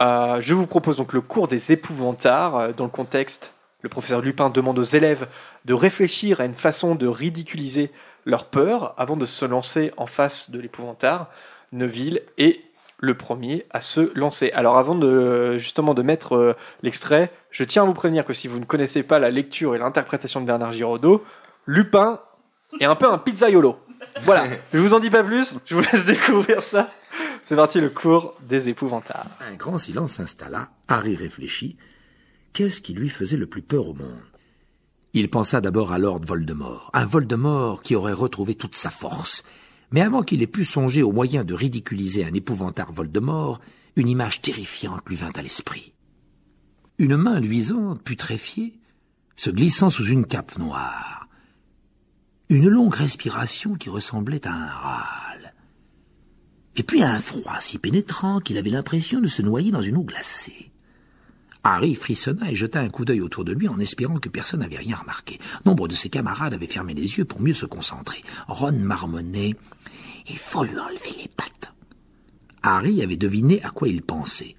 Euh, 0.00 0.38
je 0.40 0.54
vous 0.54 0.66
propose 0.66 0.96
donc 0.96 1.12
le 1.12 1.20
cours 1.20 1.48
des 1.48 1.70
épouvantards. 1.72 2.72
Dans 2.74 2.84
le 2.84 2.90
contexte, 2.90 3.52
le 3.82 3.88
professeur 3.88 4.22
Lupin 4.22 4.48
demande 4.48 4.78
aux 4.78 4.82
élèves 4.82 5.28
de 5.64 5.74
réfléchir 5.74 6.40
à 6.40 6.44
une 6.44 6.54
façon 6.54 6.94
de 6.94 7.06
ridiculiser 7.06 7.90
leur 8.24 8.46
peur 8.46 8.94
avant 8.96 9.16
de 9.16 9.26
se 9.26 9.44
lancer 9.44 9.92
en 9.96 10.06
face 10.06 10.50
de 10.50 10.60
l'épouvantard. 10.60 11.28
Neville 11.72 12.22
est 12.38 12.60
le 12.98 13.14
premier 13.14 13.66
à 13.70 13.80
se 13.80 14.16
lancer. 14.16 14.52
Alors 14.52 14.78
avant 14.78 14.94
de 14.94 15.58
justement 15.58 15.92
de 15.92 16.02
mettre 16.02 16.36
euh, 16.36 16.56
l'extrait, 16.82 17.32
je 17.50 17.64
tiens 17.64 17.82
à 17.82 17.86
vous 17.86 17.94
prévenir 17.94 18.24
que 18.24 18.32
si 18.32 18.46
vous 18.46 18.60
ne 18.60 18.64
connaissez 18.64 19.02
pas 19.02 19.18
la 19.18 19.30
lecture 19.30 19.74
et 19.74 19.78
l'interprétation 19.78 20.40
de 20.40 20.46
Bernard 20.46 20.70
Giraudot, 20.70 21.24
Lupin 21.66 22.20
est 22.80 22.84
un 22.84 22.94
peu 22.94 23.10
un 23.10 23.18
pizzaiolo. 23.18 23.76
Voilà, 24.22 24.44
je 24.72 24.78
vous 24.78 24.94
en 24.94 25.00
dis 25.00 25.10
pas 25.10 25.24
plus, 25.24 25.58
je 25.66 25.74
vous 25.74 25.82
laisse 25.82 26.04
découvrir 26.04 26.62
ça. 26.62 26.90
C'est 27.46 27.56
parti, 27.56 27.80
le 27.80 27.90
cours 27.90 28.34
des 28.40 28.68
épouvantards. 28.68 29.26
Un 29.40 29.54
grand 29.54 29.78
silence 29.78 30.12
s'installa. 30.12 30.68
Harry 30.86 31.16
réfléchit. 31.16 31.76
Qu'est-ce 32.52 32.82
qui 32.82 32.92
lui 32.92 33.08
faisait 33.08 33.38
le 33.38 33.46
plus 33.46 33.62
peur 33.62 33.88
au 33.88 33.94
monde? 33.94 34.32
Il 35.14 35.30
pensa 35.30 35.62
d'abord 35.62 35.92
à 35.92 35.98
Lord 35.98 36.20
Voldemort, 36.20 36.90
un 36.92 37.06
Voldemort 37.06 37.82
qui 37.82 37.94
aurait 37.94 38.12
retrouvé 38.12 38.54
toute 38.54 38.74
sa 38.74 38.90
force. 38.90 39.42
Mais 39.90 40.02
avant 40.02 40.22
qu'il 40.22 40.42
ait 40.42 40.46
pu 40.46 40.64
songer 40.64 41.02
au 41.02 41.12
moyen 41.12 41.44
de 41.44 41.54
ridiculiser 41.54 42.24
un 42.24 42.34
épouvantard 42.34 42.92
Voldemort, 42.92 43.60
une 43.96 44.08
image 44.08 44.42
terrifiante 44.42 45.02
lui 45.06 45.16
vint 45.16 45.32
à 45.34 45.42
l'esprit. 45.42 45.92
Une 46.98 47.16
main 47.16 47.40
luisante, 47.40 48.02
putréfiée, 48.02 48.78
se 49.36 49.50
glissant 49.50 49.88
sous 49.88 50.04
une 50.04 50.26
cape 50.26 50.58
noire. 50.58 51.28
Une 52.50 52.68
longue 52.68 52.94
respiration 52.94 53.74
qui 53.76 53.88
ressemblait 53.88 54.46
à 54.46 54.52
un 54.52 54.66
râle. 54.66 55.54
Et 56.76 56.82
puis 56.82 57.02
un 57.02 57.18
froid 57.18 57.60
si 57.60 57.78
pénétrant 57.78 58.40
qu'il 58.40 58.58
avait 58.58 58.70
l'impression 58.70 59.20
de 59.20 59.26
se 59.26 59.40
noyer 59.40 59.70
dans 59.70 59.82
une 59.82 59.96
eau 59.96 60.04
glacée. 60.04 60.71
Harry 61.64 61.94
frissonna 61.94 62.50
et 62.50 62.56
jeta 62.56 62.80
un 62.80 62.88
coup 62.88 63.04
d'œil 63.04 63.20
autour 63.20 63.44
de 63.44 63.52
lui 63.52 63.68
en 63.68 63.78
espérant 63.78 64.16
que 64.16 64.28
personne 64.28 64.60
n'avait 64.60 64.76
rien 64.76 64.96
remarqué. 64.96 65.38
Nombre 65.64 65.86
de 65.86 65.94
ses 65.94 66.08
camarades 66.08 66.54
avaient 66.54 66.66
fermé 66.66 66.94
les 66.94 67.18
yeux 67.18 67.24
pour 67.24 67.40
mieux 67.40 67.54
se 67.54 67.66
concentrer. 67.66 68.22
Ron 68.48 68.72
marmonnait 68.72 69.54
«Il 70.28 70.38
faut 70.38 70.64
lui 70.64 70.78
enlever 70.78 71.12
les 71.20 71.28
pattes». 71.28 71.72
Harry 72.62 73.02
avait 73.02 73.16
deviné 73.16 73.62
à 73.62 73.70
quoi 73.70 73.88
il 73.88 74.02
pensait. 74.02 74.56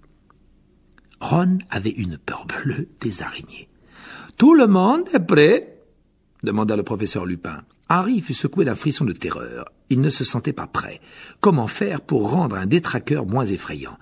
Ron 1.20 1.58
avait 1.70 1.89
une 1.89 2.18
peur 2.18 2.45
bleue 2.45 2.88
des 3.01 3.22
araignées. 3.22 3.70
«Tout 4.38 4.54
le 4.54 4.68
monde 4.68 5.08
est 5.14 5.20
prêt?» 5.20 5.82
demanda 6.43 6.76
le 6.76 6.84
professeur 6.84 7.26
Lupin. 7.26 7.64
Harry 7.89 8.22
fut 8.22 8.34
secoué 8.34 8.66
d'un 8.66 8.76
frisson 8.76 9.06
de 9.06 9.14
terreur. 9.14 9.66
Il 9.89 10.01
ne 10.01 10.10
se 10.10 10.24
sentait 10.24 10.54
pas 10.54 10.68
prêt. 10.68 10.99
Comment 11.41 11.68
faire 11.68 12.01
pour 12.01 12.32
rendre 12.32 12.56
un 12.56 12.66
détraqueur 12.66 13.26
moins 13.26 13.45
effrayant? 13.45 13.97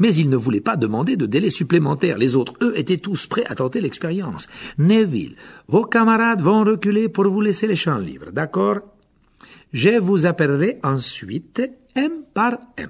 Mais 0.00 0.12
il 0.14 0.28
ne 0.28 0.36
voulait 0.36 0.60
pas 0.60 0.76
demander 0.76 1.16
de 1.16 1.26
délai 1.26 1.50
supplémentaire. 1.50 2.18
Les 2.18 2.34
autres, 2.34 2.54
eux, 2.62 2.76
étaient 2.76 2.96
tous 2.96 3.28
prêts 3.28 3.46
à 3.46 3.54
tenter 3.54 3.80
l'expérience. 3.80 4.48
Neville, 4.78 5.36
vos 5.68 5.84
camarades 5.84 6.40
vont 6.40 6.64
reculer 6.64 7.08
pour 7.08 7.28
vous 7.30 7.40
laisser 7.40 7.68
les 7.68 7.76
champs 7.76 7.98
libres, 7.98 8.32
d'accord? 8.32 8.80
Je 9.72 10.00
vous 10.00 10.26
appellerai 10.26 10.80
ensuite 10.82 11.62
un 11.94 12.10
par 12.34 12.58
un. 12.78 12.88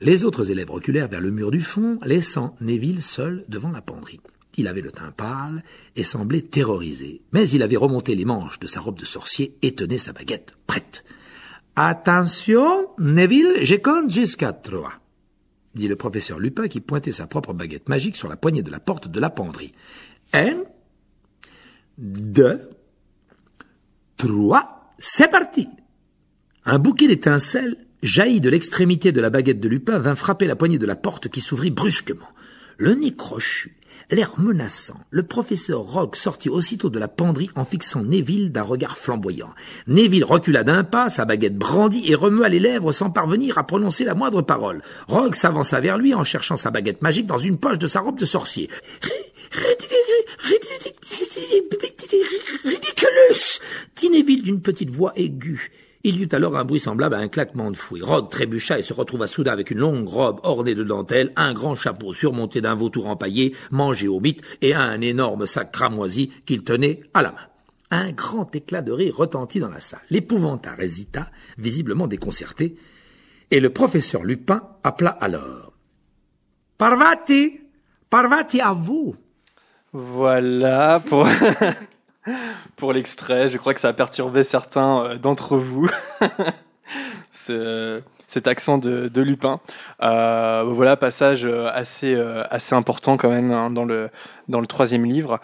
Les 0.00 0.24
autres 0.24 0.50
élèves 0.50 0.70
reculèrent 0.70 1.08
vers 1.08 1.20
le 1.20 1.30
mur 1.30 1.50
du 1.50 1.60
fond, 1.60 1.98
laissant 2.04 2.54
Neville 2.60 3.02
seul 3.02 3.44
devant 3.48 3.72
la 3.72 3.82
penderie. 3.82 4.20
Il 4.58 4.68
avait 4.68 4.80
le 4.80 4.92
teint 4.92 5.12
pâle 5.12 5.62
et 5.96 6.04
semblait 6.04 6.42
terrorisé, 6.42 7.20
mais 7.32 7.48
il 7.48 7.62
avait 7.62 7.76
remonté 7.76 8.14
les 8.14 8.24
manches 8.24 8.58
de 8.58 8.66
sa 8.66 8.80
robe 8.80 8.98
de 8.98 9.04
sorcier 9.04 9.56
et 9.62 9.74
tenait 9.74 9.98
sa 9.98 10.12
baguette 10.12 10.54
prête. 10.66 11.04
Attention, 11.76 12.88
Neville, 12.98 13.56
je 13.62 13.74
compte 13.74 14.10
jusqu'à 14.10 14.52
trois 14.52 14.94
dit 15.76 15.88
le 15.88 15.96
professeur 15.96 16.40
Lupin 16.40 16.66
qui 16.66 16.80
pointait 16.80 17.12
sa 17.12 17.26
propre 17.26 17.52
baguette 17.52 17.88
magique 17.88 18.16
sur 18.16 18.28
la 18.28 18.36
poignée 18.36 18.62
de 18.62 18.70
la 18.70 18.80
porte 18.80 19.08
de 19.08 19.20
la 19.20 19.30
penderie. 19.30 19.72
Un, 20.32 20.64
deux, 21.98 22.68
trois, 24.16 24.92
c'est 24.98 25.30
parti. 25.30 25.68
Un 26.64 26.78
bouquet 26.80 27.06
d'étincelles 27.06 27.76
jaillit 28.02 28.40
de 28.40 28.50
l'extrémité 28.50 29.12
de 29.12 29.20
la 29.20 29.30
baguette 29.30 29.60
de 29.60 29.68
Lupin 29.68 29.98
vint 29.98 30.14
frapper 30.14 30.46
la 30.46 30.56
poignée 30.56 30.78
de 30.78 30.86
la 30.86 30.96
porte 30.96 31.28
qui 31.28 31.40
s'ouvrit 31.40 31.70
brusquement. 31.70 32.28
Le 32.78 32.94
nez 32.94 33.14
crochu, 33.14 33.76
l'air 34.10 34.34
menaçant, 34.38 35.00
le 35.10 35.22
professeur 35.22 35.80
Rogue 35.80 36.14
sortit 36.14 36.48
aussitôt 36.48 36.90
de 36.90 36.98
la 36.98 37.08
penderie 37.08 37.50
en 37.56 37.64
fixant 37.64 38.02
Neville 38.02 38.52
d'un 38.52 38.62
regard 38.62 38.98
flamboyant. 38.98 39.52
Neville 39.86 40.24
recula 40.24 40.64
d'un 40.64 40.84
pas, 40.84 41.08
sa 41.08 41.24
baguette 41.24 41.56
brandie 41.56 42.10
et 42.10 42.14
remua 42.14 42.48
les 42.48 42.60
lèvres 42.60 42.92
sans 42.92 43.10
parvenir 43.10 43.58
à 43.58 43.66
prononcer 43.66 44.04
la 44.04 44.14
moindre 44.14 44.42
parole. 44.42 44.82
Rogue 45.08 45.34
s'avança 45.34 45.80
vers 45.80 45.98
lui 45.98 46.14
en 46.14 46.24
cherchant 46.24 46.56
sa 46.56 46.70
baguette 46.70 47.02
magique 47.02 47.26
dans 47.26 47.38
une 47.38 47.58
poche 47.58 47.78
de 47.78 47.86
sa 47.86 48.00
robe 48.00 48.18
de 48.18 48.24
sorcier. 48.24 48.70
Ridiculous 52.64 53.60
dit 53.96 54.10
Neville 54.10 54.42
d'une 54.42 54.60
petite 54.60 54.90
voix 54.90 55.12
aiguë. 55.16 55.70
Il 56.08 56.20
y 56.20 56.22
eut 56.22 56.28
alors 56.30 56.56
un 56.56 56.64
bruit 56.64 56.78
semblable 56.78 57.16
à 57.16 57.18
un 57.18 57.26
claquement 57.26 57.68
de 57.72 57.76
fouet. 57.76 57.98
Rogue 58.00 58.30
trébucha 58.30 58.78
et 58.78 58.82
se 58.82 58.92
retrouva 58.92 59.26
soudain 59.26 59.50
avec 59.50 59.72
une 59.72 59.80
longue 59.80 60.06
robe 60.06 60.38
ornée 60.44 60.76
de 60.76 60.84
dentelle, 60.84 61.32
un 61.34 61.52
grand 61.52 61.74
chapeau 61.74 62.12
surmonté 62.12 62.60
d'un 62.60 62.76
vautour 62.76 63.08
empaillé, 63.08 63.56
mangé 63.72 64.06
au 64.06 64.20
mythe, 64.20 64.40
et 64.62 64.72
un 64.72 65.00
énorme 65.00 65.46
sac 65.46 65.72
cramoisi 65.72 66.30
qu'il 66.46 66.62
tenait 66.62 67.00
à 67.12 67.22
la 67.22 67.32
main. 67.32 67.48
Un 67.90 68.12
grand 68.12 68.54
éclat 68.54 68.82
de 68.82 68.92
rire 68.92 69.16
retentit 69.16 69.58
dans 69.58 69.68
la 69.68 69.80
salle. 69.80 69.98
L'épouvantard 70.10 70.78
hésita, 70.78 71.28
visiblement 71.58 72.06
déconcerté, 72.06 72.76
et 73.50 73.58
le 73.58 73.70
professeur 73.70 74.22
Lupin 74.22 74.62
appela 74.84 75.10
alors. 75.10 75.72
Parvati! 76.78 77.58
Parvati 78.08 78.60
à 78.60 78.72
vous! 78.74 79.16
Voilà 79.92 81.02
pour, 81.04 81.26
pour 82.76 82.92
l'extrait. 82.92 83.48
Je 83.48 83.58
crois 83.58 83.74
que 83.74 83.80
ça 83.80 83.88
a 83.88 83.92
perturbé 83.92 84.44
certains 84.44 85.04
euh, 85.04 85.16
d'entre 85.16 85.56
vous. 85.56 85.88
Ce- 87.32 88.02
cet 88.28 88.48
accent 88.48 88.76
de, 88.76 89.20
Lupin. 89.20 89.60
Euh, 90.02 90.64
voilà, 90.66 90.96
passage 90.96 91.46
euh, 91.46 91.70
assez, 91.72 92.20
assez 92.50 92.74
important 92.74 93.16
quand 93.16 93.30
même 93.30 93.52
hein, 93.52 93.70
dans, 93.70 93.84
le, 93.84 94.10
dans 94.48 94.60
le 94.60 94.66
troisième 94.66 95.04
livre. 95.04 95.38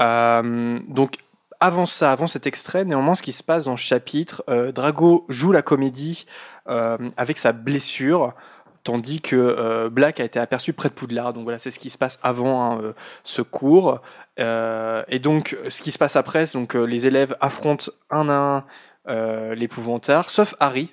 Donc, 0.00 1.16
avant 1.60 1.86
ça, 1.86 2.10
avant 2.10 2.26
cet 2.26 2.48
extrait, 2.48 2.84
néanmoins, 2.84 3.14
ce 3.14 3.22
qui 3.22 3.30
se 3.30 3.44
passe 3.44 3.64
dans 3.64 3.70
le 3.70 3.76
chapitre, 3.76 4.44
Drago 4.74 5.26
joue 5.28 5.52
la 5.52 5.62
comédie 5.62 6.26
avec 6.66 7.38
sa 7.38 7.52
blessure, 7.52 8.34
tandis 8.82 9.20
que 9.20 9.88
Black 9.88 10.18
a 10.18 10.24
été 10.24 10.40
aperçu 10.40 10.72
près 10.72 10.88
de 10.88 10.94
Poudlard. 10.94 11.32
Donc 11.32 11.44
voilà, 11.44 11.60
c'est 11.60 11.70
ce 11.70 11.78
qui 11.78 11.88
se 11.88 11.96
passe 11.96 12.18
avant 12.22 12.72
hein, 12.72 12.94
ce 13.22 13.42
cours. 13.42 14.00
Euh, 14.40 15.04
et 15.08 15.18
donc, 15.18 15.56
ce 15.68 15.82
qui 15.82 15.90
se 15.90 15.98
passe 15.98 16.16
après, 16.16 16.46
c'est 16.46 16.58
donc 16.58 16.74
euh, 16.74 16.84
les 16.84 17.06
élèves 17.06 17.36
affrontent 17.40 17.90
un 18.10 18.28
à 18.28 18.32
un 18.32 18.64
euh, 19.08 19.54
l'épouvantard, 19.54 20.30
sauf 20.30 20.54
Harry, 20.60 20.92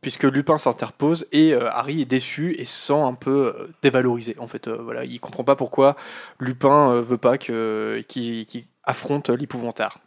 puisque 0.00 0.24
Lupin 0.24 0.58
s'interpose 0.58 1.26
et 1.32 1.54
Harry 1.54 2.02
est 2.02 2.06
déçu 2.06 2.54
et 2.58 2.64
se 2.64 2.88
sent 2.88 3.00
un 3.00 3.14
peu 3.14 3.68
dévalorisé. 3.82 4.36
En 4.38 4.48
fait, 4.48 4.68
voilà, 4.68 5.04
il 5.04 5.20
comprend 5.20 5.44
pas 5.44 5.54
pourquoi 5.54 5.96
Lupin 6.40 7.00
veut 7.00 7.18
pas 7.18 7.38
qu'il 7.38 8.64
affronte 8.82 9.30
l'épouvantaire. 9.30 9.98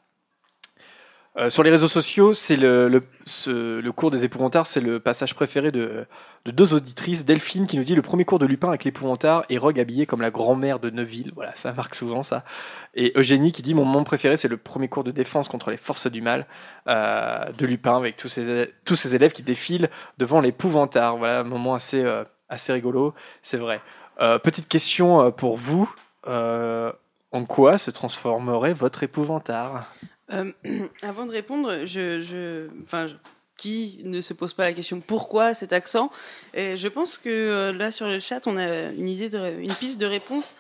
Euh, 1.38 1.50
sur 1.50 1.64
les 1.64 1.70
réseaux 1.70 1.90
sociaux, 1.90 2.34
c'est 2.34 2.56
le, 2.56 2.88
le, 2.88 3.82
le 3.82 3.92
cours 3.92 4.10
des 4.10 4.24
épouvantards, 4.24 4.68
c'est 4.68 4.80
le 4.80 5.02
passage 5.02 5.36
préféré 5.36 5.70
de, 5.70 6.06
de 6.46 6.52
deux 6.52 6.74
auditrices. 6.74 7.26
Delphine 7.26 7.68
qui 7.68 7.78
nous 7.78 7.84
dit 7.84 7.94
le 7.94 8.02
premier 8.02 8.24
cours 8.24 8.40
de 8.40 8.46
Lupin 8.46 8.70
avec 8.70 8.86
l'épouvantard 8.86 9.44
et 9.50 9.58
Rogue 9.58 9.78
habillé 9.78 10.06
comme 10.06 10.22
la 10.22 10.32
grand-mère 10.32 10.80
de 10.80 10.90
Neuville. 10.90 11.34
Voilà, 11.36 11.54
ça 11.56 11.74
marque 11.74 11.94
souvent 11.94 12.24
ça. 12.24 12.46
Et 12.94 13.12
Eugénie 13.18 13.52
qui 13.52 13.62
dit 13.62 13.74
mon 13.74 13.84
moment 13.84 14.06
préféré, 14.06 14.38
c'est 14.38 14.48
le 14.48 14.56
premier 14.56 14.88
cours 14.88 15.04
de 15.04 15.12
défense 15.12 15.50
contre 15.50 15.72
les 15.72 15.78
forces 15.78 16.08
du 16.08 16.22
mal 16.22 16.48
euh, 16.88 17.52
de 17.52 17.66
Lupin 17.66 17.98
avec 17.98 18.16
tous 18.16 18.30
ses, 18.30 18.70
tous 18.86 19.14
élèves 19.14 19.34
qui 19.34 19.44
défilent 19.44 19.90
devant 20.18 20.40
l'épouvantard. 20.40 21.18
Voilà, 21.18 21.42
un 21.42 21.44
moment 21.44 21.74
assez, 21.76 22.02
euh, 22.02 22.24
assez 22.48 22.72
rigolo, 22.72 23.14
c'est 23.42 23.58
vrai. 23.58 23.82
Petite 24.18 24.70
question 24.70 25.30
pour 25.32 25.58
vous. 25.58 25.94
En 26.26 27.46
quoi 27.46 27.78
se 27.78 27.92
transformerait 27.92 28.74
votre 28.74 29.04
épouvantard? 29.04 29.92
Euh, 30.32 30.52
avant 31.02 31.26
de 31.26 31.32
répondre, 31.32 31.86
je, 31.86 32.22
je, 32.22 32.68
enfin, 32.84 33.08
je- 33.08 33.16
qui 33.58 34.02
ne 34.04 34.20
se 34.20 34.34
pose 34.34 34.52
pas 34.54 34.64
la 34.66 34.74
question 34.74 35.00
pourquoi 35.00 35.54
cet 35.54 35.72
accent? 35.72 36.12
Et 36.54 36.76
Je 36.78 36.88
pense 36.90 37.16
que 37.18 37.30
euh, 37.30 37.72
là 37.72 37.90
sur 37.92 38.08
le 38.08 38.20
chat, 38.20 38.46
on 38.48 38.58
a 38.58 38.90
une 38.92 39.08
idée, 39.08 39.30
de, 39.30 39.60
une 39.60 39.74
piste 39.74 40.00
de 40.00 40.06
réponse. 40.06 40.56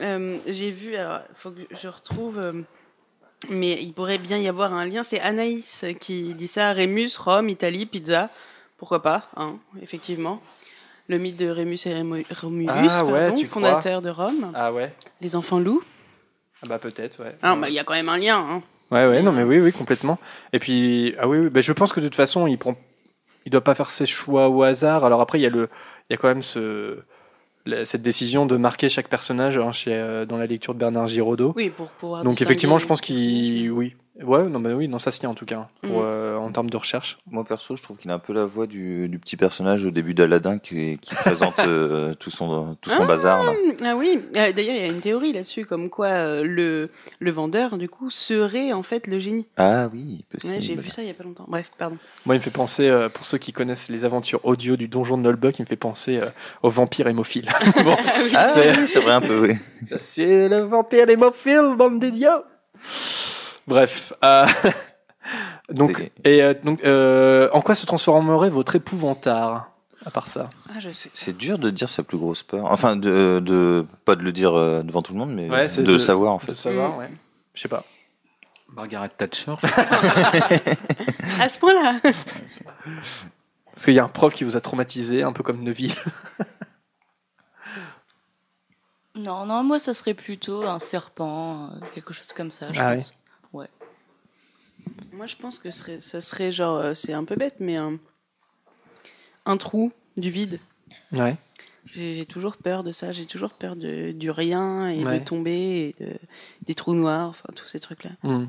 Euh, 0.00 0.38
J'ai 0.46 0.70
vu, 0.70 0.94
alors 0.96 1.20
il 1.28 1.34
faut 1.34 1.50
que 1.50 1.62
je 1.72 1.88
retrouve, 1.88 2.38
euh, 2.44 2.52
mais 3.48 3.82
il 3.82 3.92
pourrait 3.92 4.18
bien 4.18 4.38
y 4.38 4.46
avoir 4.48 4.72
un 4.74 4.84
lien. 4.86 5.02
C'est 5.02 5.18
Anaïs 5.20 5.84
qui 5.98 6.34
dit 6.34 6.46
ça. 6.48 6.72
Rémus, 6.72 7.16
Rome, 7.18 7.48
Italie, 7.48 7.84
pizza. 7.86 8.30
Pourquoi 8.78 9.02
pas 9.02 9.28
hein, 9.36 9.56
Effectivement. 9.82 10.40
Le 11.08 11.18
mythe 11.18 11.36
de 11.36 11.48
Rémus 11.48 11.78
et 11.86 11.94
Romulus, 12.40 12.70
Ah 12.70 13.04
ouais, 13.04 13.28
pardon, 13.28 13.44
fondateur 13.46 14.02
de 14.02 14.10
Rome. 14.10 14.52
Ah 14.54 14.72
ouais 14.72 14.92
Les 15.20 15.34
enfants 15.36 15.58
loups. 15.60 15.82
Ah 16.62 16.66
bah 16.68 16.78
peut-être, 16.78 17.22
ouais. 17.22 17.36
Ah, 17.42 17.54
bah, 17.56 17.68
il 17.68 17.74
y 17.74 17.78
a 17.78 17.84
quand 17.84 17.94
même 17.94 18.08
un 18.08 18.18
lien. 18.18 18.38
Hein. 18.38 18.62
Ouais, 18.90 19.06
ouais, 19.06 19.22
non, 19.22 19.32
mais 19.32 19.42
oui, 19.42 19.58
oui, 19.58 19.72
complètement. 19.72 20.18
Et 20.52 20.58
puis, 20.58 21.14
ah 21.18 21.26
oui, 21.26 21.38
oui 21.38 21.50
bah, 21.50 21.60
je 21.60 21.72
pense 21.72 21.92
que 21.92 22.00
de 22.00 22.06
toute 22.06 22.16
façon, 22.16 22.46
il 22.46 22.56
prend, 22.56 22.76
il 23.44 23.50
doit 23.50 23.64
pas 23.64 23.74
faire 23.74 23.90
ses 23.90 24.06
choix 24.06 24.48
au 24.48 24.62
hasard. 24.62 25.04
Alors 25.04 25.20
après, 25.20 25.38
il 25.38 25.42
y 25.42 25.46
a 25.46 25.50
le, 25.50 25.68
il 26.08 26.12
y 26.12 26.14
a 26.14 26.16
quand 26.16 26.28
même 26.28 26.42
ce, 26.42 26.98
cette 27.84 28.02
décision 28.02 28.46
de 28.46 28.56
marquer 28.56 28.88
chaque 28.88 29.08
personnage 29.08 29.58
hein, 29.58 29.72
chez, 29.72 29.92
euh, 29.92 30.24
dans 30.24 30.36
la 30.36 30.46
lecture 30.46 30.74
de 30.74 30.78
Bernard 30.78 31.08
Giraudot. 31.08 31.52
Oui, 31.56 31.70
pour 31.70 31.88
pouvoir. 31.88 32.22
Donc 32.22 32.40
effectivement, 32.40 32.78
je 32.78 32.86
pense 32.86 33.00
qu'il, 33.00 33.70
oui, 33.70 33.96
ouais, 34.22 34.44
non, 34.44 34.58
mais 34.58 34.72
oui, 34.72 34.88
non, 34.88 34.98
ça 34.98 35.10
se 35.10 35.20
tient 35.20 35.30
en 35.30 35.34
tout 35.34 35.44
cas 35.46 35.68
pour, 35.82 36.00
Mm. 36.00 36.04
euh, 36.04 36.36
en 36.36 36.50
termes 36.50 36.70
de 36.70 36.76
recherche. 36.76 37.18
Moi 37.30 37.44
perso, 37.44 37.76
je 37.76 37.82
trouve 37.82 37.96
qu'il 37.96 38.10
a 38.10 38.14
un 38.14 38.18
peu 38.18 38.32
la 38.32 38.44
voix 38.44 38.66
du, 38.66 39.08
du 39.08 39.18
petit 39.18 39.36
personnage 39.36 39.84
au 39.84 39.90
début 39.90 40.14
d'Aladin 40.14 40.58
qui, 40.58 40.98
qui 40.98 41.14
présente 41.14 41.58
euh, 41.60 42.14
tout 42.14 42.30
son, 42.30 42.76
tout 42.80 42.90
son 42.90 43.04
bazar. 43.06 43.44
Là. 43.44 43.52
Ah 43.84 43.96
oui, 43.96 44.20
Euh, 44.36 44.52
d'ailleurs, 44.52 44.74
il 44.74 44.80
y 44.80 44.84
a 44.84 44.86
une 44.86 45.00
théorie 45.00 45.32
là-dessus, 45.32 45.64
comme 45.66 45.90
quoi 45.90 46.06
euh, 46.08 46.42
le, 46.44 46.90
le 47.18 47.30
vendeur, 47.30 47.78
du 47.78 47.88
coup, 47.88 48.10
serait 48.10 48.72
en 48.72 48.82
fait 48.82 49.06
le 49.06 49.18
génie. 49.18 49.46
Ah 49.56 49.88
oui, 49.92 50.24
possible. 50.30 50.54
Ouais, 50.54 50.60
J'ai 50.60 50.74
vu 50.76 50.90
ça 50.90 51.02
il 51.02 51.08
y 51.08 51.10
a 51.10 51.14
pas 51.14 51.24
longtemps. 51.24 51.44
Bref, 51.48 51.70
pardon. 51.76 51.96
Moi, 52.24 52.34
il 52.34 52.38
me 52.38 52.42
fait 52.42 52.50
penser, 52.50 52.88
euh, 52.88 53.08
pour 53.08 53.26
ceux 53.26 53.38
qui 53.38 53.52
connaissent 53.52 53.88
les 53.88 54.04
aventures 54.04 54.40
audio 54.44 54.76
du 54.76 54.88
donjon 54.88 55.18
de 55.18 55.22
Nullbuck, 55.22 55.58
il 55.58 55.62
me 55.62 55.66
fait 55.66 55.76
penser 55.76 56.18
euh, 56.18 56.26
au 56.62 56.70
vampire 56.70 57.06
hémophile. 57.08 57.48
bon, 57.84 57.96
Ah 58.34 58.48
c'est- 58.48 58.70
oui, 58.78 58.88
c'est 58.88 59.00
vrai 59.00 59.12
un 59.12 59.20
peu, 59.20 59.40
oui. 59.48 59.54
Je 59.90 59.96
suis 59.98 60.24
le 60.48 60.60
vampire 60.60 61.08
hémophile, 61.08 61.74
bande 61.76 61.98
d'idiots. 61.98 62.44
Bref. 63.66 64.12
euh, 64.24 64.46
donc, 65.70 66.10
Et- 66.24 66.42
euh, 66.42 66.54
donc 66.62 66.84
euh, 66.84 67.48
en 67.52 67.60
quoi 67.60 67.74
se 67.74 67.86
transformerait 67.86 68.50
votre 68.50 68.76
épouvantard 68.76 69.70
À 70.04 70.10
part 70.10 70.28
ça? 70.28 70.50
Ah. 70.70 70.78
C'est 71.14 71.36
dur 71.36 71.58
de 71.58 71.70
dire 71.70 71.88
sa 71.88 72.02
plus 72.02 72.18
grosse 72.18 72.42
peur. 72.42 72.66
Enfin, 72.70 72.96
de, 72.96 73.40
de 73.44 73.84
pas 74.04 74.14
de 74.16 74.22
le 74.22 74.32
dire 74.32 74.52
devant 74.84 75.02
tout 75.02 75.12
le 75.12 75.18
monde, 75.18 75.34
mais 75.34 75.50
Ouais, 75.50 75.68
de 75.68 75.82
de- 75.82 75.92
le 75.92 75.98
savoir 75.98 76.32
en 76.32 76.38
De 76.38 76.42
fait. 76.42 76.54
savoir, 76.54 76.92
Mm. 76.94 76.98
ouais. 76.98 77.10
Je 77.54 77.60
sais 77.62 77.68
pas. 77.68 77.84
Margaret 78.68 79.08
Thatcher. 79.10 79.54
À 81.40 81.48
ce 81.48 81.58
point-là 81.58 82.00
Parce 83.72 83.84
qu'il 83.84 83.94
y 83.94 83.98
a 83.98 84.04
un 84.04 84.08
prof 84.08 84.32
qui 84.34 84.44
vous 84.44 84.56
a 84.56 84.60
traumatisé, 84.60 85.22
un 85.22 85.32
peu 85.32 85.42
comme 85.42 85.62
Neville. 85.62 85.94
Non, 89.14 89.46
non, 89.46 89.62
moi, 89.64 89.78
ça 89.78 89.94
serait 89.94 90.14
plutôt 90.14 90.64
un 90.64 90.78
serpent, 90.78 91.70
quelque 91.94 92.12
chose 92.12 92.32
comme 92.34 92.50
ça, 92.50 92.66
je 92.72 92.80
Ah 92.80 92.94
pense. 92.96 93.14
Moi, 95.12 95.26
je 95.26 95.36
pense 95.36 95.58
que 95.58 95.70
ce 95.70 95.78
serait, 95.78 96.00
ce 96.00 96.20
serait 96.20 96.52
genre, 96.52 96.76
euh, 96.78 96.94
c'est 96.94 97.12
un 97.12 97.24
peu 97.24 97.36
bête, 97.36 97.56
mais 97.60 97.76
un, 97.76 97.98
un 99.44 99.56
trou, 99.56 99.92
du 100.16 100.30
vide. 100.30 100.58
Ouais. 101.12 101.36
J'ai 101.94 102.14
j'ai 102.16 102.26
toujours 102.26 102.56
peur 102.56 102.82
de 102.82 102.90
ça, 102.92 103.12
j'ai 103.12 103.26
toujours 103.26 103.52
peur 103.52 103.76
de, 103.76 104.10
du 104.12 104.30
rien 104.30 104.88
et 104.88 105.04
Ouais. 105.04 105.20
de 105.20 105.24
tomber, 105.24 105.94
et 105.98 106.04
de, 106.04 106.12
des 106.62 106.74
trous 106.74 106.94
noirs, 106.94 107.28
enfin, 107.28 107.48
tous 107.54 107.66
ces 107.66 107.78
trucs-là. 107.80 108.10
Mm. 108.24 108.46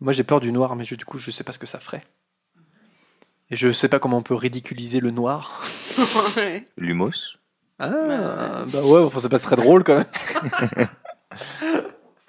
Moi, 0.00 0.12
j'ai 0.14 0.24
peur 0.24 0.40
du 0.40 0.50
noir, 0.52 0.76
mais 0.76 0.84
je- 0.84 0.94
du 0.94 1.04
coup, 1.04 1.18
je 1.18 1.30
sais 1.30 1.44
pas 1.44 1.52
ce 1.52 1.58
que 1.58 1.66
ça 1.66 1.78
ferait. 1.78 2.04
Et 3.50 3.56
je 3.56 3.70
sais 3.72 3.88
pas 3.88 3.98
comment 3.98 4.16
on 4.18 4.22
peut 4.22 4.34
ridiculiser 4.34 5.00
le 5.00 5.10
noir. 5.10 5.62
Ouais. 6.36 6.66
Lumos. 6.78 7.36
Ah, 7.78 8.64
bah 8.72 8.82
ouais, 8.82 9.00
enfin, 9.00 9.18
c'est 9.18 9.28
pas 9.28 9.38
très 9.38 9.56
drôle 9.56 9.84
quand 9.84 9.96
même. 9.96 10.88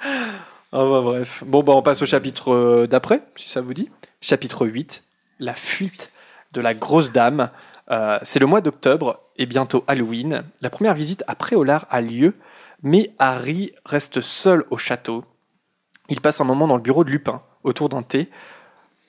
Ah 0.74 0.86
bah 0.86 1.02
bref. 1.02 1.44
Bon, 1.46 1.64
bah 1.64 1.74
on 1.76 1.82
passe 1.82 2.02
au 2.02 2.06
chapitre 2.06 2.54
euh, 2.54 2.88
d'après, 2.88 3.24
si 3.36 3.50
ça 3.50 3.60
vous 3.60 3.74
dit. 3.74 3.90
Chapitre 4.22 4.66
8, 4.66 5.04
la 5.40 5.54
fuite 5.54 6.14
de 6.54 6.62
la 6.62 6.74
grosse 6.74 7.12
dame. 7.12 7.50
Euh, 7.90 8.18
c'est 8.24 8.40
le 8.40 8.46
mois 8.46 8.62
d'octobre 8.62 9.20
et 9.36 9.46
bientôt 9.46 9.84
Halloween. 9.88 10.44
La 10.62 10.70
première 10.70 10.94
visite 10.94 11.26
à 11.28 11.36
Préolard 11.36 11.88
a 11.90 12.00
lieu, 12.00 12.36
mais 12.84 13.12
Harry 13.20 13.74
reste 13.84 14.22
seul 14.22 14.64
au 14.70 14.78
château. 14.78 15.26
Il 16.08 16.22
passe 16.22 16.40
un 16.40 16.46
moment 16.46 16.68
dans 16.68 16.78
le 16.78 16.82
bureau 16.82 17.04
de 17.04 17.10
Lupin, 17.10 17.42
autour 17.66 17.90
d'un 17.90 18.02
thé. 18.02 18.30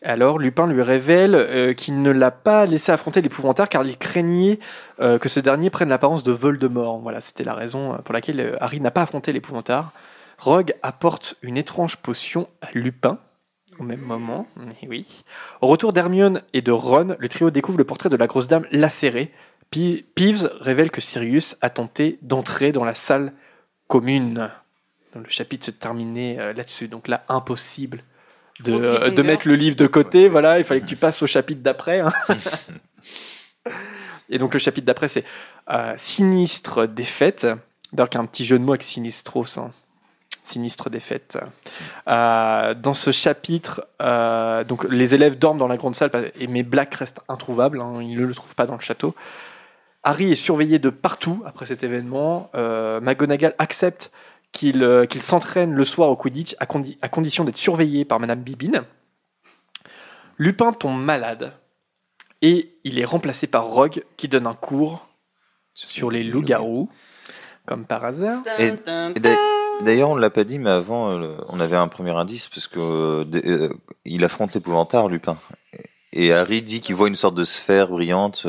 Alors 0.02 0.40
Lupin 0.40 0.66
lui 0.66 0.82
révèle 0.82 1.36
euh, 1.36 1.74
qu'il 1.74 2.02
ne 2.02 2.10
l'a 2.10 2.32
pas 2.32 2.66
laissé 2.66 2.90
affronter 2.90 3.22
l'épouvantard 3.22 3.68
car 3.68 3.84
il 3.84 3.96
craignait 3.98 4.58
que 4.98 5.28
ce 5.28 5.38
dernier 5.38 5.70
prenne 5.70 5.90
l'apparence 5.90 6.24
de 6.24 6.32
Voldemort. 6.32 6.98
Voilà, 6.98 7.20
c'était 7.20 7.44
la 7.44 7.54
raison 7.54 7.98
pour 8.04 8.14
laquelle 8.14 8.56
Harry 8.60 8.80
n'a 8.80 8.90
pas 8.90 9.02
affronté 9.02 9.32
l'épouvantard. 9.32 9.92
Rogue 10.42 10.74
apporte 10.82 11.36
une 11.42 11.56
étrange 11.56 11.96
potion 11.96 12.48
à 12.60 12.68
Lupin 12.74 13.18
au 13.78 13.84
même 13.84 14.00
moment. 14.00 14.46
Mais 14.56 14.76
oui. 14.88 15.06
Au 15.60 15.66
retour 15.66 15.92
d'Hermione 15.92 16.42
et 16.52 16.62
de 16.62 16.72
Ron, 16.72 17.16
le 17.18 17.28
trio 17.28 17.50
découvre 17.50 17.78
le 17.78 17.84
portrait 17.84 18.08
de 18.10 18.16
la 18.16 18.26
grosse 18.26 18.48
dame 18.48 18.66
lacérée. 18.70 19.32
Peeves 19.70 20.50
révèle 20.60 20.90
que 20.90 21.00
Sirius 21.00 21.56
a 21.62 21.70
tenté 21.70 22.18
d'entrer 22.22 22.72
dans 22.72 22.84
la 22.84 22.94
salle 22.94 23.32
commune. 23.88 24.50
Donc, 25.14 25.24
le 25.24 25.30
chapitre 25.30 25.66
se 25.66 25.70
terminait 25.70 26.38
euh, 26.38 26.52
là-dessus. 26.52 26.88
Donc 26.88 27.08
là, 27.08 27.24
impossible 27.28 28.02
de, 28.64 28.72
euh, 28.72 28.78
de 28.78 28.96
cliffhanger. 29.06 29.22
mettre 29.22 29.48
le 29.48 29.54
livre 29.54 29.76
de 29.76 29.86
côté. 29.86 30.28
Voilà, 30.28 30.58
il 30.58 30.64
fallait 30.64 30.80
que 30.80 30.86
tu 30.86 30.96
passes 30.96 31.22
au 31.22 31.26
chapitre 31.26 31.62
d'après. 31.62 32.00
hein. 32.00 32.12
Et 34.28 34.38
donc 34.38 34.54
le 34.54 34.58
chapitre 34.58 34.86
d'après, 34.86 35.08
c'est 35.08 35.24
euh, 35.70 35.94
Sinistre 35.96 36.86
défaite. 36.88 37.46
D'ailleurs, 37.92 38.08
qu'il 38.08 38.18
y 38.18 38.20
a 38.20 38.24
un 38.24 38.26
petit 38.26 38.44
jeu 38.44 38.58
de 38.58 38.64
mots 38.64 38.72
avec 38.72 38.82
Sinistros. 38.82 39.58
hein. 39.58 39.70
Sinistre 40.42 40.90
défaite. 40.90 41.38
Euh, 42.08 42.74
dans 42.74 42.94
ce 42.94 43.12
chapitre, 43.12 43.86
euh, 44.00 44.64
donc 44.64 44.84
les 44.90 45.14
élèves 45.14 45.38
dorment 45.38 45.58
dans 45.58 45.68
la 45.68 45.76
grande 45.76 45.94
salle, 45.94 46.10
mais 46.48 46.62
Black 46.64 46.94
reste 46.96 47.20
introuvable, 47.28 47.80
hein, 47.80 48.00
ils 48.02 48.16
ne 48.18 48.24
le 48.26 48.34
trouvent 48.34 48.54
pas 48.56 48.66
dans 48.66 48.74
le 48.74 48.80
château. 48.80 49.14
Harry 50.02 50.32
est 50.32 50.36
surveillé 50.36 50.80
de 50.80 50.90
partout 50.90 51.42
après 51.46 51.64
cet 51.66 51.84
événement. 51.84 52.50
Euh, 52.56 53.00
McGonagall 53.00 53.54
accepte 53.58 54.10
qu'il 54.50 54.82
euh, 54.82 55.06
qu'il 55.06 55.22
s'entraîne 55.22 55.72
le 55.74 55.84
soir 55.84 56.08
au 56.10 56.16
Quidditch 56.16 56.56
à, 56.58 56.64
condi- 56.66 56.98
à 57.02 57.08
condition 57.08 57.44
d'être 57.44 57.56
surveillé 57.56 58.04
par 58.04 58.18
Madame 58.18 58.40
Bibine. 58.40 58.82
Lupin 60.38 60.72
tombe 60.72 61.00
malade 61.00 61.52
et 62.40 62.74
il 62.82 62.98
est 62.98 63.04
remplacé 63.04 63.46
par 63.46 63.66
Rogue 63.66 64.02
qui 64.16 64.26
donne 64.26 64.48
un 64.48 64.54
cours 64.54 65.06
sur 65.72 66.10
les 66.10 66.24
loups-garous, 66.24 66.90
comme 67.66 67.84
par 67.86 68.04
hasard. 68.04 68.42
Et- 68.58 68.70
D'ailleurs, 69.84 70.10
on 70.10 70.14
l'a 70.16 70.30
pas 70.30 70.44
dit, 70.44 70.58
mais 70.58 70.70
avant, 70.70 71.10
euh, 71.10 71.34
on 71.48 71.58
avait 71.58 71.76
un 71.76 71.88
premier 71.88 72.12
indice 72.12 72.48
parce 72.48 72.68
que 72.68 72.78
euh, 72.78 73.24
euh, 73.44 73.68
il 74.04 74.22
affronte 74.24 74.54
l'épouvantard, 74.54 75.08
Lupin. 75.08 75.36
Et 76.12 76.32
Harry 76.32 76.62
dit 76.62 76.80
qu'il 76.80 76.94
voit 76.94 77.08
une 77.08 77.16
sorte 77.16 77.34
de 77.34 77.44
sphère 77.44 77.88
brillante 77.88 78.42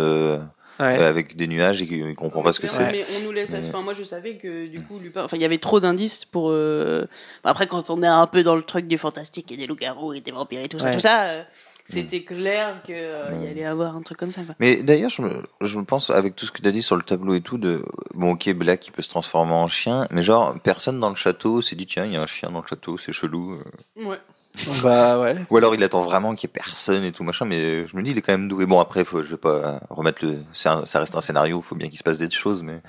Ouais. 0.79 0.99
euh, 0.99 1.07
avec 1.07 1.35
des 1.37 1.45
nuages 1.47 1.81
et 1.83 1.87
qu'il 1.87 2.15
comprend 2.15 2.41
pas 2.41 2.51
ce 2.51 2.59
que 2.59 2.67
c'est. 2.67 2.91
Mais 2.91 3.05
on 3.17 3.23
nous 3.25 3.31
laisse. 3.31 3.53
à 3.53 3.57
ce- 3.61 3.67
Mais- 3.67 3.69
Enfin, 3.69 3.81
moi, 3.83 3.93
je 3.93 4.03
savais 4.03 4.37
que 4.37 4.65
du 4.67 4.81
coup, 4.81 4.99
Lupin. 4.99 5.23
Enfin, 5.23 5.37
il 5.37 5.41
y 5.41 5.45
avait 5.45 5.59
trop 5.59 5.79
d'indices 5.79 6.25
pour. 6.25 6.49
euh, 6.49 7.05
Après, 7.43 7.67
quand 7.67 7.89
on 7.91 8.01
est 8.03 8.07
un 8.07 8.25
peu 8.27 8.43
dans 8.43 8.55
le 8.55 8.63
truc 8.63 8.87
du 8.87 8.97
fantastique 8.97 9.51
et 9.51 9.57
des 9.57 9.67
loups-garous 9.67 10.13
et 10.13 10.21
des 10.21 10.31
vampires 10.31 10.61
et 10.63 10.67
tout 10.69 10.79
ça, 10.79 10.91
tout 10.93 10.99
ça, 10.99 11.23
euh, 11.25 11.43
c'était 11.85 12.23
clair 12.23 12.81
qu'il 12.85 12.95
y 12.95 13.47
allait 13.47 13.65
avoir 13.65 13.95
un 13.95 14.01
truc 14.01 14.17
comme 14.17 14.31
ça. 14.31 14.43
Quoi. 14.43 14.55
Mais 14.59 14.83
d'ailleurs, 14.83 15.09
je 15.09 15.21
me, 15.21 15.43
je 15.61 15.77
me 15.77 15.83
pense, 15.83 16.09
avec 16.09 16.35
tout 16.35 16.45
ce 16.45 16.51
que 16.51 16.61
tu 16.61 16.67
as 16.67 16.71
dit 16.71 16.81
sur 16.81 16.95
le 16.95 17.01
tableau 17.03 17.33
et 17.35 17.41
tout, 17.41 17.57
de 17.57 17.83
bon, 18.13 18.31
ok, 18.33 18.49
Black, 18.53 18.87
il 18.87 18.91
peut 18.91 19.01
se 19.01 19.09
transformer 19.09 19.53
en 19.53 19.67
chien, 19.67 20.07
mais 20.11 20.23
genre, 20.23 20.55
personne 20.63 20.99
dans 20.99 21.09
le 21.09 21.15
château 21.15 21.61
s'est 21.61 21.75
dit, 21.75 21.85
tiens, 21.85 22.05
il 22.05 22.13
y 22.13 22.17
a 22.17 22.21
un 22.21 22.25
chien 22.27 22.51
dans 22.51 22.61
le 22.61 22.67
château, 22.67 22.97
c'est 22.97 23.11
chelou. 23.11 23.53
euh. 23.97 24.05
Ouais. 24.05 24.19
Bah 24.83 25.19
ouais. 25.19 25.35
Ou 25.49 25.57
alors 25.57 25.73
il 25.73 25.83
attend 25.83 26.03
vraiment 26.03 26.35
qu'il 26.35 26.47
y 26.47 26.51
ait 26.51 26.53
personne 26.53 27.03
et 27.03 27.11
tout 27.11 27.23
machin, 27.23 27.45
mais 27.45 27.87
je 27.87 27.97
me 27.97 28.03
dis, 28.03 28.11
il 28.11 28.17
est 28.19 28.21
quand 28.21 28.33
même 28.33 28.47
doué. 28.47 28.67
Bon, 28.67 28.79
après, 28.79 29.03
faut, 29.03 29.23
je 29.23 29.31
vais 29.31 29.37
pas 29.37 29.79
remettre 29.89 30.23
le. 30.23 30.37
c'est 30.53 30.69
un- 30.69 30.85
ça 30.85 30.99
reste 30.99 31.15
un 31.15 31.21
scénario, 31.21 31.57
il 31.59 31.63
faut 31.63 31.73
bien 31.75 31.89
qu'il 31.89 31.97
se 31.97 32.03
passe 32.03 32.19
des 32.19 32.29
choses, 32.29 32.61
mais. 32.61 32.79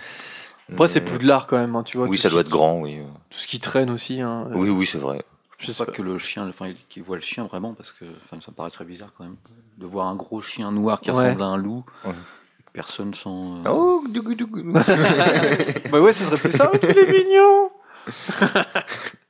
Après, 0.71 0.87
c'est 0.89 1.01
mais- 1.01 1.11
Poudlard 1.11 1.47
quand 1.47 1.57
même, 1.57 1.75
hein, 1.75 1.83
tu 1.83 1.97
vois. 1.97 2.07
Oui, 2.07 2.19
ça 2.19 2.29
doit 2.29 2.43
qui- 2.43 2.49
être 2.49 2.53
grand, 2.53 2.81
oui. 2.81 2.99
Tout 3.31 3.39
ce 3.39 3.47
qui 3.47 3.61
traîne 3.61 3.89
aussi. 3.91 4.21
Hein, 4.21 4.47
Oui, 4.55 4.69
oui, 4.69 4.85
c'est 4.87 4.99
vrai. 4.99 5.23
Je 5.67 5.73
sais 5.73 5.85
pas. 5.87 5.93
que 5.93 6.03
le 6.03 6.19
chien, 6.19 6.49
enfin, 6.49 6.73
qui 6.89 7.01
voit 7.01 7.17
le 7.17 7.23
chien 7.23 7.45
vraiment, 7.47 7.75
parce 7.75 7.91
que 7.93 8.05
enfin, 8.25 8.41
ça 8.45 8.51
me 8.51 8.55
paraît 8.57 8.71
très 8.71 8.85
bizarre 8.85 9.13
quand 9.17 9.25
même, 9.25 9.37
de 9.79 9.87
voir 9.87 10.07
un 10.09 10.15
gros 10.17 10.41
chien 10.43 10.71
noir 10.73 11.01
qui 11.01 11.11
Ouais. 11.11 11.17
ressemble 11.25 11.43
à 11.43 11.47
un 11.47 11.57
loup, 11.57 11.85
Ouais. 12.05 12.11
et 12.13 12.63
que 12.63 12.71
personne 12.73 13.15
sans. 13.15 13.63
Oh, 13.67 14.05
dougou, 14.09 14.35
dougou. 14.35 14.73
bah 15.91 16.01
ouais, 16.01 16.13
ce 16.13 16.25
serait 16.25 16.37
plus 16.39 16.53
ça. 16.53 16.71
Il 16.83 16.99
est 16.99 17.25
mignon. 17.25 17.71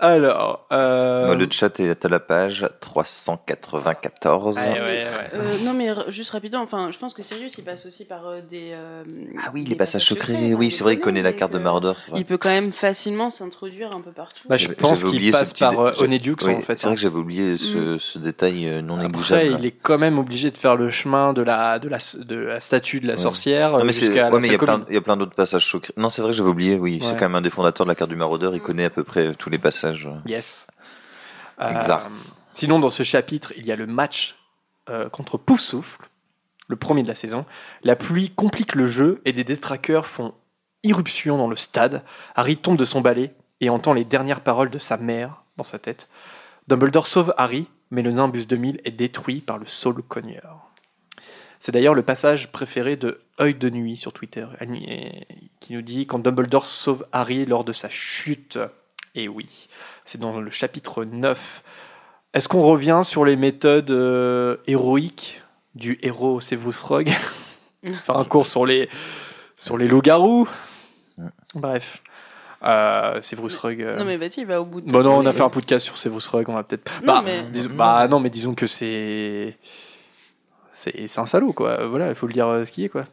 Alors. 0.00 0.66
Euh... 0.70 1.26
Moi, 1.26 1.34
le 1.34 1.48
chat 1.50 1.80
est 1.80 2.04
à 2.04 2.08
la 2.08 2.20
page 2.20 2.64
394. 2.80 4.56
Ouais, 4.56 4.62
ouais, 4.62 4.80
ouais. 4.80 5.06
Euh, 5.34 5.56
non, 5.64 5.72
mais 5.74 5.88
juste 6.08 6.30
rapidement, 6.30 6.60
enfin, 6.62 6.90
je 6.92 6.98
pense 6.98 7.14
que 7.14 7.22
Sirius, 7.22 7.58
il 7.58 7.64
passe 7.64 7.84
aussi 7.86 8.04
par 8.04 8.26
euh, 8.28 8.40
des. 8.48 8.70
euh, 8.72 9.02
Ah 9.44 9.50
oui, 9.54 9.64
des 9.64 9.70
les 9.70 9.76
passages 9.76 10.04
secrets. 10.06 10.54
oui, 10.54 10.66
il 10.68 10.70
c'est 10.70 10.84
vrai, 10.84 10.94
il 10.94 11.00
connaît 11.00 11.22
la 11.22 11.32
carte 11.32 11.52
de 11.52 11.58
euh, 11.58 11.62
Maraudeur. 11.62 11.98
c'est 11.98 12.10
vrai. 12.12 12.20
Il 12.20 12.24
peut 12.26 12.38
quand 12.38 12.48
même 12.48 12.70
facilement 12.70 13.30
s'introduire 13.30 13.92
un 13.92 14.00
peu 14.00 14.12
partout. 14.12 14.46
Bah, 14.48 14.56
je 14.56 14.68
pense 14.68 15.02
qu'il 15.04 15.30
passe 15.32 15.52
par 15.52 15.72
dé- 15.72 15.78
euh, 15.78 15.92
oui, 16.46 16.54
en 16.54 16.60
fait. 16.60 16.78
C'est 16.78 16.86
vrai 16.86 16.92
hein. 16.92 16.94
que 16.94 17.00
j'avais 17.00 17.16
oublié 17.16 17.56
ce, 17.58 17.98
ce 17.98 18.18
détail 18.18 18.80
non 18.82 18.98
négligeable. 18.98 19.42
Après, 19.42 19.60
il 19.60 19.66
est 19.66 19.72
quand 19.82 19.98
même 19.98 20.18
obligé 20.18 20.50
de 20.50 20.56
faire 20.56 20.76
le 20.76 20.90
chemin 20.90 21.32
de 21.32 21.42
la, 21.42 21.78
de 21.78 21.88
la, 21.88 21.98
de 22.24 22.36
la 22.36 22.60
statue 22.60 23.00
de 23.00 23.06
la 23.06 23.14
Ouais. 23.14 23.16
sorcière 23.16 23.72
Non, 23.78 23.84
mais 23.84 23.92
il 23.96 24.12
y 24.14 24.18
a 24.18 25.00
plein, 25.00 25.16
d'autres 25.16 25.34
passages 25.34 25.66
secrets. 25.66 25.92
Non, 25.96 26.08
c'est 26.08 26.22
vrai 26.22 26.30
que 26.30 26.36
j'avais 26.36 26.48
oublié, 26.50 26.76
oui. 26.76 27.00
C'est 27.02 27.14
quand 27.16 27.24
même 27.28 27.34
un 27.34 27.40
des 27.40 27.50
fondateurs 27.50 27.84
de 27.86 27.90
la 27.90 27.94
carte 27.96 28.10
du 28.10 28.16
maraudeur. 28.16 28.54
Il 28.54 28.60
connaît 28.60 28.84
à 28.84 28.90
peu 28.90 29.02
près 29.02 29.34
tous 29.34 29.50
les 29.50 29.58
passages. 29.58 29.87
Yes. 30.26 30.66
Euh, 31.60 31.70
Exact. 31.70 32.08
sinon, 32.52 32.78
dans 32.78 32.90
ce 32.90 33.02
chapitre, 33.02 33.52
il 33.56 33.66
y 33.66 33.72
a 33.72 33.76
le 33.76 33.86
match 33.86 34.36
euh, 34.88 35.08
contre 35.08 35.38
Poufsouffle, 35.38 36.02
le 36.68 36.76
premier 36.76 37.02
de 37.02 37.08
la 37.08 37.14
saison. 37.14 37.46
La 37.82 37.96
pluie 37.96 38.30
complique 38.30 38.74
le 38.74 38.86
jeu 38.86 39.20
et 39.24 39.32
des 39.32 39.44
détraqueurs 39.44 40.06
font 40.06 40.34
irruption 40.82 41.36
dans 41.36 41.48
le 41.48 41.56
stade. 41.56 42.02
Harry 42.34 42.56
tombe 42.56 42.76
de 42.76 42.84
son 42.84 43.00
balai 43.00 43.34
et 43.60 43.70
entend 43.70 43.92
les 43.92 44.04
dernières 44.04 44.40
paroles 44.40 44.70
de 44.70 44.78
sa 44.78 44.96
mère 44.96 45.42
dans 45.56 45.64
sa 45.64 45.78
tête. 45.78 46.08
Dumbledore 46.68 47.06
sauve 47.06 47.34
Harry, 47.38 47.66
mais 47.90 48.02
le 48.02 48.12
Nimbus 48.12 48.46
2000 48.46 48.80
est 48.84 48.90
détruit 48.90 49.40
par 49.40 49.58
le 49.58 49.66
Soul 49.66 50.02
Cogneur. 50.02 50.68
C'est 51.60 51.72
d'ailleurs 51.72 51.94
le 51.94 52.02
passage 52.02 52.52
préféré 52.52 52.96
de 52.96 53.20
Œil 53.40 53.54
de 53.54 53.70
Nuit 53.70 53.96
sur 53.96 54.12
Twitter, 54.12 54.46
qui 55.60 55.72
nous 55.72 55.82
dit 55.82 56.06
quand 56.06 56.20
Dumbledore 56.20 56.66
sauve 56.66 57.06
Harry 57.12 57.46
lors 57.46 57.64
de 57.64 57.72
sa 57.72 57.88
chute. 57.88 58.58
Et 59.14 59.28
oui, 59.28 59.68
c'est 60.04 60.18
dans 60.20 60.40
le 60.40 60.50
chapitre 60.50 61.04
9. 61.04 61.62
Est-ce 62.34 62.48
qu'on 62.48 62.62
revient 62.62 63.00
sur 63.04 63.24
les 63.24 63.36
méthodes 63.36 63.90
euh, 63.90 64.56
héroïques 64.66 65.42
du 65.74 65.98
héros 66.02 66.40
Severus 66.40 66.80
Rogue? 66.82 67.10
Faire 68.04 68.16
un 68.16 68.24
cours 68.24 68.46
sur 68.46 68.66
les, 68.66 68.88
sur 69.56 69.78
les 69.78 69.88
loups-garous 69.88 70.48
Bref. 71.54 72.02
Euh, 72.64 73.22
Severus 73.22 73.56
Rogue. 73.56 73.82
euh, 73.82 73.96
Non, 73.98 74.04
mais 74.04 74.14
il 74.16 74.46
va 74.46 74.60
au 74.60 74.64
bout 74.64 74.80
de. 74.80 74.90
Bon, 74.90 75.02
non, 75.02 75.14
on 75.18 75.26
a 75.26 75.32
fait 75.32 75.42
un 75.42 75.48
podcast 75.48 75.84
sur 75.86 75.96
Severus 75.96 76.26
Rogue, 76.26 76.48
on 76.48 76.54
va 76.54 76.64
peut-être. 76.64 76.90
Non, 77.02 77.14
bah, 77.14 77.22
mais- 77.24 77.42
disons- 77.44 77.70
bah, 77.72 78.08
non, 78.08 78.18
mais 78.20 78.30
disons 78.30 78.54
que 78.54 78.66
c'est. 78.66 79.56
C'est 80.72 81.06
c'est 81.08 81.20
un 81.20 81.26
salaud, 81.26 81.52
quoi. 81.52 81.86
Voilà, 81.86 82.08
il 82.08 82.14
faut 82.14 82.26
le 82.26 82.32
dire 82.32 82.46
euh, 82.48 82.64
ce 82.64 82.72
qui 82.72 82.84
est, 82.84 82.88
quoi. 82.88 83.04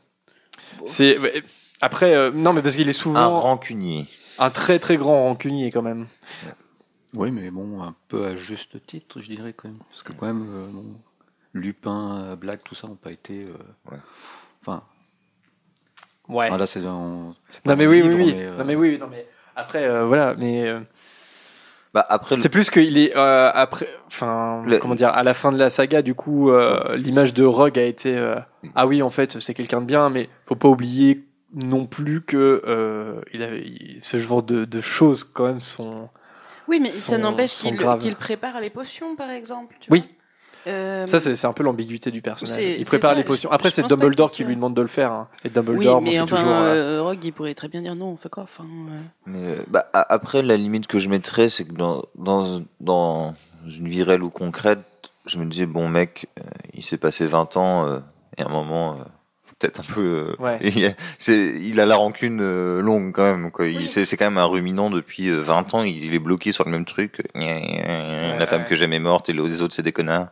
C'est. 0.85 1.17
ouais, 1.19 1.43
Après, 1.81 2.15
euh, 2.15 2.31
non, 2.33 2.53
mais 2.53 2.61
parce 2.61 2.75
qu'il 2.75 2.87
est 2.87 2.89
Un 2.89 2.93
souvent 2.93 3.39
rancunier. 3.39 4.07
Un 4.39 4.49
très 4.49 4.79
très 4.79 4.97
grand 4.97 5.23
rancunier, 5.23 5.71
quand 5.71 5.81
même. 5.81 6.07
Oui, 7.15 7.31
mais 7.31 7.49
bon, 7.51 7.81
un 7.81 7.95
peu 8.07 8.25
à 8.25 8.35
juste 8.35 8.85
titre, 8.85 9.21
je 9.21 9.29
dirais 9.29 9.53
quand 9.53 9.69
même. 9.69 9.77
Parce 9.89 10.03
que 10.03 10.11
quand 10.13 10.25
même, 10.25 10.45
euh, 10.49 10.67
bon, 10.71 10.85
Lupin, 11.53 12.17
euh, 12.25 12.35
Black, 12.35 12.63
tout 12.63 12.75
ça 12.75 12.87
n'ont 12.87 12.95
pas 12.95 13.11
été. 13.11 13.43
euh, 13.43 13.53
Ouais. 13.91 13.97
Enfin, 14.61 14.83
Ouais. 16.27 16.49
ah, 16.51 16.57
là, 16.57 16.65
c'est 16.65 16.85
un. 16.85 17.33
c'est 17.51 17.61
pas 17.61 17.71
Non, 17.71 17.77
mais 17.77 17.87
oui, 17.87 18.01
livre, 18.01 18.17
oui, 18.17 18.23
oui. 18.25 18.33
mais, 18.35 18.45
euh, 18.45 18.57
Non, 18.57 18.65
mais 18.65 18.75
oui, 18.75 18.97
non, 18.99 19.07
mais. 19.09 19.27
Après, 19.55 19.83
euh, 19.85 20.05
voilà, 20.05 20.33
mais. 20.35 20.67
euh, 20.67 20.81
Bah, 21.93 22.03
après, 22.09 22.35
le- 22.35 22.41
C'est 22.41 22.49
plus 22.49 22.69
qu'il 22.69 22.97
est 22.97 23.15
euh, 23.15 23.49
après, 23.53 23.87
enfin, 24.07 24.63
Le- 24.65 24.79
comment 24.79 24.95
dire, 24.95 25.09
à 25.13 25.23
la 25.23 25.33
fin 25.33 25.53
de 25.53 25.57
la 25.57 25.69
saga, 25.69 26.01
du 26.01 26.13
coup, 26.13 26.49
euh, 26.51 26.97
l'image 26.97 27.33
de 27.33 27.45
Rogue 27.45 27.79
a 27.79 27.83
été, 27.83 28.17
euh, 28.17 28.35
ah 28.75 28.85
oui, 28.85 29.01
en 29.01 29.09
fait, 29.09 29.39
c'est 29.39 29.53
quelqu'un 29.53 29.79
de 29.79 29.85
bien, 29.85 30.09
mais 30.09 30.27
faut 30.45 30.55
pas 30.55 30.67
oublier 30.67 31.23
non 31.55 31.85
plus 31.85 32.21
que 32.21 32.61
euh, 32.67 33.21
il 33.33 33.41
avait, 33.41 33.61
il- 33.65 33.99
ce 34.01 34.19
genre 34.19 34.43
de, 34.43 34.65
de 34.65 34.81
choses 34.81 35.23
quand 35.23 35.45
même 35.45 35.61
sont. 35.61 36.09
Oui, 36.67 36.79
mais 36.81 36.89
ça 36.89 37.17
n'empêche 37.17 37.55
qu'il 37.57 38.15
prépare 38.15 38.59
les 38.59 38.69
potions, 38.69 39.15
par 39.15 39.29
exemple. 39.29 39.75
tu 39.79 39.91
Oui. 39.91 39.99
vois. 39.99 40.07
Euh, 40.67 41.05
Ça, 41.05 41.19
c'est 41.19 41.45
un 41.45 41.53
peu 41.53 41.61
l'ambiguïté 41.63 42.09
du 42.09 42.21
personnage. 42.23 42.59
Il 42.79 42.85
prépare 42.85 43.11
ça, 43.11 43.17
les 43.17 43.23
potions. 43.23 43.51
Après, 43.51 43.69
c'est 43.69 43.85
Dumbledore 43.87 44.31
qui 44.31 44.43
lui 44.43 44.55
demande 44.55 44.73
de 44.75 44.81
le 44.81 44.87
faire. 44.87 45.11
hein. 45.11 45.27
Et 45.43 45.47
Oui, 45.49 45.53
Dumbledore, 45.53 46.01
bon, 46.01 46.07
mais 46.09 46.15
c'est 46.15 46.21
enfin, 46.23 46.37
toujours. 46.37 46.51
euh, 46.55 47.03
Rogue, 47.03 47.23
il 47.23 47.31
pourrait 47.33 47.53
très 47.53 47.67
bien 47.67 47.81
dire 47.83 47.95
non, 47.95 48.07
on 48.07 48.17
fait 48.17 48.29
quoi 48.29 48.43
enfin, 48.43 48.63
euh, 48.89 49.01
Mais, 49.27 49.39
euh, 49.43 49.63
bah, 49.67 49.87
a- 49.93 50.11
après, 50.13 50.41
la 50.41 50.57
limite 50.57 50.87
que 50.87 50.97
je 50.97 51.07
mettrais, 51.07 51.49
c'est 51.49 51.65
que 51.65 51.73
dans, 51.73 52.03
dans, 52.15 52.61
dans 52.79 53.35
une 53.67 53.87
vie 53.87 54.01
réelle 54.01 54.23
ou 54.23 54.31
concrète, 54.31 54.79
je 55.27 55.37
me 55.37 55.45
disais, 55.45 55.67
bon 55.67 55.87
mec, 55.87 56.27
euh, 56.39 56.43
il 56.73 56.83
s'est 56.83 56.97
passé 56.97 57.27
20 57.27 57.57
ans, 57.57 57.85
euh, 57.85 57.99
et 58.37 58.41
à 58.41 58.47
un 58.47 58.49
moment, 58.49 58.93
euh, 58.93 59.03
peut-être 59.67 59.81
un 59.81 59.93
peu... 59.93 60.01
euh, 60.01 60.35
Ouais. 60.39 60.57
il, 60.75 60.85
a, 60.85 60.89
c'est- 61.17 61.55
il 61.61 61.79
a 61.79 61.85
la 61.85 61.95
rancune 61.95 62.39
euh, 62.41 62.81
longue 62.81 63.11
quand 63.13 63.23
même. 63.23 63.51
Quoi. 63.51 63.67
Il, 63.67 63.89
c'est, 63.89 64.05
c'est 64.05 64.17
quand 64.17 64.25
même 64.25 64.37
un 64.37 64.45
ruminant 64.45 64.89
depuis 64.89 65.29
euh, 65.29 65.41
20 65.41 65.73
ans, 65.73 65.83
il, 65.83 66.13
est 66.13 66.19
bloqué 66.19 66.51
sur 66.51 66.65
le 66.65 66.71
même 66.71 66.85
truc. 66.85 67.21
la 67.35 68.45
femme 68.45 68.61
ouais. 68.61 68.67
que 68.67 68.75
j'aimais 68.75 68.95
est 68.95 68.99
morte 68.99 69.29
et 69.29 69.33
les 69.33 69.61
autres, 69.61 69.73
c'est 69.73 69.81
des 69.83 69.91
connards. 69.91 70.27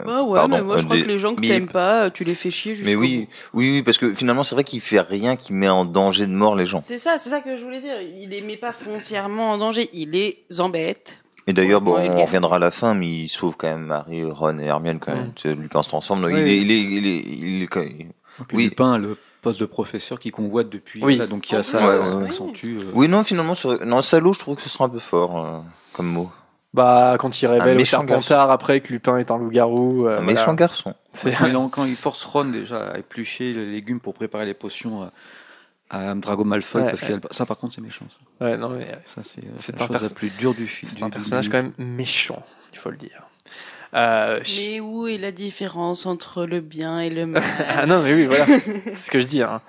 Euh, 0.00 0.04
bah 0.04 0.22
ouais, 0.22 0.38
pardon, 0.38 0.56
mais 0.56 0.62
moi 0.62 0.76
je 0.76 0.82
euh, 0.82 0.84
crois 0.84 0.96
des- 0.96 1.02
que 1.02 1.08
les 1.08 1.18
gens 1.18 1.34
que 1.34 1.40
mais- 1.40 1.48
t'aimes 1.48 1.68
pas, 1.68 2.10
tu 2.10 2.24
les 2.24 2.34
fais 2.34 2.50
chier 2.50 2.76
Mais 2.84 2.94
oui, 2.94 3.26
bout. 3.52 3.58
oui, 3.58 3.70
oui, 3.72 3.82
parce 3.82 3.98
que 3.98 4.14
finalement, 4.14 4.42
c'est 4.44 4.54
vrai 4.54 4.64
qu'il 4.64 4.80
fait 4.80 5.00
rien 5.00 5.36
qui 5.36 5.52
met 5.52 5.68
en 5.68 5.84
danger 5.84 6.26
de 6.26 6.32
mort 6.32 6.54
les 6.56 6.66
gens. 6.66 6.80
C'est 6.82 6.98
ça, 6.98 7.18
c'est 7.18 7.28
ça 7.30 7.40
que 7.40 7.58
je 7.58 7.62
voulais 7.64 7.80
dire. 7.80 8.00
Il 8.00 8.30
les 8.30 8.40
met 8.40 8.56
pas 8.56 8.72
foncièrement 8.72 9.50
en 9.52 9.58
danger, 9.58 9.88
il 9.92 10.10
les 10.12 10.38
embête. 10.60 11.18
Et 11.46 11.52
d'ailleurs, 11.52 11.80
bon, 11.80 11.96
on 11.98 12.24
reviendra 12.24 12.56
à 12.56 12.58
la 12.60 12.70
fin, 12.70 12.94
mais 12.94 13.08
il 13.08 13.28
sauve 13.28 13.56
quand 13.56 13.66
même 13.68 13.90
Harry, 13.90 14.22
Ron 14.24 14.58
et 14.58 14.66
Hermione 14.66 15.00
quand 15.00 15.12
même. 15.14 15.32
Lupin 15.60 15.82
se 15.82 15.88
transforme. 15.88 16.22
donc 16.22 16.30
Oui, 16.32 16.38
il, 16.40 16.44
oui. 16.44 16.50
est, 16.52 16.56
il, 16.58 16.70
est, 16.70 17.18
il 17.26 17.62
est, 17.64 18.06
Oui. 18.52 18.64
Lupin 18.64 18.94
a 18.94 18.98
le 18.98 19.16
poste 19.42 19.58
de 19.60 19.66
professeur 19.66 20.18
qui 20.18 20.30
convoite 20.30 20.68
depuis. 20.68 21.02
Oui. 21.02 21.18
donc 21.28 21.48
il 21.50 21.54
y 21.54 21.56
a 21.56 21.60
En 21.60 21.62
ça, 21.62 21.78
euh, 21.86 22.00
ouais, 22.02 22.06
ça 22.08 22.16
ouais. 22.16 22.24
accentue, 22.26 22.78
euh, 22.80 22.90
Oui, 22.94 23.08
non, 23.08 23.22
finalement, 23.22 23.54
sur... 23.54 23.84
non, 23.86 24.02
salaud, 24.02 24.32
je 24.32 24.38
trouve 24.38 24.56
que 24.56 24.62
ce 24.62 24.68
sera 24.68 24.84
un 24.84 24.88
peu 24.88 24.98
fort 24.98 25.44
euh, 25.44 25.60
comme 25.92 26.06
mot. 26.06 26.30
Bah, 26.72 27.16
quand 27.18 27.42
il 27.42 27.46
révèle 27.46 27.74
au 27.74 27.78
méchant 27.78 28.06
Serpentard 28.06 28.50
après 28.50 28.80
que 28.80 28.92
Lupin 28.92 29.16
est 29.16 29.30
un 29.32 29.38
loup-garou. 29.38 30.06
euh, 30.06 30.10
un 30.18 30.22
voilà. 30.22 30.40
méchant 30.40 30.54
garçon. 30.54 30.94
C'est 31.12 31.32
Quand 31.32 31.46
il, 31.46 31.56
en- 31.56 31.68
quand 31.68 31.84
il 31.84 31.96
force 31.96 32.22
Ron 32.24 32.44
déjà 32.44 32.90
à 32.90 32.98
éplucher 32.98 33.52
les 33.52 33.66
légumes 33.66 33.98
pour 33.98 34.14
préparer 34.14 34.46
les 34.46 34.54
potions 34.54 35.10
à, 35.90 36.10
à 36.10 36.14
Drago 36.14 36.44
Malfoy, 36.44 36.82
Ouais, 36.82 36.90
parce 36.90 37.00
que 37.00 37.14
ça 37.32 37.44
par 37.46 37.56
contre 37.58 37.74
c'est 37.74 37.80
méchant. 37.80 38.04
Ça, 38.38 38.44
Ouais, 38.44 38.56
non, 38.56 38.68
mais 38.68 38.86
Ça, 39.04 39.22
c'est 39.24 39.42
euh, 39.44 39.76
la 39.78 39.86
chose 39.98 40.02
la 40.10 40.14
plus 40.14 40.30
dure 40.30 40.54
du 40.54 40.68
film. 40.68 40.92
C'est 40.94 41.02
un 41.02 41.10
personnage 41.10 41.48
quand 41.48 41.56
même 41.60 41.72
méchant, 41.78 42.42
il 42.72 42.78
faut 42.78 42.90
le 42.90 42.96
dire. 42.98 43.22
Euh, 43.94 44.40
Mais 44.60 44.80
où 44.80 45.08
est 45.08 45.18
la 45.18 45.32
différence 45.32 46.06
entre 46.06 46.44
le 46.44 46.60
bien 46.60 47.00
et 47.00 47.10
le 47.10 47.26
mal 47.26 47.42
ah 47.68 47.86
non, 47.86 48.02
mais 48.02 48.14
oui, 48.14 48.26
voilà, 48.26 48.46
c'est 48.46 48.94
ce 48.94 49.10
que 49.10 49.20
je 49.20 49.26
dis. 49.26 49.42
Hein. 49.42 49.60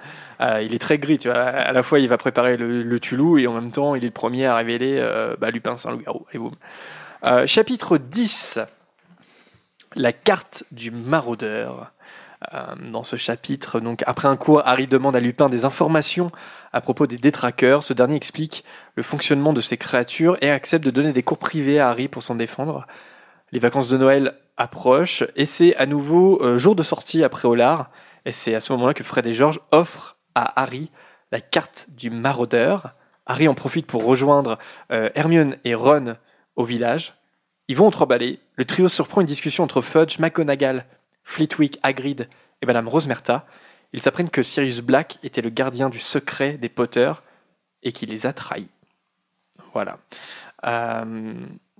Euh, 0.42 0.62
il 0.62 0.74
est 0.74 0.80
très 0.80 0.98
gris, 0.98 1.20
tu 1.20 1.30
vois. 1.30 1.40
À 1.40 1.72
la 1.72 1.84
fois, 1.84 2.00
il 2.00 2.08
va 2.08 2.18
préparer 2.18 2.58
le, 2.58 2.82
le 2.82 3.00
Tulou 3.00 3.38
et 3.38 3.48
en 3.48 3.54
même 3.54 3.72
temps, 3.72 3.96
il 3.96 4.04
est 4.04 4.08
le 4.08 4.14
premier 4.14 4.48
à 4.48 4.56
révéler 4.56 4.98
euh, 5.00 5.36
bah, 5.40 5.52
Lupin, 5.52 5.76
c'est 5.78 5.88
un 5.88 5.92
loup-garou. 5.92 6.26
Et 6.34 6.38
boum. 6.38 6.54
Euh, 7.28 7.46
chapitre 7.46 7.98
10 7.98 8.60
La 9.96 10.14
carte 10.14 10.64
du 10.72 10.92
maraudeur. 10.92 11.92
Dans 12.92 13.04
ce 13.04 13.18
chapitre, 13.18 13.80
donc 13.80 14.04
après 14.08 14.28
un 14.28 14.36
cours, 14.36 14.68
Harry 14.68 14.88
demande 14.88 15.16
à 15.16 15.20
Lupin 15.20 15.48
des 15.48 15.64
informations 15.64 16.32
à 16.74 16.82
propos 16.82 17.06
des 17.06 17.18
détraqueurs. 17.18 17.84
Ce 17.84 17.94
dernier 17.94 18.16
explique 18.16 18.66
le 18.96 19.04
fonctionnement 19.04 19.54
de 19.54 19.62
ces 19.62 19.78
créatures 19.78 20.40
et 20.42 20.50
accepte 20.50 20.84
de 20.84 20.90
donner 20.90 21.12
des 21.12 21.22
cours 21.22 21.38
privés 21.38 21.80
à 21.80 21.90
Harry 21.90 22.08
pour 22.08 22.24
s'en 22.24 22.34
défendre. 22.34 22.88
Les 23.52 23.60
vacances 23.60 23.90
de 23.90 23.98
Noël 23.98 24.36
approchent 24.58 25.24
et 25.36 25.46
c'est 25.46 25.76
à 25.76 25.86
nouveau 25.86 26.42
euh, 26.42 26.58
jour 26.58 26.76
de 26.76 26.84
sortie 26.84 27.24
après 27.24 27.48
Olar. 27.48 27.92
Et 28.26 28.32
c'est 28.32 28.56
à 28.56 28.62
ce 28.62 28.72
moment-là 28.74 28.94
que 28.94 29.04
Fred 29.04 29.28
et 29.28 29.34
George 29.34 29.60
offrent 29.72 30.18
à 30.36 30.62
Harry 30.62 30.92
la 31.32 31.42
carte 31.42 31.88
du 31.90 32.10
maraudeur. 32.10 32.94
Harry 33.26 33.48
en 33.48 33.54
profite 33.54 33.88
pour 33.88 34.06
rejoindre 34.06 34.58
euh, 34.92 35.10
Hermione 35.16 35.58
et 35.64 35.76
Ron 35.76 36.16
au 36.56 36.64
village. 36.64 37.16
Ils 37.68 37.76
vont 37.76 37.88
aux 37.88 37.92
trois 37.92 38.08
balais. 38.08 38.40
Le 38.56 38.66
trio 38.66 38.88
surprend 38.90 39.22
une 39.22 39.28
discussion 39.28 39.64
entre 39.64 39.82
Fudge, 39.82 40.20
McGonagall, 40.20 40.86
Flitwick, 41.24 41.80
Hagrid 41.84 42.28
et 42.62 42.66
Madame 42.66 42.88
Rosemerta. 42.88 43.46
Ils 43.94 44.08
apprennent 44.08 44.30
que 44.30 44.44
Sirius 44.44 44.82
Black 44.82 45.18
était 45.24 45.42
le 45.42 45.50
gardien 45.50 45.90
du 45.90 46.00
secret 46.00 46.54
des 46.54 46.70
Potter 46.70 47.12
et 47.84 47.92
qu'il 47.92 48.10
les 48.10 48.26
a 48.26 48.34
trahis. 48.34 48.70
Voilà. 49.74 50.00
Euh, 50.66 51.34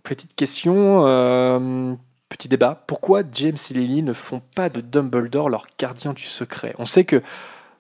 petite 0.04 0.36
question, 0.36 1.06
euh, 1.08 1.94
petit 2.30 2.48
débat. 2.48 2.84
Pourquoi 2.88 3.24
James 3.32 3.58
et 3.70 3.74
Lily 3.74 4.04
ne 4.04 4.14
font 4.14 4.42
pas 4.56 4.70
de 4.70 4.82
Dumbledore 4.82 5.50
leur 5.50 5.66
gardien 5.78 6.14
du 6.14 6.24
secret? 6.24 6.76
On 6.78 6.86
sait 6.86 7.04
que 7.06 7.22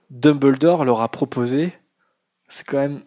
Dumbledore 0.09 0.85
leur 0.85 1.01
a 1.01 1.09
proposé. 1.09 1.73
C'est 2.49 2.65
quand 2.65 2.77
même. 2.77 3.01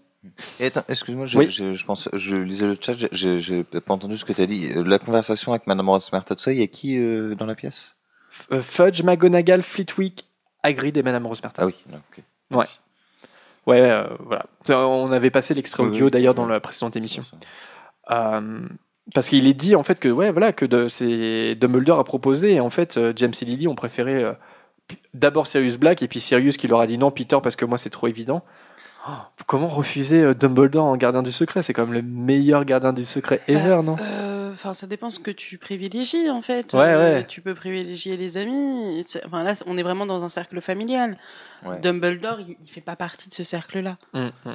Excuse-moi, 0.58 1.26
je, 1.26 1.38
Oui. 1.38 1.50
je, 1.50 1.74
je 1.74 1.84
pense, 1.84 2.08
je 2.14 2.34
lisais 2.34 2.66
le 2.66 2.78
chat, 2.80 2.94
j'ai- 3.12 3.62
pas 3.64 3.92
entendu 3.92 4.16
ce 4.16 4.24
que 4.24 4.32
tu 4.32 4.40
as 4.40 4.46
dit. 4.46 4.70
La 4.74 4.98
conversation 4.98 5.52
avec 5.52 5.66
Madame 5.66 5.88
Rosemerta, 5.90 6.34
tout 6.34 6.42
ça, 6.42 6.52
il 6.52 6.58
y 6.60 6.62
a 6.62 6.66
qui 6.66 6.96
euh, 6.98 7.34
dans 7.34 7.44
la 7.44 7.54
pièce? 7.54 7.96
Euh, 8.50 8.62
Fudge, 8.62 9.02
McGonagall, 9.02 9.62
Flitwick, 9.62 10.26
Hagrid 10.62 10.96
et 10.96 11.02
Madame 11.02 11.26
Rosemerta. 11.26 11.62
Ah 11.62 11.66
oui, 11.66 11.74
ok. 11.92 12.24
Ouais. 12.56 12.64
Ouais, 13.66 13.80
euh, 13.82 14.06
voilà. 14.20 14.46
On 14.70 15.12
avait 15.12 15.30
passé 15.30 15.52
l'extrait 15.52 15.82
Oui, 15.82 15.90
audio 15.90 16.06
oui. 16.06 16.10
d'ailleurs 16.10 16.34
dans 16.34 16.46
la 16.46 16.58
précédente 16.60 16.96
émission. 16.96 17.24
Euh, 18.10 18.66
parce 19.12 19.28
qu'il 19.28 19.46
est 19.46 19.54
dit 19.54 19.74
en 19.76 19.82
fait 19.82 19.98
que 19.98 20.08
ouais 20.08 20.30
voilà 20.32 20.52
que 20.52 20.64
de, 20.64 20.88
c'est 20.88 21.54
Dumbledore 21.56 21.98
a 21.98 22.04
proposé 22.04 22.54
et 22.54 22.60
en 22.60 22.70
fait 22.70 22.96
euh, 22.96 23.12
James 23.16 23.34
et 23.40 23.44
Lily 23.44 23.68
ont 23.68 23.74
préféré 23.74 24.22
euh, 24.24 24.32
d'abord 25.12 25.46
Sirius 25.46 25.76
Black 25.76 26.02
et 26.02 26.08
puis 26.08 26.20
Sirius 26.20 26.56
qui 26.56 26.68
leur 26.68 26.80
a 26.80 26.86
dit 26.86 26.96
non 26.98 27.10
Peter 27.10 27.38
parce 27.42 27.56
que 27.56 27.64
moi 27.64 27.76
c'est 27.78 27.90
trop 27.90 28.06
évident. 28.06 28.42
Oh, 29.06 29.12
comment 29.46 29.68
refuser 29.68 30.22
euh, 30.22 30.34
Dumbledore 30.34 30.84
en 30.86 30.96
gardien 30.96 31.22
du 31.22 31.32
secret? 31.32 31.62
C'est 31.62 31.74
quand 31.74 31.84
même 31.84 31.92
le 31.92 32.00
meilleur 32.00 32.64
gardien 32.64 32.94
du 32.94 33.04
secret 33.04 33.40
ever, 33.48 33.80
non? 33.84 33.96
Euh, 34.00 34.32
Enfin, 34.54 34.72
ça 34.72 34.86
dépend 34.86 35.10
ce 35.10 35.18
que 35.18 35.32
tu 35.32 35.58
privilégies 35.58 36.30
en 36.30 36.40
fait. 36.40 36.72
Ouais, 36.74 36.84
Euh, 36.84 37.14
ouais. 37.16 37.26
Tu 37.26 37.40
peux 37.40 37.54
privilégier 37.56 38.16
les 38.16 38.36
amis. 38.36 39.04
Enfin 39.26 39.42
là, 39.42 39.54
on 39.66 39.76
est 39.76 39.82
vraiment 39.82 40.06
dans 40.06 40.22
un 40.22 40.28
cercle 40.28 40.60
familial. 40.60 41.18
Ouais. 41.66 41.80
Dumbledore, 41.80 42.38
il, 42.40 42.56
il 42.62 42.68
fait 42.70 42.80
pas 42.80 42.94
partie 42.94 43.28
de 43.28 43.34
ce 43.34 43.42
cercle-là. 43.42 43.96
Hum, 44.14 44.30
hum. 44.46 44.54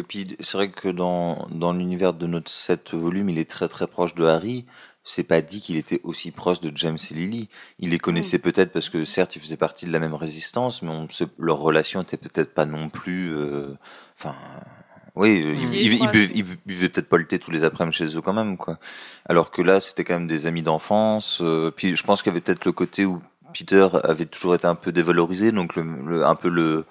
Et 0.00 0.02
puis, 0.02 0.36
c'est 0.40 0.56
vrai 0.56 0.70
que 0.70 0.88
dans, 0.88 1.46
dans 1.50 1.74
l'univers 1.74 2.14
de 2.14 2.26
notre 2.26 2.50
set 2.50 2.94
volume, 2.94 3.28
il 3.28 3.38
est 3.38 3.48
très 3.50 3.68
très 3.68 3.86
proche 3.86 4.14
de 4.14 4.24
Harry. 4.24 4.64
C'est 5.04 5.24
pas 5.24 5.42
dit 5.42 5.60
qu'il 5.60 5.76
était 5.76 6.00
aussi 6.04 6.30
proche 6.30 6.60
de 6.60 6.72
James 6.74 6.96
et 7.10 7.14
Lily. 7.14 7.48
Il 7.80 7.90
les 7.90 7.98
connaissait 7.98 8.38
peut-être 8.38 8.72
parce 8.72 8.88
que 8.88 9.04
certes, 9.04 9.36
ils 9.36 9.42
faisaient 9.42 9.56
partie 9.58 9.84
de 9.84 9.92
la 9.92 9.98
même 9.98 10.14
résistance, 10.14 10.80
mais 10.82 10.88
on 10.88 11.06
se- 11.10 11.24
leur 11.38 11.58
relation 11.58 12.00
était 12.00 12.16
peut-être 12.16 12.54
pas 12.54 12.64
non 12.64 12.88
plus. 12.88 13.30
euh, 13.34 13.74
Enfin, 14.18 14.34
oui, 15.16 15.42
euh, 15.42 15.54
ils, 15.54 15.92
étroite, 15.94 16.12
buvaient, 16.64 16.88
peut-être 16.88 17.08
pas 17.08 17.16
le 17.18 17.26
thé 17.26 17.38
tous 17.38 17.50
les 17.50 17.64
après-midi 17.64 17.96
chez 17.98 18.16
eux 18.16 18.20
quand 18.22 18.32
même, 18.32 18.56
quoi. 18.56 18.78
Alors 19.28 19.50
que 19.50 19.60
là, 19.60 19.80
c'était 19.80 20.04
quand 20.04 20.14
même 20.14 20.28
des 20.28 20.46
amis 20.46 20.62
d'enfance. 20.62 21.40
euh, 21.42 21.70
puis, 21.70 21.94
je 21.96 22.02
pense 22.04 22.22
qu'il 22.22 22.30
y 22.30 22.32
avait 22.32 22.40
peut-être 22.40 22.64
le 22.64 22.72
côté 22.72 23.04
où 23.04 23.20
Peter 23.52 23.88
avait 24.04 24.26
toujours 24.26 24.54
été 24.54 24.66
un 24.66 24.74
peu 24.76 24.92
dévalorisé, 24.92 25.50
donc 25.52 25.76
le, 25.76 25.82
le- 26.06 26.24
un 26.24 26.36
peu 26.36 26.48
le 26.48 26.84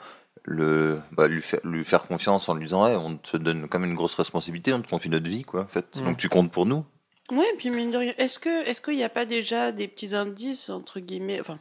le 0.49 0.99
bah, 1.11 1.27
lui 1.27 1.41
faire 1.41 1.59
lui 1.63 1.85
faire 1.85 2.03
confiance 2.03 2.49
en 2.49 2.55
lui 2.55 2.65
disant 2.65 2.85
ouais, 2.85 2.95
on 2.95 3.17
te 3.17 3.37
donne 3.37 3.67
quand 3.69 3.79
même 3.79 3.91
une 3.91 3.95
grosse 3.95 4.15
responsabilité 4.15 4.73
on 4.73 4.81
te 4.81 4.89
confie 4.89 5.09
notre 5.09 5.29
vie 5.29 5.43
quoi 5.43 5.61
en 5.61 5.67
fait 5.67 5.85
Mm. 5.95 6.03
donc 6.03 6.17
tu 6.17 6.27
comptes 6.29 6.51
pour 6.51 6.65
nous 6.65 6.83
Ouais, 7.31 7.45
puis 7.59 7.69
mine 7.69 7.91
de 7.91 7.97
rien, 7.97 8.13
est-ce 8.17 8.39
que 8.39 8.67
est-ce 8.67 8.81
qu'il 8.81 8.95
n'y 8.95 9.03
a 9.03 9.09
pas 9.09 9.25
déjà 9.25 9.71
des 9.71 9.87
petits 9.87 10.15
indices 10.15 10.69
entre 10.71 10.99
guillemets, 10.99 11.39
enfin, 11.39 11.59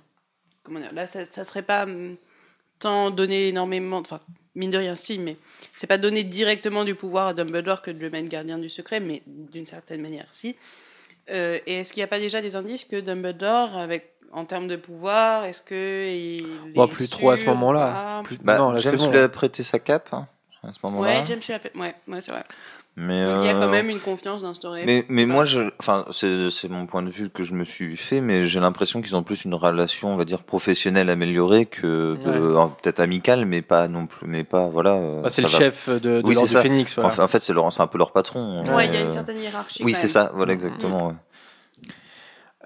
comment 0.63 0.81
dire, 0.81 0.95
là 0.95 1.07
ça, 1.07 1.27
ça 1.27 1.45
serait 1.45 1.63
pas 1.63 1.83
hum, 1.85 2.17
tant 2.79 3.11
donner 3.11 3.49
énormément, 3.49 3.99
enfin 3.99 4.21
mine 4.55 4.71
de 4.71 4.79
rien 4.79 4.97
si, 4.97 5.19
mais 5.19 5.37
c'est 5.75 5.87
pas 5.87 5.99
donner 5.99 6.25
directement 6.25 6.85
du 6.85 6.95
pouvoir 6.95 7.29
à 7.29 7.35
Dumbledore 7.35 7.83
que 7.83 7.91
de 7.91 7.99
le 7.99 8.09
mettre 8.09 8.29
gardien 8.29 8.57
du 8.59 8.71
secret, 8.71 8.99
mais 9.01 9.23
d'une 9.27 9.67
certaine 9.67 10.01
manière 10.01 10.27
si. 10.31 10.57
Euh, 11.31 11.59
et 11.67 11.81
est-ce 11.81 11.93
qu'il 11.93 12.01
n'y 12.01 12.05
a 12.05 12.09
pas 12.09 12.19
déjà 12.19 12.41
des 12.41 12.57
indices 12.57 12.85
que 12.85 12.99
Dumbledore, 12.99 13.77
avec 13.77 14.15
en 14.33 14.45
termes 14.45 14.69
de 14.69 14.77
pouvoir, 14.77 15.45
est-ce 15.45 15.63
que 15.63 16.09
il 16.09 16.73
Bon, 16.75 16.87
est 16.87 16.89
plus 16.91 17.09
trop 17.09 17.31
à 17.31 17.37
ce 17.37 17.45
moment-là. 17.47 18.21
Plus- 18.25 18.39
bah, 18.43 18.59
non, 18.59 18.73
là, 18.73 18.79
James 18.79 18.97
bon. 18.97 19.11
lui 19.11 19.19
a 19.19 19.29
prêté 19.29 19.63
sa 19.63 19.79
cape 19.79 20.09
hein, 20.13 20.27
à 20.63 20.73
ce 20.73 20.79
moment-là 20.85 21.09
Ouais, 21.21 21.25
James 21.27 21.41
lui 21.47 21.55
a 21.55 21.61
ouais, 21.81 21.95
ouais, 22.09 22.21
c'est 22.21 22.33
vrai. 22.33 22.45
mais 22.97 23.15
Il 23.17 23.21
y 23.21 23.49
a 23.49 23.57
euh, 23.57 23.61
quand 23.61 23.69
même 23.71 23.91
une 23.91 24.01
confiance 24.01 24.43
d'instaurer. 24.43 24.83
mais 24.85 25.05
mais 25.09 25.25
moi 25.25 25.45
je 25.45 25.71
enfin 25.79 26.05
c'est 26.11 26.51
c'est 26.51 26.69
mon 26.69 26.87
point 26.87 27.03
de 27.03 27.11
vue 27.11 27.31
que 27.31 27.45
je 27.45 27.55
me 27.55 27.65
suis 27.65 27.97
fait 27.97 28.21
mais 28.21 28.49
j'ai 28.49 28.59
l'impression 28.59 29.01
qu'ils 29.01 29.15
ont 29.15 29.23
plus 29.23 29.45
une 29.45 29.55
relation 29.55 30.09
on 30.09 30.17
va 30.17 30.25
dire 30.25 30.43
professionnelle 30.43 31.09
améliorée 31.09 31.67
que 31.67 32.17
de- 32.17 32.29
euh, 32.29 32.67
peut-être 32.83 32.99
amicale 32.99 33.45
mais 33.47 33.63
pas 33.63 33.87
non 33.87 34.07
plus 34.09 34.27
mais 34.27 34.43
pas 34.43 34.67
voilà 34.67 34.95
euh, 34.95 35.23
Bah, 35.23 35.31
c'est 35.31 35.43
le 35.43 35.49
va. 35.49 35.59
chef 35.59 35.89
de, 35.89 35.99
de 35.99 36.23
Oui. 36.25 36.35
Voilà. 36.35 37.23
en 37.23 37.29
fait, 37.29 37.41
c'est 37.41 37.53
leur 37.53 37.73
c'est 37.73 37.83
un 37.83 37.87
peu 37.87 37.99
leur 37.99 38.11
patron 38.11 38.65
Ouais, 38.75 38.89
il 38.89 38.95
y 38.95 38.97
a 38.97 39.01
euh, 39.01 39.05
une 39.05 39.13
certaine 39.13 39.39
hiérarchie. 39.39 39.85
oui 39.85 39.95
c'est 39.95 40.03
même. 40.03 40.09
ça 40.27 40.33
voilà 40.35 40.53
exactement 40.55 41.09
ouais. 41.09 41.15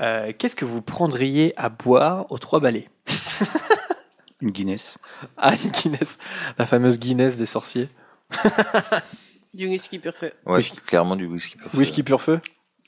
Euh, 0.02 0.32
Qu'est-ce 0.36 0.56
que 0.56 0.64
vous 0.64 0.82
prendriez 0.82 1.52
à 1.56 1.68
boire 1.68 2.26
aux 2.30 2.38
trois 2.38 2.60
balais 2.60 2.88
Une 4.40 4.50
Guinness. 4.50 4.98
Ah, 5.36 5.52
une 5.62 5.70
Guinness, 5.70 6.18
la 6.58 6.66
fameuse 6.66 6.98
Guinness 6.98 7.38
des 7.38 7.46
sorciers. 7.46 7.88
Du 9.54 9.68
whisky 9.68 9.98
pur 9.98 10.14
feu. 10.14 10.32
Ouais, 10.46 10.56
Whisky- 10.56 10.80
clairement 10.80 11.14
du 11.16 11.26
whisky 11.26 11.56
pur 11.56 11.70
feu. 11.70 11.78
Whisky 11.78 12.02
pur 12.02 12.20
feu 12.22 12.40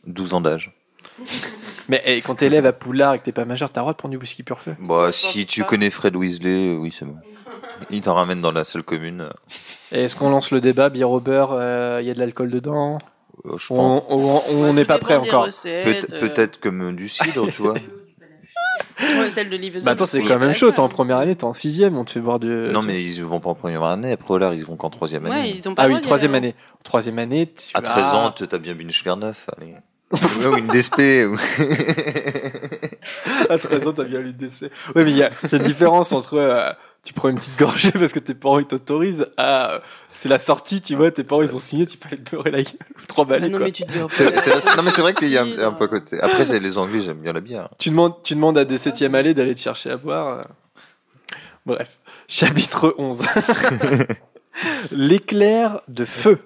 12 0.06 0.34
ans 0.34 0.40
d'âge 0.40 0.72
Mais 1.90 2.02
eh, 2.06 2.22
quand 2.22 2.36
t'es 2.36 2.46
élève 2.46 2.64
à 2.64 2.72
Poudlard 2.72 3.12
et 3.14 3.18
que 3.18 3.24
t'es 3.24 3.32
pas 3.32 3.44
majeur, 3.44 3.70
t'as 3.70 3.80
le 3.80 3.84
droit 3.84 3.92
de 3.92 3.98
prendre 3.98 4.12
du 4.12 4.16
whisky 4.18 4.42
pur 4.42 4.58
feu 4.58 4.74
Bah, 4.80 5.12
si 5.12 5.44
tu 5.46 5.60
pas. 5.60 5.66
connais 5.66 5.90
Fred 5.90 6.16
Weasley, 6.16 6.70
euh, 6.74 6.76
oui, 6.76 6.94
c'est 6.98 7.04
bon. 7.04 7.16
Il 7.90 8.00
t'en 8.00 8.14
ramène 8.14 8.40
dans 8.40 8.52
la 8.52 8.64
seule 8.64 8.82
commune. 8.82 9.28
Et 9.92 10.04
est-ce 10.04 10.16
qu'on 10.16 10.30
lance 10.30 10.50
le 10.50 10.62
débat, 10.62 10.88
bière 10.88 11.10
au 11.10 11.20
beurre, 11.20 11.50
il 12.00 12.06
y 12.06 12.10
a 12.10 12.14
de 12.14 12.18
l'alcool 12.18 12.50
dedans? 12.50 12.96
Euh, 12.96 12.98
je 13.56 13.66
On 13.70 14.64
Ouais, 14.66 14.72
n'est 14.72 14.84
pas 14.84 14.98
prêt 14.98 15.16
encore. 15.16 15.48
euh, 15.66 16.02
Peut-être 16.20 16.60
comme 16.60 16.82
euh, 16.82 16.92
du 16.92 17.08
cidre, 17.08 17.46
tu 17.54 17.62
vois. 17.62 17.74
Ouais, 19.00 19.30
celle 19.30 19.50
de 19.50 19.56
Liv 19.56 19.80
Bah 19.84 19.92
attends, 19.92 20.04
c'est 20.04 20.20
Oui, 20.20 20.26
quand 20.28 20.38
même 20.38 20.54
chaud, 20.54 20.70
t'es 20.70 20.80
en 20.80 20.88
première 20.88 21.18
année, 21.18 21.34
t'es 21.36 21.44
en 21.44 21.52
sixième, 21.52 21.96
on 21.96 22.04
te 22.04 22.12
fait 22.12 22.20
boire 22.20 22.38
du... 22.38 22.46
non, 22.48 22.80
mais 22.82 23.02
ils 23.02 23.22
vont 23.24 23.40
pas 23.40 23.50
en 23.50 23.54
première 23.54 23.82
année. 23.84 24.12
Après, 24.12 24.32
Olar, 24.34 24.54
ils 24.54 24.64
vont 24.64 24.76
qu'en 24.76 24.90
troisième 24.90 25.24
Ouais, 25.24 25.30
année. 25.36 25.54
ils 25.58 25.68
ont 25.68 25.74
pas 25.74 25.84
Ah 25.84 25.88
oui, 25.88 26.00
troisième 26.00 26.34
année. 26.34 26.54
Troisième 26.84 27.18
année, 27.18 27.46
tu 27.52 27.70
À 27.76 27.82
13 27.82 28.04
as- 28.04 28.14
ans, 28.16 28.30
tu- 28.32 28.46
t'as 28.46 28.58
bien 28.58 28.74
bu 28.74 28.82
une 28.82 28.92
Schwerneuf. 28.92 29.48
Allez. 29.56 29.74
Ou 30.12 30.56
une 30.56 30.68
DSP. 30.68 31.00
À 33.48 33.58
13 33.58 33.86
ans, 33.86 33.92
t'as 33.92 34.04
bien 34.04 34.20
lu 34.20 34.32
des 34.32 34.50
faits. 34.50 34.70
Ouais, 34.94 35.04
mais 35.04 35.10
il 35.10 35.16
y 35.16 35.22
a, 35.22 35.30
il 35.44 35.52
y 35.52 35.54
a 35.54 35.58
une 35.58 35.64
différence 35.64 36.12
entre 36.12 36.34
euh, 36.38 36.70
tu 37.04 37.12
prends 37.14 37.28
une 37.28 37.36
petite 37.36 37.58
gorgée 37.58 37.90
parce 37.92 38.12
que 38.12 38.18
tes 38.18 38.34
parents 38.34 38.58
ils 38.58 38.66
t'autorisent 38.66 39.28
à 39.36 39.72
euh, 39.72 39.78
c'est 40.12 40.28
la 40.28 40.38
sortie, 40.38 40.80
tu 40.80 40.94
vois, 40.94 41.10
tes 41.10 41.22
parents 41.24 41.42
ils 41.42 41.54
ont 41.54 41.58
signé, 41.58 41.86
tu 41.86 41.98
peux 41.98 42.08
aller 42.08 42.22
te 42.22 42.30
beurrer 42.30 42.50
la 42.50 42.62
gueule 42.62 42.72
ou 43.02 43.06
trois 43.06 43.24
Ah 43.26 43.30
balles. 43.30 43.42
non, 43.50 43.58
quoi. 43.58 43.66
mais 43.66 43.72
tu 43.72 43.84
te 43.84 43.92
dis, 43.92 43.98
C'est- 44.10 44.40
c'est- 44.40 44.76
non, 44.76 44.82
mais 44.82 44.90
c'est 44.90 45.02
vrai 45.02 45.12
qu'il 45.14 45.28
y 45.28 45.36
a 45.38 45.42
un, 45.42 45.72
peu 45.72 45.84
à 45.84 45.88
côté. 45.88 46.20
Après, 46.20 46.44
c'est 46.44 46.58
les 46.60 46.78
Anglais, 46.78 47.00
j'aime 47.00 47.18
bien 47.18 47.32
la 47.32 47.40
bière. 47.40 47.68
Tu 47.78 47.90
demandes, 47.90 48.14
tu 48.22 48.34
demandes 48.34 48.56
à 48.58 48.64
des 48.64 48.78
septièmes 48.78 49.14
allées 49.14 49.34
d'aller 49.34 49.54
te 49.54 49.60
chercher 49.60 49.90
à 49.90 49.96
boire. 49.96 50.38
euh. 50.40 50.44
Bref, 51.66 51.98
chapitre 52.28 52.94
11. 52.98 53.22
L'éclair 54.92 55.80
de 55.88 56.04
feu. 56.04 56.38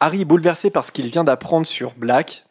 Harry 0.00 0.22
est 0.22 0.24
bouleversé 0.24 0.70
par 0.70 0.84
ce 0.84 0.92
qu'il 0.92 1.10
vient 1.10 1.24
d'apprendre 1.24 1.66
sur 1.66 1.92
Black. 1.94 2.44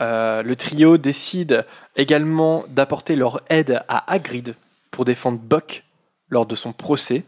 Euh, 0.00 0.42
le 0.42 0.56
trio 0.56 0.98
décide 0.98 1.64
également 1.96 2.64
d'apporter 2.68 3.16
leur 3.16 3.40
aide 3.48 3.82
à 3.88 4.10
Hagrid 4.12 4.54
pour 4.90 5.04
défendre 5.04 5.38
Buck 5.38 5.84
lors 6.30 6.46
de 6.46 6.54
son 6.54 6.72
procès. 6.72 7.24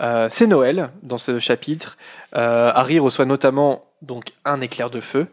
Euh, 0.00 0.28
c'est 0.30 0.46
Noël 0.46 0.90
dans 1.02 1.18
ce 1.18 1.38
chapitre. 1.38 1.98
Euh, 2.36 2.70
Harry 2.74 2.98
reçoit 2.98 3.24
notamment 3.24 3.84
donc 4.02 4.32
un 4.44 4.60
éclair 4.60 4.90
de 4.90 5.00
feu. 5.00 5.26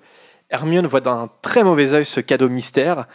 Hermione 0.49 0.87
voit 0.87 1.01
d'un 1.01 1.29
très 1.41 1.63
mauvais 1.63 1.93
œil 1.93 2.05
ce 2.05 2.19
cadeau 2.19 2.49
mystère 2.49 3.07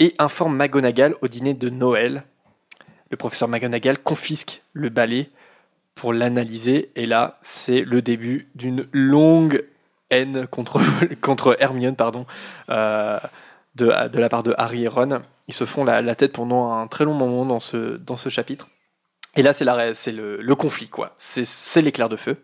et 0.00 0.14
informe 0.18 0.56
McGonagall 0.56 1.16
au 1.22 1.28
dîner 1.28 1.54
de 1.54 1.70
Noël. 1.70 2.24
Le 3.10 3.16
professeur 3.16 3.48
McGonagall 3.48 3.98
confisque 3.98 4.62
le 4.74 4.90
balai 4.90 5.30
pour 5.94 6.12
l'analyser 6.12 6.90
et 6.94 7.06
là 7.06 7.38
c'est 7.42 7.80
le 7.80 8.02
début 8.02 8.48
d'une 8.54 8.86
longue 8.92 9.64
haine 10.10 10.46
contre, 10.46 10.80
Hermione 11.58 11.96
pardon. 11.96 12.26
Euh, 12.68 13.18
de, 13.74 14.18
la 14.18 14.28
part 14.28 14.42
de 14.42 14.54
Harry 14.58 14.84
et 14.84 14.88
Ron. 14.88 15.22
Ils 15.46 15.54
se 15.54 15.64
font 15.64 15.84
la, 15.84 16.14
tête 16.16 16.32
pendant 16.32 16.72
un 16.72 16.88
très 16.88 17.04
long 17.04 17.14
moment 17.14 17.46
dans 17.46 17.60
ce 17.60 18.28
chapitre. 18.28 18.68
Et 19.36 19.42
là, 19.42 19.52
c'est 19.52 19.64
la- 19.64 19.94
c'est 19.94 20.12
le, 20.12 20.40
le 20.40 20.54
conflit, 20.54 20.88
quoi. 20.88 21.14
C'est- 21.16 21.44
C'est 21.44 21.82
l'éclair 21.82 22.08
de 22.08 22.16
feu. 22.16 22.36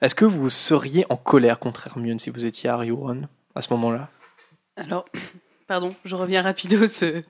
Est-ce 0.00 0.14
que 0.14 0.24
vous 0.24 0.50
seriez 0.50 1.06
en 1.08 1.16
colère 1.16 1.58
contre 1.58 1.86
Hermione 1.86 2.18
si 2.18 2.30
vous 2.30 2.44
étiez 2.44 2.68
Harry 2.68 2.90
ou 2.90 2.96
Ron 2.96 3.22
à 3.54 3.62
ce 3.62 3.72
moment-là? 3.74 4.08
Alors, 4.76 5.04
pardon, 5.68 5.94
je 6.04 6.14
reviens 6.16 6.42
rapido 6.42 6.86
ce- 6.86 7.22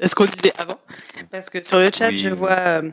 à 0.00 0.08
ce 0.08 0.14
qu'on 0.14 0.24
disait 0.26 0.52
avant. 0.58 0.78
Parce 1.30 1.50
que 1.50 1.62
sur 1.64 1.78
le 1.78 1.90
chat, 1.92 2.08
Oui, 2.10 2.18
je 2.20 2.28
vois 2.30 2.50
euh, 2.52 2.90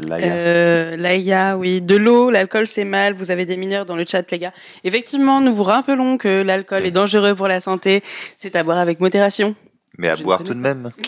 Laïa. 0.00 0.26
euh, 0.34 0.96
Laïa, 0.96 1.56
oui, 1.56 1.80
de 1.80 1.96
l'eau, 1.96 2.30
l'alcool 2.30 2.66
c'est 2.66 2.84
mal, 2.84 3.14
vous 3.14 3.30
avez 3.30 3.46
des 3.46 3.56
mineurs 3.56 3.86
dans 3.86 3.96
le 3.96 4.04
chat, 4.06 4.28
les 4.32 4.38
gars. 4.38 4.52
Effectivement, 4.84 5.40
nous 5.40 5.54
vous 5.54 5.62
rappelons 5.64 6.18
que 6.18 6.42
l'alcool 6.42 6.84
est 6.84 6.90
dangereux 6.90 7.34
pour 7.34 7.46
la 7.48 7.60
santé, 7.60 8.02
c'est 8.36 8.56
à 8.56 8.64
boire 8.64 8.78
avec 8.78 9.00
modération. 9.00 9.54
Mais 9.96 10.08
à 10.08 10.16
je 10.16 10.22
boire 10.24 10.42
tout 10.44 10.54
de 10.54 10.60
même. 10.60 10.90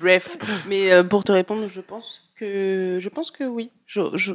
Bref, 0.00 0.36
mais 0.66 0.92
euh, 0.92 1.02
pour 1.04 1.24
te 1.24 1.32
répondre, 1.32 1.68
je 1.72 1.80
pense 1.80 2.22
que 2.36 2.98
je 3.00 3.08
pense 3.08 3.30
que 3.30 3.44
oui. 3.44 3.70
Je, 3.86 4.00
je, 4.14 4.32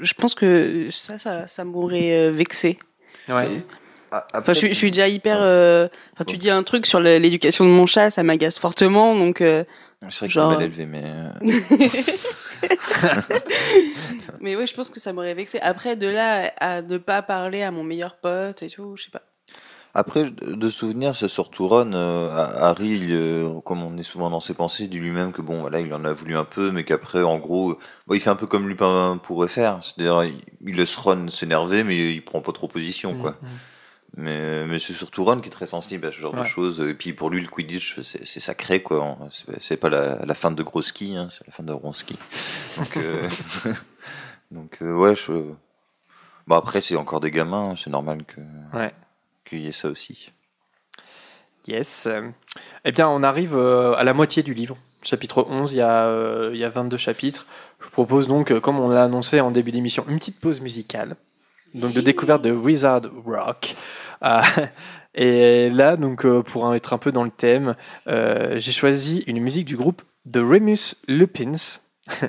je 0.00 0.14
pense 0.14 0.34
que 0.34 0.88
ça, 0.90 1.18
ça, 1.18 1.46
ça 1.46 1.64
m'aurait 1.64 2.28
euh, 2.28 2.32
vexé. 2.32 2.78
Ouais. 3.28 3.62
Ah, 4.12 4.26
Enfin, 4.34 4.52
je, 4.54 4.58
suis- 4.58 4.68
je 4.68 4.74
suis 4.74 4.90
déjà 4.90 5.08
hyper. 5.08 5.38
euh, 5.40 5.88
Enfin, 6.14 6.24
tu 6.24 6.36
dis 6.38 6.48
un 6.48 6.62
truc 6.62 6.86
sur 6.86 7.00
l'éducation 7.00 7.64
de 7.64 7.70
mon 7.70 7.86
chat, 7.86 8.10
ça 8.10 8.22
m'agace 8.22 8.58
fortement, 8.58 9.14
donc. 9.16 9.40
euh, 9.40 9.64
C'est 10.10 10.18
vrai 10.20 10.26
que 10.28 10.32
genre- 10.32 10.50
c'est 10.52 10.56
mal 10.58 10.64
élevé, 10.66 10.86
mais. 10.86 11.02
euh, 11.04 11.30
Mais 14.40 14.56
oui, 14.56 14.66
je 14.66 14.74
pense 14.74 14.90
que 14.90 15.00
ça 15.00 15.12
m'aurait 15.12 15.34
vexé. 15.34 15.58
Après, 15.60 15.96
de 15.96 16.06
là 16.08 16.52
à 16.58 16.82
ne 16.82 16.98
pas 16.98 17.22
parler 17.22 17.62
à 17.62 17.70
mon 17.70 17.84
meilleur 17.84 18.16
pote 18.16 18.62
et 18.62 18.68
tout, 18.68 18.96
je 18.96 19.04
sais 19.04 19.10
pas. 19.10 19.22
Après, 19.98 20.30
de 20.30 20.68
souvenir, 20.68 21.16
c'est 21.16 21.26
surtout 21.28 21.68
Ron. 21.68 21.92
euh, 21.94 22.28
Harry, 22.58 22.90
il, 22.98 23.12
euh, 23.12 23.60
comme 23.60 23.82
on 23.82 23.96
est 23.96 24.02
souvent 24.02 24.28
dans 24.28 24.40
ses 24.40 24.52
pensées, 24.52 24.84
il 24.84 24.90
dit 24.90 24.98
lui-même 25.00 25.32
que 25.32 25.40
bon, 25.40 25.60
voilà, 25.62 25.80
il 25.80 25.92
en 25.94 26.04
a 26.04 26.12
voulu 26.12 26.36
un 26.36 26.44
peu, 26.44 26.70
mais 26.70 26.84
qu'après, 26.84 27.22
en 27.22 27.38
gros, 27.38 27.78
bon, 28.06 28.14
il 28.14 28.20
fait 28.20 28.28
un 28.28 28.36
peu 28.36 28.46
comme 28.46 28.68
Lupin 28.68 29.18
pourrait 29.22 29.48
faire. 29.48 29.78
C'est-à-dire, 29.82 30.24
il, 30.24 30.34
il 30.66 30.76
laisse 30.76 30.94
Ron 30.96 31.28
s'énerver, 31.28 31.82
mais 31.82 32.12
il 32.14 32.22
prend 32.22 32.42
pas 32.42 32.52
trop 32.52 32.68
position, 32.68 33.14
quoi. 33.16 33.36
Mhm. 33.40 33.48
Mais, 34.18 34.66
mais 34.66 34.78
c'est 34.78 34.92
surtout 34.92 35.24
Ron 35.24 35.40
qui 35.40 35.48
est 35.48 35.52
très 35.52 35.66
sensible 35.66 36.06
à 36.06 36.12
ce 36.12 36.18
genre 36.18 36.34
de 36.34 36.44
choses. 36.44 36.80
Et 36.80 36.92
puis 36.94 37.14
pour 37.14 37.30
lui, 37.30 37.40
le 37.40 37.48
Quidditch, 37.48 38.00
c'est 38.02 38.40
sacré, 38.40 38.82
quoi. 38.82 39.16
C'est- 39.58 39.76
pas 39.78 39.88
la, 39.88 40.24
la 40.26 40.34
fin 40.34 40.50
de 40.50 40.62
gros 40.62 40.82
ski, 40.82 41.16
hein, 41.16 41.28
c'est 41.30 41.46
la 41.46 41.52
fin 41.54 41.62
de 41.62 41.72
rond 41.72 41.92
ski. 41.94 42.18
Donc, 42.76 42.96
euh, 42.98 43.28
donc 44.50 44.78
euh, 44.82 44.94
ouais, 44.94 45.14
je... 45.16 45.32
Bon, 46.46 46.54
après, 46.56 46.80
c'est 46.82 46.96
encore 46.96 47.20
des 47.20 47.30
gamins, 47.30 47.74
c'est 47.76 47.90
normal 47.90 48.24
que 48.24 48.40
Ouais. 48.76 48.92
Qu'il 49.48 49.60
y 49.60 49.68
ait 49.68 49.72
ça 49.72 49.88
aussi. 49.88 50.32
Yes. 51.66 52.08
Eh 52.84 52.92
bien, 52.92 53.08
on 53.08 53.22
arrive 53.22 53.56
euh, 53.56 53.94
à 53.94 54.04
la 54.04 54.14
moitié 54.14 54.42
du 54.42 54.54
livre. 54.54 54.76
Chapitre 55.06 55.46
11, 55.48 55.72
il 55.72 55.76
y, 55.76 55.80
a, 55.80 56.06
euh, 56.06 56.50
il 56.52 56.58
y 56.58 56.64
a 56.64 56.68
22 56.68 56.96
chapitres. 56.96 57.46
Je 57.78 57.84
vous 57.84 57.90
propose 57.92 58.26
donc, 58.26 58.50
euh, 58.50 58.58
comme 58.58 58.80
on 58.80 58.88
l'a 58.88 59.04
annoncé 59.04 59.40
en 59.40 59.52
début 59.52 59.70
d'émission, 59.70 60.04
une 60.08 60.18
petite 60.18 60.40
pause 60.40 60.60
musicale. 60.60 61.14
Donc 61.74 61.92
de 61.92 62.00
découverte 62.00 62.42
de 62.42 62.50
Wizard 62.50 63.02
Rock. 63.24 63.76
Euh, 64.24 64.40
et 65.14 65.70
là, 65.70 65.96
donc, 65.96 66.26
pour 66.42 66.74
être 66.74 66.92
un 66.92 66.98
peu 66.98 67.12
dans 67.12 67.22
le 67.22 67.30
thème, 67.30 67.76
j'ai 68.06 68.72
choisi 68.72 69.22
une 69.28 69.40
musique 69.40 69.64
du 69.64 69.76
groupe 69.76 70.02
The 70.30 70.38
Remus 70.38 70.96
Lupins, 71.06 71.78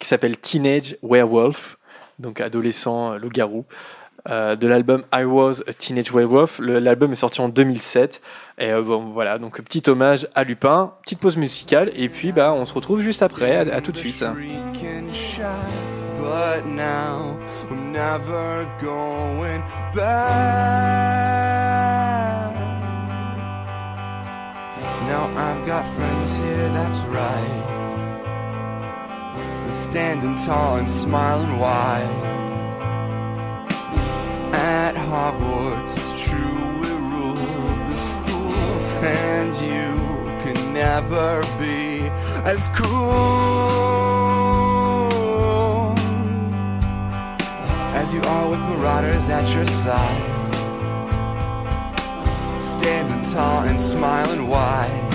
qui 0.00 0.08
s'appelle 0.08 0.36
Teenage 0.36 0.96
Werewolf, 1.02 1.78
donc 2.18 2.40
adolescent 2.40 3.16
loup-garou, 3.16 3.64
euh, 4.30 4.56
de 4.56 4.66
l'album 4.66 5.04
I 5.14 5.24
Was 5.24 5.62
a 5.66 5.72
Teenage 5.72 6.10
Werewolf. 6.12 6.58
L'album 6.60 7.12
est 7.12 7.16
sorti 7.16 7.40
en 7.40 7.48
2007. 7.48 8.22
Et 8.58 8.70
euh, 8.70 8.82
bon, 8.82 9.10
voilà, 9.12 9.38
donc 9.38 9.60
petit 9.62 9.82
hommage 9.88 10.28
à 10.34 10.44
Lupin, 10.44 10.94
petite 11.02 11.18
pause 11.18 11.36
musicale, 11.36 11.90
et 11.96 12.08
puis 12.08 12.32
bah, 12.32 12.52
on 12.52 12.66
se 12.66 12.72
retrouve 12.72 13.00
juste 13.00 13.22
après. 13.22 13.56
À, 13.70 13.80
tout 13.80 13.92
de 13.92 13.96
suite. 13.96 14.24
Now 25.06 25.28
I've 25.36 25.66
got 25.66 25.84
friends 25.94 26.34
here, 26.34 26.70
that's 26.72 27.00
right. 27.12 27.62
Standing 29.70 30.36
tall 30.36 30.78
and 30.78 30.90
smiling 30.90 31.58
wide. 31.58 32.43
At 34.56 34.94
Hogwarts, 34.94 35.96
it's 35.96 36.14
true 36.22 36.78
we 36.80 36.88
rule 37.12 37.34
the 37.88 37.96
school, 37.96 38.54
and 39.04 39.52
you 39.56 39.88
can 40.44 40.72
never 40.72 41.42
be 41.58 42.08
as 42.44 42.62
cool 42.76 42.94
as 47.94 48.14
you 48.14 48.22
are 48.22 48.48
with 48.48 48.60
marauders 48.60 49.28
at 49.28 49.52
your 49.52 49.66
side. 49.82 50.22
Standing 52.78 53.32
tall 53.32 53.64
and 53.64 53.80
smiling 53.80 54.46
wide. 54.46 55.13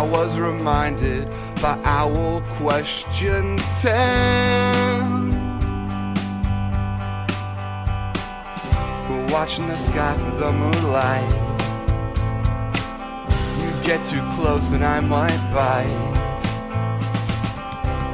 I 0.00 0.02
was 0.04 0.40
reminded 0.40 1.28
by 1.60 1.78
Owl 1.84 2.40
Question 2.56 3.58
10. 3.82 5.20
We're 9.10 9.26
watching 9.30 9.66
the 9.66 9.76
sky 9.76 10.16
for 10.16 10.30
the 10.38 10.52
moonlight. 10.52 11.30
You 13.60 13.70
get 13.86 14.02
too 14.06 14.24
close 14.36 14.72
and 14.72 14.82
I 14.82 15.00
might 15.00 15.42
bite. 15.52 16.16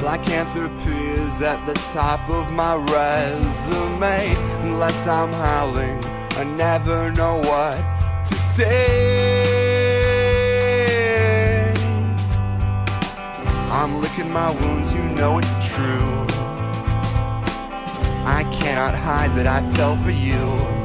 Lycanthropy 0.03 1.07
is 1.21 1.41
at 1.41 1.65
the 1.65 1.75
top 1.93 2.29
of 2.29 2.51
my 2.51 2.75
resume. 2.75 4.35
Unless 4.67 5.07
I'm 5.07 5.31
howling, 5.31 6.03
I 6.31 6.43
never 6.43 7.11
know 7.11 7.37
what 7.37 7.77
to 8.25 8.35
say. 8.57 9.26
I'm 13.79 14.01
licking 14.01 14.31
my 14.31 14.49
wounds, 14.49 14.91
you 14.91 15.03
know 15.03 15.37
it's 15.37 15.53
true. 15.67 16.25
I 18.25 18.43
cannot 18.51 18.95
hide 18.95 19.35
that 19.35 19.45
I 19.45 19.61
fell 19.75 19.95
for 19.97 20.09
you. 20.09 20.76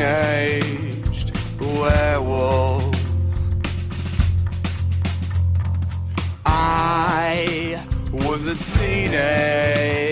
A 0.00 0.60
teenage 0.60 1.32
werewolf. 1.60 2.94
I 6.46 7.84
was 8.10 8.46
a 8.46 8.54
teenage 8.78 10.09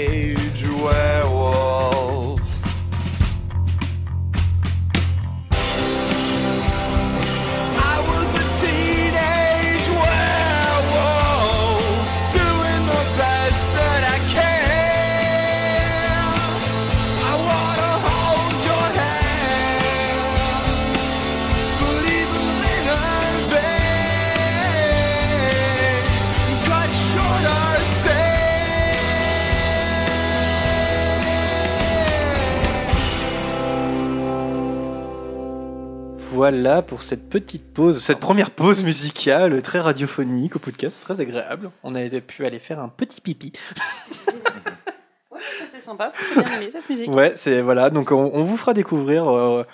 Voilà 36.50 36.80
pour 36.80 37.02
cette 37.02 37.28
petite 37.28 37.74
pause, 37.74 38.02
cette 38.02 38.20
première 38.20 38.50
pause 38.50 38.82
musicale 38.82 39.60
très 39.60 39.80
radiophonique 39.80 40.56
au 40.56 40.58
podcast, 40.58 40.98
très 40.98 41.20
agréable. 41.20 41.70
On 41.82 41.94
a 41.94 42.08
pu 42.20 42.46
aller 42.46 42.58
faire 42.58 42.80
un 42.80 42.88
petit 42.88 43.20
pipi. 43.20 43.52
C'était 45.58 45.82
sympa. 45.82 46.10
J'ai 46.34 46.42
bien 46.42 46.56
aimé 46.56 46.70
cette 46.72 46.88
musique. 46.88 47.12
Ouais, 47.12 47.34
c'est 47.36 47.60
voilà. 47.60 47.90
Donc 47.90 48.12
on, 48.12 48.30
on 48.32 48.44
vous 48.44 48.56
fera 48.56 48.72
découvrir, 48.72 49.28
euh, 49.28 49.64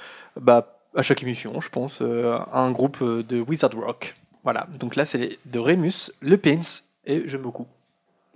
bah, 0.41 0.81
à 0.97 1.03
chaque 1.03 1.23
émission, 1.23 1.61
je 1.61 1.69
pense, 1.69 2.03
euh, 2.03 2.41
un 2.53 2.73
groupe 2.73 2.99
euh, 3.03 3.23
de 3.23 3.41
Wizard 3.41 3.71
Rock. 3.77 4.17
Voilà. 4.43 4.67
Donc 4.81 4.97
là, 4.97 5.05
c'est 5.05 5.39
de 5.47 5.59
Remus, 5.61 6.11
Le 6.21 6.37
Pins 6.39 6.83
et 7.05 7.23
j'aime 7.29 7.43
beaucoup. 7.43 7.69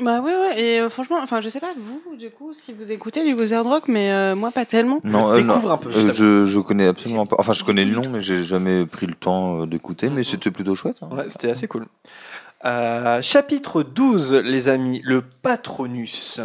Bah 0.00 0.20
ouais, 0.20 0.32
ouais. 0.34 0.60
Et 0.60 0.80
euh, 0.80 0.88
franchement, 0.90 1.18
enfin, 1.22 1.40
je 1.40 1.48
sais 1.48 1.60
pas, 1.60 1.72
vous, 1.76 2.16
du 2.16 2.30
coup, 2.30 2.52
si 2.54 2.72
vous 2.72 2.92
écoutez 2.92 3.24
du 3.24 3.34
Wizard 3.34 3.64
Rock, 3.64 3.88
mais 3.88 4.12
euh, 4.12 4.36
moi, 4.36 4.50
pas 4.52 4.64
tellement. 4.64 5.00
Non, 5.02 5.32
euh, 5.32 5.40
non. 5.40 5.54
découvre 5.54 5.72
un 5.72 5.76
peu, 5.78 5.90
je 5.90 5.98
Euh, 5.98 6.12
je, 6.12 6.44
je 6.44 6.60
connais 6.60 6.86
absolument 6.86 7.26
pas. 7.26 7.36
Enfin, 7.38 7.52
je 7.52 7.64
connais 7.64 7.84
le 7.84 7.92
nom, 7.94 8.08
mais 8.08 8.20
j'ai 8.20 8.44
jamais 8.44 8.86
pris 8.86 9.06
le 9.06 9.14
temps 9.14 9.62
euh, 9.62 9.66
d'écouter. 9.66 10.08
Mais 10.10 10.22
c'était 10.22 10.50
plutôt 10.52 10.74
chouette. 10.76 10.98
hein. 11.02 11.08
Ouais, 11.12 11.28
c'était 11.28 11.50
assez 11.50 11.66
cool. 11.66 11.86
Euh, 12.64 13.20
chapitre 13.22 13.82
12, 13.82 14.34
les 14.34 14.68
amis, 14.68 15.00
le 15.04 15.22
Patronus. 15.22 16.40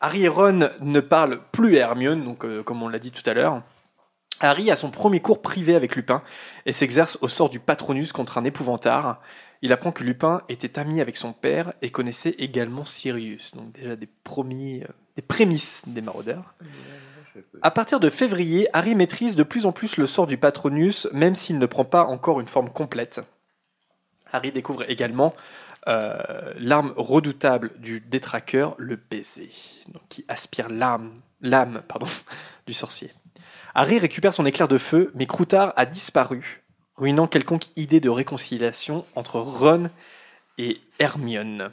Harry 0.00 0.24
et 0.24 0.28
Ron 0.28 0.70
ne 0.80 1.00
parlent 1.00 1.40
plus 1.52 1.76
à 1.76 1.80
Hermione, 1.80 2.24
donc 2.24 2.44
euh, 2.44 2.62
comme 2.62 2.82
on 2.82 2.88
l'a 2.88 2.98
dit 2.98 3.10
tout 3.12 3.28
à 3.28 3.34
l'heure. 3.34 3.62
Harry 4.40 4.70
a 4.70 4.76
son 4.76 4.90
premier 4.90 5.20
cours 5.20 5.42
privé 5.42 5.74
avec 5.74 5.94
Lupin 5.96 6.22
et 6.66 6.72
s'exerce 6.72 7.18
au 7.20 7.28
sort 7.28 7.50
du 7.50 7.60
Patronus 7.60 8.12
contre 8.12 8.38
un 8.38 8.44
épouvantard. 8.44 9.20
Il 9.62 9.72
apprend 9.72 9.92
que 9.92 10.04
Lupin 10.04 10.42
était 10.48 10.78
ami 10.78 11.00
avec 11.00 11.16
son 11.16 11.32
père 11.32 11.74
et 11.82 11.90
connaissait 11.90 12.34
également 12.38 12.84
Sirius. 12.84 13.54
Donc 13.54 13.72
déjà 13.72 13.96
des 13.96 14.08
premiers, 14.24 14.84
euh, 14.84 14.92
des 15.16 15.22
prémices 15.22 15.82
des 15.86 16.00
maraudeurs. 16.00 16.54
À 17.62 17.70
partir 17.70 18.00
de 18.00 18.10
février, 18.10 18.68
Harry 18.72 18.94
maîtrise 18.94 19.36
de 19.36 19.42
plus 19.42 19.66
en 19.66 19.72
plus 19.72 19.96
le 19.96 20.06
sort 20.06 20.26
du 20.26 20.36
Patronus, 20.36 21.08
même 21.12 21.34
s'il 21.34 21.58
ne 21.58 21.66
prend 21.66 21.84
pas 21.84 22.04
encore 22.04 22.40
une 22.40 22.48
forme 22.48 22.70
complète. 22.70 23.20
Harry 24.32 24.52
découvre 24.52 24.88
également 24.90 25.34
euh, 25.88 26.52
l'arme 26.56 26.92
redoutable 26.96 27.72
du 27.78 28.00
détraqueur, 28.00 28.74
le 28.78 28.96
baiser, 28.96 29.50
qui 30.08 30.24
aspire 30.28 30.68
l'âme, 30.68 31.12
du 32.66 32.72
sorcier. 32.72 33.10
Harry 33.74 33.98
récupère 33.98 34.34
son 34.34 34.46
éclair 34.46 34.68
de 34.68 34.78
feu, 34.78 35.10
mais 35.14 35.26
Croutard 35.26 35.72
a 35.76 35.86
disparu, 35.86 36.59
ruinant 37.00 37.26
quelconque 37.26 37.64
idée 37.76 38.00
de 38.00 38.10
réconciliation 38.10 39.04
entre 39.16 39.40
Ron 39.40 39.90
et 40.58 40.78
Hermione. 40.98 41.70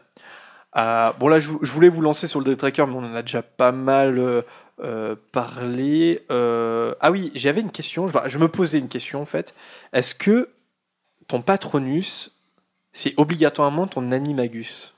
Euh, 0.77 1.11
bon 1.19 1.27
là, 1.27 1.39
je, 1.39 1.49
vou- 1.49 1.59
je 1.61 1.71
voulais 1.71 1.89
vous 1.89 2.01
lancer 2.01 2.27
sur 2.27 2.39
le 2.39 2.45
détraqueur, 2.45 2.87
mais 2.87 2.95
on 2.95 2.99
en 3.03 3.13
a 3.15 3.21
déjà 3.21 3.41
pas 3.41 3.71
mal 3.71 4.19
euh, 4.19 4.41
euh, 4.79 5.15
parlé. 5.31 6.23
Euh, 6.31 6.93
ah 7.01 7.11
oui, 7.11 7.31
j'avais 7.35 7.61
une 7.61 7.71
question. 7.71 8.07
Je 8.07 8.37
me 8.37 8.47
posais 8.47 8.79
une 8.79 8.87
question 8.89 9.21
en 9.21 9.25
fait. 9.25 9.53
Est-ce 9.93 10.15
que 10.15 10.49
ton 11.27 11.41
Patronus 11.41 12.33
c'est 12.93 13.13
obligatoirement 13.17 13.85
ton 13.87 14.11
animagus? 14.11 14.93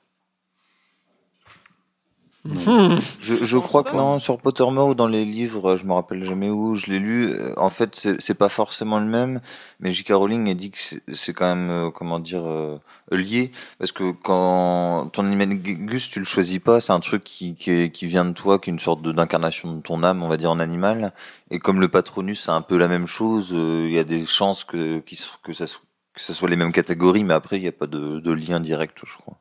Non. 2.45 2.97
Je, 3.19 3.35
je 3.43 3.57
crois 3.57 3.83
que 3.83 3.89
non, 3.97 4.19
sur 4.19 4.37
Pottermore 4.39 4.87
ou 4.89 4.95
dans 4.95 5.07
les 5.07 5.25
livres, 5.25 5.75
je 5.75 5.85
me 5.85 5.91
rappelle 5.93 6.23
jamais 6.23 6.49
où, 6.49 6.73
je 6.75 6.87
l'ai 6.87 6.99
lu. 6.99 7.27
euh, 7.31 7.53
En 7.57 7.69
fait, 7.69 7.95
c'est 7.97 8.21
c'est 8.21 8.33
pas 8.33 8.47
forcément 8.47 8.99
le 8.99 9.05
même, 9.05 9.41
mais 9.81 9.91
J.K. 9.91 10.11
Rowling 10.13 10.49
a 10.49 10.53
dit 10.53 10.71
que 10.71 10.77
c'est- 10.79 11.33
quand 11.33 11.53
même, 11.53 11.69
euh, 11.69 11.89
comment 11.91 12.17
dire, 12.19 12.45
euh, 12.45 12.77
lié, 13.11 13.51
parce 13.77 13.91
que 13.91 14.11
quand 14.11 15.09
ton 15.11 15.25
animagus, 15.25 16.09
tu 16.09 16.19
le 16.19 16.25
choisis 16.25 16.59
pas, 16.59 16.79
c'est 16.79 16.93
un 16.93 17.01
truc 17.01 17.25
qui, 17.25 17.55
qui, 17.55 17.71
est- 17.71 17.91
qui 17.91 18.05
vient 18.07 18.23
de 18.25 18.31
toi, 18.33 18.57
qui 18.57 18.69
est 18.69 18.73
une 18.73 18.79
sorte 18.79 19.01
d'incarnation 19.01 19.75
de 19.75 19.81
ton 19.81 20.01
âme, 20.03 20.23
on 20.23 20.29
va 20.29 20.37
dire, 20.37 20.51
en 20.51 20.59
animal. 20.61 21.11
Et 21.51 21.59
comme 21.59 21.81
le 21.81 21.89
Patronus, 21.89 22.41
c'est 22.45 22.51
un 22.51 22.61
peu 22.61 22.77
la 22.77 22.87
même 22.87 23.07
chose, 23.07 23.49
euh, 23.53 23.85
il 23.89 23.93
y 23.93 23.99
a 23.99 24.05
des 24.05 24.25
chances 24.25 24.63
que, 24.63 24.99
que, 24.99 25.53
ça, 25.53 25.65
que 26.13 26.21
ça 26.21 26.33
soit 26.33 26.49
les 26.49 26.55
mêmes 26.55 26.71
catégories, 26.71 27.25
mais 27.25 27.33
après, 27.33 27.57
il 27.57 27.61
n'y 27.63 27.67
a 27.67 27.73
pas 27.73 27.87
de, 27.87 28.19
de 28.21 28.31
lien 28.31 28.61
direct, 28.61 28.97
je 29.05 29.17
crois. 29.17 29.37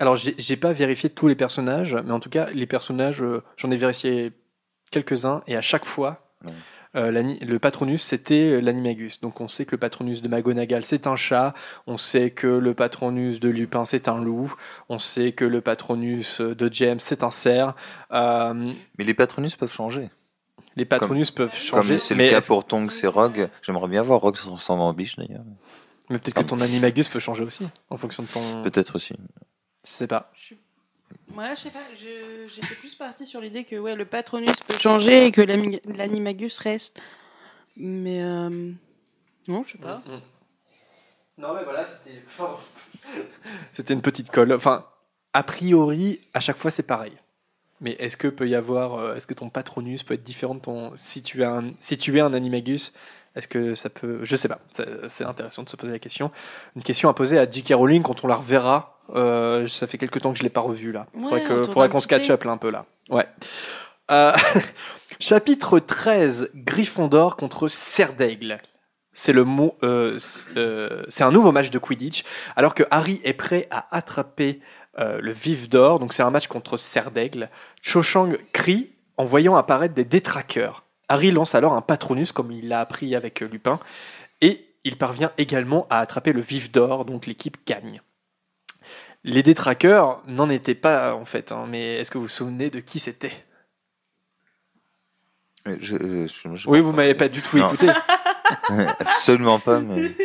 Alors, 0.00 0.16
j'ai 0.16 0.56
pas 0.56 0.72
vérifié 0.72 1.10
tous 1.10 1.26
les 1.28 1.34
personnages, 1.34 1.94
mais 2.04 2.12
en 2.12 2.20
tout 2.20 2.30
cas, 2.30 2.46
les 2.54 2.66
personnages, 2.66 3.22
euh, 3.22 3.42
j'en 3.56 3.70
ai 3.70 3.76
vérifié 3.76 4.32
quelques-uns, 4.90 5.42
et 5.46 5.56
à 5.56 5.60
chaque 5.60 5.84
fois, 5.84 6.24
Ouais. 6.44 6.52
euh, 6.94 7.10
le 7.40 7.58
Patronus, 7.58 8.00
c'était 8.02 8.60
l'animagus. 8.60 9.20
Donc, 9.20 9.40
on 9.40 9.48
sait 9.48 9.64
que 9.64 9.72
le 9.72 9.78
Patronus 9.78 10.22
de 10.22 10.28
McGonagall, 10.28 10.84
c'est 10.84 11.08
un 11.08 11.16
chat, 11.16 11.52
on 11.88 11.96
sait 11.96 12.30
que 12.30 12.46
le 12.46 12.74
Patronus 12.74 13.40
de 13.40 13.48
Lupin, 13.48 13.84
c'est 13.84 14.06
un 14.06 14.22
loup, 14.22 14.54
on 14.88 15.00
sait 15.00 15.32
que 15.32 15.44
le 15.44 15.60
Patronus 15.60 16.40
de 16.40 16.68
James, 16.72 17.00
c'est 17.00 17.24
un 17.24 17.32
cerf. 17.32 17.74
Euh, 18.12 18.54
Mais 18.98 19.04
les 19.04 19.14
Patronus 19.14 19.56
peuvent 19.56 19.72
changer. 19.72 20.10
les 20.76 20.84
Patronus 20.84 21.32
peuvent 21.32 21.56
changer, 21.56 21.98
c'est 21.98 22.14
le 22.14 22.30
cas 22.30 22.40
pour 22.40 22.64
Tonks 22.64 23.02
et 23.02 23.08
Rogue. 23.08 23.48
J'aimerais 23.62 23.88
bien 23.88 24.02
voir 24.02 24.20
Rogue 24.20 24.36
se 24.36 24.46
transformer 24.46 24.84
en 24.84 24.92
biche 24.92 25.16
d'ailleurs. 25.16 25.42
mais 26.08 26.18
peut-être 26.18 26.36
que 26.36 26.42
ton 26.44 26.60
animagus 26.60 27.08
peut 27.08 27.18
changer 27.18 27.42
aussi, 27.42 27.66
en 27.90 27.96
fonction 27.96 28.22
de 28.22 28.28
ton... 28.28 28.62
Peut-être 28.62 28.94
aussi. 28.94 29.14
Je 29.88 29.94
sais 29.94 30.06
pas. 30.06 30.30
Ouais, 31.34 31.50
je 31.50 31.60
sais 31.60 31.70
pas, 31.70 31.80
j'étais 31.94 32.74
plus 32.74 32.94
partie 32.94 33.24
sur 33.24 33.40
l'idée 33.40 33.64
que 33.64 33.76
ouais, 33.76 33.94
le 33.94 34.04
Patronus 34.04 34.56
peut 34.66 34.78
changer 34.78 35.26
et 35.26 35.32
que 35.32 35.40
l'animagus 35.40 36.58
reste. 36.58 37.00
Mais 37.76 38.22
euh, 38.22 38.72
non, 39.46 39.64
je 39.64 39.72
sais 39.72 39.78
pas. 39.78 40.02
Non, 41.38 41.54
mais 41.54 41.64
voilà, 41.64 41.84
c'était. 41.86 42.22
C'était 43.72 43.94
une 43.94 44.02
petite 44.02 44.30
colle. 44.30 44.52
Enfin, 44.52 44.84
a 45.32 45.42
priori, 45.42 46.20
à 46.34 46.40
chaque 46.40 46.58
fois, 46.58 46.70
c'est 46.70 46.82
pareil. 46.82 47.16
Mais 47.80 47.92
est-ce 47.92 48.16
que 48.18 48.28
peut 48.28 48.46
y 48.48 48.54
avoir, 48.54 48.94
euh, 48.94 49.14
est-ce 49.14 49.26
que 49.26 49.34
ton 49.34 49.48
Patronus 49.48 50.02
peut 50.02 50.14
être 50.14 50.24
différent 50.24 50.56
de 50.56 50.60
ton, 50.60 50.92
si 50.96 51.22
tu 51.22 51.42
es 51.42 51.46
un, 51.46 51.72
si 51.80 51.96
tu 51.96 52.18
es 52.18 52.20
un 52.20 52.34
Animagus, 52.34 52.92
est-ce 53.36 53.48
que 53.48 53.74
ça 53.74 53.88
peut, 53.88 54.18
je 54.24 54.36
sais 54.36 54.48
pas. 54.48 54.58
C'est 54.72 55.08
c'est 55.08 55.24
intéressant 55.24 55.62
de 55.62 55.70
se 55.70 55.76
poser 55.76 55.92
la 55.92 55.98
question. 56.00 56.30
Une 56.76 56.82
question 56.82 57.08
à 57.08 57.14
poser 57.14 57.38
à 57.38 57.48
J.K. 57.48 57.72
Rowling 57.74 58.02
quand 58.02 58.24
on 58.24 58.26
la 58.26 58.36
reverra. 58.36 58.97
Euh, 59.14 59.66
ça 59.68 59.86
fait 59.86 59.98
quelques 59.98 60.20
temps 60.20 60.32
que 60.32 60.38
je 60.38 60.42
l'ai 60.42 60.50
pas 60.50 60.60
revu 60.60 60.92
là. 60.92 61.06
Ouais, 61.14 61.40
faudrait 61.64 61.88
que- 61.88 61.92
qu'on 61.92 61.98
se 61.98 62.06
catch 62.08 62.30
up 62.30 62.44
là 62.44 62.52
un 62.52 62.56
peu 62.58 62.70
là. 62.70 62.86
Ouais. 63.10 63.26
Euh, 64.10 64.32
chapitre 65.20 65.78
13, 65.78 66.50
Gryffondor 66.54 67.36
contre 67.36 67.68
Serdaigle. 67.68 68.60
C'est 69.12 69.32
le 69.32 69.44
mot, 69.44 69.76
euh, 69.82 70.18
c'est 71.08 71.24
un 71.24 71.32
nouveau 71.32 71.50
match 71.50 71.70
de 71.70 71.78
Quidditch, 71.78 72.22
alors 72.54 72.74
que 72.74 72.84
Harry 72.90 73.20
est 73.24 73.32
prêt 73.32 73.66
à 73.70 73.94
attraper 73.96 74.60
le 74.96 75.32
vif 75.32 75.68
d'or. 75.68 75.98
Donc 75.98 76.12
c'est 76.12 76.22
un 76.22 76.30
match 76.30 76.46
contre 76.46 76.76
Serdaigle. 76.76 77.50
Cho 77.82 78.02
Chang 78.02 78.30
crie 78.52 78.90
en 79.16 79.24
voyant 79.24 79.56
apparaître 79.56 79.94
des 79.94 80.04
détraqueurs. 80.04 80.84
Harry 81.08 81.30
lance 81.32 81.54
alors 81.54 81.72
un 81.72 81.80
Patronus 81.80 82.30
comme 82.32 82.52
il 82.52 82.68
l'a 82.68 82.80
appris 82.80 83.16
avec 83.16 83.40
Lupin, 83.40 83.80
et 84.40 84.66
il 84.84 84.96
parvient 84.98 85.32
également 85.38 85.86
à 85.90 85.98
attraper 85.98 86.32
le 86.32 86.40
vif 86.40 86.70
d'or. 86.70 87.04
Donc 87.04 87.26
l'équipe 87.26 87.56
gagne. 87.66 88.02
Les 89.30 89.42
détraqueurs 89.42 90.22
n'en 90.26 90.48
étaient 90.48 90.74
pas 90.74 91.14
en 91.14 91.24
fait, 91.26 91.52
hein, 91.52 91.66
mais 91.68 91.96
est-ce 91.96 92.10
que 92.10 92.16
vous 92.16 92.24
vous 92.24 92.28
souvenez 92.30 92.70
de 92.70 92.80
qui 92.80 92.98
c'était? 92.98 93.32
Je- 95.66 95.74
je- 95.80 96.26
je- 96.26 96.54
je- 96.56 96.68
Oui, 96.68 96.80
vous 96.80 96.92
m'avez 96.92 97.14
pas 97.14 97.28
du 97.28 97.42
tout 97.42 97.58
Non. 97.58 97.68
écouté. 97.68 97.88
Absolument 99.00 99.58
pas, 99.58 99.80
mais. 99.80 100.16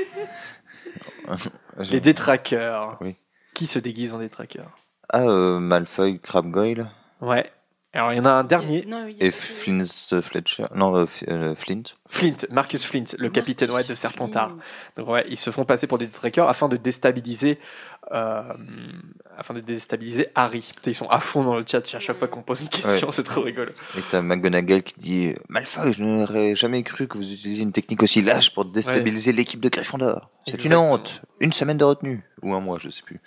Les 1.91 1.99
détraqueurs. 1.99 2.97
Oui. 3.01 3.15
Qui 3.53 3.67
se 3.67 3.77
déguise 3.79 4.13
en 4.13 4.19
détraqueur? 4.19 4.77
Ah, 5.09 5.23
euh, 5.23 5.59
Malfoy, 5.59 6.19
Crab 6.19 6.49
Goyle 6.49 6.89
Ouais. 7.21 7.51
Alors 7.95 8.11
il 8.11 8.17
y 8.17 8.19
en 8.19 8.25
a 8.25 8.31
un 8.31 8.43
dernier. 8.43 8.85
Non, 8.87 9.05
et 9.19 9.29
Flint 9.29 9.83
Fletcher. 10.23 10.65
Non, 10.73 10.95
euh, 10.97 11.05
euh, 11.27 11.53
Flint. 11.53 11.83
Flint, 12.09 12.37
Marcus 12.49 12.83
Flint, 12.83 13.03
le 13.19 13.29
capitaine 13.29 13.69
ouais, 13.69 13.83
de 13.83 13.93
Serpentard. 13.93 14.55
Donc 14.97 15.07
ouais, 15.09 15.23
ils 15.29 15.37
se 15.37 15.51
font 15.51 15.63
passer 15.63 15.85
pour 15.85 15.99
des 15.99 16.07
détraqueurs 16.07 16.49
afin 16.49 16.67
de 16.67 16.75
déstabiliser, 16.77 17.59
euh, 17.59 17.92
afin 18.11 19.53
de 19.53 19.59
déstabiliser 19.61 20.27
Harry. 20.35 20.71
Ils 20.85 20.95
sont 20.95 21.09
à 21.09 21.19
fond 21.19 21.43
dans 21.43 21.57
le 21.57 21.65
chat 21.67 21.83
à 21.95 21.99
chaque 21.99 22.17
fois 22.19 22.27
qu'on 22.27 22.41
pose 22.43 22.61
une 22.61 22.69
question, 22.69 23.07
Ouais. 23.07 23.13
c'est 23.13 23.23
trop 23.23 23.41
rigolo. 23.41 23.71
Et 23.97 24.01
t'as 24.11 24.21
McGonagall 24.21 24.83
qui 24.83 24.93
dit 24.97 25.35
Malfoy, 25.49 25.93
je 25.93 26.03
n'aurais 26.03 26.55
jamais 26.55 26.83
cru 26.83 27.07
que 27.07 27.17
vous 27.17 27.23
utilisiez 27.31 27.63
une 27.63 27.71
technique 27.71 28.03
aussi 28.03 28.21
lâche 28.21 28.53
pour 28.53 28.65
déstabiliser 28.65 29.31
l'équipe 29.33 29.59
de 29.59 29.69
Gryffondor. 29.69 30.29
C'est 30.47 30.63
une 30.65 30.75
honte. 30.75 31.21
Une 31.39 31.53
semaine 31.53 31.77
de 31.77 31.85
retenue. 31.85 32.23
Ou 32.41 32.53
un 32.53 32.59
mois, 32.59 32.77
je 32.79 32.89
sais 32.89 33.01
plus. 33.03 33.19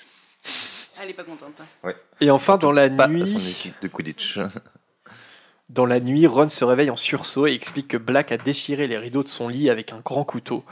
Elle 1.03 1.11
est 1.11 1.15
pas 1.15 1.25
contente. 1.25 1.53
hein. 1.85 1.93
Et 2.21 2.31
enfin, 2.31 2.57
dans 2.57 2.73
la 2.73 2.89
Pas 2.89 3.05
à 3.05 3.09
nuit, 3.09 3.27
son 3.29 3.39
équipe 3.39 3.75
de 3.83 3.89
Quidditch. 3.89 4.39
dans 5.69 5.85
la 5.87 6.01
nuit, 6.01 6.27
Ron 6.27 6.49
se 6.49 6.65
réveille 6.65 6.91
en 6.91 6.97
sursaut 6.97 7.47
et 7.47 7.53
explique 7.53 7.89
que 7.89 7.97
Black 7.97 8.33
a 8.33 8.37
déchiré 8.37 8.87
les 8.87 8.97
rideaux 8.99 9.23
de 9.23 9.29
son 9.29 9.49
lit 9.49 9.69
avec 9.69 9.93
un 9.93 10.01
grand 10.05 10.25
couteau. 10.25 10.65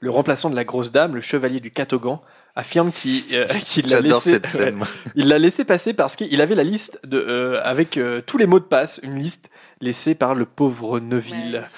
Le 0.00 0.10
remplaçant 0.10 0.50
de 0.50 0.54
la 0.54 0.64
grosse 0.64 0.92
dame, 0.92 1.14
le 1.14 1.20
chevalier 1.22 1.60
du 1.60 1.70
Catogan, 1.70 2.20
affirme 2.56 2.92
qu'il 2.92 3.22
euh, 3.32 3.46
qu'il 3.64 3.86
l'a 3.88 3.96
J'adore 3.96 4.18
laissé, 4.18 4.30
cette 4.30 4.46
scène. 4.46 4.74
moi. 4.76 4.88
il 5.14 5.28
l'a 5.28 5.38
laissé 5.38 5.64
passer 5.64 5.92
parce 5.94 6.16
qu'il 6.16 6.40
avait 6.40 6.54
la 6.54 6.64
liste 6.64 7.00
de, 7.04 7.18
euh, 7.18 7.60
avec 7.64 7.96
euh, 7.96 8.20
tous 8.24 8.38
les 8.38 8.46
mots 8.46 8.60
de 8.60 8.64
passe, 8.64 9.00
une 9.02 9.18
liste 9.18 9.50
laissée 9.80 10.14
par 10.14 10.34
le 10.34 10.46
pauvre 10.46 11.00
Neville. 11.00 11.68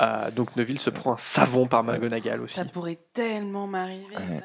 Euh, 0.00 0.30
donc 0.30 0.56
Neville 0.56 0.80
se 0.80 0.90
prend 0.90 1.12
un 1.12 1.18
savon 1.18 1.66
par 1.66 1.84
McGonagall 1.84 2.40
aussi. 2.40 2.56
Ça 2.56 2.64
pourrait 2.64 2.98
tellement 3.12 3.66
m'arriver, 3.66 4.06
Ouais. 4.16 4.36
ça. 4.38 4.44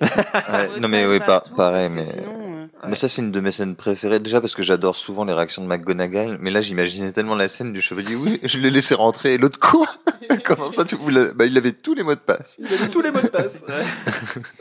Ouais, 0.52 0.80
non 0.80 0.88
mais 0.88 1.06
oui, 1.06 1.18
pareil, 1.56 1.88
mais 1.90 2.04
sinon, 2.04 2.32
euh, 2.42 2.66
mais 2.88 2.94
ça 2.94 3.08
c'est 3.08 3.22
une 3.22 3.32
de 3.32 3.40
mes 3.40 3.52
scènes 3.52 3.74
préférées 3.76 4.20
déjà 4.20 4.40
parce 4.40 4.54
que 4.54 4.62
j'adore 4.62 4.96
souvent 4.96 5.24
les 5.24 5.32
réactions 5.32 5.62
de 5.62 5.66
McGonagall. 5.68 6.38
Mais 6.40 6.50
là 6.50 6.60
j'imaginais 6.60 7.12
tellement 7.12 7.34
la 7.34 7.48
scène 7.48 7.72
du 7.72 7.80
chevalier. 7.80 8.14
Oui, 8.14 8.38
je 8.44 8.58
l'ai 8.58 8.70
laissé 8.70 8.94
rentrer 8.94 9.34
et 9.34 9.38
l'autre 9.38 9.58
quoi? 9.58 9.86
Comment 10.44 10.70
ça 10.70 10.84
tu 10.84 10.96
bah, 11.34 11.46
il 11.46 11.56
avait 11.56 11.72
tous 11.72 11.94
les 11.94 12.02
mots 12.02 12.14
de 12.14 12.20
passe. 12.20 12.56
Il 12.58 12.66
avait 12.72 12.88
tous 12.88 13.00
les 13.00 13.10
mots 13.10 13.20
de 13.20 13.28
passe. 13.28 13.62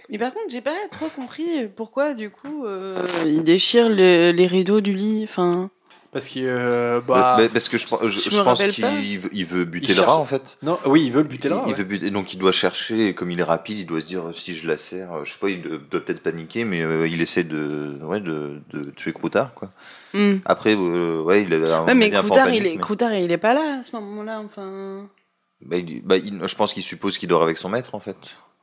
Mais 0.09 0.17
par 0.17 0.33
contre, 0.33 0.45
j'ai 0.49 0.61
pas 0.61 0.71
trop 0.91 1.07
compris 1.09 1.67
pourquoi, 1.75 2.13
du 2.13 2.29
coup, 2.29 2.65
euh, 2.65 3.05
il 3.25 3.43
déchire 3.43 3.89
le- 3.89 4.31
les 4.31 4.47
rideaux 4.47 4.81
du 4.81 4.93
lit. 4.93 5.21
Enfin, 5.23 5.69
Parce 6.15 6.29
que 6.29 6.39
euh, 6.39 7.01
bah, 7.05 7.35
parce 7.51 7.67
que 7.67 7.77
je, 7.77 7.87
je, 8.03 8.07
Je 8.07 8.29
je 8.29 8.37
me 8.39 8.43
pense 8.45 8.63
qu'il 8.63 9.19
veut, 9.19 9.29
il 9.33 9.45
veut 9.45 9.65
buter 9.65 9.91
Il 9.91 9.97
le 9.97 10.01
rat 10.03 10.15
en 10.15 10.23
fait. 10.23 10.57
non, 10.61 10.79
oui, 10.85 11.03
il 11.07 11.11
veut 11.11 11.21
le 11.23 11.27
buter 11.27 11.49
là. 11.49 11.61
il 11.65 11.71
ouais. 11.71 11.77
veut 11.77 11.83
buter, 11.83 12.09
donc 12.09 12.31
il 12.33 12.37
doit 12.37 12.53
chercher, 12.53 13.09
et 13.09 13.13
comme 13.13 13.31
il 13.31 13.39
est 13.41 13.43
rapide, 13.43 13.79
il 13.79 13.85
doit 13.85 13.99
se 13.99 14.07
dire 14.07 14.23
si 14.31 14.55
je 14.55 14.65
la 14.65 14.77
serre, 14.77 15.11
euh, 15.11 15.25
je 15.25 15.33
sais 15.33 15.39
pas, 15.39 15.49
il 15.49 15.61
doit 15.61 15.77
peut-être 15.89 16.21
paniquer, 16.23 16.63
mais 16.63 16.81
euh, 16.83 17.05
il 17.05 17.19
essaie 17.19 17.43
de, 17.43 17.99
ouais, 18.01 18.21
de, 18.21 18.61
de 18.71 18.91
tuer 18.91 19.11
Croutard 19.11 19.53
quoi. 19.53 19.71
hmm. 20.13 20.35
Après, 20.45 20.73
euh, 20.73 21.19
ouais, 21.21 21.41
il 21.43 21.53
un 21.53 21.83
ouais, 21.83 21.93
mais 21.93 22.09
Croutard, 22.09 22.45
panique, 22.45 22.61
il 22.61 22.65
est, 22.67 22.75
mais- 22.75 22.81
Croutard, 22.81 23.13
il 23.13 23.29
est 23.33 23.37
pas 23.37 23.53
là 23.53 23.79
à 23.81 23.83
ce 23.83 23.93
moment-là. 23.97 24.39
Enfin, 24.39 25.09
bah, 25.59 25.75
il- 25.75 26.01
bah, 26.01 26.15
il- 26.15 26.39
je 26.47 26.55
pense 26.55 26.71
qu'il 26.73 26.83
suppose 26.83 27.17
qu'il 27.17 27.27
dort 27.27 27.43
avec 27.43 27.57
son 27.57 27.67
maître 27.67 27.93
en 27.93 27.99
fait. 27.99 28.15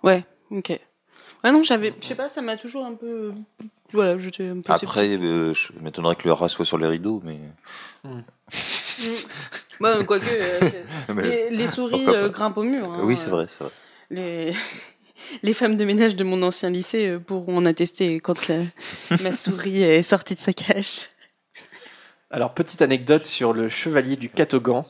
ouais, 0.04 0.24
ok. 0.50 0.80
Ouais, 1.44 1.50
non, 1.52 1.62
j'avais, 1.64 1.92
je 2.00 2.06
sais 2.06 2.14
pas, 2.14 2.28
ça 2.28 2.40
m'a 2.40 2.56
toujours 2.56 2.84
un 2.86 2.94
peu, 2.94 3.32
voilà, 3.92 4.16
j'étais 4.18 4.48
un 4.48 4.60
peu. 4.60 4.72
Après, 4.72 5.08
euh, 5.16 5.52
je 5.54 5.68
m'étonnerais 5.80 6.14
que 6.16 6.24
le 6.28 6.32
rat 6.32 6.48
soit 6.48 6.64
sur 6.64 6.78
les 6.78 6.86
rideaux, 6.86 7.20
mais. 7.24 7.38
sceptique. 8.04 9.18
Hmm. 9.28 9.80
Bon, 9.80 10.04
quoique, 10.04 10.26
euh, 10.28 10.60
les, 11.22 11.50
les 11.50 11.66
souris 11.68 12.04
euh, 12.08 12.28
grimpent 12.28 12.58
au 12.58 12.62
mur. 12.62 12.88
hein. 12.92 13.00
oui, 13.04 13.16
c'est 13.16 13.30
vrai, 13.30 13.46
c'est 13.48 13.64
vrai. 13.64 13.72
Les... 14.10 14.52
les 15.42 15.52
femmes 15.54 15.76
de 15.76 15.84
ménage 15.84 16.14
de 16.14 16.22
mon 16.24 16.42
ancien 16.42 16.70
lycée 16.70 17.08
euh, 17.08 17.18
pourront 17.18 17.56
en 17.56 17.64
attester 17.66 18.20
quand 18.20 18.46
la- 18.48 18.64
ma 19.22 19.32
souris 19.32 19.82
est 19.82 20.02
sortie 20.04 20.34
de 20.34 20.40
sa 20.40 20.52
cage. 20.52 21.08
Alors, 22.30 22.54
petite 22.54 22.82
anecdote 22.82 23.24
sur 23.24 23.52
le 23.52 23.68
chevalier 23.68 24.16
du 24.16 24.28
Catogan. 24.28 24.84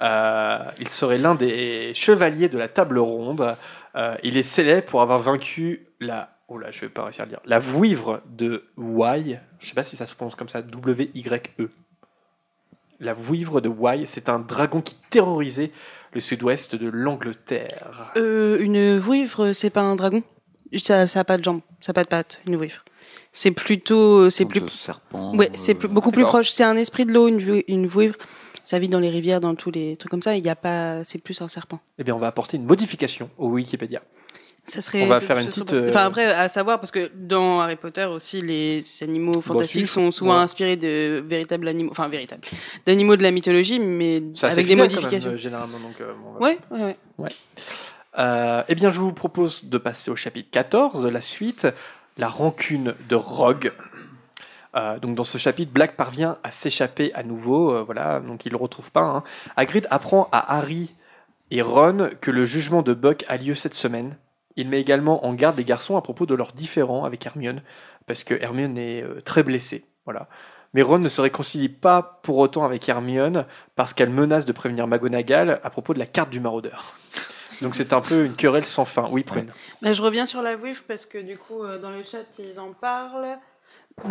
Euh, 0.00 0.58
il 0.80 0.88
serait 0.88 1.18
l'un 1.18 1.34
des 1.34 1.92
chevaliers 1.94 2.48
de 2.48 2.58
la 2.58 2.68
table 2.68 2.98
ronde. 2.98 3.56
Euh, 3.94 4.16
il 4.22 4.36
est 4.36 4.42
célèbre 4.42 4.86
pour 4.86 5.02
avoir 5.02 5.18
vaincu 5.18 5.86
la. 6.00 6.30
Oh 6.48 6.58
là, 6.58 6.70
je 6.70 6.80
vais 6.80 6.88
pas 6.88 7.04
réussir 7.04 7.22
à 7.22 7.24
le 7.26 7.30
dire. 7.30 7.40
La 7.44 7.58
vouivre 7.58 8.22
de 8.30 8.64
Y. 8.78 9.40
Je 9.60 9.66
sais 9.66 9.74
pas 9.74 9.84
si 9.84 9.96
ça 9.96 10.06
se 10.06 10.14
prononce 10.14 10.34
comme 10.34 10.48
ça. 10.48 10.60
W-Y-E. 10.62 11.70
La 13.00 13.14
vouivre 13.14 13.60
de 13.60 13.68
Y, 13.68 14.06
c'est 14.06 14.28
un 14.28 14.38
dragon 14.38 14.80
qui 14.80 14.94
terrorisait 15.10 15.72
le 16.12 16.20
sud-ouest 16.20 16.76
de 16.76 16.88
l'Angleterre. 16.88 18.12
Euh, 18.16 18.58
une 18.60 18.98
vouivre, 18.98 19.52
c'est 19.52 19.70
pas 19.70 19.80
un 19.80 19.96
dragon? 19.96 20.22
Ça, 20.82 21.06
ça 21.06 21.20
a 21.20 21.24
pas 21.24 21.36
de 21.36 21.44
jambes, 21.44 21.60
ça 21.80 21.90
a 21.90 21.92
pas 21.94 22.04
de 22.04 22.08
pattes, 22.08 22.40
une 22.46 22.56
vouivre. 22.56 22.82
C'est 23.32 23.50
plutôt, 23.50 24.30
c'est 24.30 24.44
plus, 24.44 24.66
serpent, 24.68 25.34
ouais, 25.36 25.50
c'est 25.54 25.74
plus- 25.74 25.88
euh, 25.88 25.90
beaucoup 25.92 26.10
plus 26.12 26.20
d'accord. 26.22 26.34
proche. 26.34 26.50
C'est 26.50 26.64
un 26.64 26.76
esprit 26.76 27.04
de 27.06 27.12
l'eau, 27.12 27.28
une, 27.28 27.40
vou- 27.40 27.62
une 27.66 27.86
vouivre. 27.86 28.14
Ça 28.62 28.78
vit 28.78 28.88
dans 28.88 29.00
les 29.00 29.10
rivières, 29.10 29.40
dans 29.40 29.54
tous 29.54 29.70
les 29.70 29.96
trucs 29.96 30.10
comme 30.10 30.22
ça. 30.22 30.36
Il 30.36 30.44
y 30.44 30.48
a 30.48 30.56
pas, 30.56 31.04
c'est 31.04 31.18
plus 31.18 31.40
un 31.42 31.48
serpent. 31.48 31.80
Eh 31.98 32.04
bien, 32.04 32.14
on 32.14 32.18
va 32.18 32.28
apporter 32.28 32.56
une 32.56 32.64
modification 32.64 33.30
au 33.38 33.48
Wikipédia. 33.48 34.02
Ça 34.64 34.80
serait. 34.80 35.02
On 35.02 35.06
va 35.06 35.20
faire 35.20 35.38
une 35.38 35.48
petite, 35.48 35.72
euh, 35.72 35.88
Enfin 35.88 36.04
après, 36.04 36.26
à 36.26 36.48
savoir 36.48 36.78
parce 36.78 36.92
que 36.92 37.10
dans 37.16 37.58
Harry 37.60 37.74
Potter 37.74 38.04
aussi, 38.04 38.40
les 38.42 38.84
animaux 39.02 39.40
fantastiques 39.40 39.88
si, 39.88 39.92
sont 39.92 40.12
souvent 40.12 40.36
ouais. 40.36 40.42
inspirés 40.42 40.76
de 40.76 41.22
véritables 41.26 41.66
animaux, 41.66 41.90
enfin 41.90 42.06
véritables, 42.06 42.46
d'animaux 42.86 43.16
de 43.16 43.24
la 43.24 43.32
mythologie, 43.32 43.80
mais 43.80 44.22
avec 44.42 44.66
des 44.66 44.76
même, 44.76 44.84
modifications. 44.84 45.30
euh, 45.30 45.36
généralement. 45.36 45.80
Donc, 45.80 46.00
euh, 46.00 46.12
bon, 46.14 46.28
on 46.28 46.32
va 46.34 46.40
Ouais, 46.40 46.58
ouais, 46.70 46.96
ouais. 47.18 47.30
Euh, 48.18 48.62
eh 48.68 48.74
bien, 48.76 48.90
je 48.90 49.00
vous 49.00 49.12
propose 49.12 49.64
de 49.64 49.78
passer 49.78 50.12
au 50.12 50.16
chapitre 50.16 50.48
14, 50.52 51.06
la 51.06 51.20
suite, 51.20 51.66
la 52.16 52.28
rancune 52.28 52.94
de 53.08 53.16
Rogue. 53.16 53.72
Euh, 54.74 54.98
donc 54.98 55.14
dans 55.14 55.24
ce 55.24 55.38
chapitre, 55.38 55.72
Black 55.72 55.96
parvient 55.96 56.38
à 56.42 56.50
s'échapper 56.50 57.12
à 57.14 57.22
nouveau, 57.22 57.72
euh, 57.72 57.82
voilà, 57.82 58.20
donc 58.20 58.46
il 58.46 58.52
le 58.52 58.56
retrouve 58.56 58.90
pas. 58.90 59.02
Hein. 59.02 59.24
Hagrid 59.56 59.86
apprend 59.90 60.28
à 60.32 60.56
Harry 60.56 60.94
et 61.50 61.60
Ron 61.60 62.10
que 62.20 62.30
le 62.30 62.44
jugement 62.44 62.82
de 62.82 62.94
Buck 62.94 63.24
a 63.28 63.36
lieu 63.36 63.54
cette 63.54 63.74
semaine. 63.74 64.16
Il 64.56 64.68
met 64.68 64.80
également 64.80 65.26
en 65.26 65.34
garde 65.34 65.58
les 65.58 65.64
garçons 65.64 65.96
à 65.96 66.02
propos 66.02 66.26
de 66.26 66.34
leurs 66.34 66.52
différends 66.52 67.04
avec 67.04 67.24
Hermione, 67.26 67.62
parce 68.06 68.24
que 68.24 68.34
Hermione 68.34 68.78
est 68.78 69.02
euh, 69.02 69.20
très 69.20 69.42
blessée, 69.42 69.84
voilà. 70.04 70.28
Mais 70.74 70.80
Ron 70.80 71.00
ne 71.00 71.08
se 71.10 71.20
réconcilie 71.20 71.68
pas 71.68 72.20
pour 72.22 72.38
autant 72.38 72.64
avec 72.64 72.88
Hermione 72.88 73.44
parce 73.76 73.92
qu'elle 73.92 74.08
menace 74.08 74.46
de 74.46 74.52
prévenir 74.52 74.86
McGonagall 74.86 75.60
à 75.62 75.68
propos 75.68 75.92
de 75.92 75.98
la 75.98 76.06
carte 76.06 76.30
du 76.30 76.40
maraudeur. 76.40 76.94
Donc 77.60 77.74
c'est 77.74 77.92
un 77.92 78.00
peu 78.00 78.24
une 78.24 78.34
querelle 78.34 78.64
sans 78.64 78.86
fin. 78.86 79.06
Oui, 79.12 79.22
Prune. 79.22 79.52
Bah, 79.82 79.92
je 79.92 80.00
reviens 80.00 80.24
sur 80.24 80.40
la 80.40 80.56
vouivre 80.56 80.82
parce 80.88 81.04
que 81.04 81.18
du 81.18 81.36
coup, 81.36 81.60
dans 81.82 81.90
le 81.90 82.02
chat, 82.02 82.24
ils 82.38 82.58
en 82.58 82.72
parlent. 82.72 83.38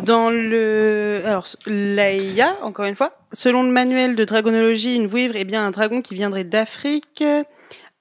Dans 0.03 0.29
le. 0.29 1.21
Alors, 1.25 1.47
Laïa, 1.65 2.55
encore 2.61 2.85
une 2.85 2.95
fois. 2.95 3.17
Selon 3.33 3.63
le 3.63 3.69
manuel 3.69 4.15
de 4.15 4.23
dragonologie, 4.25 4.95
une 4.95 5.07
vouivre 5.07 5.35
est 5.35 5.43
bien 5.43 5.65
un 5.65 5.71
dragon 5.71 6.01
qui 6.01 6.15
viendrait 6.15 6.43
d'Afrique. 6.43 7.23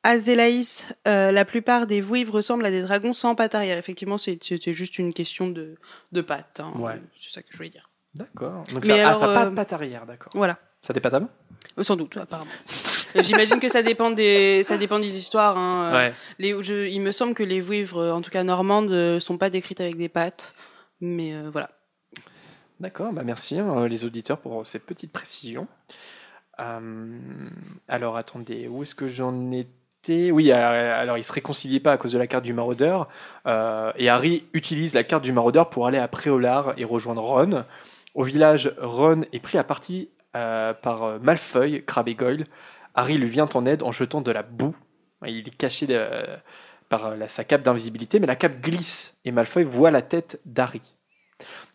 Azélaïs, 0.02 0.86
euh, 1.07 1.31
la 1.31 1.44
plupart 1.44 1.86
des 1.86 2.01
vouivres 2.01 2.35
ressemblent 2.35 2.65
à 2.65 2.70
des 2.70 2.81
dragons 2.82 3.12
sans 3.12 3.35
pattes 3.35 3.55
arrière. 3.55 3.77
Effectivement, 3.77 4.16
c'était 4.19 4.73
juste 4.73 4.98
une 4.98 5.12
question 5.12 5.48
de, 5.48 5.74
de 6.12 6.20
pattes. 6.23 6.61
hein. 6.61 6.73
Ouais. 6.78 7.01
C'est 7.20 7.31
ça 7.31 7.43
que 7.43 7.48
je 7.51 7.57
voulais 7.57 7.69
dire. 7.69 7.90
D'accord. 8.15 8.65
Donc 8.73 8.85
Mais 8.86 8.97
ça, 8.98 9.09
alors, 9.09 9.23
ah, 9.23 9.27
ça 9.27 9.31
a 9.31 9.35
pas 9.35 9.47
euh, 9.47 9.51
de 9.51 9.55
patte 9.55 9.73
arrière, 9.74 10.07
d'accord. 10.07 10.32
Voilà. 10.35 10.59
Ça 10.82 10.94
des 10.94 11.01
pattes 11.01 11.15
avant 11.15 11.28
Euh, 11.78 11.82
Sans 11.82 11.97
doute, 11.97 12.16
apparemment. 12.16 12.51
Euh, 13.15 13.23
J'imagine 13.23 13.61
que 13.61 13.69
ça 13.69 13.82
dépend 13.82 14.11
des, 14.11 14.65
ça 14.65 14.78
dépend 14.78 14.98
des 14.98 15.19
histoires. 15.19 15.59
Hein. 15.59 15.93
Ouais. 15.93 16.15
Les, 16.39 16.57
je- 16.65 16.89
il 16.89 17.01
me 17.02 17.12
semble 17.12 17.35
que 17.35 17.43
les 17.43 17.61
vouivres, 17.61 18.02
en 18.15 18.23
tout 18.23 18.31
cas 18.31 18.43
normandes, 18.43 19.19
sont 19.20 19.36
pas 19.36 19.51
décrites 19.51 19.81
avec 19.82 19.97
des 19.97 20.09
pattes. 20.09 20.55
Mais 21.01 21.35
euh, 21.35 21.51
voilà. 21.51 21.71
D'accord, 22.79 23.13
bah 23.13 23.23
merci 23.25 23.59
hein, 23.59 23.87
les 23.87 24.05
auditeurs 24.05 24.39
pour 24.39 24.67
ces 24.67 24.79
petites 24.79 25.13
précisions. 25.13 25.69
Euh, 26.59 27.19
alors 27.89 28.17
attendez, 28.17 28.69
où 28.69 28.83
est-ce 28.83 28.95
que 28.95 29.07
j'en 29.07 29.51
étais? 29.53 30.31
Oui, 30.31 30.51
euh, 30.51 30.55
alors 30.55 31.19
il 31.19 31.25
se 31.25 31.33
réconciliait 31.33 31.81
pas 31.81 31.93
à 31.93 31.97
cause 31.99 32.13
de 32.13 32.19
la 32.19 32.27
carte 32.27 32.45
du 32.45 32.55
maraudeur. 32.55 33.09
et 33.47 34.09
Harry 34.09 34.45
utilise 34.55 34.95
la 34.95 35.05
carte 35.05 35.25
du 35.25 35.33
maraudeur 35.33 35.69
pour 35.69 35.87
aller 35.87 35.99
à 35.99 36.09
Préolard 36.09 36.75
et 36.79 36.85
rejoindre 36.85 37.23
Ron. 37.23 37.65
Au 38.15 38.25
village, 38.25 38.75
Ron 38.81 39.23
est 39.33 39.41
pris 39.41 39.59
à 39.59 39.65
partie 39.65 40.09
par 40.33 41.21
Malfoy, 41.21 41.85
Crabbe 41.85 42.09
et 42.09 42.15
Goyle. 42.15 42.45
Harry 42.95 43.19
lui 43.19 43.29
vient 43.29 43.49
en 43.55 43.67
aide 43.67 43.83
en 43.83 43.93
jetant 43.93 44.23
de 44.23 44.31
la 44.33 44.43
boue. 44.43 44.75
Il 45.27 45.47
est 45.49 45.57
caché 45.57 45.87
de- 45.87 46.01
par 46.91 47.07
euh, 47.07 47.17
la- 47.17 47.29
sa 47.31 47.45
cape 47.45 47.62
d'invisibilité, 47.62 48.21
mais 48.21 48.27
la 48.27 48.37
cape 48.37 48.61
glisse 48.61 49.15
et 49.25 49.33
Malfoy 49.33 49.65
voit 49.65 49.91
la 49.91 50.03
tête 50.03 50.39
d'Harry. 50.45 50.83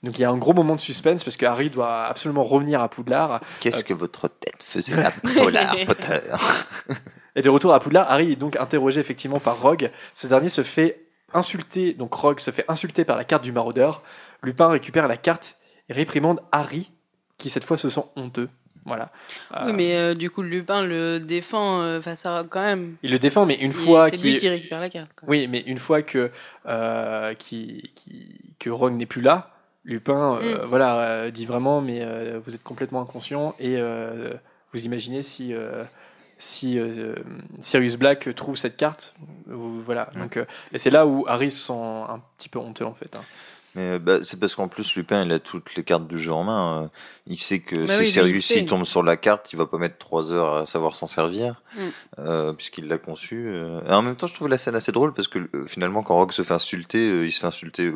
Donc 0.04 0.20
il 0.20 0.22
y 0.22 0.26
a 0.26 0.30
un 0.30 0.38
gros 0.38 0.54
moment 0.54 0.76
de 0.76 0.80
suspense 0.82 1.24
parce 1.24 1.38
que 1.38 1.46
Harry 1.48 1.72
doit 1.72 2.06
absolument 2.06 2.44
revenir 2.44 2.82
à 2.82 2.90
Poudlard. 2.90 3.40
Qu'est-ce 3.62 3.80
Euh, 3.80 3.82
que 3.82 3.94
votre 3.96 4.28
tête 4.28 4.62
faisait 4.62 5.04
à 5.04 5.10
Polar 5.10 5.76
Potter 5.88 6.20
Et 7.36 7.42
de 7.42 7.50
retour 7.50 7.74
à 7.74 7.80
Poudlard, 7.80 8.12
Harry 8.12 8.34
est 8.34 8.36
donc 8.36 8.58
interrogé 8.58 9.00
effectivement 9.00 9.40
par 9.40 9.60
Rogue. 9.60 9.90
Ce 10.14 10.28
dernier 10.28 10.50
se 10.50 10.62
fait 10.62 11.08
insulter, 11.34 11.94
donc 11.94 12.14
Rogue 12.14 12.40
se 12.40 12.52
fait 12.52 12.66
insulter 12.68 13.04
par 13.06 13.18
la 13.18 13.24
carte 13.24 13.44
du 13.44 13.52
maraudeur. 13.52 14.04
Lupin 14.44 14.68
récupère 14.70 15.08
la 15.08 15.18
carte 15.18 15.58
et 15.90 15.94
réprimande 15.94 16.40
Harry, 16.52 16.92
qui 17.38 17.50
cette 17.50 17.64
fois 17.64 17.78
se 17.80 17.90
sent 17.90 18.04
honteux. 18.16 18.50
Voilà. 18.86 19.10
Euh, 19.56 19.64
Oui, 19.66 19.74
mais 19.74 19.96
euh, 19.96 20.14
du 20.14 20.30
coup, 20.30 20.42
Lupin 20.44 20.84
le 20.84 21.20
défend 21.20 21.82
euh, 21.82 22.02
face 22.02 22.26
à 22.26 22.38
Rogue 22.38 22.48
quand 22.50 22.62
même. 22.62 22.96
Il 23.04 23.12
le 23.12 23.18
défend, 23.20 23.46
mais 23.46 23.56
une 23.56 23.74
fois 23.74 24.10
C'est 24.10 24.18
lui 24.18 24.36
qui 24.36 24.48
récupère 24.48 24.80
la 24.80 24.90
carte. 24.90 25.10
quoi. 25.20 25.28
Oui, 25.28 25.48
mais 25.48 25.62
une 25.66 25.80
fois 25.80 26.02
que, 26.04 26.30
euh, 26.68 27.34
qui, 27.34 27.92
qui- 27.96 28.40
que 28.60 28.70
Rogue 28.70 28.94
n'est 28.94 29.06
plus 29.08 29.22
là, 29.22 29.52
Lupin 29.86 30.36
euh, 30.42 30.64
Mm. 30.64 30.68
voilà, 30.68 30.98
euh, 31.00 31.32
dit 31.32 31.46
vraiment, 31.46 31.82
mais 31.82 32.00
euh, 32.02 32.40
vous 32.46 32.54
êtes 32.56 32.64
complètement 32.64 33.02
inconscient 33.02 33.56
et 33.60 33.76
euh, 33.78 34.34
vous 34.74 34.86
imaginez 34.86 35.24
si, 35.24 35.54
euh, 35.54 35.84
si 36.38 36.78
euh, 36.80 37.16
Sirius 37.62 37.96
Black 37.98 38.34
trouve 38.36 38.56
cette 38.56 38.78
carte. 38.78 39.14
voilà. 39.48 40.10
Donc, 40.16 40.38
euh, 40.38 40.46
et 40.74 40.78
c'est 40.80 40.90
là 40.92 41.06
où 41.08 41.26
Harry 41.28 41.50
se 41.52 41.60
sent 41.68 41.74
un 41.74 42.22
petit 42.38 42.50
peu 42.50 42.60
honteux 42.60 42.86
en 42.86 42.94
fait. 42.94 43.16
hein. 43.16 43.22
Mais 43.76 43.82
euh, 43.92 44.00
bah, 44.00 44.20
c'est 44.24 44.40
parce 44.40 44.56
qu'en 44.56 44.68
plus 44.70 44.96
Lupin 44.96 45.24
il 45.26 45.32
a 45.34 45.40
toutes 45.40 45.76
les 45.76 45.84
cartes 45.84 46.08
du 46.08 46.18
jeu 46.18 46.32
en 46.32 46.44
main. 46.46 46.84
euh, 46.84 46.88
Il 47.28 47.38
sait 47.38 47.60
que 47.60 47.76
Bah 47.76 47.94
si 47.94 47.94
oui, 47.94 47.98
lui, 48.00 48.06
Sirius 48.12 48.50
il 48.50 48.54
sait. 48.54 48.60
il 48.62 48.66
tombe 48.66 48.86
sur 48.86 49.04
la 49.04 49.18
carte, 49.18 49.52
il 49.54 49.58
va 49.58 49.66
pas 49.66 49.78
mettre 49.78 49.98
trois 49.98 50.32
heures 50.32 50.56
à 50.56 50.66
savoir 50.66 50.96
s'en 50.96 51.08
servir, 51.08 51.62
Mm. 51.76 51.80
euh, 52.20 52.54
puisqu'il 52.54 52.88
l'a 52.88 52.98
conçu. 52.98 53.48
euh. 53.50 53.82
Et 53.88 53.92
en 53.94 54.02
même 54.02 54.16
temps, 54.16 54.28
je 54.28 54.34
trouve 54.34 54.48
la 54.48 54.58
scène 54.58 54.76
assez 54.76 54.92
drôle 54.94 55.14
parce 55.14 55.28
que 55.28 55.40
euh, 55.54 55.66
finalement, 55.68 56.04
quand 56.04 56.16
Rogue 56.16 56.32
se 56.32 56.42
fait 56.42 56.54
insulter, 56.54 57.00
euh, 57.10 57.26
il 57.26 57.32
se 57.32 57.40
fait 57.42 57.48
insulter 57.48 57.92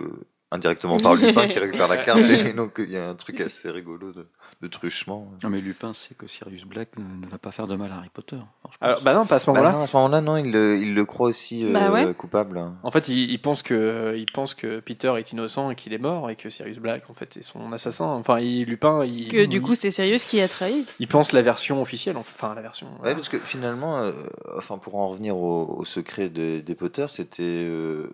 indirectement 0.51 0.97
par 0.97 1.15
Lupin 1.15 1.47
qui 1.47 1.59
récupère 1.59 1.87
la 1.87 1.97
carte. 1.97 2.19
Et 2.19 2.53
donc 2.53 2.75
il 2.79 2.89
y 2.89 2.97
a 2.97 3.09
un 3.09 3.15
truc 3.15 3.39
assez 3.41 3.69
rigolo 3.69 4.11
de, 4.11 4.27
de 4.61 4.67
truchement. 4.67 5.31
Non, 5.43 5.49
mais 5.49 5.61
Lupin 5.61 5.93
sait 5.93 6.15
que 6.15 6.25
Sirius 6.27 6.63
Black 6.65 6.89
ne, 6.97 7.25
ne 7.25 7.29
va 7.29 7.37
pas 7.37 7.51
faire 7.51 7.67
de 7.67 7.75
mal 7.75 7.91
à 7.91 7.97
Harry 7.97 8.09
Potter. 8.13 8.37
Alors, 8.81 9.01
bah 9.03 9.13
non, 9.13 9.25
pas 9.25 9.35
à 9.35 9.39
ce 9.39 9.45
Bah 9.47 9.53
moment-là. 9.59 9.71
non, 9.77 9.83
à 9.83 9.87
ce 9.87 9.95
moment-là, 9.95 10.21
non, 10.21 10.37
il 10.37 10.51
le, 10.51 10.77
il 10.81 10.95
le 10.95 11.05
croit 11.05 11.27
aussi 11.27 11.65
euh, 11.65 11.71
Bah 11.71 11.91
ouais. 11.91 12.13
coupable. 12.13 12.61
En 12.83 12.91
fait, 12.91 13.07
il, 13.09 13.29
il 13.31 13.39
pense 13.39 13.61
que 13.63 14.13
il 14.17 14.25
pense 14.31 14.55
que 14.55 14.79
Peter 14.79 15.13
est 15.17 15.31
innocent 15.31 15.69
et 15.71 15.75
qu'il 15.75 15.93
est 15.93 15.97
mort 15.99 16.29
et 16.29 16.35
que 16.35 16.49
Sirius 16.49 16.77
Black 16.79 17.09
en 17.09 17.13
fait 17.13 17.33
c'est 17.33 17.43
son 17.43 17.71
assassin. 17.71 18.05
Enfin, 18.07 18.39
il, 18.39 18.65
Lupin, 18.65 19.05
il 19.05 19.27
Que 19.27 19.45
du 19.45 19.57
il- 19.57 19.61
coup, 19.61 19.75
c'est 19.75 19.91
Sirius 19.91 20.25
qui 20.25 20.41
a 20.41 20.47
trahi. 20.47 20.85
il 20.99 21.07
pense 21.07 21.31
la 21.31 21.41
version 21.41 21.81
officielle, 21.81 22.17
enfin 22.17 22.55
la 22.55 22.61
version. 22.61 22.87
Ouais, 23.03 23.13
parce 23.13 23.29
que 23.29 23.37
finalement, 23.37 23.97
euh, 23.99 24.13
enfin 24.57 24.77
pour 24.79 24.95
en 24.95 25.07
revenir 25.09 25.37
au, 25.37 25.75
au 25.77 25.85
secret 25.85 26.29
des, 26.29 26.61
des 26.61 26.75
Potter, 26.75 27.05
c'était 27.07 27.43
euh, 27.43 28.11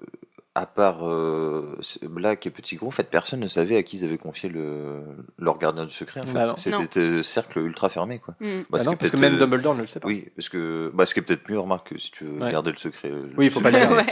à 0.57 0.65
part 0.65 1.05
euh, 1.05 1.77
Black 2.03 2.47
et 2.47 2.49
Petit 2.49 2.77
Gros, 2.77 2.87
en 2.87 2.91
fait, 2.91 3.09
personne 3.09 3.41
ne 3.41 3.47
savait 3.47 3.75
à 3.75 3.83
qui 3.83 3.97
ils 3.97 4.05
avaient 4.05 4.17
confié 4.17 4.47
le, 4.47 5.01
leur 5.37 5.57
gardien 5.59 5.83
du 5.83 5.91
secret. 5.91 6.21
En 6.21 6.23
fait. 6.23 6.31
Bah. 6.33 6.55
C'était 6.57 7.01
un 7.01 7.23
cercle 7.23 7.59
ultra 7.59 7.89
fermé, 7.89 8.19
quoi. 8.19 8.35
Mm. 8.39 8.61
Bah 8.69 8.79
ce 8.79 8.85
non, 8.85 8.95
parce 8.95 9.11
que 9.11 9.17
même 9.17 9.35
euh, 9.35 9.37
Dumbledore 9.39 9.75
ne 9.75 9.81
le 9.81 9.87
sait 9.87 9.99
pas. 9.99 10.07
Oui, 10.07 10.29
parce 10.33 10.47
que 10.47 10.91
bah, 10.93 11.05
ce 11.05 11.13
qui 11.13 11.19
est 11.19 11.23
peut-être 11.23 11.49
mieux, 11.49 11.59
remarque, 11.59 11.93
si 11.97 12.09
tu 12.09 12.23
veux 12.23 12.41
Ouais. 12.41 12.51
garder 12.51 12.71
le 12.71 12.77
secret. 12.77 13.09
le- 13.09 13.31
Oui, 13.37 13.45
il 13.47 13.51
faut 13.51 13.59
pas 13.59 13.69
le. 13.69 13.75
Ouais. 13.95 14.05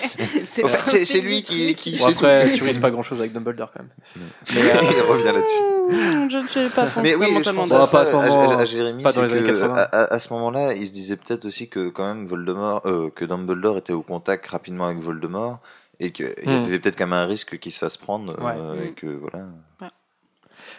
C'est 1.05 1.21
lui 1.21 1.43
qui, 1.43 1.75
qui 1.75 1.97
Bon, 1.97 2.05
sait 2.05 2.11
après, 2.11 2.49
tout. 2.51 2.57
tu 2.57 2.63
risques 2.63 2.81
pas 2.81 2.91
grand-chose 2.91 3.19
avec 3.19 3.31
Dumbledore 3.33 3.71
quand 3.71 3.81
même. 3.83 4.27
Mais 4.53 4.61
il 4.97 5.01
revient 5.01 5.23
là-dessus. 5.33 5.63
Mmh, 5.89 6.29
Je 6.29 6.37
ne 6.39 6.47
sais 6.47 6.69
pas 6.69 6.87
Mais 7.01 7.15
oui, 7.15 7.27
je 7.43 7.49
pense 7.51 7.71
à, 7.71 7.87
pas 7.87 8.59
à 8.59 8.65
Jérémy, 8.65 9.03
pas 9.03 9.11
dans 9.13 9.21
c'est 9.27 9.33
les 9.33 9.33
années 9.39 9.53
que 9.53 9.59
80. 9.59 9.87
à, 9.91 10.19
ce 10.19 10.33
moment-là, 10.33 10.73
il 10.73 10.87
se 10.87 10.93
disait 10.93 11.15
peut-être 11.15 11.45
aussi 11.45 11.69
que 11.69 11.89
quand 11.89 12.05
même 12.05 12.25
Voldemort, 12.25 12.81
euh, 12.85 13.09
que 13.09 13.25
Dumbledore 13.25 13.77
était 13.77 13.93
au 13.93 14.01
contact 14.01 14.47
rapidement 14.47 14.85
avec 14.87 14.99
Voldemort 14.99 15.59
et 16.03 16.11
qu'il 16.11 16.25
y 16.27 16.49
Hmm. 16.49 16.63
avait 16.63 16.79
peut-être 16.79 16.97
quand 16.97 17.05
même 17.07 17.13
un 17.19 17.25
risque 17.25 17.57
qu'il 17.59 17.71
se 17.71 17.79
fasse 17.79 17.97
prendre 17.97 18.33
Ouais. 18.41 18.53
euh, 18.57 18.75
Hmm. 18.75 18.83
et 18.87 18.93
que 18.93 19.07
voilà. 19.07 19.45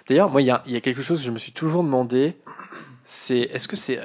D'ailleurs, 0.09 0.31
moi, 0.31 0.43
il 0.43 0.47
y 0.47 0.51
a, 0.51 0.63
il 0.67 0.73
y 0.73 0.77
a 0.77 0.81
quelque 0.81 1.03
chose 1.03 1.21
que 1.21 1.27
je 1.27 1.31
me 1.31 1.39
suis 1.39 1.53
toujours 1.53 1.83
demandé, 1.83 2.37
c'est 3.05 3.41
est-ce 3.41 3.69
que 3.69 3.77
c'est 3.77 4.01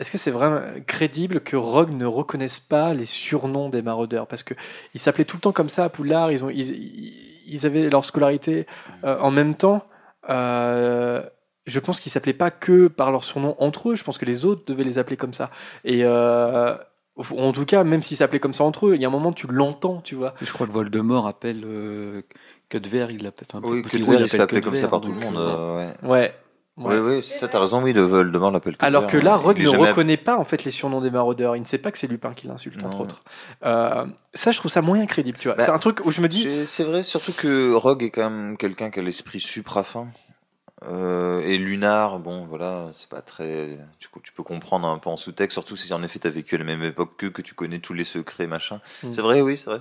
est-ce 0.00 0.10
que 0.10 0.18
c'est 0.18 0.30
vraiment 0.32 0.60
crédible 0.86 1.40
que 1.40 1.56
Rogue 1.56 1.90
ne 1.90 2.04
reconnaisse 2.06 2.58
pas 2.58 2.94
les 2.94 3.06
surnoms 3.06 3.68
des 3.68 3.80
maraudeurs? 3.82 4.26
Parce 4.26 4.42
que 4.42 4.54
ils 4.92 5.00
s'appelaient 5.00 5.24
tout 5.24 5.36
le 5.36 5.40
temps 5.40 5.52
comme 5.52 5.68
ça 5.68 5.84
à 5.84 5.88
Poudlard, 5.88 6.32
ils, 6.32 6.44
ont, 6.44 6.50
ils, 6.50 6.70
ils- 6.70 7.30
ils 7.46 7.66
avaient 7.66 7.88
leur 7.90 8.04
scolarité 8.04 8.66
euh, 9.04 9.18
en 9.20 9.30
même 9.30 9.54
temps. 9.54 9.86
euh, 10.30 11.22
je 11.66 11.78
pense 11.80 12.00
qu'ils 12.00 12.12
s'appelaient 12.12 12.32
pas 12.34 12.50
que 12.50 12.88
par 12.88 13.10
leur 13.12 13.24
surnom 13.24 13.54
entre 13.58 13.90
eux, 13.90 13.94
je 13.94 14.04
pense 14.04 14.18
que 14.18 14.24
les 14.26 14.44
autres 14.44 14.64
devaient 14.66 14.84
les 14.84 14.98
appeler 14.98 15.16
comme 15.16 15.32
ça. 15.32 15.50
Et 15.84 16.00
euh, 16.04 16.76
en 17.16 17.52
tout 17.52 17.64
cas, 17.64 17.84
même 17.84 18.02
s'ils 18.02 18.16
s'appelaient 18.16 18.40
comme 18.40 18.52
ça 18.54 18.64
entre 18.64 18.88
eux, 18.88 18.94
il 18.96 19.00
y 19.02 19.04
a 19.04 19.08
un 19.08 19.10
moment 19.10 19.32
tu 19.32 19.46
l'entends, 19.48 20.00
tu 20.02 20.14
vois. 20.14 20.34
Je 20.40 20.52
crois 20.52 20.66
que 20.66 20.72
Voldemort 20.72 21.26
appelle 21.26 21.62
euh, 21.64 22.22
Cudver, 22.68 23.06
il 23.10 23.22
l'appelle. 23.22 23.46
Enfin, 23.52 23.64
Oui, 23.66 23.82
Gros, 23.82 23.90
il 23.94 24.06
l'appelle 24.12 24.28
s'appelait 24.28 24.60
comme 24.60 24.76
ça 24.76 24.88
par 24.88 25.00
tout 25.00 25.08
le 25.12 25.14
monde. 25.20 25.36
euh, 25.36 25.40
euh, 25.40 25.76
ouais. 25.78 25.94
Ouais. 26.08 26.32
Oui, 26.76 26.96
oui, 26.96 27.22
c'est 27.22 27.38
ça, 27.38 27.46
t'as 27.46 27.60
raison, 27.60 27.80
oui, 27.84 27.92
de 27.92 28.00
Voldemort 28.00 28.50
l'appelle 28.50 28.74
Alors 28.80 29.06
que 29.06 29.12
Cudver, 29.12 29.24
là, 29.26 29.34
hein. 29.34 29.36
Rogue 29.36 29.58
Il 29.60 29.66
ne 29.66 29.70
jamais- 29.70 29.90
reconnaît 29.90 30.16
pas 30.16 30.36
en 30.36 30.42
fait 30.44 30.64
les 30.64 30.72
surnoms 30.72 31.00
des 31.00 31.10
maraudeurs. 31.12 31.54
Il 31.54 31.60
ne 31.60 31.66
sait 31.66 31.78
pas 31.78 31.92
que 31.92 31.98
c'est 31.98 32.08
Lupin 32.08 32.32
qui 32.34 32.48
l'insulte, 32.48 32.84
entre 32.84 33.00
autres. 33.02 33.22
Euh, 33.64 34.06
ça, 34.34 34.50
je 34.50 34.58
trouve 34.58 34.72
ça 34.72 34.82
moyen 34.82 35.06
crédible, 35.06 35.38
tu 35.38 35.46
vois. 35.46 35.56
Bah, 35.56 35.62
c'est 35.64 35.70
un 35.70 35.78
truc 35.78 36.04
où 36.04 36.10
je 36.10 36.20
me 36.20 36.26
dis, 36.28 36.42
C'est- 36.42 36.66
C'est 36.66 36.82
vrai, 36.82 37.04
surtout 37.04 37.32
que 37.32 37.72
Rogue 37.74 38.02
est 38.02 38.10
quand 38.10 38.28
même 38.28 38.56
quelqu'un 38.56 38.90
qui 38.90 38.98
a 38.98 39.02
l'esprit 39.04 39.38
supra 39.38 39.84
fin. 39.84 40.08
Euh, 40.90 41.40
et 41.40 41.56
Lunar, 41.58 42.18
bon, 42.18 42.44
voilà, 42.44 42.88
c'est 42.92 43.08
pas 43.08 43.22
très. 43.22 43.78
Tu, 43.98 44.08
tu 44.22 44.32
peux 44.32 44.42
comprendre 44.42 44.86
un 44.86 44.98
peu 44.98 45.08
en 45.10 45.16
sous-texte, 45.16 45.52
surtout 45.54 45.76
si 45.76 45.92
en 45.94 46.02
effet 46.02 46.18
t'as 46.18 46.30
vécu 46.30 46.54
à 46.56 46.58
la 46.58 46.64
même 46.64 46.82
époque 46.82 47.12
que, 47.16 47.26
que 47.26 47.42
tu 47.42 47.54
connais 47.54 47.78
tous 47.78 47.94
les 47.94 48.04
secrets, 48.04 48.46
machin. 48.46 48.80
Mm. 49.02 49.12
C'est 49.12 49.22
vrai, 49.22 49.40
oui, 49.40 49.56
c'est 49.56 49.70
vrai. 49.70 49.80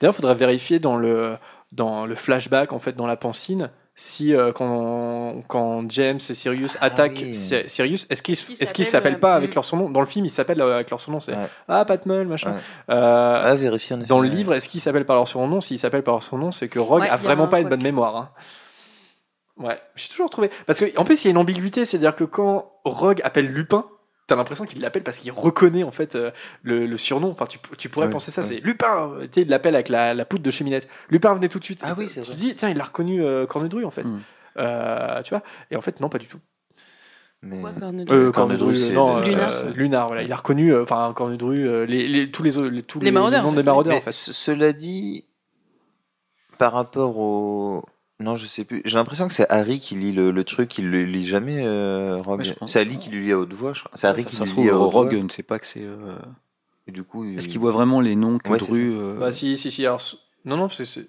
d'ailleurs, 0.00 0.12
il 0.14 0.16
faudrait 0.16 0.34
vérifier 0.34 0.78
dans 0.78 0.96
le 0.96 1.36
dans 1.72 2.04
le 2.04 2.14
flashback, 2.14 2.72
en 2.72 2.78
fait, 2.78 2.92
dans 2.96 3.06
la 3.06 3.16
pancine, 3.16 3.70
si 3.94 4.34
euh, 4.34 4.52
quand 4.52 5.42
quand 5.48 5.90
James 5.90 6.18
et 6.28 6.34
Sirius 6.34 6.76
Ah 6.82 6.86
attaquent 6.86 7.12
oui. 7.22 7.34
Sirius, 7.34 8.06
est-ce 8.10 8.22
qu'ils 8.22 8.34
Ils 8.50 8.62
est-ce 8.62 8.74
qu'ils 8.74 8.84
s'appellent, 8.84 9.20
pas 9.20 9.32
euh, 9.34 9.36
avec 9.38 9.54
leur 9.54 9.64
surnom 9.64 9.88
Dans 9.88 10.00
le 10.00 10.06
film, 10.06 10.26
ils 10.26 10.30
s'appellent 10.30 10.60
avec 10.60 10.90
leur 10.90 11.00
surnom. 11.00 11.20
C'est 11.20 11.32
Ouais. 11.32 11.48
ah 11.68 11.84
Patmol, 11.86 12.26
machin. 12.26 12.50
Ouais. 12.52 12.58
Euh, 12.90 13.42
Ah, 13.44 13.54
vérifier 13.54 13.96
en 13.96 14.00
effet. 14.00 14.08
Dans 14.08 14.20
le 14.20 14.28
ouais. 14.28 14.34
livre, 14.34 14.52
est-ce 14.54 14.68
qu'ils 14.68 14.82
s'appellent 14.82 15.06
par 15.06 15.16
leur 15.16 15.28
surnom 15.28 15.62
S'ils 15.62 15.78
s'appellent 15.78 16.02
par 16.02 16.14
leur 16.14 16.22
surnom, 16.22 16.52
c'est 16.52 16.68
que 16.68 16.78
Rogue 16.78 17.00
Ouais, 17.02 17.08
a 17.08 17.16
vraiment 17.16 17.44
un 17.44 17.48
pas 17.48 17.60
une 17.62 17.68
bonne 17.70 17.82
mémoire. 17.82 18.16
hein. 18.16 18.30
Ouais, 19.58 19.78
j'ai 19.96 20.08
toujours 20.08 20.30
trouvé. 20.30 20.50
Parce 20.66 20.80
qu'en 20.80 21.04
plus, 21.04 21.22
il 21.22 21.26
y 21.26 21.28
a 21.28 21.30
une 21.32 21.36
ambiguïté, 21.38 21.84
c'est-à-dire 21.84 22.16
que 22.16 22.24
quand 22.24 22.72
Rogue 22.84 23.20
appelle 23.22 23.46
Lupin, 23.52 23.86
t'as 24.26 24.36
l'impression 24.36 24.64
qu'il 24.64 24.80
l'appelle 24.80 25.02
parce 25.02 25.18
qu'il 25.18 25.30
reconnaît 25.32 25.82
en 25.82 25.90
fait 25.90 26.14
euh, 26.14 26.30
le, 26.62 26.86
le 26.86 26.96
surnom. 26.96 27.30
Enfin, 27.30 27.46
tu, 27.46 27.58
tu 27.76 27.88
pourrais 27.88 28.06
Ouais, 28.06 28.12
penser 28.12 28.30
ça, 28.30 28.40
ouais. 28.40 28.46
c'est 28.46 28.60
Lupin 28.60 29.12
Tu 29.24 29.28
sais, 29.34 29.42
il 29.42 29.48
l'appelle 29.48 29.74
avec 29.74 29.88
la, 29.90 30.14
la 30.14 30.24
poudre 30.24 30.42
de 30.42 30.50
cheminette. 30.50 30.88
Lupin, 31.10 31.34
venez 31.34 31.48
tout 31.48 31.58
de 31.58 31.64
suite. 31.64 31.80
Ah 31.82 31.94
oui, 31.98 32.06
tu- 32.06 32.14
c'est 32.14 32.20
Tu 32.22 32.28
vrai. 32.28 32.36
dis, 32.36 32.54
tiens, 32.54 32.70
il 32.70 32.80
a 32.80 32.84
reconnu 32.84 33.22
euh, 33.22 33.46
Cornudru 33.46 33.84
en 33.84 33.90
fait. 33.90 34.04
Mm. 34.04 34.20
Euh, 34.58 35.22
tu 35.22 35.30
vois 35.30 35.42
Et 35.70 35.76
en 35.76 35.80
fait, 35.82 36.00
non, 36.00 36.08
pas 36.08 36.18
du 36.18 36.26
tout. 36.26 36.38
Mais... 37.42 37.60
Quoi, 37.60 37.72
Cornudru 37.72 38.16
Euh, 38.16 38.30
Cornudru, 38.32 38.64
Cornudru, 38.66 38.76
c'est 38.88 38.94
non, 38.94 39.18
euh, 39.18 39.22
Lunar. 39.24 39.50
Lunar, 39.74 40.06
voilà. 40.06 40.22
Il 40.22 40.32
a 40.32 40.36
reconnu, 40.36 40.72
euh, 40.72 40.82
enfin, 40.84 41.12
euh, 41.18 41.84
les, 41.86 42.06
les- 42.08 42.30
tous 42.30 42.42
les, 42.42 42.56
autres- 42.56 42.68
les, 42.68 42.82
tous 42.82 43.00
Les 43.00 43.10
maraudeurs. 43.10 43.42
noms 43.42 43.52
des 43.52 43.62
maraudeurs 43.64 43.92
Mais 43.94 43.98
en 43.98 44.02
fait. 44.02 44.12
ce- 44.12 44.32
cela 44.32 44.72
dit, 44.72 45.26
par 46.58 46.72
rapport 46.72 47.18
au. 47.18 47.84
Non, 48.22 48.36
je 48.36 48.46
sais 48.46 48.64
plus. 48.64 48.82
J'ai 48.84 48.96
l'impression 48.96 49.26
que 49.28 49.34
c'est 49.34 49.50
Harry 49.50 49.78
qui 49.80 49.94
lit 49.94 50.12
le, 50.12 50.30
le 50.30 50.44
truc, 50.44 50.78
il 50.78 50.90
le 50.90 51.04
lit 51.04 51.26
jamais, 51.26 51.62
euh, 51.64 52.18
Rogue. 52.24 52.40
Ouais, 52.40 52.54
c'est 52.66 52.80
Ali 52.80 52.98
qui 52.98 53.10
lui 53.10 53.24
lit 53.26 53.32
à 53.32 53.38
haute 53.38 53.52
voix, 53.52 53.72
je 53.74 53.80
crois. 53.80 53.90
C'est 53.94 54.06
Harry 54.06 54.24
qui 54.24 54.36
se 54.36 54.44
lit 54.44 54.50
trouve, 54.50 54.68
à 54.68 54.78
haute 54.78 54.92
Rogue 54.92 55.12
voix. 55.14 55.22
ne 55.22 55.28
sait 55.28 55.42
pas 55.42 55.58
que 55.58 55.66
c'est. 55.66 55.82
euh, 55.82 56.16
Et 56.86 56.92
du 56.92 57.02
coup, 57.02 57.24
il- 57.24 57.38
Est-ce 57.38 57.48
qu'il 57.48 57.58
voit 57.60 57.72
vraiment 57.72 58.00
les 58.00 58.16
noms 58.16 58.38
que 58.38 58.50
Ouais, 58.50 58.58
Dru 58.58 58.92
euh, 58.94 59.18
Bah 59.18 59.32
si, 59.32 59.56
si, 59.56 59.70
si. 59.70 59.84
Alors, 59.86 60.00
non, 60.44 60.56
non, 60.56 60.66
parce 60.68 60.78
que 60.78 60.84
c'est... 60.84 61.06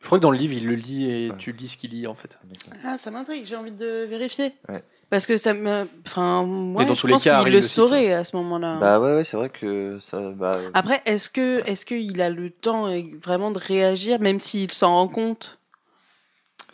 Je 0.00 0.06
crois 0.08 0.18
que 0.18 0.22
dans 0.22 0.30
le 0.30 0.38
livre, 0.38 0.54
il 0.54 0.66
le 0.68 0.74
lit 0.76 1.10
et 1.10 1.30
Ouais. 1.30 1.36
tu 1.36 1.50
lis 1.52 1.68
ce 1.68 1.76
qu'il 1.78 1.90
lit 1.90 2.06
en 2.06 2.14
fait. 2.14 2.38
Ah, 2.84 2.96
ça 2.96 3.10
m'intrigue, 3.10 3.44
j'ai 3.44 3.56
envie 3.56 3.72
de 3.72 4.04
vérifier. 4.08 4.52
Ouais. 4.68 4.80
Parce 5.10 5.26
que 5.26 5.36
ça 5.36 5.52
me. 5.54 5.88
Enfin, 6.06 6.44
moi, 6.44 6.84
dans 6.84 6.94
je 6.94 7.00
tous 7.00 7.06
les 7.08 7.12
pense 7.14 7.24
cas, 7.24 7.30
qu'il 7.30 7.40
Harry 7.40 7.50
le 7.50 7.56
le 7.58 7.62
saurait 7.62 8.12
à 8.12 8.22
ce 8.22 8.36
moment-là. 8.36 8.78
Bah 8.78 9.00
ouais, 9.00 9.14
ouais, 9.16 9.24
c'est 9.24 9.36
vrai 9.36 9.48
que 9.50 9.98
ça. 10.00 10.30
Bah, 10.30 10.58
Après, 10.74 11.00
est-ce 11.06 11.28
que 11.30 11.62
est-ce 11.68 11.84
qu'il 11.86 12.20
a 12.20 12.30
le 12.30 12.50
temps 12.50 12.86
euh, 12.88 13.00
vraiment 13.22 13.50
de 13.50 13.58
réagir, 13.58 14.20
même 14.20 14.38
s'il 14.38 14.72
s'en 14.72 14.92
rend 14.94 15.08
compte? 15.08 15.55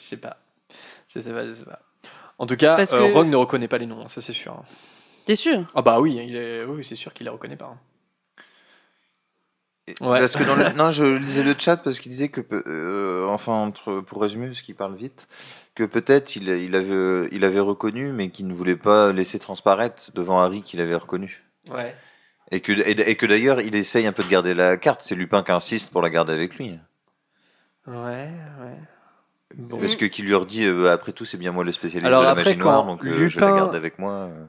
Je 0.03 0.09
sais 0.09 0.17
pas. 0.17 0.37
Je 1.07 1.21
sais 1.21 1.33
pas, 1.33 1.47
je 1.47 1.53
sais 1.53 1.65
pas. 1.65 1.79
En 2.39 2.47
tout 2.47 2.57
cas, 2.57 2.75
Parce 2.77 2.93
euh, 2.93 2.99
que- 3.09 3.13
Rogue 3.13 3.29
ne 3.29 3.37
reconnaît 3.37 3.69
pas 3.69 3.79
les 3.79 3.87
noms, 3.87 4.03
hein, 4.03 4.09
ça 4.09 4.21
c'est 4.21 4.33
sûr. 4.33 4.53
hein. 4.53 4.65
T'es 5.27 5.37
sûr? 5.37 5.65
Ah 5.77 5.83
bah 5.83 6.01
oui, 6.01 6.17
il 6.27 6.35
est... 6.35 6.65
oui 6.65 6.85
c'est 6.85 6.97
sûr 6.97 7.13
qu'il 7.15 7.25
les 7.25 7.31
reconnaît 7.31 7.57
pas. 7.57 7.67
hein. 7.67 7.79
Ouais. 10.01 10.19
Parce 10.21 10.37
que 10.37 10.45
dans 10.45 10.55
le... 10.57 10.71
non, 10.77 10.91
je 10.91 11.05
lisais 11.05 11.43
le 11.43 11.55
chat 11.59 11.77
parce 11.77 12.01
qu'il 12.01 12.11
disait 12.11 12.29
que, 12.29 12.41
peu- 12.41 12.63
euh, 12.67 13.27
enfin, 13.29 13.53
entre, 13.53 14.01
pour 14.01 14.23
résumer, 14.23 14.47
parce 14.49 14.63
qu'il 14.63 14.75
parle 14.75 14.95
vite, 14.97 15.29
que 15.75 15.85
peut-être 15.85 16.37
il, 16.37 16.49
il 16.49 16.75
avait, 16.75 17.29
il 17.33 17.45
avait 17.45 17.61
reconnu, 17.61 18.13
mais 18.13 18.31
qu'il 18.31 18.47
ne 18.47 18.55
voulait 18.55 18.77
pas 18.77 19.13
laisser 19.13 19.39
transparaître 19.39 20.11
devant 20.15 20.41
Harry 20.41 20.63
qu'il 20.63 20.81
avait 20.81 20.95
reconnu. 20.97 21.45
Ouais. 21.71 21.95
Et 22.53 22.61
que, 22.61 22.73
et, 22.73 23.11
et 23.11 23.17
que 23.17 23.27
d'ailleurs, 23.27 23.61
il 23.61 23.75
essaye 23.75 24.07
un 24.07 24.13
peu 24.13 24.23
de 24.23 24.29
garder 24.29 24.55
la 24.55 24.77
carte. 24.77 25.03
C'est 25.03 25.15
Lupin 25.15 25.43
qui 25.43 25.53
insiste 25.53 25.91
pour 25.93 26.03
la 26.03 26.11
garder 26.11 26.33
avec 26.33 26.55
lui. 26.57 26.79
Ouais, 27.87 27.95
ouais. 28.61 28.79
Bon. 29.57 29.79
Parce 29.79 29.97
que 29.97 30.05
qui 30.07 30.23
lui 30.23 30.35
redit, 30.35 30.65
euh, 30.67 30.91
après 30.93 31.13
tout, 31.13 31.25
c'est 31.25 31.37
bien 31.39 31.53
moi 31.53 31.65
le 31.65 31.73
spécialiste 31.73 32.07
Alors 32.07 32.21
de 32.21 32.27
la 32.27 32.31
après, 32.33 32.45
magie 32.45 32.57
noire, 32.59 32.85
donc 32.87 33.05
euh, 33.05 33.29
je 33.29 33.39
la 33.41 33.47
Lupin- 33.47 33.57
garde 33.57 33.75
avec 33.75 33.99
moi. 33.99 34.13
euh. 34.13 34.45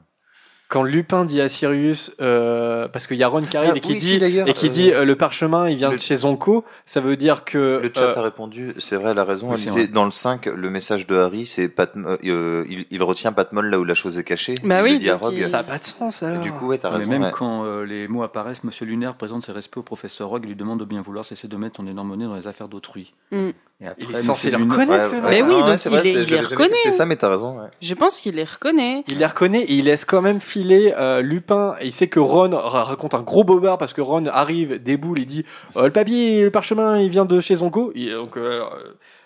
Quand 0.69 0.81
Lupin 0.81 1.23
dit 1.23 1.39
à 1.39 1.49
Sirius, 1.49 2.15
euh, 2.19 2.87
parce 2.87 3.05
qu'il 3.05 3.17
y 3.17 3.23
a 3.23 3.27
Ron 3.27 3.43
qui 3.43 3.55
arrive 3.57 3.71
Ah, 3.73 3.77
et 3.77 3.79
qui 3.79 3.91
oui, 3.93 3.99
dit, 3.99 4.15
et 4.15 4.53
qui 4.53 4.67
euh, 4.67 4.69
dit 4.69 4.91
euh, 4.91 5.05
le 5.05 5.15
parchemin 5.15 5.69
il 5.69 5.77
vient 5.77 5.91
le- 5.91 5.97
de 5.97 6.01
chez 6.01 6.15
Zonko, 6.15 6.65
ça 6.87 6.99
veut 6.99 7.15
dire 7.15 7.45
que 7.45 7.79
Le 7.83 7.91
chat 7.95 8.05
euh, 8.05 8.15
a 8.17 8.21
répondu, 8.23 8.73
c'est 8.79 8.95
vrai, 8.95 9.11
elle 9.11 9.19
a 9.19 9.23
raison. 9.23 9.47
oui, 9.49 9.53
Elle 9.53 9.59
c'est 9.59 9.65
disait, 9.69 9.79
vrai. 9.83 9.87
dans 9.89 10.05
le 10.05 10.09
5, 10.09 10.47
le 10.47 10.69
message 10.71 11.05
de 11.05 11.15
Harry, 11.15 11.45
c'est 11.45 11.67
Pat, 11.67 11.91
euh, 11.95 12.65
il, 12.67 12.87
il 12.89 13.03
retient 13.03 13.31
Patmol 13.33 13.67
là 13.69 13.77
où 13.77 13.83
la 13.83 13.93
chose 13.93 14.17
est 14.17 14.23
cachée. 14.23 14.55
Bah 14.63 14.79
il 14.79 14.83
oui, 14.83 14.93
le 14.93 14.97
dit 14.99 15.09
à 15.11 15.13
donc 15.13 15.21
Rogue. 15.23 15.33
il- 15.37 15.47
ça 15.49 15.59
a 15.59 15.63
pas 15.63 15.77
de 15.77 15.83
sens 15.83 16.23
Et 16.23 16.37
du 16.39 16.51
coup, 16.51 16.65
ouais, 16.65 16.79
mais 16.81 16.89
raison. 16.89 17.11
même 17.11 17.21
ouais. 17.23 17.31
quand 17.31 17.65
euh, 17.65 17.85
les 17.85 18.07
mots 18.07 18.23
apparaissent, 18.23 18.63
Monsieur 18.63 18.87
Lunaire 18.87 19.13
présente 19.13 19.45
ses 19.45 19.51
respects 19.51 19.77
au 19.77 19.83
professeur 19.83 20.29
Rogue 20.29 20.45
et 20.45 20.47
lui 20.47 20.55
demande 20.55 20.79
de 20.79 20.85
bien 20.85 21.03
vouloir 21.03 21.23
cesser 21.23 21.47
de 21.47 21.57
mettre 21.57 21.75
son 21.77 21.85
énorme 21.87 22.15
nez 22.15 22.25
dans 22.25 22.35
les 22.35 22.47
affaires 22.47 22.67
d'autrui. 22.69 23.13
Mm. 23.31 23.49
Et 23.81 23.87
après, 23.87 24.03
Il 24.09 24.15
est 24.15 24.21
censé 24.21 24.49
Monsieur 24.51 24.51
le 24.51 24.57
Lunaire- 24.63 24.79
reconnaître. 25.09 25.13
Ouais, 25.25 25.29
Mais 25.29 25.41
oui, 25.41 25.55
ouais, 25.55 25.63
donc 25.63 25.79
c'est 25.79 25.89
il 25.89 25.97
vrai, 25.97 26.09
il 26.09 26.23
les 26.23 26.39
reconnaît. 26.39 26.91
ça, 26.91 27.05
mais 27.05 27.15
t'as 27.17 27.29
raison. 27.29 27.59
ouais. 27.59 27.67
Je 27.81 27.93
pense 27.95 28.17
qu'il 28.21 28.35
les 28.35 28.43
reconnaît. 28.45 29.03
Il 29.09 29.17
les 29.17 29.25
reconnaît 29.25 29.63
et 29.63 29.73
il 29.73 29.85
laisse 29.85 30.05
quand 30.05 30.21
même 30.21 30.39
filer 30.39 30.93
euh, 30.97 31.21
Lupin. 31.21 31.75
Et 31.81 31.87
il 31.87 31.91
sait 31.91 32.07
que 32.07 32.19
Ron 32.19 32.51
ra- 32.51 32.83
raconte 32.85 33.13
un 33.13 33.21
gros 33.21 33.43
bobard 33.43 33.77
parce 33.77 33.93
que 33.93 33.99
Ron 34.01 34.27
arrive, 34.27 34.81
déboule, 34.81 35.19
il 35.19 35.25
dit 35.25 35.45
euh, 35.75 35.85
le 35.85 35.91
papier, 35.91 36.43
le 36.45 36.51
parchemin, 36.51 36.97
il 36.99 37.09
vient 37.09 37.25
de 37.25 37.41
chez 37.41 37.55
Zonko. 37.55 37.91
Et 37.95 38.11
donc, 38.11 38.37
euh, 38.37 38.63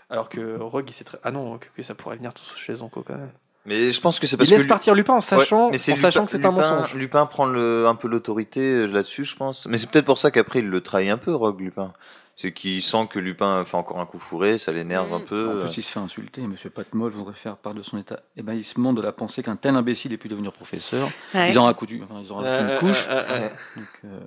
alors 0.10 0.30
que 0.30 0.58
Rogue, 0.60 0.86
il 0.88 0.94
sait 0.94 1.04
très... 1.04 1.20
ah 1.24 1.32
non, 1.32 1.58
que, 1.60 1.68
que 1.76 1.84
ça 1.84 1.94
pourrait 1.94 2.16
venir 2.16 2.32
chez 2.56 2.76
Zonko 2.78 3.04
quand 3.06 3.16
même. 3.16 3.30
Mais 3.66 3.92
je 3.92 4.00
pense 4.00 4.18
que 4.20 4.26
c'est 4.26 4.38
Il 4.38 4.40
parce 4.40 4.50
laisse 4.50 4.64
que. 4.64 4.70
partir 4.70 4.96
Lupin 4.96 5.16
en 5.16 5.22
sachant, 5.22 5.66
Ouais, 5.66 5.72
mais 5.74 5.78
c'est 5.78 5.92
en 5.92 5.96
sachant 5.98 6.24
que 6.26 6.32
c'est 6.32 6.46
un 6.46 6.52
Lupin- 6.52 6.72
mensonge. 6.78 6.96
Lupin 6.96 7.26
prend 7.26 7.46
le, 7.46 7.86
un 7.86 7.96
peu 7.96 8.08
l'autorité 8.08 8.62
euh, 8.62 8.86
là-dessus, 8.86 9.26
je 9.26 9.36
pense. 9.36 9.68
Mais 9.68 9.78
c'est 9.78 9.90
peut-être 9.90 10.06
pour 10.06 10.18
ça 10.18 10.32
qu'après 10.32 10.60
il 10.60 10.70
le 10.70 10.80
trahit 10.82 11.10
un 11.12 11.18
peu, 11.18 11.36
Rogue 11.36 11.60
Lupin. 11.60 11.92
C'est 12.40 12.52
qu'il 12.52 12.84
sent 12.84 13.08
que 13.10 13.18
Lupin 13.18 13.66
fait 13.66 13.78
encore 13.78 14.00
un 14.00 14.06
coup 14.06 14.20
fourré, 14.20 14.60
ça 14.60 14.72
l'énerve 14.72 15.12
un 15.12 15.22
peu. 15.22 15.58
En 15.58 15.60
plus, 15.62 15.78
il 15.78 15.82
se 15.82 15.90
fait 15.90 16.00
insulter. 16.00 16.42
Monsieur 16.42 16.70
Patmol 16.70 17.12
voudrait 17.12 17.34
faire 17.34 17.58
part 17.58 17.74
de 17.74 17.82
son 17.82 17.98
état. 17.98 18.20
Et 18.36 18.44
ben, 18.44 18.54
il 18.54 18.64
se 18.64 18.80
montre 18.80 18.98
de 18.98 19.02
la 19.02 19.12
pensée 19.12 19.42
qu'un 19.42 19.56
tel 19.56 19.76
imbécile 19.76 20.14
ait 20.14 20.18
pu 20.18 20.28
devenir 20.28 20.52
professeur. 20.54 21.10
Ouais. 21.34 21.50
Ils 21.50 21.58
en 21.58 21.64
rajoutent, 21.64 21.90
enfin, 22.04 22.22
ils 22.24 22.32
en 22.32 22.36
rajoutent 22.36 22.46
Euh, 22.46 22.74
une 22.74 22.80
couche. 22.80 23.06
euh, 23.10 23.24
euh, 23.28 23.40
euh. 23.40 23.50
Donc, 23.76 23.88
euh, 24.06 24.20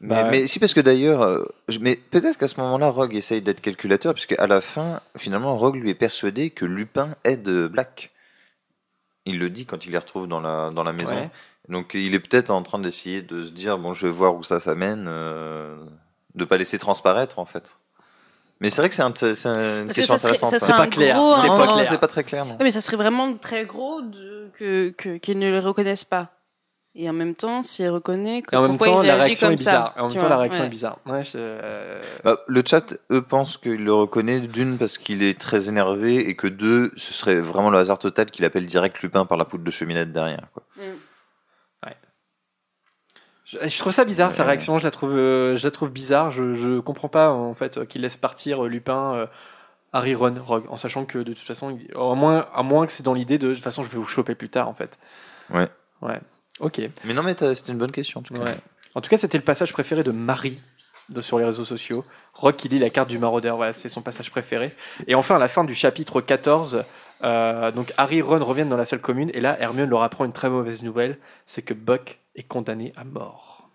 Mais, 0.00 0.08
Bah, 0.08 0.28
mais 0.30 0.46
si, 0.46 0.58
parce 0.58 0.74
que 0.74 0.80
d'ailleurs, 0.82 1.22
euh, 1.22 1.42
mais 1.80 1.96
peut-être 1.96 2.36
qu'à 2.36 2.48
ce 2.48 2.60
moment-là, 2.60 2.90
Rogue 2.90 3.14
essaye 3.14 3.40
d'être 3.40 3.62
calculateur, 3.62 4.12
puisque 4.12 4.38
à 4.38 4.46
la 4.46 4.60
fin, 4.60 5.00
finalement, 5.16 5.56
Rogue 5.56 5.76
lui 5.76 5.88
est 5.88 5.94
persuadé 5.94 6.50
que 6.50 6.66
Lupin 6.66 7.14
aide 7.24 7.48
Black. 7.68 8.12
Il 9.24 9.38
le 9.38 9.48
dit 9.48 9.64
quand 9.64 9.86
il 9.86 9.92
les 9.92 9.98
retrouve 9.98 10.28
dans 10.28 10.40
la, 10.42 10.70
dans 10.70 10.82
la 10.84 10.92
maison. 10.92 11.14
Ouais. 11.16 11.30
Donc 11.70 11.92
il 11.94 12.12
est 12.12 12.20
peut-être 12.20 12.50
en 12.50 12.62
train 12.62 12.78
d'essayer 12.78 13.22
de 13.22 13.42
se 13.42 13.50
dire, 13.52 13.78
bon, 13.78 13.94
je 13.94 14.06
vais 14.06 14.12
voir 14.12 14.34
où 14.36 14.42
ça 14.42 14.60
s'amène, 14.60 15.06
euh, 15.08 15.74
de 16.34 16.44
pas 16.44 16.56
laisser 16.56 16.78
transparaître, 16.78 17.38
en 17.38 17.44
fait. 17.44 17.76
Mais 18.60 18.70
c'est 18.70 18.80
vrai 18.80 18.88
que 18.88 18.94
c'est 18.94 19.02
un, 19.02 19.12
c'est 19.14 19.26
une 19.26 19.34
Parce 19.34 19.88
que 19.88 19.94
question 19.94 20.16
ça 20.16 20.18
serait- 20.18 20.36
intéressante. 20.36 20.50
ça 20.50 20.58
serait 20.60 20.72
un 20.72 20.76
gros- 20.76 20.84
c'est 21.42 21.48
pas 21.48 21.66
clair. 21.76 21.86
c'est 21.88 21.98
pas 21.98 22.06
très 22.06 22.24
clair, 22.24 22.44
non. 22.46 22.56
Mais 22.60 22.70
ça 22.70 22.80
serait 22.80 22.96
vraiment 22.96 23.34
très 23.36 23.64
gros 23.64 24.00
de, 24.00 24.50
que, 24.56 25.16
qu'ils 25.18 25.38
ne 25.38 25.50
le 25.50 25.58
reconnaissent 25.58 26.04
pas. 26.04 26.28
Et 26.96 27.10
en 27.10 27.12
même 27.12 27.34
temps, 27.34 27.64
s'ils 27.64 27.88
reconnaissent, 27.90 28.44
Et 28.52 28.56
en 28.56 28.68
même 28.68 28.78
temps, 28.78 29.02
la 29.02 29.16
réaction 29.16 29.48
comme 29.48 29.54
est 29.54 29.56
bizarre. 29.56 29.92
en 29.96 30.08
même 30.08 30.16
temps, 30.16 30.28
la 30.28 30.38
réaction 30.38 30.62
est 30.62 30.68
bizarre. 30.68 30.98
Le 32.46 32.62
chat, 32.64 32.94
eux, 33.10 33.22
pensent 33.22 33.56
qu'il 33.56 33.84
le 33.84 33.92
reconnaît 33.92 34.38
d'une 34.40 34.78
parce 34.78 34.98
qu'il 34.98 35.22
est 35.24 35.38
très 35.38 35.68
énervé 35.68 36.28
et 36.28 36.36
que 36.36 36.46
deux, 36.46 36.92
ce 36.96 37.12
serait 37.12 37.40
vraiment 37.40 37.70
le 37.70 37.78
hasard 37.78 37.98
total 37.98 38.26
qu'il 38.30 38.44
appelle 38.44 38.66
direct 38.66 39.02
Lupin 39.02 39.26
par 39.26 39.36
la 39.36 39.44
poudre 39.44 39.64
de 39.64 39.70
cheminette 39.72 40.12
derrière. 40.12 40.46
Quoi. 40.52 40.62
Je, 40.76 40.82
je 43.62 43.78
trouve 43.78 43.92
ça 43.92 44.04
bizarre, 44.04 44.32
sa 44.32 44.44
réaction. 44.44 44.78
Je 44.78 44.84
la 44.84 44.90
trouve, 44.90 45.14
euh, 45.16 45.56
je 45.56 45.64
la 45.64 45.70
trouve 45.70 45.90
bizarre. 45.90 46.30
Je, 46.30 46.54
je 46.54 46.78
comprends 46.80 47.08
pas 47.08 47.30
en 47.30 47.54
fait 47.54 47.78
euh, 47.78 47.84
qu'il 47.84 48.02
laisse 48.02 48.16
partir 48.16 48.64
euh, 48.64 48.68
Lupin, 48.68 49.14
euh, 49.14 49.26
Harry, 49.92 50.14
Ron, 50.14 50.34
Rogue, 50.44 50.64
en 50.70 50.76
sachant 50.76 51.04
que 51.04 51.18
de 51.18 51.32
toute 51.32 51.38
façon, 51.46 51.70
il- 51.70 51.90
à 51.96 52.14
moins, 52.14 52.46
à 52.54 52.62
moins 52.62 52.86
que 52.86 52.92
c'est 52.92 53.02
dans 53.02 53.14
l'idée 53.14 53.38
de, 53.38 53.48
de 53.48 53.54
toute 53.54 53.62
façon, 53.62 53.84
je 53.84 53.88
vais 53.90 53.98
vous 53.98 54.06
choper 54.06 54.34
plus 54.34 54.48
tard 54.48 54.68
en 54.68 54.74
fait. 54.74 54.98
Ouais. 55.52 55.66
Ouais. 56.02 56.20
Ok. 56.60 56.80
Mais 57.04 57.14
non, 57.14 57.22
mais 57.22 57.34
t'as- 57.34 57.54
c'était 57.54 57.72
une 57.72 57.78
bonne 57.78 57.92
question 57.92 58.20
en 58.20 58.22
tout 58.22 58.34
cas. 58.34 58.40
Ouais. 58.40 58.56
En 58.94 59.00
tout 59.00 59.10
cas, 59.10 59.18
c'était 59.18 59.38
le 59.38 59.44
passage 59.44 59.72
préféré 59.72 60.02
de 60.04 60.10
Marie 60.12 60.62
de, 61.10 61.20
sur 61.20 61.38
les 61.38 61.44
réseaux 61.44 61.64
sociaux. 61.64 62.04
Rock 62.32 62.56
qui 62.56 62.68
lit 62.68 62.78
la 62.78 62.90
carte 62.90 63.08
du 63.10 63.18
maraudeur, 63.18 63.56
voilà, 63.56 63.72
c'est 63.72 63.88
son 63.88 64.02
passage 64.02 64.30
préféré. 64.30 64.74
Et 65.06 65.14
enfin, 65.14 65.36
à 65.36 65.38
la 65.38 65.48
fin 65.48 65.64
du 65.64 65.74
chapitre 65.74 66.20
14, 66.20 66.84
euh, 67.22 67.70
donc 67.70 67.92
Harry 67.96 68.18
et 68.18 68.22
Ron 68.22 68.44
reviennent 68.44 68.68
dans 68.68 68.76
la 68.76 68.86
salle 68.86 69.00
commune, 69.00 69.30
et 69.34 69.40
là, 69.40 69.56
Hermione 69.60 69.90
leur 69.90 70.02
apprend 70.02 70.24
une 70.24 70.32
très 70.32 70.50
mauvaise 70.50 70.82
nouvelle, 70.82 71.18
c'est 71.46 71.62
que 71.62 71.74
Buck 71.74 72.18
est 72.36 72.42
condamné 72.42 72.92
à 72.96 73.04
mort. 73.04 73.68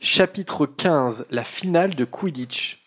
Chapitre 0.00 0.66
15, 0.66 1.26
la 1.30 1.44
finale 1.44 1.94
de 1.94 2.04
Quidditch. 2.04 2.78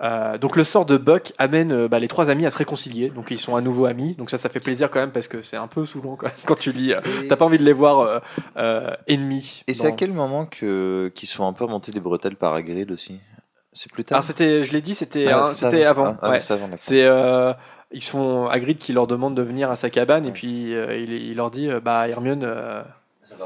Euh, 0.00 0.36
donc 0.38 0.56
le 0.56 0.64
sort 0.64 0.84
de 0.84 0.96
Buck 0.96 1.32
amène 1.38 1.72
euh, 1.72 1.88
bah, 1.88 2.00
les 2.00 2.08
trois 2.08 2.28
amis 2.28 2.44
à 2.44 2.50
se 2.50 2.58
réconcilier, 2.58 3.10
donc 3.10 3.30
ils 3.30 3.38
sont 3.38 3.54
à 3.54 3.60
nouveau 3.60 3.84
amis, 3.86 4.14
donc 4.14 4.30
ça 4.30 4.38
ça 4.38 4.48
fait 4.48 4.58
plaisir 4.58 4.90
quand 4.90 4.98
même 4.98 5.12
parce 5.12 5.28
que 5.28 5.42
c'est 5.44 5.56
un 5.56 5.68
peu 5.68 5.86
saoulant 5.86 6.16
quand, 6.16 6.26
même, 6.26 6.34
quand 6.46 6.56
tu 6.56 6.72
lis, 6.72 6.92
euh, 6.92 7.00
t'as 7.28 7.36
pas 7.36 7.44
envie 7.44 7.58
de 7.58 7.64
les 7.64 7.72
voir 7.72 8.22
ennemis. 9.06 9.62
Et 9.68 9.74
c'est 9.74 9.86
à 9.86 9.92
quel 9.92 10.12
moment 10.12 10.46
que 10.46 11.12
qu'ils 11.14 11.28
sont 11.28 11.46
un 11.46 11.52
peu 11.52 11.64
remontés 11.64 11.92
les 11.92 12.00
bretelles 12.00 12.36
par 12.36 12.54
Hagrid 12.54 12.90
aussi? 12.90 13.20
C'est 13.72 13.90
plus 13.92 14.04
tard? 14.04 14.16
Alors 14.16 14.24
c'était, 14.24 14.64
je 14.64 14.72
l'ai 14.72 14.82
dit, 14.82 14.94
c'était, 14.94 15.28
Ah, 15.28 15.44
hein, 15.46 15.52
c'était 15.54 15.84
avant. 15.84 16.06
avant. 16.06 16.16
Ah, 16.20 16.26
ah, 16.26 16.30
ouais. 16.30 16.52
avant. 16.52 16.70
C'est, 16.76 17.08
ils 17.92 18.02
sont 18.02 18.46
Hagrid 18.46 18.78
qui 18.78 18.92
leur 18.92 19.06
demande 19.06 19.34
de 19.34 19.42
venir 19.42 19.70
à 19.70 19.76
sa 19.76 19.90
cabane 19.90 20.26
et 20.26 20.32
puis 20.32 20.74
euh, 20.74 20.96
il, 20.96 21.12
il 21.12 21.36
leur 21.36 21.50
dit, 21.50 21.68
euh, 21.68 21.80
bah 21.80 22.08
Hermione, 22.08 22.42
euh, 22.44 22.82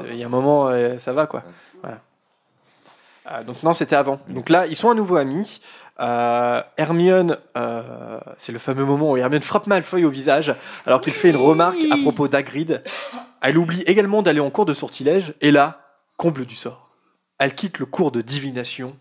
il 0.09 0.15
y 0.15 0.23
a 0.23 0.25
un 0.25 0.29
moment, 0.29 0.71
ça 0.97 1.13
va 1.13 1.27
quoi. 1.27 1.43
Voilà. 1.81 3.43
Donc 3.43 3.61
non, 3.61 3.73
c'était 3.73 3.95
avant. 3.95 4.17
Donc 4.29 4.49
là, 4.49 4.65
ils 4.65 4.75
sont 4.75 4.89
à 4.89 4.95
nouveau 4.95 5.17
amis. 5.17 5.61
Hermione, 5.99 7.37
c'est 8.37 8.51
le 8.51 8.59
fameux 8.59 8.85
moment 8.85 9.11
où 9.11 9.17
Hermione 9.17 9.41
frappe 9.41 9.67
Malfoy 9.67 10.03
au 10.03 10.09
visage 10.09 10.55
alors 10.85 10.99
qu'il 11.01 11.13
fait 11.13 11.29
une 11.29 11.37
remarque 11.37 11.77
à 11.91 11.97
propos 12.01 12.27
d'Hagrid. 12.27 12.81
Elle 13.41 13.57
oublie 13.57 13.81
également 13.83 14.23
d'aller 14.23 14.39
en 14.39 14.49
cours 14.49 14.65
de 14.65 14.73
sortilège 14.73 15.35
et 15.41 15.51
là, 15.51 15.81
comble 16.17 16.45
du 16.45 16.55
sort. 16.55 16.89
Elle 17.37 17.53
quitte 17.53 17.77
le 17.77 17.85
cours 17.85 18.11
de 18.11 18.21
divination 18.21 18.97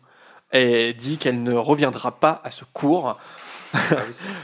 et 0.53 0.93
dit 0.93 1.17
qu'elle 1.17 1.43
ne 1.43 1.55
reviendra 1.55 2.21
pas 2.21 2.41
à 2.45 2.51
ce 2.51 2.65
cours. 2.73 3.17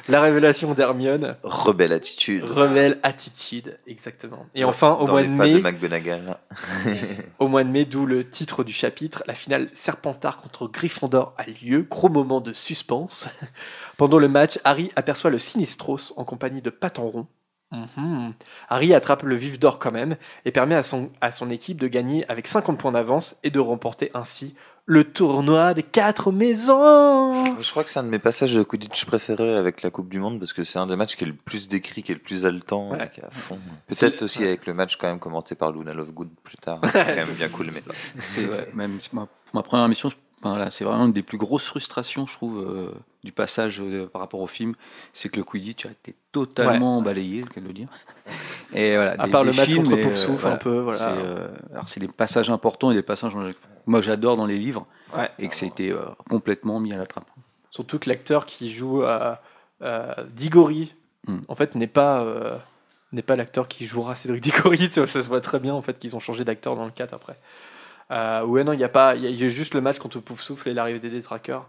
La 0.09 0.21
révélation 0.21 0.75
d'Hermione. 0.75 1.37
Rebelle 1.43 1.93
attitude. 1.93 2.45
Rebelle 2.45 2.99
attitude, 3.03 3.79
exactement. 3.87 4.47
Et 4.55 4.65
enfin, 4.65 4.93
au 4.93 5.07
mois 5.07 5.23
de 5.23 5.29
mai, 5.29 5.61
de 5.61 6.31
au 7.39 7.49
mois 7.49 7.65
de 7.65 7.71
mai, 7.71 7.85
d'où 7.85 8.07
le 8.07 8.29
titre 8.29 8.65
du 8.65 8.73
chapitre, 8.73 9.23
la 9.27 9.35
finale 9.35 9.69
Serpentard 9.73 10.41
contre 10.41 10.69
Gryffondor 10.69 11.35
a 11.39 11.45
lieu. 11.45 11.87
Gros 11.89 12.09
moment 12.09 12.41
de 12.41 12.53
suspense. 12.53 13.29
Pendant 13.97 14.19
le 14.19 14.29
match, 14.29 14.59
Harry 14.65 14.91
aperçoit 14.97 15.31
le 15.31 15.39
Sinistros 15.39 16.13
en 16.17 16.25
compagnie 16.25 16.63
de 16.63 16.71
Patenron. 16.71 17.27
Mhm. 17.73 18.35
Harry 18.69 18.93
attrape 18.93 19.23
le 19.23 19.35
vif 19.35 19.59
d'or 19.59 19.79
quand 19.79 19.93
même 19.93 20.17
et 20.45 20.53
permet 20.53 20.75
à 20.75 20.83
son, 20.83 21.11
à 21.23 21.33
son 21.33 21.49
équipe 21.49 21.81
de 21.81 21.89
gagner 21.89 22.31
avec 22.31 22.47
50 22.47 22.79
points 22.79 22.93
d'avance 22.93 23.39
et 23.43 23.51
de 23.51 23.59
remporter 23.59 24.11
ainsi 24.13 24.55
le 24.87 25.05
tournoi 25.05 25.75
des 25.75 25.83
quatre 25.83 26.33
maisons. 26.33 27.57
Je 27.61 27.71
crois 27.71 27.85
que 27.85 27.91
c'est 27.91 28.01
un 28.01 28.03
de 28.05 28.09
mes 28.09 28.19
passages 28.19 28.53
de 28.55 28.63
Quidditch 28.63 29.05
préférés 29.05 29.57
avec 29.57 29.83
la 29.83 29.91
Coupe 29.91 30.09
du 30.09 30.19
Monde 30.19 30.39
parce 30.41 30.53
que 30.53 30.65
c'est 30.65 30.79
un 30.79 30.87
des 30.87 30.97
matchs 30.97 31.17
qui 31.17 31.25
est 31.25 31.29
le 31.29 31.35
plus 31.35 31.69
décrit, 31.69 32.03
qui 32.03 32.13
est 32.13 32.17
le 32.17 32.21
plus 32.21 32.45
haletant, 32.47 32.91
Ouais. 32.91 33.09
qui 33.13 33.21
est 33.21 33.25
à 33.25 33.31
fond. 33.31 33.59
Peut-être 33.87 34.23
aussi 34.23 34.43
avec 34.45 34.67
le 34.67 34.75
match 34.75 34.97
quand 34.97 35.07
même 35.09 35.21
commenté 35.21 35.55
par 35.55 35.71
Luna 35.73 35.95
Lovegood 35.95 36.29
plus 36.43 36.57
tard. 36.57 36.81
C'est 36.93 36.93
quand 36.93 37.15
même 37.15 37.29
bien 37.37 37.49
cool, 37.49 37.71
mais. 37.73 37.81
C'est 38.21 38.47
ouais, 38.49 38.69
même 38.75 38.99
ma, 39.13 39.21
pour 39.27 39.55
ma 39.55 39.63
première 39.63 39.89
mission, 39.89 40.09
je- 40.09 40.17
enfin, 40.43 40.59
là, 40.59 40.71
c'est 40.71 40.85
vraiment 40.85 41.07
une 41.07 41.13
des 41.13 41.23
plus 41.23 41.39
grosses 41.39 41.67
frustrations, 41.67 42.27
je 42.27 42.35
trouve, 42.35 42.59
euh, 42.61 42.91
du 43.25 43.33
passage 43.33 43.81
euh, 43.81 44.07
par 44.07 44.21
rapport 44.21 44.41
au 44.41 44.47
film, 44.47 44.75
c'est 45.13 45.29
que 45.29 45.37
le 45.37 45.45
Quidditch 45.45 45.87
a 45.87 45.91
été 45.91 46.15
totalement 46.33 47.01
balayé, 47.03 47.45
quel 47.53 47.65
le 47.65 47.73
dire. 47.73 47.89
Et 48.75 48.95
voilà, 48.97 49.15
À 49.19 49.29
part 49.29 49.45
le 49.45 49.53
match 49.53 49.69
films, 49.69 49.85
contre 49.85 49.99
et, 49.99 50.03
Poufsouffle, 50.03 50.47
un 50.47 50.57
peu, 50.57 50.79
voilà. 50.81 50.99
c'est, 50.99 51.05
euh, 51.09 51.49
alors 51.73 51.89
c'est 51.89 52.01
des 52.01 52.09
passages 52.09 52.51
importants 52.51 52.91
et 52.91 52.95
des 52.95 53.03
passages 53.03 53.35
que 53.35 53.53
moi 53.87 54.01
j'adore 54.01 54.37
dans 54.37 54.47
les 54.47 54.59
livres, 54.59 54.87
Ouais. 55.17 55.31
et 55.39 55.49
que 55.49 55.55
ça 55.55 55.67
a 55.67 55.69
été 55.69 55.91
euh, 55.93 56.01
complètement 56.31 56.81
mis 56.81 56.93
à 56.93 56.97
la 56.97 57.07
trappe. 57.07 57.27
Surtout 57.71 57.99
que 57.99 58.09
l'acteur 58.09 58.47
qui 58.47 58.71
joue 58.73 59.03
euh, 59.03 59.35
euh, 59.83 60.13
Diggory, 60.35 60.95
Mm. 61.29 61.39
en 61.47 61.55
fait, 61.55 61.77
n'est 61.77 61.87
pas, 61.87 62.21
euh, 62.23 62.59
n'est 63.13 63.23
pas 63.23 63.37
l'acteur 63.37 63.69
qui 63.69 63.87
jouera 63.87 64.17
Cédric 64.17 64.41
Diggory. 64.43 64.89
ça, 64.93 65.07
ça 65.07 65.23
se 65.23 65.29
voit 65.29 65.41
très 65.41 65.61
bien, 65.61 65.73
en 65.73 65.81
fait, 65.83 65.97
qu'ils 65.99 66.17
ont 66.17 66.21
changé 66.21 66.45
d'acteur 66.45 66.75
dans 66.75 66.85
le 66.85 66.91
4 66.91 67.15
après. 67.15 67.39
Euh, 68.11 68.45
ouais, 68.45 68.65
non, 68.65 68.73
il 68.73 68.81
y 68.81 68.85
a 68.85 68.89
pas, 68.89 69.15
il 69.17 69.23
y, 69.23 69.27
a- 69.27 69.31
il 69.31 69.41
y 69.41 69.45
a 69.45 69.49
juste 69.49 69.75
le 69.75 69.81
match 69.81 69.99
contre 69.99 70.21
Poufsouffle 70.21 70.69
et 70.69 70.75
l'arrivée 70.75 71.01
des 71.01 71.11
détraqueurs. 71.11 71.69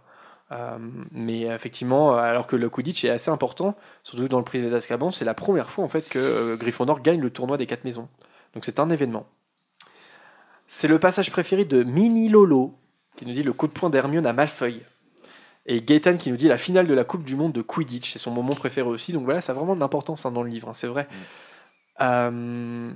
Euh, 0.51 0.77
mais 1.11 1.41
effectivement, 1.43 2.15
alors 2.17 2.47
que 2.47 2.55
le 2.55 2.69
Quidditch 2.69 3.05
est 3.05 3.09
assez 3.09 3.31
important, 3.31 3.75
surtout 4.03 4.27
dans 4.27 4.37
le 4.39 4.43
prisonnier 4.43 4.71
d'Azkaban, 4.71 5.09
c'est 5.09 5.25
la 5.25 5.33
première 5.33 5.69
fois 5.69 5.83
en 5.83 5.87
fait 5.87 6.07
que 6.07 6.19
euh, 6.19 6.57
Gryffondor 6.57 7.01
gagne 7.01 7.21
le 7.21 7.29
tournoi 7.29 7.57
des 7.57 7.65
quatre 7.65 7.85
maisons. 7.85 8.07
Donc 8.53 8.65
c'est 8.65 8.79
un 8.79 8.89
événement. 8.89 9.25
C'est 10.67 10.87
le 10.87 10.99
passage 10.99 11.31
préféré 11.31 11.65
de 11.65 11.83
Mini 11.83 12.29
Lolo 12.29 12.75
qui 13.15 13.25
nous 13.25 13.33
dit 13.33 13.43
le 13.43 13.53
coup 13.53 13.67
de 13.67 13.71
poing 13.73 13.89
d'Hermione 13.89 14.25
à 14.27 14.33
Malfoy. 14.33 14.81
Et 15.65 15.81
Gaëtan 15.81 16.17
qui 16.17 16.29
nous 16.29 16.37
dit 16.37 16.47
la 16.49 16.57
finale 16.57 16.87
de 16.87 16.93
la 16.93 17.03
Coupe 17.05 17.23
du 17.23 17.35
Monde 17.35 17.53
de 17.53 17.61
Quidditch, 17.61 18.11
c'est 18.11 18.19
son 18.19 18.31
moment 18.31 18.53
préféré 18.53 18.87
aussi. 18.87 19.13
Donc 19.13 19.23
voilà, 19.23 19.39
ça 19.39 19.53
a 19.53 19.55
vraiment 19.55 19.75
de 19.75 19.79
l'importance 19.79 20.25
hein, 20.25 20.31
dans 20.31 20.43
le 20.43 20.49
livre, 20.49 20.67
hein, 20.69 20.73
c'est 20.73 20.87
vrai. 20.87 21.07
Euh, 22.01 22.91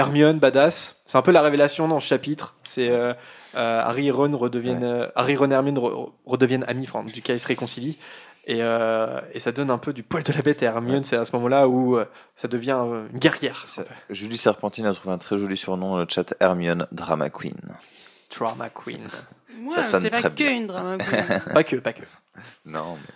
Hermione, 0.00 0.38
badass, 0.38 0.96
c'est 1.06 1.18
un 1.18 1.22
peu 1.22 1.30
la 1.32 1.42
révélation 1.42 1.86
dans 1.88 2.00
ce 2.00 2.06
chapitre. 2.06 2.54
C'est 2.64 2.88
euh, 2.88 3.12
euh, 3.54 3.80
Harry 3.82 4.08
et 4.08 4.10
Ron 4.10 4.36
redeviennent, 4.36 4.82
euh, 4.84 5.06
Harry, 5.14 5.36
Ron 5.36 5.50
et 5.50 5.54
Hermione 5.54 5.78
re- 5.78 6.10
redeviennent 6.26 6.64
amis, 6.68 6.86
enfin, 6.88 7.04
du 7.04 7.22
cas 7.22 7.34
ils 7.34 7.40
se 7.40 7.46
réconcilient. 7.46 7.98
Et, 8.46 8.62
euh, 8.62 9.20
et 9.34 9.38
ça 9.40 9.52
donne 9.52 9.70
un 9.70 9.78
peu 9.78 9.92
du 9.92 10.02
poil 10.02 10.22
de 10.22 10.32
la 10.32 10.40
bête 10.42 10.62
à 10.62 10.66
Hermione. 10.66 11.04
C'est 11.04 11.16
à 11.16 11.24
ce 11.24 11.32
moment-là 11.36 11.68
où 11.68 11.96
euh, 11.98 12.06
ça 12.36 12.48
devient 12.48 12.78
euh, 12.80 13.06
une 13.12 13.18
guerrière. 13.18 13.64
Julie 14.08 14.38
Serpentine 14.38 14.86
a 14.86 14.94
trouvé 14.94 15.14
un 15.14 15.18
très 15.18 15.38
joli 15.38 15.56
surnom 15.56 15.90
dans 15.90 15.98
le 16.00 16.06
chat 16.08 16.34
Hermione 16.40 16.86
Drama 16.90 17.28
Queen. 17.30 17.54
Drama 18.36 18.70
Queen. 18.70 19.06
Ouais, 19.66 19.82
sonne 19.84 20.00
c'est 20.00 20.10
pas 20.10 20.20
très 20.22 20.30
que 20.30 20.50
une 20.50 20.66
drama 20.66 20.96
queen. 20.98 21.40
pas 21.52 21.64
que, 21.64 21.76
pas 21.76 21.92
que. 21.92 22.02
Non, 22.64 22.96
mais. 22.96 23.14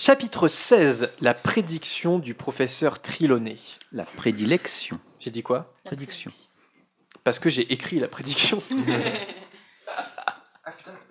Chapitre 0.00 0.46
16, 0.46 1.12
la 1.20 1.34
prédiction 1.34 2.20
du 2.20 2.32
professeur 2.34 3.00
Triloné. 3.02 3.56
La 3.92 4.04
prédilection. 4.04 5.00
J'ai 5.18 5.32
dit 5.32 5.42
quoi? 5.42 5.74
Prédiction. 5.84 6.30
Parce 7.24 7.40
que 7.40 7.50
j'ai 7.50 7.72
écrit 7.72 7.98
la 7.98 8.06
prédiction. 8.06 8.62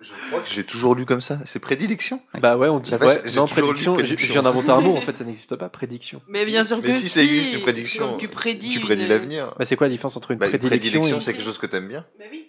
Je 0.00 0.12
crois 0.28 0.40
que 0.40 0.48
j'ai 0.48 0.64
toujours 0.64 0.94
lu 0.94 1.04
comme 1.04 1.20
ça. 1.20 1.40
C'est 1.44 1.58
prédilection 1.58 2.22
bah 2.40 2.56
ouais, 2.56 2.68
on 2.68 2.78
dit 2.78 2.90
La 2.92 2.96
vache, 2.98 3.16
ouais, 3.16 3.22
j'ai 3.30 3.36
non, 3.36 3.46
toujours 3.46 3.56
lu 3.58 3.62
prédiction. 3.64 3.92
Je, 3.98 4.02
prédiction. 4.04 4.26
je 4.28 4.32
viens 4.32 4.42
d'inventer 4.42 4.70
un 4.70 4.80
mot, 4.80 4.96
en 4.96 5.00
fait, 5.02 5.16
ça 5.16 5.24
n'existe 5.24 5.56
pas, 5.56 5.68
prédiction. 5.68 6.22
Mais 6.28 6.46
bien 6.46 6.62
sûr 6.64 6.76
Mais 6.78 6.84
que 6.84 6.92
si 6.92 7.08
ça 7.08 7.20
existe, 7.22 7.54
une 7.54 7.60
prédiction. 7.62 8.08
Comme 8.10 8.18
tu 8.18 8.28
prédis. 8.28 8.70
Tu 8.70 8.80
prédis 8.80 9.02
une- 9.02 9.08
l'avenir. 9.08 9.54
Bah, 9.58 9.64
c'est 9.64 9.74
quoi 9.76 9.88
la 9.88 9.90
différence 9.90 10.16
entre 10.16 10.30
une 10.30 10.38
Bah, 10.38 10.46
une 10.46 10.50
prédilection, 10.50 11.00
prédilection, 11.00 11.18
et 11.18 11.20
c'est 11.20 11.32
quelque 11.34 11.44
chose 11.44 11.58
que 11.58 11.66
t'aimes 11.66 11.88
bien. 11.88 12.06
Bah 12.18 12.24
oui. 12.30 12.48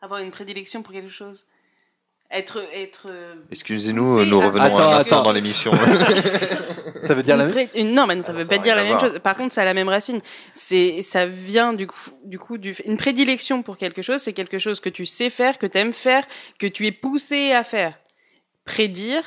Avoir 0.00 0.20
une 0.20 0.30
prédilection 0.30 0.82
pour 0.82 0.92
quelque 0.92 1.10
chose. 1.10 1.46
Être, 2.30 2.64
être. 2.72 3.02
euh, 3.06 3.34
Excusez-nous, 3.52 4.24
nous 4.24 4.40
revenons 4.40 4.64
Attends, 4.64 4.90
un 4.92 4.96
instant 4.96 5.16
attends. 5.16 5.24
dans 5.24 5.32
l'émission. 5.32 5.70
Ça 7.06 7.14
veut 7.14 7.22
dire 7.22 7.36
la 7.36 7.46
même 7.46 7.68
une- 7.74 7.94
non, 7.94 8.06
mais 8.06 8.20
ça 8.22 8.32
Ah, 8.34 8.38
veut 8.38 8.44
ça 8.44 8.50
pas 8.50 8.58
dire 8.58 8.74
la 8.74 8.82
même 8.84 8.98
chose. 8.98 9.18
Par 9.22 9.36
contre, 9.36 9.52
ça 9.54 9.60
a 9.62 9.64
la 9.64 9.74
même 9.74 9.88
racine. 9.90 10.20
C'est, 10.54 11.02
ça 11.02 11.26
vient 11.26 11.74
du 11.74 11.86
coup, 11.86 11.96
du 12.24 12.38
coup, 12.38 12.56
du, 12.58 12.74
une 12.86 12.96
prédilection 12.96 13.62
pour 13.62 13.76
quelque 13.76 14.00
chose. 14.02 14.20
C'est 14.22 14.32
quelque 14.32 14.58
chose 14.58 14.80
que 14.80 14.88
tu 14.88 15.04
sais 15.06 15.28
faire, 15.30 15.58
que 15.58 15.66
tu 15.66 15.76
aimes 15.78 15.92
faire, 15.92 16.24
que 16.58 16.66
tu 16.66 16.86
es 16.86 16.92
poussé 16.92 17.52
à 17.52 17.62
faire. 17.62 17.94
Prédire, 18.64 19.22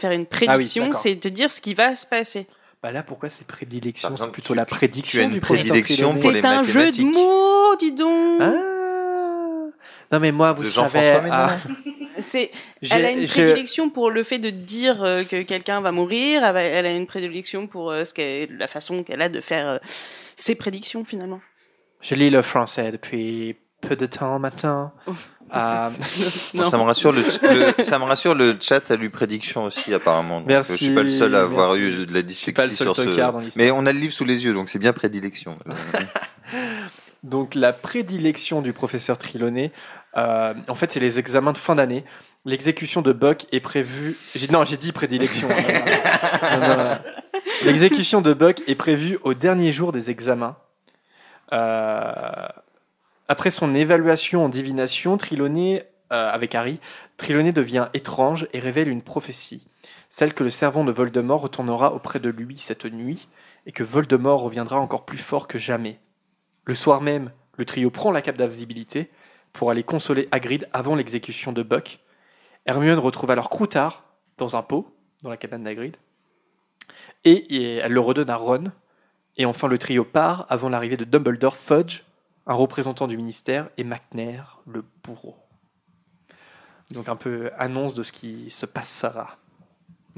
faire 0.00 0.12
une 0.12 0.24
prédiction, 0.26 0.84
Ah 0.84 0.86
d'accord. 0.86 1.00
c'est 1.02 1.16
te 1.16 1.28
dire 1.28 1.50
ce 1.52 1.60
qui 1.60 1.74
va 1.74 1.94
se 1.94 2.06
passer. 2.06 2.46
Bah 2.82 2.90
là, 2.90 3.02
pourquoi 3.02 3.28
c'est 3.28 3.46
prédilection 3.46 4.16
C'est 4.16 4.32
plutôt 4.32 4.54
tu- 4.54 4.58
la 4.58 4.64
prédiction 4.64 5.18
tu 5.18 5.22
as 5.22 5.26
une 5.26 5.34
du 5.34 5.40
prédilection 5.40 6.14
C'est 6.16 6.44
un 6.44 6.62
jeu 6.62 6.90
de 6.90 7.02
mots, 7.04 7.76
dis 7.78 7.92
donc. 7.92 8.40
Ah 8.40 8.52
non 10.12 10.18
mais 10.18 10.32
moi 10.32 10.52
vous 10.52 10.62
De 10.64 10.68
savez 10.68 10.88
Jean-François 10.88 11.20
Ménard. 11.20 11.50
ah, 11.68 11.70
C'est, 12.22 12.50
elle 12.90 13.04
a 13.04 13.10
une 13.12 13.26
prédilection 13.26 13.90
pour 13.90 14.10
le 14.10 14.22
fait 14.24 14.38
de 14.38 14.50
dire 14.50 15.02
euh, 15.02 15.24
que 15.24 15.42
quelqu'un 15.42 15.80
va 15.80 15.92
mourir. 15.92 16.44
Elle 16.44 16.56
a- 16.56 16.62
Elle 16.62 16.86
a 16.86 16.92
une 16.92 17.06
prédilection 17.06 17.66
pour 17.66 17.90
euh, 17.90 18.04
ce 18.04 18.58
la 18.58 18.66
façon 18.68 19.02
qu'elle 19.02 19.22
a 19.22 19.28
de 19.28 19.40
faire 19.40 19.66
euh, 19.68 19.78
ses 20.36 20.54
prédictions 20.54 21.04
finalement. 21.04 21.40
je 22.02 22.14
lis 22.14 22.30
le 22.30 22.42
français 22.42 22.90
depuis 22.92 23.56
peu 23.80 23.96
de 23.96 24.06
temps 24.06 24.38
maintenant. 24.38 24.92
Euh, 25.08 25.90
Bon, 26.54 26.64
ça 26.64 26.76
me 26.78 26.82
rassure 26.82 27.12
le, 27.12 27.22
le- 27.78 27.82
ça 27.84 27.98
me 27.98 28.04
rassure 28.04 28.34
le 28.34 28.56
chat 28.60 28.88
a 28.90 28.96
lu 28.96 29.10
prédiction 29.10 29.64
aussi 29.64 29.92
apparemment. 29.94 30.38
Donc, 30.40 30.48
Merci, 30.48 30.72
je 30.72 30.76
suis 30.84 30.94
pas 30.94 31.02
le 31.02 31.08
seul 31.08 31.34
à 31.34 31.40
avoir 31.42 31.70
merci. 31.70 31.82
eu 31.82 32.06
de 32.06 32.12
la 32.14 32.22
dyslexie 32.22 32.76
sur 32.76 32.94
ce. 32.94 33.58
Mais 33.58 33.70
on 33.70 33.84
a 33.86 33.92
le 33.92 33.98
livre 33.98 34.12
sous 34.12 34.24
les 34.24 34.44
yeux, 34.44 34.52
donc 34.54 34.68
c'est 34.68 34.78
bien 34.78 34.92
prédilection. 34.92 35.58
Donc 37.22 37.54
la 37.54 37.72
prédilection 37.72 38.62
du 38.62 38.72
professeur 38.72 39.18
Trelawney, 39.18 39.72
euh, 40.16 40.54
en 40.68 40.74
fait 40.74 40.92
c'est 40.92 41.00
les 41.00 41.18
examens 41.18 41.52
de 41.52 41.58
fin 41.58 41.74
d'année. 41.74 42.04
L'exécution 42.44 43.02
de 43.02 43.12
Buck 43.12 43.46
est 43.52 43.60
prévue. 43.60 44.16
Non, 44.50 44.64
j'ai 44.64 44.76
dit 44.78 44.92
prédilection. 44.92 45.48
hein. 45.50 46.98
L'exécution 47.64 48.20
de 48.22 48.32
Buck 48.32 48.62
est 48.66 48.74
prévue 48.74 49.18
au 49.22 49.34
dernier 49.34 49.72
jour 49.72 49.92
des 49.92 50.10
examens. 50.10 50.56
Euh, 51.52 52.48
Après 53.28 53.50
son 53.50 53.74
évaluation 53.74 54.44
en 54.44 54.48
divination, 54.48 55.18
Trelawney, 55.18 55.84
euh, 56.12 56.30
avec 56.30 56.54
Harry, 56.54 56.80
Trelawney 57.18 57.52
devient 57.52 57.88
étrange 57.94 58.48
et 58.52 58.58
révèle 58.58 58.88
une 58.88 59.02
prophétie, 59.02 59.66
celle 60.08 60.32
que 60.34 60.42
le 60.42 60.50
servant 60.50 60.84
de 60.84 60.92
Voldemort 60.92 61.42
retournera 61.42 61.92
auprès 61.92 62.20
de 62.20 62.30
lui 62.30 62.58
cette 62.58 62.86
nuit 62.86 63.28
et 63.66 63.72
que 63.72 63.84
Voldemort 63.84 64.40
reviendra 64.40 64.80
encore 64.80 65.04
plus 65.04 65.18
fort 65.18 65.46
que 65.46 65.58
jamais. 65.58 66.00
Le 66.64 66.74
soir 66.74 67.02
même, 67.02 67.30
le 67.56 67.64
trio 67.64 67.90
prend 67.90 68.10
la 68.10 68.22
cape 68.22 68.36
d'invisibilité 68.36 69.10
pour 69.52 69.70
aller 69.70 69.82
consoler 69.82 70.28
Hagrid 70.30 70.68
avant 70.72 70.94
l'exécution 70.94 71.52
de 71.52 71.62
Buck. 71.62 72.00
Hermione 72.66 72.98
retrouve 72.98 73.30
alors 73.30 73.50
Croutard 73.50 74.04
dans 74.38 74.56
un 74.56 74.62
pot, 74.62 74.94
dans 75.22 75.30
la 75.30 75.36
cabane 75.36 75.64
d'Hagrid, 75.64 75.96
et, 77.24 77.76
elle 77.76 77.92
le 77.92 78.00
redonne 78.00 78.30
à 78.30 78.36
Ron. 78.36 78.72
Et 79.36 79.44
enfin, 79.44 79.68
le 79.68 79.78
trio 79.78 80.04
part 80.04 80.46
avant 80.48 80.68
l'arrivée 80.68 80.96
de 80.96 81.04
Dumbledore, 81.04 81.56
Fudge, 81.56 82.02
un 82.46 82.54
représentant 82.54 83.06
du 83.06 83.16
ministère, 83.16 83.68
et 83.76 83.84
McNair, 83.84 84.60
le 84.66 84.84
bourreau. 85.04 85.36
Donc 86.90 87.08
un 87.08 87.16
peu 87.16 87.50
annonce 87.56 87.94
de 87.94 88.02
ce 88.02 88.12
qui 88.12 88.50
se 88.50 88.66
passera. 88.66 89.36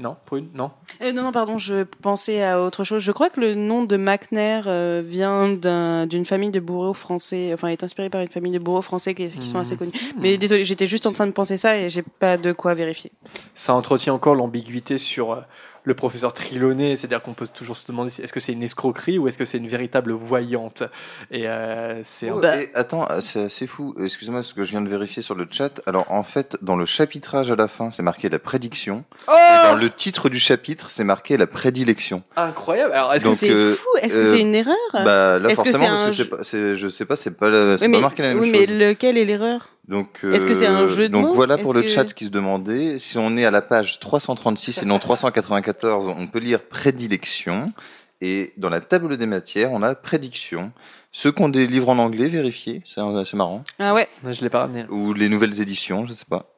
Non, 0.03 0.17
Prune 0.25 0.49
Non 0.53 0.69
Euh, 1.01 1.11
non, 1.13 1.23
non, 1.23 1.31
pardon, 1.31 1.57
je 1.57 1.83
pensais 1.83 2.43
à 2.43 2.61
autre 2.61 2.83
chose. 2.83 3.01
Je 3.01 3.11
crois 3.13 3.29
que 3.29 3.39
le 3.39 3.55
nom 3.55 3.83
de 3.85 3.95
McNair 3.97 4.65
euh, 4.67 5.01
vient 5.05 5.49
d'un- 5.49 6.05
d'une 6.07 6.25
famille 6.25 6.51
de 6.51 6.59
bourreaux 6.59 6.93
français, 6.93 7.51
enfin, 7.53 7.69
est 7.69 7.83
inspiré 7.83 8.09
par 8.09 8.19
une 8.21 8.27
famille 8.27 8.51
de 8.51 8.59
bourreaux 8.59 8.81
français 8.81 9.15
qui, 9.15 9.29
qui 9.29 9.47
sont 9.47 9.57
assez 9.59 9.77
connus. 9.77 9.93
Mais 10.19 10.37
désolé, 10.37 10.65
j'étais 10.65 10.87
juste 10.87 11.05
en 11.05 11.13
train 11.13 11.25
de 11.25 11.31
penser 11.31 11.57
ça 11.57 11.77
et 11.77 11.89
j'ai 11.89 12.03
pas 12.03 12.37
de 12.37 12.51
quoi 12.51 12.73
vérifier. 12.73 13.11
ça 13.55 13.73
entretient 13.73 14.13
encore 14.13 14.35
l'ambiguïté 14.35 14.97
sur 14.97 15.31
euh, 15.31 15.41
le 15.85 15.93
professeur 15.95 16.31
Trelawney, 16.33 16.95
c'est-à-dire 16.95 17.21
qu'on 17.21 17.33
peut 17.33 17.47
toujours 17.53 17.75
se 17.75 17.85
demander 17.87 18.09
si- 18.09 18.21
est-ce 18.21 18.31
que 18.31 18.39
c'est 18.39 18.53
une 18.53 18.63
escroquerie 18.63 19.17
ou 19.17 19.27
est-ce 19.27 19.37
que 19.37 19.45
c'est 19.45 19.57
une 19.57 19.67
véritable 19.67 20.13
voyante? 20.13 20.83
Et 21.29 21.47
euh, 21.47 22.01
c'est 22.05 22.29
un- 22.29 22.41
et 22.41 22.69
attends, 22.73 23.05
euh, 23.11 23.19
c'est 23.21 23.43
assez 23.43 23.67
fou. 23.67 23.93
Excuse-moi, 24.01 24.43
ce 24.43 24.53
que 24.53 24.63
je 24.63 24.71
viens 24.71 24.81
de 24.81 24.87
vérifier 24.89 25.21
sur 25.21 25.35
le 25.35 25.45
chat. 25.51 25.81
Alors 25.85 26.05
en 26.09 26.23
fait, 26.23 26.55
dans 26.61 26.75
le 26.77 26.85
chapitrage 26.85 27.51
à 27.51 27.55
la 27.55 27.67
fin, 27.67 27.91
c'est 27.91 28.03
marqué 28.03 28.29
la 28.29 28.39
prédiction. 28.39 29.03
Oh 29.27 29.31
et 29.31 29.67
dans 29.67 29.75
le 29.75 29.89
titre 29.89 30.29
du 30.29 30.39
chapitre, 30.39 30.89
c'est 30.89 31.03
marqué 31.03 31.35
la 31.37 31.47
prédilection. 31.47 32.23
incroyable. 32.35 32.93
Alors 32.93 33.13
est-ce 33.13 33.23
que 33.25 33.29
Donc, 33.29 33.37
C'est 33.37 33.49
euh, 33.49 33.75
fou, 33.75 33.87
est-ce 34.01 34.13
que 34.13 34.19
euh, 34.19 34.31
c'est 34.31 34.39
une 34.41 34.55
erreur? 34.55 34.75
Bah 34.93 35.37
là 35.39 35.49
que 35.49 35.55
forcément, 35.55 35.97
c'est 36.11 36.25
parce 36.29 36.49
que 36.51 36.73
pas, 36.73 36.77
je 36.77 36.87
sais 36.89 37.05
pas, 37.05 37.15
c'est 37.15 37.31
pas, 37.37 37.49
Oui, 37.81 37.87
marqué 38.01 38.21
la 38.23 38.29
même 38.29 38.39
oui, 38.39 38.51
chose. 38.51 38.67
mais 38.69 38.85
lequel 38.87 39.17
est 39.17 39.25
l'erreur? 39.25 39.69
Donc, 39.87 40.19
Est-ce 40.23 40.45
que 40.45 40.53
c'est 40.53 40.65
un 40.67 40.87
jeu 40.87 41.09
de 41.09 41.13
donc 41.13 41.25
mots 41.27 41.33
voilà 41.33 41.57
pour 41.57 41.71
Est-ce 41.71 41.77
le 41.77 41.81
que- 41.83 41.87
chat 41.89 42.05
qui 42.13 42.25
se 42.25 42.29
demandait. 42.29 42.99
Si 42.99 43.17
on 43.17 43.35
est 43.35 43.43
à 43.45 43.51
la 43.51 43.61
page 43.61 43.99
336 43.99 44.81
et 44.81 44.85
non 44.85 44.97
394, 44.99 46.07
on 46.07 46.27
peut 46.27 46.39
lire 46.39 46.61
prédilection. 46.63 47.73
Et 48.21 48.53
dans 48.55 48.69
la 48.69 48.79
table 48.79 49.17
des 49.17 49.25
matières, 49.25 49.73
on 49.73 49.81
a 49.83 49.93
prédiction. 49.95 50.71
Ceux 51.11 51.33
qui 51.33 51.41
ont 51.41 51.49
des 51.49 51.67
livres 51.67 51.89
en 51.89 51.97
anglais, 51.97 52.29
vérifiez, 52.29 52.81
c'est 52.87 53.01
c'est 53.25 53.35
marrant. 53.35 53.65
Ah 53.79 53.93
ouais 53.93 54.07
Je 54.23 54.41
l'ai 54.41 54.49
pas 54.49 54.59
ramené. 54.59 54.85
Ou 54.89 55.13
les 55.13 55.27
nouvelles 55.27 55.59
éditions, 55.61 56.05
je 56.05 56.13
sais 56.13 56.23
pas. 56.29 56.49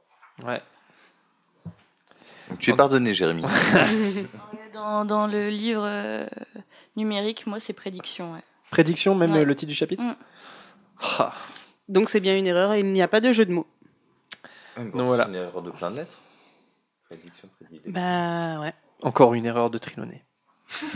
Ouais. 0.45 0.61
Donc, 2.49 2.59
tu 2.59 2.69
es 2.69 2.75
pardonné, 2.75 3.13
Jérémy. 3.15 3.43
Dans, 4.75 5.05
dans 5.05 5.25
le 5.25 5.49
livre 5.49 5.83
euh, 5.85 6.27
numérique, 6.97 7.47
moi, 7.47 7.59
c'est 7.61 7.71
prédiction. 7.73 8.33
ouais. 8.33 8.41
Prédiction, 8.71 9.15
même 9.15 9.31
Ouais. 9.31 9.39
euh, 9.39 9.45
le 9.45 9.55
titre 9.55 9.69
du 9.69 9.75
chapitre 9.75 10.03
Mm. 10.03 10.15
Ah. 11.17 11.33
Donc 11.87 12.09
c'est 12.09 12.19
bien 12.19 12.37
une 12.37 12.47
erreur 12.47 12.73
et 12.73 12.79
il 12.79 12.91
n'y 12.91 13.01
a 13.01 13.07
pas 13.07 13.21
de 13.21 13.31
jeu 13.31 13.45
de 13.45 13.53
mots. 13.53 13.67
Donc 14.77 14.93
voilà. 14.93 15.23
C'est 15.23 15.29
une 15.29 15.35
erreur 15.35 15.61
de 15.61 15.71
plein 15.71 15.91
de 15.91 15.97
lettres. 15.97 16.19
Prédiction. 17.07 17.49
Bah 17.87 18.59
ouais. 18.59 18.73
Encore 19.03 19.33
une 19.33 19.45
erreur 19.45 19.69
de 19.69 19.77
Trelawney. 19.77 20.23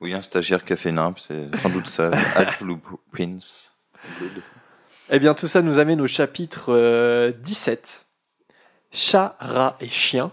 Oui, 0.00 0.14
un 0.14 0.22
stagiaire 0.22 0.64
qui 0.64 0.72
a 0.72 0.76
fait 0.76 0.92
nimp, 0.92 1.18
c'est 1.18 1.54
sans 1.56 1.70
doute 1.70 1.88
ça. 1.88 2.10
Blue 2.60 2.78
Prince. 3.12 3.72
Blood. 4.18 4.42
Eh 5.10 5.18
bien, 5.18 5.34
tout 5.34 5.48
ça 5.48 5.62
nous 5.62 5.78
amène 5.78 6.00
au 6.00 6.06
chapitre 6.06 6.72
euh, 6.72 7.32
17. 7.32 8.06
Chat, 8.92 9.36
rat 9.40 9.76
et 9.80 9.88
chien. 9.88 10.30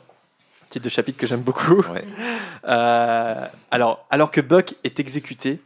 Titre 0.69 0.85
de 0.85 0.89
chapitre 0.89 1.17
que 1.17 1.25
j'aime 1.25 1.41
beaucoup. 1.41 1.81
Ouais. 1.93 2.05
Euh, 2.67 3.47
alors, 3.71 4.05
alors 4.09 4.31
que 4.31 4.41
Buck 4.41 4.75
est 4.83 4.99
exécuté, 4.99 5.61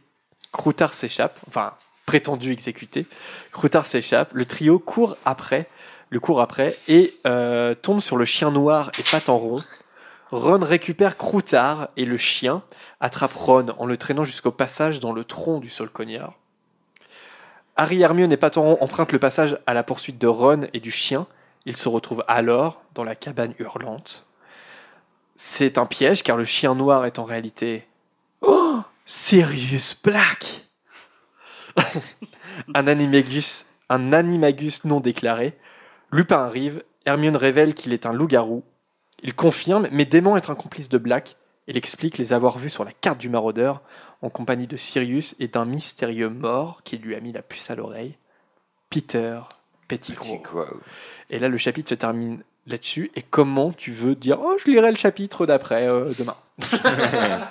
Croutard 0.52 0.94
s'échappe, 0.94 1.38
enfin 1.48 1.74
prétendu 2.10 2.50
exécuté. 2.50 3.06
Croutard 3.52 3.86
s'échappe, 3.86 4.32
le 4.32 4.44
trio 4.44 4.80
court 4.80 5.16
après, 5.24 5.68
le 6.08 6.18
court 6.18 6.40
après 6.40 6.76
et 6.88 7.14
euh, 7.24 7.72
tombe 7.72 8.00
sur 8.00 8.16
le 8.16 8.24
chien 8.24 8.50
noir 8.50 8.90
et 8.98 9.04
patte. 9.04 9.28
Ron 10.32 10.58
récupère 10.58 11.16
Croutard 11.16 11.86
et 11.96 12.04
le 12.04 12.16
chien 12.16 12.64
attrape 12.98 13.32
Ron 13.32 13.66
en 13.78 13.86
le 13.86 13.96
traînant 13.96 14.24
jusqu'au 14.24 14.50
passage 14.50 14.98
dans 14.98 15.12
le 15.12 15.22
tronc 15.22 15.60
du 15.60 15.70
sol 15.70 15.88
cognard. 15.88 16.32
Harry, 17.76 18.02
Hermione 18.02 18.32
et 18.32 18.36
Paton 18.36 18.76
empruntent 18.80 19.12
le 19.12 19.20
passage 19.20 19.56
à 19.68 19.72
la 19.72 19.84
poursuite 19.84 20.18
de 20.18 20.26
Ron 20.26 20.62
et 20.72 20.80
du 20.80 20.90
chien. 20.90 21.28
Ils 21.64 21.76
se 21.76 21.88
retrouvent 21.88 22.24
alors 22.26 22.82
dans 22.96 23.04
la 23.04 23.14
cabane 23.14 23.54
hurlante. 23.60 24.26
C'est 25.36 25.78
un 25.78 25.86
piège 25.86 26.24
car 26.24 26.36
le 26.36 26.44
chien 26.44 26.74
noir 26.74 27.06
est 27.06 27.20
en 27.20 27.24
réalité 27.24 27.86
oh, 28.40 28.80
Sirius 29.04 29.94
Black, 30.02 30.69
un 32.74 32.86
animagus, 32.86 33.66
un 33.88 34.12
animagus 34.12 34.84
non 34.84 35.00
déclaré. 35.00 35.56
Lupin 36.12 36.38
arrive. 36.38 36.82
Hermione 37.06 37.36
révèle 37.36 37.74
qu'il 37.74 37.92
est 37.92 38.06
un 38.06 38.12
loup-garou. 38.12 38.62
Il 39.22 39.34
confirme, 39.34 39.88
mais 39.92 40.04
dément 40.04 40.36
être 40.36 40.50
un 40.50 40.54
complice 40.54 40.88
de 40.88 40.98
Black. 40.98 41.36
Il 41.66 41.76
explique 41.76 42.18
les 42.18 42.32
avoir 42.32 42.58
vus 42.58 42.70
sur 42.70 42.84
la 42.84 42.92
carte 42.92 43.18
du 43.18 43.28
maraudeur 43.28 43.82
en 44.22 44.30
compagnie 44.30 44.66
de 44.66 44.76
Sirius 44.76 45.34
et 45.38 45.48
d'un 45.48 45.64
mystérieux 45.64 46.28
mort 46.28 46.82
qui 46.84 46.98
lui 46.98 47.14
a 47.14 47.20
mis 47.20 47.32
la 47.32 47.42
puce 47.42 47.70
à 47.70 47.74
l'oreille, 47.74 48.16
Peter 48.88 49.40
Pettigrew. 49.88 50.40
Et 51.30 51.38
là, 51.38 51.48
le 51.48 51.58
chapitre 51.58 51.90
se 51.90 51.94
termine 51.94 52.42
là-dessus. 52.66 53.10
Et 53.14 53.22
comment 53.22 53.72
tu 53.72 53.90
veux 53.92 54.14
dire 54.14 54.38
Oh, 54.40 54.56
je 54.64 54.70
lirai 54.70 54.90
le 54.90 54.96
chapitre 54.96 55.46
d'après 55.46 55.88
euh, 55.88 56.12
demain? 56.18 56.36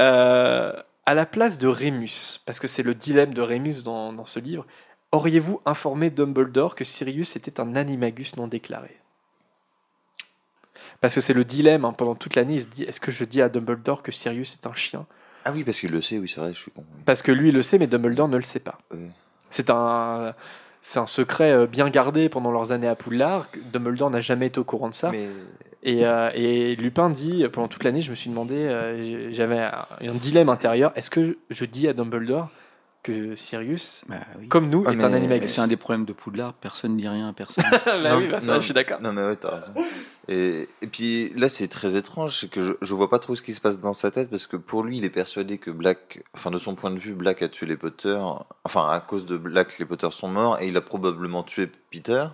Euh, 0.00 0.72
À 1.04 1.14
la 1.14 1.26
place 1.26 1.58
de 1.58 1.68
Rémus, 1.68 2.40
parce 2.46 2.60
que 2.60 2.68
c'est 2.68 2.82
le 2.82 2.94
dilemme 2.94 3.34
de 3.34 3.42
Rémus 3.42 3.82
dans, 3.82 4.12
dans 4.12 4.24
ce 4.24 4.38
livre, 4.38 4.66
auriez-vous 5.10 5.60
informé 5.64 6.10
Dumbledore 6.10 6.74
que 6.74 6.84
Sirius 6.84 7.36
était 7.36 7.60
un 7.60 7.74
animagus 7.76 8.36
non 8.36 8.46
déclaré? 8.46 8.96
Parce 11.00 11.16
que 11.16 11.20
c'est 11.20 11.34
le 11.34 11.44
dilemme 11.44 11.84
hein, 11.84 11.92
pendant 11.92 12.14
toute 12.14 12.36
l'année. 12.36 12.54
Il 12.54 12.62
se 12.62 12.68
dit 12.68 12.84
Est-ce 12.84 13.00
que 13.00 13.10
je 13.10 13.24
dis 13.24 13.42
à 13.42 13.48
Dumbledore 13.48 14.02
que 14.02 14.12
Sirius 14.12 14.54
est 14.54 14.66
un 14.66 14.74
chien? 14.74 15.06
Ah 15.44 15.50
oui, 15.52 15.64
parce 15.64 15.80
qu'il 15.80 15.90
le 15.90 16.00
sait, 16.00 16.18
oui, 16.18 16.30
c'est 16.32 16.40
vrai, 16.40 16.52
je 16.52 16.58
suis 16.58 16.70
con. 16.70 16.84
oui. 16.94 17.02
Parce 17.04 17.22
que 17.22 17.32
lui, 17.32 17.48
il 17.48 17.54
le 17.54 17.62
sait, 17.62 17.78
mais 17.78 17.88
Dumbledore 17.88 18.28
ne 18.28 18.36
le 18.36 18.42
sait 18.44 18.60
pas. 18.60 18.78
Ouais. 18.92 19.10
C'est 19.50 19.68
un, 19.70 20.34
c'est 20.82 20.98
un 20.98 21.06
secret 21.06 21.52
euh, 21.52 21.66
bien 21.66 21.88
gardé 21.88 22.28
pendant 22.28 22.50
leurs 22.50 22.72
années 22.72 22.88
à 22.88 22.94
Poudlard. 22.96 23.46
Dumbledore 23.72 24.10
n'a 24.10 24.20
jamais 24.20 24.48
été 24.48 24.58
au 24.58 24.64
courant 24.64 24.88
de 24.90 24.94
ça. 24.94 25.10
Mais 25.12 25.28
Et, 25.84 26.04
euh, 26.04 26.30
et 26.34 26.76
Lupin 26.76 27.08
dit, 27.10 27.44
pendant 27.52 27.68
toute 27.68 27.84
l'année, 27.84 28.02
je 28.02 28.10
me 28.10 28.16
suis 28.16 28.30
demandé, 28.30 28.54
euh, 28.54 29.32
j'avais 29.32 29.58
un, 29.58 29.86
un 30.00 30.14
dilemme 30.14 30.48
intérieur, 30.48 30.92
est-ce 30.94 31.10
que 31.10 31.38
je 31.50 31.64
dis 31.64 31.88
à 31.88 31.92
Dumbledore 31.92 32.48
que 33.02 33.34
Sirius, 33.36 34.04
Bah 34.08 34.16
oui. 34.38 34.48
comme 34.48 34.68
nous, 34.70 34.84
Ah, 34.86 34.92
est 34.92 35.02
un 35.02 35.12
animagus. 35.12 35.52
C'est 35.52 35.60
un 35.60 35.66
des 35.66 35.76
problèmes 35.76 36.04
de 36.04 36.12
Poudlard, 36.12 36.54
personne 36.54 36.92
ne 36.92 36.98
dit 36.98 37.08
rien 37.08 37.28
à 37.28 37.32
personne. 37.32 37.64
Bah 37.84 38.16
oui, 38.16 38.28
bah 38.30 38.40
ça, 38.40 38.54
non, 38.54 38.60
je 38.60 38.64
suis 38.66 38.74
d'accord. 38.74 39.00
Non, 39.00 39.12
mais 39.12 39.22
ouais, 39.22 39.36
t'as 39.36 39.56
raison. 39.58 39.72
Et, 40.28 40.68
et 40.82 40.86
puis 40.86 41.32
là, 41.34 41.48
c'est 41.48 41.66
très 41.68 41.96
étrange, 41.96 42.38
c'est 42.38 42.48
que 42.48 42.62
je, 42.62 42.72
je 42.80 42.94
vois 42.94 43.10
pas 43.10 43.18
trop 43.18 43.34
ce 43.34 43.42
qui 43.42 43.52
se 43.54 43.60
passe 43.60 43.80
dans 43.80 43.92
sa 43.92 44.10
tête 44.12 44.30
parce 44.30 44.46
que 44.46 44.56
pour 44.56 44.84
lui, 44.84 44.98
il 44.98 45.04
est 45.04 45.10
persuadé 45.10 45.58
que 45.58 45.70
Black, 45.72 46.22
enfin 46.34 46.50
de 46.52 46.58
son 46.58 46.74
point 46.76 46.90
de 46.92 46.98
vue, 46.98 47.14
Black 47.14 47.42
a 47.42 47.48
tué 47.48 47.66
les 47.66 47.76
Potter. 47.76 48.20
Enfin, 48.64 48.88
à 48.88 49.00
cause 49.00 49.26
de 49.26 49.36
Black, 49.36 49.76
les 49.78 49.84
Potter 49.84 50.08
sont 50.12 50.28
morts 50.28 50.60
et 50.60 50.68
il 50.68 50.76
a 50.76 50.80
probablement 50.80 51.42
tué 51.42 51.68
Peter. 51.90 52.26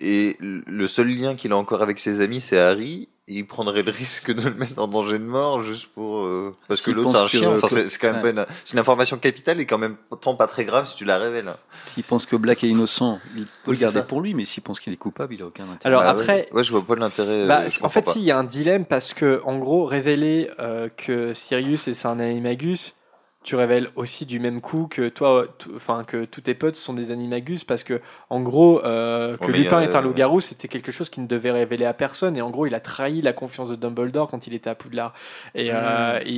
Et 0.00 0.36
le 0.40 0.86
seul 0.88 1.08
lien 1.08 1.36
qu'il 1.36 1.52
a 1.52 1.56
encore 1.56 1.80
avec 1.80 1.98
ses 1.98 2.20
amis, 2.20 2.40
c'est 2.40 2.58
Harry. 2.58 3.08
Il 3.28 3.46
prendrait 3.46 3.84
le 3.84 3.92
risque 3.92 4.32
de 4.34 4.48
le 4.48 4.54
mettre 4.54 4.82
en 4.82 4.88
danger 4.88 5.18
de 5.18 5.24
mort 5.24 5.62
juste 5.62 5.86
pour 5.94 6.24
euh, 6.24 6.52
parce 6.66 6.80
que 6.80 6.90
S'il 6.90 6.94
l'autre 6.94 7.12
c'est 7.12 7.18
un 7.18 7.26
chien. 7.28 7.52
Enfin, 7.52 7.68
c'est 7.68 7.98
quand 8.00 8.12
même 8.12 8.38
une, 8.38 8.46
c'est 8.64 8.72
une 8.72 8.80
information 8.80 9.16
capitale 9.16 9.60
et 9.60 9.64
quand 9.64 9.78
même 9.78 9.96
tant 10.20 10.34
pas 10.34 10.48
très 10.48 10.64
grave 10.64 10.86
si 10.86 10.96
tu 10.96 11.04
la 11.04 11.18
révèles. 11.18 11.54
S'il 11.84 12.02
pense 12.02 12.26
que 12.26 12.34
Black 12.34 12.64
est 12.64 12.68
innocent, 12.68 13.20
il 13.36 13.44
peut 13.44 13.70
Oui, 13.70 13.76
le 13.76 13.80
garder 13.80 14.02
pour 14.02 14.20
lui, 14.22 14.34
mais 14.34 14.44
s'il 14.44 14.64
pense 14.64 14.80
qu'il 14.80 14.92
est 14.92 14.96
coupable, 14.96 15.34
il 15.34 15.42
a 15.42 15.46
aucun 15.46 15.64
intérêt. 15.70 15.78
Alors 15.84 16.02
Bah 16.02 16.10
après, 16.10 16.48
ouais, 16.50 16.52
ouais, 16.52 16.64
je 16.64 16.72
vois 16.72 16.84
pas 16.84 16.96
l'intérêt. 16.96 17.46
Bah, 17.46 17.62
en 17.82 17.88
fait, 17.88 18.02
pas. 18.02 18.12
si, 18.12 18.18
il 18.18 18.24
y 18.24 18.32
a 18.32 18.38
un 18.38 18.44
dilemme 18.44 18.84
parce 18.86 19.14
que, 19.14 19.40
en 19.44 19.56
gros, 19.58 19.84
révéler 19.86 20.50
euh, 20.58 20.88
que 20.88 21.32
Sirius 21.32 21.86
est 21.86 22.04
un 22.04 22.18
animagus, 22.18 22.96
tu 23.42 23.56
révèles 23.56 23.88
aussi 23.96 24.24
du 24.26 24.38
même 24.40 24.60
coup 24.60 24.86
que 24.88 25.08
toi, 25.08 25.46
enfin 25.74 26.04
que 26.04 26.24
tous 26.24 26.42
tes 26.42 26.54
potes 26.54 26.76
sont 26.76 26.92
des 26.94 27.10
animagus 27.10 27.64
parce 27.64 27.82
que, 27.82 28.00
en 28.30 28.40
gros, 28.40 28.84
euh, 28.84 29.36
que 29.36 29.50
Lupin 29.50 29.80
est 29.80 29.96
un 29.96 30.00
loup-garou, 30.00 30.40
c'était 30.40 30.68
quelque 30.68 30.92
chose 30.92 31.10
qui 31.10 31.20
ne 31.20 31.26
devait 31.26 31.50
révéler 31.50 31.84
à 31.84 31.92
personne 31.94 32.36
et 32.36 32.42
en 32.42 32.50
gros, 32.50 32.66
il 32.66 32.74
a 32.74 32.80
trahi 32.80 33.20
la 33.22 33.32
confiance 33.32 33.70
de 33.70 33.76
Dumbledore 33.76 34.28
quand 34.28 34.46
il 34.46 34.54
était 34.54 34.70
à 34.70 34.74
Poudlard. 34.74 35.12
Et 35.54 35.70
euh, 35.72 36.18
Mmh. 36.20 36.22
et 36.26 36.30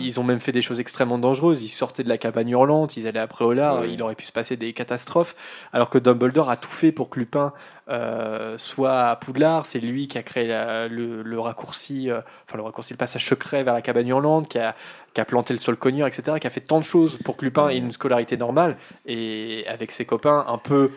ils 0.00 0.20
ont 0.20 0.24
même 0.24 0.40
fait 0.40 0.52
des 0.52 0.62
choses 0.62 0.80
extrêmement 0.80 1.18
dangereuses. 1.18 1.62
Ils 1.62 1.68
sortaient 1.68 2.04
de 2.04 2.08
la 2.08 2.18
cabane 2.18 2.48
hurlante, 2.48 2.96
ils 2.96 3.06
allaient 3.06 3.18
à 3.20 3.26
Préolard, 3.26 3.80
Ouais. 3.80 3.92
il 3.92 4.02
aurait 4.02 4.14
pu 4.14 4.24
se 4.26 4.32
passer 4.32 4.56
des 4.56 4.72
catastrophes. 4.72 5.34
Alors 5.72 5.88
que 5.90 5.98
Dumbledore 5.98 6.50
a 6.50 6.56
tout 6.56 6.70
fait 6.70 6.92
pour 6.92 7.08
que 7.10 7.18
Lupin 7.20 7.52
euh, 7.88 8.56
soit 8.56 9.08
à 9.08 9.16
Poudlard. 9.16 9.66
C'est 9.66 9.80
lui 9.80 10.06
qui 10.06 10.16
a 10.16 10.22
créé 10.22 10.46
la- 10.46 10.86
le, 10.86 11.22
le 11.22 11.40
raccourci, 11.40 12.08
euh, 12.08 12.20
enfin 12.46 12.56
le 12.56 12.62
raccourci, 12.62 12.92
le 12.92 12.96
passage 12.98 13.24
secret 13.26 13.64
vers 13.64 13.74
la 13.74 13.82
cabane 13.82 14.06
hurlante, 14.06 14.48
qui 14.48 14.58
a, 14.58 14.76
qui 15.14 15.20
a 15.20 15.24
planté 15.24 15.52
le 15.52 15.58
sol 15.58 15.76
cogneur, 15.76 16.06
etc., 16.06 16.38
qui 16.40 16.46
a 16.46 16.50
fait 16.50 16.60
tant 16.60 16.78
de 16.78 16.84
choses 16.84 17.18
pour 17.24 17.36
que 17.36 17.44
Lupin 17.44 17.68
ait 17.68 17.78
une 17.78 17.92
scolarité 17.92 18.36
normale. 18.36 18.76
Et 19.06 19.64
avec 19.68 19.90
ses 19.92 20.04
copains 20.04 20.44
un 20.48 20.58
peu 20.58 20.90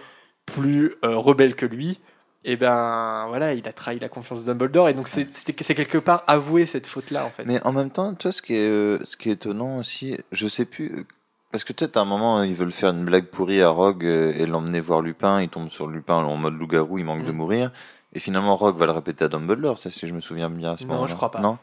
plus 0.46 0.94
euh, 1.04 1.18
rebelles 1.18 1.56
que 1.56 1.66
lui, 1.66 2.00
et 2.46 2.58
ben 2.58 3.26
voilà, 3.30 3.54
il 3.54 3.66
a 3.68 3.72
trahi 3.74 4.00
la 4.00 4.10
confiance 4.10 4.42
de 4.44 4.46
Dumbledore. 4.52 4.90
Et 4.90 4.94
donc 4.94 5.08
c'est 5.08 5.76
quelque 5.76 5.98
part 5.98 6.24
avouer 6.28 6.66
cette 6.66 6.86
faute-là, 6.88 7.26
en 7.26 7.30
fait. 7.30 7.46
Mais 7.46 7.64
en 7.66 7.72
même 7.72 7.90
temps, 7.90 8.14
toi, 8.16 8.32
ce 8.34 8.42
qui 8.42 8.54
est, 8.56 8.70
euh, 8.70 9.00
ce 9.06 9.16
qui 9.16 9.30
est 9.30 9.34
étonnant 9.34 9.78
aussi, 9.80 10.18
je 10.34 10.48
sais 10.48 10.66
plus, 10.66 11.06
parce 11.52 11.64
que 11.64 11.72
peut-être 11.72 11.96
à 11.98 12.02
un 12.02 12.06
moment, 12.06 12.44
ils 12.44 12.54
veulent 12.54 12.72
faire 12.72 12.90
une 12.90 13.06
blague 13.06 13.26
pourrie 13.28 13.62
à 13.62 13.70
Rogue 13.70 14.06
euh, 14.06 14.34
et 14.36 14.46
l'emmener 14.46 14.82
voir 14.82 15.02
Lupin, 15.02 15.42
il 15.42 15.48
tombe 15.50 15.70
sur 15.70 15.88
Lupin 15.88 16.16
en 16.16 16.36
mode 16.36 16.56
loup-garou, 16.60 16.98
il 17.00 17.06
manque 17.06 17.24
de 17.24 17.32
Mm. 17.32 17.36
mourir, 17.36 17.72
et 18.14 18.20
finalement 18.20 18.58
Rogue 18.58 18.76
va 18.76 18.88
le 18.88 18.92
répéter 18.92 19.24
à 19.24 19.28
Dumbledore, 19.30 19.80
ça 19.80 19.90
si 19.90 20.06
je 20.08 20.14
me 20.14 20.20
souviens 20.20 20.50
bien 20.50 20.74
à 20.74 20.78
ce 20.78 20.84
Non, 20.84 20.90
moment-là. 20.96 21.12
je 21.12 21.16
crois 21.16 21.32
pas. 21.32 21.40
Non? 21.40 21.58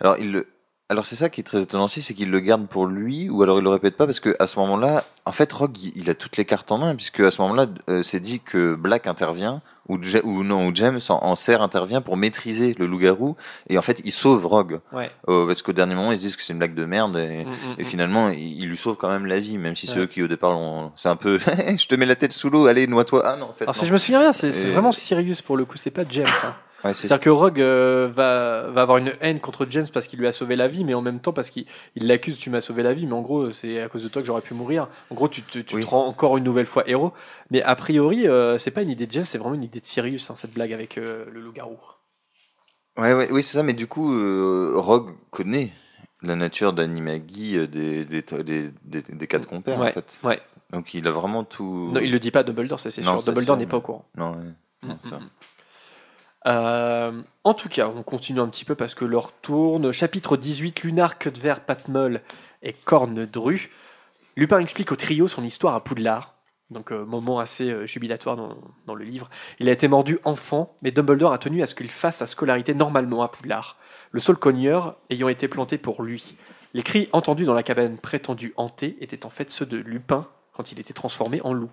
Alors 0.00 0.16
il 0.18 0.32
le, 0.32 0.46
alors 0.88 1.04
c'est 1.06 1.16
ça 1.16 1.28
qui 1.28 1.40
est 1.40 1.44
très 1.44 1.62
étonnant 1.62 1.84
aussi, 1.84 2.00
c'est 2.02 2.14
qu'il 2.14 2.30
le 2.30 2.40
garde 2.40 2.66
pour 2.68 2.86
lui, 2.86 3.28
ou 3.28 3.42
alors 3.42 3.58
il 3.58 3.62
le 3.64 3.70
répète 3.70 3.96
pas, 3.96 4.06
parce 4.06 4.20
que 4.20 4.36
à 4.38 4.46
ce 4.46 4.58
moment-là, 4.60 5.02
en 5.24 5.32
fait, 5.32 5.52
Rogue, 5.52 5.76
il, 5.96 6.08
a 6.10 6.14
toutes 6.14 6.36
les 6.36 6.44
cartes 6.44 6.70
en 6.70 6.78
main, 6.78 6.94
puisque 6.94 7.20
à 7.20 7.30
ce 7.32 7.42
moment-là, 7.42 7.66
euh, 7.88 8.02
c'est 8.04 8.20
dit 8.20 8.38
que 8.40 8.74
Black 8.76 9.06
intervient, 9.08 9.62
ou, 9.88 10.02
Ja- 10.02 10.20
ou 10.24 10.42
non, 10.44 10.66
ou 10.68 10.70
James 10.74 11.00
en, 11.08 11.24
en 11.24 11.34
serre 11.34 11.62
intervient 11.62 12.00
pour 12.00 12.16
maîtriser 12.16 12.74
le 12.78 12.86
loup-garou, 12.86 13.36
et 13.68 13.78
en 13.78 13.82
fait, 13.82 14.00
il 14.04 14.12
sauve 14.12 14.46
Rogue. 14.46 14.78
Ouais. 14.92 15.10
Euh, 15.28 15.46
parce 15.46 15.62
qu'au 15.62 15.72
dernier 15.72 15.94
moment, 15.96 16.12
ils 16.12 16.18
se 16.18 16.22
disent 16.22 16.36
que 16.36 16.42
c'est 16.42 16.52
une 16.52 16.58
blague 16.60 16.74
de 16.74 16.84
merde 16.84 17.16
et, 17.16 17.44
Mm, 17.44 17.48
mm, 17.50 17.54
et 17.78 17.82
mm. 17.82 17.86
finalement, 17.86 18.28
il, 18.30 18.38
il 18.62 18.68
lui 18.68 18.76
sauve 18.76 18.96
quand 18.96 19.08
même 19.08 19.26
la 19.26 19.40
vie, 19.40 19.58
même 19.58 19.74
si 19.74 19.86
c'est 19.88 19.94
Ouais. 19.96 20.02
eux 20.02 20.06
qui 20.06 20.22
au 20.22 20.28
départ, 20.28 20.56
c'est 20.96 21.08
un 21.08 21.16
peu, 21.16 21.38
je 21.76 21.86
te 21.88 21.94
mets 21.96 22.06
la 22.06 22.14
tête 22.16 22.32
sous 22.32 22.48
l'eau, 22.50 22.66
allez, 22.66 22.86
noie-toi. 22.86 23.22
Ah 23.24 23.36
non, 23.36 23.46
en 23.46 23.52
fait. 23.52 23.64
Alors 23.64 23.74
si 23.74 23.86
je 23.86 23.92
me 23.92 23.98
souviens 23.98 24.20
bien, 24.20 24.32
c'est 24.32 24.52
c'est 24.52 24.68
Et- 24.68 24.72
vraiment 24.72 24.92
Sirius 24.92 25.42
pour 25.42 25.56
le 25.56 25.64
coup, 25.64 25.76
c'est 25.76 25.90
pas 25.90 26.02
James. 26.08 26.26
hein. 26.44 26.54
Ouais, 26.86 26.94
C'est-à-dire 26.94 27.20
que 27.20 27.30
Rogue 27.30 27.60
euh, 27.60 28.08
va, 28.14 28.70
va 28.70 28.82
avoir 28.82 28.98
une 28.98 29.12
haine 29.20 29.40
contre 29.40 29.66
James 29.70 29.86
parce 29.92 30.06
qu'il 30.08 30.18
lui 30.18 30.26
a 30.26 30.32
sauvé 30.32 30.56
la 30.56 30.68
vie, 30.68 30.84
mais 30.84 30.94
en 30.94 31.02
même 31.02 31.20
temps 31.20 31.32
parce 31.32 31.50
qu'il 31.50 31.66
il 31.94 32.06
l'accuse, 32.06 32.38
tu 32.38 32.50
m'as 32.50 32.60
sauvé 32.60 32.82
la 32.82 32.94
vie, 32.94 33.06
mais 33.06 33.12
en 33.14 33.22
gros, 33.22 33.52
c'est 33.52 33.80
à 33.82 33.88
cause 33.88 34.02
de 34.04 34.08
toi 34.08 34.22
que 34.22 34.26
j'aurais 34.26 34.42
pu 34.42 34.54
mourir. 34.54 34.88
En 35.10 35.14
gros, 35.14 35.28
tu, 35.28 35.42
te- 35.42 35.58
tu 35.58 35.74
Oui. 35.76 35.82
te 35.82 35.86
rends 35.88 36.06
encore 36.06 36.36
une 36.36 36.44
nouvelle 36.44 36.66
fois 36.66 36.88
héros. 36.88 37.12
Mais 37.50 37.62
a 37.62 37.74
priori, 37.76 38.26
euh, 38.28 38.58
c'est 38.58 38.70
pas 38.70 38.82
une 38.82 38.90
idée 38.90 39.06
de 39.06 39.12
James, 39.12 39.24
c'est 39.26 39.38
vraiment 39.38 39.54
une 39.54 39.62
idée 39.64 39.80
de 39.80 39.84
Sirius, 39.86 40.30
hein, 40.30 40.34
cette 40.36 40.52
blague 40.54 40.72
avec 40.72 40.98
euh, 40.98 41.24
le 41.32 41.40
loup-garou. 41.40 41.78
Ouais, 42.98 43.12
ouais, 43.12 43.28
oui, 43.30 43.42
c'est 43.42 43.58
ça, 43.58 43.62
mais 43.62 43.74
du 43.74 43.86
coup, 43.86 44.14
euh, 44.14 44.72
Rogue 44.76 45.10
connaît 45.30 45.72
la 46.22 46.34
nature 46.34 46.72
d'Animagi 46.72 47.52
des, 47.68 48.04
des, 48.06 48.22
des, 48.22 48.70
des, 48.84 49.02
des 49.02 49.26
quatre 49.26 49.46
compères, 49.46 49.78
Ouais, 49.78 49.90
en 49.90 49.92
fait. 49.92 50.18
ouais. 50.24 50.40
Donc 50.72 50.94
il 50.94 51.06
a 51.06 51.10
vraiment 51.10 51.44
tout. 51.44 51.90
Non, 51.92 52.00
il 52.00 52.10
le 52.10 52.18
dit 52.18 52.30
pas 52.30 52.40
à 52.40 52.42
Dumbledore, 52.42 52.80
ça 52.80 52.90
c'est 52.90 53.02
sûr. 53.02 53.22
Dumbledore 53.22 53.56
n'est 53.56 53.66
pas 53.66 53.76
au 53.76 53.80
courant. 53.82 54.04
Non, 54.16 54.32
ouais. 54.32 54.44
Non, 54.82 54.98
ça. 55.02 55.20
Euh, 56.46 57.22
en 57.44 57.54
tout 57.54 57.68
cas, 57.68 57.88
on 57.88 58.02
continue 58.02 58.40
un 58.40 58.48
petit 58.48 58.64
peu 58.64 58.74
parce 58.74 58.94
que 58.94 59.04
l'heure 59.04 59.32
tourne. 59.32 59.92
Chapitre 59.92 60.36
18, 60.36 60.82
Lunar, 60.82 61.18
Cutver, 61.18 61.54
Patmol 61.66 62.22
et 62.62 62.72
Corne-Dru. 62.72 63.70
Lupin 64.36 64.58
explique 64.58 64.92
au 64.92 64.96
trio 64.96 65.28
son 65.28 65.42
histoire 65.42 65.74
à 65.74 65.82
Poudlard. 65.82 66.34
Donc, 66.70 66.92
euh, 66.92 67.04
moment 67.04 67.38
assez 67.38 67.70
euh, 67.70 67.86
jubilatoire 67.86 68.36
dans, 68.36 68.56
dans 68.86 68.94
le 68.94 69.04
livre. 69.04 69.30
Il 69.60 69.68
a 69.68 69.72
été 69.72 69.86
mordu 69.88 70.18
enfant, 70.24 70.74
mais 70.82 70.90
Dumbledore 70.90 71.32
a 71.32 71.38
tenu 71.38 71.62
à 71.62 71.66
ce 71.66 71.74
qu'il 71.74 71.90
fasse 71.90 72.16
sa 72.18 72.26
scolarité 72.26 72.74
normalement 72.74 73.22
à 73.22 73.28
Poudlard. 73.28 73.76
Le 74.10 74.20
sol 74.20 74.36
cogneur 74.36 74.96
ayant 75.10 75.28
été 75.28 75.48
planté 75.48 75.78
pour 75.78 76.02
lui. 76.02 76.36
Les 76.74 76.82
cris 76.82 77.08
entendus 77.12 77.44
dans 77.44 77.54
la 77.54 77.62
cabane 77.62 77.98
prétendue 77.98 78.52
hantée 78.56 78.96
étaient 79.00 79.24
en 79.24 79.30
fait 79.30 79.50
ceux 79.50 79.66
de 79.66 79.78
Lupin 79.78 80.28
quand 80.52 80.72
il 80.72 80.80
était 80.80 80.92
transformé 80.92 81.40
en 81.42 81.52
loup. 81.52 81.70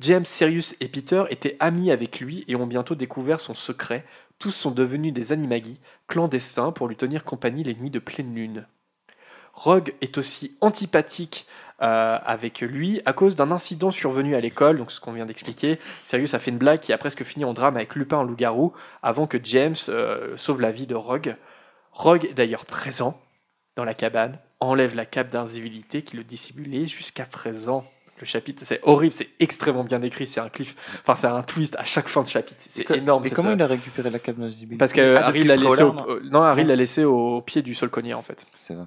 James, 0.00 0.24
Sirius 0.24 0.76
et 0.80 0.86
Peter 0.86 1.24
étaient 1.30 1.56
amis 1.58 1.90
avec 1.90 2.20
lui 2.20 2.44
et 2.46 2.54
ont 2.54 2.66
bientôt 2.66 2.94
découvert 2.94 3.40
son 3.40 3.54
secret. 3.54 4.04
Tous 4.38 4.52
sont 4.52 4.70
devenus 4.70 5.12
des 5.12 5.32
animagi, 5.32 5.80
clandestins, 6.06 6.70
pour 6.70 6.86
lui 6.86 6.94
tenir 6.94 7.24
compagnie 7.24 7.64
les 7.64 7.74
nuits 7.74 7.90
de 7.90 7.98
pleine 7.98 8.32
lune. 8.32 8.66
Rogue 9.54 9.92
est 10.00 10.16
aussi 10.18 10.56
antipathique 10.60 11.48
euh, 11.82 12.16
avec 12.24 12.60
lui 12.60 13.00
à 13.06 13.12
cause 13.12 13.34
d'un 13.34 13.50
incident 13.50 13.90
survenu 13.90 14.36
à 14.36 14.40
l'école, 14.40 14.78
donc 14.78 14.92
ce 14.92 15.00
qu'on 15.00 15.12
vient 15.12 15.26
d'expliquer. 15.26 15.80
Sirius 16.04 16.34
a 16.34 16.38
fait 16.38 16.52
une 16.52 16.58
blague 16.58 16.78
qui 16.78 16.92
a 16.92 16.98
presque 16.98 17.24
fini 17.24 17.44
en 17.44 17.54
drame 17.54 17.74
avec 17.74 17.96
Lupin 17.96 18.18
en 18.18 18.22
loup-garou 18.22 18.72
avant 19.02 19.26
que 19.26 19.38
James 19.42 19.74
euh, 19.88 20.36
sauve 20.36 20.60
la 20.60 20.70
vie 20.70 20.86
de 20.86 20.94
Rogue. 20.94 21.34
Rogue 21.90 22.24
est 22.24 22.34
d'ailleurs 22.34 22.66
présent 22.66 23.20
dans 23.74 23.84
la 23.84 23.94
cabane, 23.94 24.38
enlève 24.60 24.94
la 24.94 25.06
cape 25.06 25.30
d'invisibilité 25.30 26.02
qui 26.02 26.16
le 26.16 26.22
dissimulait 26.22 26.86
jusqu'à 26.86 27.24
présent. 27.24 27.84
Le 28.20 28.26
chapitre, 28.26 28.62
c'est 28.66 28.80
horrible, 28.82 29.12
c'est 29.12 29.28
extrêmement 29.40 29.84
bien 29.84 30.02
écrit, 30.02 30.26
c'est 30.26 30.40
un 30.40 30.48
cliff, 30.48 30.74
enfin 31.02 31.14
c'est 31.14 31.26
un 31.28 31.42
twist 31.42 31.76
à 31.76 31.84
chaque 31.84 32.08
fin 32.08 32.22
de 32.22 32.28
chapitre, 32.28 32.58
c'est 32.60 32.90
énorme. 32.90 33.22
Mais 33.22 33.28
cette- 33.28 33.36
comment 33.36 33.52
il 33.52 33.62
a 33.62 33.66
récupéré 33.66 34.10
la 34.10 34.18
cape 34.18 34.36
d'invisibilité 34.36 34.78
Parce 34.78 34.92
que 34.92 35.16
Ah, 35.16 35.26
Harry 35.28 35.44
l'a 35.44 35.56
laissé, 35.56 35.82
au... 35.82 35.92
Prolard, 35.92 36.06
non 36.24 36.30
non, 36.40 36.42
Harry 36.42 36.64
l'a 36.64 36.76
laissé 36.76 37.04
au 37.04 37.40
pied 37.42 37.62
du 37.62 37.74
sol 37.74 37.90
cogné 37.90 38.14
en 38.14 38.22
fait. 38.22 38.46
C'est 38.58 38.74
vrai. 38.74 38.84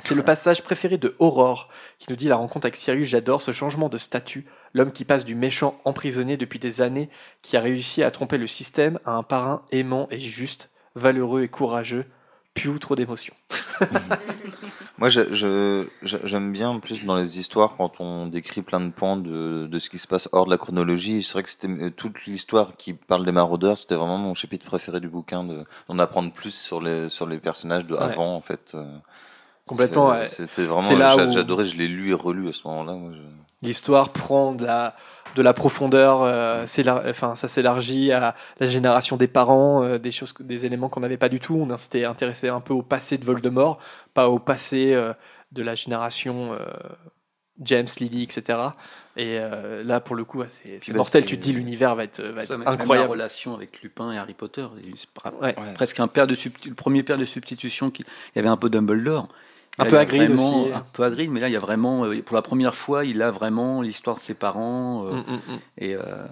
C'est 0.00 0.14
le 0.16 0.22
passage 0.22 0.62
préféré 0.62 0.98
de 0.98 1.14
Aurore 1.20 1.70
qui 1.98 2.06
nous 2.10 2.16
dit 2.16 2.26
la 2.28 2.36
rencontre 2.36 2.66
avec 2.66 2.76
Sirius. 2.76 3.08
J'adore 3.08 3.40
ce 3.40 3.52
changement 3.52 3.88
de 3.88 3.96
statut. 3.96 4.44
L'homme 4.74 4.90
qui 4.92 5.04
passe 5.04 5.24
du 5.24 5.34
méchant 5.36 5.80
emprisonné 5.84 6.36
depuis 6.36 6.58
des 6.58 6.80
années, 6.82 7.08
qui 7.42 7.56
a 7.56 7.60
réussi 7.60 8.02
à 8.02 8.10
tromper 8.10 8.36
le 8.36 8.48
système, 8.48 8.98
à 9.06 9.12
un 9.12 9.22
parrain 9.22 9.62
aimant 9.70 10.08
et 10.10 10.18
juste, 10.18 10.70
valeureux 10.96 11.42
et 11.42 11.48
courageux. 11.48 12.04
Piou, 12.54 12.78
trop 12.78 12.94
d'émotions. 12.94 13.34
Moi, 14.98 15.08
j'aime 15.08 16.52
bien 16.52 16.68
en 16.68 16.78
plus 16.80 17.04
dans 17.04 17.16
les 17.16 17.38
histoires 17.40 17.74
quand 17.76 18.00
on 18.00 18.26
décrit 18.26 18.62
plein 18.62 18.80
de 18.80 18.90
pans 18.92 19.16
de, 19.16 19.66
de 19.66 19.78
ce 19.80 19.90
qui 19.90 19.98
se 19.98 20.06
passe 20.06 20.28
hors 20.32 20.44
de 20.46 20.50
la 20.50 20.56
chronologie. 20.56 21.22
C'est 21.24 21.32
vrai 21.32 21.42
que 21.42 21.50
c'était 21.50 21.68
euh, 21.68 21.90
toute 21.90 22.26
l'histoire 22.26 22.76
qui 22.76 22.92
parle 22.94 23.24
des 23.24 23.32
maraudeurs, 23.32 23.76
c'était 23.76 23.96
vraiment 23.96 24.18
mon 24.18 24.34
chapitre 24.34 24.64
préféré 24.66 25.00
du 25.00 25.08
bouquin, 25.08 25.42
de- 25.42 25.64
d'en 25.88 25.98
apprendre 25.98 26.32
plus 26.32 26.54
sur 26.54 26.80
les 26.80 27.08
sur 27.08 27.26
les 27.26 27.38
personnages 27.38 27.86
de 27.86 27.94
Ouais. 27.94 28.02
avant 28.02 28.36
en 28.36 28.40
fait. 28.40 28.72
euh. 28.74 28.84
Complètement, 29.66 30.12
C'est- 30.12 30.18
ouais. 30.20 30.28
C'était 30.28 30.64
vraiment. 30.64 31.16
Où- 31.26 31.30
J'adorais, 31.32 31.64
je 31.64 31.76
l'ai 31.76 31.88
lu 31.88 32.10
et 32.10 32.14
relu 32.14 32.48
à 32.48 32.52
ce 32.52 32.66
moment-là. 32.68 32.96
Je- 33.12 33.66
L'histoire 33.66 34.10
prend 34.10 34.52
de 34.52 34.64
la, 34.66 34.94
de 35.34 35.42
la 35.42 35.52
profondeur, 35.52 36.22
euh, 36.22 36.64
enfin, 37.10 37.34
ça 37.34 37.48
s'élargit 37.48 38.12
à 38.12 38.34
la 38.60 38.66
génération 38.66 39.16
des 39.16 39.28
parents, 39.28 39.82
euh, 39.82 39.98
des, 39.98 40.12
choses, 40.12 40.34
des 40.40 40.66
éléments 40.66 40.88
qu'on 40.88 41.00
n'avait 41.00 41.16
pas 41.16 41.28
du 41.28 41.40
tout. 41.40 41.54
On 41.68 41.76
s'était 41.76 42.04
intéressé 42.04 42.48
un 42.48 42.60
peu 42.60 42.72
au 42.74 42.82
passé 42.82 43.18
de 43.18 43.24
Voldemort, 43.24 43.78
pas 44.14 44.28
au 44.28 44.38
passé 44.38 44.92
euh, 44.94 45.12
de 45.52 45.62
la 45.62 45.74
génération 45.74 46.52
euh, 46.52 46.58
James, 47.60 47.86
Lily, 48.00 48.24
etc. 48.24 48.58
Et 49.16 49.38
euh, 49.38 49.84
là, 49.84 50.00
pour 50.00 50.16
le 50.16 50.24
coup, 50.24 50.40
ouais, 50.40 50.46
c'est 50.48 50.80
c'est 50.82 50.92
bah, 50.92 50.98
mortel. 50.98 51.24
Tu 51.24 51.36
te 51.36 51.42
dis 51.42 51.52
l'univers 51.52 51.94
va 51.94 52.04
être, 52.04 52.20
va 52.20 52.42
être 52.42 52.48
Ça, 52.48 52.58
même- 52.58 52.66
même 52.66 52.80
incroyable. 52.80 53.08
La 53.08 53.12
relation 53.12 53.54
avec 53.54 53.80
Lupin 53.82 54.12
et 54.12 54.18
Harry 54.18 54.34
Potter, 54.34 54.66
c'est 54.96 55.08
Ouais. 55.40 55.54
presque 55.74 56.00
un 56.00 56.08
père 56.08 56.26
de 56.26 56.34
le 56.66 56.74
premier 56.74 57.02
père 57.04 57.18
de 57.18 57.24
substitution 57.24 57.90
qui 57.90 58.02
il 58.02 58.36
y 58.36 58.38
avait 58.40 58.48
un 58.48 58.56
peu 58.56 58.70
Dumbledore. 58.70 59.28
Un 59.78 59.84
peu 59.84 59.90
il 59.90 59.94
y 59.94 59.96
a 59.96 60.00
Hagrid 60.00 60.22
vraiment- 60.32 60.62
aussi. 60.64 60.72
Un 60.72 60.84
peu 60.92 61.02
Hagrid, 61.04 61.30
mais 61.30 61.40
là 61.40 61.48
il 61.48 61.52
y 61.52 61.56
a 61.56 61.60
vraiment, 61.60 62.04
euh, 62.04 62.22
pour 62.22 62.36
la 62.36 62.42
première 62.42 62.74
fois, 62.74 63.04
il 63.04 63.20
a 63.22 63.30
vraiment 63.30 63.82
l'histoire 63.82 64.16
de 64.16 64.22
ses 64.22 64.34
parents 64.34 65.06
euh, 65.06 65.12
Mm, 65.14 65.16
mm, 65.18 65.34
mm. 65.54 65.58
et 65.78 65.94
euh, 65.96 66.26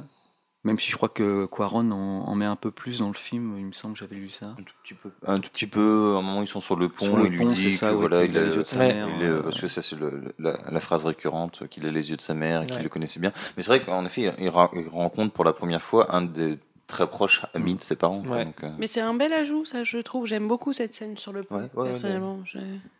Même 0.64 0.78
si 0.78 0.93
je 0.93 0.97
crois 0.97 1.09
que 1.09 1.47
Quaron 1.47 1.90
en, 1.90 1.97
en 2.28 2.35
met 2.36 2.44
un 2.44 2.55
peu 2.55 2.70
plus 2.70 3.01
dans 3.01 3.09
le 3.09 3.14
film, 3.14 3.56
il 3.59 3.66
me 3.66 3.73
semble 3.73 3.94
que 3.94 3.98
j'avais 3.98 4.14
lu 4.14 4.28
ça. 4.28 4.47
Un 4.47 4.62
tout 4.62 4.74
petit 4.85 4.94
peu. 4.94 5.10
Un 5.27 5.40
tout 5.40 5.51
petit 5.51 5.66
peu. 5.66 6.12
À 6.14 6.19
un 6.19 6.23
moment, 6.23 6.40
ils 6.40 6.47
sont 6.47 6.60
sur 6.60 6.77
le 6.77 6.89
pont. 6.89 7.05
Sur 7.06 7.16
le 7.16 7.27
il 7.27 7.32
lui 7.32 7.47
dit 7.47 7.73
ça, 7.73 7.89
que 7.89 7.94
ouais, 7.94 7.98
voilà, 8.01 8.24
il 8.24 8.39
a 8.39 8.43
les 8.44 8.55
yeux 8.55 8.62
de 8.62 8.69
sa 8.69 8.78
ouais, 8.78 8.94
mère, 8.94 9.09
il 9.19 9.24
est- 9.24 9.43
parce 9.43 9.60
que 9.60 9.66
ça 9.66 9.82
c'est 9.82 9.98
le- 9.98 10.32
la, 10.39 10.56
la 10.70 10.78
phrase 10.78 11.05
récurrente 11.05 11.66
qu'il 11.69 11.85
a 11.85 11.90
les 11.90 12.10
yeux 12.10 12.16
de 12.16 12.20
sa 12.20 12.35
mère 12.35 12.62
et 12.62 12.66
qu'il 12.66 12.81
le 12.81 12.89
connaissait 12.89 13.19
bien. 13.19 13.32
Mais 13.56 13.64
c'est 13.64 13.70
vrai 13.70 13.82
qu'en 13.82 14.05
effet, 14.05 14.32
il 14.39 14.51
rencontre 14.51 15.32
pour 15.32 15.44
la 15.44 15.52
première 15.52 15.82
fois 15.82 16.14
un 16.14 16.23
des 16.23 16.60
très 16.93 17.09
proches 17.09 17.43
amis 17.55 17.74
de 17.74 17.82
ses 17.82 17.97
parents. 17.97 18.23
Ouais. 18.24 18.44
donc, 18.44 18.62
euh, 18.62 18.70
Mais 18.78 18.86
c'est 18.86 19.01
un 19.01 19.14
bel 19.14 19.32
ajout, 19.32 19.64
ça, 19.64 19.82
je 19.85 19.98
trouve. 19.98 20.27
J'aime 20.27 20.47
beaucoup 20.47 20.73
cette 20.73 20.94
scène 20.94 21.16
sur 21.19 21.32
le 21.32 21.43
pont, 21.43 21.56
Ouais, 21.56 21.69
ouais, 21.74 21.89
personnellement. 21.89 22.39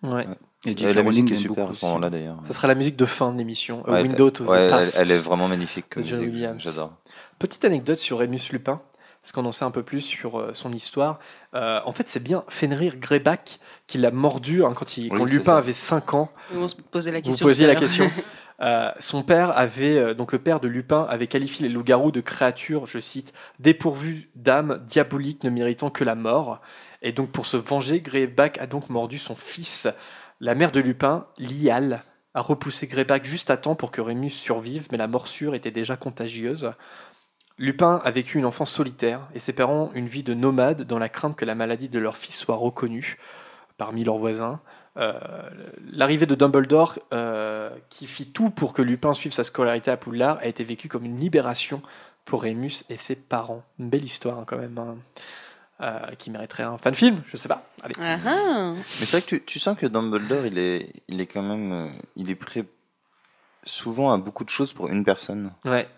Ouais. 0.03 0.27
Et 0.65 0.71
et 0.71 0.77
J.K. 0.77 0.95
la 0.95 1.03
musique 1.03 1.31
est 1.33 1.37
super 1.37 1.71
à 1.71 1.75
ce 1.75 1.85
moment-là 1.85 2.11
d'ailleurs. 2.11 2.39
Ça 2.45 2.53
sera 2.53 2.69
la 2.69 2.75
musique 2.75 2.97
de 2.97 3.07
fin 3.07 3.33
de 3.33 3.39
l'émission. 3.39 3.83
Ouais, 3.89 4.03
Window 4.03 4.31
to 4.31 4.45
ouais, 4.45 4.57
the 4.59 4.61
elle, 4.63 4.71
Past. 4.71 4.99
elle 5.01 5.11
est 5.11 5.19
vraiment 5.19 5.49
magnifique. 5.49 5.87
J'adore. 6.05 6.93
Petite 7.39 7.65
anecdote 7.65 7.99
sur 7.99 8.19
Remus 8.19 8.41
Lupin, 8.53 8.81
parce 9.21 9.33
qu'on 9.33 9.45
en 9.45 9.53
sait 9.53 9.65
un 9.65 9.71
peu 9.73 9.83
plus 9.83 10.01
sur 10.01 10.39
euh, 10.39 10.51
son 10.55 10.73
histoire. 10.73 11.19
Euh, 11.55 11.81
en 11.85 11.93
fait, 11.93 12.09
c'est 12.09 12.23
bien 12.23 12.45
Fenrir 12.49 12.97
Greyback 12.97 13.59
qui 13.89 13.99
l'a 13.99 14.11
mordu 14.13 14.65
hein, 14.65 14.73
quand, 14.75 14.97
il, 14.97 15.13
Oui, 15.13 15.19
quand 15.19 15.27
c'est 15.27 15.33
Lupin 15.33 15.53
ça. 15.53 15.59
avait 15.59 15.73
5 15.73 16.15
ans. 16.15 16.31
On 16.55 16.69
se 16.69 16.77
posait 16.77 17.11
la 17.13 17.19
Vous 17.19 17.25
question. 17.25 17.47
posiez 17.47 17.65
tout 17.67 17.71
à 17.71 17.75
la 17.75 17.81
question. 17.81 18.11
Euh, 18.63 18.93
son 19.01 19.25
père 19.25 19.57
avait, 19.59 19.99
euh, 19.99 20.15
donc 20.15 20.33
le 20.33 20.39
père 20.39 20.61
de 20.61 20.69
Lupin, 20.69 21.05
avait 21.09 21.27
qualifié 21.27 21.67
les 21.67 21.75
loups-garous 21.75 22.13
de 22.13 22.21
créatures, 22.21 22.87
je 22.87 23.01
cite, 23.01 23.33
dépourvues 23.59 24.31
d'âme, 24.37 24.83
diaboliques, 24.87 25.43
ne 25.43 25.51
méritant 25.51 25.91
que 25.91 26.05
la 26.05 26.15
mort. 26.15 26.61
Et 27.03 27.13
donc 27.13 27.31
pour 27.33 27.47
se 27.47 27.57
venger, 27.57 28.01
Greyback 28.01 28.59
a 28.59 28.67
donc 28.67 28.89
mordu 28.89 29.19
son 29.19 29.35
fils. 29.35 29.89
La 30.41 30.55
mère 30.55 30.71
de 30.71 30.81
Lupin, 30.81 31.27
Lial, 31.39 32.05
a 32.35 32.41
repoussé 32.41 32.87
Greyback 32.87 33.25
juste 33.25 33.51
à 33.51 33.57
temps 33.57 33.75
pour 33.75 33.91
que 33.91 34.01
Rémus 34.01 34.31
survive, 34.31 34.87
mais 34.93 34.99
la 34.99 35.09
morsure 35.09 35.55
était 35.55 35.71
déjà 35.71 35.97
contagieuse. 35.97 36.73
Lupin 37.59 38.01
a 38.05 38.11
vécu 38.11 38.39
une 38.39 38.47
enfance 38.47 38.71
solitaire 38.71 39.29
et 39.35 39.39
ses 39.39 39.53
parents 39.53 39.91
une 39.95 40.09
vie 40.09 40.23
de 40.23 40.35
nomade 40.35 40.83
dans 40.83 40.99
la 40.99 41.09
crainte 41.09 41.37
que 41.37 41.45
la 41.45 41.55
maladie 41.55 41.89
de 41.89 41.99
leur 41.99 42.17
fils 42.17 42.37
soit 42.37 42.57
reconnue 42.57 43.19
parmi 43.77 44.05
leurs 44.05 44.19
voisins. 44.19 44.61
Euh, 44.97 45.19
L'arrivée 45.91 46.27
de 46.27 46.35
Dumbledore, 46.35 46.99
euh, 47.13 47.71
qui 47.89 48.07
fit 48.07 48.27
tout 48.27 48.51
pour 48.51 48.73
que 48.73 48.83
Lupin 48.83 49.15
suive 49.15 49.33
sa 49.33 49.45
scolarité 49.45 49.91
à 49.91 49.97
Poudlard, 49.97 50.39
a 50.39 50.47
été 50.47 50.65
vécue 50.65 50.89
comme 50.89 51.05
une 51.05 51.19
libération 51.19 51.83
pour 52.25 52.43
Rémus 52.43 52.85
et 52.89 52.99
ses 52.99 53.17
parents. 53.17 53.63
Une 53.79 53.89
belle 53.89 54.05
histoire 54.05 54.39
hein, 54.39 54.45
quand 54.47 54.59
même, 54.59 54.79
hein, 54.79 54.97
euh, 55.81 56.15
qui 56.19 56.31
mériterait 56.31 56.63
un 56.63 56.79
fan 56.79 56.95
film, 56.95 57.23
je 57.27 57.37
sais 57.37 57.49
pas. 57.49 57.65
Allez. 57.83 57.95
Ah 58.01 58.19
ah. 58.27 58.73
Mais 59.01 59.07
c'est 59.07 59.19
vrai 59.19 59.23
que 59.23 59.27
tu, 59.27 59.45
tu 59.45 59.59
sens 59.59 59.77
que 59.79 59.87
Dumbledore, 59.87 60.47
il 60.47 60.59
est, 60.59 60.93
il 61.09 61.21
est 61.21 61.27
quand 61.27 61.43
même, 61.43 61.91
il 62.17 62.31
est 62.31 62.37
prêt 62.37 62.65
souvent 63.65 64.13
à 64.13 64.19
beaucoup 64.19 64.45
de 64.45 64.51
choses 64.51 64.73
pour 64.73 64.89
une 64.89 65.05
personne. 65.05 65.53
Ouais. 65.65 65.89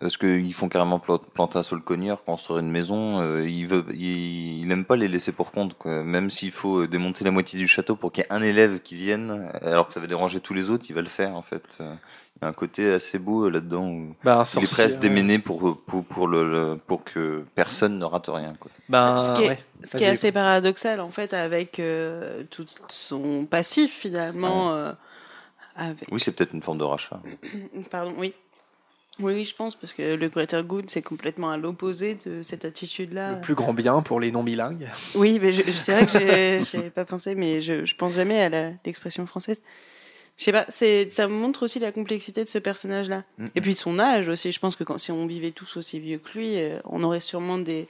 Parce 0.00 0.16
qu'ils 0.16 0.54
font 0.54 0.68
carrément 0.68 1.00
pla- 1.00 1.18
planter 1.34 1.58
un 1.58 1.62
sol 1.64 1.82
cogneur, 1.82 2.22
construire 2.22 2.60
une 2.60 2.70
maison. 2.70 3.20
euh, 3.20 3.48
il 3.48 3.66
veut, 3.66 3.84
il, 3.92 4.60
il 4.62 4.70
aime 4.70 4.84
pas 4.84 4.94
les 4.96 5.08
laisser 5.08 5.32
pour 5.32 5.50
compte. 5.50 5.74
Quoi. 5.76 6.04
Même 6.04 6.30
s'il 6.30 6.52
faut 6.52 6.82
euh, 6.82 6.86
démonter 6.86 7.24
la 7.24 7.30
moitié 7.32 7.58
du 7.58 7.66
château 7.66 7.96
pour 7.96 8.12
qu'il 8.12 8.22
y 8.22 8.26
ait 8.26 8.32
un 8.32 8.42
élève 8.42 8.80
qui 8.80 8.94
vienne, 8.94 9.50
alors 9.62 9.88
que 9.88 9.94
ça 9.94 10.00
va 10.00 10.06
déranger 10.06 10.38
tous 10.40 10.54
les 10.54 10.70
autres, 10.70 10.84
il 10.88 10.94
va 10.94 11.00
le 11.02 11.08
faire 11.08 11.34
en 11.36 11.42
fait. 11.42 11.64
Euh, 11.80 11.94
Il 12.40 12.44
y 12.44 12.44
a 12.44 12.48
un 12.48 12.52
côté 12.52 12.92
assez 12.92 13.18
beau 13.18 13.46
euh, 13.46 13.50
là-dedans. 13.50 13.86
Où 13.88 14.14
Bah, 14.22 14.44
il 14.56 14.62
est 14.62 14.70
prêt 14.70 14.84
à 14.84 14.90
se 14.90 14.98
déméner 14.98 15.40
pour, 15.40 15.80
pour, 15.84 16.04
pour, 16.04 16.28
le, 16.28 16.78
pour 16.86 17.02
que 17.02 17.42
personne 17.56 17.98
ne 17.98 18.04
rate 18.04 18.28
rien. 18.28 18.54
Quoi. 18.60 18.70
Ben, 18.88 19.18
ce 19.18 19.32
qui 19.34 19.42
est, 19.42 19.48
ouais. 19.48 19.58
ce 19.82 19.96
qui 19.96 20.04
est 20.04 20.06
Vas-y, 20.06 20.12
assez 20.12 20.30
paradoxal 20.30 21.00
en 21.00 21.10
fait 21.10 21.34
avec 21.34 21.80
euh, 21.80 22.44
tout 22.50 22.66
son 22.88 23.44
passif 23.46 23.92
finalement. 23.92 24.70
euh, 24.72 24.92
avec- 25.74 26.06
Oui, 26.12 26.20
c'est 26.20 26.30
peut-être 26.30 26.52
une 26.54 26.62
forme 26.62 26.78
de 26.78 26.84
rachat. 26.84 27.20
Pardon, 27.90 28.14
oui. 28.16 28.32
Oui, 29.20 29.32
oui, 29.34 29.44
je 29.44 29.54
pense, 29.54 29.74
parce 29.74 29.92
que 29.92 30.14
le 30.14 30.28
Greater 30.28 30.62
Good, 30.62 30.90
c'est 30.90 31.02
complètement 31.02 31.50
à 31.50 31.56
l'opposé 31.56 32.16
de 32.24 32.42
cette 32.42 32.64
attitude-là. 32.64 33.32
Le 33.34 33.40
plus 33.40 33.54
grand 33.54 33.74
bien 33.74 34.00
pour 34.02 34.20
les 34.20 34.30
non-bilingues. 34.30 34.86
Oui, 35.14 35.38
mais 35.42 35.52
je- 35.52 35.62
je- 35.64 35.70
c'est 35.72 35.92
vrai 35.92 36.06
que 36.06 36.64
j'ai- 36.64 36.90
pas 36.94 37.04
pensé, 37.04 37.34
mais 37.34 37.60
je, 37.60 37.84
je 37.84 37.94
pense 37.96 38.14
jamais 38.14 38.40
à 38.40 38.48
la- 38.48 38.70
l'expression 38.86 39.26
française. 39.26 39.60
Je 40.36 40.44
sais 40.44 40.52
pas, 40.52 40.66
c'est, 40.68 41.08
ça 41.08 41.26
montre 41.26 41.64
aussi 41.64 41.80
la 41.80 41.90
complexité 41.90 42.44
de 42.44 42.48
ce 42.48 42.58
personnage-là. 42.60 43.24
Et 43.56 43.60
puis 43.60 43.72
de 43.72 43.78
son 43.78 43.98
âge 43.98 44.28
aussi. 44.28 44.52
Je 44.52 44.60
pense 44.60 44.76
que 44.76 44.84
quand, 44.84 44.96
si 44.98 45.10
on 45.10 45.26
vivait 45.26 45.50
tous 45.50 45.76
aussi 45.76 45.98
vieux 45.98 46.18
que 46.18 46.38
lui, 46.38 46.60
euh, 46.60 46.78
on 46.84 47.02
aurait 47.02 47.18
sûrement 47.18 47.58
des, 47.58 47.88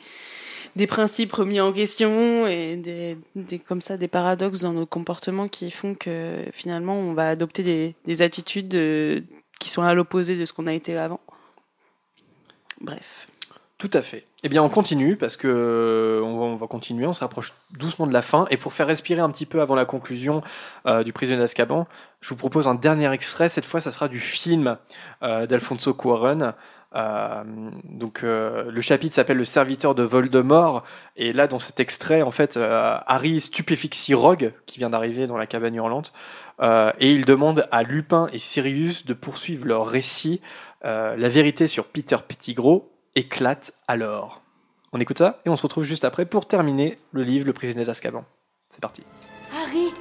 des 0.75 0.87
principes 0.87 1.35
remis 1.35 1.61
en 1.61 1.75
question 1.75 2.47
et 2.47 2.77
des, 2.77 3.19
des, 3.37 3.59
comme 3.59 3.83
ça, 3.83 3.99
des 3.99 4.09
paradoxes 4.09 4.61
dans 4.63 4.73
nos 4.73 4.87
comportements 4.87 5.47
qui 5.47 5.71
font 5.71 5.95
que 5.95 6.37
finalement 6.53 6.95
on 6.99 7.13
va 7.13 7.29
adopter 7.29 7.63
des, 7.63 7.95
des 8.07 8.23
attitudes 8.23 8.75
euh, 8.77 9.21
qui 9.59 9.71
sont 9.71 9.83
à 9.83 9.95
l'opposé 9.95 10.37
de 10.37 10.45
ce 10.45 10.53
qu'on 10.53 10.67
a 10.67 10.73
été 10.73 10.97
avant. 10.97 11.21
Bref. 12.81 13.29
Tout 13.79 13.91
à 13.93 14.03
fait. 14.03 14.25
Eh 14.43 14.49
bien, 14.49 14.61
on 14.61 14.69
continue 14.69 15.17
parce 15.17 15.37
que 15.37 15.47
euh, 15.47 16.21
on 16.25 16.37
va, 16.37 16.45
on 16.47 16.57
va 16.57 16.67
continuer. 16.67 17.07
On 17.07 17.13
se 17.13 17.21
rapproche 17.21 17.53
doucement 17.71 18.09
de 18.09 18.13
la 18.13 18.23
fin. 18.23 18.47
Et 18.51 18.57
pour 18.57 18.73
faire 18.73 18.89
respirer 18.89 19.21
un 19.21 19.31
petit 19.31 19.47
peu 19.47 19.61
avant 19.61 19.77
la 19.77 19.85
conclusion 19.85 20.43
euh, 20.87 21.05
du 21.05 21.13
Prisonnier 21.13 21.39
d'Azkaban, 21.39 21.87
je 22.21 22.31
vous 22.31 22.37
propose 22.37 22.67
un 22.67 22.75
dernier 22.75 23.13
extrait. 23.13 23.49
Cette 23.49 23.65
fois, 23.65 23.81
ça 23.81 23.93
sera 23.93 24.09
du 24.09 24.19
film 24.19 24.79
euh, 25.23 25.47
d'Alfonso 25.47 25.95
Cuarón. 25.95 26.55
Donc, 27.85 28.23
le 28.23 28.81
chapitre 28.81 29.15
s'appelle 29.15 29.37
Le 29.37 29.45
serviteur 29.45 29.95
de 29.95 30.03
Voldemort. 30.03 30.85
Et 31.17 31.33
là, 31.33 31.47
dans 31.47 31.59
cet 31.61 31.81
extrait, 31.81 32.23
en 32.23 32.31
fait, 32.31 32.57
Harry 32.57 33.41
stupéfie 33.41 34.15
Rogue, 34.15 34.53
qui 34.65 34.79
vient 34.79 34.89
d'arriver 34.89 35.27
dans 35.27 35.37
la 35.37 35.47
cabane 35.47 35.75
hurlante, 35.75 36.15
euh, 36.61 36.91
et 36.99 37.13
il 37.13 37.25
demande 37.25 37.67
à 37.71 37.83
Lupin 37.83 38.27
et 38.33 38.39
Sirius 38.39 39.07
de 39.07 39.15
poursuivre 39.15 39.67
leur 39.67 39.87
récit. 39.87 40.41
Euh, 40.85 41.17
la 41.17 41.29
vérité 41.29 41.69
sur 41.69 41.85
Peter 41.87 42.17
Pettigrew 42.27 42.83
éclate 43.15 43.73
alors. 43.87 44.43
On 44.93 45.01
écoute 45.01 45.19
ça 45.19 45.41
et 45.45 45.51
on 45.51 45.57
se 45.57 45.63
retrouve 45.63 45.85
juste 45.85 46.05
après 46.05 46.25
pour 46.25 46.47
terminer 46.47 46.99
le 47.13 47.23
livre 47.23 47.47
Le 47.47 47.53
prisonnier 47.53 47.85
d'Azkaban. 47.85 48.25
C'est 48.71 48.81
parti. 48.81 49.03
Harry, 49.53 49.93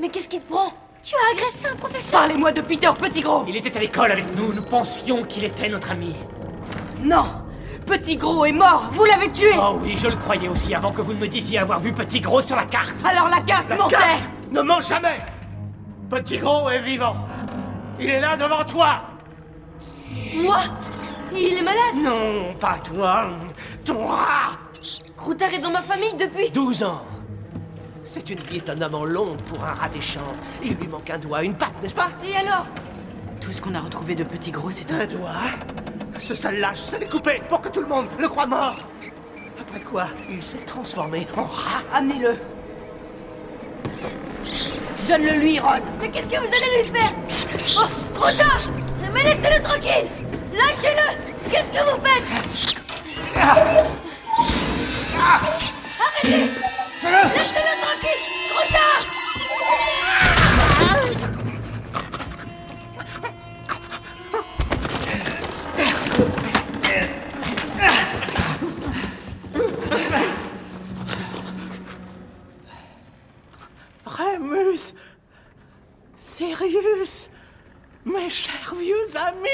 mais 0.00 0.08
qu'est-ce 0.08 0.28
qui 0.28 0.40
te 0.40 0.48
prend? 0.48 0.72
Tu 1.02 1.14
as 1.14 1.36
agressé 1.36 1.66
un 1.66 1.76
professeur 1.76 2.20
Parlez-moi 2.20 2.52
de 2.52 2.62
Peter 2.62 2.90
Pettigrew 2.98 3.44
Il 3.46 3.56
était 3.56 3.76
à 3.76 3.80
l'école 3.80 4.10
avec 4.10 4.34
nous, 4.36 4.54
nous 4.54 4.62
pensions 4.62 5.22
qu'il 5.22 5.44
était 5.44 5.68
notre 5.68 5.90
ami. 5.90 6.14
Non 7.02 7.24
Petit 7.84 8.16
Gros 8.16 8.46
est 8.46 8.52
mort 8.52 8.88
Vous 8.92 9.04
l'avez 9.04 9.30
tué 9.30 9.50
Oh 9.58 9.78
oui, 9.82 9.94
je 9.98 10.08
le 10.08 10.16
croyais 10.16 10.48
aussi 10.48 10.74
avant 10.74 10.92
que 10.92 11.02
vous 11.02 11.12
ne 11.12 11.20
me 11.20 11.28
disiez 11.28 11.58
avoir 11.58 11.78
vu 11.78 11.92
Petit 11.92 12.20
Gros 12.20 12.40
sur 12.40 12.56
la 12.56 12.64
carte. 12.64 12.96
Alors 13.04 13.28
la 13.28 13.42
carte 13.42 13.68
La 13.68 13.76
mentait 13.76 13.96
carte 13.96 14.30
ne 14.50 14.62
ment 14.62 14.80
jamais 14.80 15.18
Petit 16.08 16.38
Gros 16.38 16.68
est 16.68 16.80
vivant. 16.80 17.16
Il 17.98 18.10
est 18.10 18.20
là 18.20 18.36
devant 18.36 18.64
toi 18.64 19.02
Moi? 20.36 20.58
Il 21.32 21.58
est 21.58 21.62
malade? 21.62 21.96
Non, 21.96 22.52
pas 22.58 22.78
toi, 22.78 23.28
ton 23.84 24.06
rat 24.06 24.58
Croutard 25.16 25.52
est 25.52 25.58
dans 25.58 25.70
ma 25.70 25.82
famille 25.82 26.14
depuis? 26.14 26.50
12 26.50 26.82
ans. 26.82 27.04
C'est 28.04 28.28
une 28.30 28.40
vie 28.40 28.58
étonnamment 28.58 29.04
longue 29.04 29.40
pour 29.42 29.64
un 29.64 29.72
rat 29.72 29.88
des 29.88 30.00
champs. 30.00 30.20
Il 30.62 30.74
lui 30.74 30.86
manque 30.86 31.08
un 31.10 31.18
doigt, 31.18 31.42
une 31.42 31.54
patte, 31.54 31.74
n'est-ce 31.82 31.94
pas? 31.94 32.10
Et 32.24 32.36
alors? 32.36 32.66
Tout 33.40 33.50
ce 33.50 33.60
qu'on 33.60 33.74
a 33.74 33.80
retrouvé 33.80 34.14
de 34.14 34.24
Petit 34.24 34.50
Gros, 34.50 34.70
c'est 34.70 34.92
un 34.92 35.06
doigt? 35.06 35.32
Ce 36.18 36.34
sale 36.34 36.60
lâche 36.60 36.78
se 36.78 36.96
l'est 36.96 37.10
coupé 37.10 37.42
pour 37.48 37.60
que 37.60 37.68
tout 37.68 37.80
le 37.80 37.88
monde 37.88 38.06
le 38.18 38.28
croie 38.28 38.46
mort. 38.46 38.76
Après 39.60 39.80
quoi, 39.80 40.06
il 40.28 40.42
s'est 40.42 40.58
transformé 40.58 41.26
en 41.36 41.44
rat. 41.44 41.82
Amenez-le 41.92 42.36
Donne-le 45.08 45.38
lui, 45.38 45.58
Ron 45.58 45.80
Mais 46.00 46.08
qu'est-ce 46.10 46.28
que 46.28 46.36
vous 46.36 46.46
allez 46.46 46.82
lui 46.82 46.88
faire 46.90 47.12
Oh 47.76 47.86
Croutard 48.14 48.60
Mais 49.12 49.22
laissez-le 49.22 49.62
tranquille 49.62 50.08
Lâchez-le 50.54 51.50
Qu'est-ce 51.50 51.70
que 51.70 51.82
vous 51.90 52.00
faites 52.02 52.30
Arrêtez 56.00 56.48
Laissez-le 57.02 57.73
Sirius 76.36 77.30
Mes 78.04 78.28
chers 78.28 78.74
vieux 78.74 79.16
amis. 79.16 79.48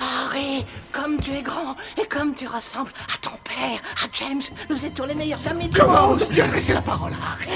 Harry, 0.00 0.64
comme 0.92 1.20
tu 1.20 1.32
es 1.32 1.42
grand 1.42 1.74
et 2.00 2.06
comme 2.06 2.32
tu 2.32 2.46
ressembles 2.46 2.92
à 3.12 3.18
ton 3.20 3.36
père, 3.56 3.80
à 4.04 4.08
James, 4.12 4.42
nous 4.68 4.84
étions 4.84 5.06
les 5.06 5.14
meilleurs 5.14 5.40
amis 5.50 5.68
du 5.68 5.78
Comment 5.80 6.08
monde. 6.08 6.16
oses-tu 6.16 6.40
adresser 6.42 6.74
la 6.74 6.82
parole 6.82 7.12
à 7.12 7.32
Harry 7.32 7.48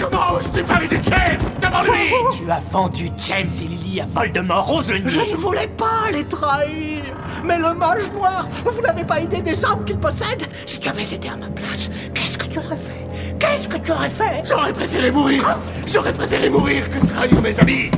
Comment 0.00 0.36
oses-tu 0.38 0.62
parler 0.62 0.86
de 0.86 1.02
James 1.02 1.40
devant 1.60 1.82
lui 1.82 2.10
Tu 2.38 2.50
as 2.50 2.60
vendu 2.70 3.10
James 3.18 3.50
et 3.60 3.64
Lily 3.64 4.00
à 4.00 4.06
Voldemort, 4.06 4.72
ose 4.72 4.90
le 4.90 4.98
nier. 4.98 5.10
Je 5.10 5.30
ne 5.32 5.36
voulais 5.36 5.68
pas 5.68 6.10
les 6.12 6.24
trahir. 6.24 7.02
Mais 7.44 7.58
le 7.58 7.74
mage 7.74 8.10
noir, 8.14 8.46
vous 8.64 8.80
n'avez 8.82 9.04
pas 9.04 9.20
idée 9.20 9.42
des 9.42 9.64
armes 9.64 9.84
qu'il 9.84 9.98
possède 9.98 10.46
Si 10.66 10.78
tu 10.78 10.88
avais 10.88 11.02
été 11.02 11.28
à 11.28 11.36
ma 11.36 11.48
place, 11.48 11.90
qu'est-ce 12.14 12.38
que 12.38 12.46
tu 12.46 12.58
aurais 12.58 12.76
fait? 12.76 13.06
Qu'est-ce 13.38 13.68
que 13.68 13.78
tu 13.78 13.90
aurais 13.92 14.10
fait? 14.10 14.42
J'aurais 14.46 14.72
préféré 14.72 15.10
mourir 15.10 15.58
J'aurais 15.86 16.12
préféré 16.12 16.48
mourir 16.48 16.88
que 16.88 16.98
de 16.98 17.06
trahir 17.06 17.40
mes 17.40 17.58
amis 17.58 17.90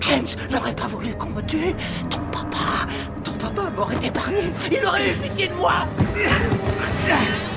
James 0.00 0.26
n'aurait 0.52 0.74
pas 0.74 0.86
voulu 0.86 1.14
qu'on 1.16 1.30
me 1.30 1.42
tue. 1.42 1.74
Ton 2.08 2.20
papa, 2.30 2.86
papa 3.36 3.70
m'aurait 3.76 4.04
épargné. 4.04 4.50
Il 4.70 4.84
aurait 4.86 5.10
eu 5.10 5.14
pitié 5.14 5.48
de 5.48 5.54
moi. 5.54 5.74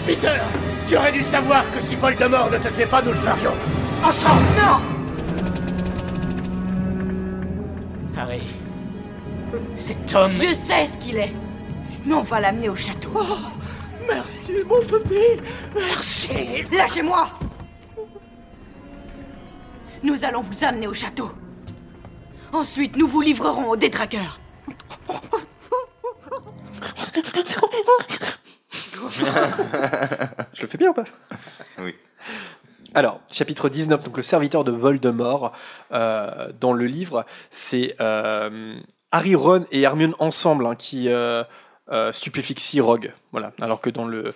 Peter, 0.06 0.38
tu 0.88 0.98
aurais 0.98 1.12
dû 1.12 1.24
savoir 1.24 1.64
que 1.72 1.80
si 1.80 1.96
Voldemort 1.96 2.50
ne 2.50 2.58
te 2.58 2.68
tuait 2.70 2.86
pas, 2.86 3.02
nous 3.02 3.12
le 3.12 3.18
ferions. 3.18 3.54
Ensemble 4.04 4.42
Non 4.58 4.80
Harry, 8.18 8.42
cet 9.76 10.14
homme... 10.14 10.32
Je 10.32 10.54
sais 10.54 10.88
ce 10.88 10.98
qu'il 10.98 11.18
est. 11.18 11.34
Mais 12.06 12.14
on 12.16 12.22
va 12.22 12.40
l'amener 12.40 12.70
au 12.70 12.76
château. 12.76 13.10
Oh, 13.16 13.38
merci, 14.08 14.54
mon 14.68 14.82
petit. 14.82 15.42
Merci. 15.76 16.64
Lâchez-moi. 16.72 17.30
Nous 20.04 20.24
allons 20.24 20.42
vous 20.42 20.64
amener 20.64 20.88
au 20.88 20.94
château. 20.94 21.32
Ensuite, 22.52 22.96
nous 22.98 23.08
vous 23.08 23.22
livrerons 23.22 23.70
aux 23.70 23.76
détraqueurs. 23.76 24.40
Je 30.54 30.62
le 30.62 30.68
fais 30.68 30.78
bien 30.78 30.90
ou 30.90 30.94
pas? 30.94 31.04
Oui. 31.80 31.96
Alors, 32.94 33.22
chapitre 33.32 33.70
19, 33.70 34.04
donc 34.04 34.18
le 34.18 34.24
serviteur 34.24 34.64
de 34.64 34.72
Voldemort, 34.72 35.54
euh, 35.92 36.50
dans 36.60 36.74
le 36.74 36.86
livre, 36.86 37.26
c'est 37.52 37.96
euh, 38.02 38.80
Harry, 39.12 39.36
Ron 39.36 39.66
et 39.72 39.82
Hermione 39.82 40.16
ensemble 40.20 40.66
hein, 40.66 40.76
qui 40.76 41.08
euh, 41.10 41.44
euh, 41.92 42.12
stupéfixient 42.12 42.82
Rogue. 42.82 43.14
Voilà. 43.32 43.52
Alors 43.62 43.80
que 43.80 43.92
dans 43.92 44.06
le, 44.06 44.34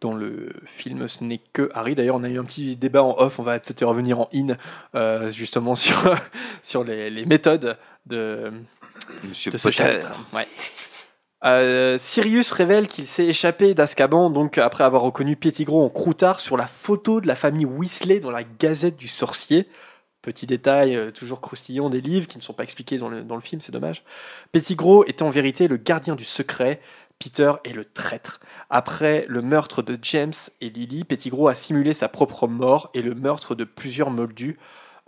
dans 0.00 0.14
le 0.14 0.52
film, 0.66 1.08
ce 1.08 1.24
n'est 1.24 1.40
que 1.52 1.68
Harry. 1.74 1.94
D'ailleurs, 1.96 2.16
on 2.16 2.22
a 2.24 2.28
eu 2.28 2.38
un 2.38 2.44
petit 2.44 2.76
débat 2.76 3.02
en 3.02 3.16
off, 3.18 3.38
on 3.40 3.42
va 3.42 3.58
peut-être 3.58 3.84
revenir 3.84 4.20
en 4.20 4.28
in, 4.32 4.56
euh, 4.94 5.30
justement 5.30 5.74
sur, 5.74 5.96
sur 6.62 6.84
les, 6.84 7.10
les 7.10 7.26
méthodes 7.26 7.76
de, 8.06 8.52
Monsieur 9.24 9.50
de 9.50 9.58
ce 9.58 9.68
Potter. 9.68 9.82
chapitre. 9.82 10.12
Ouais. 10.32 10.46
Euh, 11.46 11.96
Sirius 11.98 12.50
révèle 12.50 12.88
qu'il 12.88 13.06
s'est 13.06 13.26
échappé 13.26 13.74
d'Azkaban 13.74 14.30
donc 14.30 14.58
après 14.58 14.82
avoir 14.82 15.02
reconnu 15.02 15.36
Pettigrew 15.36 15.80
en 15.80 15.88
croutard 15.88 16.40
sur 16.40 16.56
la 16.56 16.66
photo 16.66 17.20
de 17.20 17.28
la 17.28 17.36
famille 17.36 17.66
Weasley 17.66 18.18
dans 18.18 18.32
la 18.32 18.42
Gazette 18.42 18.96
du 18.96 19.06
Sorcier. 19.06 19.68
Petit 20.22 20.46
détail 20.46 20.96
euh, 20.96 21.12
toujours 21.12 21.40
croustillant 21.40 21.88
des 21.88 22.00
livres 22.00 22.26
qui 22.26 22.36
ne 22.36 22.42
sont 22.42 22.52
pas 22.52 22.64
expliqués 22.64 22.98
dans 22.98 23.08
le, 23.08 23.22
dans 23.22 23.36
le 23.36 23.42
film, 23.42 23.60
c'est 23.60 23.70
dommage. 23.70 24.02
Pettigrew 24.50 25.04
était 25.06 25.22
en 25.22 25.30
vérité 25.30 25.68
le 25.68 25.76
gardien 25.76 26.16
du 26.16 26.24
secret, 26.24 26.80
Peter 27.20 27.52
est 27.64 27.72
le 27.72 27.84
traître. 27.84 28.40
Après 28.68 29.24
le 29.28 29.40
meurtre 29.40 29.82
de 29.82 29.96
James 30.02 30.34
et 30.60 30.68
Lily, 30.68 31.04
Pettigrew 31.04 31.48
a 31.48 31.54
simulé 31.54 31.94
sa 31.94 32.08
propre 32.08 32.48
mort 32.48 32.90
et 32.92 33.02
le 33.02 33.14
meurtre 33.14 33.54
de 33.54 33.62
plusieurs 33.62 34.10
moldus 34.10 34.58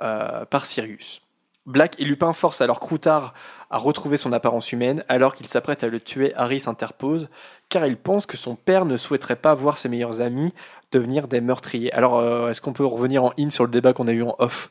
euh, 0.00 0.44
par 0.44 0.66
Sirius. 0.66 1.20
Black 1.66 2.00
et 2.00 2.04
Lupin 2.04 2.32
forcent 2.32 2.62
alors 2.62 2.80
Croutard 2.80 3.34
à 3.70 3.78
retrouver 3.78 4.16
son 4.16 4.32
apparence 4.32 4.72
humaine 4.72 5.04
alors 5.08 5.34
qu'il 5.34 5.46
s'apprête 5.46 5.84
à 5.84 5.88
le 5.88 6.00
tuer. 6.00 6.32
Harry 6.34 6.60
s'interpose 6.60 7.28
car 7.68 7.86
il 7.86 7.96
pense 7.96 8.26
que 8.26 8.36
son 8.36 8.54
père 8.54 8.84
ne 8.84 8.96
souhaiterait 8.96 9.36
pas 9.36 9.54
voir 9.54 9.78
ses 9.78 9.88
meilleurs 9.88 10.20
amis 10.20 10.54
devenir 10.90 11.28
des 11.28 11.40
meurtriers. 11.40 11.92
Alors, 11.92 12.16
euh, 12.18 12.48
est-ce 12.48 12.60
qu'on 12.60 12.72
peut 12.72 12.86
revenir 12.86 13.24
en 13.24 13.32
in 13.38 13.50
sur 13.50 13.64
le 13.64 13.70
débat 13.70 13.92
qu'on 13.92 14.08
a 14.08 14.12
eu 14.12 14.22
en 14.22 14.34
off? 14.38 14.70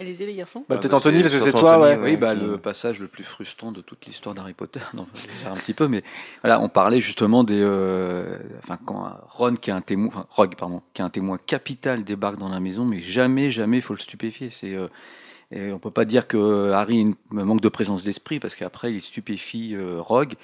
Allez-y 0.00 0.24
les 0.24 0.34
garçons? 0.34 0.64
Bah, 0.66 0.78
peut-être 0.78 0.94
Anthony, 0.94 1.20
parce 1.20 1.34
que 1.34 1.40
c'est 1.40 1.52
toi, 1.52 1.78
ouais. 1.78 1.98
Oui, 2.00 2.16
bah, 2.16 2.32
le 2.32 2.56
passage 2.56 3.00
le 3.00 3.06
plus 3.06 3.24
frustrant 3.24 3.70
de 3.70 3.82
toute 3.82 4.06
l'histoire 4.06 4.34
d'Harry 4.34 4.54
Potter. 4.54 4.80
Non, 4.94 5.06
je 5.12 5.26
vais 5.26 5.32
faire 5.34 5.52
un 5.52 5.56
petit 5.56 5.74
peu, 5.74 5.88
mais 5.88 6.02
voilà, 6.42 6.58
on 6.62 6.70
parlait 6.70 7.02
justement 7.02 7.44
des, 7.44 7.60
euh, 7.60 8.38
enfin, 8.64 8.78
quand 8.82 9.12
Ron 9.28 9.56
qui 9.56 9.68
est 9.68 9.74
un 9.74 9.82
témoin, 9.82 10.08
enfin, 10.08 10.26
Rogue, 10.30 10.54
pardon, 10.56 10.80
qui 10.94 11.02
est 11.02 11.04
un 11.04 11.10
témoin 11.10 11.36
capital 11.36 12.02
débarque 12.02 12.38
dans 12.38 12.48
la 12.48 12.60
maison, 12.60 12.86
mais 12.86 13.02
jamais, 13.02 13.50
jamais 13.50 13.76
il 13.76 13.82
faut 13.82 13.92
le 13.92 13.98
stupéfier. 13.98 14.48
C'est, 14.50 14.74
euh, 14.74 14.88
et 15.52 15.72
on 15.72 15.80
peut 15.80 15.90
pas 15.90 16.04
dire 16.04 16.28
que 16.28 16.70
Harry 16.70 17.14
manque 17.30 17.60
de 17.60 17.68
présence 17.68 18.04
d'esprit 18.04 18.38
parce 18.38 18.54
qu'après 18.54 18.94
il 18.94 19.02
stupéfie 19.02 19.74
euh, 19.74 20.00
Rogue 20.00 20.34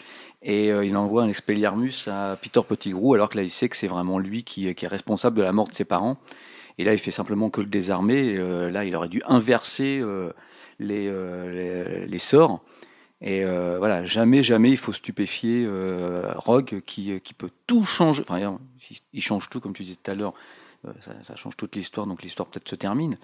et 0.42 0.72
euh, 0.72 0.84
il 0.84 0.96
envoie 0.96 1.22
un 1.22 1.28
expelliarmus 1.28 2.08
à 2.08 2.36
Peter 2.40 2.60
Pettigrew 2.66 3.14
alors 3.14 3.28
que 3.28 3.36
là 3.36 3.44
il 3.44 3.50
sait 3.50 3.68
que 3.68 3.76
c'est 3.76 3.86
vraiment 3.86 4.18
lui 4.18 4.42
qui, 4.42 4.66
est 4.68 4.86
responsable 4.86 5.36
de 5.36 5.42
la 5.42 5.52
mort 5.52 5.68
de 5.68 5.74
ses 5.74 5.84
parents. 5.84 6.16
Et 6.78 6.84
là, 6.84 6.92
il 6.92 6.98
fait 6.98 7.10
simplement 7.10 7.48
que 7.48 7.62
le 7.62 7.68
désarmer. 7.68 8.36
Euh, 8.36 8.70
là, 8.70 8.84
il 8.84 8.94
aurait 8.94 9.08
dû 9.08 9.22
inverser 9.26 10.02
les, 10.78 11.10
les, 12.06 12.18
sorts. 12.18 12.60
Et 13.22 13.44
voilà, 13.44 14.04
jamais, 14.04 14.42
jamais 14.42 14.72
il 14.72 14.76
faut 14.76 14.92
stupéfier 14.92 15.66
Rogue 16.34 16.82
qui, 16.84 17.18
qui 17.22 17.32
peut 17.32 17.48
tout 17.66 17.84
changer. 17.84 18.22
Enfin, 18.28 18.58
il- 19.14 19.22
change 19.22 19.48
tout, 19.48 19.58
comme 19.58 19.72
tu 19.72 19.84
disais 19.84 19.96
tout 19.96 20.10
à 20.10 20.14
l'heure. 20.14 20.34
Ça 21.24 21.34
change 21.34 21.56
toute 21.56 21.74
l'histoire, 21.76 22.06
donc 22.06 22.22
l'histoire 22.22 22.46
peut-être 22.46 22.68
se 22.68 22.76
termine. 22.76 23.16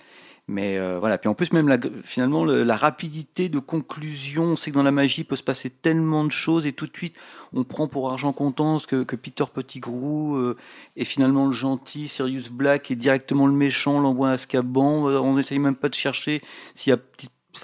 Mais 0.49 0.77
euh, 0.77 0.99
voilà, 0.99 1.19
puis 1.19 1.29
en 1.29 1.35
plus 1.35 1.53
même 1.53 1.79
finalement 2.03 2.45
le- 2.45 2.65
la 2.65 2.77
rapidité 2.77 3.49
de 3.49 3.61
conclusion, 3.61 4.45
on 4.45 4.57
sait 4.57 4.71
que 4.73 4.77
dans 4.77 4.83
la 4.83 4.91
magie 4.91 5.21
il 5.21 5.25
peut 5.25 5.37
se 5.37 5.43
passer 5.43 5.71
tellement 5.71 6.25
de 6.25 6.33
choses 6.33 6.67
et 6.67 6.73
tout 6.73 6.87
de 6.89 6.97
suite 6.97 7.15
on 7.53 7.63
prend 7.63 7.87
pour 7.87 8.11
argent 8.11 8.33
comptant 8.33 8.81
ce 8.81 8.89
que, 8.89 9.05
que 9.05 9.15
Peter 9.15 9.45
Pettigrew 9.55 10.37
euh, 10.37 10.57
est 10.97 11.05
finalement 11.05 11.47
le 11.47 11.53
gentil, 11.53 12.09
Sirius 12.09 12.49
Black 12.51 12.91
est 12.91 12.97
directement 12.97 13.47
le 13.47 13.53
méchant, 13.53 14.01
l'envoie 14.01 14.31
à 14.31 14.33
Azkaban, 14.33 15.09
euh, 15.09 15.19
on 15.21 15.35
n'essaye 15.37 15.61
même 15.61 15.77
pas 15.77 15.89
de 15.89 15.95
chercher 15.95 16.43
s'il 16.75 16.91
y 16.91 16.95
a 16.95 16.99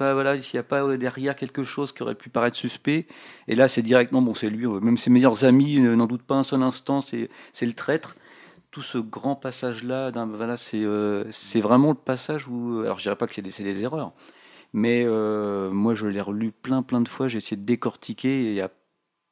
voilà, 0.00 0.40
s'il 0.40 0.56
n'y 0.56 0.60
a 0.60 0.64
pas 0.64 0.96
derrière 0.96 1.34
quelque 1.34 1.64
chose 1.64 1.92
qui 1.92 2.02
aurait 2.02 2.14
pu 2.14 2.28
paraître 2.28 2.56
suspect. 2.56 3.06
Et 3.48 3.56
là, 3.56 3.68
c'est 3.68 3.82
directement, 3.82 4.22
bon, 4.22 4.34
c'est 4.34 4.50
lui, 4.50 4.66
même 4.66 4.96
ses 4.96 5.10
meilleurs 5.10 5.44
amis 5.44 5.80
n'en 5.80 6.06
doutent 6.06 6.22
pas 6.22 6.36
un 6.36 6.42
seul 6.44 6.62
instant, 6.62 7.00
c'est 7.00 7.30
c'est 7.52 7.66
le 7.66 7.72
traître 7.72 8.14
tout 8.78 8.82
ce 8.82 8.98
grand 8.98 9.34
passage-là, 9.34 10.12
voilà, 10.12 10.56
c'est 10.56 10.84
euh, 10.84 11.24
vraiment 11.56 11.88
le 11.88 11.96
passage 11.96 12.46
où, 12.46 12.82
alors 12.82 12.96
je 12.98 13.02
dirais 13.02 13.16
pas 13.16 13.26
que 13.26 13.34
c'est 13.34 13.42
des, 13.42 13.50
des 13.50 13.82
erreurs, 13.82 14.12
mais 14.72 15.02
euh, 15.04 15.68
moi 15.72 15.96
je 15.96 16.06
l'ai 16.06 16.20
relu 16.20 16.52
plein 16.52 16.84
plein 16.84 17.00
de 17.00 17.08
fois, 17.08 17.26
j'ai 17.26 17.38
essayé 17.38 17.56
de 17.56 17.66
décortiquer 17.66 18.28
et 18.28 18.48
il 18.50 18.54
y 18.54 18.60
a 18.60 18.70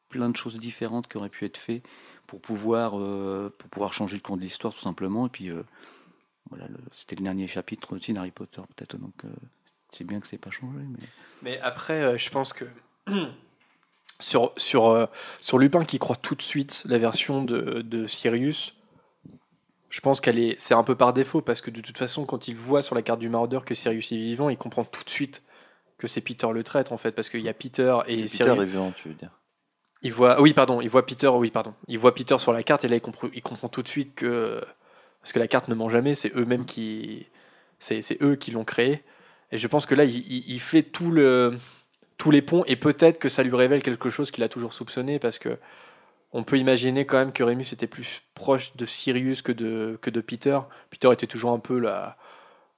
plein 0.08 0.30
de 0.30 0.36
choses 0.36 0.58
différentes 0.58 1.06
qui 1.06 1.16
auraient 1.16 1.28
pu 1.28 1.44
être 1.44 1.58
faites 1.58 1.84
pour 2.26 2.40
pouvoir 2.40 2.98
euh, 2.98 3.54
pour 3.56 3.70
pouvoir 3.70 3.92
changer 3.92 4.16
le 4.16 4.20
cours 4.20 4.36
de 4.36 4.42
l'histoire 4.42 4.74
tout 4.74 4.80
simplement. 4.80 5.28
Et 5.28 5.30
puis 5.30 5.48
euh, 5.48 5.62
voilà, 6.50 6.66
c'était 6.90 7.14
le 7.14 7.22
dernier 7.22 7.46
chapitre 7.46 7.94
aussi 7.94 8.12
d'Harry 8.12 8.32
Potter 8.32 8.62
peut-être, 8.74 8.96
donc 8.96 9.14
c'est 9.92 10.02
bien 10.02 10.18
que 10.18 10.26
c'est 10.26 10.38
pas 10.38 10.50
changé. 10.50 10.80
Mais... 10.90 11.06
Mais 11.42 11.60
après, 11.60 12.18
je 12.18 12.30
pense 12.30 12.52
que 12.52 12.64
sur, 14.18 14.52
sur, 14.56 15.08
sur 15.40 15.58
Lupin 15.58 15.84
qui 15.84 16.00
croit 16.00 16.16
tout 16.16 16.34
de 16.34 16.42
suite 16.42 16.82
la 16.86 16.98
version 16.98 17.44
de, 17.44 17.82
de 17.82 18.08
Sirius, 18.08 18.72
je 19.90 20.00
pense 20.00 20.20
qu'elle 20.20 20.38
est, 20.38 20.58
c'est 20.60 20.74
un 20.74 20.82
peu 20.82 20.94
par 20.94 21.12
défaut 21.12 21.40
parce 21.42 21.60
que 21.60 21.70
de 21.70 21.80
toute 21.80 21.96
façon, 21.98 22.24
quand 22.26 22.48
il 22.48 22.56
voit 22.56 22.82
sur 22.82 22.94
la 22.94 23.02
carte 23.02 23.20
du 23.20 23.28
maraudeur 23.28 23.64
que 23.64 23.74
Sirius 23.74 24.12
est 24.12 24.16
vivant, 24.16 24.48
il 24.48 24.56
comprend 24.58 24.84
tout 24.84 25.04
de 25.04 25.10
suite 25.10 25.42
que 25.98 26.06
c'est 26.08 26.20
Peter 26.20 26.48
le 26.52 26.62
traître 26.62 26.92
en 26.92 26.98
fait 26.98 27.12
parce 27.12 27.28
qu'il 27.30 27.40
y 27.40 27.48
a 27.48 27.54
Peter 27.54 27.96
et 28.06 28.16
Peter 28.22 28.28
Sirius. 28.28 28.62
est 28.62 28.64
vivant, 28.66 28.92
tu 29.00 29.08
veux 29.08 29.14
dire. 29.14 29.30
Il 30.02 30.12
voit, 30.12 30.40
oui, 30.42 30.52
pardon, 30.52 30.80
il 30.80 30.88
voit 30.90 31.06
Peter, 31.06 31.28
oui, 31.28 31.50
pardon, 31.50 31.72
il 31.88 31.98
voit 31.98 32.14
Peter 32.14 32.38
sur 32.38 32.52
la 32.52 32.62
carte 32.62 32.84
et 32.84 32.88
là 32.88 32.96
il 32.96 33.00
comprend, 33.00 33.28
il 33.32 33.42
comprend 33.42 33.68
tout 33.68 33.82
de 33.82 33.88
suite 33.88 34.14
que 34.14 34.62
parce 35.22 35.32
que 35.32 35.38
la 35.38 35.48
carte 35.48 35.68
ne 35.68 35.74
ment 35.74 35.88
jamais, 35.88 36.14
c'est 36.14 36.32
eux-mêmes 36.36 36.66
qui, 36.66 37.26
c'est, 37.78 38.22
eux 38.22 38.36
qui 38.36 38.50
l'ont 38.52 38.64
créé. 38.64 39.02
Et 39.50 39.58
je 39.58 39.66
pense 39.66 39.86
que 39.86 39.94
là, 39.94 40.04
il, 40.04 40.18
il- 40.18 40.44
il 40.48 40.60
fait 40.60 40.82
tout 40.82 41.10
le, 41.10 41.58
tous 42.18 42.30
les 42.30 42.42
ponts 42.42 42.62
et 42.66 42.76
peut-être 42.76 43.18
que 43.18 43.28
ça 43.28 43.42
lui 43.42 43.56
révèle 43.56 43.82
quelque 43.82 44.10
chose 44.10 44.30
qu'il 44.30 44.44
a 44.44 44.48
toujours 44.48 44.72
soupçonné 44.74 45.18
parce 45.18 45.38
que 45.38 45.58
on 46.32 46.44
peut 46.44 46.58
imaginer 46.58 47.06
quand 47.06 47.18
même 47.18 47.32
que 47.32 47.42
Remus 47.42 47.72
était 47.72 47.86
plus 47.86 48.22
proche 48.34 48.76
de 48.76 48.84
Sirius 48.84 49.42
que 49.42 49.52
de, 49.52 49.98
que 50.02 50.10
de 50.10 50.20
Peter. 50.20 50.58
Peter 50.90 51.12
était 51.12 51.26
toujours 51.26 51.52
un 51.52 51.58
peu 51.58 51.78
la, 51.78 52.16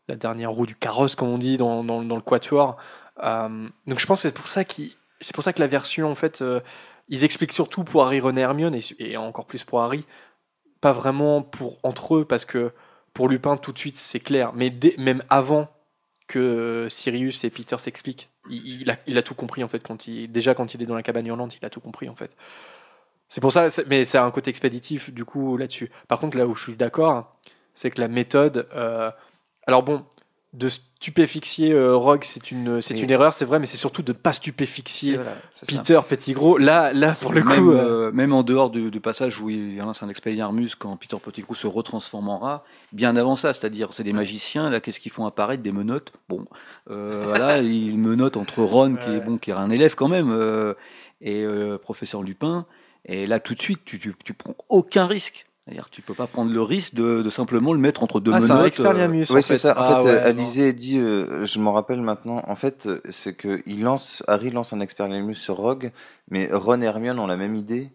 la 0.08 0.16
dernière 0.16 0.50
roue 0.50 0.66
du 0.66 0.74
carrosse, 0.74 1.14
comme 1.14 1.28
on 1.28 1.38
dit 1.38 1.56
dans, 1.56 1.84
dans, 1.84 2.16
le 2.16 2.22
quatuor. 2.22 2.76
Euh, 3.22 3.68
donc 3.86 3.98
je 3.98 4.06
pense 4.06 4.22
que 4.22 4.28
c'est 4.28 4.34
pour 4.34 4.48
ça 4.48 4.62
pour 5.34 5.44
ça 5.44 5.52
que 5.52 5.60
la 5.60 5.66
version 5.66 6.10
en 6.10 6.14
fait 6.14 6.40
euh, 6.40 6.60
ils 7.08 7.24
expliquent 7.24 7.52
surtout 7.52 7.84
pour 7.84 8.04
Harry, 8.04 8.20
Ron 8.20 8.36
et 8.36 8.40
Hermione 8.40 8.78
et, 8.98 9.16
encore 9.16 9.46
plus 9.46 9.64
pour 9.64 9.80
Harry, 9.82 10.04
pas 10.80 10.92
vraiment 10.92 11.42
pour 11.42 11.78
entre 11.82 12.16
eux 12.16 12.24
parce 12.24 12.44
que 12.44 12.72
pour 13.12 13.28
Lupin 13.28 13.56
tout 13.56 13.72
de 13.72 13.78
suite 13.78 13.96
c'est 13.96 14.20
clair, 14.20 14.52
mais 14.54 14.72
même 14.98 15.22
avant 15.30 15.68
que 16.28 16.86
Sirius 16.90 17.42
et 17.42 17.50
Peter 17.50 17.78
s'expliquent, 17.78 18.28
il, 18.50 18.82
il 18.82 18.90
a, 18.90 18.96
il 19.06 19.18
a 19.18 19.22
tout 19.22 19.34
compris 19.34 19.64
en 19.64 19.68
fait 19.68 19.82
quand 19.82 20.06
il 20.06 20.30
déjà 20.30 20.54
quand 20.54 20.74
il 20.74 20.82
est 20.82 20.86
dans 20.86 20.94
la 20.94 21.02
cabane 21.02 21.26
hurlante, 21.26 21.56
il 21.60 21.64
a 21.64 21.70
tout 21.70 21.80
compris 21.80 22.08
en 22.08 22.14
fait. 22.14 22.36
C'est 23.28 23.40
pour 23.40 23.52
ça, 23.52 23.66
mais 23.88 24.04
c'est 24.04 24.18
un 24.18 24.30
côté 24.30 24.50
expéditif 24.50 25.12
du 25.12 25.24
coup 25.24 25.56
là-dessus. 25.56 25.90
Par 26.08 26.18
contre 26.18 26.38
là 26.38 26.46
où 26.46 26.54
je 26.54 26.62
suis 26.62 26.74
d'accord, 26.74 27.36
c'est 27.74 27.90
que 27.90 28.00
la 28.00 28.08
méthode, 28.08 28.66
euh, 28.74 29.10
alors 29.66 29.82
bon, 29.82 30.04
de 30.54 30.70
stupéfixier 30.70 31.72
euh, 31.72 31.94
Rogue, 31.94 32.24
c'est 32.24 32.50
une, 32.50 32.80
c'est 32.80 32.98
une 32.98 33.10
erreur, 33.10 33.34
c'est 33.34 33.44
vrai, 33.44 33.58
mais 33.58 33.66
c'est 33.66 33.76
surtout 33.76 34.02
de 34.02 34.12
pas 34.12 34.32
stupéfixier 34.32 35.16
Voilà, 35.16 35.34
c'est 35.52 35.70
ça. 35.70 35.76
Peter 35.76 36.00
Pettigrew. 36.08 36.58
Là, 36.58 36.92
là 36.94 37.14
pour 37.20 37.34
le 37.34 37.44
même, 37.44 37.58
coup, 37.58 37.70
euh, 37.70 38.08
euh, 38.08 38.12
même 38.12 38.32
en 38.32 38.42
dehors 38.42 38.70
du, 38.70 38.90
du 38.90 38.98
passage 39.00 39.40
où 39.40 39.50
il 39.50 39.76
lance 39.76 40.02
un 40.02 40.08
expelliarmus 40.08 40.74
quand 40.76 40.96
Peter 40.96 41.18
Pettigrew 41.22 41.54
se 41.54 41.66
retransforme 41.66 42.30
en 42.30 42.38
rat, 42.38 42.64
bien 42.92 43.14
avant 43.14 43.36
ça, 43.36 43.52
c'est-à-dire 43.52 43.92
c'est 43.92 44.04
des 44.04 44.14
magiciens 44.14 44.70
là, 44.70 44.80
qu'est-ce 44.80 45.00
qu'ils 45.00 45.12
font 45.12 45.26
apparaître? 45.26 45.62
Des 45.62 45.72
menottes? 45.72 46.12
Bon, 46.30 46.46
euh, 46.90 47.24
voilà, 47.26 47.58
ils 47.58 47.98
menottent 47.98 48.38
entre 48.38 48.62
Ron 48.62 48.96
qui 48.96 49.10
est 49.10 49.20
bon, 49.20 49.36
qui 49.36 49.50
est 49.50 49.54
un 49.54 49.70
élève 49.70 49.94
quand 49.94 50.08
même, 50.08 50.30
euh, 50.32 50.72
et 51.20 51.44
euh, 51.44 51.76
professeur 51.76 52.22
Lupin. 52.22 52.66
Et 53.08 53.26
là 53.26 53.40
tout 53.40 53.54
de 53.54 53.60
suite, 53.60 53.80
tu, 53.84 53.98
tu, 53.98 54.14
tu 54.24 54.34
prends 54.34 54.54
aucun 54.68 55.06
risque. 55.06 55.46
C'est-à-dire, 55.64 55.90
tu 55.90 56.00
peux 56.00 56.14
pas 56.14 56.26
prendre 56.26 56.50
le 56.50 56.62
risque 56.62 56.94
de, 56.94 57.20
de 57.20 57.28
simplement 57.28 57.74
le 57.74 57.78
mettre 57.78 58.02
entre 58.02 58.20
deux 58.20 58.32
Ah, 58.32 58.40
c'est 58.40 58.50
un 58.52 58.54
menottes. 58.54 58.68
Expelliarmus, 58.68 59.30
Oui, 59.30 59.42
c'est 59.42 59.58
ça. 59.58 59.78
En 59.78 59.82
Ah, 59.82 60.00
fait, 60.00 60.06
ouais, 60.06 60.10
euh, 60.12 60.20
non. 60.20 60.26
Alizé 60.26 60.72
dit, 60.72 60.98
euh, 60.98 61.44
je 61.44 61.58
m'en 61.58 61.74
rappelle 61.74 62.00
maintenant. 62.00 62.42
En 62.46 62.56
fait, 62.56 62.86
euh, 62.86 63.02
c'est 63.10 63.34
que 63.34 63.62
il 63.66 63.82
lance, 63.82 64.22
Harry 64.28 64.50
lance 64.50 64.72
un 64.72 64.80
Expelliarmus 64.80 65.34
sur 65.34 65.56
Rogue, 65.56 65.92
mais 66.30 66.48
Ron 66.50 66.80
et 66.80 66.86
Hermione 66.86 67.18
ont 67.18 67.26
la 67.26 67.36
même 67.36 67.54
idée. 67.54 67.90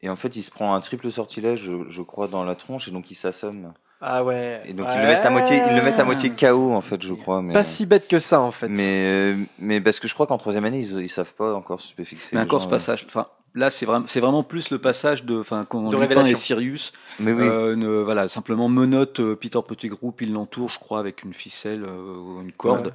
Et 0.00 0.08
en 0.08 0.16
fait, 0.16 0.34
il 0.36 0.42
se 0.42 0.50
prend 0.50 0.72
un 0.74 0.80
triple 0.80 1.10
sortilège, 1.10 1.60
je, 1.64 1.90
je 1.90 2.00
crois, 2.00 2.26
dans 2.26 2.42
la 2.42 2.54
tronche, 2.54 2.88
et 2.88 2.90
donc 2.90 3.10
il 3.10 3.16
s'assomme. 3.16 3.74
Ah 4.00 4.24
ouais. 4.24 4.62
Et 4.64 4.72
donc 4.72 4.86
ils 4.90 4.98
le 5.02 5.06
mettent 5.08 5.26
à 5.26 5.30
moitié, 5.30 5.60
ils 5.68 5.76
le 5.76 5.82
mettent 5.82 6.00
à 6.00 6.04
moitié 6.04 6.30
KO 6.30 6.72
en 6.72 6.80
fait, 6.80 7.02
je 7.02 7.12
crois. 7.12 7.42
Mais, 7.42 7.52
Pas 7.52 7.64
si 7.64 7.84
bête 7.84 8.08
que 8.08 8.18
ça 8.18 8.40
en 8.40 8.50
fait. 8.50 8.68
Mais 8.68 8.86
euh, 8.86 9.36
mais 9.58 9.82
parce 9.82 10.00
que 10.00 10.08
je 10.08 10.14
crois 10.14 10.26
qu'en 10.26 10.38
troisième 10.38 10.64
année, 10.64 10.80
ils, 10.80 11.00
ils 11.02 11.10
savent 11.10 11.34
pas 11.34 11.54
encore 11.54 11.82
stupéfixer. 11.82 12.30
Mais 12.34 12.40
les 12.40 12.46
encore 12.46 12.60
gens, 12.60 12.64
ce 12.64 12.70
passage. 12.70 13.04
Enfin, 13.06 13.26
là, 13.54 13.70
c'est 13.70 13.86
vraiment, 13.86 14.04
c'est 14.08 14.20
vraiment 14.20 14.42
plus 14.42 14.70
le 14.70 14.78
passage 14.78 15.24
de, 15.24 15.38
enfin, 15.40 15.66
quand 15.68 15.90
De 15.90 15.96
Lupin 15.96 16.24
et 16.24 16.34
Sirius, 16.34 16.92
Mais 17.18 17.32
oui. 17.32 17.42
euh, 17.46 17.74
ne- 17.76 18.02
voilà, 18.02 18.28
simplement 18.28 18.68
menotte 18.68 19.20
euh, 19.20 19.34
Peter 19.36 19.58
Pettigrew, 19.66 20.12
puis 20.14 20.26
il 20.26 20.32
l'entoure, 20.32 20.68
je 20.70 20.78
crois, 20.78 20.98
avec 20.98 21.22
une 21.24 21.34
ficelle 21.34 21.84
euh, 21.84 22.16
ou 22.16 22.40
une 22.42 22.52
corde. 22.52 22.92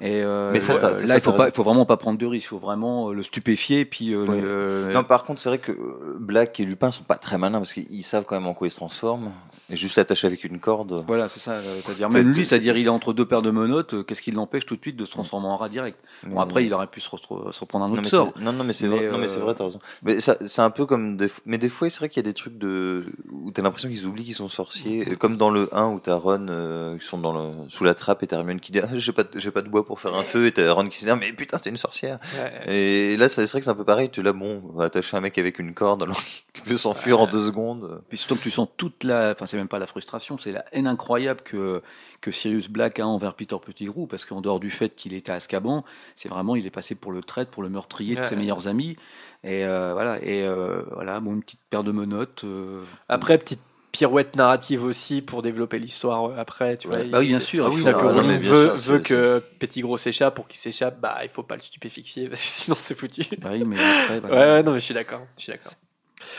Et 0.00 0.22
euh, 0.22 0.50
Mais 0.52 0.60
ça, 0.60 0.74
là, 0.78 0.94
ça, 0.94 1.14
il 1.16 1.20
faut 1.20 1.32
pas, 1.32 1.48
il 1.48 1.54
faut 1.54 1.64
vraiment 1.64 1.84
pas 1.86 1.96
prendre 1.96 2.18
de 2.18 2.26
risque. 2.26 2.46
Il 2.46 2.50
faut 2.50 2.58
vraiment 2.58 3.10
euh, 3.10 3.14
le 3.14 3.22
stupéfier, 3.22 3.84
puis 3.84 4.12
euh, 4.14 4.24
Ouais. 4.26 4.40
le- 4.40 4.92
Non, 4.94 5.04
par 5.04 5.24
contre, 5.24 5.40
c'est 5.40 5.48
vrai 5.48 5.58
que 5.58 5.72
euh, 5.72 6.16
Black 6.18 6.58
et 6.60 6.64
Lupin 6.64 6.90
sont 6.90 7.02
pas 7.04 7.16
très 7.16 7.36
malins 7.38 7.58
parce 7.58 7.72
qu'ils 7.72 8.04
savent 8.04 8.24
quand 8.24 8.36
même 8.36 8.46
en 8.46 8.54
quoi 8.54 8.66
ils 8.68 8.70
se 8.70 8.76
transforment. 8.76 9.32
Et 9.70 9.76
juste 9.76 9.96
l'attacher 9.96 10.26
avec 10.26 10.44
une 10.44 10.60
corde. 10.60 11.04
Voilà, 11.06 11.28
c'est 11.28 11.40
ça. 11.40 11.50
euh, 11.52 11.80
C'est-à-dire 11.84 12.08
même 12.08 12.28
lui, 12.28 12.36
c'est- 12.36 12.44
c'est-à-dire 12.50 12.78
il 12.78 12.86
est 12.86 12.88
entre 12.88 13.12
deux 13.12 13.26
paires 13.26 13.42
de 13.42 13.50
menottes. 13.50 13.92
euh, 13.94 14.02
Qu'est-ce 14.02 14.22
qui 14.22 14.30
l'empêche 14.30 14.64
tout 14.64 14.76
de 14.76 14.80
suite 14.80 14.96
de 14.96 15.04
se 15.04 15.10
transformer 15.10 15.46
en 15.48 15.58
rat 15.58 15.68
direct? 15.68 15.98
Bon, 16.22 16.36
Mais- 16.36 16.40
après, 16.40 16.64
il 16.64 16.72
aurait 16.72 16.86
pu 16.86 17.00
se, 17.02 17.10
re- 17.10 17.52
se 17.52 17.60
reprendre 17.60 17.84
un 17.84 17.88
Non 17.88 17.94
autre 17.94 18.02
mais, 18.04 18.08
sort. 18.08 18.32
non, 18.40 18.52
non, 18.54 18.64
mais 18.64 18.72
c'est 18.72 18.86
vrai, 18.86 19.08
non, 19.10 19.18
mais 19.18 19.28
c'est 19.28 19.40
euh, 19.40 19.44
vrai, 19.44 19.54
t'as 19.54 19.64
raison. 19.64 19.78
Mais 20.02 20.20
ça, 20.20 20.36
c'est 20.46 20.62
un 20.62 20.70
peu 20.70 20.86
comme 20.86 21.16
des, 21.16 21.28
mais 21.46 21.58
des 21.58 21.68
fois, 21.68 21.90
c'est 21.90 21.98
vrai 21.98 22.08
qu'il 22.08 22.18
y 22.24 22.26
a 22.26 22.30
des 22.30 22.34
trucs 22.34 22.58
de, 22.58 23.06
où 23.30 23.50
t'as 23.50 23.62
l'impression 23.62 23.88
qu'ils 23.88 24.06
oublient 24.06 24.24
qu'ils 24.24 24.34
sont 24.34 24.48
sorciers. 24.48 25.04
Mm. 25.04 25.16
Comme 25.16 25.36
dans 25.36 25.50
le 25.50 25.68
1 25.74 25.86
où 25.88 26.00
t'as 26.00 26.14
Ron, 26.14 26.46
euh, 26.48 26.96
qui 26.98 27.04
sont 27.06 27.18
dans 27.18 27.32
le, 27.32 27.68
sous 27.68 27.84
la 27.84 27.94
trappe 27.94 28.22
et 28.22 28.26
t'as 28.26 28.36
Hermione 28.36 28.60
qui 28.60 28.72
dit, 28.72 28.80
ah, 28.80 28.88
j'ai 28.94 29.12
pas, 29.12 29.24
de- 29.24 29.38
j'ai 29.38 29.50
pas 29.50 29.62
de 29.62 29.68
bois 29.68 29.84
pour 29.84 30.00
faire 30.00 30.14
un 30.14 30.24
feu 30.24 30.46
et 30.46 30.52
t'as 30.52 30.72
Ron 30.72 30.88
qui 30.88 30.98
se 30.98 31.04
dit, 31.04 31.10
Ah, 31.10 31.16
mais 31.16 31.32
putain, 31.32 31.58
t'es 31.58 31.70
une 31.70 31.76
sorcière. 31.76 32.18
Ouais. 32.66 32.74
Et 32.74 33.16
là, 33.16 33.28
c'est 33.28 33.44
vrai 33.44 33.60
que 33.60 33.64
c'est 33.64 33.70
un 33.70 33.74
peu 33.74 33.84
pareil. 33.84 34.10
Tu 34.10 34.20
es 34.20 34.22
là, 34.22 34.32
bon, 34.32 34.62
on 34.72 34.78
va 34.78 34.84
attacher 34.84 35.16
un 35.16 35.20
mec 35.20 35.36
avec 35.38 35.58
une 35.58 35.74
corde 35.74 36.02
alors 36.02 36.20
qu'il 36.52 36.62
peut 36.64 36.76
s'enfuir 36.76 37.20
en 37.20 37.26
deux 37.26 37.44
secondes. 37.44 38.02
Puis 38.08 38.18
surtout 38.18 38.36
que 38.36 38.42
tu 38.42 38.50
sens 38.50 38.68
toute 38.76 39.04
la, 39.04 39.32
enfin 39.32 39.46
c'est 39.46 39.56
même 39.56 39.68
pas 39.68 39.78
la 39.78 39.86
frustration, 39.86 40.38
c'est 40.38 40.52
la 40.52 40.64
haine 40.72 40.86
incroyable 40.86 41.40
que 41.44 41.82
que 42.20 42.30
Sirius 42.32 42.68
Black 42.68 42.98
a 42.98 43.06
envers 43.06 43.34
Peter 43.34 43.56
Pettigrew, 43.64 44.06
parce 44.08 44.24
qu'en 44.24 44.40
dehors 44.40 44.60
du 44.60 44.70
fait 44.70 44.94
qu'il 44.96 45.14
était 45.14 45.30
à 45.32 45.36
Azkaban, 45.36 45.84
c'est 46.16 46.28
vraiment 46.28 46.56
il 46.56 46.66
est 46.66 46.70
passé 46.70 46.94
pour 46.94 47.12
le 47.12 47.22
traître, 47.22 47.50
pour 47.50 47.62
le 47.62 47.68
meurtrier 47.68 48.14
de 48.16 48.20
Ouais. 48.20 48.26
ses 48.26 48.36
meilleurs 48.36 48.66
amis, 48.68 48.96
et 49.44 49.64
euh, 49.64 49.92
voilà, 49.92 50.18
et 50.22 50.44
euh, 50.44 50.82
voilà, 50.92 51.20
bon 51.20 51.34
une 51.34 51.42
petite 51.42 51.60
paire 51.70 51.84
de 51.84 51.92
menottes. 51.92 52.42
euh, 52.44 52.82
Après, 53.08 53.38
petite 53.38 53.60
pirouette 53.92 54.36
narrative 54.36 54.84
aussi 54.84 55.22
pour 55.22 55.40
développer 55.42 55.78
l'histoire 55.78 56.38
après, 56.38 56.76
tu 56.76 56.88
vois. 56.88 56.98
Ouais. 56.98 57.04
Bah 57.06 57.20
oui, 57.20 57.28
bien 57.28 57.40
sûr, 57.40 57.66
Ah 57.66 57.70
oui, 57.72 57.82
que 57.82 57.88
Rowling 57.90 58.38
bien 58.38 58.50
veut, 58.50 58.64
sûr, 58.64 58.92
veut 58.92 58.98
c'est- 58.98 59.02
que 59.04 59.42
Pettigrew 59.58 59.96
s'échappe. 59.96 60.34
Pour 60.34 60.46
qu'il 60.46 60.58
s'échappe, 60.58 61.00
bah, 61.00 61.18
il 61.22 61.30
faut 61.30 61.42
pas 61.42 61.56
le 61.56 61.62
stupéfixier 61.62 62.28
parce 62.28 62.42
que 62.42 62.48
sinon 62.48 62.76
c'est 62.78 62.94
foutu. 62.94 63.22
bah 63.38 63.50
oui, 63.52 63.64
mais 63.64 63.76
après, 63.78 64.20
ouais, 64.30 64.62
non, 64.62 64.72
mais 64.72 64.80
je 64.80 64.84
suis 64.84 64.94
d'accord. 64.94 65.22
Je 65.36 65.42
suis 65.44 65.52
d'accord. 65.52 65.72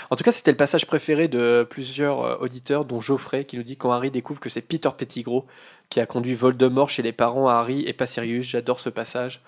En 0.09 0.15
tout 0.15 0.23
cas, 0.23 0.31
c'était 0.31 0.51
le 0.51 0.57
passage 0.57 0.85
préféré 0.85 1.27
de 1.27 1.65
plusieurs 1.69 2.23
euh, 2.23 2.37
auditeurs, 2.39 2.85
dont 2.85 2.99
Geoffrey, 2.99 3.45
qui 3.45 3.57
nous 3.57 3.63
dit 3.63 3.77
quand 3.77 3.91
Harry 3.91 4.11
découvre 4.11 4.39
que 4.39 4.49
c'est 4.49 4.61
Peter 4.61 4.89
Pettigrew 4.97 5.43
qui 5.89 5.99
a 5.99 6.05
conduit 6.05 6.35
Voldemort 6.35 6.89
chez 6.89 7.01
les 7.01 7.11
parents 7.11 7.47
Harry 7.47 7.83
et 7.87 7.93
pas 7.93 8.07
Sirius. 8.07 8.45
J'adore 8.45 8.79
ce 8.79 8.89
passage. 8.89 9.41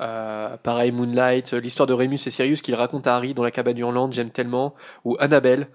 Euh, 0.00 0.56
pareil, 0.56 0.90
Moonlight, 0.90 1.54
euh, 1.54 1.60
l'histoire 1.60 1.86
de 1.86 1.92
Remus 1.92 2.18
et 2.26 2.30
Sirius 2.30 2.62
qu'il 2.62 2.74
raconte 2.74 3.06
à 3.06 3.14
Harry 3.14 3.32
dans 3.32 3.44
la 3.44 3.52
cabane 3.52 3.78
hurlante, 3.78 4.12
j'aime 4.12 4.30
tellement. 4.30 4.74
Ou 5.04 5.16
Annabelle, 5.20 5.68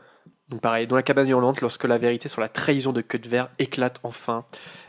donc 0.49 0.61
pareil, 0.61 0.87
dans 0.87 0.95
la 0.95 1.03
cabane 1.03 1.29
hurlante, 1.29 1.61
lorsque 1.61 1.83
la 1.83 1.97
vérité 1.97 2.27
sur 2.29 2.41
la 2.41 2.49
trahison 2.49 2.91
de 2.91 3.01
Cuthbert 3.01 3.49
éclate 3.59 3.99
enfin. 4.03 4.45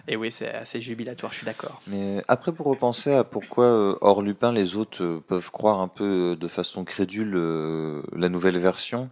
Et 0.09 0.17
oui, 0.17 0.33
c'est 0.33 0.51
assez 0.53 0.81
jubilatoire, 0.81 1.33
je 1.33 1.39
suis 1.39 1.45
d'accord. 1.47 1.81
Mais 1.87 2.23
après, 2.29 2.53
pour 2.53 2.67
repenser 2.67 3.13
à 3.13 3.25
pourquoi, 3.25 3.65
euh, 3.67 3.95
hors 4.01 4.23
Lupin, 4.23 4.53
les 4.53 4.77
autres 4.77 5.03
euh, 5.05 5.23
peuvent 5.27 5.51
croire 5.51 5.81
un 5.81 5.89
peu 5.89 6.33
euh, 6.33 6.37
de 6.37 6.49
façon 6.49 6.85
crédule 6.85 7.35
euh, 7.37 8.03
la 8.17 8.29
nouvelle 8.29 8.59
version, 8.59 9.11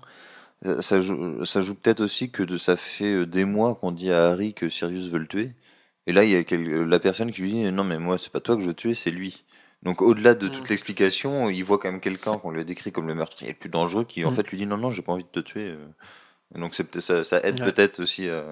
ça 0.80 1.00
joue, 1.00 1.44
ça 1.44 1.60
joue 1.60 1.76
peut-être 1.76 2.00
aussi 2.00 2.30
que 2.32 2.42
de, 2.42 2.58
ça 2.58 2.76
fait 2.76 3.26
des 3.26 3.44
mois 3.44 3.76
qu'on 3.76 3.92
dit 3.92 4.10
à 4.10 4.30
Harry 4.30 4.54
que 4.54 4.68
Sirius 4.68 5.08
veut 5.08 5.18
le 5.20 5.28
tuer. 5.28 5.52
Et 6.08 6.12
là, 6.12 6.24
il 6.24 6.30
y 6.30 6.36
a 6.36 6.42
quel- 6.42 6.82
la 6.84 6.98
personne 6.98 7.30
qui 7.30 7.42
lui 7.42 7.52
dit 7.52 7.70
Non, 7.70 7.84
mais 7.84 7.98
moi, 7.98 8.18
c'est 8.18 8.32
pas 8.32 8.40
toi 8.40 8.56
que 8.56 8.62
je 8.62 8.66
veux 8.66 8.74
tuer, 8.74 8.96
c'est 8.96 9.10
lui. 9.12 9.44
Donc, 9.84 10.02
au-delà 10.02 10.34
de 10.34 10.48
toute 10.48 10.68
l'explication, 10.68 11.48
il 11.48 11.62
voit 11.62 11.78
quand 11.78 11.92
même 11.92 12.00
quelqu'un 12.00 12.38
qu'on 12.38 12.50
lui 12.50 12.60
a 12.60 12.64
décrit 12.64 12.90
comme 12.90 13.06
le 13.06 13.14
meurtrier 13.14 13.52
le 13.52 13.56
plus 13.56 13.68
dangereux 13.68 14.04
qui, 14.04 14.24
en 14.24 14.32
Mm. 14.32 14.34
fait, 14.34 14.48
lui 14.48 14.56
dit 14.58 14.66
Non, 14.66 14.78
non, 14.78 14.90
j'ai 14.90 15.02
pas 15.02 15.12
envie 15.12 15.22
de 15.22 15.28
te 15.28 15.38
tuer. 15.40 15.74
Euh. 16.54 16.58
Et 16.58 16.60
donc, 16.60 16.74
ça, 17.00 17.24
ça 17.24 17.40
aide 17.42 17.60
Ouais. 17.60 17.72
peut-être 17.72 18.00
aussi 18.00 18.28
à, 18.28 18.44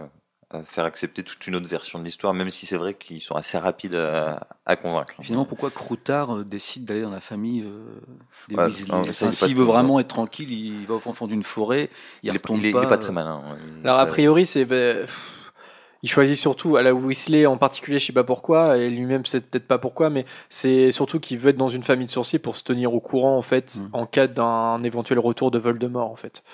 à 0.51 0.63
faire 0.63 0.85
accepter 0.85 1.23
toute 1.25 1.45
une 1.47 1.57
autre 1.57 1.69
version 1.69 1.99
de 1.99 2.05
l'histoire, 2.05 2.33
même 2.35 2.51
si 2.51 2.67
c'est 2.67 2.77
vrai 2.77 2.95
qu'ils 2.95 3.21
sont 3.21 3.35
assez 3.35 3.59
rapides 3.59 3.97
à, 3.97 4.47
à 4.65 4.77
convaincre. 4.77 5.15
Finalement, 5.21 5.45
pourquoi 5.45 5.71
Croutard 5.71 6.37
euh, 6.37 6.45
décide 6.45 6.85
d'aller 6.85 7.03
dans 7.03 7.11
la 7.11 7.21
famille 7.21 7.63
euh, 7.63 7.83
des 8.49 8.55
Ouais, 8.57 8.67
Weasley 8.67 8.95
Enfin, 8.95 9.33
S'il 9.33 9.57
veut 9.57 9.65
vraiment 9.65 9.99
être 9.99 10.09
tranquille, 10.09 10.53
il 10.53 10.87
va 10.87 10.95
au 10.95 11.01
fond 11.01 11.27
d'une 11.27 11.43
forêt, 11.43 11.91
il, 12.23 12.29
Il 12.29 12.35
est, 12.35 12.39
retombe 12.39 12.59
il 12.61 12.67
est- 12.67 12.71
il 12.71 12.73
pas. 12.73 12.97
très 12.99 13.13
malin. 13.13 13.43
hein. 13.45 13.57
Il- 13.81 13.87
Alors 13.87 13.99
a 13.99 14.05
euh, 14.05 14.07
priori, 14.07 14.47
c'est 14.47 14.65
bah, 14.65 15.07
il 16.03 16.09
choisit 16.11 16.37
surtout 16.37 16.77
à 16.77 16.83
la 16.83 16.95
Weasley 16.95 17.47
en 17.47 17.57
particulier, 17.57 17.99
je 17.99 18.07
sais 18.07 18.13
pas 18.13 18.23
pourquoi, 18.23 18.77
et 18.77 18.91
lui-même 18.91 19.25
c'est 19.25 19.41
peut-être 19.51 19.67
pas 19.67 19.79
pourquoi, 19.79 20.11
mais 20.11 20.27
c'est 20.51 20.93
surtout 20.93 21.19
qu'il 21.19 21.39
veut 21.39 21.51
être 21.51 21.57
dans 21.57 21.71
une 21.71 21.83
famille 21.83 22.07
de 22.07 22.11
sorciers 22.13 22.39
pour 22.39 22.55
se 22.55 22.63
tenir 22.63 22.95
au 22.95 23.01
courant 23.01 23.37
en 23.37 23.43
fait 23.43 23.77
Mm. 23.79 23.89
en 23.95 24.07
cas 24.07 24.27
d'un 24.29 24.83
éventuel 24.85 25.19
retour 25.19 25.51
de 25.51 25.59
Voldemort 25.59 26.11
en 26.11 26.17
fait. 26.17 26.45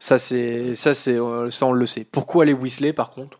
Ça 0.00 0.18
c'est 0.18 0.74
ça 0.74 0.94
c'est 0.94 1.16
euh, 1.16 1.50
ça 1.52 1.66
on 1.66 1.72
le 1.72 1.86
sait. 1.86 2.04
Pourquoi 2.04 2.44
les 2.44 2.52
Weasley 2.54 2.92
par 2.92 3.10
contre? 3.10 3.38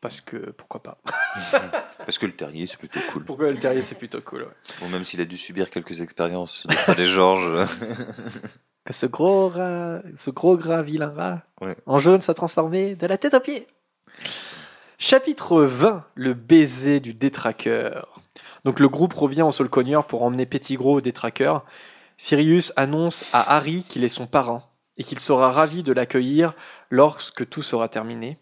Parce 0.00 0.20
que 0.20 0.36
pourquoi 0.52 0.82
pas. 0.82 0.98
Parce 1.98 2.16
que 2.18 2.26
le 2.26 2.32
terrier, 2.32 2.66
c'est 2.66 2.78
plutôt 2.78 3.00
cool. 3.12 3.24
Pourquoi 3.24 3.50
le 3.50 3.58
terrier 3.58 3.82
c'est 3.82 3.96
plutôt 3.96 4.20
cool. 4.22 4.42
ouais. 4.42 4.48
Bon, 4.80 4.88
même 4.88 5.04
s'il 5.04 5.20
a 5.20 5.24
dû 5.26 5.36
subir 5.36 5.68
quelques 5.70 6.00
expériences 6.00 6.66
de 6.66 6.72
Fred 6.74 6.98
et 7.00 7.06
Georges. 7.06 7.66
Que 8.84 8.92
ce 8.94 9.06
gros 9.06 9.48
rat, 9.48 10.00
ce 10.16 10.30
gros 10.30 10.56
gras 10.56 10.82
vilain 10.82 11.12
rat 11.14 11.42
Ouais. 11.60 11.76
en 11.86 11.98
jaune 11.98 12.22
soit 12.22 12.34
transformé 12.34 12.94
de 12.94 13.06
la 13.06 13.18
tête 13.18 13.34
aux 13.34 13.40
pieds. 13.40 13.66
Chapitre 14.98 15.62
20, 15.62 16.04
le 16.14 16.34
baiser 16.34 17.00
du 17.00 17.14
détraqueur. 17.14 18.20
Donc 18.64 18.80
le 18.80 18.88
groupe 18.88 19.12
revient 19.12 19.42
en 19.42 19.52
Solcogneur 19.52 20.06
pour 20.06 20.22
emmener 20.22 20.46
Pettigrew 20.46 20.94
au 20.94 21.00
détraqueur. 21.00 21.64
Sirius 22.16 22.72
annonce 22.76 23.24
à 23.32 23.56
Harry 23.56 23.84
qu'il 23.84 24.02
est 24.04 24.08
son 24.08 24.26
parrain 24.26 24.64
et 24.98 25.04
qu'il 25.04 25.20
sera 25.20 25.52
ravi 25.52 25.82
de 25.82 25.92
l'accueillir 25.92 26.54
lorsque 26.90 27.48
tout 27.48 27.62
sera 27.62 27.88
terminé. 27.88 28.36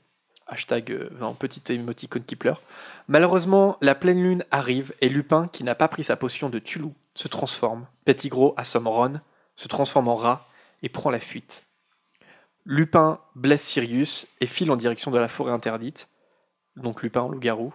Hashtag 0.48 0.90
euh, 0.92 1.10
non, 1.18 1.34
petit 1.34 1.72
émoticône 1.72 2.24
qui 2.24 2.36
pleure. 2.36 2.62
Malheureusement, 3.08 3.76
la 3.80 3.94
pleine 3.94 4.22
lune 4.22 4.44
arrive 4.50 4.94
et 5.00 5.08
Lupin, 5.08 5.48
qui 5.52 5.64
n'a 5.64 5.74
pas 5.74 5.88
pris 5.88 6.04
sa 6.04 6.16
potion 6.16 6.48
de 6.48 6.58
Tulou, 6.58 6.94
se 7.14 7.28
transforme. 7.28 7.86
Pettigrew 8.04 8.52
assomme 8.56 8.88
Ron, 8.88 9.20
se 9.56 9.68
transforme 9.68 10.08
en 10.08 10.16
rat 10.16 10.46
et 10.82 10.88
prend 10.88 11.10
la 11.10 11.18
fuite. 11.20 11.64
Lupin 12.64 13.20
blesse 13.34 13.62
Sirius 13.62 14.26
et 14.40 14.46
file 14.46 14.70
en 14.70 14.76
direction 14.76 15.10
de 15.10 15.18
la 15.18 15.28
forêt 15.28 15.52
interdite. 15.52 16.08
Donc 16.76 17.02
Lupin 17.02 17.28
loup-garou. 17.28 17.74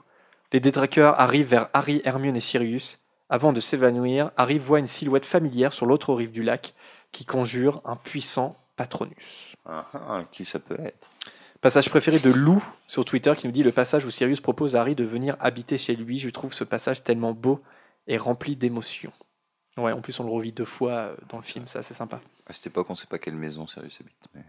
Les 0.54 0.60
détraqueurs 0.60 1.20
arrivent 1.20 1.48
vers 1.48 1.70
Harry, 1.74 2.02
Hermione 2.04 2.36
et 2.36 2.42
Sirius. 2.42 3.00
Avant 3.30 3.54
de 3.54 3.62
s'évanouir, 3.62 4.32
Harry 4.36 4.60
voit 4.60 4.80
une 4.80 4.88
silhouette 4.88 5.26
familière 5.26 5.72
sur 5.72 5.86
l'autre 5.86 6.14
rive 6.14 6.32
du 6.32 6.44
lac 6.44 6.74
qui 7.12 7.26
conjure 7.26 7.82
un 7.86 7.96
puissant 7.96 8.61
Patronus. 8.82 9.56
Ah, 9.64 9.86
ah, 9.94 10.24
qui 10.32 10.44
ça 10.44 10.58
peut 10.58 10.80
être? 10.80 11.12
Passage 11.62 11.92
préféré 11.92 12.18
de 12.18 12.32
Lou 12.32 12.64
sur 12.88 13.06
Twitter 13.06 13.32
qui 13.38 13.46
nous 13.46 13.54
dit 13.54 13.62
le 13.62 13.72
passage 13.72 14.06
où 14.06 14.10
Sirius 14.10 14.42
propose 14.42 14.76
à 14.76 14.82
Harry 14.82 14.96
de 14.96 15.04
venir 15.04 15.38
habiter 15.40 15.78
chez 15.78 15.96
lui. 15.96 16.18
Je 16.18 16.32
trouve 16.32 16.52
ce 16.52 16.64
passage 16.64 17.04
tellement 17.04 17.34
beau 17.34 17.62
et 18.08 18.18
rempli 18.18 18.56
d'émotions. 18.56 19.14
Ouais, 19.78 19.92
en 19.92 20.02
plus 20.02 20.20
on 20.20 20.24
le 20.24 20.32
revit 20.32 20.52
deux 20.52 20.66
fois 20.66 20.94
euh, 20.94 21.16
dans 21.30 21.38
le 21.38 21.44
film, 21.44 21.68
ça 21.68 21.84
c'est 21.84 21.94
sympa. 21.94 22.22
À 22.48 22.54
cette 22.54 22.66
époque, 22.68 22.90
on 22.90 22.96
sait 22.96 23.06
pas 23.06 23.20
quelle 23.20 23.36
maison 23.36 23.68
Sirius 23.68 24.02
habite. 24.02 24.16
Mais... 24.34 24.44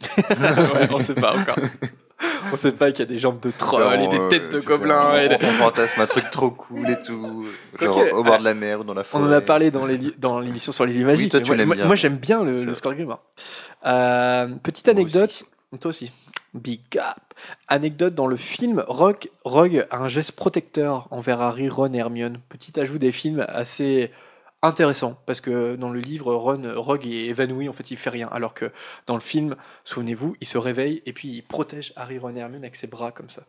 ouais, 0.80 0.88
on 0.90 0.98
sait 0.98 1.14
pas 1.14 1.36
encore. 1.38 1.58
On 2.52 2.56
sait 2.56 2.72
pas 2.72 2.90
qu'il 2.92 3.00
y 3.00 3.02
a 3.02 3.06
des 3.06 3.18
jambes 3.18 3.40
de 3.40 3.50
troll 3.50 3.82
et 4.00 4.06
des 4.08 4.18
euh, 4.18 4.28
têtes 4.28 4.50
de 4.52 4.60
gobelins. 4.60 5.10
On, 5.12 5.16
et 5.16 5.36
on 5.40 5.46
fantasme 5.52 6.00
un 6.00 6.06
truc 6.06 6.30
trop 6.30 6.50
cool 6.50 6.88
et 6.88 6.98
tout. 6.98 7.46
Genre 7.80 8.00
au 8.12 8.22
bord 8.22 8.38
de 8.38 8.44
la 8.44 8.54
mer 8.54 8.80
ou 8.80 8.84
dans 8.84 8.94
la 8.94 9.02
On 9.02 9.04
forêt. 9.04 9.24
en 9.24 9.32
a 9.32 9.40
parlé 9.40 9.70
dans 9.70 10.40
l'émission 10.40 10.72
sur 10.72 10.86
les 10.86 10.92
lieux 10.94 11.04
magiques. 11.06 11.34
moi- 11.66 11.94
j'aime 11.96 12.16
bien 12.16 12.42
le, 12.42 12.56
le. 12.56 12.74
Scorpion. 12.74 13.18
Euh, 13.84 14.48
petite 14.62 14.88
anecdote. 14.88 15.44
Toi 15.80 15.88
aussi. 15.90 16.10
Big 16.54 16.80
up. 16.96 17.02
Anecdote 17.68 18.14
dans 18.14 18.26
le 18.26 18.38
film, 18.38 18.82
Rogue, 18.88 19.28
Rogue 19.44 19.84
a 19.90 19.98
un 19.98 20.08
geste 20.08 20.32
protecteur 20.32 21.06
envers 21.10 21.42
Harry, 21.42 21.68
Ron 21.68 21.92
et 21.92 21.98
Hermione. 21.98 22.40
Petit 22.48 22.78
ajout 22.80 22.98
des 22.98 23.12
films 23.12 23.44
assez 23.48 24.10
intéressant 24.66 25.18
parce 25.26 25.40
que 25.40 25.76
dans 25.76 25.90
le 25.90 26.00
livre, 26.00 26.34
Ron, 26.34 26.62
Rogue 26.76 27.06
est 27.06 27.26
évanoui, 27.26 27.68
en 27.68 27.72
fait, 27.72 27.90
il 27.90 27.96
fait 27.96 28.10
rien. 28.10 28.28
Alors 28.28 28.54
que 28.54 28.70
dans 29.06 29.14
le 29.14 29.20
film, 29.20 29.56
souvenez-vous, 29.84 30.36
il 30.40 30.46
se 30.46 30.58
réveille 30.58 31.02
et 31.06 31.12
puis 31.12 31.28
il 31.28 31.42
protège 31.42 31.92
Harry, 31.96 32.18
Ron 32.18 32.36
et 32.36 32.40
Hermione 32.40 32.62
avec 32.62 32.76
ses 32.76 32.86
bras 32.86 33.12
comme 33.12 33.30
ça. 33.30 33.42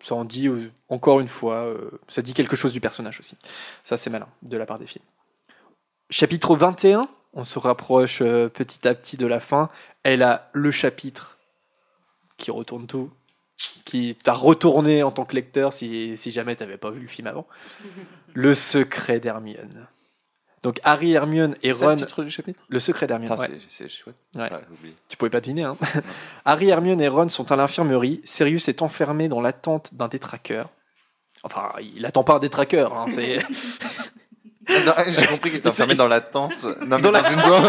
Ça 0.00 0.14
en 0.14 0.24
dit 0.24 0.48
euh, 0.48 0.70
encore 0.88 1.20
une 1.20 1.28
fois, 1.28 1.64
euh, 1.64 1.90
ça 2.08 2.22
dit 2.22 2.34
quelque 2.34 2.56
chose 2.56 2.72
du 2.72 2.80
personnage 2.80 3.18
aussi. 3.18 3.36
Ça, 3.84 3.96
c'est 3.96 4.10
malin 4.10 4.28
de 4.42 4.56
la 4.56 4.64
part 4.64 4.78
des 4.78 4.86
films. 4.86 5.04
Chapitre 6.10 6.56
21, 6.56 7.08
on 7.34 7.44
se 7.44 7.58
rapproche 7.58 8.22
euh, 8.22 8.48
petit 8.48 8.86
à 8.86 8.94
petit 8.94 9.16
de 9.16 9.26
la 9.26 9.40
fin. 9.40 9.70
Elle 10.04 10.22
a 10.22 10.50
le 10.52 10.70
chapitre 10.70 11.38
qui 12.36 12.52
retourne 12.52 12.86
tout, 12.86 13.10
qui 13.84 14.14
t'a 14.14 14.34
retourné 14.34 15.02
en 15.02 15.10
tant 15.10 15.24
que 15.24 15.34
lecteur 15.34 15.72
si, 15.72 16.16
si 16.16 16.30
jamais 16.30 16.54
t'avais 16.54 16.78
pas 16.78 16.90
vu 16.90 17.00
le 17.00 17.08
film 17.08 17.26
avant. 17.26 17.46
Le 18.34 18.54
secret 18.54 19.18
d'Hermione. 19.18 19.88
Donc 20.62 20.80
Harry, 20.84 21.12
Hermione 21.12 21.54
et 21.62 21.72
Ron. 21.72 21.90
le 21.90 21.96
titre 21.96 22.24
du 22.24 22.30
chapitre? 22.30 22.58
Le 22.68 22.80
secret 22.80 23.06
d'Hermione. 23.06 23.38
Ouais. 23.38 23.48
c'est- 23.68 23.88
chouette. 23.88 24.16
Ouais. 24.34 24.42
Ouais. 24.52 24.92
Tu 25.08 25.16
pouvais 25.16 25.30
pas 25.30 25.40
deviner. 25.40 25.62
Hein. 25.62 25.76
Harry, 26.44 26.68
Hermione 26.68 27.00
et 27.00 27.08
Ron 27.08 27.28
sont 27.28 27.50
à 27.52 27.56
l'infirmerie. 27.56 28.20
Sirius 28.24 28.68
est 28.68 28.82
enfermé 28.82 29.28
dans 29.28 29.40
l'attente 29.40 29.94
d'un 29.94 30.08
détraqueur. 30.08 30.70
Enfin, 31.44 31.72
il 31.94 32.04
attend 32.04 32.24
pas 32.24 32.34
un 32.34 32.38
détraqueur. 32.40 32.92
Hein, 32.96 33.06
c'est... 33.10 33.38
J'ai 35.08 35.26
compris 35.26 35.48
qu'il 35.50 35.60
était 35.60 35.68
enfermé 35.70 35.94
dans 35.94 36.08
la 36.08 36.20
tente. 36.20 36.62
Non, 36.64 36.74
mais 36.82 36.86
Dans 36.88 36.98
dans, 36.98 37.10
la- 37.12 37.32
une 37.32 37.40
zone 37.40 37.62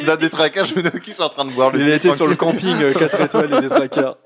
d'un 0.06 0.16
détraquage, 0.16 0.68
je 0.70 0.76
me 0.76 0.82
dis 0.88 1.00
qu'ils 1.00 1.12
sont 1.14 1.24
en 1.24 1.28
train 1.28 1.44
de 1.44 1.50
boire 1.50 1.70
le 1.70 1.80
Il 1.80 1.88
été 1.90 2.12
sur 2.14 2.26
le 2.26 2.34
camping 2.36 2.94
4 2.94 3.20
étoiles 3.20 3.52
et 3.52 3.60
des 3.60 3.68
trackers. 3.68 4.16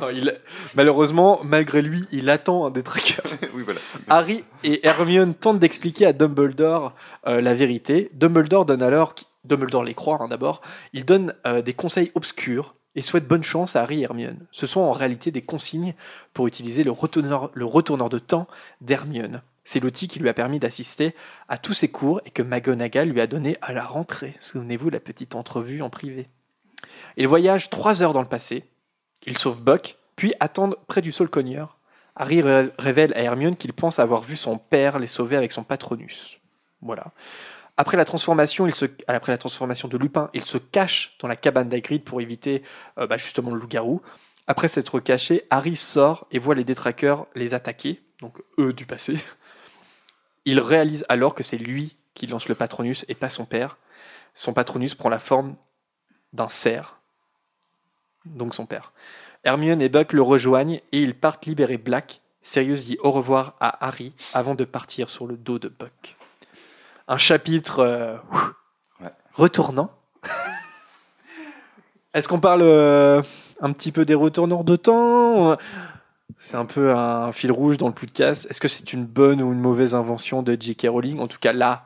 Non, 0.00 0.10
il... 0.10 0.34
Malheureusement, 0.74 1.40
malgré 1.44 1.82
lui, 1.82 2.04
il 2.12 2.30
attend 2.30 2.66
un 2.66 2.70
détraqueur. 2.70 3.24
oui, 3.54 3.62
voilà. 3.64 3.80
Harry 4.08 4.44
et 4.64 4.86
Hermione 4.86 5.34
tentent 5.34 5.58
d'expliquer 5.58 6.06
à 6.06 6.12
Dumbledore 6.12 6.94
euh, 7.26 7.40
la 7.40 7.54
vérité. 7.54 8.10
Dumbledore 8.14 8.66
donne 8.66 8.82
alors, 8.82 9.14
Dumbledore 9.44 9.84
les 9.84 9.94
croit 9.94 10.18
hein, 10.20 10.28
d'abord, 10.28 10.60
il 10.92 11.04
donne 11.04 11.34
euh, 11.46 11.62
des 11.62 11.74
conseils 11.74 12.12
obscurs 12.14 12.74
et 12.94 13.02
souhaite 13.02 13.28
bonne 13.28 13.44
chance 13.44 13.76
à 13.76 13.82
Harry 13.82 14.00
et 14.00 14.04
Hermione. 14.04 14.46
Ce 14.50 14.66
sont 14.66 14.80
en 14.80 14.92
réalité 14.92 15.30
des 15.30 15.42
consignes 15.42 15.94
pour 16.32 16.46
utiliser 16.46 16.82
le 16.82 16.90
retourneur, 16.90 17.50
le 17.52 17.64
retourneur 17.64 18.08
de 18.08 18.18
temps 18.18 18.46
d'Hermione. 18.80 19.42
C'est 19.64 19.80
l'outil 19.80 20.08
qui 20.08 20.20
lui 20.20 20.28
a 20.28 20.34
permis 20.34 20.60
d'assister 20.60 21.14
à 21.48 21.58
tous 21.58 21.74
ses 21.74 21.88
cours 21.88 22.20
et 22.24 22.30
que 22.30 22.42
McGonagall 22.42 23.08
lui 23.08 23.20
a 23.20 23.26
donné 23.26 23.58
à 23.60 23.72
la 23.72 23.84
rentrée. 23.84 24.34
Souvenez-vous 24.40 24.90
la 24.90 25.00
petite 25.00 25.34
entrevue 25.34 25.82
en 25.82 25.90
privé. 25.90 26.28
Ils 27.16 27.28
voyagent 27.28 27.68
trois 27.68 28.02
heures 28.02 28.12
dans 28.12 28.22
le 28.22 28.28
passé. 28.28 28.64
Ils 29.26 29.38
sauvent 29.38 29.62
Buck, 29.62 29.96
puis 30.16 30.32
attendent 30.40 30.76
près 30.86 31.02
du 31.02 31.12
Solcogneur. 31.12 31.76
Harry 32.14 32.40
ré- 32.40 32.70
révèle 32.78 33.12
à 33.14 33.20
Hermione 33.20 33.56
qu'il 33.56 33.72
pense 33.72 33.98
avoir 33.98 34.22
vu 34.22 34.36
son 34.36 34.56
père 34.58 34.98
les 34.98 35.08
sauver 35.08 35.36
avec 35.36 35.52
son 35.52 35.64
Patronus. 35.64 36.38
Voilà. 36.80 37.12
Après 37.76 37.98
la 37.98 38.06
transformation, 38.06 38.66
de 38.66 39.96
Lupin, 39.98 40.30
il 40.32 40.44
se 40.44 40.56
cache 40.56 41.14
dans 41.20 41.28
la 41.28 41.36
cabane 41.36 41.68
d'Hagrid 41.68 42.04
pour 42.04 42.22
éviter 42.22 42.62
euh, 42.98 43.06
bah, 43.06 43.18
justement 43.18 43.50
le 43.50 43.60
loup-garou. 43.60 44.00
Après 44.46 44.68
s'être 44.68 45.00
caché, 45.00 45.46
Harry 45.50 45.76
sort 45.76 46.26
et 46.30 46.38
voit 46.38 46.54
les 46.54 46.64
détraqueurs 46.64 47.26
les 47.34 47.52
attaquer, 47.52 48.00
donc 48.20 48.40
eux 48.58 48.72
du 48.72 48.86
passé. 48.86 49.18
Il 50.46 50.60
réalise 50.60 51.04
alors 51.08 51.34
que 51.34 51.42
c'est 51.42 51.58
lui 51.58 51.96
qui 52.14 52.26
lance 52.26 52.48
le 52.48 52.54
Patronus 52.54 53.04
et 53.08 53.14
pas 53.14 53.28
son 53.28 53.44
père. 53.44 53.76
Son 54.34 54.52
Patronus 54.52 54.94
prend 54.94 55.08
la 55.08 55.18
forme 55.18 55.56
d'un 56.32 56.48
cerf, 56.48 57.00
donc 58.34 58.54
son 58.54 58.66
père. 58.66 58.92
Hermione 59.44 59.80
et 59.80 59.88
Buck 59.88 60.12
le 60.12 60.22
rejoignent 60.22 60.80
et 60.92 61.00
ils 61.02 61.14
partent 61.14 61.46
libérer 61.46 61.78
Black. 61.78 62.20
Sirius 62.42 62.84
dit 62.84 62.98
au 63.02 63.10
revoir 63.10 63.54
à 63.60 63.86
Harry 63.86 64.12
avant 64.34 64.54
de 64.54 64.64
partir 64.64 65.10
sur 65.10 65.26
le 65.26 65.36
dos 65.36 65.58
de 65.58 65.68
Buck. 65.68 66.16
Un 67.08 67.18
chapitre 67.18 67.80
euh, 67.80 68.16
retournant. 69.34 69.90
Est-ce 72.14 72.28
qu'on 72.28 72.40
parle 72.40 72.62
euh, 72.62 73.22
un 73.60 73.72
petit 73.72 73.92
peu 73.92 74.04
des 74.04 74.14
retourneurs 74.14 74.64
de 74.64 74.76
temps 74.76 75.56
C'est 76.38 76.56
un 76.56 76.64
peu 76.64 76.92
un 76.92 77.32
fil 77.32 77.52
rouge 77.52 77.76
dans 77.76 77.88
le 77.88 77.94
podcast. 77.94 78.46
Est-ce 78.50 78.60
que 78.60 78.68
c'est 78.68 78.92
une 78.92 79.04
bonne 79.04 79.42
ou 79.42 79.52
une 79.52 79.60
mauvaise 79.60 79.94
invention 79.94 80.42
de 80.42 80.56
J.K. 80.58 80.86
Rowling? 80.88 81.20
En 81.20 81.28
tout 81.28 81.38
cas, 81.38 81.52
là. 81.52 81.84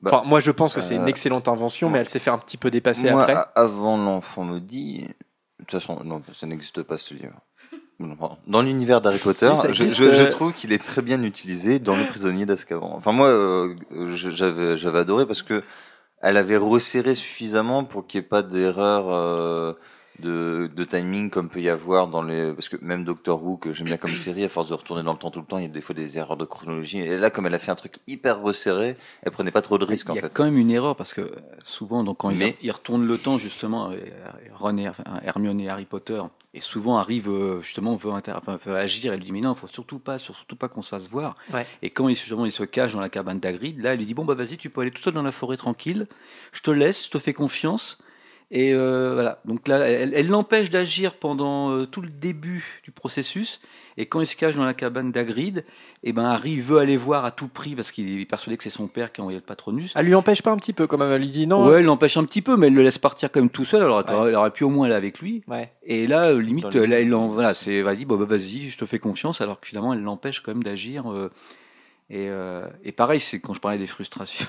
Bah, 0.00 0.10
Enfin, 0.14 0.28
moi, 0.28 0.40
je 0.40 0.50
pense 0.52 0.72
que 0.74 0.80
c'est 0.80 0.94
une 0.94 1.02
euh, 1.02 1.06
excellente 1.06 1.48
invention, 1.48 1.90
mais 1.90 1.98
elle 1.98 2.08
s'est 2.08 2.18
fait 2.20 2.30
un 2.30 2.38
petit 2.38 2.56
peu 2.56 2.70
dépasser 2.70 3.10
Moi, 3.10 3.22
après. 3.22 3.36
avant 3.54 3.96
l'enfant 3.96 4.44
maudit, 4.44 5.08
toute 5.70 5.80
façon, 5.80 6.02
non, 6.04 6.22
ça 6.34 6.46
n'existe 6.46 6.82
pas 6.82 6.98
ce 6.98 7.14
livre. 7.14 7.40
Dans 8.46 8.62
l'univers 8.62 9.00
d'Harry 9.00 9.18
Potter, 9.18 9.52
Si, 9.56 9.62
je, 9.74 9.82
existe, 9.82 9.96
je- 10.04 10.10
je 10.12 10.22
euh, 10.22 10.28
trouve 10.28 10.52
qu'il 10.52 10.72
est 10.72 10.82
très 10.82 11.02
bien 11.02 11.20
utilisé 11.22 11.78
dans 11.80 11.96
Le 11.96 12.04
Prisonnier 12.04 12.46
d'Azkaban. 12.46 12.92
Enfin, 12.94 13.10
moi, 13.12 13.28
euh, 13.28 13.74
j'avais, 14.14 14.76
j'avais 14.76 15.00
adoré 15.00 15.26
parce 15.26 15.42
que 15.42 15.64
elle 16.22 16.36
avait 16.36 16.56
resserré 16.56 17.14
suffisamment 17.14 17.84
pour 17.84 18.06
qu'il 18.06 18.20
n'y 18.20 18.24
ait 18.26 18.28
pas 18.28 18.42
d'erreur 18.42 19.06
euh, 19.10 19.72
de, 20.20 20.70
de 20.74 20.84
timing 20.84 21.30
comme 21.30 21.48
peut 21.48 21.60
y 21.60 21.68
avoir 21.68 22.08
dans 22.08 22.22
les. 22.22 22.52
Parce 22.52 22.68
que 22.68 22.76
même 22.82 23.04
Doctor 23.04 23.42
Who, 23.42 23.56
que 23.56 23.72
j'aime 23.72 23.86
bien 23.86 23.96
comme 23.96 24.14
série, 24.16 24.44
à 24.44 24.48
force 24.48 24.68
de 24.68 24.74
retourner 24.74 25.02
dans 25.02 25.12
le 25.12 25.18
temps 25.18 25.30
tout 25.30 25.40
le 25.40 25.46
temps, 25.46 25.58
il 25.58 25.62
y 25.62 25.66
a 25.66 25.70
des 25.70 25.80
fois 25.80 25.94
des 25.94 26.18
erreurs 26.18 26.36
de 26.36 26.44
chronologie. 26.44 26.98
Et 26.98 27.16
là, 27.16 27.30
comme 27.30 27.46
elle 27.46 27.54
a 27.54 27.58
fait 27.58 27.70
un 27.70 27.76
truc 27.76 27.96
hyper 28.06 28.40
resserré, 28.40 28.96
elle 29.22 29.32
prenait 29.32 29.50
pas 29.50 29.62
trop 29.62 29.78
de 29.78 29.84
risques 29.84 30.08
en 30.10 30.14
Il 30.14 30.16
y 30.16 30.18
a 30.18 30.22
fait. 30.22 30.32
quand 30.32 30.44
même 30.44 30.58
une 30.58 30.70
erreur 30.70 30.96
parce 30.96 31.14
que 31.14 31.20
euh, 31.20 31.30
souvent, 31.62 32.04
donc, 32.04 32.18
quand 32.18 32.30
Mais- 32.32 32.56
il, 32.62 32.70
retourne 32.70 33.06
le 33.06 33.18
temps, 33.18 33.38
justement, 33.38 33.90
Ron 34.52 34.76
et 34.78 34.88
enfin, 34.88 35.04
Hermione 35.22 35.60
et 35.60 35.68
Harry 35.68 35.84
Potter, 35.84 36.20
et 36.54 36.60
souvent 36.60 36.98
arrive 36.98 37.28
euh, 37.28 37.60
justement 37.60 37.94
veut, 37.96 38.10
inter- 38.12 38.32
enfin, 38.36 38.56
veut 38.64 38.76
agir, 38.76 39.12
et 39.12 39.16
lui 39.16 39.24
dit 39.26 39.32
mais 39.32 39.40
non, 39.40 39.54
faut 39.54 39.68
surtout 39.68 39.98
pas, 39.98 40.18
surtout 40.18 40.56
pas 40.56 40.68
qu'on 40.68 40.82
se 40.82 40.88
fasse 40.88 41.08
voir. 41.08 41.36
Ouais. 41.52 41.66
Et 41.82 41.90
quand 41.90 42.08
il, 42.08 42.16
justement, 42.16 42.44
il 42.46 42.52
se 42.52 42.64
cache 42.64 42.92
dans 42.94 43.00
la 43.00 43.08
cabane 43.08 43.38
d'Hagrid, 43.40 43.80
là, 43.80 43.94
il 43.94 43.98
lui 43.98 44.06
dit 44.06 44.14
bon 44.14 44.24
bah 44.24 44.34
vas-y, 44.34 44.56
tu 44.56 44.70
peux 44.70 44.80
aller 44.80 44.90
tout 44.90 45.02
seul 45.02 45.14
dans 45.14 45.22
la 45.22 45.32
forêt 45.32 45.56
tranquille, 45.56 46.06
je 46.52 46.60
te 46.62 46.70
laisse, 46.70 47.06
je 47.06 47.10
te 47.10 47.18
fais 47.18 47.32
confiance. 47.32 47.98
Et 48.50 48.72
euh, 48.72 49.12
voilà, 49.12 49.40
donc 49.44 49.68
là, 49.68 49.78
elle 49.80 50.28
l'empêche 50.28 50.70
d'agir 50.70 51.14
pendant 51.14 51.70
euh, 51.70 51.84
tout 51.84 52.00
le 52.00 52.08
début 52.08 52.80
du 52.82 52.90
processus. 52.90 53.60
Et 53.98 54.06
quand 54.06 54.20
il 54.20 54.26
se 54.26 54.36
cache 54.36 54.54
dans 54.54 54.64
la 54.64 54.74
cabane 54.74 55.10
d'Hagrid, 55.10 55.64
et 56.04 56.12
ben 56.12 56.24
Harry 56.24 56.60
veut 56.60 56.78
aller 56.78 56.96
voir 56.96 57.24
à 57.24 57.32
tout 57.32 57.48
prix 57.48 57.74
parce 57.74 57.90
qu'il 57.90 58.20
est 58.20 58.24
persuadé 58.24 58.56
que 58.56 58.62
c'est 58.62 58.70
son 58.70 58.86
père 58.86 59.12
qui 59.12 59.20
a 59.20 59.24
envoyé 59.24 59.40
le 59.40 59.44
Patronus. 59.44 59.92
Elle 59.96 60.06
lui 60.06 60.14
empêche 60.14 60.40
pas 60.40 60.52
un 60.52 60.56
petit 60.56 60.72
peu 60.72 60.86
quand 60.86 60.96
même. 60.98 61.10
Elle 61.10 61.22
lui 61.22 61.28
dit 61.28 61.48
non. 61.48 61.66
Ouais, 61.66 61.80
elle 61.80 61.84
l'empêche 61.84 62.16
un 62.16 62.24
petit 62.24 62.40
peu, 62.40 62.56
mais 62.56 62.68
elle 62.68 62.74
le 62.74 62.84
laisse 62.84 62.98
partir 62.98 63.32
quand 63.32 63.40
même 63.40 63.50
tout 63.50 63.64
seul. 63.64 63.82
Alors 63.82 64.04
elle 64.26 64.36
aurait 64.36 64.52
pu 64.52 64.62
au 64.62 64.70
moins 64.70 64.86
aller 64.86 64.94
avec 64.94 65.18
lui. 65.18 65.42
Ouais. 65.48 65.72
Et 65.82 66.06
là, 66.06 66.28
euh, 66.28 66.40
limite, 66.40 66.72
elle, 66.76 66.92
elle 66.92 67.12
voilà, 67.12 67.54
c'est, 67.54 67.74
elle 67.74 67.96
dit, 67.96 68.04
bon, 68.04 68.16
bah, 68.16 68.24
vas-y, 68.24 68.68
je 68.68 68.78
te 68.78 68.86
fais 68.86 69.00
confiance, 69.00 69.40
alors 69.40 69.60
que 69.60 69.66
finalement, 69.66 69.92
elle 69.92 70.02
l'empêche 70.02 70.40
quand 70.40 70.54
même 70.54 70.62
d'agir. 70.62 71.12
euh, 71.12 71.30
et, 72.10 72.28
euh, 72.30 72.66
et 72.84 72.92
pareil, 72.92 73.20
c'est 73.20 73.40
quand 73.40 73.52
je 73.52 73.60
parlais 73.60 73.78
des 73.78 73.86
frustrations, 73.86 74.46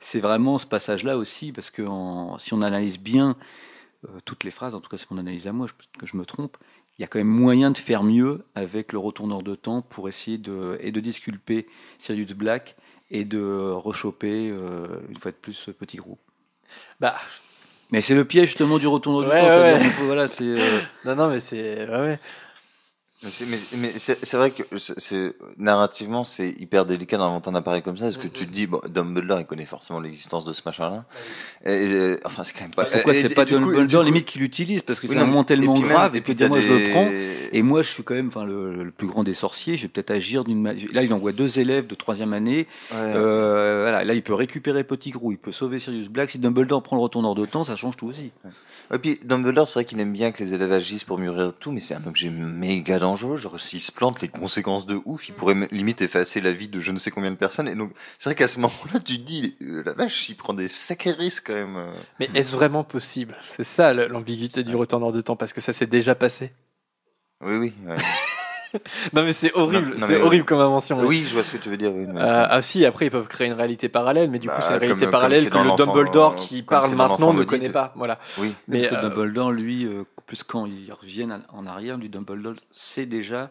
c'est 0.00 0.20
vraiment 0.20 0.58
ce 0.58 0.66
passage-là 0.66 1.16
aussi, 1.16 1.52
parce 1.52 1.70
que 1.70 1.82
en- 1.82 2.38
si 2.38 2.54
on 2.54 2.62
analyse 2.62 2.98
bien 2.98 3.36
euh, 4.04 4.08
toutes 4.24 4.44
les 4.44 4.50
phrases, 4.50 4.74
en 4.74 4.80
tout 4.80 4.88
cas 4.90 4.96
c'est 4.98 5.10
mon 5.10 5.18
analyse 5.18 5.46
à 5.46 5.52
moi, 5.52 5.66
je- 5.68 5.98
que 6.00 6.06
je 6.06 6.16
me 6.16 6.24
trompe, 6.24 6.56
il 6.98 7.02
y 7.02 7.04
a 7.04 7.08
quand 7.08 7.18
même 7.20 7.28
moyen 7.28 7.70
de 7.70 7.78
faire 7.78 8.02
mieux 8.02 8.44
avec 8.54 8.92
le 8.92 8.98
retourneur 8.98 9.42
de 9.42 9.54
temps 9.54 9.80
pour 9.82 10.08
essayer 10.08 10.38
de, 10.38 10.76
et 10.80 10.90
de 10.92 11.00
disculper 11.00 11.66
Sirius 11.98 12.32
Black 12.32 12.76
et 13.10 13.24
de 13.24 13.70
rechoper 13.70 14.50
euh, 14.50 14.86
une 15.08 15.16
fois 15.16 15.30
de 15.30 15.36
plus 15.36 15.52
ce 15.54 15.70
petit 15.70 15.96
groupe. 15.98 16.20
Bah. 17.00 17.16
Mais 17.90 18.00
c'est 18.00 18.14
le 18.14 18.24
piège 18.24 18.48
justement 18.48 18.78
du 18.78 18.86
retourneur 18.86 19.30
Ouais, 19.30 19.42
du 19.42 19.48
temps. 19.48 19.56
ouais, 19.58 19.72
ouais. 19.74 20.04
voilà, 20.06 20.26
c'est. 20.26 20.44
euh, 20.44 20.80
Non, 21.04 21.14
non, 21.14 21.28
mais 21.28 21.40
c'est. 21.40 21.86
Mais 23.24 23.30
c'est, 23.30 23.46
mais, 23.46 23.58
mais 23.76 23.92
c'est, 23.98 24.18
c'est 24.24 24.36
vrai 24.36 24.50
que 24.50 24.62
c'est, 24.78 24.98
c'est- 24.98 25.34
narrativement 25.56 26.24
c'est 26.24 26.50
hyper 26.58 26.84
délicat 26.86 27.18
d'inventer 27.18 27.50
un 27.50 27.54
appareil 27.54 27.80
comme 27.82 27.96
ça 27.96 28.04
parce 28.06 28.16
que 28.16 28.26
tu 28.26 28.46
te 28.46 28.52
dis 28.52 28.66
bon 28.66 28.80
Dumbledore 28.88 29.38
il 29.38 29.46
connaît 29.46 29.64
forcément 29.64 30.00
l'existence 30.00 30.44
de 30.44 30.52
ce 30.52 30.62
machin-là. 30.66 31.04
Et, 31.64 31.72
et- 31.84 32.16
enfin 32.24 32.42
c'est 32.42 32.52
quand 32.52 32.62
même 32.62 32.70
pas 32.74 32.86
Pourquoi 32.86 33.14
et- 33.14 33.20
c'est 33.20 33.30
et 33.30 33.34
pas 33.34 33.44
Dumbledore 33.44 34.02
limite 34.02 34.24
qui 34.26 34.38
l'utilise? 34.40 34.82
Parce 34.82 34.98
que 34.98 35.06
Oui, 35.06 35.12
c'est 35.12 35.18
non, 35.20 35.24
un 35.24 35.28
moment 35.28 35.44
tellement 35.44 35.74
et 35.74 35.78
puis 35.78 35.82
même- 35.88 35.92
grave 35.92 36.16
et 36.16 36.20
puis 36.20 36.34
moi 36.48 36.60
je 36.60 36.68
le 36.68 36.90
prends 36.90 37.08
et 37.52 37.62
moi 37.62 37.82
je 37.82 37.90
suis 37.90 38.02
quand 38.02 38.14
même 38.14 38.28
enfin 38.28 38.44
le, 38.44 38.82
le 38.82 38.90
plus 38.90 39.06
grand 39.06 39.22
des 39.22 39.34
sorciers 39.34 39.76
je 39.76 39.82
vais 39.82 39.88
peut-être 39.88 40.10
agir 40.10 40.42
d'une 40.42 40.60
manière 40.60 40.86
là 40.92 41.02
il 41.04 41.12
envoie 41.14 41.30
deux 41.32 41.58
élèves 41.60 41.86
de 41.86 41.94
troisième 41.94 42.32
année 42.32 42.66
euh, 42.92 43.82
voilà 43.82 44.04
là 44.04 44.14
il 44.14 44.22
peut 44.22 44.34
récupérer 44.34 44.84
Petit 44.84 45.10
Gros 45.10 45.30
il 45.32 45.38
peut 45.38 45.52
sauver 45.52 45.78
Sirius 45.78 46.08
Black 46.08 46.30
si 46.30 46.38
Dumbledore 46.38 46.82
prend 46.82 46.96
le 46.96 47.02
retourneur 47.02 47.34
de 47.34 47.46
temps 47.46 47.62
ça 47.64 47.76
change 47.76 47.96
tout 47.96 48.06
aussi. 48.08 48.30
Et 48.92 48.98
puis 48.98 49.20
Dumbledore, 49.24 49.68
c'est 49.68 49.74
vrai 49.74 49.84
qu'il 49.86 49.98
aime 50.00 50.12
bien 50.12 50.32
que 50.32 50.42
les 50.42 50.52
élèves 50.54 50.72
agissent 50.72 51.04
pour 51.04 51.16
mûrir 51.18 51.52
tout, 51.58 51.70
mais 51.72 51.80
c'est 51.80 51.94
un 51.94 52.02
objet 52.06 52.28
méga 52.28 52.98
dangereux. 52.98 53.11
Genre 53.16 53.60
s'il 53.60 53.80
se 53.80 53.92
plante, 53.92 54.20
les 54.20 54.28
conséquences 54.28 54.86
de 54.86 55.00
ouf, 55.04 55.28
il 55.28 55.34
pourrait 55.34 55.54
limite 55.70 56.02
effacer 56.02 56.40
la 56.40 56.52
vie 56.52 56.68
de 56.68 56.80
je 56.80 56.92
ne 56.92 56.98
sais 56.98 57.10
combien 57.10 57.30
de 57.30 57.36
personnes. 57.36 57.68
Et 57.68 57.74
donc 57.74 57.92
c'est 58.18 58.28
vrai 58.30 58.34
qu'à 58.34 58.48
ce 58.48 58.58
moment-là, 58.60 59.00
tu 59.00 59.18
te 59.18 59.22
dis 59.26 59.56
euh, 59.62 59.82
la 59.84 59.92
vache, 59.92 60.28
il 60.28 60.36
prend 60.36 60.54
des 60.54 60.68
sacrés 60.68 61.12
risques 61.12 61.48
quand 61.48 61.54
même. 61.54 61.76
euh. 61.76 61.92
Mais 62.20 62.28
est-ce 62.34 62.52
vraiment 62.54 62.84
possible? 62.84 63.36
C'est 63.56 63.64
ça 63.64 63.92
l'ambiguïté 63.92 64.64
du 64.64 64.74
retourneur 64.76 65.12
de 65.12 65.20
temps, 65.20 65.36
parce 65.36 65.52
que 65.52 65.60
ça 65.60 65.72
s'est 65.72 65.86
déjà 65.86 66.14
passé. 66.14 66.52
Oui, 67.44 67.56
oui. 67.56 67.72
ouais. 67.86 67.96
non, 69.12 69.22
mais 69.24 69.32
c'est 69.34 69.52
horrible, 69.54 69.96
c'est 70.00 70.08
mais- 70.08 70.20
horrible 70.22 70.44
comme 70.46 70.60
invention. 70.60 70.98
Oui, 71.00 71.24
je 71.28 71.34
vois 71.34 71.44
ce 71.44 71.52
que 71.52 71.58
tu 71.58 71.68
veux 71.68 71.76
dire. 71.76 71.92
Oui, 71.94 72.06
mais 72.08 72.20
Euh, 72.22 72.46
ah 72.48 72.62
si, 72.62 72.86
après 72.86 73.06
ils 73.06 73.10
peuvent 73.10 73.26
créer 73.28 73.48
une 73.48 73.52
réalité 73.52 73.88
parallèle, 73.90 74.30
mais 74.30 74.38
du 74.38 74.46
Bah, 74.48 74.54
coup 74.56 74.62
c'est 74.62 74.72
une 74.74 74.78
réalité 74.80 75.02
comme- 75.02 75.10
parallèle 75.10 75.50
que 75.50 75.58
le 75.58 75.76
Dumbledore 75.76 76.36
qui 76.36 76.62
parle 76.62 76.94
maintenant 76.94 77.34
ne 77.34 77.44
connaît 77.44 77.68
de- 77.68 77.72
pas. 77.72 77.92
Voilà. 77.96 78.18
Oui. 78.38 78.54
Mais 78.68 78.78
parce 78.88 78.90
que 78.90 78.94
euh, 79.06 79.08
Dumbledore 79.10 79.52
lui 79.52 79.84
euh, 79.84 80.04
plus 80.26 80.42
quand 80.42 80.66
ils 80.66 80.92
reviennent 80.92 81.42
en 81.50 81.66
arrière 81.66 81.96
lui 81.98 82.08
Dumbledore 82.08 82.54
sait 82.70 83.06
déjà 83.06 83.50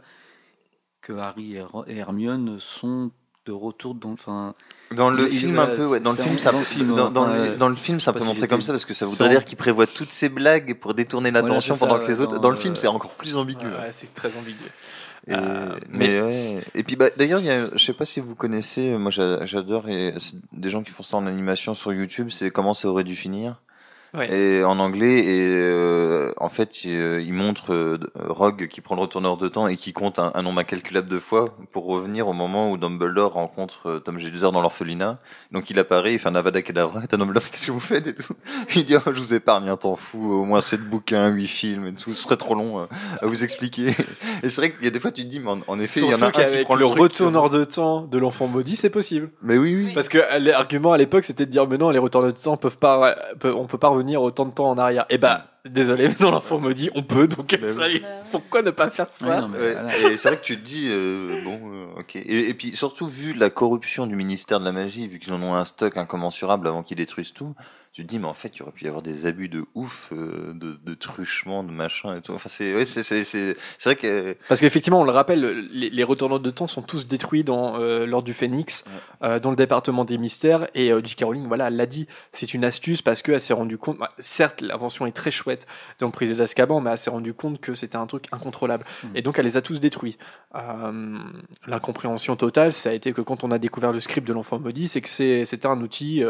que 1.02 1.14
Harry 1.14 1.58
et 1.88 1.98
Hermione 1.98 2.58
sont 2.60 3.12
de 3.46 3.52
retour 3.52 3.96
dans 3.96 4.12
enfin 4.12 4.54
Dans 4.96 5.10
le 5.10 5.24
il- 5.32 5.40
film, 5.40 5.58
un 5.58 5.66
peu, 5.68 5.88
ouais. 5.88 6.00
Dans 6.00 6.12
le 6.12 6.18
film, 6.22 6.38
ça, 6.38 6.52
dans 6.52 6.60
le 6.60 6.66
film, 6.66 6.96
dans, 6.96 7.26
le, 7.28 7.56
dans 7.56 7.70
le 7.70 7.76
film, 7.76 8.00
ça 8.00 8.14
peut 8.14 8.24
montrer 8.24 8.48
comme 8.48 8.62
ça 8.62 8.72
parce 8.72 8.86
que 8.86 8.94
ça 8.94 9.06
sans- 9.06 9.12
voudrait 9.14 9.30
dire 9.30 9.44
qu'il 9.46 9.58
prévoit 9.58 9.88
toutes 9.88 10.12
ces 10.12 10.30
blagues 10.30 10.76
pour 10.76 10.94
détourner 10.94 11.32
l'attention 11.32 11.76
pendant 11.76 11.98
que 11.98 12.06
les 12.08 12.22
autres. 12.22 12.40
dans, 12.40 12.50
le 12.52 12.56
film, 12.56 12.76
c'est 12.76 12.88
encore 12.88 13.12
plus 13.16 13.36
ambigu. 13.38 13.66
ouais, 13.66 13.90
c'est 13.92 14.14
très 14.14 14.30
ambigu. 14.38 14.64
Et, 15.28 15.34
Euh, 15.34 15.76
mais, 15.90 16.20
ouais. 16.22 16.64
Et 16.76 16.84
puis 16.84 16.96
bah, 16.96 17.08
d'ailleurs, 17.18 17.42
je 17.74 17.84
sais 17.84 17.94
pas 17.94 18.06
si 18.06 18.20
vous 18.20 18.34
connaissez, 18.36 18.96
moi 18.98 19.12
j'a- 19.12 19.44
j'adore 19.46 19.86
des 19.86 20.70
gens 20.70 20.82
qui 20.84 20.92
font 20.92 21.04
ça 21.04 21.18
en 21.18 21.26
animation 21.28 21.74
sur 21.74 21.94
YouTube. 21.94 22.30
C'est 22.32 22.50
comment 22.52 22.74
ça 22.76 22.88
aurait 22.90 23.04
dû 23.04 23.16
finir. 23.16 23.56
Et 24.30 24.64
en 24.66 24.78
anglais 24.80 25.24
et 25.24 25.48
euh, 25.48 26.34
en 26.36 26.50
fait 26.50 26.84
il, 26.84 26.92
euh, 26.92 27.22
il 27.22 27.34
montre 27.34 27.74
euh, 27.74 27.98
Rogue 28.28 28.68
qui 28.68 28.82
prend 28.82 28.96
le 28.96 29.02
retourneur 29.02 29.38
de 29.38 29.48
temps 29.48 29.68
et 29.68 29.78
qui 29.78 29.94
compte 29.94 30.20
un, 30.20 30.32
un 30.36 30.42
nombre 30.42 30.60
incalculable 30.60 31.08
de 31.08 31.18
fois 31.18 31.56
pour 31.72 31.86
revenir 31.86 32.28
au 32.28 32.34
moment 32.34 32.70
où 32.72 32.78
Dumbledore 32.78 33.32
rencontre 33.34 33.88
euh, 33.90 34.00
Tom 34.00 34.20
Jedusor 34.20 34.52
dans 34.52 34.60
l'orphelinat. 34.62 35.20
Donc 35.54 35.70
il 35.70 35.80
apparaît 35.80 36.12
il 36.14 36.20
fait 36.20 36.28
un 36.28 36.36
Avada 36.36 36.62
Kedavra. 36.62 37.04
Et 37.06 37.08
t'as 37.08 37.16
Dumbledore 37.16 37.44
qu'est-ce 37.52 37.68
que 37.68 37.72
vous 37.72 37.80
faites 37.80 38.06
et 38.08 38.14
tout? 38.14 38.34
Il 38.76 38.84
dit 38.86 38.96
oh, 38.98 39.02
je 39.06 39.12
vous 39.20 39.34
épargne 39.34 39.70
un 39.70 39.78
temps 39.78 39.96
fou 39.96 40.34
au 40.34 40.44
moins 40.44 40.60
sept 40.60 40.82
bouquins 40.82 41.30
huit 41.30 41.48
films 41.48 41.88
et 41.88 41.94
tout 41.94 42.14
ce 42.14 42.24
serait 42.24 42.36
trop 42.36 42.54
long 42.56 42.80
euh, 42.82 42.86
à 43.22 43.26
vous 43.28 43.46
expliquer. 43.46 43.92
Et 44.44 44.50
c'est 44.50 44.60
vrai 44.60 44.72
qu'il 44.72 44.84
y 44.84 44.88
a 44.88 44.92
des 44.92 45.00
fois 45.00 45.12
tu 45.12 45.24
te 45.24 45.30
dis 45.30 45.40
mais 45.40 45.52
en, 45.52 45.60
en 45.68 45.80
effet 45.80 46.02
il 46.02 46.08
y 46.10 46.14
en 46.14 46.22
a 46.22 46.28
un 46.28 46.32
qui 46.32 46.64
prend 46.66 46.76
le, 46.76 46.82
le, 46.82 46.86
retourneur 46.88 47.50
de 47.50 47.64
temps 47.64 48.02
de 48.02 48.18
l'enfant 48.18 48.48
maudit, 48.48 48.76
c'est 48.76 48.90
possible. 48.90 49.30
mais 49.42 49.58
oui 49.58 49.74
oui. 49.76 49.94
Parce 49.94 50.10
que 50.10 50.18
euh, 50.18 50.40
l'argument 50.40 50.92
à 50.92 50.98
l'époque, 50.98 51.24
c'était 51.24 51.46
de 51.46 51.52
dire, 51.52 51.66
mais 51.66 51.78
non, 51.78 51.92
les 51.92 52.00
retourneurs 52.00 52.34
de 52.34 52.38
temps 52.38 52.58
peuvent 52.58 52.78
pas, 52.78 53.16
peuvent- 53.40 53.56
on 53.56 53.68
peut 53.68 53.78
pas 53.78 53.88
revenir 53.88 54.01
autant 54.22 54.46
de 54.46 54.54
temps 54.54 54.70
en 54.70 54.78
arrière. 54.78 55.06
Et 55.10 55.18
bah, 55.18 55.48
désolé, 55.70 56.08
mais 56.08 56.16
dans 56.20 56.32
l'enfant 56.32 56.60
maudit, 56.60 56.90
on 56.96 57.04
peut, 57.04 57.28
donc 57.28 57.58
Mais 57.62 57.72
ça, 57.74 57.88
oui. 57.88 58.02
pourquoi 58.32 58.62
ne 58.62 58.72
pas 58.72 58.90
faire 58.90 59.08
ça 59.12 59.28
Ouais, 59.28 59.42
non, 59.42 59.48
mais 59.48 59.58
Ouais, 59.60 59.74
voilà. 59.74 59.98
Et 60.12 60.18
c'est 60.18 60.28
vrai 60.30 60.38
que 60.38 60.44
tu 60.44 60.58
te 60.60 60.66
dis, 60.66 60.88
euh, 60.90 61.42
bon, 61.44 61.60
euh, 61.74 62.00
ok. 62.00 62.16
Et, 62.16 62.50
et 62.50 62.54
puis 62.54 62.76
surtout, 62.76 63.08
vu 63.08 63.34
la 63.34 63.50
corruption 63.50 64.08
du 64.08 64.16
ministère 64.16 64.60
de 64.60 64.66
la 64.66 64.72
magie, 64.72 65.08
vu 65.08 65.20
qu'ils 65.20 65.34
en 65.34 65.42
ont 65.42 65.54
un 65.56 65.66
stock 65.66 65.98
incommensurable 65.98 66.68
avant 66.68 66.84
qu'ils 66.84 66.98
détruisent 66.98 67.34
tout, 67.34 67.54
tu 67.94 68.04
te 68.04 68.08
dis, 68.08 68.20
mais 68.20 68.28
en 68.28 68.34
fait, 68.34 68.56
il 68.56 68.62
aurait 68.62 68.72
pu 68.72 68.86
y 68.86 68.88
avoir 68.88 69.02
des 69.02 69.26
abus 69.26 69.50
de 69.50 69.66
ouf, 69.76 70.14
euh, 70.14 70.54
de, 70.54 70.80
de 70.82 70.94
truchement, 70.94 71.62
de 71.62 71.72
machin 71.72 72.16
et 72.16 72.22
tout. 72.22 72.32
Enfin, 72.34 72.48
c'est 72.48 72.74
ouais, 72.74 72.86
c'est 72.86 73.56
vrai 73.84 73.96
que 73.98 74.38
Parce 74.48 74.62
qu'effectivement, 74.62 75.02
on 75.02 75.04
le 75.04 75.12
rappelle, 75.12 75.68
les, 75.74 75.90
les 75.90 76.04
retourneurs 76.06 76.40
de 76.40 76.50
temps 76.52 76.68
sont 76.68 76.84
tous 76.84 77.06
détruits 77.06 77.44
dans 77.44 77.78
euh, 77.80 78.06
l'ordre 78.06 78.26
du 78.26 78.34
Phénix, 78.34 78.86
euh, 79.24 79.40
dans 79.40 79.50
le 79.50 79.58
département 79.58 80.06
des 80.06 80.18
mystères. 80.18 80.70
Et 80.74 80.94
euh, 80.94 81.02
J.K. 81.04 81.24
Rowling, 81.26 81.48
voilà, 81.48 81.68
elle 81.68 81.76
l'a 81.76 81.86
dit, 81.86 82.08
c'est 82.32 82.54
une 82.54 82.64
astuce 82.64 83.02
parce 83.02 83.22
qu'elle 83.22 83.42
s'est 83.42 83.54
rendue 83.54 83.78
compte. 83.78 83.98
bah, 83.98 84.14
certes, 84.20 84.62
l'invention 84.62 85.06
est 85.06 85.12
très 85.12 85.32
chouette 85.32 85.68
dans 86.00 86.06
le 86.06 86.14
prisonnier 86.14 86.38
d'Azkaban, 86.40 86.80
mais 86.80 86.92
elle 86.92 86.98
s'est 86.98 87.10
rendue 87.10 87.34
compte 87.34 87.60
que 87.60 87.76
c'était 87.76 87.98
un 87.98 88.08
truc 88.08 88.28
incontrôlable. 88.32 88.86
Et 89.16 89.22
donc, 89.22 89.38
elle 89.38 89.46
les 89.46 89.58
a 89.58 89.62
tous 89.62 89.82
détruits. 89.82 90.18
Euh, 90.56 91.18
L'incompréhension 91.68 92.38
totale, 92.38 92.72
ça 92.72 92.90
a 92.90 92.94
été 92.94 93.12
que 93.12 93.20
quand 93.22 93.44
on 93.44 93.52
a 93.52 93.58
découvert 93.58 93.92
le 93.92 94.00
script 94.00 94.26
de 94.26 94.32
l'enfant 94.34 94.60
maudit, 94.60 94.88
c'est 94.88 95.02
que 95.02 95.10
c'était 95.10 95.68
un 95.68 95.82
outil. 95.82 96.24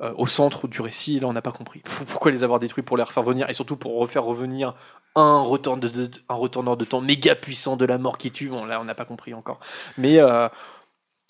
Euh, 0.00 0.06
euh, 0.06 0.12
au 0.16 0.26
centre 0.26 0.68
du 0.68 0.80
récit, 0.80 1.20
là 1.20 1.26
on 1.26 1.32
n'a 1.32 1.42
pas 1.42 1.52
compris. 1.52 1.82
Pourquoi 2.08 2.30
les 2.30 2.44
avoir 2.44 2.60
détruits 2.60 2.82
pour 2.84 2.96
les 2.96 3.02
refaire 3.02 3.24
revenir 3.24 3.48
et 3.50 3.54
surtout 3.54 3.76
pour 3.76 3.98
refaire 3.98 4.24
revenir 4.24 4.74
un, 5.16 5.40
retour 5.40 5.76
de, 5.76 5.90
un 6.28 6.34
retourneur 6.34 6.76
de 6.76 6.84
temps 6.84 7.00
méga 7.00 7.34
puissant 7.34 7.76
de 7.76 7.84
la 7.84 7.98
mort 7.98 8.18
qui 8.18 8.30
tue 8.30 8.48
Bon, 8.48 8.64
là 8.64 8.80
on 8.80 8.84
n'a 8.84 8.94
pas 8.94 9.04
compris 9.04 9.34
encore. 9.34 9.58
Mais 9.96 10.18
euh, 10.20 10.48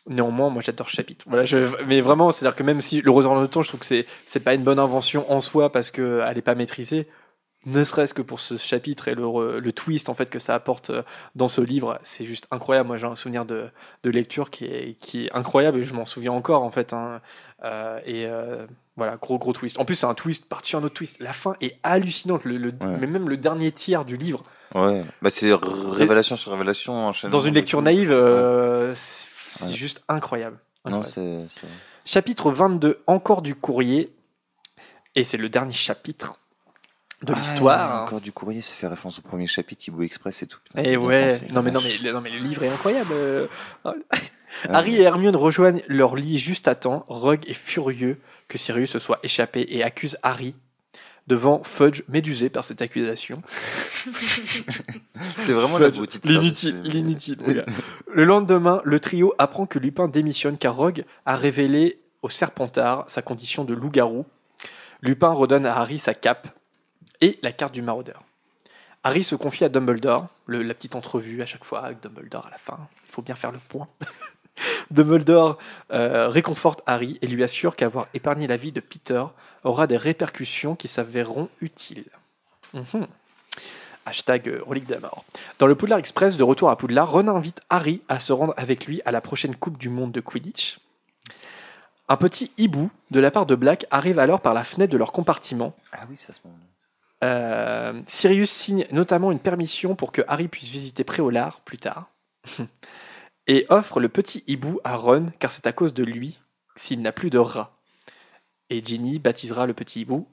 néanmoins, 0.06 0.50
moi 0.50 0.62
j'adore 0.62 0.88
ce 0.88 0.96
chapitre. 0.96 1.24
Voilà, 1.28 1.44
mais 1.86 2.00
vraiment, 2.00 2.30
c'est-à-dire 2.30 2.56
que 2.56 2.62
même 2.62 2.80
si 2.80 3.00
le 3.02 3.10
retourneur 3.10 3.42
de 3.42 3.46
temps, 3.46 3.62
je 3.62 3.68
trouve 3.68 3.80
que 3.80 3.86
c'est 3.86 4.06
c'est 4.26 4.40
pas 4.40 4.54
une 4.54 4.62
bonne 4.64 4.78
invention 4.78 5.30
en 5.32 5.40
soi 5.40 5.70
parce 5.72 5.90
qu'elle 5.90 6.32
n'est 6.34 6.42
pas 6.42 6.54
maîtrisée. 6.54 7.08
Ne 7.66 7.82
serait-ce 7.84 8.14
que 8.14 8.22
pour 8.22 8.38
ce 8.40 8.56
chapitre 8.56 9.08
et 9.08 9.14
le, 9.16 9.58
le 9.58 9.72
twist 9.72 10.08
en 10.08 10.14
fait 10.14 10.30
que 10.30 10.38
ça 10.38 10.54
apporte 10.54 10.90
euh, 10.90 11.02
dans 11.34 11.48
ce 11.48 11.60
livre, 11.60 11.98
c'est 12.04 12.24
juste 12.24 12.46
incroyable. 12.52 12.86
Moi, 12.86 12.98
j'ai 12.98 13.06
un 13.06 13.16
souvenir 13.16 13.44
de, 13.44 13.68
de 14.04 14.10
lecture 14.10 14.48
qui 14.50 14.64
est, 14.66 14.94
qui 15.00 15.26
est 15.26 15.32
incroyable 15.34 15.78
et 15.80 15.84
je 15.84 15.92
m'en 15.92 16.04
souviens 16.06 16.32
encore 16.32 16.62
en 16.62 16.70
fait. 16.70 16.92
hein. 16.92 17.20
Euh, 17.64 17.98
et 18.06 18.26
euh, 18.26 18.66
voilà, 18.96 19.16
gros 19.16 19.38
gros 19.38 19.52
twist. 19.52 19.78
En 19.80 19.84
plus, 19.84 19.96
c'est 19.96 20.06
un 20.06 20.14
twist 20.14 20.48
par-dessus 20.48 20.76
un 20.76 20.82
autre 20.84 20.94
twist. 20.94 21.18
La 21.20 21.32
fin 21.32 21.54
est 21.60 21.76
hallucinante. 21.82 22.44
Le, 22.44 22.56
le- 22.56 22.70
Ouais. 22.70 22.96
Mais 23.00 23.06
même 23.08 23.28
le 23.28 23.36
dernier 23.36 23.72
tiers 23.72 24.04
du 24.04 24.16
livre, 24.16 24.44
ouais, 24.74 25.04
bah 25.22 25.30
c'est 25.30 25.52
révélation 25.52 26.36
sur 26.36 26.52
révélation 26.52 27.12
dans 27.30 27.40
une 27.40 27.54
lecture 27.54 27.82
naïve, 27.82 28.12
euh, 28.12 28.94
c'est 28.94 29.72
juste 29.72 30.02
incroyable. 30.08 30.58
Non, 30.84 31.00
Incroyable. 31.00 31.48
c'est- 31.50 31.68
Chapitre 32.04 32.50
22, 32.52 33.02
encore 33.06 33.42
du 33.42 33.54
courrier. 33.54 34.14
Et 35.16 35.24
c'est 35.24 35.36
le 35.36 35.48
dernier 35.48 35.72
chapitre 35.72 36.38
de 37.22 37.32
Ah, 37.32 37.38
l'histoire. 37.38 38.02
Encore 38.04 38.20
du 38.20 38.32
courrier, 38.32 38.62
ça 38.62 38.72
fait 38.74 38.86
référence 38.86 39.18
au 39.18 39.22
premier 39.22 39.46
chapitre, 39.46 39.82
Thibaut 39.82 40.02
Express 40.02 40.42
et 40.42 40.46
tout. 40.46 40.58
Putain, 40.64 40.82
Et 40.82 40.92
Eh 40.92 40.96
ouais, 40.96 41.30
pensé, 41.30 41.52
non 41.52 41.62
mais, 41.62 41.70
non, 41.70 41.80
la 41.80 41.88
mais, 42.02 42.12
non 42.12 42.20
mais 42.20 42.30
le 42.30 42.38
livre 42.38 42.62
est 42.62 42.68
incroyable. 42.68 43.10
euh. 43.12 43.46
Ah 43.84 43.92
Harry 44.70 44.96
et 44.96 45.02
Hermione 45.02 45.36
rejoignent 45.36 45.82
leur 45.88 46.16
lit 46.16 46.38
juste 46.38 46.68
à 46.68 46.74
temps. 46.74 47.04
Rogue 47.08 47.44
est 47.48 47.54
furieux 47.54 48.18
que 48.48 48.56
Sirius 48.58 48.90
se 48.90 48.98
soit 48.98 49.20
échappé 49.22 49.66
et 49.68 49.82
accuse 49.84 50.16
Harry 50.22 50.54
devant 51.26 51.62
Fudge, 51.62 52.02
médusé 52.08 52.48
par 52.48 52.64
cette 52.64 52.80
accusation. 52.80 53.42
C'est 55.38 55.52
vraiment 55.52 55.76
Fudge, 55.76 55.80
l'abruti 55.82 56.18
de 56.18 56.26
ça, 56.26 56.32
L'inutile, 56.32 56.80
l'inutile. 56.82 57.64
le 58.12 58.24
lendemain, 58.24 58.80
le 58.84 58.98
trio 59.00 59.34
apprend 59.38 59.66
que 59.66 59.78
Lupin 59.78 60.08
démissionne 60.08 60.56
car 60.56 60.74
Rogue 60.74 61.04
a 61.26 61.36
révélé 61.36 61.98
au 62.22 62.28
Serpentard 62.28 63.04
sa 63.08 63.22
condition 63.22 63.64
de 63.64 63.74
loup-garou. 63.74 64.24
Lupin 65.02 65.28
redonne 65.30 65.66
à 65.66 65.76
Harry 65.76 65.98
sa 65.98 66.14
cape 66.14 66.48
et 67.20 67.38
la 67.42 67.52
carte 67.52 67.74
du 67.74 67.82
maraudeur. 67.82 68.22
Harry 69.04 69.22
se 69.22 69.34
confie 69.36 69.64
à 69.64 69.68
Dumbledore, 69.68 70.26
le- 70.46 70.62
la 70.62 70.74
petite 70.74 70.96
entrevue 70.96 71.40
à 71.42 71.46
chaque 71.46 71.64
fois 71.64 71.80
avec 71.84 72.00
Dumbledore 72.00 72.46
à 72.46 72.50
la 72.50 72.58
fin. 72.58 72.78
Il 73.08 73.12
faut 73.12 73.22
bien 73.22 73.34
faire 73.36 73.52
le 73.52 73.58
point. 73.58 73.88
Dumbledore 74.90 75.58
euh, 75.92 76.28
réconforte 76.28 76.82
Harry 76.86 77.18
et 77.22 77.26
lui 77.28 77.44
assure 77.44 77.76
qu'avoir 77.76 78.08
épargné 78.14 78.46
la 78.46 78.56
vie 78.56 78.72
de 78.72 78.80
Peter 78.80 79.22
aura 79.64 79.86
des 79.86 79.96
répercussions 79.96 80.74
qui 80.74 80.88
s'avéreront 80.88 81.48
utiles. 81.60 82.10
Mhm. 82.74 83.06
Hashtag 84.04 84.48
euh, 84.48 84.62
relique 84.66 84.86
de 84.86 84.94
la 84.94 85.00
mort. 85.00 85.24
Dans 85.58 85.66
le 85.66 85.74
Poudlard 85.74 85.98
Express 85.98 86.36
de 86.36 86.42
retour 86.42 86.70
à 86.70 86.76
Poudlard, 86.76 87.10
Ron 87.12 87.28
invite 87.28 87.60
Harry 87.70 88.02
à 88.08 88.18
se 88.20 88.32
rendre 88.32 88.54
avec 88.56 88.86
lui 88.86 89.00
à 89.04 89.12
la 89.12 89.20
prochaine 89.20 89.54
Coupe 89.54 89.78
du 89.78 89.88
Monde 89.90 90.12
de 90.12 90.20
Quidditch. 90.20 90.80
Un 92.08 92.16
petit 92.16 92.50
hibou 92.56 92.90
de 93.10 93.20
la 93.20 93.30
part 93.30 93.44
de 93.46 93.54
Black 93.54 93.86
arrive 93.90 94.18
alors 94.18 94.40
par 94.40 94.54
la 94.54 94.64
fenêtre 94.64 94.92
de 94.92 94.96
leur 94.98 95.12
compartiment. 95.12 95.74
Ah 95.92 96.00
oui, 96.08 96.16
ce 96.18 96.32
moment-là. 96.44 96.64
Euh, 97.24 98.00
Sirius 98.06 98.50
signe 98.50 98.86
notamment 98.92 99.32
une 99.32 99.40
permission 99.40 99.96
pour 99.96 100.12
que 100.12 100.22
Harry 100.28 100.48
puisse 100.48 100.68
visiter 100.68 101.04
Préolard 101.04 101.60
plus 101.60 101.78
tard. 101.78 102.10
et 103.46 103.66
offre 103.70 104.00
le 104.00 104.08
petit 104.08 104.44
hibou 104.46 104.80
à 104.84 104.96
Ron 104.96 105.26
car 105.38 105.50
c'est 105.50 105.66
à 105.66 105.72
cause 105.72 105.94
de 105.94 106.04
lui 106.04 106.40
s'il 106.76 107.02
n'a 107.02 107.12
plus 107.12 107.30
de 107.30 107.38
rat. 107.38 107.76
Et 108.70 108.84
Ginny 108.84 109.18
baptisera 109.18 109.66
le 109.66 109.74
petit 109.74 110.02
hibou 110.02 110.28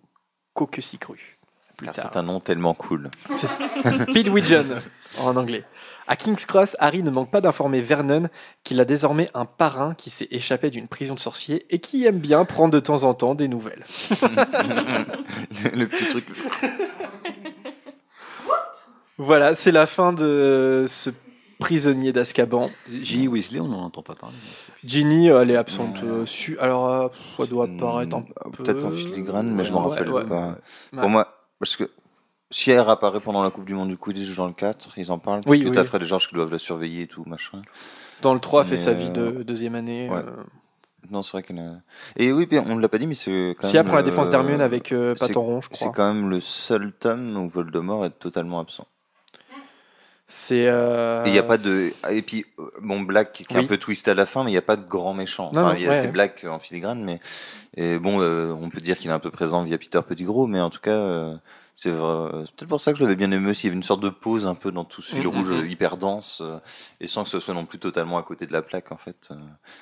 tard. 1.94 2.10
c'est 2.12 2.18
un 2.18 2.24
nom 2.24 2.40
tellement 2.40 2.74
cool. 2.74 3.10
Pidweedon 4.14 4.82
en 5.20 5.36
anglais. 5.36 5.64
À 6.08 6.16
King's 6.16 6.45
Cross, 6.45 6.75
Harry 6.80 7.01
ne 7.03 7.09
manque 7.09 7.32
pas 7.32 7.42
d'informer 7.42 7.82
Vernon 7.82 8.30
qu'il 8.64 8.80
a 8.80 8.85
désormais 8.85 9.30
un 9.34 9.45
parrain 9.45 9.95
qui 9.95 10.09
s'est 10.11 10.27
échappé 10.30 10.69
d'une 10.69 10.88
prison 10.88 11.16
de 11.16 11.19
sorciers 11.19 11.66
et 11.72 11.80
qui 11.80 12.06
aime 12.06 12.19
bien 12.19 12.45
prendre 12.45 12.72
de 12.74 12.80
temps 12.80 13.03
en 13.03 13.14
temps 13.16 13.34
des 13.35 13.48
nouvelles. 13.48 13.84
le 15.74 15.85
petit 15.85 16.06
truc. 16.06 16.25
Voilà, 19.17 19.56
c'est 19.56 19.72
la 19.72 19.85
fin 19.85 20.11
de 20.14 20.85
ce 20.88 21.09
prisonnier 21.59 22.11
d'Azkaban. 22.11 22.69
Ginny 22.92 23.27
Weasley, 23.30 23.59
on 23.61 23.69
n'en 23.69 23.85
entend 23.85 24.01
pas 24.03 24.14
parler. 24.16 24.35
Ginny, 24.84 25.27
elle 25.30 25.51
est 25.51 25.56
absente. 25.56 26.03
euh, 26.03 26.25
su- 26.25 26.59
Alors, 26.59 26.92
euh, 26.92 27.08
ça 27.40 27.45
doit 27.48 27.66
apparaître 27.66 28.16
un 28.17 28.22
peu. 28.51 28.64
Peut-être 28.64 28.84
en 28.85 28.92
filigrane, 28.92 29.51
mais 29.53 29.64
je 29.64 29.72
m'en 29.72 29.85
Ouais, 29.88 29.90
rappelle 29.95 30.09
ouais. 30.11 30.25
pas. 30.25 30.58
Ouais. 30.93 31.00
Pour 31.00 31.09
moi, 31.09 31.34
parce 31.59 31.77
que 31.77 31.90
si 32.52 32.72
elle 32.72 32.88
apparaît 32.90 33.20
pendant 33.20 33.44
la 33.44 33.52
Coupe 33.52 33.66
du 33.66 33.74
Monde 33.74 33.90
du 33.90 33.98
Quidditch 33.98 34.36
dans 34.36 34.48
le 34.48 34.54
4, 34.54 34.98
ils 34.98 35.12
en 35.12 35.20
parlent. 35.20 35.42
Oui, 35.46 35.64
oui. 35.66 35.72
t'as 35.72 35.84
Fred 35.84 36.02
et 36.04 36.06
George 36.06 36.28
qui 36.30 36.36
doivent 36.36 36.52
la 36.52 36.60
surveiller 36.60 37.04
et 37.04 37.08
tout, 37.08 37.24
machin. 37.26 37.62
Dans 38.22 38.34
le 38.34 38.40
3, 38.40 38.64
fait 38.64 38.78
sa 38.78 38.94
vie 38.94 39.12
euh, 39.18 39.32
de 39.32 39.44
deuxième 39.44 39.76
année. 39.76 40.10
ouais. 40.10 40.18
euh. 40.18 40.44
Non, 41.12 41.22
c'est 41.22 41.34
vrai 41.40 41.46
en 41.54 41.58
a. 41.60 41.76
Et 42.16 42.32
oui, 42.32 42.48
on 42.66 42.76
ne 42.76 42.82
l'a 42.82 42.90
pas 42.90 42.98
dit, 42.98 43.06
mais 43.06 43.14
c'est 43.14 43.56
quand 43.60 43.68
Si, 43.68 43.76
même. 43.76 43.86
après 43.86 43.98
la 43.98 44.02
défense 44.04 44.26
euh, 44.28 44.32
d'Hermione 44.32 44.62
avec, 44.62 44.92
euh, 44.92 45.14
je 45.16 45.34
crois. 45.34 45.62
C'est 45.74 45.92
quand 45.92 46.12
même 46.14 46.30
le 46.32 46.40
seul 46.40 46.94
tome 46.94 47.38
où 47.38 47.48
Voldemort 47.48 48.06
est 48.08 48.10
totalement 48.18 48.60
absent. 48.60 48.88
C'est. 50.28 50.66
euh, 50.68 51.24
Et 51.26 51.30
il 51.30 51.36
y 51.36 51.40
a 51.40 51.44
pas 51.44 51.58
de. 51.60 51.92
Et 52.10 52.22
puis, 52.24 52.46
bon, 52.82 53.02
Black 53.02 53.34
qui 53.34 53.44
est 53.44 53.56
Oui. 53.56 53.64
un 53.64 53.68
peu 53.68 53.78
twisté 53.78 54.10
à 54.12 54.14
la 54.16 54.26
fin, 54.26 54.44
mais 54.44 54.50
il 54.50 54.54
n'y 54.54 54.58
a 54.58 54.64
pas 54.64 54.76
de 54.76 54.88
grand 54.88 55.14
méchant. 55.14 55.50
Enfin, 55.52 55.62
non, 55.62 55.74
il 55.76 55.84
y 55.84 55.86
a 55.88 55.92
ouais, 55.92 56.02
ouais. 56.02 56.08
Black 56.08 56.44
en 56.50 56.58
filigrane, 56.58 57.04
mais. 57.04 57.20
Et 57.78 58.00
bon, 58.00 58.20
euh, 58.22 58.52
on 58.60 58.70
peut 58.70 58.82
dire 58.82 58.98
qu'il 58.98 59.12
est 59.12 59.14
un 59.14 59.20
peu 59.20 59.30
présent 59.30 59.62
via 59.64 59.78
Peter 59.78 60.00
Pettigrew, 60.08 60.48
mais 60.48 60.60
en 60.62 60.72
tout 60.72 60.80
cas, 60.82 60.90
euh, 60.98 61.36
c'est 61.76 61.92
peut-être 61.92 62.68
pour 62.68 62.80
ça 62.80 62.94
que 62.94 62.98
je 63.00 63.04
l'avais 63.04 63.16
bien 63.18 63.30
aimé 63.32 63.50
aussi. 63.52 63.64
Il 63.64 63.68
y 63.68 63.70
avait 63.72 63.76
une 63.78 63.84
sorte 63.84 64.02
de 64.02 64.10
pause 64.10 64.48
un 64.48 64.56
peu 64.56 64.72
dans 64.72 64.86
tout 64.86 65.02
ce 65.02 65.14
fil 65.16 65.26
Mm, 65.26 65.30
rouge 65.30 65.50
mm, 65.50 65.54
euh, 65.54 65.62
mm. 65.64 65.68
hyper 65.68 65.98
dense, 65.98 66.42
euh, 66.44 66.58
et 67.02 67.08
sans 67.08 67.24
que 67.24 67.30
ce 67.30 67.40
soit 67.40 67.54
non 67.54 67.66
plus 67.66 67.80
totalement 67.80 68.18
à 68.18 68.24
côté 68.24 68.45
de 68.45 68.54
la 68.54 68.62
plaque, 68.62 68.92
en 68.92 68.98
fait. 68.98 69.30
euh. 69.32 69.36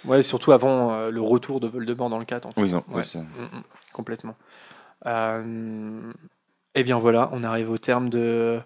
Ouais, 0.05 0.23
surtout 0.23 0.51
avant 0.51 0.91
euh, 0.91 1.11
le 1.11 1.21
retour 1.21 1.59
de 1.59 1.67
Voldemort 1.67 2.09
dans 2.09 2.19
le 2.19 2.25
4. 2.25 2.47
En 2.47 2.51
fait. 2.51 2.61
Oui, 2.61 2.69
non, 2.71 2.83
oui, 2.89 3.03
Ouais. 3.15 3.21
complètement. 3.93 4.35
Euh, 5.05 6.11
et 6.75 6.83
bien 6.83 6.97
voilà, 6.97 7.29
on 7.33 7.43
arrive 7.43 7.69
au 7.69 7.77
terme 7.77 8.09
de, 8.09 8.59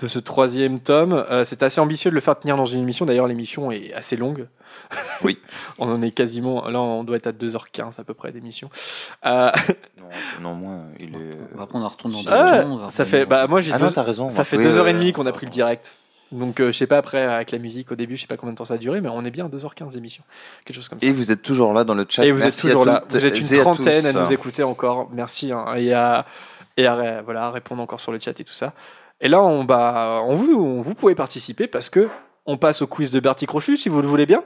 de 0.00 0.06
ce 0.06 0.18
troisième 0.18 0.80
tome. 0.80 1.12
Euh, 1.12 1.42
c'est 1.44 1.62
assez 1.62 1.80
ambitieux 1.80 2.10
de 2.10 2.14
le 2.14 2.20
faire 2.20 2.38
tenir 2.38 2.56
dans 2.56 2.66
une 2.66 2.80
émission. 2.80 3.06
D'ailleurs, 3.06 3.26
l'émission 3.26 3.72
est 3.72 3.92
assez 3.94 4.16
longue. 4.16 4.48
Oui. 5.22 5.38
on 5.78 5.88
en 5.88 6.02
est 6.02 6.10
quasiment. 6.10 6.68
Là, 6.68 6.80
on 6.80 7.04
doit 7.04 7.16
être 7.16 7.26
à 7.26 7.32
2h15 7.32 8.00
à 8.00 8.04
peu 8.04 8.14
près 8.14 8.32
d'émission. 8.32 8.70
Euh, 9.26 9.50
Non, 10.40 10.50
non, 10.50 10.54
moins, 10.54 10.84
il 11.00 11.14
est. 11.14 11.58
Après, 11.58 11.78
on 11.78 11.88
retourne 11.88 12.12
dans 12.12 12.22
ah, 12.30 12.64
va 12.64 12.90
ça 12.90 13.04
fait. 13.04 13.26
Bah, 13.26 13.46
moi, 13.46 13.60
j'ai 13.60 13.72
Ah 13.72 13.78
deux, 13.78 13.86
non, 13.86 13.92
t'as 13.92 14.02
raison. 14.02 14.28
Ça 14.28 14.44
fait 14.44 14.58
Oui, 14.58 14.64
deux 14.64 14.78
heures 14.78 14.86
et 14.86 14.90
euh, 14.90 14.94
demie 14.94 15.12
qu'on 15.12 15.26
a 15.26 15.32
pris 15.32 15.46
le 15.46 15.50
direct. 15.50 15.96
Donc, 16.30 16.60
euh, 16.60 16.72
je 16.72 16.78
sais 16.78 16.86
pas, 16.86 16.98
après, 16.98 17.22
avec 17.22 17.50
la 17.52 17.58
musique 17.58 17.90
au 17.92 17.94
début, 17.94 18.16
je 18.16 18.22
sais 18.22 18.26
pas 18.26 18.36
combien 18.36 18.52
de 18.52 18.58
temps 18.58 18.64
ça 18.64 18.74
a 18.74 18.78
duré, 18.78 19.00
mais 19.00 19.08
on 19.08 19.24
est 19.24 19.30
bien 19.30 19.46
à 19.46 19.48
2h15 19.48 19.92
d'émission. 19.92 20.24
Quelque 20.64 20.76
chose 20.76 20.88
comme 20.88 21.00
ça. 21.00 21.06
Et 21.06 21.12
vous 21.12 21.30
êtes 21.30 21.42
toujours 21.42 21.72
là 21.72 21.84
dans 21.84 21.94
le 21.94 22.06
chat. 22.08 22.24
Et 22.24 22.32
vous 22.32 22.42
êtes 22.44 22.58
toujours 22.58 22.84
là. 22.84 23.04
Vous 23.08 23.24
êtes 23.24 23.38
une 23.38 23.58
trentaine 23.58 24.06
à, 24.06 24.12
tous. 24.12 24.18
nous 24.18 24.32
écouter 24.32 24.62
encore. 24.62 25.08
Merci. 25.12 25.52
hein, 25.52 25.74
et 25.76 25.92
à, 25.92 26.26
et 26.76 26.86
à 26.86 27.22
voilà, 27.22 27.46
à 27.46 27.50
répondre 27.50 27.82
encore 27.82 28.00
sur 28.00 28.12
le 28.12 28.18
chat 28.20 28.38
et 28.38 28.44
tout 28.44 28.52
ça. 28.52 28.72
Et 29.20 29.28
là, 29.28 29.42
on, 29.42 29.64
bah, 29.64 30.20
on 30.24 30.34
vous, 30.34 30.52
on- 30.52 30.80
vous 30.80 30.94
pouvez 30.94 31.14
participer 31.14 31.66
parce 31.66 31.88
que 31.88 32.08
on 32.46 32.58
passe 32.58 32.82
au 32.82 32.86
quiz 32.86 33.10
de 33.10 33.20
Bertie 33.20 33.46
Crochu, 33.46 33.76
si 33.76 33.88
vous 33.88 34.02
le 34.02 34.08
voulez 34.08 34.26
bien. 34.26 34.42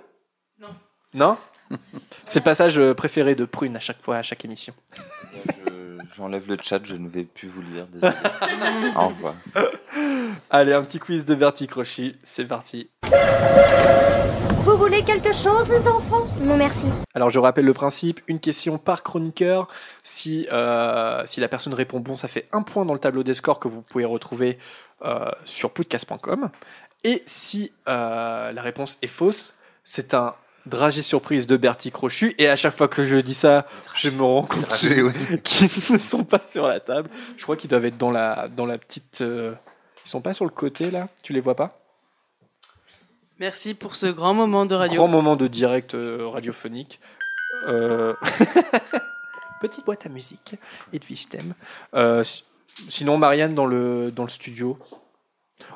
Non. 1.14 1.36
C'est 2.24 2.40
le 2.40 2.44
passage 2.44 2.78
euh, 2.78 2.94
préféré 2.94 3.34
de 3.34 3.44
Prune 3.44 3.76
à 3.76 3.80
chaque 3.80 4.00
fois, 4.02 4.16
à 4.16 4.22
chaque 4.22 4.44
émission. 4.44 4.74
Je- 5.32 5.98
J'enlève 6.16 6.48
le 6.48 6.56
chat, 6.60 6.80
je 6.82 6.96
ne 6.96 7.08
vais 7.08 7.22
plus 7.22 7.46
vous 7.46 7.62
lire. 7.62 7.86
Désolé. 7.86 8.12
Au 8.96 9.08
revoir. 9.08 9.34
Allez, 10.50 10.72
un 10.72 10.82
petit 10.82 10.98
quiz 10.98 11.24
de 11.24 11.34
Bertie. 11.36 11.68
C'est 12.24 12.44
parti. 12.46 12.90
Vous 14.64 14.76
voulez 14.76 15.04
quelque 15.04 15.32
chose, 15.32 15.68
les 15.70 15.86
enfants? 15.86 16.26
Non, 16.40 16.56
merci. 16.56 16.86
Alors 17.14 17.30
je 17.30 17.38
rappelle 17.38 17.64
le 17.66 17.72
principe, 17.72 18.20
une 18.26 18.40
question 18.40 18.78
par 18.78 19.02
chroniqueur. 19.04 19.68
Si, 20.02 20.48
euh, 20.52 21.22
si 21.26 21.38
la 21.40 21.46
personne 21.48 21.72
répond 21.74 22.00
bon, 22.00 22.16
ça 22.16 22.26
fait 22.26 22.48
un 22.52 22.62
point 22.62 22.84
dans 22.84 22.94
le 22.94 22.98
tableau 23.00 23.22
des 23.22 23.34
scores 23.34 23.60
que 23.60 23.68
vous 23.68 23.82
pouvez 23.82 24.04
retrouver 24.04 24.58
euh, 25.04 25.30
sur 25.44 25.70
podcast.com. 25.70 26.50
Et 27.04 27.22
si 27.26 27.72
euh, 27.88 28.50
la 28.50 28.62
réponse 28.62 28.98
est 29.02 29.06
fausse, 29.06 29.54
c'est 29.84 30.14
un 30.14 30.34
dragé 30.68 31.02
surprise 31.02 31.46
de 31.46 31.56
Bertie 31.56 31.90
Crochu. 31.90 32.34
Et 32.38 32.48
à 32.48 32.56
chaque 32.56 32.74
fois 32.76 32.88
que 32.88 33.04
je 33.04 33.16
dis 33.16 33.34
ça, 33.34 33.66
je 33.96 34.10
me 34.10 34.22
rends 34.22 34.42
compte 34.44 34.68
qu'ils 34.78 35.02
ouais. 35.04 35.12
ne 35.90 35.98
sont 35.98 36.24
pas 36.24 36.40
sur 36.40 36.66
la 36.66 36.80
table. 36.80 37.10
Je 37.36 37.42
crois 37.42 37.56
qu'ils 37.56 37.70
doivent 37.70 37.84
être 37.86 37.98
dans 37.98 38.10
la, 38.10 38.48
dans 38.48 38.66
la 38.66 38.78
petite... 38.78 39.20
euh, 39.22 39.54
Ils 40.06 40.10
sont 40.10 40.20
pas 40.20 40.34
sur 40.34 40.44
le 40.44 40.50
côté 40.50 40.90
là? 40.90 41.08
Tu 41.22 41.32
les 41.32 41.40
vois 41.40 41.54
pas? 41.56 41.80
Merci 43.40 43.74
pour 43.74 43.94
ce 43.94 44.06
grand 44.06 44.34
moment 44.34 44.66
de 44.66 44.74
radio. 44.74 44.96
Grand 44.96 45.08
moment 45.08 45.36
de 45.36 45.46
direct 45.46 45.94
euh, 45.94 46.26
radiophonique. 46.28 47.00
Euh, 47.68 48.14
Petite 49.60 49.84
boîte 49.84 50.06
à 50.06 50.08
musique. 50.08 50.54
Edwige 50.92 51.28
thème. 51.28 51.54
Euh, 51.94 52.22
si- 52.24 52.44
sinon, 52.88 53.16
Marianne 53.18 53.54
dans 53.54 53.66
le, 53.66 54.10
dans 54.12 54.22
le 54.24 54.28
studio. 54.28 54.78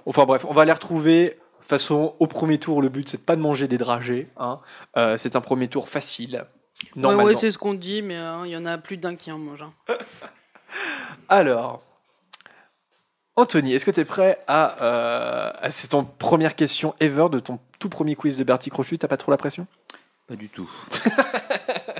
Enfin 0.07 0.25
bref, 0.25 0.45
on 0.49 0.53
va 0.55 0.65
les 0.65 0.73
retrouver. 0.73 1.39
De 1.63 1.65
toute 1.65 1.71
façon, 1.79 2.17
au 2.19 2.27
premier 2.27 2.59
tour, 2.59 2.83
le 2.83 2.89
but, 2.89 3.09
c'est 3.09 3.19
de 3.19 3.23
pas 3.23 3.37
de 3.37 3.41
manger 3.41 3.69
des 3.69 3.79
dragées. 3.79 4.29
hein. 4.37 4.59
Euh, 4.97 5.17
c'est 5.17 5.37
un 5.37 5.41
premier 5.41 5.69
tour 5.69 5.89
facile. 5.89 6.45
Normalement. 6.97 7.23
ouais, 7.25 7.37
c'est 7.37 7.53
ce 7.53 7.57
qu'on 7.59 7.75
dit, 7.75 8.03
mais 8.03 8.17
hein, 8.17 8.43
il 8.45 8.51
y 8.51 8.57
en 8.57 8.67
a 8.67 8.79
plus 8.79 8.97
d'un 8.97 9.15
qui 9.15 9.31
en 9.31 9.39
mange. 9.39 9.63
hein. 9.63 9.73
Alors, 11.29 11.81
Anthony, 13.37 13.75
est-ce 13.75 13.85
que 13.87 13.93
tu 13.93 14.01
es 14.01 14.05
prêt 14.05 14.43
à. 14.49 14.83
euh, 14.83 15.53
à- 15.61 15.71
c'est 15.71 15.89
ton 15.89 16.05
première 16.05 16.57
question 16.57 16.95
ever 16.99 17.29
de 17.31 17.39
ton 17.39 17.61
tout 17.79 17.89
premier 17.89 18.17
quiz 18.17 18.37
de 18.37 18.43
Bertie 18.45 18.71
Crochu 18.71 18.99
T'as 18.99 19.07
pas 19.09 19.17
trop 19.17 19.31
la 19.31 19.37
pression? 19.39 19.67
Pas 20.27 20.35
du 20.37 20.49
tout. 20.49 20.69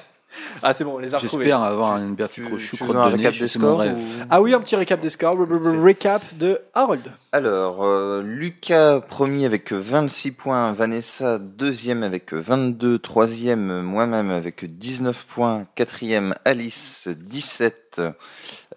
Ah, 0.63 0.75
c'est 0.75 0.85
bon, 0.85 0.95
on 0.95 0.99
les 0.99 1.15
a 1.15 1.19
retrouvés. 1.19 1.45
J'espère 1.47 1.63
avoir 1.63 1.97
une 1.99 2.15
Bertie 2.15 2.41
crotte 2.41 2.97
un 2.97 3.11
de 3.11 3.17
nez, 3.17 3.17
récap 3.19 3.35
c'est 3.35 3.41
des 3.41 3.49
scores 3.49 3.81
ou- 3.81 4.03
Ah 4.31 4.41
oui, 4.41 4.55
un 4.55 4.61
petit 4.61 4.77
récap 4.77 5.01
des 5.01 5.09
scores. 5.09 5.35
Re- 5.37 5.47
re- 5.49 5.61
re- 5.63 5.83
Recap 5.83 6.23
de 6.39 6.61
Harold. 6.75 7.03
Alors, 7.33 7.85
euh, 7.85 8.23
Lucas 8.23 9.01
premier 9.01 9.45
avec 9.47 9.73
26 9.73 10.33
points, 10.33 10.73
Vanessa 10.73 11.39
deuxième 11.39 12.03
avec 12.03 12.33
22, 12.33 12.99
troisième 12.99 13.83
moi-même 13.83 14.31
avec 14.31 14.65
19 14.79 15.25
points, 15.27 15.67
quatrième 15.75 16.35
Alice 16.45 17.09
17, 17.09 18.01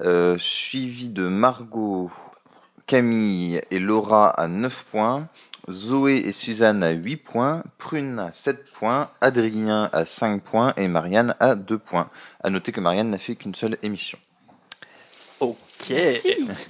euh, 0.02 0.38
suivi 0.40 1.10
de 1.10 1.28
Margot, 1.28 2.10
Camille 2.88 3.62
et 3.72 3.80
Laura 3.80 4.30
à 4.30 4.48
9 4.48 4.86
points, 4.92 5.28
Zoé 5.70 6.18
et 6.18 6.32
Suzanne 6.32 6.84
à 6.84 6.92
8 6.92 7.18
points, 7.18 7.64
Prune 7.78 8.20
à 8.20 8.32
7 8.32 8.72
points, 8.72 9.10
Adrien 9.22 9.90
à 9.94 10.06
5 10.06 10.44
points 10.44 10.74
et 10.78 10.88
Marianne 10.88 11.36
à 11.40 11.56
2 11.56 11.78
points. 11.78 12.10
À 12.44 12.50
noter 12.50 12.72
que 12.72 12.82
Marianne 12.82 13.10
n'a 13.10 13.18
fait 13.18 13.36
qu'une 13.36 13.56
seule 13.56 13.78
émission. 13.82 14.20
Ok. 15.40 15.94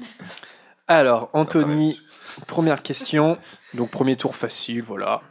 Alors, 0.88 1.30
Anthony, 1.34 2.00
première 2.48 2.84
question. 2.84 3.38
Donc, 3.74 3.92
premier 3.92 4.16
tour 4.16 4.36
facile, 4.36 4.82
voilà. 4.82 5.22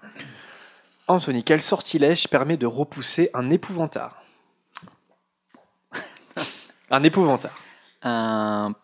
Anthony, 1.07 1.44
quel 1.44 1.62
sortilège 1.62 2.28
permet 2.28 2.57
de 2.57 2.67
repousser 2.67 3.31
un 3.34 3.51
épouvantard? 3.51 4.23
Un 6.91 7.02
épouvantard. 7.02 7.59
Un. 8.02 8.75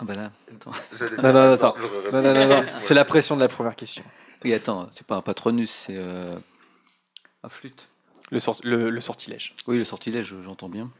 Ah 0.00 0.04
bah 0.04 0.14
là, 0.14 0.32
attends. 0.54 0.72
Non, 1.22 1.32
non, 1.32 1.52
attends. 1.52 1.74
Non, 2.12 2.22
non, 2.22 2.34
non, 2.34 2.48
non. 2.48 2.64
C'est 2.78 2.94
la 2.94 3.04
pression 3.04 3.36
de 3.36 3.40
la 3.40 3.48
première 3.48 3.76
question. 3.76 4.02
Oui, 4.44 4.54
attends, 4.54 4.88
c'est 4.92 5.06
pas 5.06 5.16
un 5.16 5.20
patronus, 5.22 5.70
c'est. 5.70 5.96
Euh... 5.96 6.36
Un 7.42 7.48
flûte. 7.50 7.88
Le, 8.30 8.38
sort- 8.40 8.60
le, 8.64 8.90
le 8.90 9.00
sortilège. 9.00 9.54
Oui, 9.66 9.76
le 9.78 9.84
sortilège, 9.84 10.34
j'entends 10.44 10.68
bien. 10.68 10.90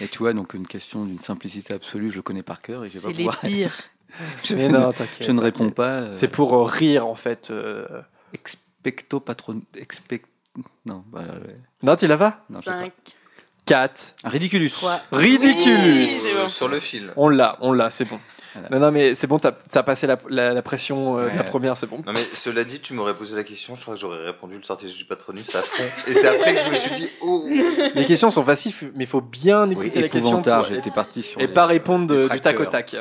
Et 0.00 0.08
tu 0.08 0.18
vois, 0.18 0.32
donc 0.32 0.54
une 0.54 0.66
question 0.66 1.04
d'une 1.04 1.20
simplicité 1.20 1.74
absolue, 1.74 2.10
je 2.10 2.16
le 2.16 2.22
connais 2.22 2.42
par 2.42 2.60
cœur 2.62 2.84
et 2.84 2.88
je 2.88 2.94
vais 2.94 3.00
C'est 3.00 3.06
pas 3.08 3.12
les 3.12 3.24
pouvoir- 3.24 3.40
pires. 3.40 3.76
je, 4.44 4.54
Mais 4.54 4.68
non, 4.68 4.90
t'inquiète, 4.92 5.26
je 5.26 5.32
ne 5.32 5.40
réponds 5.40 5.70
pas. 5.70 5.90
euh, 6.00 6.12
C'est 6.12 6.28
pour 6.28 6.54
euh, 6.54 6.64
rire, 6.64 7.06
en 7.06 7.14
fait. 7.16 7.50
euh. 7.50 7.86
Expecto 8.32 9.20
patron. 9.20 9.62
Expect... 9.74 10.26
Non, 10.86 11.04
bah, 11.08 11.20
ouais. 11.20 11.56
Non, 11.82 11.94
tu 11.96 12.06
l'as 12.06 12.16
pas 12.18 12.44
Non, 12.50 12.58
je 12.58 12.64
sais 12.64 12.70
pas. 12.70 12.80
5, 12.80 12.92
4. 13.68 14.14
Ridiculus. 14.24 14.70
3. 14.70 15.00
Ridiculus 15.12 16.06
Oui, 16.06 16.32
bon. 16.36 16.48
Sur 16.48 16.68
le 16.68 16.80
fil. 16.80 17.12
On 17.16 17.28
l'a, 17.28 17.56
on 17.60 17.72
l'a, 17.72 17.90
c'est 17.90 18.04
bon. 18.04 18.18
Voilà. 18.54 18.68
Non, 18.70 18.78
non, 18.86 18.90
mais 18.92 19.14
c'est 19.14 19.26
bon, 19.26 19.38
t'as 19.38 19.52
as 19.74 19.82
passé 19.82 20.06
la, 20.06 20.18
la- 20.28 20.52
la 20.54 20.62
pression 20.62 21.18
euh, 21.18 21.28
de 21.30 21.36
la 21.36 21.44
première, 21.44 21.76
c'est 21.76 21.86
bon. 21.86 22.02
Non 22.06 22.12
mais 22.12 22.22
cela 22.32 22.64
dit, 22.64 22.80
tu 22.80 22.92
m'aurais 22.94 23.14
posé 23.14 23.36
la 23.36 23.44
question, 23.44 23.76
je 23.76 23.82
crois 23.82 23.94
que 23.94 24.00
j'aurais 24.00 24.24
répondu 24.24 24.56
le 24.56 24.62
sortilège 24.62 24.96
du 24.96 25.04
patronus 25.04 25.54
à 25.54 25.62
fond. 25.62 25.84
Et 26.08 26.14
c'est 26.14 26.26
après 26.26 26.54
que 26.54 26.60
je 26.62 26.68
me 26.70 26.74
suis 26.74 26.94
dit, 26.94 27.10
oh 27.20 27.46
Les 27.94 28.06
questions 28.06 28.30
sont 28.30 28.42
faciles, 28.44 28.72
mais 28.96 29.04
il 29.04 29.06
faut 29.06 29.20
bien 29.20 29.66
Oui, 29.68 29.72
écouter 29.86 30.00
la 30.00 30.08
question 30.08 30.30
épouvantard, 30.38 30.64
pour- 30.64 30.74
j'étais 30.74 30.90
parti 30.90 31.22
sur 31.22 31.40
et 31.40 31.46
les- 31.46 31.52
pas 31.52 31.66
répondre 31.66 32.06
de- 32.06 32.22
les 32.22 32.28
du 32.30 32.40
tac 32.40 32.58
au 32.58 32.64
tac. 32.64 32.96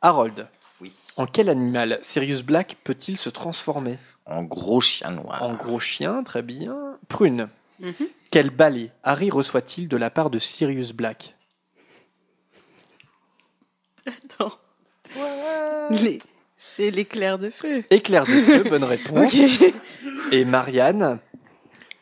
Harold, 0.00 0.46
Oui. 0.80 0.92
en 1.16 1.26
quel 1.26 1.48
animal 1.50 1.98
Sirius 2.02 2.42
Black 2.42 2.76
peut-il 2.82 3.16
se 3.18 3.28
transformer? 3.28 3.98
En 4.26 4.42
gros 4.42 4.80
chien 4.80 5.10
noir. 5.10 5.42
En 5.42 5.52
gros 5.54 5.78
chien, 5.78 6.22
très 6.24 6.42
bien. 6.42 6.74
Prune, 7.08 7.48
Mhm. 7.80 7.92
Quel 8.30 8.50
balai 8.50 8.90
Harry 9.02 9.30
reçoit-il 9.30 9.88
de 9.88 9.96
la 9.96 10.10
part 10.10 10.30
de 10.30 10.38
Sirius 10.38 10.92
Black? 10.92 11.34
Attends. 14.06 14.52
Les- 15.90 16.18
C'est 16.56 16.90
l'éclair 16.90 17.38
de 17.38 17.50
feu. 17.50 17.84
Éclair 17.90 18.24
de 18.24 18.30
feu, 18.30 18.64
bonne 18.64 18.84
réponse. 18.84 19.32
Ok. 19.34 19.74
Et 20.32 20.44
Marianne, 20.44 21.18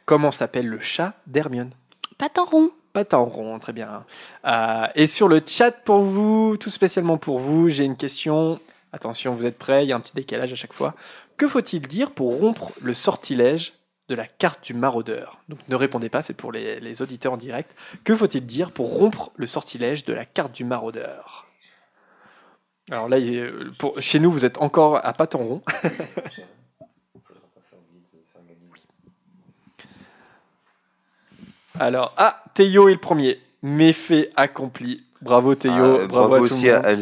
comment 0.04 0.30
s'appelle 0.30 0.66
le 0.66 0.80
chat 0.80 1.14
d'Hermione? 1.26 1.70
Patin 2.18 2.44
rond. 2.44 2.70
Patin 2.92 3.18
rond, 3.18 3.58
très 3.58 3.72
bien. 3.74 4.04
Euh, 4.46 4.86
et 4.94 5.06
sur 5.06 5.28
le 5.28 5.42
chat 5.46 5.70
pour 5.72 6.02
vous, 6.02 6.56
tout 6.58 6.70
spécialement 6.70 7.18
pour 7.18 7.38
vous, 7.38 7.68
j'ai 7.68 7.84
une 7.84 7.96
question. 7.96 8.58
Attention, 8.92 9.34
vous 9.34 9.44
êtes 9.44 9.58
prêts 9.58 9.84
Il 9.84 9.88
y 9.88 9.92
a 9.92 9.96
un 9.96 10.00
petit 10.00 10.14
décalage 10.14 10.52
à 10.52 10.56
chaque 10.56 10.72
fois. 10.72 10.94
Que 11.36 11.46
faut-il 11.48 11.86
dire 11.86 12.10
pour 12.12 12.38
rompre 12.38 12.72
le 12.80 12.94
sortilège 12.94 13.74
de 14.08 14.14
la 14.14 14.26
carte 14.26 14.64
du 14.64 14.74
maraudeur 14.74 15.40
Donc 15.48 15.58
ne 15.68 15.74
répondez 15.74 16.08
pas, 16.08 16.22
c'est 16.22 16.34
pour 16.34 16.52
les, 16.52 16.78
les 16.80 17.02
auditeurs 17.02 17.32
en 17.32 17.36
direct. 17.36 17.74
Que 18.04 18.14
faut-il 18.14 18.46
dire 18.46 18.70
pour 18.72 18.96
rompre 18.96 19.32
le 19.36 19.46
sortilège 19.46 20.04
de 20.04 20.12
la 20.12 20.24
carte 20.24 20.52
du 20.52 20.64
maraudeur? 20.64 21.46
Alors 22.90 23.08
là, 23.08 23.18
pour- 23.78 24.00
chez 24.00 24.20
nous, 24.20 24.30
vous 24.30 24.44
êtes 24.44 24.58
encore 24.58 25.04
à 25.04 25.12
patin 25.12 25.38
rond. 25.38 25.62
Alors, 31.78 32.14
ah, 32.16 32.42
Théo 32.54 32.88
est 32.88 32.94
le 32.94 33.00
premier. 33.00 33.38
Méfait 33.62 34.30
accompli. 34.36 35.02
Bravo 35.22 35.54
Théo, 35.54 35.72
Ah, 35.74 36.06
bravo, 36.06 36.28
bravo 36.28 36.34
à 36.34 36.38
tout 36.38 36.44
aussi 36.44 36.70
à 36.70 36.94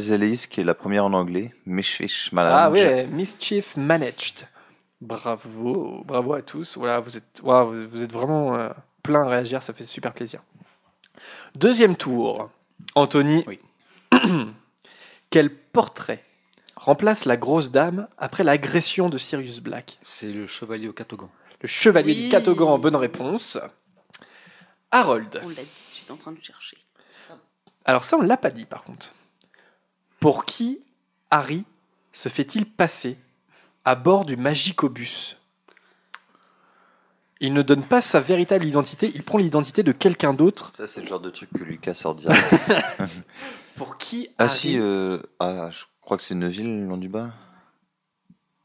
qui 0.47 0.61
est 0.61 0.65
la 0.65 0.75
première 0.75 1.05
en 1.05 1.13
anglais. 1.13 1.53
Mishfish 1.67 2.31
Ah 2.33 2.35
Malange. 2.37 2.73
ouais, 2.79 3.07
Mischief 3.09 3.77
Managed. 3.77 4.47
Bravo, 5.05 6.03
bravo 6.07 6.33
à 6.35 6.43
tous. 6.43 6.77
Voilà, 6.79 6.99
vous 7.01 7.17
êtes, 7.17 7.41
waouh, 7.43 7.71
vous- 7.73 7.89
vous 7.91 8.03
êtes 8.03 8.13
vraiment 8.13 8.57
euh, 8.57 8.71
plein 9.03 9.23
à 9.25 9.29
réagir, 9.29 9.63
ça 9.63 9.73
fait 9.75 9.85
super 9.87 10.15
plaisir. 10.15 10.43
Deuxième 11.55 11.95
tour. 11.97 12.51
Anthony, 12.95 13.45
Oui. 13.47 13.61
quel 15.31 15.55
portrait 15.55 16.25
remplace 16.77 17.25
la 17.25 17.37
grosse 17.37 17.71
dame 17.71 18.09
après 18.19 18.45
l'agression 18.45 19.09
de 19.09 19.19
Sirius 19.19 19.61
Black? 19.61 19.99
C'est 20.03 20.33
le 20.33 20.47
chevalier 20.47 20.89
au 20.89 20.93
catogan. 20.93 21.29
Le 21.61 21.69
chevalier 21.69 22.13
Oui. 22.15 22.25
du 22.25 22.29
Catogan 22.31 22.69
en 22.69 22.79
bonne 22.79 22.97
réponse. 22.97 23.59
Harold. 24.91 25.41
On 25.45 25.49
l'a 25.49 25.55
dit, 25.57 25.85
j'étais 25.99 26.11
en 26.13 26.17
train 26.17 26.33
de 26.33 26.43
chercher. 26.43 26.77
Alors 27.85 28.05
ça, 28.05 28.17
on 28.17 28.23
l'a 28.23 28.37
pas 28.37 28.51
dit 28.51 28.65
par 28.65 28.85
contre. 28.85 29.13
Pour 30.21 30.45
qui 30.47 30.81
Harry 31.31 31.65
se 32.13 32.29
fait-il 32.29 32.65
passer 32.67 33.19
à 33.85 33.95
bord 33.95 34.25
du 34.25 34.37
Magicobus 34.37 35.37
Il 37.41 37.53
ne 37.53 37.63
donne 37.63 37.85
pas 37.85 38.01
sa 38.01 38.21
véritable 38.21 38.65
identité, 38.65 39.11
il 39.15 39.23
prend 39.23 39.39
l'identité 39.39 39.83
de 39.83 39.93
quelqu'un 39.93 40.33
d'autre. 40.35 40.71
Ça, 40.75 40.87
c'est 40.87 41.01
le 41.03 41.07
genre 41.09 41.21
de 41.21 41.31
truc 41.31 41.51
que 41.53 41.63
Lucas 41.65 41.95
sort 41.95 42.15
direct. 42.15 42.43
Pour 43.77 43.99
qui 43.99 44.29
ah 44.39 44.45
Harry- 44.45 44.53
si, 44.57 44.79
euh, 44.79 45.19
ah, 45.41 45.69
je 45.73 45.83
crois 46.01 46.17
que 46.17 46.23
c'est 46.23 46.35
Neuville, 46.37 46.65
le 46.81 46.85
nom 46.87 46.97
du 46.97 47.09
bas. 47.09 47.31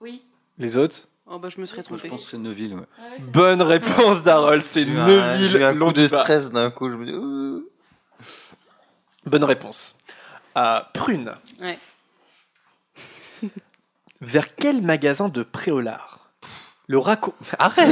Oui. 0.02 0.24
Les 0.58 0.78
autres 0.78 1.08
Oh 1.32 1.38
bah 1.38 1.50
je 1.50 1.60
me 1.62 1.66
serais 1.68 1.82
Je 1.82 1.88
trompé. 1.88 2.08
pense 2.10 2.24
que 2.26 2.32
c'est 2.32 2.38
Neuville. 2.40 2.74
Ouais. 2.76 3.20
Bonne 3.20 3.62
réponse 3.62 4.24
d'Harold, 4.24 4.64
c'est 4.64 4.84
J'ai 4.84 4.90
eu 4.92 4.98
un- 4.98 5.06
Neuville. 5.06 5.48
J'ai 5.50 5.60
eu 5.60 5.64
un 5.64 5.78
coup 5.78 5.92
de 5.94 6.08
stress 6.08 6.52
d'un 6.52 6.72
coup. 6.72 6.90
Je 6.90 6.96
me 6.96 7.06
dis, 7.06 7.14
Ouh. 7.14 7.70
Bonne 9.26 9.44
réponse. 9.44 9.96
Euh, 10.58 10.80
prune. 10.94 11.34
Ouais. 11.62 11.78
Vers 14.22 14.56
quel 14.56 14.82
magasin 14.82 15.30
de 15.30 15.44
Préolard? 15.44 16.34
Le 16.88 16.98
raccourci. 16.98 17.38
Arrête 17.60 17.90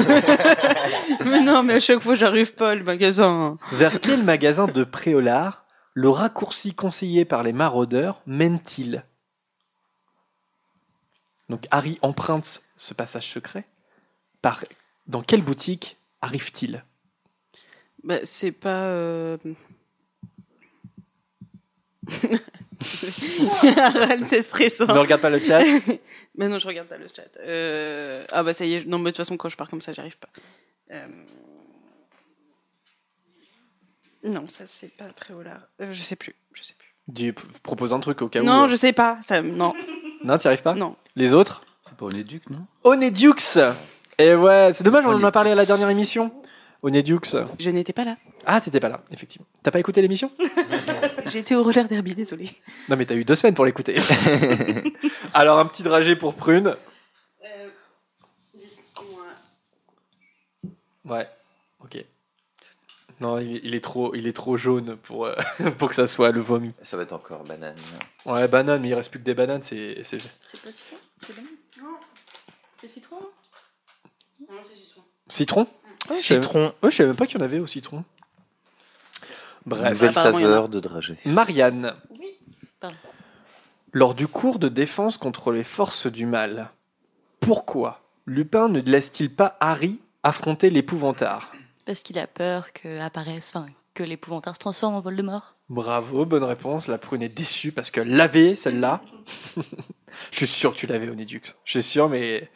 mais 1.26 1.42
non, 1.42 1.64
mais 1.64 1.76
à 1.76 1.80
chaque 1.80 2.02
fois 2.02 2.16
j'arrive 2.16 2.54
pas 2.54 2.76
le 2.76 2.84
magasin. 2.84 3.58
Vers 3.72 4.00
quel 4.02 4.24
magasin 4.24 4.68
de 4.68 4.84
Préolard 4.84 5.66
le 5.94 6.10
raccourci 6.10 6.74
conseillé 6.74 7.26
par 7.26 7.44
les 7.44 7.54
maraudeurs 7.54 8.22
mène-t-il? 8.26 9.04
Donc 11.50 11.66
Harry 11.72 11.98
emprunte 12.02 12.62
ce 12.76 12.94
passage 12.94 13.28
secret. 13.28 13.66
Par... 14.42 14.64
Dans 15.08 15.22
quelle 15.22 15.44
boutique 15.44 15.98
arrive-t-il? 16.22 16.84
Bah 18.04 18.18
c'est 18.24 18.52
pas. 18.52 18.84
euh, 18.84 19.38
Harald, 23.78 24.26
c'est 24.28 24.42
stressant. 24.42 24.86
Ne 24.88 24.94
regarde 25.00 25.22
pas 25.22 25.30
le 25.30 25.40
chat. 25.40 25.62
mais 26.36 26.48
non, 26.50 26.60
je 26.60 26.68
regarde 26.68 26.88
pas 26.88 26.98
le 26.98 27.08
chat. 27.14 27.24
Euh, 27.42 28.26
Ah 28.32 28.44
bah 28.44 28.54
ça 28.54 28.66
y 28.66 28.74
est, 28.76 28.86
non, 28.86 28.98
mais 29.00 29.06
de 29.06 29.10
toute 29.12 29.18
façon, 29.26 29.38
quand 29.38 29.50
je 29.50 29.58
pars 29.58 29.70
comme 29.70 29.82
ça, 29.82 29.94
j'arrive 29.94 30.18
pas. 30.18 30.30
Euh, 30.92 31.08
Non, 34.24 34.46
ça 34.50 34.66
c'est 34.68 34.96
pas 34.96 35.06
Préolard. 35.16 35.62
Euh, 35.82 35.94
je 35.94 36.02
sais 36.02 36.16
plus, 36.16 36.36
je 36.54 36.64
sais 36.64 36.74
plus. 36.78 36.94
Dis, 37.08 37.32
p- 37.32 37.42
propose 37.64 37.94
un 37.94 38.00
truc 38.00 38.22
au 38.22 38.28
cas 38.28 38.42
où. 38.42 38.44
non, 38.44 38.68
je 38.68 38.76
sais 38.76 38.92
pas. 38.94 39.20
Ça, 39.22 39.42
non. 39.42 39.74
Non, 40.24 40.38
t'y 40.38 40.48
arrives 40.48 40.62
pas 40.64 40.74
Non. 40.74 40.96
Les 41.16 41.34
autres 41.34 41.62
C'est 41.88 41.96
pas 41.96 42.06
Onéduc, 42.06 42.50
non 42.50 42.66
Onedux 42.84 43.58
Et 44.18 44.36
ouais, 44.36 44.72
c'est 44.74 44.84
dommage, 44.84 45.06
on 45.06 45.10
en 45.10 45.12
a 45.12 45.16
Onédux. 45.16 45.32
parlé 45.32 45.52
à 45.52 45.56
la 45.56 45.66
dernière 45.66 45.90
émission. 45.90 46.32
Onedux. 46.84 47.20
Je 47.60 47.70
n'étais 47.70 47.94
pas 47.94 48.04
là. 48.06 48.18
Ah, 48.46 48.60
t'étais 48.60 48.80
pas 48.80 48.90
là, 48.90 49.02
effectivement. 49.12 49.48
T'as 49.64 49.72
pas 49.72 49.80
écouté 49.80 50.02
l'émission? 50.02 50.32
J'étais 51.32 51.56
au 51.56 51.64
roller 51.64 51.88
derby, 51.88 52.16
désolé. 52.16 52.52
Non, 52.90 52.96
mais 52.98 53.06
t'as 53.06 53.16
eu 53.16 53.24
deux 53.26 53.36
semaines 53.36 53.54
pour 53.56 53.66
l'écouter. 53.66 54.00
Alors, 55.34 55.60
un 55.60 55.66
petit 55.66 55.84
dragé 55.84 56.16
pour 56.16 56.36
Prune. 56.36 56.76
Ouais, 61.06 61.28
ok. 61.84 62.04
Non, 63.20 63.40
il, 63.40 63.62
il 63.64 63.74
est 63.74 63.82
trop, 63.84 64.14
il 64.14 64.28
est 64.28 64.34
trop 64.36 64.58
jaune 64.58 64.98
pour, 64.98 65.26
euh, 65.26 65.36
pour 65.78 65.90
que 65.90 65.96
ça 65.96 66.06
soit 66.06 66.32
le 66.32 66.42
vomi. 66.42 66.74
Ça 66.82 66.98
va 66.98 67.04
être 67.04 67.14
encore 67.14 67.44
banane. 67.44 67.76
Ouais, 68.26 68.48
banane, 68.48 68.82
mais 68.82 68.90
il 68.90 68.94
reste 68.94 69.10
plus 69.10 69.20
que 69.20 69.24
des 69.26 69.34
bananes, 69.34 69.64
c'est. 69.64 70.02
c'est- 70.04 70.20
C'est 70.46 70.62
pas 70.62 70.72
citron? 70.72 70.98
C'est 71.26 71.36
bon 71.36 71.42
Non. 71.82 71.96
C'est 72.78 72.88
citron? 72.90 73.16
Non, 74.42 74.58
c'est 74.62 74.76
citron. 74.76 75.02
Citron? 75.30 75.62
Ouais, 76.10 76.16
je 76.16 76.22
savais- 76.22 76.42
Citron. 76.42 76.74
Ouais, 76.84 76.92
je 76.92 76.96
savais 76.98 77.08
même 77.10 77.16
pas 77.16 77.26
qu'il 77.26 77.40
y 77.40 77.42
en 77.42 77.46
avait 77.46 77.60
au 77.60 77.68
citron. 77.68 78.04
Bref. 79.68 79.92
Nouvelle 79.92 80.16
saveur 80.16 80.70
de 80.70 80.80
dragée. 80.80 81.18
Marianne. 81.26 81.94
Oui. 82.20 82.38
Pardon. 82.80 82.96
Lors 83.92 84.14
du 84.14 84.28
cours 84.28 84.60
de 84.60 84.70
défense 84.70 85.18
contre 85.18 85.52
les 85.52 85.66
forces 85.66 86.08
du 86.08 86.26
mal, 86.26 86.70
pourquoi 87.42 88.02
Lupin 88.26 88.70
ne 88.70 88.80
laisse-t-il 88.80 89.30
pas 89.30 89.58
Harry 89.60 90.00
affronter 90.24 90.70
l'épouvantard 90.70 91.52
Parce 91.86 92.02
qu'il 92.02 92.18
a 92.18 92.28
peur 92.28 92.72
que 92.72 93.00
apparaisse, 93.00 93.54
enfin, 93.54 93.68
que 93.94 94.04
l'épouvantard 94.04 94.56
se 94.56 94.60
transforme 94.60 94.96
en 94.96 95.02
Voldemort. 95.02 95.58
Bravo, 95.68 96.26
bonne 96.26 96.46
réponse. 96.46 96.88
La 96.88 96.98
prune 96.98 97.22
est 97.22 97.30
déçue 97.30 97.74
parce 97.74 97.92
que 97.92 98.00
l'avait 98.00 98.56
celle-là. 98.56 99.02
Je 100.32 100.38
suis 100.38 100.48
sûr 100.48 100.74
que 100.74 100.78
tu 100.78 100.88
l'avais, 100.88 101.10
Onedux. 101.10 101.42
Je 101.66 101.72
suis 101.72 101.84
sûr, 101.84 102.08
mais 102.08 102.50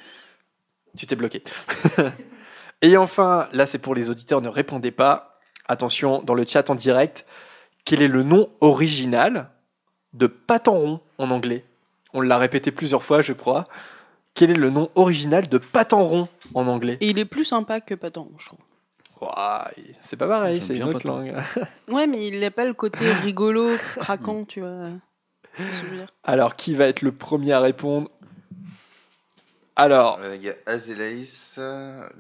tu 0.96 1.06
t'es 1.08 1.18
bloqué. 1.18 1.44
Et 2.82 2.96
enfin, 2.96 3.50
là 3.52 3.66
c'est 3.66 3.80
pour 3.80 3.96
les 3.96 4.10
auditeurs, 4.10 4.42
ne 4.42 4.48
répondez 4.48 4.92
pas. 4.92 5.31
Attention, 5.76 6.22
dans 6.22 6.34
le 6.34 6.46
chat 6.46 6.70
en 6.70 6.76
direct, 6.76 7.26
quel 7.86 8.02
est 8.02 8.10
le 8.10 8.24
nom 8.24 8.50
original 8.60 9.50
de 10.12 10.28
Patenron 10.28 11.00
en 11.18 11.32
anglais? 11.32 11.64
On 12.14 12.20
l'a 12.20 12.38
répété 12.38 12.72
plusieurs 12.72 13.04
fois, 13.04 13.22
je 13.22 13.32
crois. 13.32 13.64
Quel 14.34 14.52
est 14.52 14.56
le 14.56 14.70
nom 14.70 14.90
original 14.96 15.48
de 15.48 15.58
Patenron 15.58 16.28
en 16.54 16.68
anglais? 16.68 16.98
Et 17.00 17.10
il 17.12 17.20
est 17.20 17.26
plus 17.26 17.46
sympa 17.46 17.80
que 17.80 17.96
Paton, 17.96 18.30
je 18.38 18.48
trouve. 18.48 18.60
Ouah, 19.22 19.72
C'est 20.02 20.18
pas 20.18 20.28
pareil, 20.28 20.60
c'est 20.62 20.76
une 20.76 20.84
autre 20.84 21.00
Patenron. 21.00 21.20
langue. 21.20 21.36
Ouais, 21.90 22.06
mais 22.06 22.28
il 22.28 22.42
n'a 22.42 22.52
pas 22.52 22.66
le 22.66 22.74
côté 22.74 23.10
rigolo, 23.24 23.70
craquant, 23.98 24.44
tu 24.44 24.60
vois. 24.60 24.90
Alors, 26.26 26.58
qui 26.58 26.76
va 26.76 26.88
être 26.88 27.02
le 27.02 27.14
premier 27.14 27.54
à 27.54 27.62
répondre? 27.62 28.10
Alors, 29.78 30.20
Euh, 30.22 30.36
Il 30.36 30.44
y 30.44 30.50
a 30.50 30.54
Azélaïs, 30.66 31.58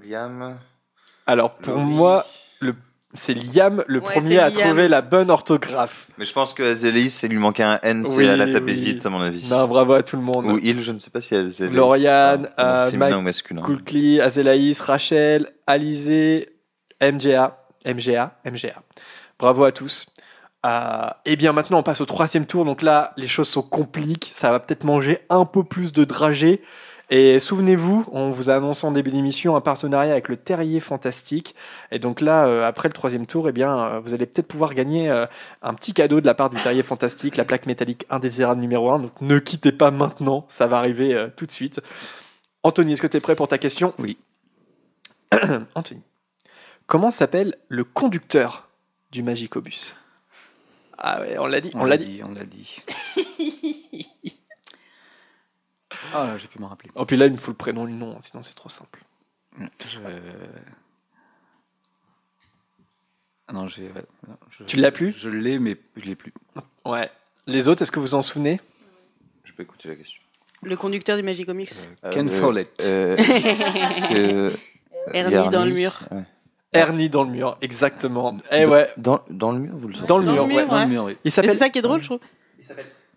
Liam. 0.05 0.57
alors 1.27 1.55
pour 1.55 1.73
Laurie. 1.73 1.85
moi, 1.85 2.25
le, 2.61 2.75
c'est 3.13 3.33
Liam 3.33 3.83
le 3.87 3.99
Ouais, 3.99 4.05
premier 4.05 4.39
à 4.39 4.49
Liam. 4.49 4.53
trouver 4.59 4.87
la 4.87 5.01
bonne 5.01 5.29
orthographe. 5.31 6.07
Mais 6.17 6.25
je 6.25 6.33
pense 6.33 6.53
que 6.53 6.63
Azélaïs, 6.63 7.21
il 7.23 7.29
lui 7.31 7.37
manquait 7.37 7.63
un 7.63 7.79
N, 7.83 8.05
c'est 8.05 8.17
Oui, 8.17 8.27
à 8.27 8.35
la 8.37 8.45
taper 8.45 8.71
oui. 8.71 8.79
vite, 8.79 9.05
à 9.05 9.09
mon 9.09 9.21
avis. 9.21 9.47
Non, 9.49 9.67
bravo 9.67 9.93
à 9.93 10.03
tout 10.03 10.15
le 10.15 10.21
monde. 10.21 10.45
Ou 10.45 10.59
il, 10.61 10.81
je 10.81 10.91
ne 10.91 10.99
sais 10.99 11.09
pas 11.09 11.21
si 11.21 11.35
Azélaïs. 11.35 11.75
Lauriane, 11.75 12.49
euh, 12.59 12.89
féminin 12.89 13.07
Mike 13.09 13.19
ou 13.19 13.21
masculin. 13.21 13.61
Coulcly, 13.63 14.21
Azélaïs, 14.21 14.79
Rachel, 14.81 15.47
Alizé, 15.67 16.49
MGA, 17.01 17.57
MGA, 17.85 18.35
MGA. 18.45 18.81
Bravo 19.39 19.63
à 19.63 19.71
tous. 19.71 20.05
Euh, 20.65 21.07
et 21.25 21.35
bien 21.35 21.53
maintenant, 21.53 21.79
on 21.79 21.83
passe 21.83 22.01
au 22.01 22.05
troisième 22.05 22.45
tour. 22.45 22.65
Donc 22.65 22.81
là, 22.83 23.13
les 23.17 23.27
choses 23.27 23.49
sont 23.49 23.63
compliquées. 23.63 24.31
Ça 24.35 24.51
va 24.51 24.59
peut-être 24.59 24.83
manger 24.83 25.19
un 25.29 25.45
peu 25.45 25.63
plus 25.63 25.91
de 25.91 26.03
dragées. 26.03 26.61
Et 27.13 27.41
souvenez-vous, 27.41 28.05
on 28.13 28.31
vous 28.31 28.49
a 28.49 28.55
annoncé 28.55 28.87
en 28.87 28.93
début 28.93 29.11
d'émission 29.11 29.57
un 29.57 29.61
partenariat 29.61 30.13
avec 30.13 30.29
le 30.29 30.37
Terrier 30.37 30.79
Fantastique. 30.79 31.55
Et 31.91 31.99
donc 31.99 32.21
là, 32.21 32.45
euh, 32.45 32.65
après 32.65 32.87
le 32.87 32.93
troisième 32.93 33.27
tour, 33.27 33.49
eh 33.49 33.51
bien, 33.51 33.77
euh, 33.77 33.99
vous 33.99 34.13
allez 34.13 34.25
peut-être 34.25 34.47
pouvoir 34.47 34.73
gagner 34.73 35.09
euh, 35.09 35.25
un 35.61 35.73
petit 35.73 35.93
cadeau 35.93 36.21
de 36.21 36.25
la 36.25 36.33
part 36.33 36.49
du 36.49 36.55
Terrier 36.55 36.83
Fantastique, 36.83 37.35
la 37.35 37.43
plaque 37.43 37.65
métallique 37.65 38.05
indésirable 38.09 38.61
numéro 38.61 38.89
1. 38.91 38.99
Donc 38.99 39.11
ne 39.19 39.39
quittez 39.39 39.73
pas 39.73 39.91
maintenant, 39.91 40.45
ça 40.47 40.67
va 40.67 40.77
arriver 40.77 41.13
euh, 41.13 41.27
tout 41.35 41.45
de 41.45 41.51
suite. 41.51 41.81
Anthony, 42.63 42.93
est-ce 42.93 43.01
que 43.01 43.07
tu 43.07 43.17
es 43.17 43.19
prêt 43.21 43.35
pour 43.35 43.49
ta 43.49 43.57
question? 43.57 43.93
Oui. 43.99 44.17
Anthony, 45.75 46.03
comment 46.87 47.11
s'appelle 47.11 47.57
le 47.67 47.83
conducteur 47.83 48.69
du 49.11 49.21
Magicobus 49.21 49.95
Ah 50.97 51.19
ouais, 51.19 51.37
on 51.37 51.45
l'a 51.45 51.59
dit, 51.59 51.71
on, 51.73 51.83
l'a 51.83 51.97
dit. 51.97 52.21
On 52.23 52.31
l'a 52.31 52.45
dit. 52.45 52.81
Ah 56.13 56.25
là, 56.27 56.37
j'ai 56.37 56.47
pu 56.47 56.59
m'en 56.59 56.67
rappeler. 56.67 56.89
Oh, 56.95 57.05
puis 57.05 57.17
là, 57.17 57.25
il 57.27 57.31
me 57.33 57.37
faut 57.37 57.51
le 57.51 57.57
prénom 57.57 57.87
et 57.87 57.91
le 57.91 57.97
nom, 57.97 58.17
sinon 58.21 58.43
c'est 58.43 58.55
trop 58.55 58.69
simple. 58.69 59.03
Je... 59.59 59.99
Ah 63.47 63.53
non, 63.53 63.67
j'ai. 63.67 63.83
ouais, 63.87 64.05
non, 64.27 64.37
je- 64.49 64.63
Tu 64.63 64.77
l'as 64.77 64.91
plus 64.91 65.11
Je 65.11 65.29
l'ai, 65.29 65.59
mais 65.59 65.77
je 65.97 66.05
l'ai 66.05 66.15
plus. 66.15 66.33
Ouais. 66.85 67.09
Les 67.47 67.67
autres, 67.67 67.81
est-ce 67.81 67.91
que 67.91 67.99
vous 67.99 68.15
en 68.15 68.21
souvenez? 68.21 68.59
Je 69.43 69.51
peux 69.53 69.63
écouter 69.63 69.89
la 69.89 69.95
question. 69.95 70.21
Le 70.63 70.77
conducteur 70.77 71.17
du 71.17 71.23
Magic 71.23 71.45
Comics. 71.47 71.71
Ken 72.11 72.29
Euh, 72.29 72.31
Follett. 72.39 72.71
euh, 72.81 73.17
c'est, 73.89 74.13
euh, 74.33 74.55
Ernie 75.13 75.33
Yarny, 75.33 75.49
dans 75.49 75.65
le 75.65 75.71
mur. 75.71 75.99
ouais. 76.11 76.23
Ernie 76.73 77.09
dans 77.09 77.23
le 77.23 77.31
mur, 77.31 77.57
exactement. 77.61 78.37
Eh 78.51 78.63
Dans- 78.63 78.71
ouais, 78.71 78.87
Dans, 78.95 79.21
dans 79.29 79.51
le 79.51 79.59
mur, 79.59 79.75
vous 79.75 79.87
le 79.89 79.93
savez 79.95 80.07
dans 80.07 80.17
le 80.19 80.25
Dans 80.25 80.31
mur, 80.33 80.47
le 80.47 80.53
ouais. 80.55 80.61
mur, 80.61 80.67
Dans 80.69 80.75
ouais. 80.77 80.83
le 80.83 80.89
mur, 80.89 81.03
oui. 81.05 81.17
Il 81.23 81.27
Et 81.27 81.29
c'est 81.29 81.35
s'appelle 81.41 81.57
ça 81.57 81.69
qui 81.69 81.79
est 81.79 81.81
drôle, 81.81 82.01
je 82.01 82.05
trouve. 82.05 82.19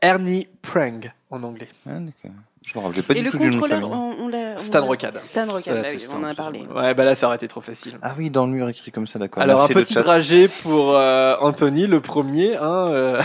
Ernie 0.01 0.49
Prang 0.63 1.01
en 1.31 1.43
anglais. 1.45 1.69
Ah, 1.87 2.01
d'accord. 2.01 2.33
Je 2.67 2.79
me 2.79 2.83
rappelais 2.85 3.03
pas 3.03 3.13
Et 3.15 3.19
du 3.19 3.25
le 3.25 3.31
tout 3.31 3.39
du 3.39 3.51
nom 3.51 3.61
de 3.61 3.67
famille. 3.69 3.85
on, 3.85 4.25
on 4.25 4.29
l'a. 4.29 4.55
on 4.57 4.59
Stan 4.59 4.81
l'a- 4.81 4.87
Rocade. 4.87 5.23
Stan 5.23 5.47
Rocade, 5.47 5.63
Ça, 5.65 5.75
bah 5.75 5.85
c'est 5.85 5.93
oui, 5.95 6.01
Stan, 6.01 6.19
on 6.19 6.25
en 6.25 6.29
a 6.29 6.35
parlé. 6.35 6.61
Ouais, 6.67 6.95
bah 6.95 7.05
là, 7.05 7.15
ça 7.15 7.27
aurait 7.27 7.37
été 7.37 7.47
trop 7.49 7.61
facile. 7.61 7.99
Ah 8.03 8.15
oui, 8.17 8.31
dans 8.31 8.47
le 8.47 8.53
mur 8.53 8.69
écrit 8.69 8.91
comme 8.91 9.07
ça, 9.07 9.19
d'accord. 9.19 9.43
Alors, 9.43 9.59
Merci 9.61 9.73
un 9.73 9.77
le 9.79 9.83
petit 9.85 9.95
chat. 9.95 10.03
dragé 10.03 10.49
pour 10.49 10.97
euh, 10.97 11.37
Anthony, 11.41 11.87
le 11.87 12.01
premier. 12.01 12.57
Hein, 12.57 12.89
euh, 12.89 13.23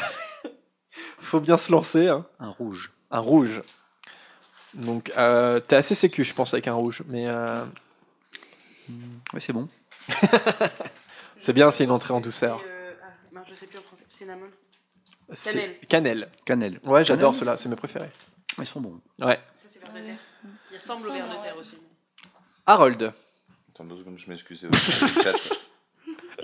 Faut 1.20 1.40
bien 1.40 1.58
se 1.58 1.72
lancer. 1.72 2.08
Hein. 2.10 2.26
Un 2.40 2.50
rouge. 2.50 2.92
Un 3.12 3.20
rouge. 3.20 3.62
Donc, 4.74 5.12
euh, 5.18 5.60
t'es 5.60 5.78
assez 5.78 5.96
sécu, 5.96 6.24
je 6.24 6.34
pense, 6.34 6.54
avec 6.54 6.68
un 6.68 6.74
rouge. 6.74 7.04
Mais 7.08 7.26
euh, 7.28 7.64
Oui, 9.34 9.40
c'est 9.42 9.54
bon. 9.54 9.68
c'est 11.40 11.54
bien, 11.54 11.72
c'est 11.72 11.84
une 11.86 11.92
entrée 11.92 12.14
en 12.14 12.20
douceur. 12.22 12.62
Euh, 12.68 12.92
ah, 13.36 13.40
je 13.48 13.54
sais 13.54 13.68
plus 13.68 13.78
en 13.80 13.82
français. 13.84 14.04
Cinnamon. 14.08 14.46
C'est- 15.34 15.54
Cannelle. 15.54 15.78
Cannelle. 15.88 16.30
Cannelle. 16.46 16.80
Ouais, 16.84 17.06
j'adore 17.06 17.32
Cannelle 17.32 17.40
ceux-là, 17.40 17.58
c'est 17.58 17.70
mes 17.70 17.76
préférés. 17.76 18.10
Ils 18.58 18.66
sont 18.66 18.82
bons. 18.82 19.00
Ouais. 19.20 19.40
Ça, 19.56 19.68
c'est 19.70 19.80
vers 19.80 19.94
de 19.94 20.00
terre. 20.00 20.18
Il 20.72 20.78
ressemble 20.78 21.08
au 21.08 21.12
vers 21.14 21.28
de 21.28 21.44
terre 21.44 21.58
aussi. 21.58 21.78
Harold. 22.66 23.14
Attends 23.74 23.86
deux 23.86 23.98
secondes, 23.98 24.18
je 24.18 24.30
m'excuse. 24.30 24.68
c'est 24.74 25.02
le 25.18 25.24
chat. 25.24 25.34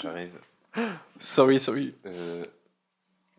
J'arrive. 0.01 0.39
Sorry, 1.19 1.59
sorry. 1.59 1.95
Euh, 2.05 2.45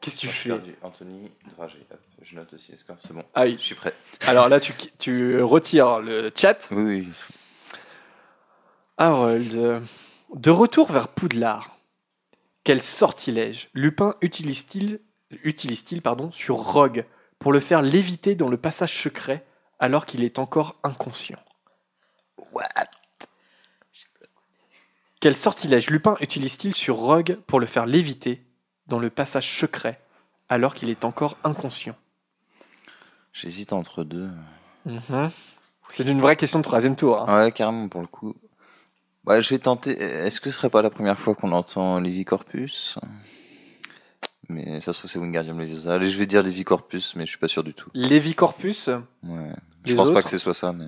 Qu'est-ce 0.00 0.16
que 0.16 0.20
tu 0.22 0.26
j'ai 0.26 0.32
fais 0.32 0.48
perdu 0.50 0.74
Anthony, 0.82 1.30
dragé. 1.56 1.78
Hop, 1.90 2.00
je 2.22 2.34
note 2.34 2.52
aussi. 2.52 2.72
Est-ce 2.72 2.84
que 2.84 2.92
c'est 3.02 3.12
bon 3.14 3.24
Ah 3.34 3.42
oui. 3.44 3.56
Je 3.58 3.64
suis 3.64 3.74
prêt. 3.74 3.94
Alors 4.26 4.48
là, 4.48 4.60
tu, 4.60 4.72
tu 4.98 5.40
retires 5.42 6.00
le 6.00 6.30
chat. 6.34 6.68
Oui, 6.70 6.82
oui. 6.82 7.08
Harold. 8.98 9.54
euh, 9.54 9.80
De 10.34 10.50
retour 10.50 10.90
vers 10.90 11.08
Poudlard, 11.08 11.76
quel 12.64 12.82
sortilège 12.82 13.68
Lupin 13.74 14.16
utilise-t-il 14.22 15.00
utilise-t-il 15.42 16.02
pardon 16.02 16.30
sur 16.30 16.56
Rogue 16.56 17.04
pour 17.38 17.52
le 17.52 17.60
faire 17.60 17.82
léviter 17.82 18.34
dans 18.34 18.48
le 18.48 18.56
passage 18.56 18.96
secret 18.96 19.44
alors 19.78 20.06
qu'il 20.06 20.22
est 20.24 20.38
encore 20.38 20.76
inconscient 20.82 21.38
What? 22.52 22.64
Quel 25.20 25.34
sortilège 25.34 25.90
Lupin 25.90 26.16
utilise-t-il 26.20 26.74
sur 26.74 26.96
Rogue 26.96 27.38
pour 27.46 27.60
le 27.60 27.66
faire 27.66 27.86
léviter 27.86 28.44
dans 28.86 28.98
le 28.98 29.10
passage 29.10 29.50
secret 29.50 30.00
alors 30.48 30.74
qu'il 30.74 30.90
est 30.90 31.04
encore 31.04 31.36
inconscient? 31.44 31.96
J'hésite 33.32 33.72
entre 33.72 34.04
deux. 34.04 34.30
Mhm. 34.84 35.30
C'est 35.88 36.04
une 36.06 36.20
vraie 36.20 36.36
question 36.36 36.58
de 36.60 36.64
troisième 36.64 36.96
tour. 36.96 37.28
hein. 37.28 37.44
Ouais, 37.44 37.52
carrément, 37.52 37.88
pour 37.88 38.00
le 38.00 38.06
coup. 38.06 38.34
Ouais, 39.26 39.40
je 39.42 39.50
vais 39.50 39.58
tenter. 39.58 39.92
Est-ce 40.00 40.40
que 40.40 40.50
ce 40.50 40.56
serait 40.56 40.70
pas 40.70 40.82
la 40.82 40.90
première 40.90 41.18
fois 41.18 41.34
qu'on 41.34 41.52
entend 41.52 41.98
Levi 42.00 42.24
Corpus 42.24 42.98
Mais 44.48 44.80
ça 44.80 44.92
se 44.92 44.98
trouve, 44.98 45.10
c'est 45.10 45.18
Wingardium 45.18 45.58
Leviosa. 45.58 45.94
Allez, 45.94 46.08
je 46.08 46.18
vais 46.18 46.26
dire 46.26 46.42
Levi 46.42 46.62
Corpus, 46.64 47.16
mais 47.16 47.24
je 47.26 47.30
suis 47.30 47.38
pas 47.38 47.48
sûr 47.48 47.64
du 47.64 47.74
tout. 47.74 47.90
Lévi 47.94 48.34
Corpus? 48.34 48.88
Ouais. 48.88 49.50
Les 49.84 49.90
Je 49.92 49.96
pense 49.96 50.08
pas 50.10 50.14
autres 50.18 50.24
que 50.24 50.30
ce 50.30 50.38
soit 50.38 50.54
ça, 50.54 50.72
mais. 50.72 50.86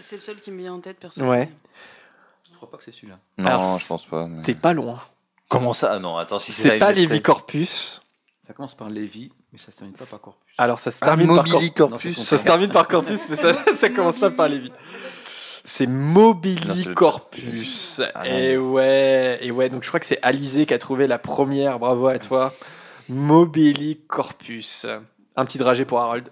C'est 0.00 0.16
le 0.16 0.22
seul 0.22 0.36
qui 0.40 0.50
me 0.50 0.58
vient 0.58 0.74
en 0.74 0.80
tête, 0.80 0.98
perso. 0.98 1.20
Ouais. 1.22 1.48
Je 2.50 2.56
crois 2.56 2.70
pas 2.70 2.76
que 2.76 2.84
c'est 2.84 2.92
celui-là. 2.92 3.18
Non, 3.38 3.46
Alors, 3.46 3.78
je 3.78 3.86
pense 3.86 4.04
pas. 4.06 4.26
mais- 4.26 4.42
T'es 4.42 4.54
pas 4.54 4.72
loin. 4.74 5.00
Comment 5.48 5.72
ça? 5.72 5.92
Ah 5.94 5.98
non, 5.98 6.16
attends, 6.16 6.38
si 6.38 6.52
c'est 6.52 6.70
C'est 6.72 6.78
pas 6.78 6.92
Lévi. 6.92 7.22
Corpus. 7.22 8.00
Ça 8.46 8.52
commence 8.52 8.74
par 8.74 8.88
Lévi, 8.90 9.30
mais 9.52 9.58
ça 9.58 9.72
se 9.72 9.76
termine 9.78 9.94
pas 9.96 10.04
par 10.06 10.20
Corpus. 10.20 10.42
Alors 10.58 10.78
ça 10.78 10.90
se 10.90 10.98
Ah, 11.02 11.06
termine 11.06 11.28
par 11.28 11.46
Mobili 11.46 11.72
Corpus. 11.72 12.18
Ça 12.20 12.36
se 12.38 12.44
termine 12.44 12.70
par 12.70 12.86
Corpus, 12.88 13.20
mais 13.28 13.34
ça, 13.36 13.54
ça 13.76 13.88
commence 13.90 14.18
pas 14.18 14.30
par 14.30 14.48
Lévi. 14.48 14.70
C'est 15.64 15.86
Mobili 15.86 16.66
Non, 16.66 16.74
c'est 16.74 16.88
le 16.88 16.94
Corpus. 16.94 18.00
Ah, 18.14 18.26
et 18.28 18.56
ouais, 18.56 19.38
et 19.42 19.50
ouais, 19.50 19.68
donc 19.68 19.82
je 19.84 19.88
crois 19.88 20.00
que 20.00 20.06
c'est 20.06 20.18
Alizé 20.22 20.66
qui 20.66 20.74
a 20.74 20.78
trouvé 20.78 21.06
la 21.06 21.18
première. 21.18 21.78
Bravo 21.78 22.08
à 22.08 22.18
toi. 22.18 22.54
Mobili 23.14 24.00
Corpus. 24.06 24.86
Un 25.34 25.44
petit 25.44 25.58
dragé 25.58 25.84
pour 25.84 25.98
Harold. 26.00 26.28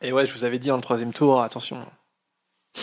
Et 0.00 0.12
ouais, 0.12 0.24
je 0.26 0.32
vous 0.32 0.44
avais 0.44 0.60
dit 0.60 0.68
dans 0.68 0.76
le 0.76 0.82
troisième 0.82 1.12
tour, 1.12 1.42
attention. 1.42 1.84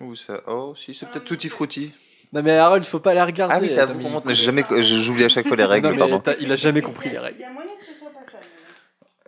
Ouh, 0.00 0.14
ça... 0.14 0.40
Oh, 0.46 0.74
si, 0.76 0.94
c'est 0.94 1.06
peut-être 1.06 1.24
Tutti 1.24 1.48
Frutti. 1.48 1.92
Non 2.32 2.42
mais 2.42 2.56
Harold, 2.56 2.84
il 2.84 2.88
faut 2.88 3.00
pas 3.00 3.12
la 3.14 3.26
regarder. 3.26 3.54
Ah 3.54 3.58
oui, 3.60 3.68
c'est 3.68 3.80
à 3.80 3.82
Attends, 3.82 3.92
vous 3.94 4.00
montre, 4.00 4.26
mais 4.26 4.34
j'ai 4.34 4.44
jamais... 4.44 4.64
j'oublie 4.80 5.24
à 5.24 5.28
chaque 5.28 5.46
fois 5.46 5.56
les 5.56 5.64
règles, 5.66 5.88
Non, 5.88 5.92
mais 5.92 5.98
pardon. 5.98 6.20
t'as- 6.20 6.36
il 6.40 6.50
a 6.50 6.56
jamais 6.56 6.80
compris 6.80 7.10
les 7.10 7.18
règles. 7.18 7.38
Il 7.40 7.42
y 7.42 7.44
a 7.44 7.50
moyen 7.50 7.76
que 7.76 7.84
ce 7.84 7.92
soit 7.94 8.10
pas 8.10 8.24
ça. 8.24 8.38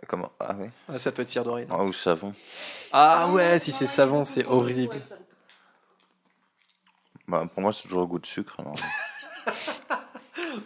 Comment? 0.07 0.31
Ah 0.39 0.55
oui 0.57 0.69
Ah, 0.89 0.97
ça 0.97 1.11
peut 1.11 1.21
être 1.21 1.29
cire 1.29 1.43
d'orine. 1.43 1.67
Ah, 1.69 1.83
ou 1.83 1.93
savon. 1.93 2.33
Ah 2.91 3.29
ouais, 3.29 3.59
si 3.59 3.71
c'est 3.71 3.85
savon, 3.85 4.23
c'est 4.25 4.47
horrible. 4.47 5.03
Bah, 7.27 7.47
pour 7.53 7.61
moi, 7.61 7.73
c'est 7.73 7.83
toujours 7.83 8.01
le 8.01 8.07
goût 8.07 8.19
de 8.19 8.25
sucre. 8.25 8.55
alors. 8.59 8.75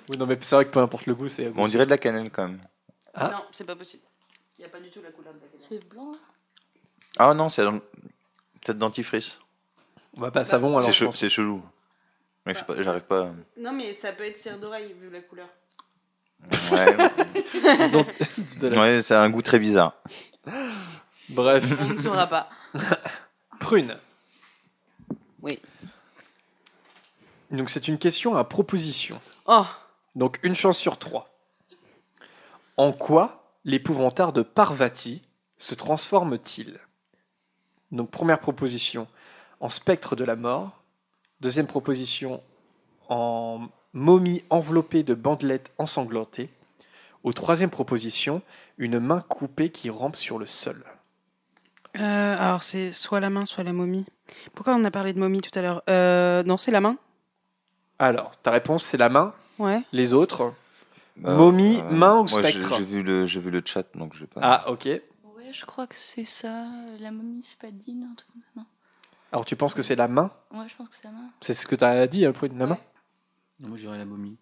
Oui, 0.09 0.17
non 0.17 0.25
mais 0.25 0.37
c'est 0.41 0.55
vrai 0.55 0.65
que 0.65 0.71
peu 0.71 0.79
importe 0.79 1.05
le 1.05 1.15
goût, 1.15 1.27
c'est. 1.27 1.49
Bon, 1.49 1.63
on 1.63 1.67
dirait 1.67 1.85
de 1.85 1.89
la 1.91 1.97
cannelle 1.97 2.29
quand 2.31 2.47
même. 2.47 2.61
Ah. 3.13 3.29
Non, 3.31 3.43
c'est 3.51 3.65
pas 3.65 3.75
possible. 3.75 4.03
Il 4.57 4.61
n'y 4.61 4.65
a 4.65 4.69
pas 4.69 4.79
du 4.79 4.89
tout 4.89 5.01
la 5.01 5.11
couleur 5.11 5.33
de 5.33 5.39
la 5.39 5.45
cannelle. 5.47 5.59
C'est 5.67 5.87
blanc. 5.89 6.11
Ah 7.17 7.33
non, 7.33 7.49
c'est 7.49 7.63
dans- 7.63 7.79
peut-être 7.79 8.77
dentifrice. 8.77 9.39
On 10.15 10.21
va 10.21 10.31
pas 10.31 10.45
savon 10.45 10.77
alors. 10.77 10.83
C'est 10.93 11.05
che- 11.05 11.29
chelou. 11.29 11.63
Mais 12.45 12.53
je 12.53 12.59
sais 12.59 12.65
pas, 12.65 12.81
j'arrive 12.81 13.03
pas. 13.03 13.29
Non, 13.57 13.71
mais 13.73 13.93
ça 13.93 14.11
peut 14.11 14.23
être 14.25 14.37
cire 14.37 14.57
d'oreille 14.57 14.93
vu 14.93 15.09
la 15.09 15.21
couleur. 15.21 15.47
Ouais, 16.71 16.95
ouais 18.77 19.01
c'est 19.01 19.15
un 19.15 19.29
goût 19.29 19.41
très 19.41 19.59
bizarre. 19.59 19.93
Bref. 21.29 21.65
On 21.81 21.93
ne 21.93 21.97
saura 21.97 22.27
pas. 22.27 22.49
Prune. 23.59 23.97
Oui. 25.41 25.59
Donc 27.51 27.69
c'est 27.69 27.87
une 27.87 27.97
question 27.97 28.35
à 28.35 28.43
proposition. 28.43 29.19
Oh 29.45 29.65
Donc 30.15 30.39
une 30.43 30.55
chance 30.55 30.77
sur 30.77 30.97
trois. 30.97 31.29
En 32.77 32.91
quoi 32.91 33.43
l'épouvantard 33.65 34.33
de 34.33 34.41
Parvati 34.41 35.21
se 35.57 35.75
transforme-t-il? 35.75 36.79
Donc 37.91 38.11
première 38.11 38.39
proposition 38.39 39.07
en 39.59 39.69
spectre 39.69 40.15
de 40.15 40.23
la 40.23 40.35
mort. 40.35 40.81
Deuxième 41.41 41.67
proposition 41.67 42.41
en 43.07 43.67
momie 43.93 44.43
enveloppée 44.49 45.03
de 45.03 45.15
bandelettes 45.15 45.71
ensanglantées. 45.77 46.49
Ou 47.23 47.33
troisième 47.33 47.69
proposition, 47.69 48.41
une 48.77 48.99
main 48.99 49.19
coupée 49.19 49.71
qui 49.71 49.89
rampe 49.89 50.15
sur 50.15 50.37
le 50.37 50.45
sol. 50.45 50.85
Euh, 51.97 52.35
alors, 52.37 52.63
c'est 52.63 52.93
soit 52.93 53.19
la 53.19 53.29
main, 53.29 53.45
soit 53.45 53.63
la 53.65 53.73
momie. 53.73 54.05
Pourquoi 54.53 54.75
on 54.75 54.85
a 54.85 54.91
parlé 54.91 55.11
de 55.11 55.19
momie 55.19 55.41
tout 55.41 55.57
à 55.57 55.61
l'heure? 55.61 55.83
Euh, 55.89 56.43
Non, 56.43 56.57
c'est 56.57 56.71
la 56.71 56.79
main 56.79 56.97
Alors, 57.99 58.31
ta 58.41 58.51
réponse 58.51 58.83
c'est 58.83 58.97
la 58.97 59.09
main. 59.09 59.33
Ouais. 59.57 59.81
Les 59.91 60.13
autres 60.13 60.53
Euh, 61.25 61.35
Momie, 61.35 61.81
euh, 61.81 61.89
main 61.91 62.13
ou 62.19 62.27
moi, 62.29 62.41
j'ai- 62.41 62.51
spectre 62.51 62.75
J'ai 62.77 62.83
vu, 62.85 63.03
le- 63.03 63.25
j'ai 63.25 63.41
vu 63.41 63.51
le 63.51 63.61
chat, 63.65 63.83
donc 63.95 64.13
je 64.13 64.21
vais 64.21 64.27
pas. 64.27 64.39
Ah, 64.41 64.71
ok. 64.71 64.85
Ouais, 64.85 65.01
je 65.51 65.65
crois 65.65 65.85
que 65.85 65.95
c'est 65.97 66.23
ça. 66.23 66.65
La 66.99 67.11
momie, 67.11 67.43
c'est 67.43 67.59
pas 67.59 67.67
Dean, 67.71 68.07
un 68.09 68.15
truc 68.15 68.31
comme 68.31 68.41
ça, 68.41 68.47
non 68.55 68.65
Alors 69.33 69.43
tu 69.43 69.57
penses 69.57 69.73
que 69.73 69.83
c'est 69.83 69.97
la 69.97 70.07
main 70.07 70.31
Ouais, 70.53 70.63
je 70.69 70.75
pense 70.77 70.87
que 70.87 70.95
c'est 70.95 71.03
la 71.03 71.11
main. 71.11 71.29
C'est 71.41 71.53
ce 71.53 71.67
que 71.67 71.75
tu 71.75 71.83
as 71.83 72.07
dit, 72.07 72.25
euh, 72.25 72.31
Prune, 72.31 72.57
la 72.57 72.67
main 72.67 72.77
Non, 73.59 73.67
moi, 73.67 73.77
je 73.77 73.81
dirais 73.83 73.97
la 73.97 74.05
momie. 74.05 74.37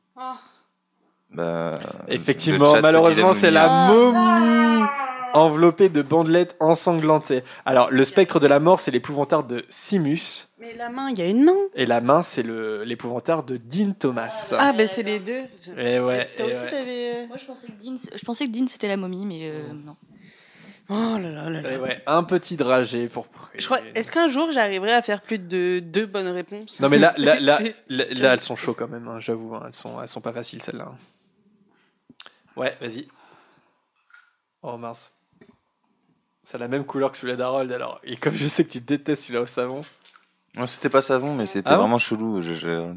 Bah, 1.31 1.79
Effectivement, 2.07 2.65
le 2.69 2.75
chat 2.75 2.81
malheureusement, 2.81 3.31
se 3.33 3.37
dit 3.37 3.41
c'est 3.41 3.51
la 3.51 3.65
la 3.67 3.87
momie 3.87 4.85
enveloppée 5.37 5.89
de 5.89 6.01
bandelettes 6.01 6.55
ensanglantées. 6.59 7.43
Alors, 7.65 7.89
le 7.91 8.03
spectre 8.05 8.39
de 8.39 8.47
la 8.47 8.59
mort, 8.59 8.79
c'est 8.79 8.91
l'épouvantard 8.91 9.43
de 9.43 9.65
Simus. 9.69 10.47
Mais 10.59 10.73
la 10.75 10.89
main, 10.89 11.09
il 11.09 11.19
y 11.19 11.21
a 11.21 11.25
une 11.27 11.43
main 11.43 11.53
Et 11.75 11.85
la 11.85 12.01
main, 12.01 12.21
c'est 12.23 12.43
l'épouvantard 12.43 13.43
de 13.43 13.57
Dean 13.57 13.93
Thomas. 13.97 14.53
Ah, 14.57 14.73
ben 14.73 14.87
c'est 14.87 15.03
les 15.03 15.19
deux. 15.19 15.43
Et 15.77 15.99
ouais, 15.99 16.27
Toi 16.37 16.45
et 16.45 16.49
aussi, 16.51 16.59
ouais. 16.63 16.71
t'avais. 16.71 17.15
euh, 17.15 17.27
Moi, 17.27 17.37
je 17.37 17.45
pensais 17.45 17.67
que 17.67 17.83
Dean, 17.83 17.95
je 18.15 18.25
pensais 18.25 18.47
que 18.47 18.51
Dean 18.51 18.67
c'était 18.67 18.87
la 18.87 18.97
momie, 18.97 19.25
mais 19.25 19.49
euh, 19.49 19.61
non. 19.85 19.95
Oh 20.89 20.93
là 20.93 21.29
là 21.29 21.49
là 21.49 21.61
là. 21.61 21.71
Et 21.73 21.77
ouais, 21.77 22.01
un 22.07 22.23
petit 22.23 22.55
dragé 22.55 23.07
pour 23.09 23.27
Prune. 23.27 23.49
Je 23.59 23.65
crois. 23.65 23.79
Est-ce 23.93 24.09
qu'un 24.09 24.29
jour 24.29 24.51
j'arriverai 24.53 24.93
à 24.93 25.01
faire 25.01 25.21
plus 25.21 25.37
de 25.37 25.79
deux 25.79 26.05
bonnes 26.05 26.29
réponses? 26.29 26.79
Non 26.79 26.87
mais 26.87 26.97
là, 26.97 27.13
là, 27.17 27.39
là, 27.41 27.57
J'ai- 27.61 27.75
là, 27.89 28.05
là, 28.15 28.33
elles 28.33 28.39
sont 28.41 28.55
chaudes 28.55 28.77
quand 28.77 28.87
même, 28.87 29.05
hein, 29.09 29.19
j'avoue, 29.19 29.53
hein, 29.55 29.63
elles, 29.67 29.75
sont, 29.75 30.01
elles 30.01 30.07
sont 30.07 30.21
pas 30.21 30.31
faciles 30.31 30.63
celles-là. 30.63 30.93
Ouais, 32.55 32.75
vas-y. 32.79 33.05
Oh 34.63 34.77
mince. 34.77 35.13
C'est 36.47 36.57
la 36.57 36.69
même 36.69 36.85
couleur 36.85 37.11
que 37.11 37.17
celui-là 37.17 37.35
d'Harold 37.35 37.69
alors. 37.73 37.99
Et 38.05 38.15
comme 38.15 38.33
je 38.33 38.47
sais 38.47 38.63
que 38.63 38.69
tu 38.69 38.79
détestes 38.79 39.23
celui-là 39.23 39.41
au 39.41 39.47
savon. 39.47 39.81
Non, 40.55 40.65
c'était 40.65 40.87
pas 40.89 41.01
savon, 41.01 41.35
mais 41.35 41.45
c'était 41.45 41.71
Ah 41.71 41.75
vraiment 41.75 41.97
chelou. 41.97 42.41
Je- 42.41 42.53
je- 42.53 42.95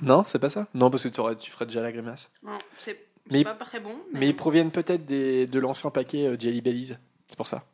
Non, 0.00 0.22
c'est 0.28 0.38
pas 0.38 0.48
ça? 0.48 0.68
Non, 0.74 0.90
parce 0.92 1.02
que 1.02 1.34
tu 1.34 1.50
ferais 1.50 1.66
déjà 1.66 1.82
la 1.82 1.90
grimace. 1.90 2.30
Non, 2.44 2.56
c'est 2.76 3.04
Mais- 3.32 3.42
pas 3.42 3.54
très 3.56 3.80
bon. 3.80 3.96
Mais 4.12 4.28
ils 4.28 4.36
proviennent 4.36 4.70
peut-être 4.70 5.06
des- 5.06 5.48
de 5.48 5.58
l'ancien 5.58 5.90
paquet 5.90 6.28
euh, 6.28 6.36
Jelly 6.38 6.60
Bellies. 6.60 6.94
C'est 7.26 7.36
pour 7.36 7.48
ça. 7.48 7.64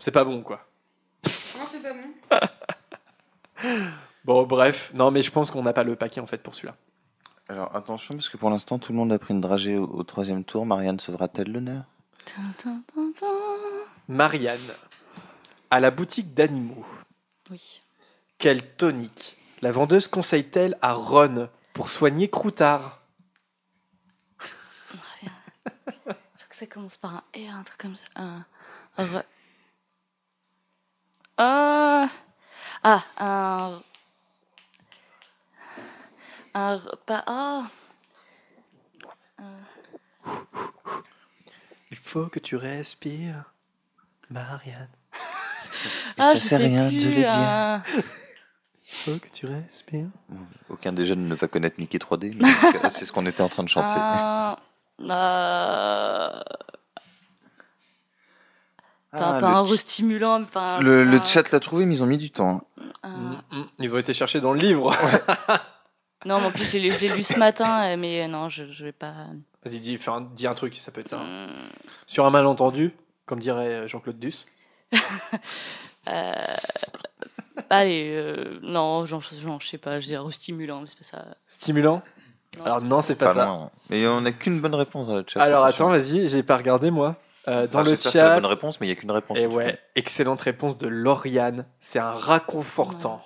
C'est 0.00 0.10
pas 0.12 0.24
bon 0.24 0.42
quoi. 0.42 0.68
Non, 1.24 1.64
c'est 1.66 1.80
pas 1.82 1.94
bon. 1.94 2.38
Bon, 4.26 4.42
bref. 4.42 4.90
Non, 4.92 5.10
mais 5.10 5.22
je 5.22 5.30
pense 5.30 5.50
qu'on 5.50 5.62
n'a 5.62 5.72
pas 5.72 5.82
le 5.82 5.96
paquet 5.96 6.20
en 6.20 6.26
fait 6.26 6.42
pour 6.42 6.54
celui-là. 6.54 6.76
Alors 7.50 7.74
attention, 7.74 8.14
parce 8.14 8.28
que 8.28 8.36
pour 8.36 8.48
l'instant, 8.48 8.78
tout 8.78 8.92
le 8.92 8.98
monde 8.98 9.10
a 9.10 9.18
pris 9.18 9.34
une 9.34 9.40
dragée 9.40 9.76
au, 9.76 9.84
au 9.84 10.04
troisième 10.04 10.44
tour. 10.44 10.64
Marianne 10.64 11.00
sauvera-t-elle 11.00 11.50
l'honneur 11.50 11.82
Marianne, 14.06 14.60
à 15.68 15.80
la 15.80 15.90
boutique 15.90 16.32
d'animaux. 16.32 16.86
Oui. 17.50 17.80
Quelle 18.38 18.76
tonique 18.76 19.36
la 19.62 19.72
vendeuse 19.72 20.06
conseille-t-elle 20.06 20.78
à 20.80 20.92
Ron 20.92 21.48
pour 21.74 21.88
soigner 21.88 22.30
Croutard? 22.30 23.00
Je 24.38 24.46
crois 25.66 26.14
que 26.48 26.54
ça 26.54 26.66
commence 26.66 26.98
par 26.98 27.16
un 27.16 27.24
R, 27.34 27.52
un 27.52 27.64
truc 27.64 27.78
comme 27.78 27.96
ça. 27.96 28.04
Un. 28.14 28.46
Ah 31.36 32.08
Ah, 32.84 33.04
un. 33.18 33.82
Un 36.54 36.76
repas. 36.76 37.24
Ah 37.26 37.62
Il 41.90 41.96
faut 41.96 42.26
que 42.26 42.38
tu 42.38 42.56
respires, 42.56 43.44
Marianne. 44.30 44.88
Ah, 46.18 46.32
ça 46.32 46.34
je 46.34 46.38
sert 46.40 46.58
sais 46.58 46.66
rien 46.66 46.88
de 46.88 46.94
le 46.94 47.00
dire. 47.00 47.82
Il 47.96 48.92
faut 49.12 49.18
que 49.18 49.28
tu 49.32 49.46
respires. 49.46 50.08
Aucun 50.68 50.92
des 50.92 51.06
jeunes 51.06 51.26
ne 51.28 51.34
va 51.34 51.46
connaître 51.48 51.76
Mickey 51.78 51.96
3D, 51.98 52.34
mais 52.38 52.90
c'est 52.90 53.06
ce 53.06 53.12
qu'on 53.12 53.24
était 53.24 53.40
en 53.42 53.48
train 53.48 53.62
de 53.62 53.68
chanter. 53.68 53.94
un- 53.98 54.56
euh, 55.08 56.40
Ah, 59.12 59.18
Pas, 59.18 59.28
un 59.36 59.40
pas 59.40 59.46
un- 59.48 60.82
Le, 60.82 61.04
chat 61.24 61.50
l'a 61.50 61.60
trouvé, 61.60 61.86
mais 61.86 61.94
ils 61.94 62.02
ont 62.02 62.06
mis 62.06 62.18
du 62.18 62.30
temps. 62.30 62.62
un- 63.02 63.08
Mm, 63.10 63.42
mm. 63.52 63.64
Ils 63.78 63.94
ont 63.94 63.98
été 63.98 64.12
chercher 64.12 64.40
dans 64.40 64.52
le 64.52 64.58
livre. 64.60 64.94
Non, 66.26 66.40
mais 66.40 66.46
en 66.46 66.50
plus, 66.52 66.64
je 66.70 66.78
l'ai 66.78 66.90
je 66.90 67.00
l'ai 67.00 67.08
lu 67.08 67.22
ce 67.22 67.38
matin, 67.38 67.82
euh, 67.92 67.96
mais 67.96 68.22
euh, 68.24 68.28
non, 68.28 68.48
je, 68.48 68.64
je 68.70 68.84
vais 68.84 68.92
pas. 68.92 69.14
Vas-y, 69.64 69.80
dis, 69.80 69.96
fais 69.98 70.10
un, 70.10 70.20
dis 70.20 70.46
un 70.46 70.54
truc, 70.54 70.76
ça 70.76 70.90
peut 70.92 71.00
être 71.00 71.08
ça. 71.08 71.18
Hmm. 71.18 71.48
Sur 72.06 72.26
un 72.26 72.30
malentendu, 72.30 72.92
comme 73.26 73.38
dirait 73.40 73.88
Jean-Claude 73.88 74.18
Duss. 74.18 74.46
Euh, 76.08 76.32
Allez, 77.68 78.10
euh, 78.16 78.58
non, 78.62 79.04
genre, 79.04 79.20
genre, 79.20 79.60
je 79.60 79.68
sais 79.68 79.78
pas, 79.78 80.00
je 80.00 80.06
dirais 80.06 80.24
restimulant, 80.24 80.80
mais 80.80 80.86
c'est 80.86 80.96
pas 80.96 81.04
ça. 81.04 81.24
Stimulant 81.46 82.02
Alors 82.64 82.80
non, 82.82 83.02
c'est 83.02 83.16
pas, 83.16 83.34
ça. 83.34 83.44
loin. 83.44 83.70
Mais 83.90 84.06
on 84.08 84.22
n'a 84.22 84.32
qu'une 84.32 84.60
bonne 84.60 84.74
réponse 84.74 85.08
dans 85.08 85.16
le 85.16 85.24
chat. 85.26 85.40
Alors 85.42 85.64
attention. 85.64 85.88
attends, 85.92 85.98
vas-y, 85.98 86.28
j'ai 86.28 86.42
pas 86.42 86.56
regardé 86.56 86.90
moi. 86.90 87.16
Euh, 87.48 87.66
dans 87.66 87.80
Enfin, 87.80 87.90
le 87.90 87.96
que 87.96 88.02
c'est 88.02 88.18
la 88.18 88.28
chat. 88.28 88.34
bonne 88.36 88.46
réponse, 88.46 88.80
mais 88.80 88.86
il 88.86 88.90
y 88.90 88.92
a 88.92 88.96
qu'une 88.96 89.10
réponse. 89.10 89.36
Et 89.38 89.42
final. 89.42 89.56
ouais, 89.56 89.78
excellente 89.94 90.40
réponse 90.40 90.78
de 90.78 90.88
Lauriane. 90.88 91.66
C'est 91.80 91.98
un 91.98 92.12
raconfortant. 92.12 93.22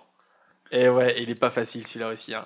Et 0.73 0.89
ouais, 0.89 1.15
il 1.23 1.31
est 1.31 1.35
pas 1.37 1.51
facile 1.51 1.87
celui-là 1.87 2.09
aussi. 2.09 2.35
hein. 2.35 2.45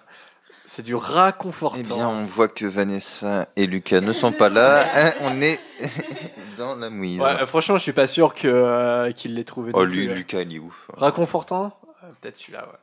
C'est 0.71 0.83
du 0.83 0.95
raconfortant. 0.95 1.79
Eh 1.81 1.83
bien, 1.83 2.07
on 2.07 2.25
voit 2.25 2.49
que 2.49 2.67
Vanessa 2.67 3.49
et 3.57 3.67
Lucas 3.67 4.03
ne 4.03 4.13
sont 4.13 4.33
pas 4.33 4.51
là. 4.51 4.85
Hein, 4.95 5.13
on 5.23 5.41
est 5.41 5.59
dans 6.59 6.75
la 6.77 6.91
mouise. 6.91 7.19
Ouais, 7.19 7.47
franchement, 7.47 7.79
je 7.79 7.83
suis 7.83 7.93
pas 7.95 8.07
sûr 8.07 8.35
que 8.35 8.47
euh, 8.49 9.11
qu'il 9.13 9.35
l'ait 9.35 9.45
trouvé. 9.45 9.71
Oh, 9.73 9.79
non 9.79 9.85
lui, 9.85 10.07
plus. 10.07 10.15
Lucas, 10.15 10.43
il 10.43 10.55
est 10.55 10.59
ouf. 10.59 10.91
Raconfortant 10.93 11.75
Euh, 12.05 12.09
Peut-être 12.21 12.37
celui-là, 12.37 12.67
ouais. 12.67 12.79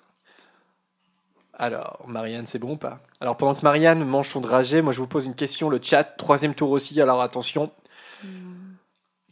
Alors, 1.53 2.03
Marianne, 2.07 2.47
c'est 2.47 2.57
bon 2.57 2.71
ou 2.71 2.77
pas? 2.77 3.01
Alors, 3.21 3.37
pendant 3.37 3.53
que 3.53 3.61
Marianne 3.61 4.03
mange 4.03 4.29
son 4.29 4.41
dragée, 4.41 4.81
moi 4.81 4.91
je 4.91 4.99
vous 4.99 5.07
pose 5.07 5.27
une 5.27 5.35
question, 5.35 5.69
le 5.69 5.79
chat, 5.81 6.03
troisième 6.03 6.55
tour 6.55 6.71
aussi, 6.71 6.99
alors 6.99 7.21
attention. 7.21 7.71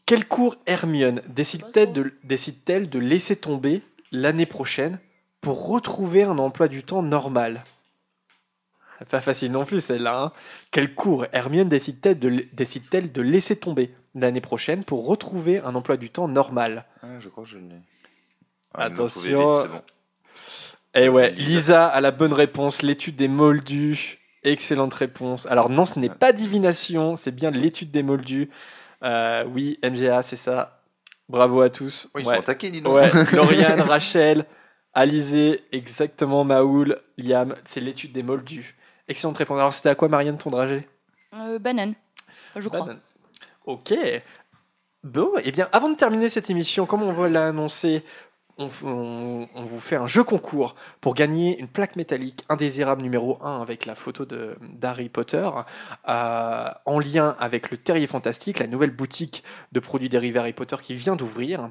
Quel 0.06 0.28
cours 0.28 0.56
Hermione 0.68 1.22
décide-t-elle 1.28 1.92
de, 1.92 2.14
décide-t-elle 2.24 2.88
de 2.88 3.00
laisser 3.00 3.36
tomber 3.36 3.82
l'année 4.12 4.46
prochaine 4.46 5.00
pour 5.42 5.68
retrouver 5.68 6.22
un 6.24 6.38
emploi 6.38 6.68
du 6.68 6.84
temps 6.84 7.02
normal? 7.02 7.64
Pas 9.10 9.22
facile 9.22 9.52
non 9.52 9.66
plus 9.66 9.82
celle-là. 9.82 10.20
hein. 10.20 10.32
Quel 10.72 10.94
cours 10.94 11.26
Hermione 11.34 11.70
décide-t-elle 11.70 12.20
de, 13.12 13.22
laisser 13.22 13.56
tomber 13.56 13.94
l'année 14.16 14.42
prochaine 14.42 14.84
pour 14.84 15.06
retrouver 15.08 15.60
un 15.60 15.76
emploi 15.76 15.98
du 15.98 16.10
temps 16.10 16.28
normal? 16.28 16.86
Ah, 17.02 17.20
je 17.20 17.30
crois 17.30 17.44
que 17.44 17.50
je 17.50 17.58
l'ai. 17.58 17.82
Ah, 18.74 18.86
Attention. 18.86 19.54
vite, 19.54 19.72
bon. 19.72 19.82
Eh 20.96 21.10
ouais, 21.10 21.32
Lisa 21.32 21.88
a 21.88 22.02
la 22.02 22.12
bonne 22.12 22.34
réponse, 22.34 22.82
l'étude 22.82 23.16
des 23.16 23.28
moldus. 23.28 24.20
Excellente 24.44 24.94
réponse. 24.94 25.46
Alors 25.48 25.70
non, 25.70 25.86
ce 25.86 25.98
n'est 26.00 26.10
pas 26.10 26.34
divination, 26.34 27.16
c'est 27.16 27.32
bien 27.32 27.50
l'étude 27.50 27.92
des 27.92 28.04
moldus. 28.04 28.50
Euh, 29.04 29.46
oui, 29.46 29.80
MGA, 29.84 30.22
c'est 30.22 30.36
ça. 30.36 30.82
Bravo 31.30 31.62
à 31.62 31.70
tous. 31.70 32.10
Oh, 32.14 32.20
ils 32.20 32.26
sont 32.26 32.32
attaqués, 32.32 32.70
dis 32.70 32.82
donc. 32.82 32.96
Ouais, 32.96 33.10
Lauriane, 33.34 33.82
Rachel, 33.82 34.46
Alizé, 34.94 35.62
exactement, 35.72 36.44
Maoul, 36.44 37.00
Liam, 37.18 37.56
c'est 37.66 37.80
l'étude 37.80 38.12
des 38.12 38.22
moldus. 38.22 38.76
Excellente 39.08 39.38
réponse. 39.38 39.60
Alors 39.60 39.74
c'était 39.74 39.90
à 39.90 39.96
quoi, 39.96 40.08
Marianne, 40.08 40.38
ton 40.38 40.50
dragée? 40.50 40.88
Euh, 41.34 41.60
banane, 41.60 41.94
je 42.56 42.68
crois. 42.70 42.82
Banane. 42.82 43.00
Ok. 43.66 43.94
Bon, 45.04 45.32
et 45.44 45.52
bien, 45.52 45.68
avant 45.74 45.90
de 45.90 45.96
terminer 45.96 46.30
cette 46.30 46.50
émission, 46.50 46.86
comme 46.86 47.04
on 47.04 47.12
va 47.12 47.28
l'annoncer, 47.28 48.04
on, 48.58 48.70
on- 48.84 49.50
on 49.54 49.66
vous 49.66 49.80
fait 49.82 49.96
un 49.98 50.08
jeu 50.08 50.24
concours 50.24 50.76
pour 51.02 51.14
gagner 51.16 51.60
une 51.60 51.68
plaque 51.68 51.96
métallique 51.98 52.46
indésirable 52.48 53.02
numéro 53.02 53.38
1 53.44 53.62
avec 53.62 53.86
la 53.86 53.96
photo 53.96 54.24
de- 54.26 54.56
d'Harry 54.62 55.10
Potter, 55.10 55.50
euh, 56.08 56.70
en 56.86 57.00
lien 57.00 57.36
avec 57.40 57.72
le 57.72 57.78
Terrier 57.78 58.08
Fantastique, 58.08 58.60
la 58.60 58.68
nouvelle 58.68 58.92
boutique 58.92 59.44
de 59.74 59.80
produits 59.82 60.08
dérivés 60.10 60.40
Harry 60.40 60.54
Potter 60.54 60.78
qui 60.82 60.94
vient 60.94 61.18
d'ouvrir. 61.18 61.70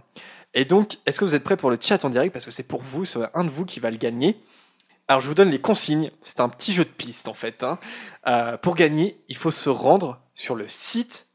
Et 0.55 0.67
donc, 0.67 0.99
est-ce 1.07 1.19
que 1.21 1.25
vous 1.25 1.35
êtes 1.35 1.45
prêts 1.45 1.57
pour 1.57 1.71
le 1.71 1.79
chat 1.81 2.05
en 2.05 2.11
direct? 2.11 2.33
Parce 2.35 2.45
que 2.45 2.51
c'est 2.51 2.63
pour 2.63 2.83
vous, 2.83 3.07
c'est 3.07 3.21
un 3.33 3.45
de 3.45 3.49
vous 3.51 3.65
qui 3.65 3.81
va 3.81 3.91
le 3.91 3.97
gagner. 3.97 4.37
Alors, 5.09 5.21
je 5.21 5.29
vous 5.29 5.35
donne 5.35 5.51
les 5.51 5.61
consignes. 5.61 6.11
C'est 6.21 6.41
un 6.41 6.49
petit 6.49 6.73
jeu 6.73 6.85
de 6.85 6.91
piste, 6.91 7.29
en 7.29 7.35
fait. 7.35 7.63
hein. 7.65 7.79
Euh, 8.27 8.57
pour 8.57 8.75
gagner, 8.75 9.19
il 9.29 9.37
faut 9.37 9.51
se 9.51 9.69
rendre 9.69 10.21
sur 10.35 10.55
le 10.55 10.69
site 10.69 11.27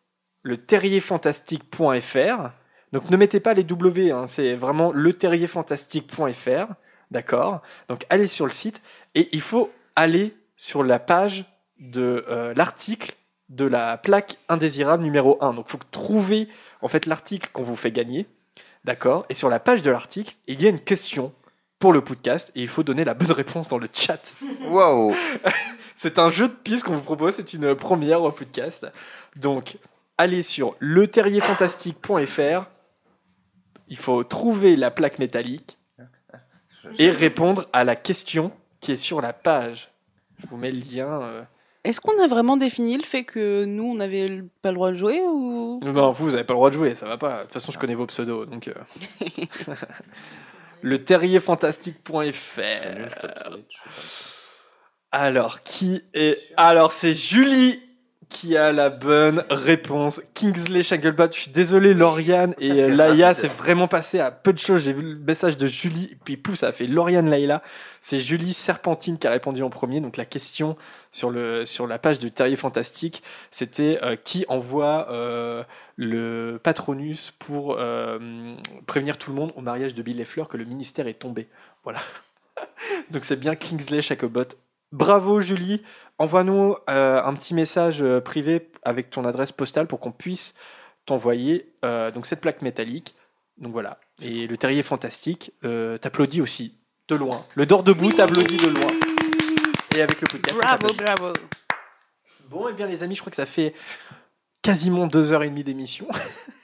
le 0.43 0.57
terrierfantastique.fr. 0.57 2.49
Donc 2.93 3.09
ne 3.09 3.17
mettez 3.17 3.39
pas 3.39 3.53
les 3.53 3.63
W, 3.63 4.11
hein, 4.11 4.27
c'est 4.27 4.55
vraiment 4.55 4.91
le 4.93 5.13
terrierfantastique.fr. 5.13 6.73
D'accord? 7.11 7.61
Donc 7.89 8.05
allez 8.09 8.27
sur 8.27 8.45
le 8.45 8.51
site 8.53 8.81
et 9.15 9.29
il 9.33 9.41
faut 9.41 9.71
aller 9.95 10.33
sur 10.55 10.83
la 10.83 10.99
page 10.99 11.45
de 11.79 12.25
euh, 12.29 12.53
l'article 12.55 13.15
de 13.49 13.65
la 13.65 13.97
plaque 13.97 14.37
indésirable 14.49 15.03
numéro 15.03 15.37
1. 15.41 15.53
Donc 15.53 15.65
il 15.67 15.71
faut 15.71 15.79
trouver 15.91 16.49
en 16.81 16.87
fait 16.87 17.05
l'article 17.05 17.49
qu'on 17.51 17.63
vous 17.63 17.75
fait 17.75 17.91
gagner. 17.91 18.25
D'accord? 18.85 19.25
Et 19.29 19.33
sur 19.33 19.49
la 19.49 19.59
page 19.59 19.81
de 19.81 19.91
l'article, 19.91 20.35
il 20.47 20.61
y 20.61 20.65
a 20.65 20.69
une 20.69 20.79
question 20.79 21.33
pour 21.79 21.93
le 21.93 22.01
podcast 22.01 22.51
et 22.55 22.61
il 22.61 22.67
faut 22.67 22.83
donner 22.83 23.03
la 23.05 23.13
bonne 23.13 23.31
réponse 23.31 23.67
dans 23.67 23.77
le 23.77 23.87
chat. 23.93 24.33
Waouh 24.67 25.15
C'est 25.95 26.19
un 26.19 26.29
jeu 26.29 26.47
de 26.47 26.53
piste 26.53 26.85
qu'on 26.85 26.95
vous 26.95 27.01
propose, 27.01 27.33
c'est 27.35 27.53
une 27.53 27.73
première 27.75 28.21
au 28.21 28.31
podcast. 28.31 28.85
Donc, 29.35 29.77
allez 30.17 30.43
sur 30.43 30.75
leterrierfantastique.fr. 30.79 32.65
Il 33.89 33.97
faut 33.97 34.23
trouver 34.23 34.75
la 34.75 34.91
plaque 34.91 35.17
métallique 35.17 35.77
et 36.99 37.09
répondre 37.09 37.67
à 37.73 37.83
la 37.83 37.95
question 37.95 38.51
qui 38.79 38.91
est 38.91 38.95
sur 38.97 39.21
la 39.21 39.33
page. 39.33 39.89
Je 40.39 40.47
vous 40.47 40.57
mets 40.57 40.71
le 40.71 40.79
lien. 40.79 41.21
euh. 41.21 41.43
Est-ce 41.83 41.99
qu'on 42.01 42.21
a 42.21 42.27
vraiment 42.27 42.57
défini 42.57 42.97
le 42.97 43.03
fait 43.03 43.23
que 43.23 43.65
nous, 43.65 43.85
on 43.85 43.95
n'avait 43.95 44.43
pas 44.61 44.69
le 44.69 44.75
droit 44.75 44.91
de 44.91 44.97
jouer 44.97 45.21
ou? 45.25 45.79
Non, 45.83 46.11
vous, 46.11 46.25
vous 46.25 46.31
n'avez 46.31 46.43
pas 46.43 46.53
le 46.53 46.57
droit 46.57 46.69
de 46.69 46.75
jouer, 46.75 46.95
ça 46.95 47.07
va 47.07 47.17
pas. 47.17 47.37
De 47.39 47.43
toute 47.43 47.53
façon, 47.53 47.71
je 47.71 47.79
connais 47.79 47.95
vos 47.95 48.05
pseudos, 48.05 48.45
donc. 48.45 48.67
euh. 48.67 48.73
le 50.81 51.03
terrierfantastique.fr. 51.03 52.61
Alors, 55.11 55.63
qui 55.63 56.03
est. 56.13 56.39
Alors, 56.57 56.91
c'est 56.91 57.13
Julie 57.13 57.81
qui 58.29 58.57
a 58.57 58.71
la 58.71 58.89
bonne 58.89 59.43
réponse. 59.49 60.21
Kingsley 60.33 60.83
Shanglebot. 60.83 61.31
Je 61.31 61.39
suis 61.39 61.51
désolé, 61.51 61.93
Lauriane 61.93 62.53
et 62.59 62.71
Ah, 62.71 62.75
c'est 62.75 62.91
euh, 62.91 62.95
Laïa, 62.95 63.27
rapide. 63.27 63.41
c'est 63.41 63.53
vraiment 63.53 63.87
passé 63.87 64.19
à 64.19 64.31
peu 64.31 64.53
de 64.53 64.59
choses. 64.59 64.83
J'ai 64.83 64.93
vu 64.93 65.01
le 65.01 65.19
message 65.19 65.57
de 65.57 65.67
Julie, 65.67 66.09
et 66.11 66.17
puis 66.23 66.37
pouf, 66.37 66.55
ça 66.55 66.67
a 66.67 66.71
fait 66.71 66.87
Lauriane 66.87 67.29
Laïla. 67.29 67.63
C'est 68.01 68.19
Julie 68.19 68.53
Serpentine 68.53 69.17
qui 69.17 69.27
a 69.27 69.31
répondu 69.31 69.63
en 69.63 69.69
premier. 69.69 70.01
Donc, 70.01 70.17
la 70.17 70.25
question 70.25 70.77
sur, 71.11 71.29
le, 71.29 71.65
sur 71.65 71.87
la 71.87 71.99
page 71.99 72.19
du 72.19 72.31
Terrier 72.31 72.55
Fantastique, 72.55 73.23
c'était 73.51 73.99
euh, 74.03 74.15
qui 74.15 74.45
envoie 74.49 75.07
euh, 75.11 75.63
le 75.95 76.59
Patronus 76.61 77.33
pour 77.39 77.77
euh, 77.79 78.55
prévenir 78.85 79.17
tout 79.17 79.31
le 79.31 79.37
monde 79.37 79.53
au 79.55 79.61
mariage 79.61 79.93
de 79.93 80.01
Bill 80.03 80.23
Fleur 80.25 80.47
que 80.47 80.57
le 80.57 80.65
ministère 80.65 81.07
est 81.07 81.15
tombé. 81.15 81.47
Voilà. 81.83 81.99
Donc 83.11 83.25
c'est 83.25 83.39
bien 83.39 83.55
Kingsley 83.55 84.01
Shacobot. 84.01 84.43
Bravo 84.91 85.41
Julie, 85.41 85.81
envoie-nous 86.17 86.75
euh, 86.89 87.21
un 87.21 87.33
petit 87.35 87.53
message 87.53 88.01
euh, 88.01 88.21
privé 88.21 88.69
avec 88.83 89.09
ton 89.09 89.25
adresse 89.25 89.51
postale 89.51 89.87
pour 89.87 89.99
qu'on 89.99 90.11
puisse 90.11 90.53
t'envoyer 91.05 91.73
euh, 91.83 92.11
donc 92.11 92.25
cette 92.25 92.41
plaque 92.41 92.61
métallique. 92.61 93.15
Donc 93.57 93.73
voilà. 93.73 93.99
Et 94.21 94.47
le 94.47 94.55
terrier 94.55 94.83
fantastique 94.83 95.51
euh, 95.65 95.97
t'applaudit 95.97 96.41
aussi 96.41 96.77
de 97.07 97.15
loin. 97.15 97.45
Le 97.55 97.65
dort 97.65 97.83
debout 97.83 98.11
t'applaudit 98.11 98.57
de 98.57 98.67
loin. 98.67 98.91
Et 99.95 100.01
avec 100.01 100.21
le 100.21 100.27
podcast. 100.27 100.59
Bravo, 100.61 100.93
bravo. 100.93 101.33
Bon, 102.49 102.69
et 102.69 102.73
bien 102.73 102.87
les 102.87 103.03
amis, 103.03 103.15
je 103.15 103.21
crois 103.21 103.31
que 103.31 103.35
ça 103.35 103.45
fait 103.45 103.73
quasiment 104.61 105.07
deux 105.07 105.31
heures 105.31 105.43
et 105.43 105.49
demie 105.49 105.63
d'émission. 105.63 106.07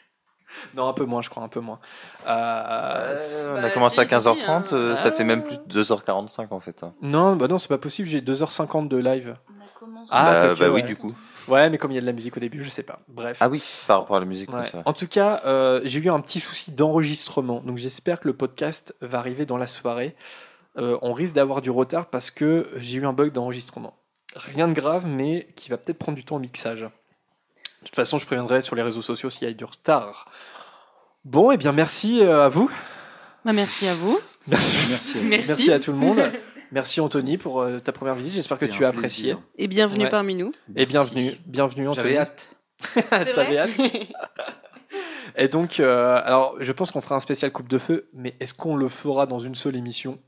non, 0.75 0.87
un 0.87 0.93
peu 0.93 1.05
moins, 1.05 1.21
je 1.21 1.29
crois, 1.29 1.43
un 1.43 1.47
peu 1.47 1.59
moins. 1.59 1.79
Euh, 2.27 3.15
on 3.49 3.61
Bah, 3.61 3.67
a 3.67 3.69
commencé 3.69 3.99
à 4.01 4.05
si, 4.05 4.09
si, 4.15 4.21
si, 4.21 4.29
15h30, 4.29 4.49
hein. 4.49 4.63
euh, 4.73 4.95
ça 4.95 5.09
Ah. 5.09 5.11
fait 5.11 5.23
même 5.23 5.43
plus 5.43 5.57
de 5.65 5.83
2h45 5.83 6.47
en 6.51 6.59
fait. 6.59 6.83
hein. 6.83 6.93
Non, 7.01 7.35
bah 7.35 7.47
non, 7.47 7.57
c'est 7.57 7.67
pas 7.67 7.77
possible, 7.77 8.07
j'ai 8.07 8.21
2h50 8.21 8.87
de 8.87 8.97
live. 8.97 9.35
commencé. 9.79 10.09
Bah, 10.11 10.51
ok, 10.53 10.59
bah 10.59 10.65
oui, 10.67 10.73
ouais. 10.75 10.81
du 10.83 10.95
coup. 10.95 11.13
Ouais, 11.49 11.69
mais 11.69 11.77
comme 11.77 11.91
il 11.91 11.95
y 11.95 11.97
a 11.97 12.01
de 12.01 12.05
la 12.05 12.13
musique 12.13 12.37
au 12.37 12.39
début, 12.39 12.63
je 12.63 12.69
sais 12.69 12.83
pas. 12.83 12.99
Bref. 13.09 13.37
Ah 13.41 13.49
oui, 13.49 13.61
par 13.87 13.99
rapport 13.99 14.15
à 14.15 14.19
la 14.21 14.25
musique, 14.25 14.51
Ouais. 14.53 14.63
En 14.85 14.93
tout 14.93 15.07
cas, 15.07 15.41
euh, 15.45 15.81
j'ai 15.83 15.99
eu 15.99 16.09
un 16.09 16.21
petit 16.21 16.39
souci 16.39 16.71
d'enregistrement, 16.71 17.59
donc 17.65 17.77
j'espère 17.77 18.19
que 18.21 18.27
le 18.29 18.33
podcast 18.33 18.95
va 19.01 19.17
arriver 19.19 19.45
dans 19.45 19.57
la 19.57 19.67
soirée. 19.67 20.15
Euh, 20.77 20.97
on 21.01 21.11
risque 21.13 21.35
d'avoir 21.35 21.61
du 21.61 21.69
retard 21.69 22.05
parce 22.07 22.31
que 22.31 22.69
j'ai 22.77 22.97
eu 22.99 23.05
un 23.05 23.13
bug 23.13 23.31
d'enregistrement. 23.33 23.93
Rien 24.35 24.67
de 24.67 24.73
grave, 24.73 25.05
mais 25.05 25.47
qui 25.55 25.69
va 25.69 25.77
peut-être 25.77 25.99
prendre 25.99 26.15
du 26.15 26.23
temps 26.23 26.37
au 26.37 26.39
mixage. 26.39 26.87
De 27.83 27.87
toute 27.89 27.95
façon, 27.97 28.17
je 28.17 28.25
préviendrai 28.25 28.61
sur 28.61 28.77
les 28.77 28.81
réseaux 28.81 29.01
sociaux 29.01 29.29
s'il 29.29 29.45
y 29.45 29.51
a 29.51 29.53
du 29.53 29.65
retard. 29.65 30.29
Bon, 31.25 31.51
et 31.51 31.57
bien 31.57 31.73
merci 31.73 32.21
euh, 32.21 32.45
à 32.45 32.47
vous. 32.47 32.71
Bah, 33.43 33.51
merci 33.51 33.89
à 33.89 33.93
vous. 33.93 34.17
Merci. 34.47 34.77
Merci. 34.89 35.17
Merci. 35.25 35.47
Merci 35.49 35.71
à 35.73 35.79
tout 35.79 35.91
le 35.91 35.97
monde. 35.97 36.19
Merci 36.71 37.01
Anthony 37.01 37.37
pour 37.37 37.59
euh, 37.59 37.79
ta 37.79 37.91
première 37.91 38.15
visite. 38.15 38.35
J'espère 38.35 38.57
que 38.57 38.65
tu 38.65 38.85
as 38.85 38.87
apprécié. 38.87 39.33
plaisir. 39.33 39.47
Et 39.57 39.67
bienvenue 39.67 40.05
Ouais. 40.05 40.09
parmi 40.09 40.33
nous. 40.33 40.53
Et 40.77 40.85
bienvenue, 40.85 41.33
bienvenue 41.45 41.89
Anthony. 41.89 42.13
J'avais 42.13 42.17
hâte. 42.17 42.55
T'avais 43.35 43.57
hâte 43.57 43.71
Et 45.35 45.49
donc, 45.49 45.81
euh, 45.81 46.21
alors, 46.23 46.55
je 46.61 46.71
pense 46.71 46.91
qu'on 46.91 47.01
fera 47.01 47.15
un 47.15 47.19
spécial 47.19 47.51
Coupe 47.51 47.67
de 47.67 47.79
Feu, 47.79 48.07
mais 48.13 48.35
est-ce 48.39 48.53
qu'on 48.53 48.77
le 48.77 48.87
fera 48.87 49.25
dans 49.25 49.39
une 49.39 49.55
seule 49.55 49.75
émission? 49.75 50.19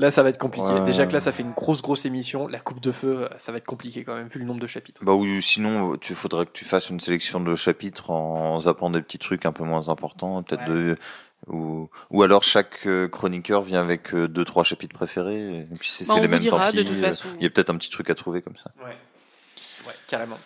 Là, 0.00 0.10
ça 0.10 0.22
va 0.22 0.30
être 0.30 0.38
compliqué. 0.38 0.66
Ouais. 0.66 0.84
Déjà 0.84 1.06
que 1.06 1.12
là, 1.12 1.20
ça 1.20 1.30
fait 1.30 1.42
une 1.42 1.52
grosse, 1.52 1.82
grosse 1.82 2.04
émission. 2.06 2.48
La 2.48 2.58
Coupe 2.58 2.80
de 2.80 2.90
Feu, 2.92 3.22
euh, 3.24 3.28
ça 3.38 3.52
va 3.52 3.58
être 3.58 3.66
compliqué 3.66 4.02
quand 4.02 4.14
même, 4.14 4.28
vu 4.28 4.40
le 4.40 4.46
nombre 4.46 4.60
de 4.60 4.66
chapitres. 4.66 5.04
Bah 5.04 5.12
ou 5.12 5.40
sinon, 5.40 5.96
tu 5.96 6.14
faudrait 6.14 6.46
que 6.46 6.52
tu 6.52 6.64
fasses 6.64 6.88
une 6.90 7.00
sélection 7.00 7.40
de 7.40 7.54
chapitres 7.56 8.10
en 8.10 8.58
zappant 8.60 8.90
des 8.90 9.02
petits 9.02 9.18
trucs 9.18 9.44
un 9.46 9.52
peu 9.52 9.64
moins 9.64 9.88
importants, 9.88 10.42
peut-être 10.42 10.64
de 10.66 10.96
ou, 11.46 11.88
ou 12.10 12.22
alors 12.22 12.42
chaque 12.42 12.86
euh, 12.86 13.08
chroniqueur 13.08 13.62
vient 13.62 13.80
avec 13.80 14.14
euh, 14.14 14.28
deux 14.28 14.44
trois 14.44 14.64
chapitres 14.64 14.94
préférés. 14.94 15.60
Et 15.60 15.66
puis 15.78 15.90
Bah, 16.00 16.04
c'est 16.04 16.10
on 16.10 16.16
les 16.16 16.22
vous 16.22 16.28
mêmes, 16.28 16.40
dira, 16.40 16.66
tant 16.66 16.76
de 16.76 16.82
pis. 16.82 16.88
toute 16.88 16.96
euh, 16.98 17.00
façon. 17.00 17.28
Il 17.38 17.42
y 17.44 17.46
a 17.46 17.50
peut-être 17.50 17.70
un 17.70 17.76
petit 17.76 17.90
truc 17.90 18.10
à 18.10 18.14
trouver 18.14 18.42
comme 18.42 18.56
ça. 18.56 18.70
Ouais, 18.78 18.96
ouais 19.86 19.94
carrément. 20.06 20.38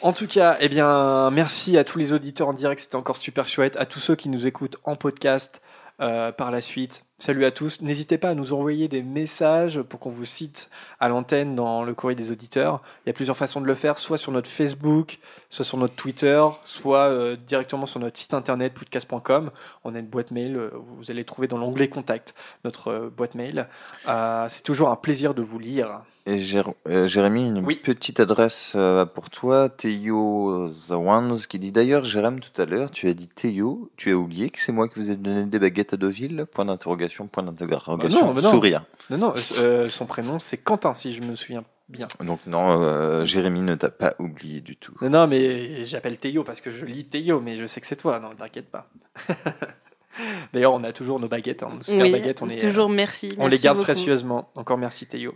En 0.00 0.12
tout 0.12 0.26
cas, 0.26 0.56
eh 0.60 0.68
bien, 0.68 1.30
merci 1.30 1.78
à 1.78 1.84
tous 1.84 1.98
les 1.98 2.12
auditeurs 2.12 2.48
en 2.48 2.52
direct, 2.52 2.80
c'était 2.80 2.96
encore 2.96 3.16
super 3.16 3.48
chouette. 3.48 3.76
À 3.76 3.86
tous 3.86 4.00
ceux 4.00 4.16
qui 4.16 4.28
nous 4.28 4.46
écoutent 4.48 4.76
en 4.84 4.96
podcast 4.96 5.62
euh, 6.00 6.32
par 6.32 6.50
la 6.50 6.60
suite, 6.60 7.04
Salut 7.22 7.44
à 7.44 7.52
tous. 7.52 7.82
N'hésitez 7.82 8.18
pas 8.18 8.30
à 8.30 8.34
nous 8.34 8.52
envoyer 8.52 8.88
des 8.88 9.04
messages 9.04 9.80
pour 9.82 10.00
qu'on 10.00 10.10
vous 10.10 10.24
cite 10.24 10.70
à 10.98 11.08
l'antenne 11.08 11.54
dans 11.54 11.84
le 11.84 11.94
courrier 11.94 12.16
des 12.16 12.32
auditeurs. 12.32 12.82
Il 13.06 13.10
y 13.10 13.10
a 13.10 13.12
plusieurs 13.12 13.36
façons 13.36 13.60
de 13.60 13.66
le 13.66 13.76
faire, 13.76 13.96
soit 14.00 14.18
sur 14.18 14.32
notre 14.32 14.50
Facebook, 14.50 15.20
soit 15.48 15.64
sur 15.64 15.78
notre 15.78 15.94
Twitter, 15.94 16.44
soit 16.64 17.10
euh, 17.10 17.36
directement 17.36 17.86
sur 17.86 18.00
notre 18.00 18.18
site 18.18 18.34
internet 18.34 18.74
podcast.com. 18.74 19.52
On 19.84 19.94
a 19.94 20.00
une 20.00 20.08
boîte 20.08 20.32
mail, 20.32 20.56
euh, 20.56 20.70
vous 20.96 21.12
allez 21.12 21.24
trouver 21.24 21.46
dans 21.46 21.58
l'onglet 21.58 21.86
contact 21.88 22.34
notre 22.64 22.88
euh, 22.88 23.08
boîte 23.08 23.36
mail. 23.36 23.68
Euh, 24.08 24.46
c'est 24.48 24.64
toujours 24.64 24.88
un 24.88 24.96
plaisir 24.96 25.32
de 25.32 25.42
vous 25.42 25.60
lire. 25.60 26.00
Et 26.26 26.38
Jér- 26.38 26.72
euh, 26.88 27.08
Jérémy, 27.08 27.48
une 27.48 27.64
petite 27.64 28.20
adresse 28.20 28.74
euh, 28.76 29.04
pour 29.04 29.28
toi, 29.28 29.68
Théo 29.68 30.70
The 30.70 30.92
Ones, 30.92 31.36
qui 31.48 31.58
dit 31.58 31.72
d'ailleurs, 31.72 32.04
Jérémy, 32.04 32.40
tout 32.40 32.62
à 32.62 32.64
l'heure, 32.64 32.90
tu 32.92 33.08
as 33.08 33.14
dit 33.14 33.26
Théo, 33.28 33.90
tu 33.96 34.10
as 34.12 34.14
oublié 34.16 34.50
que 34.50 34.60
c'est 34.60 34.70
moi 34.70 34.88
qui 34.88 35.00
vous 35.00 35.10
ai 35.10 35.16
donné 35.16 35.44
des 35.46 35.58
baguettes 35.58 35.94
à 35.94 35.96
Deauville? 35.96 36.46
Point 36.52 36.66
d'interrogation, 36.66 37.11
point 37.26 37.42
Bah 37.42 37.52
d'interrogation, 37.52 38.26
non, 38.26 38.34
bah 38.34 38.42
non. 38.42 38.50
sourire. 38.50 38.84
Non, 39.10 39.18
non, 39.18 39.34
euh, 39.58 39.88
son 39.88 40.06
prénom 40.06 40.38
c'est 40.38 40.56
Quentin, 40.56 40.94
si 40.94 41.12
je 41.12 41.22
me 41.22 41.36
souviens 41.36 41.64
bien. 41.88 42.08
Donc 42.20 42.40
non, 42.46 42.80
euh, 42.82 43.24
Jérémy 43.24 43.60
ne 43.60 43.74
t'a 43.74 43.90
pas 43.90 44.14
oublié 44.18 44.60
du 44.60 44.76
tout. 44.76 44.94
Non, 45.00 45.10
non, 45.10 45.26
mais 45.26 45.84
j'appelle 45.84 46.18
Théo 46.18 46.44
parce 46.44 46.60
que 46.60 46.70
je 46.70 46.84
lis 46.84 47.04
Théo, 47.04 47.40
mais 47.40 47.56
je 47.56 47.66
sais 47.66 47.80
que 47.80 47.86
c'est 47.86 47.96
toi, 47.96 48.18
non, 48.20 48.30
t'inquiète 48.30 48.70
pas. 48.70 48.88
D'ailleurs, 50.52 50.74
on 50.74 50.84
a 50.84 50.92
toujours 50.92 51.20
nos 51.20 51.28
baguettes, 51.28 51.62
hein, 51.62 51.70
nos 51.74 51.82
super 51.82 52.04
Oui, 52.04 52.12
baguettes. 52.12 52.42
On 52.42 52.48
est, 52.48 52.58
toujours 52.58 52.88
merci, 52.88 53.34
On 53.38 53.46
les 53.46 53.58
garde 53.58 53.78
beaucoup. 53.78 53.86
précieusement. 53.92 54.50
Encore 54.54 54.78
merci 54.78 55.06
Théo. 55.06 55.34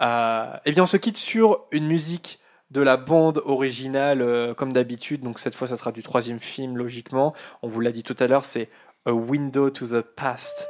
Euh, 0.00 0.46
eh 0.64 0.72
bien, 0.72 0.84
on 0.84 0.86
se 0.86 0.96
quitte 0.96 1.18
sur 1.18 1.66
une 1.70 1.86
musique 1.86 2.38
de 2.70 2.80
la 2.80 2.96
bande 2.96 3.42
originale, 3.44 4.22
euh, 4.22 4.54
comme 4.54 4.72
d'habitude. 4.72 5.22
Donc 5.22 5.38
cette 5.38 5.54
fois, 5.54 5.66
ça 5.66 5.76
sera 5.76 5.92
du 5.92 6.02
troisième 6.02 6.40
film, 6.40 6.76
logiquement. 6.76 7.34
On 7.62 7.68
vous 7.68 7.80
l'a 7.80 7.92
dit 7.92 8.02
tout 8.02 8.16
à 8.18 8.26
l'heure, 8.26 8.44
c'est 8.44 8.68
A 9.06 9.12
Window 9.12 9.70
to 9.70 9.86
the 9.86 10.00
Past 10.02 10.68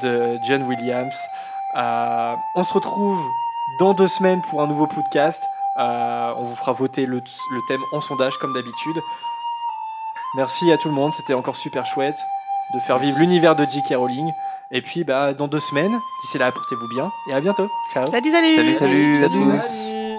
de 0.00 0.38
John 0.48 0.62
Williams. 0.64 1.16
Euh, 1.76 2.34
on 2.54 2.64
se 2.64 2.72
retrouve 2.72 3.20
dans 3.78 3.94
deux 3.94 4.08
semaines 4.08 4.40
pour 4.50 4.62
un 4.62 4.66
nouveau 4.66 4.86
podcast. 4.86 5.42
Euh, 5.78 6.34
on 6.36 6.44
vous 6.44 6.54
fera 6.54 6.72
voter 6.72 7.06
le, 7.06 7.16
le 7.16 7.60
thème 7.68 7.80
en 7.92 8.00
sondage, 8.00 8.36
comme 8.38 8.52
d'habitude. 8.52 9.00
Merci 10.36 10.72
à 10.72 10.78
tout 10.78 10.88
le 10.88 10.94
monde, 10.94 11.12
c'était 11.12 11.34
encore 11.34 11.56
super 11.56 11.84
chouette 11.86 12.16
de 12.74 12.80
faire 12.80 12.98
vivre 12.98 13.18
l'univers 13.18 13.54
de 13.54 13.64
J.K. 13.64 13.94
Rowling. 13.96 14.32
Et 14.70 14.80
puis, 14.80 15.04
bah, 15.04 15.34
dans 15.34 15.48
deux 15.48 15.60
semaines, 15.60 15.98
d'ici 16.22 16.38
là, 16.38 16.50
portez-vous 16.50 16.88
bien 16.88 17.12
et 17.28 17.34
à 17.34 17.40
bientôt. 17.40 17.68
Ciao. 17.92 18.06
Salut, 18.06 18.30
salut. 18.30 18.54
Salut, 18.54 18.74
salut 18.74 19.24
à 19.24 19.28
tous. 19.28 19.60
Salut. 19.60 20.18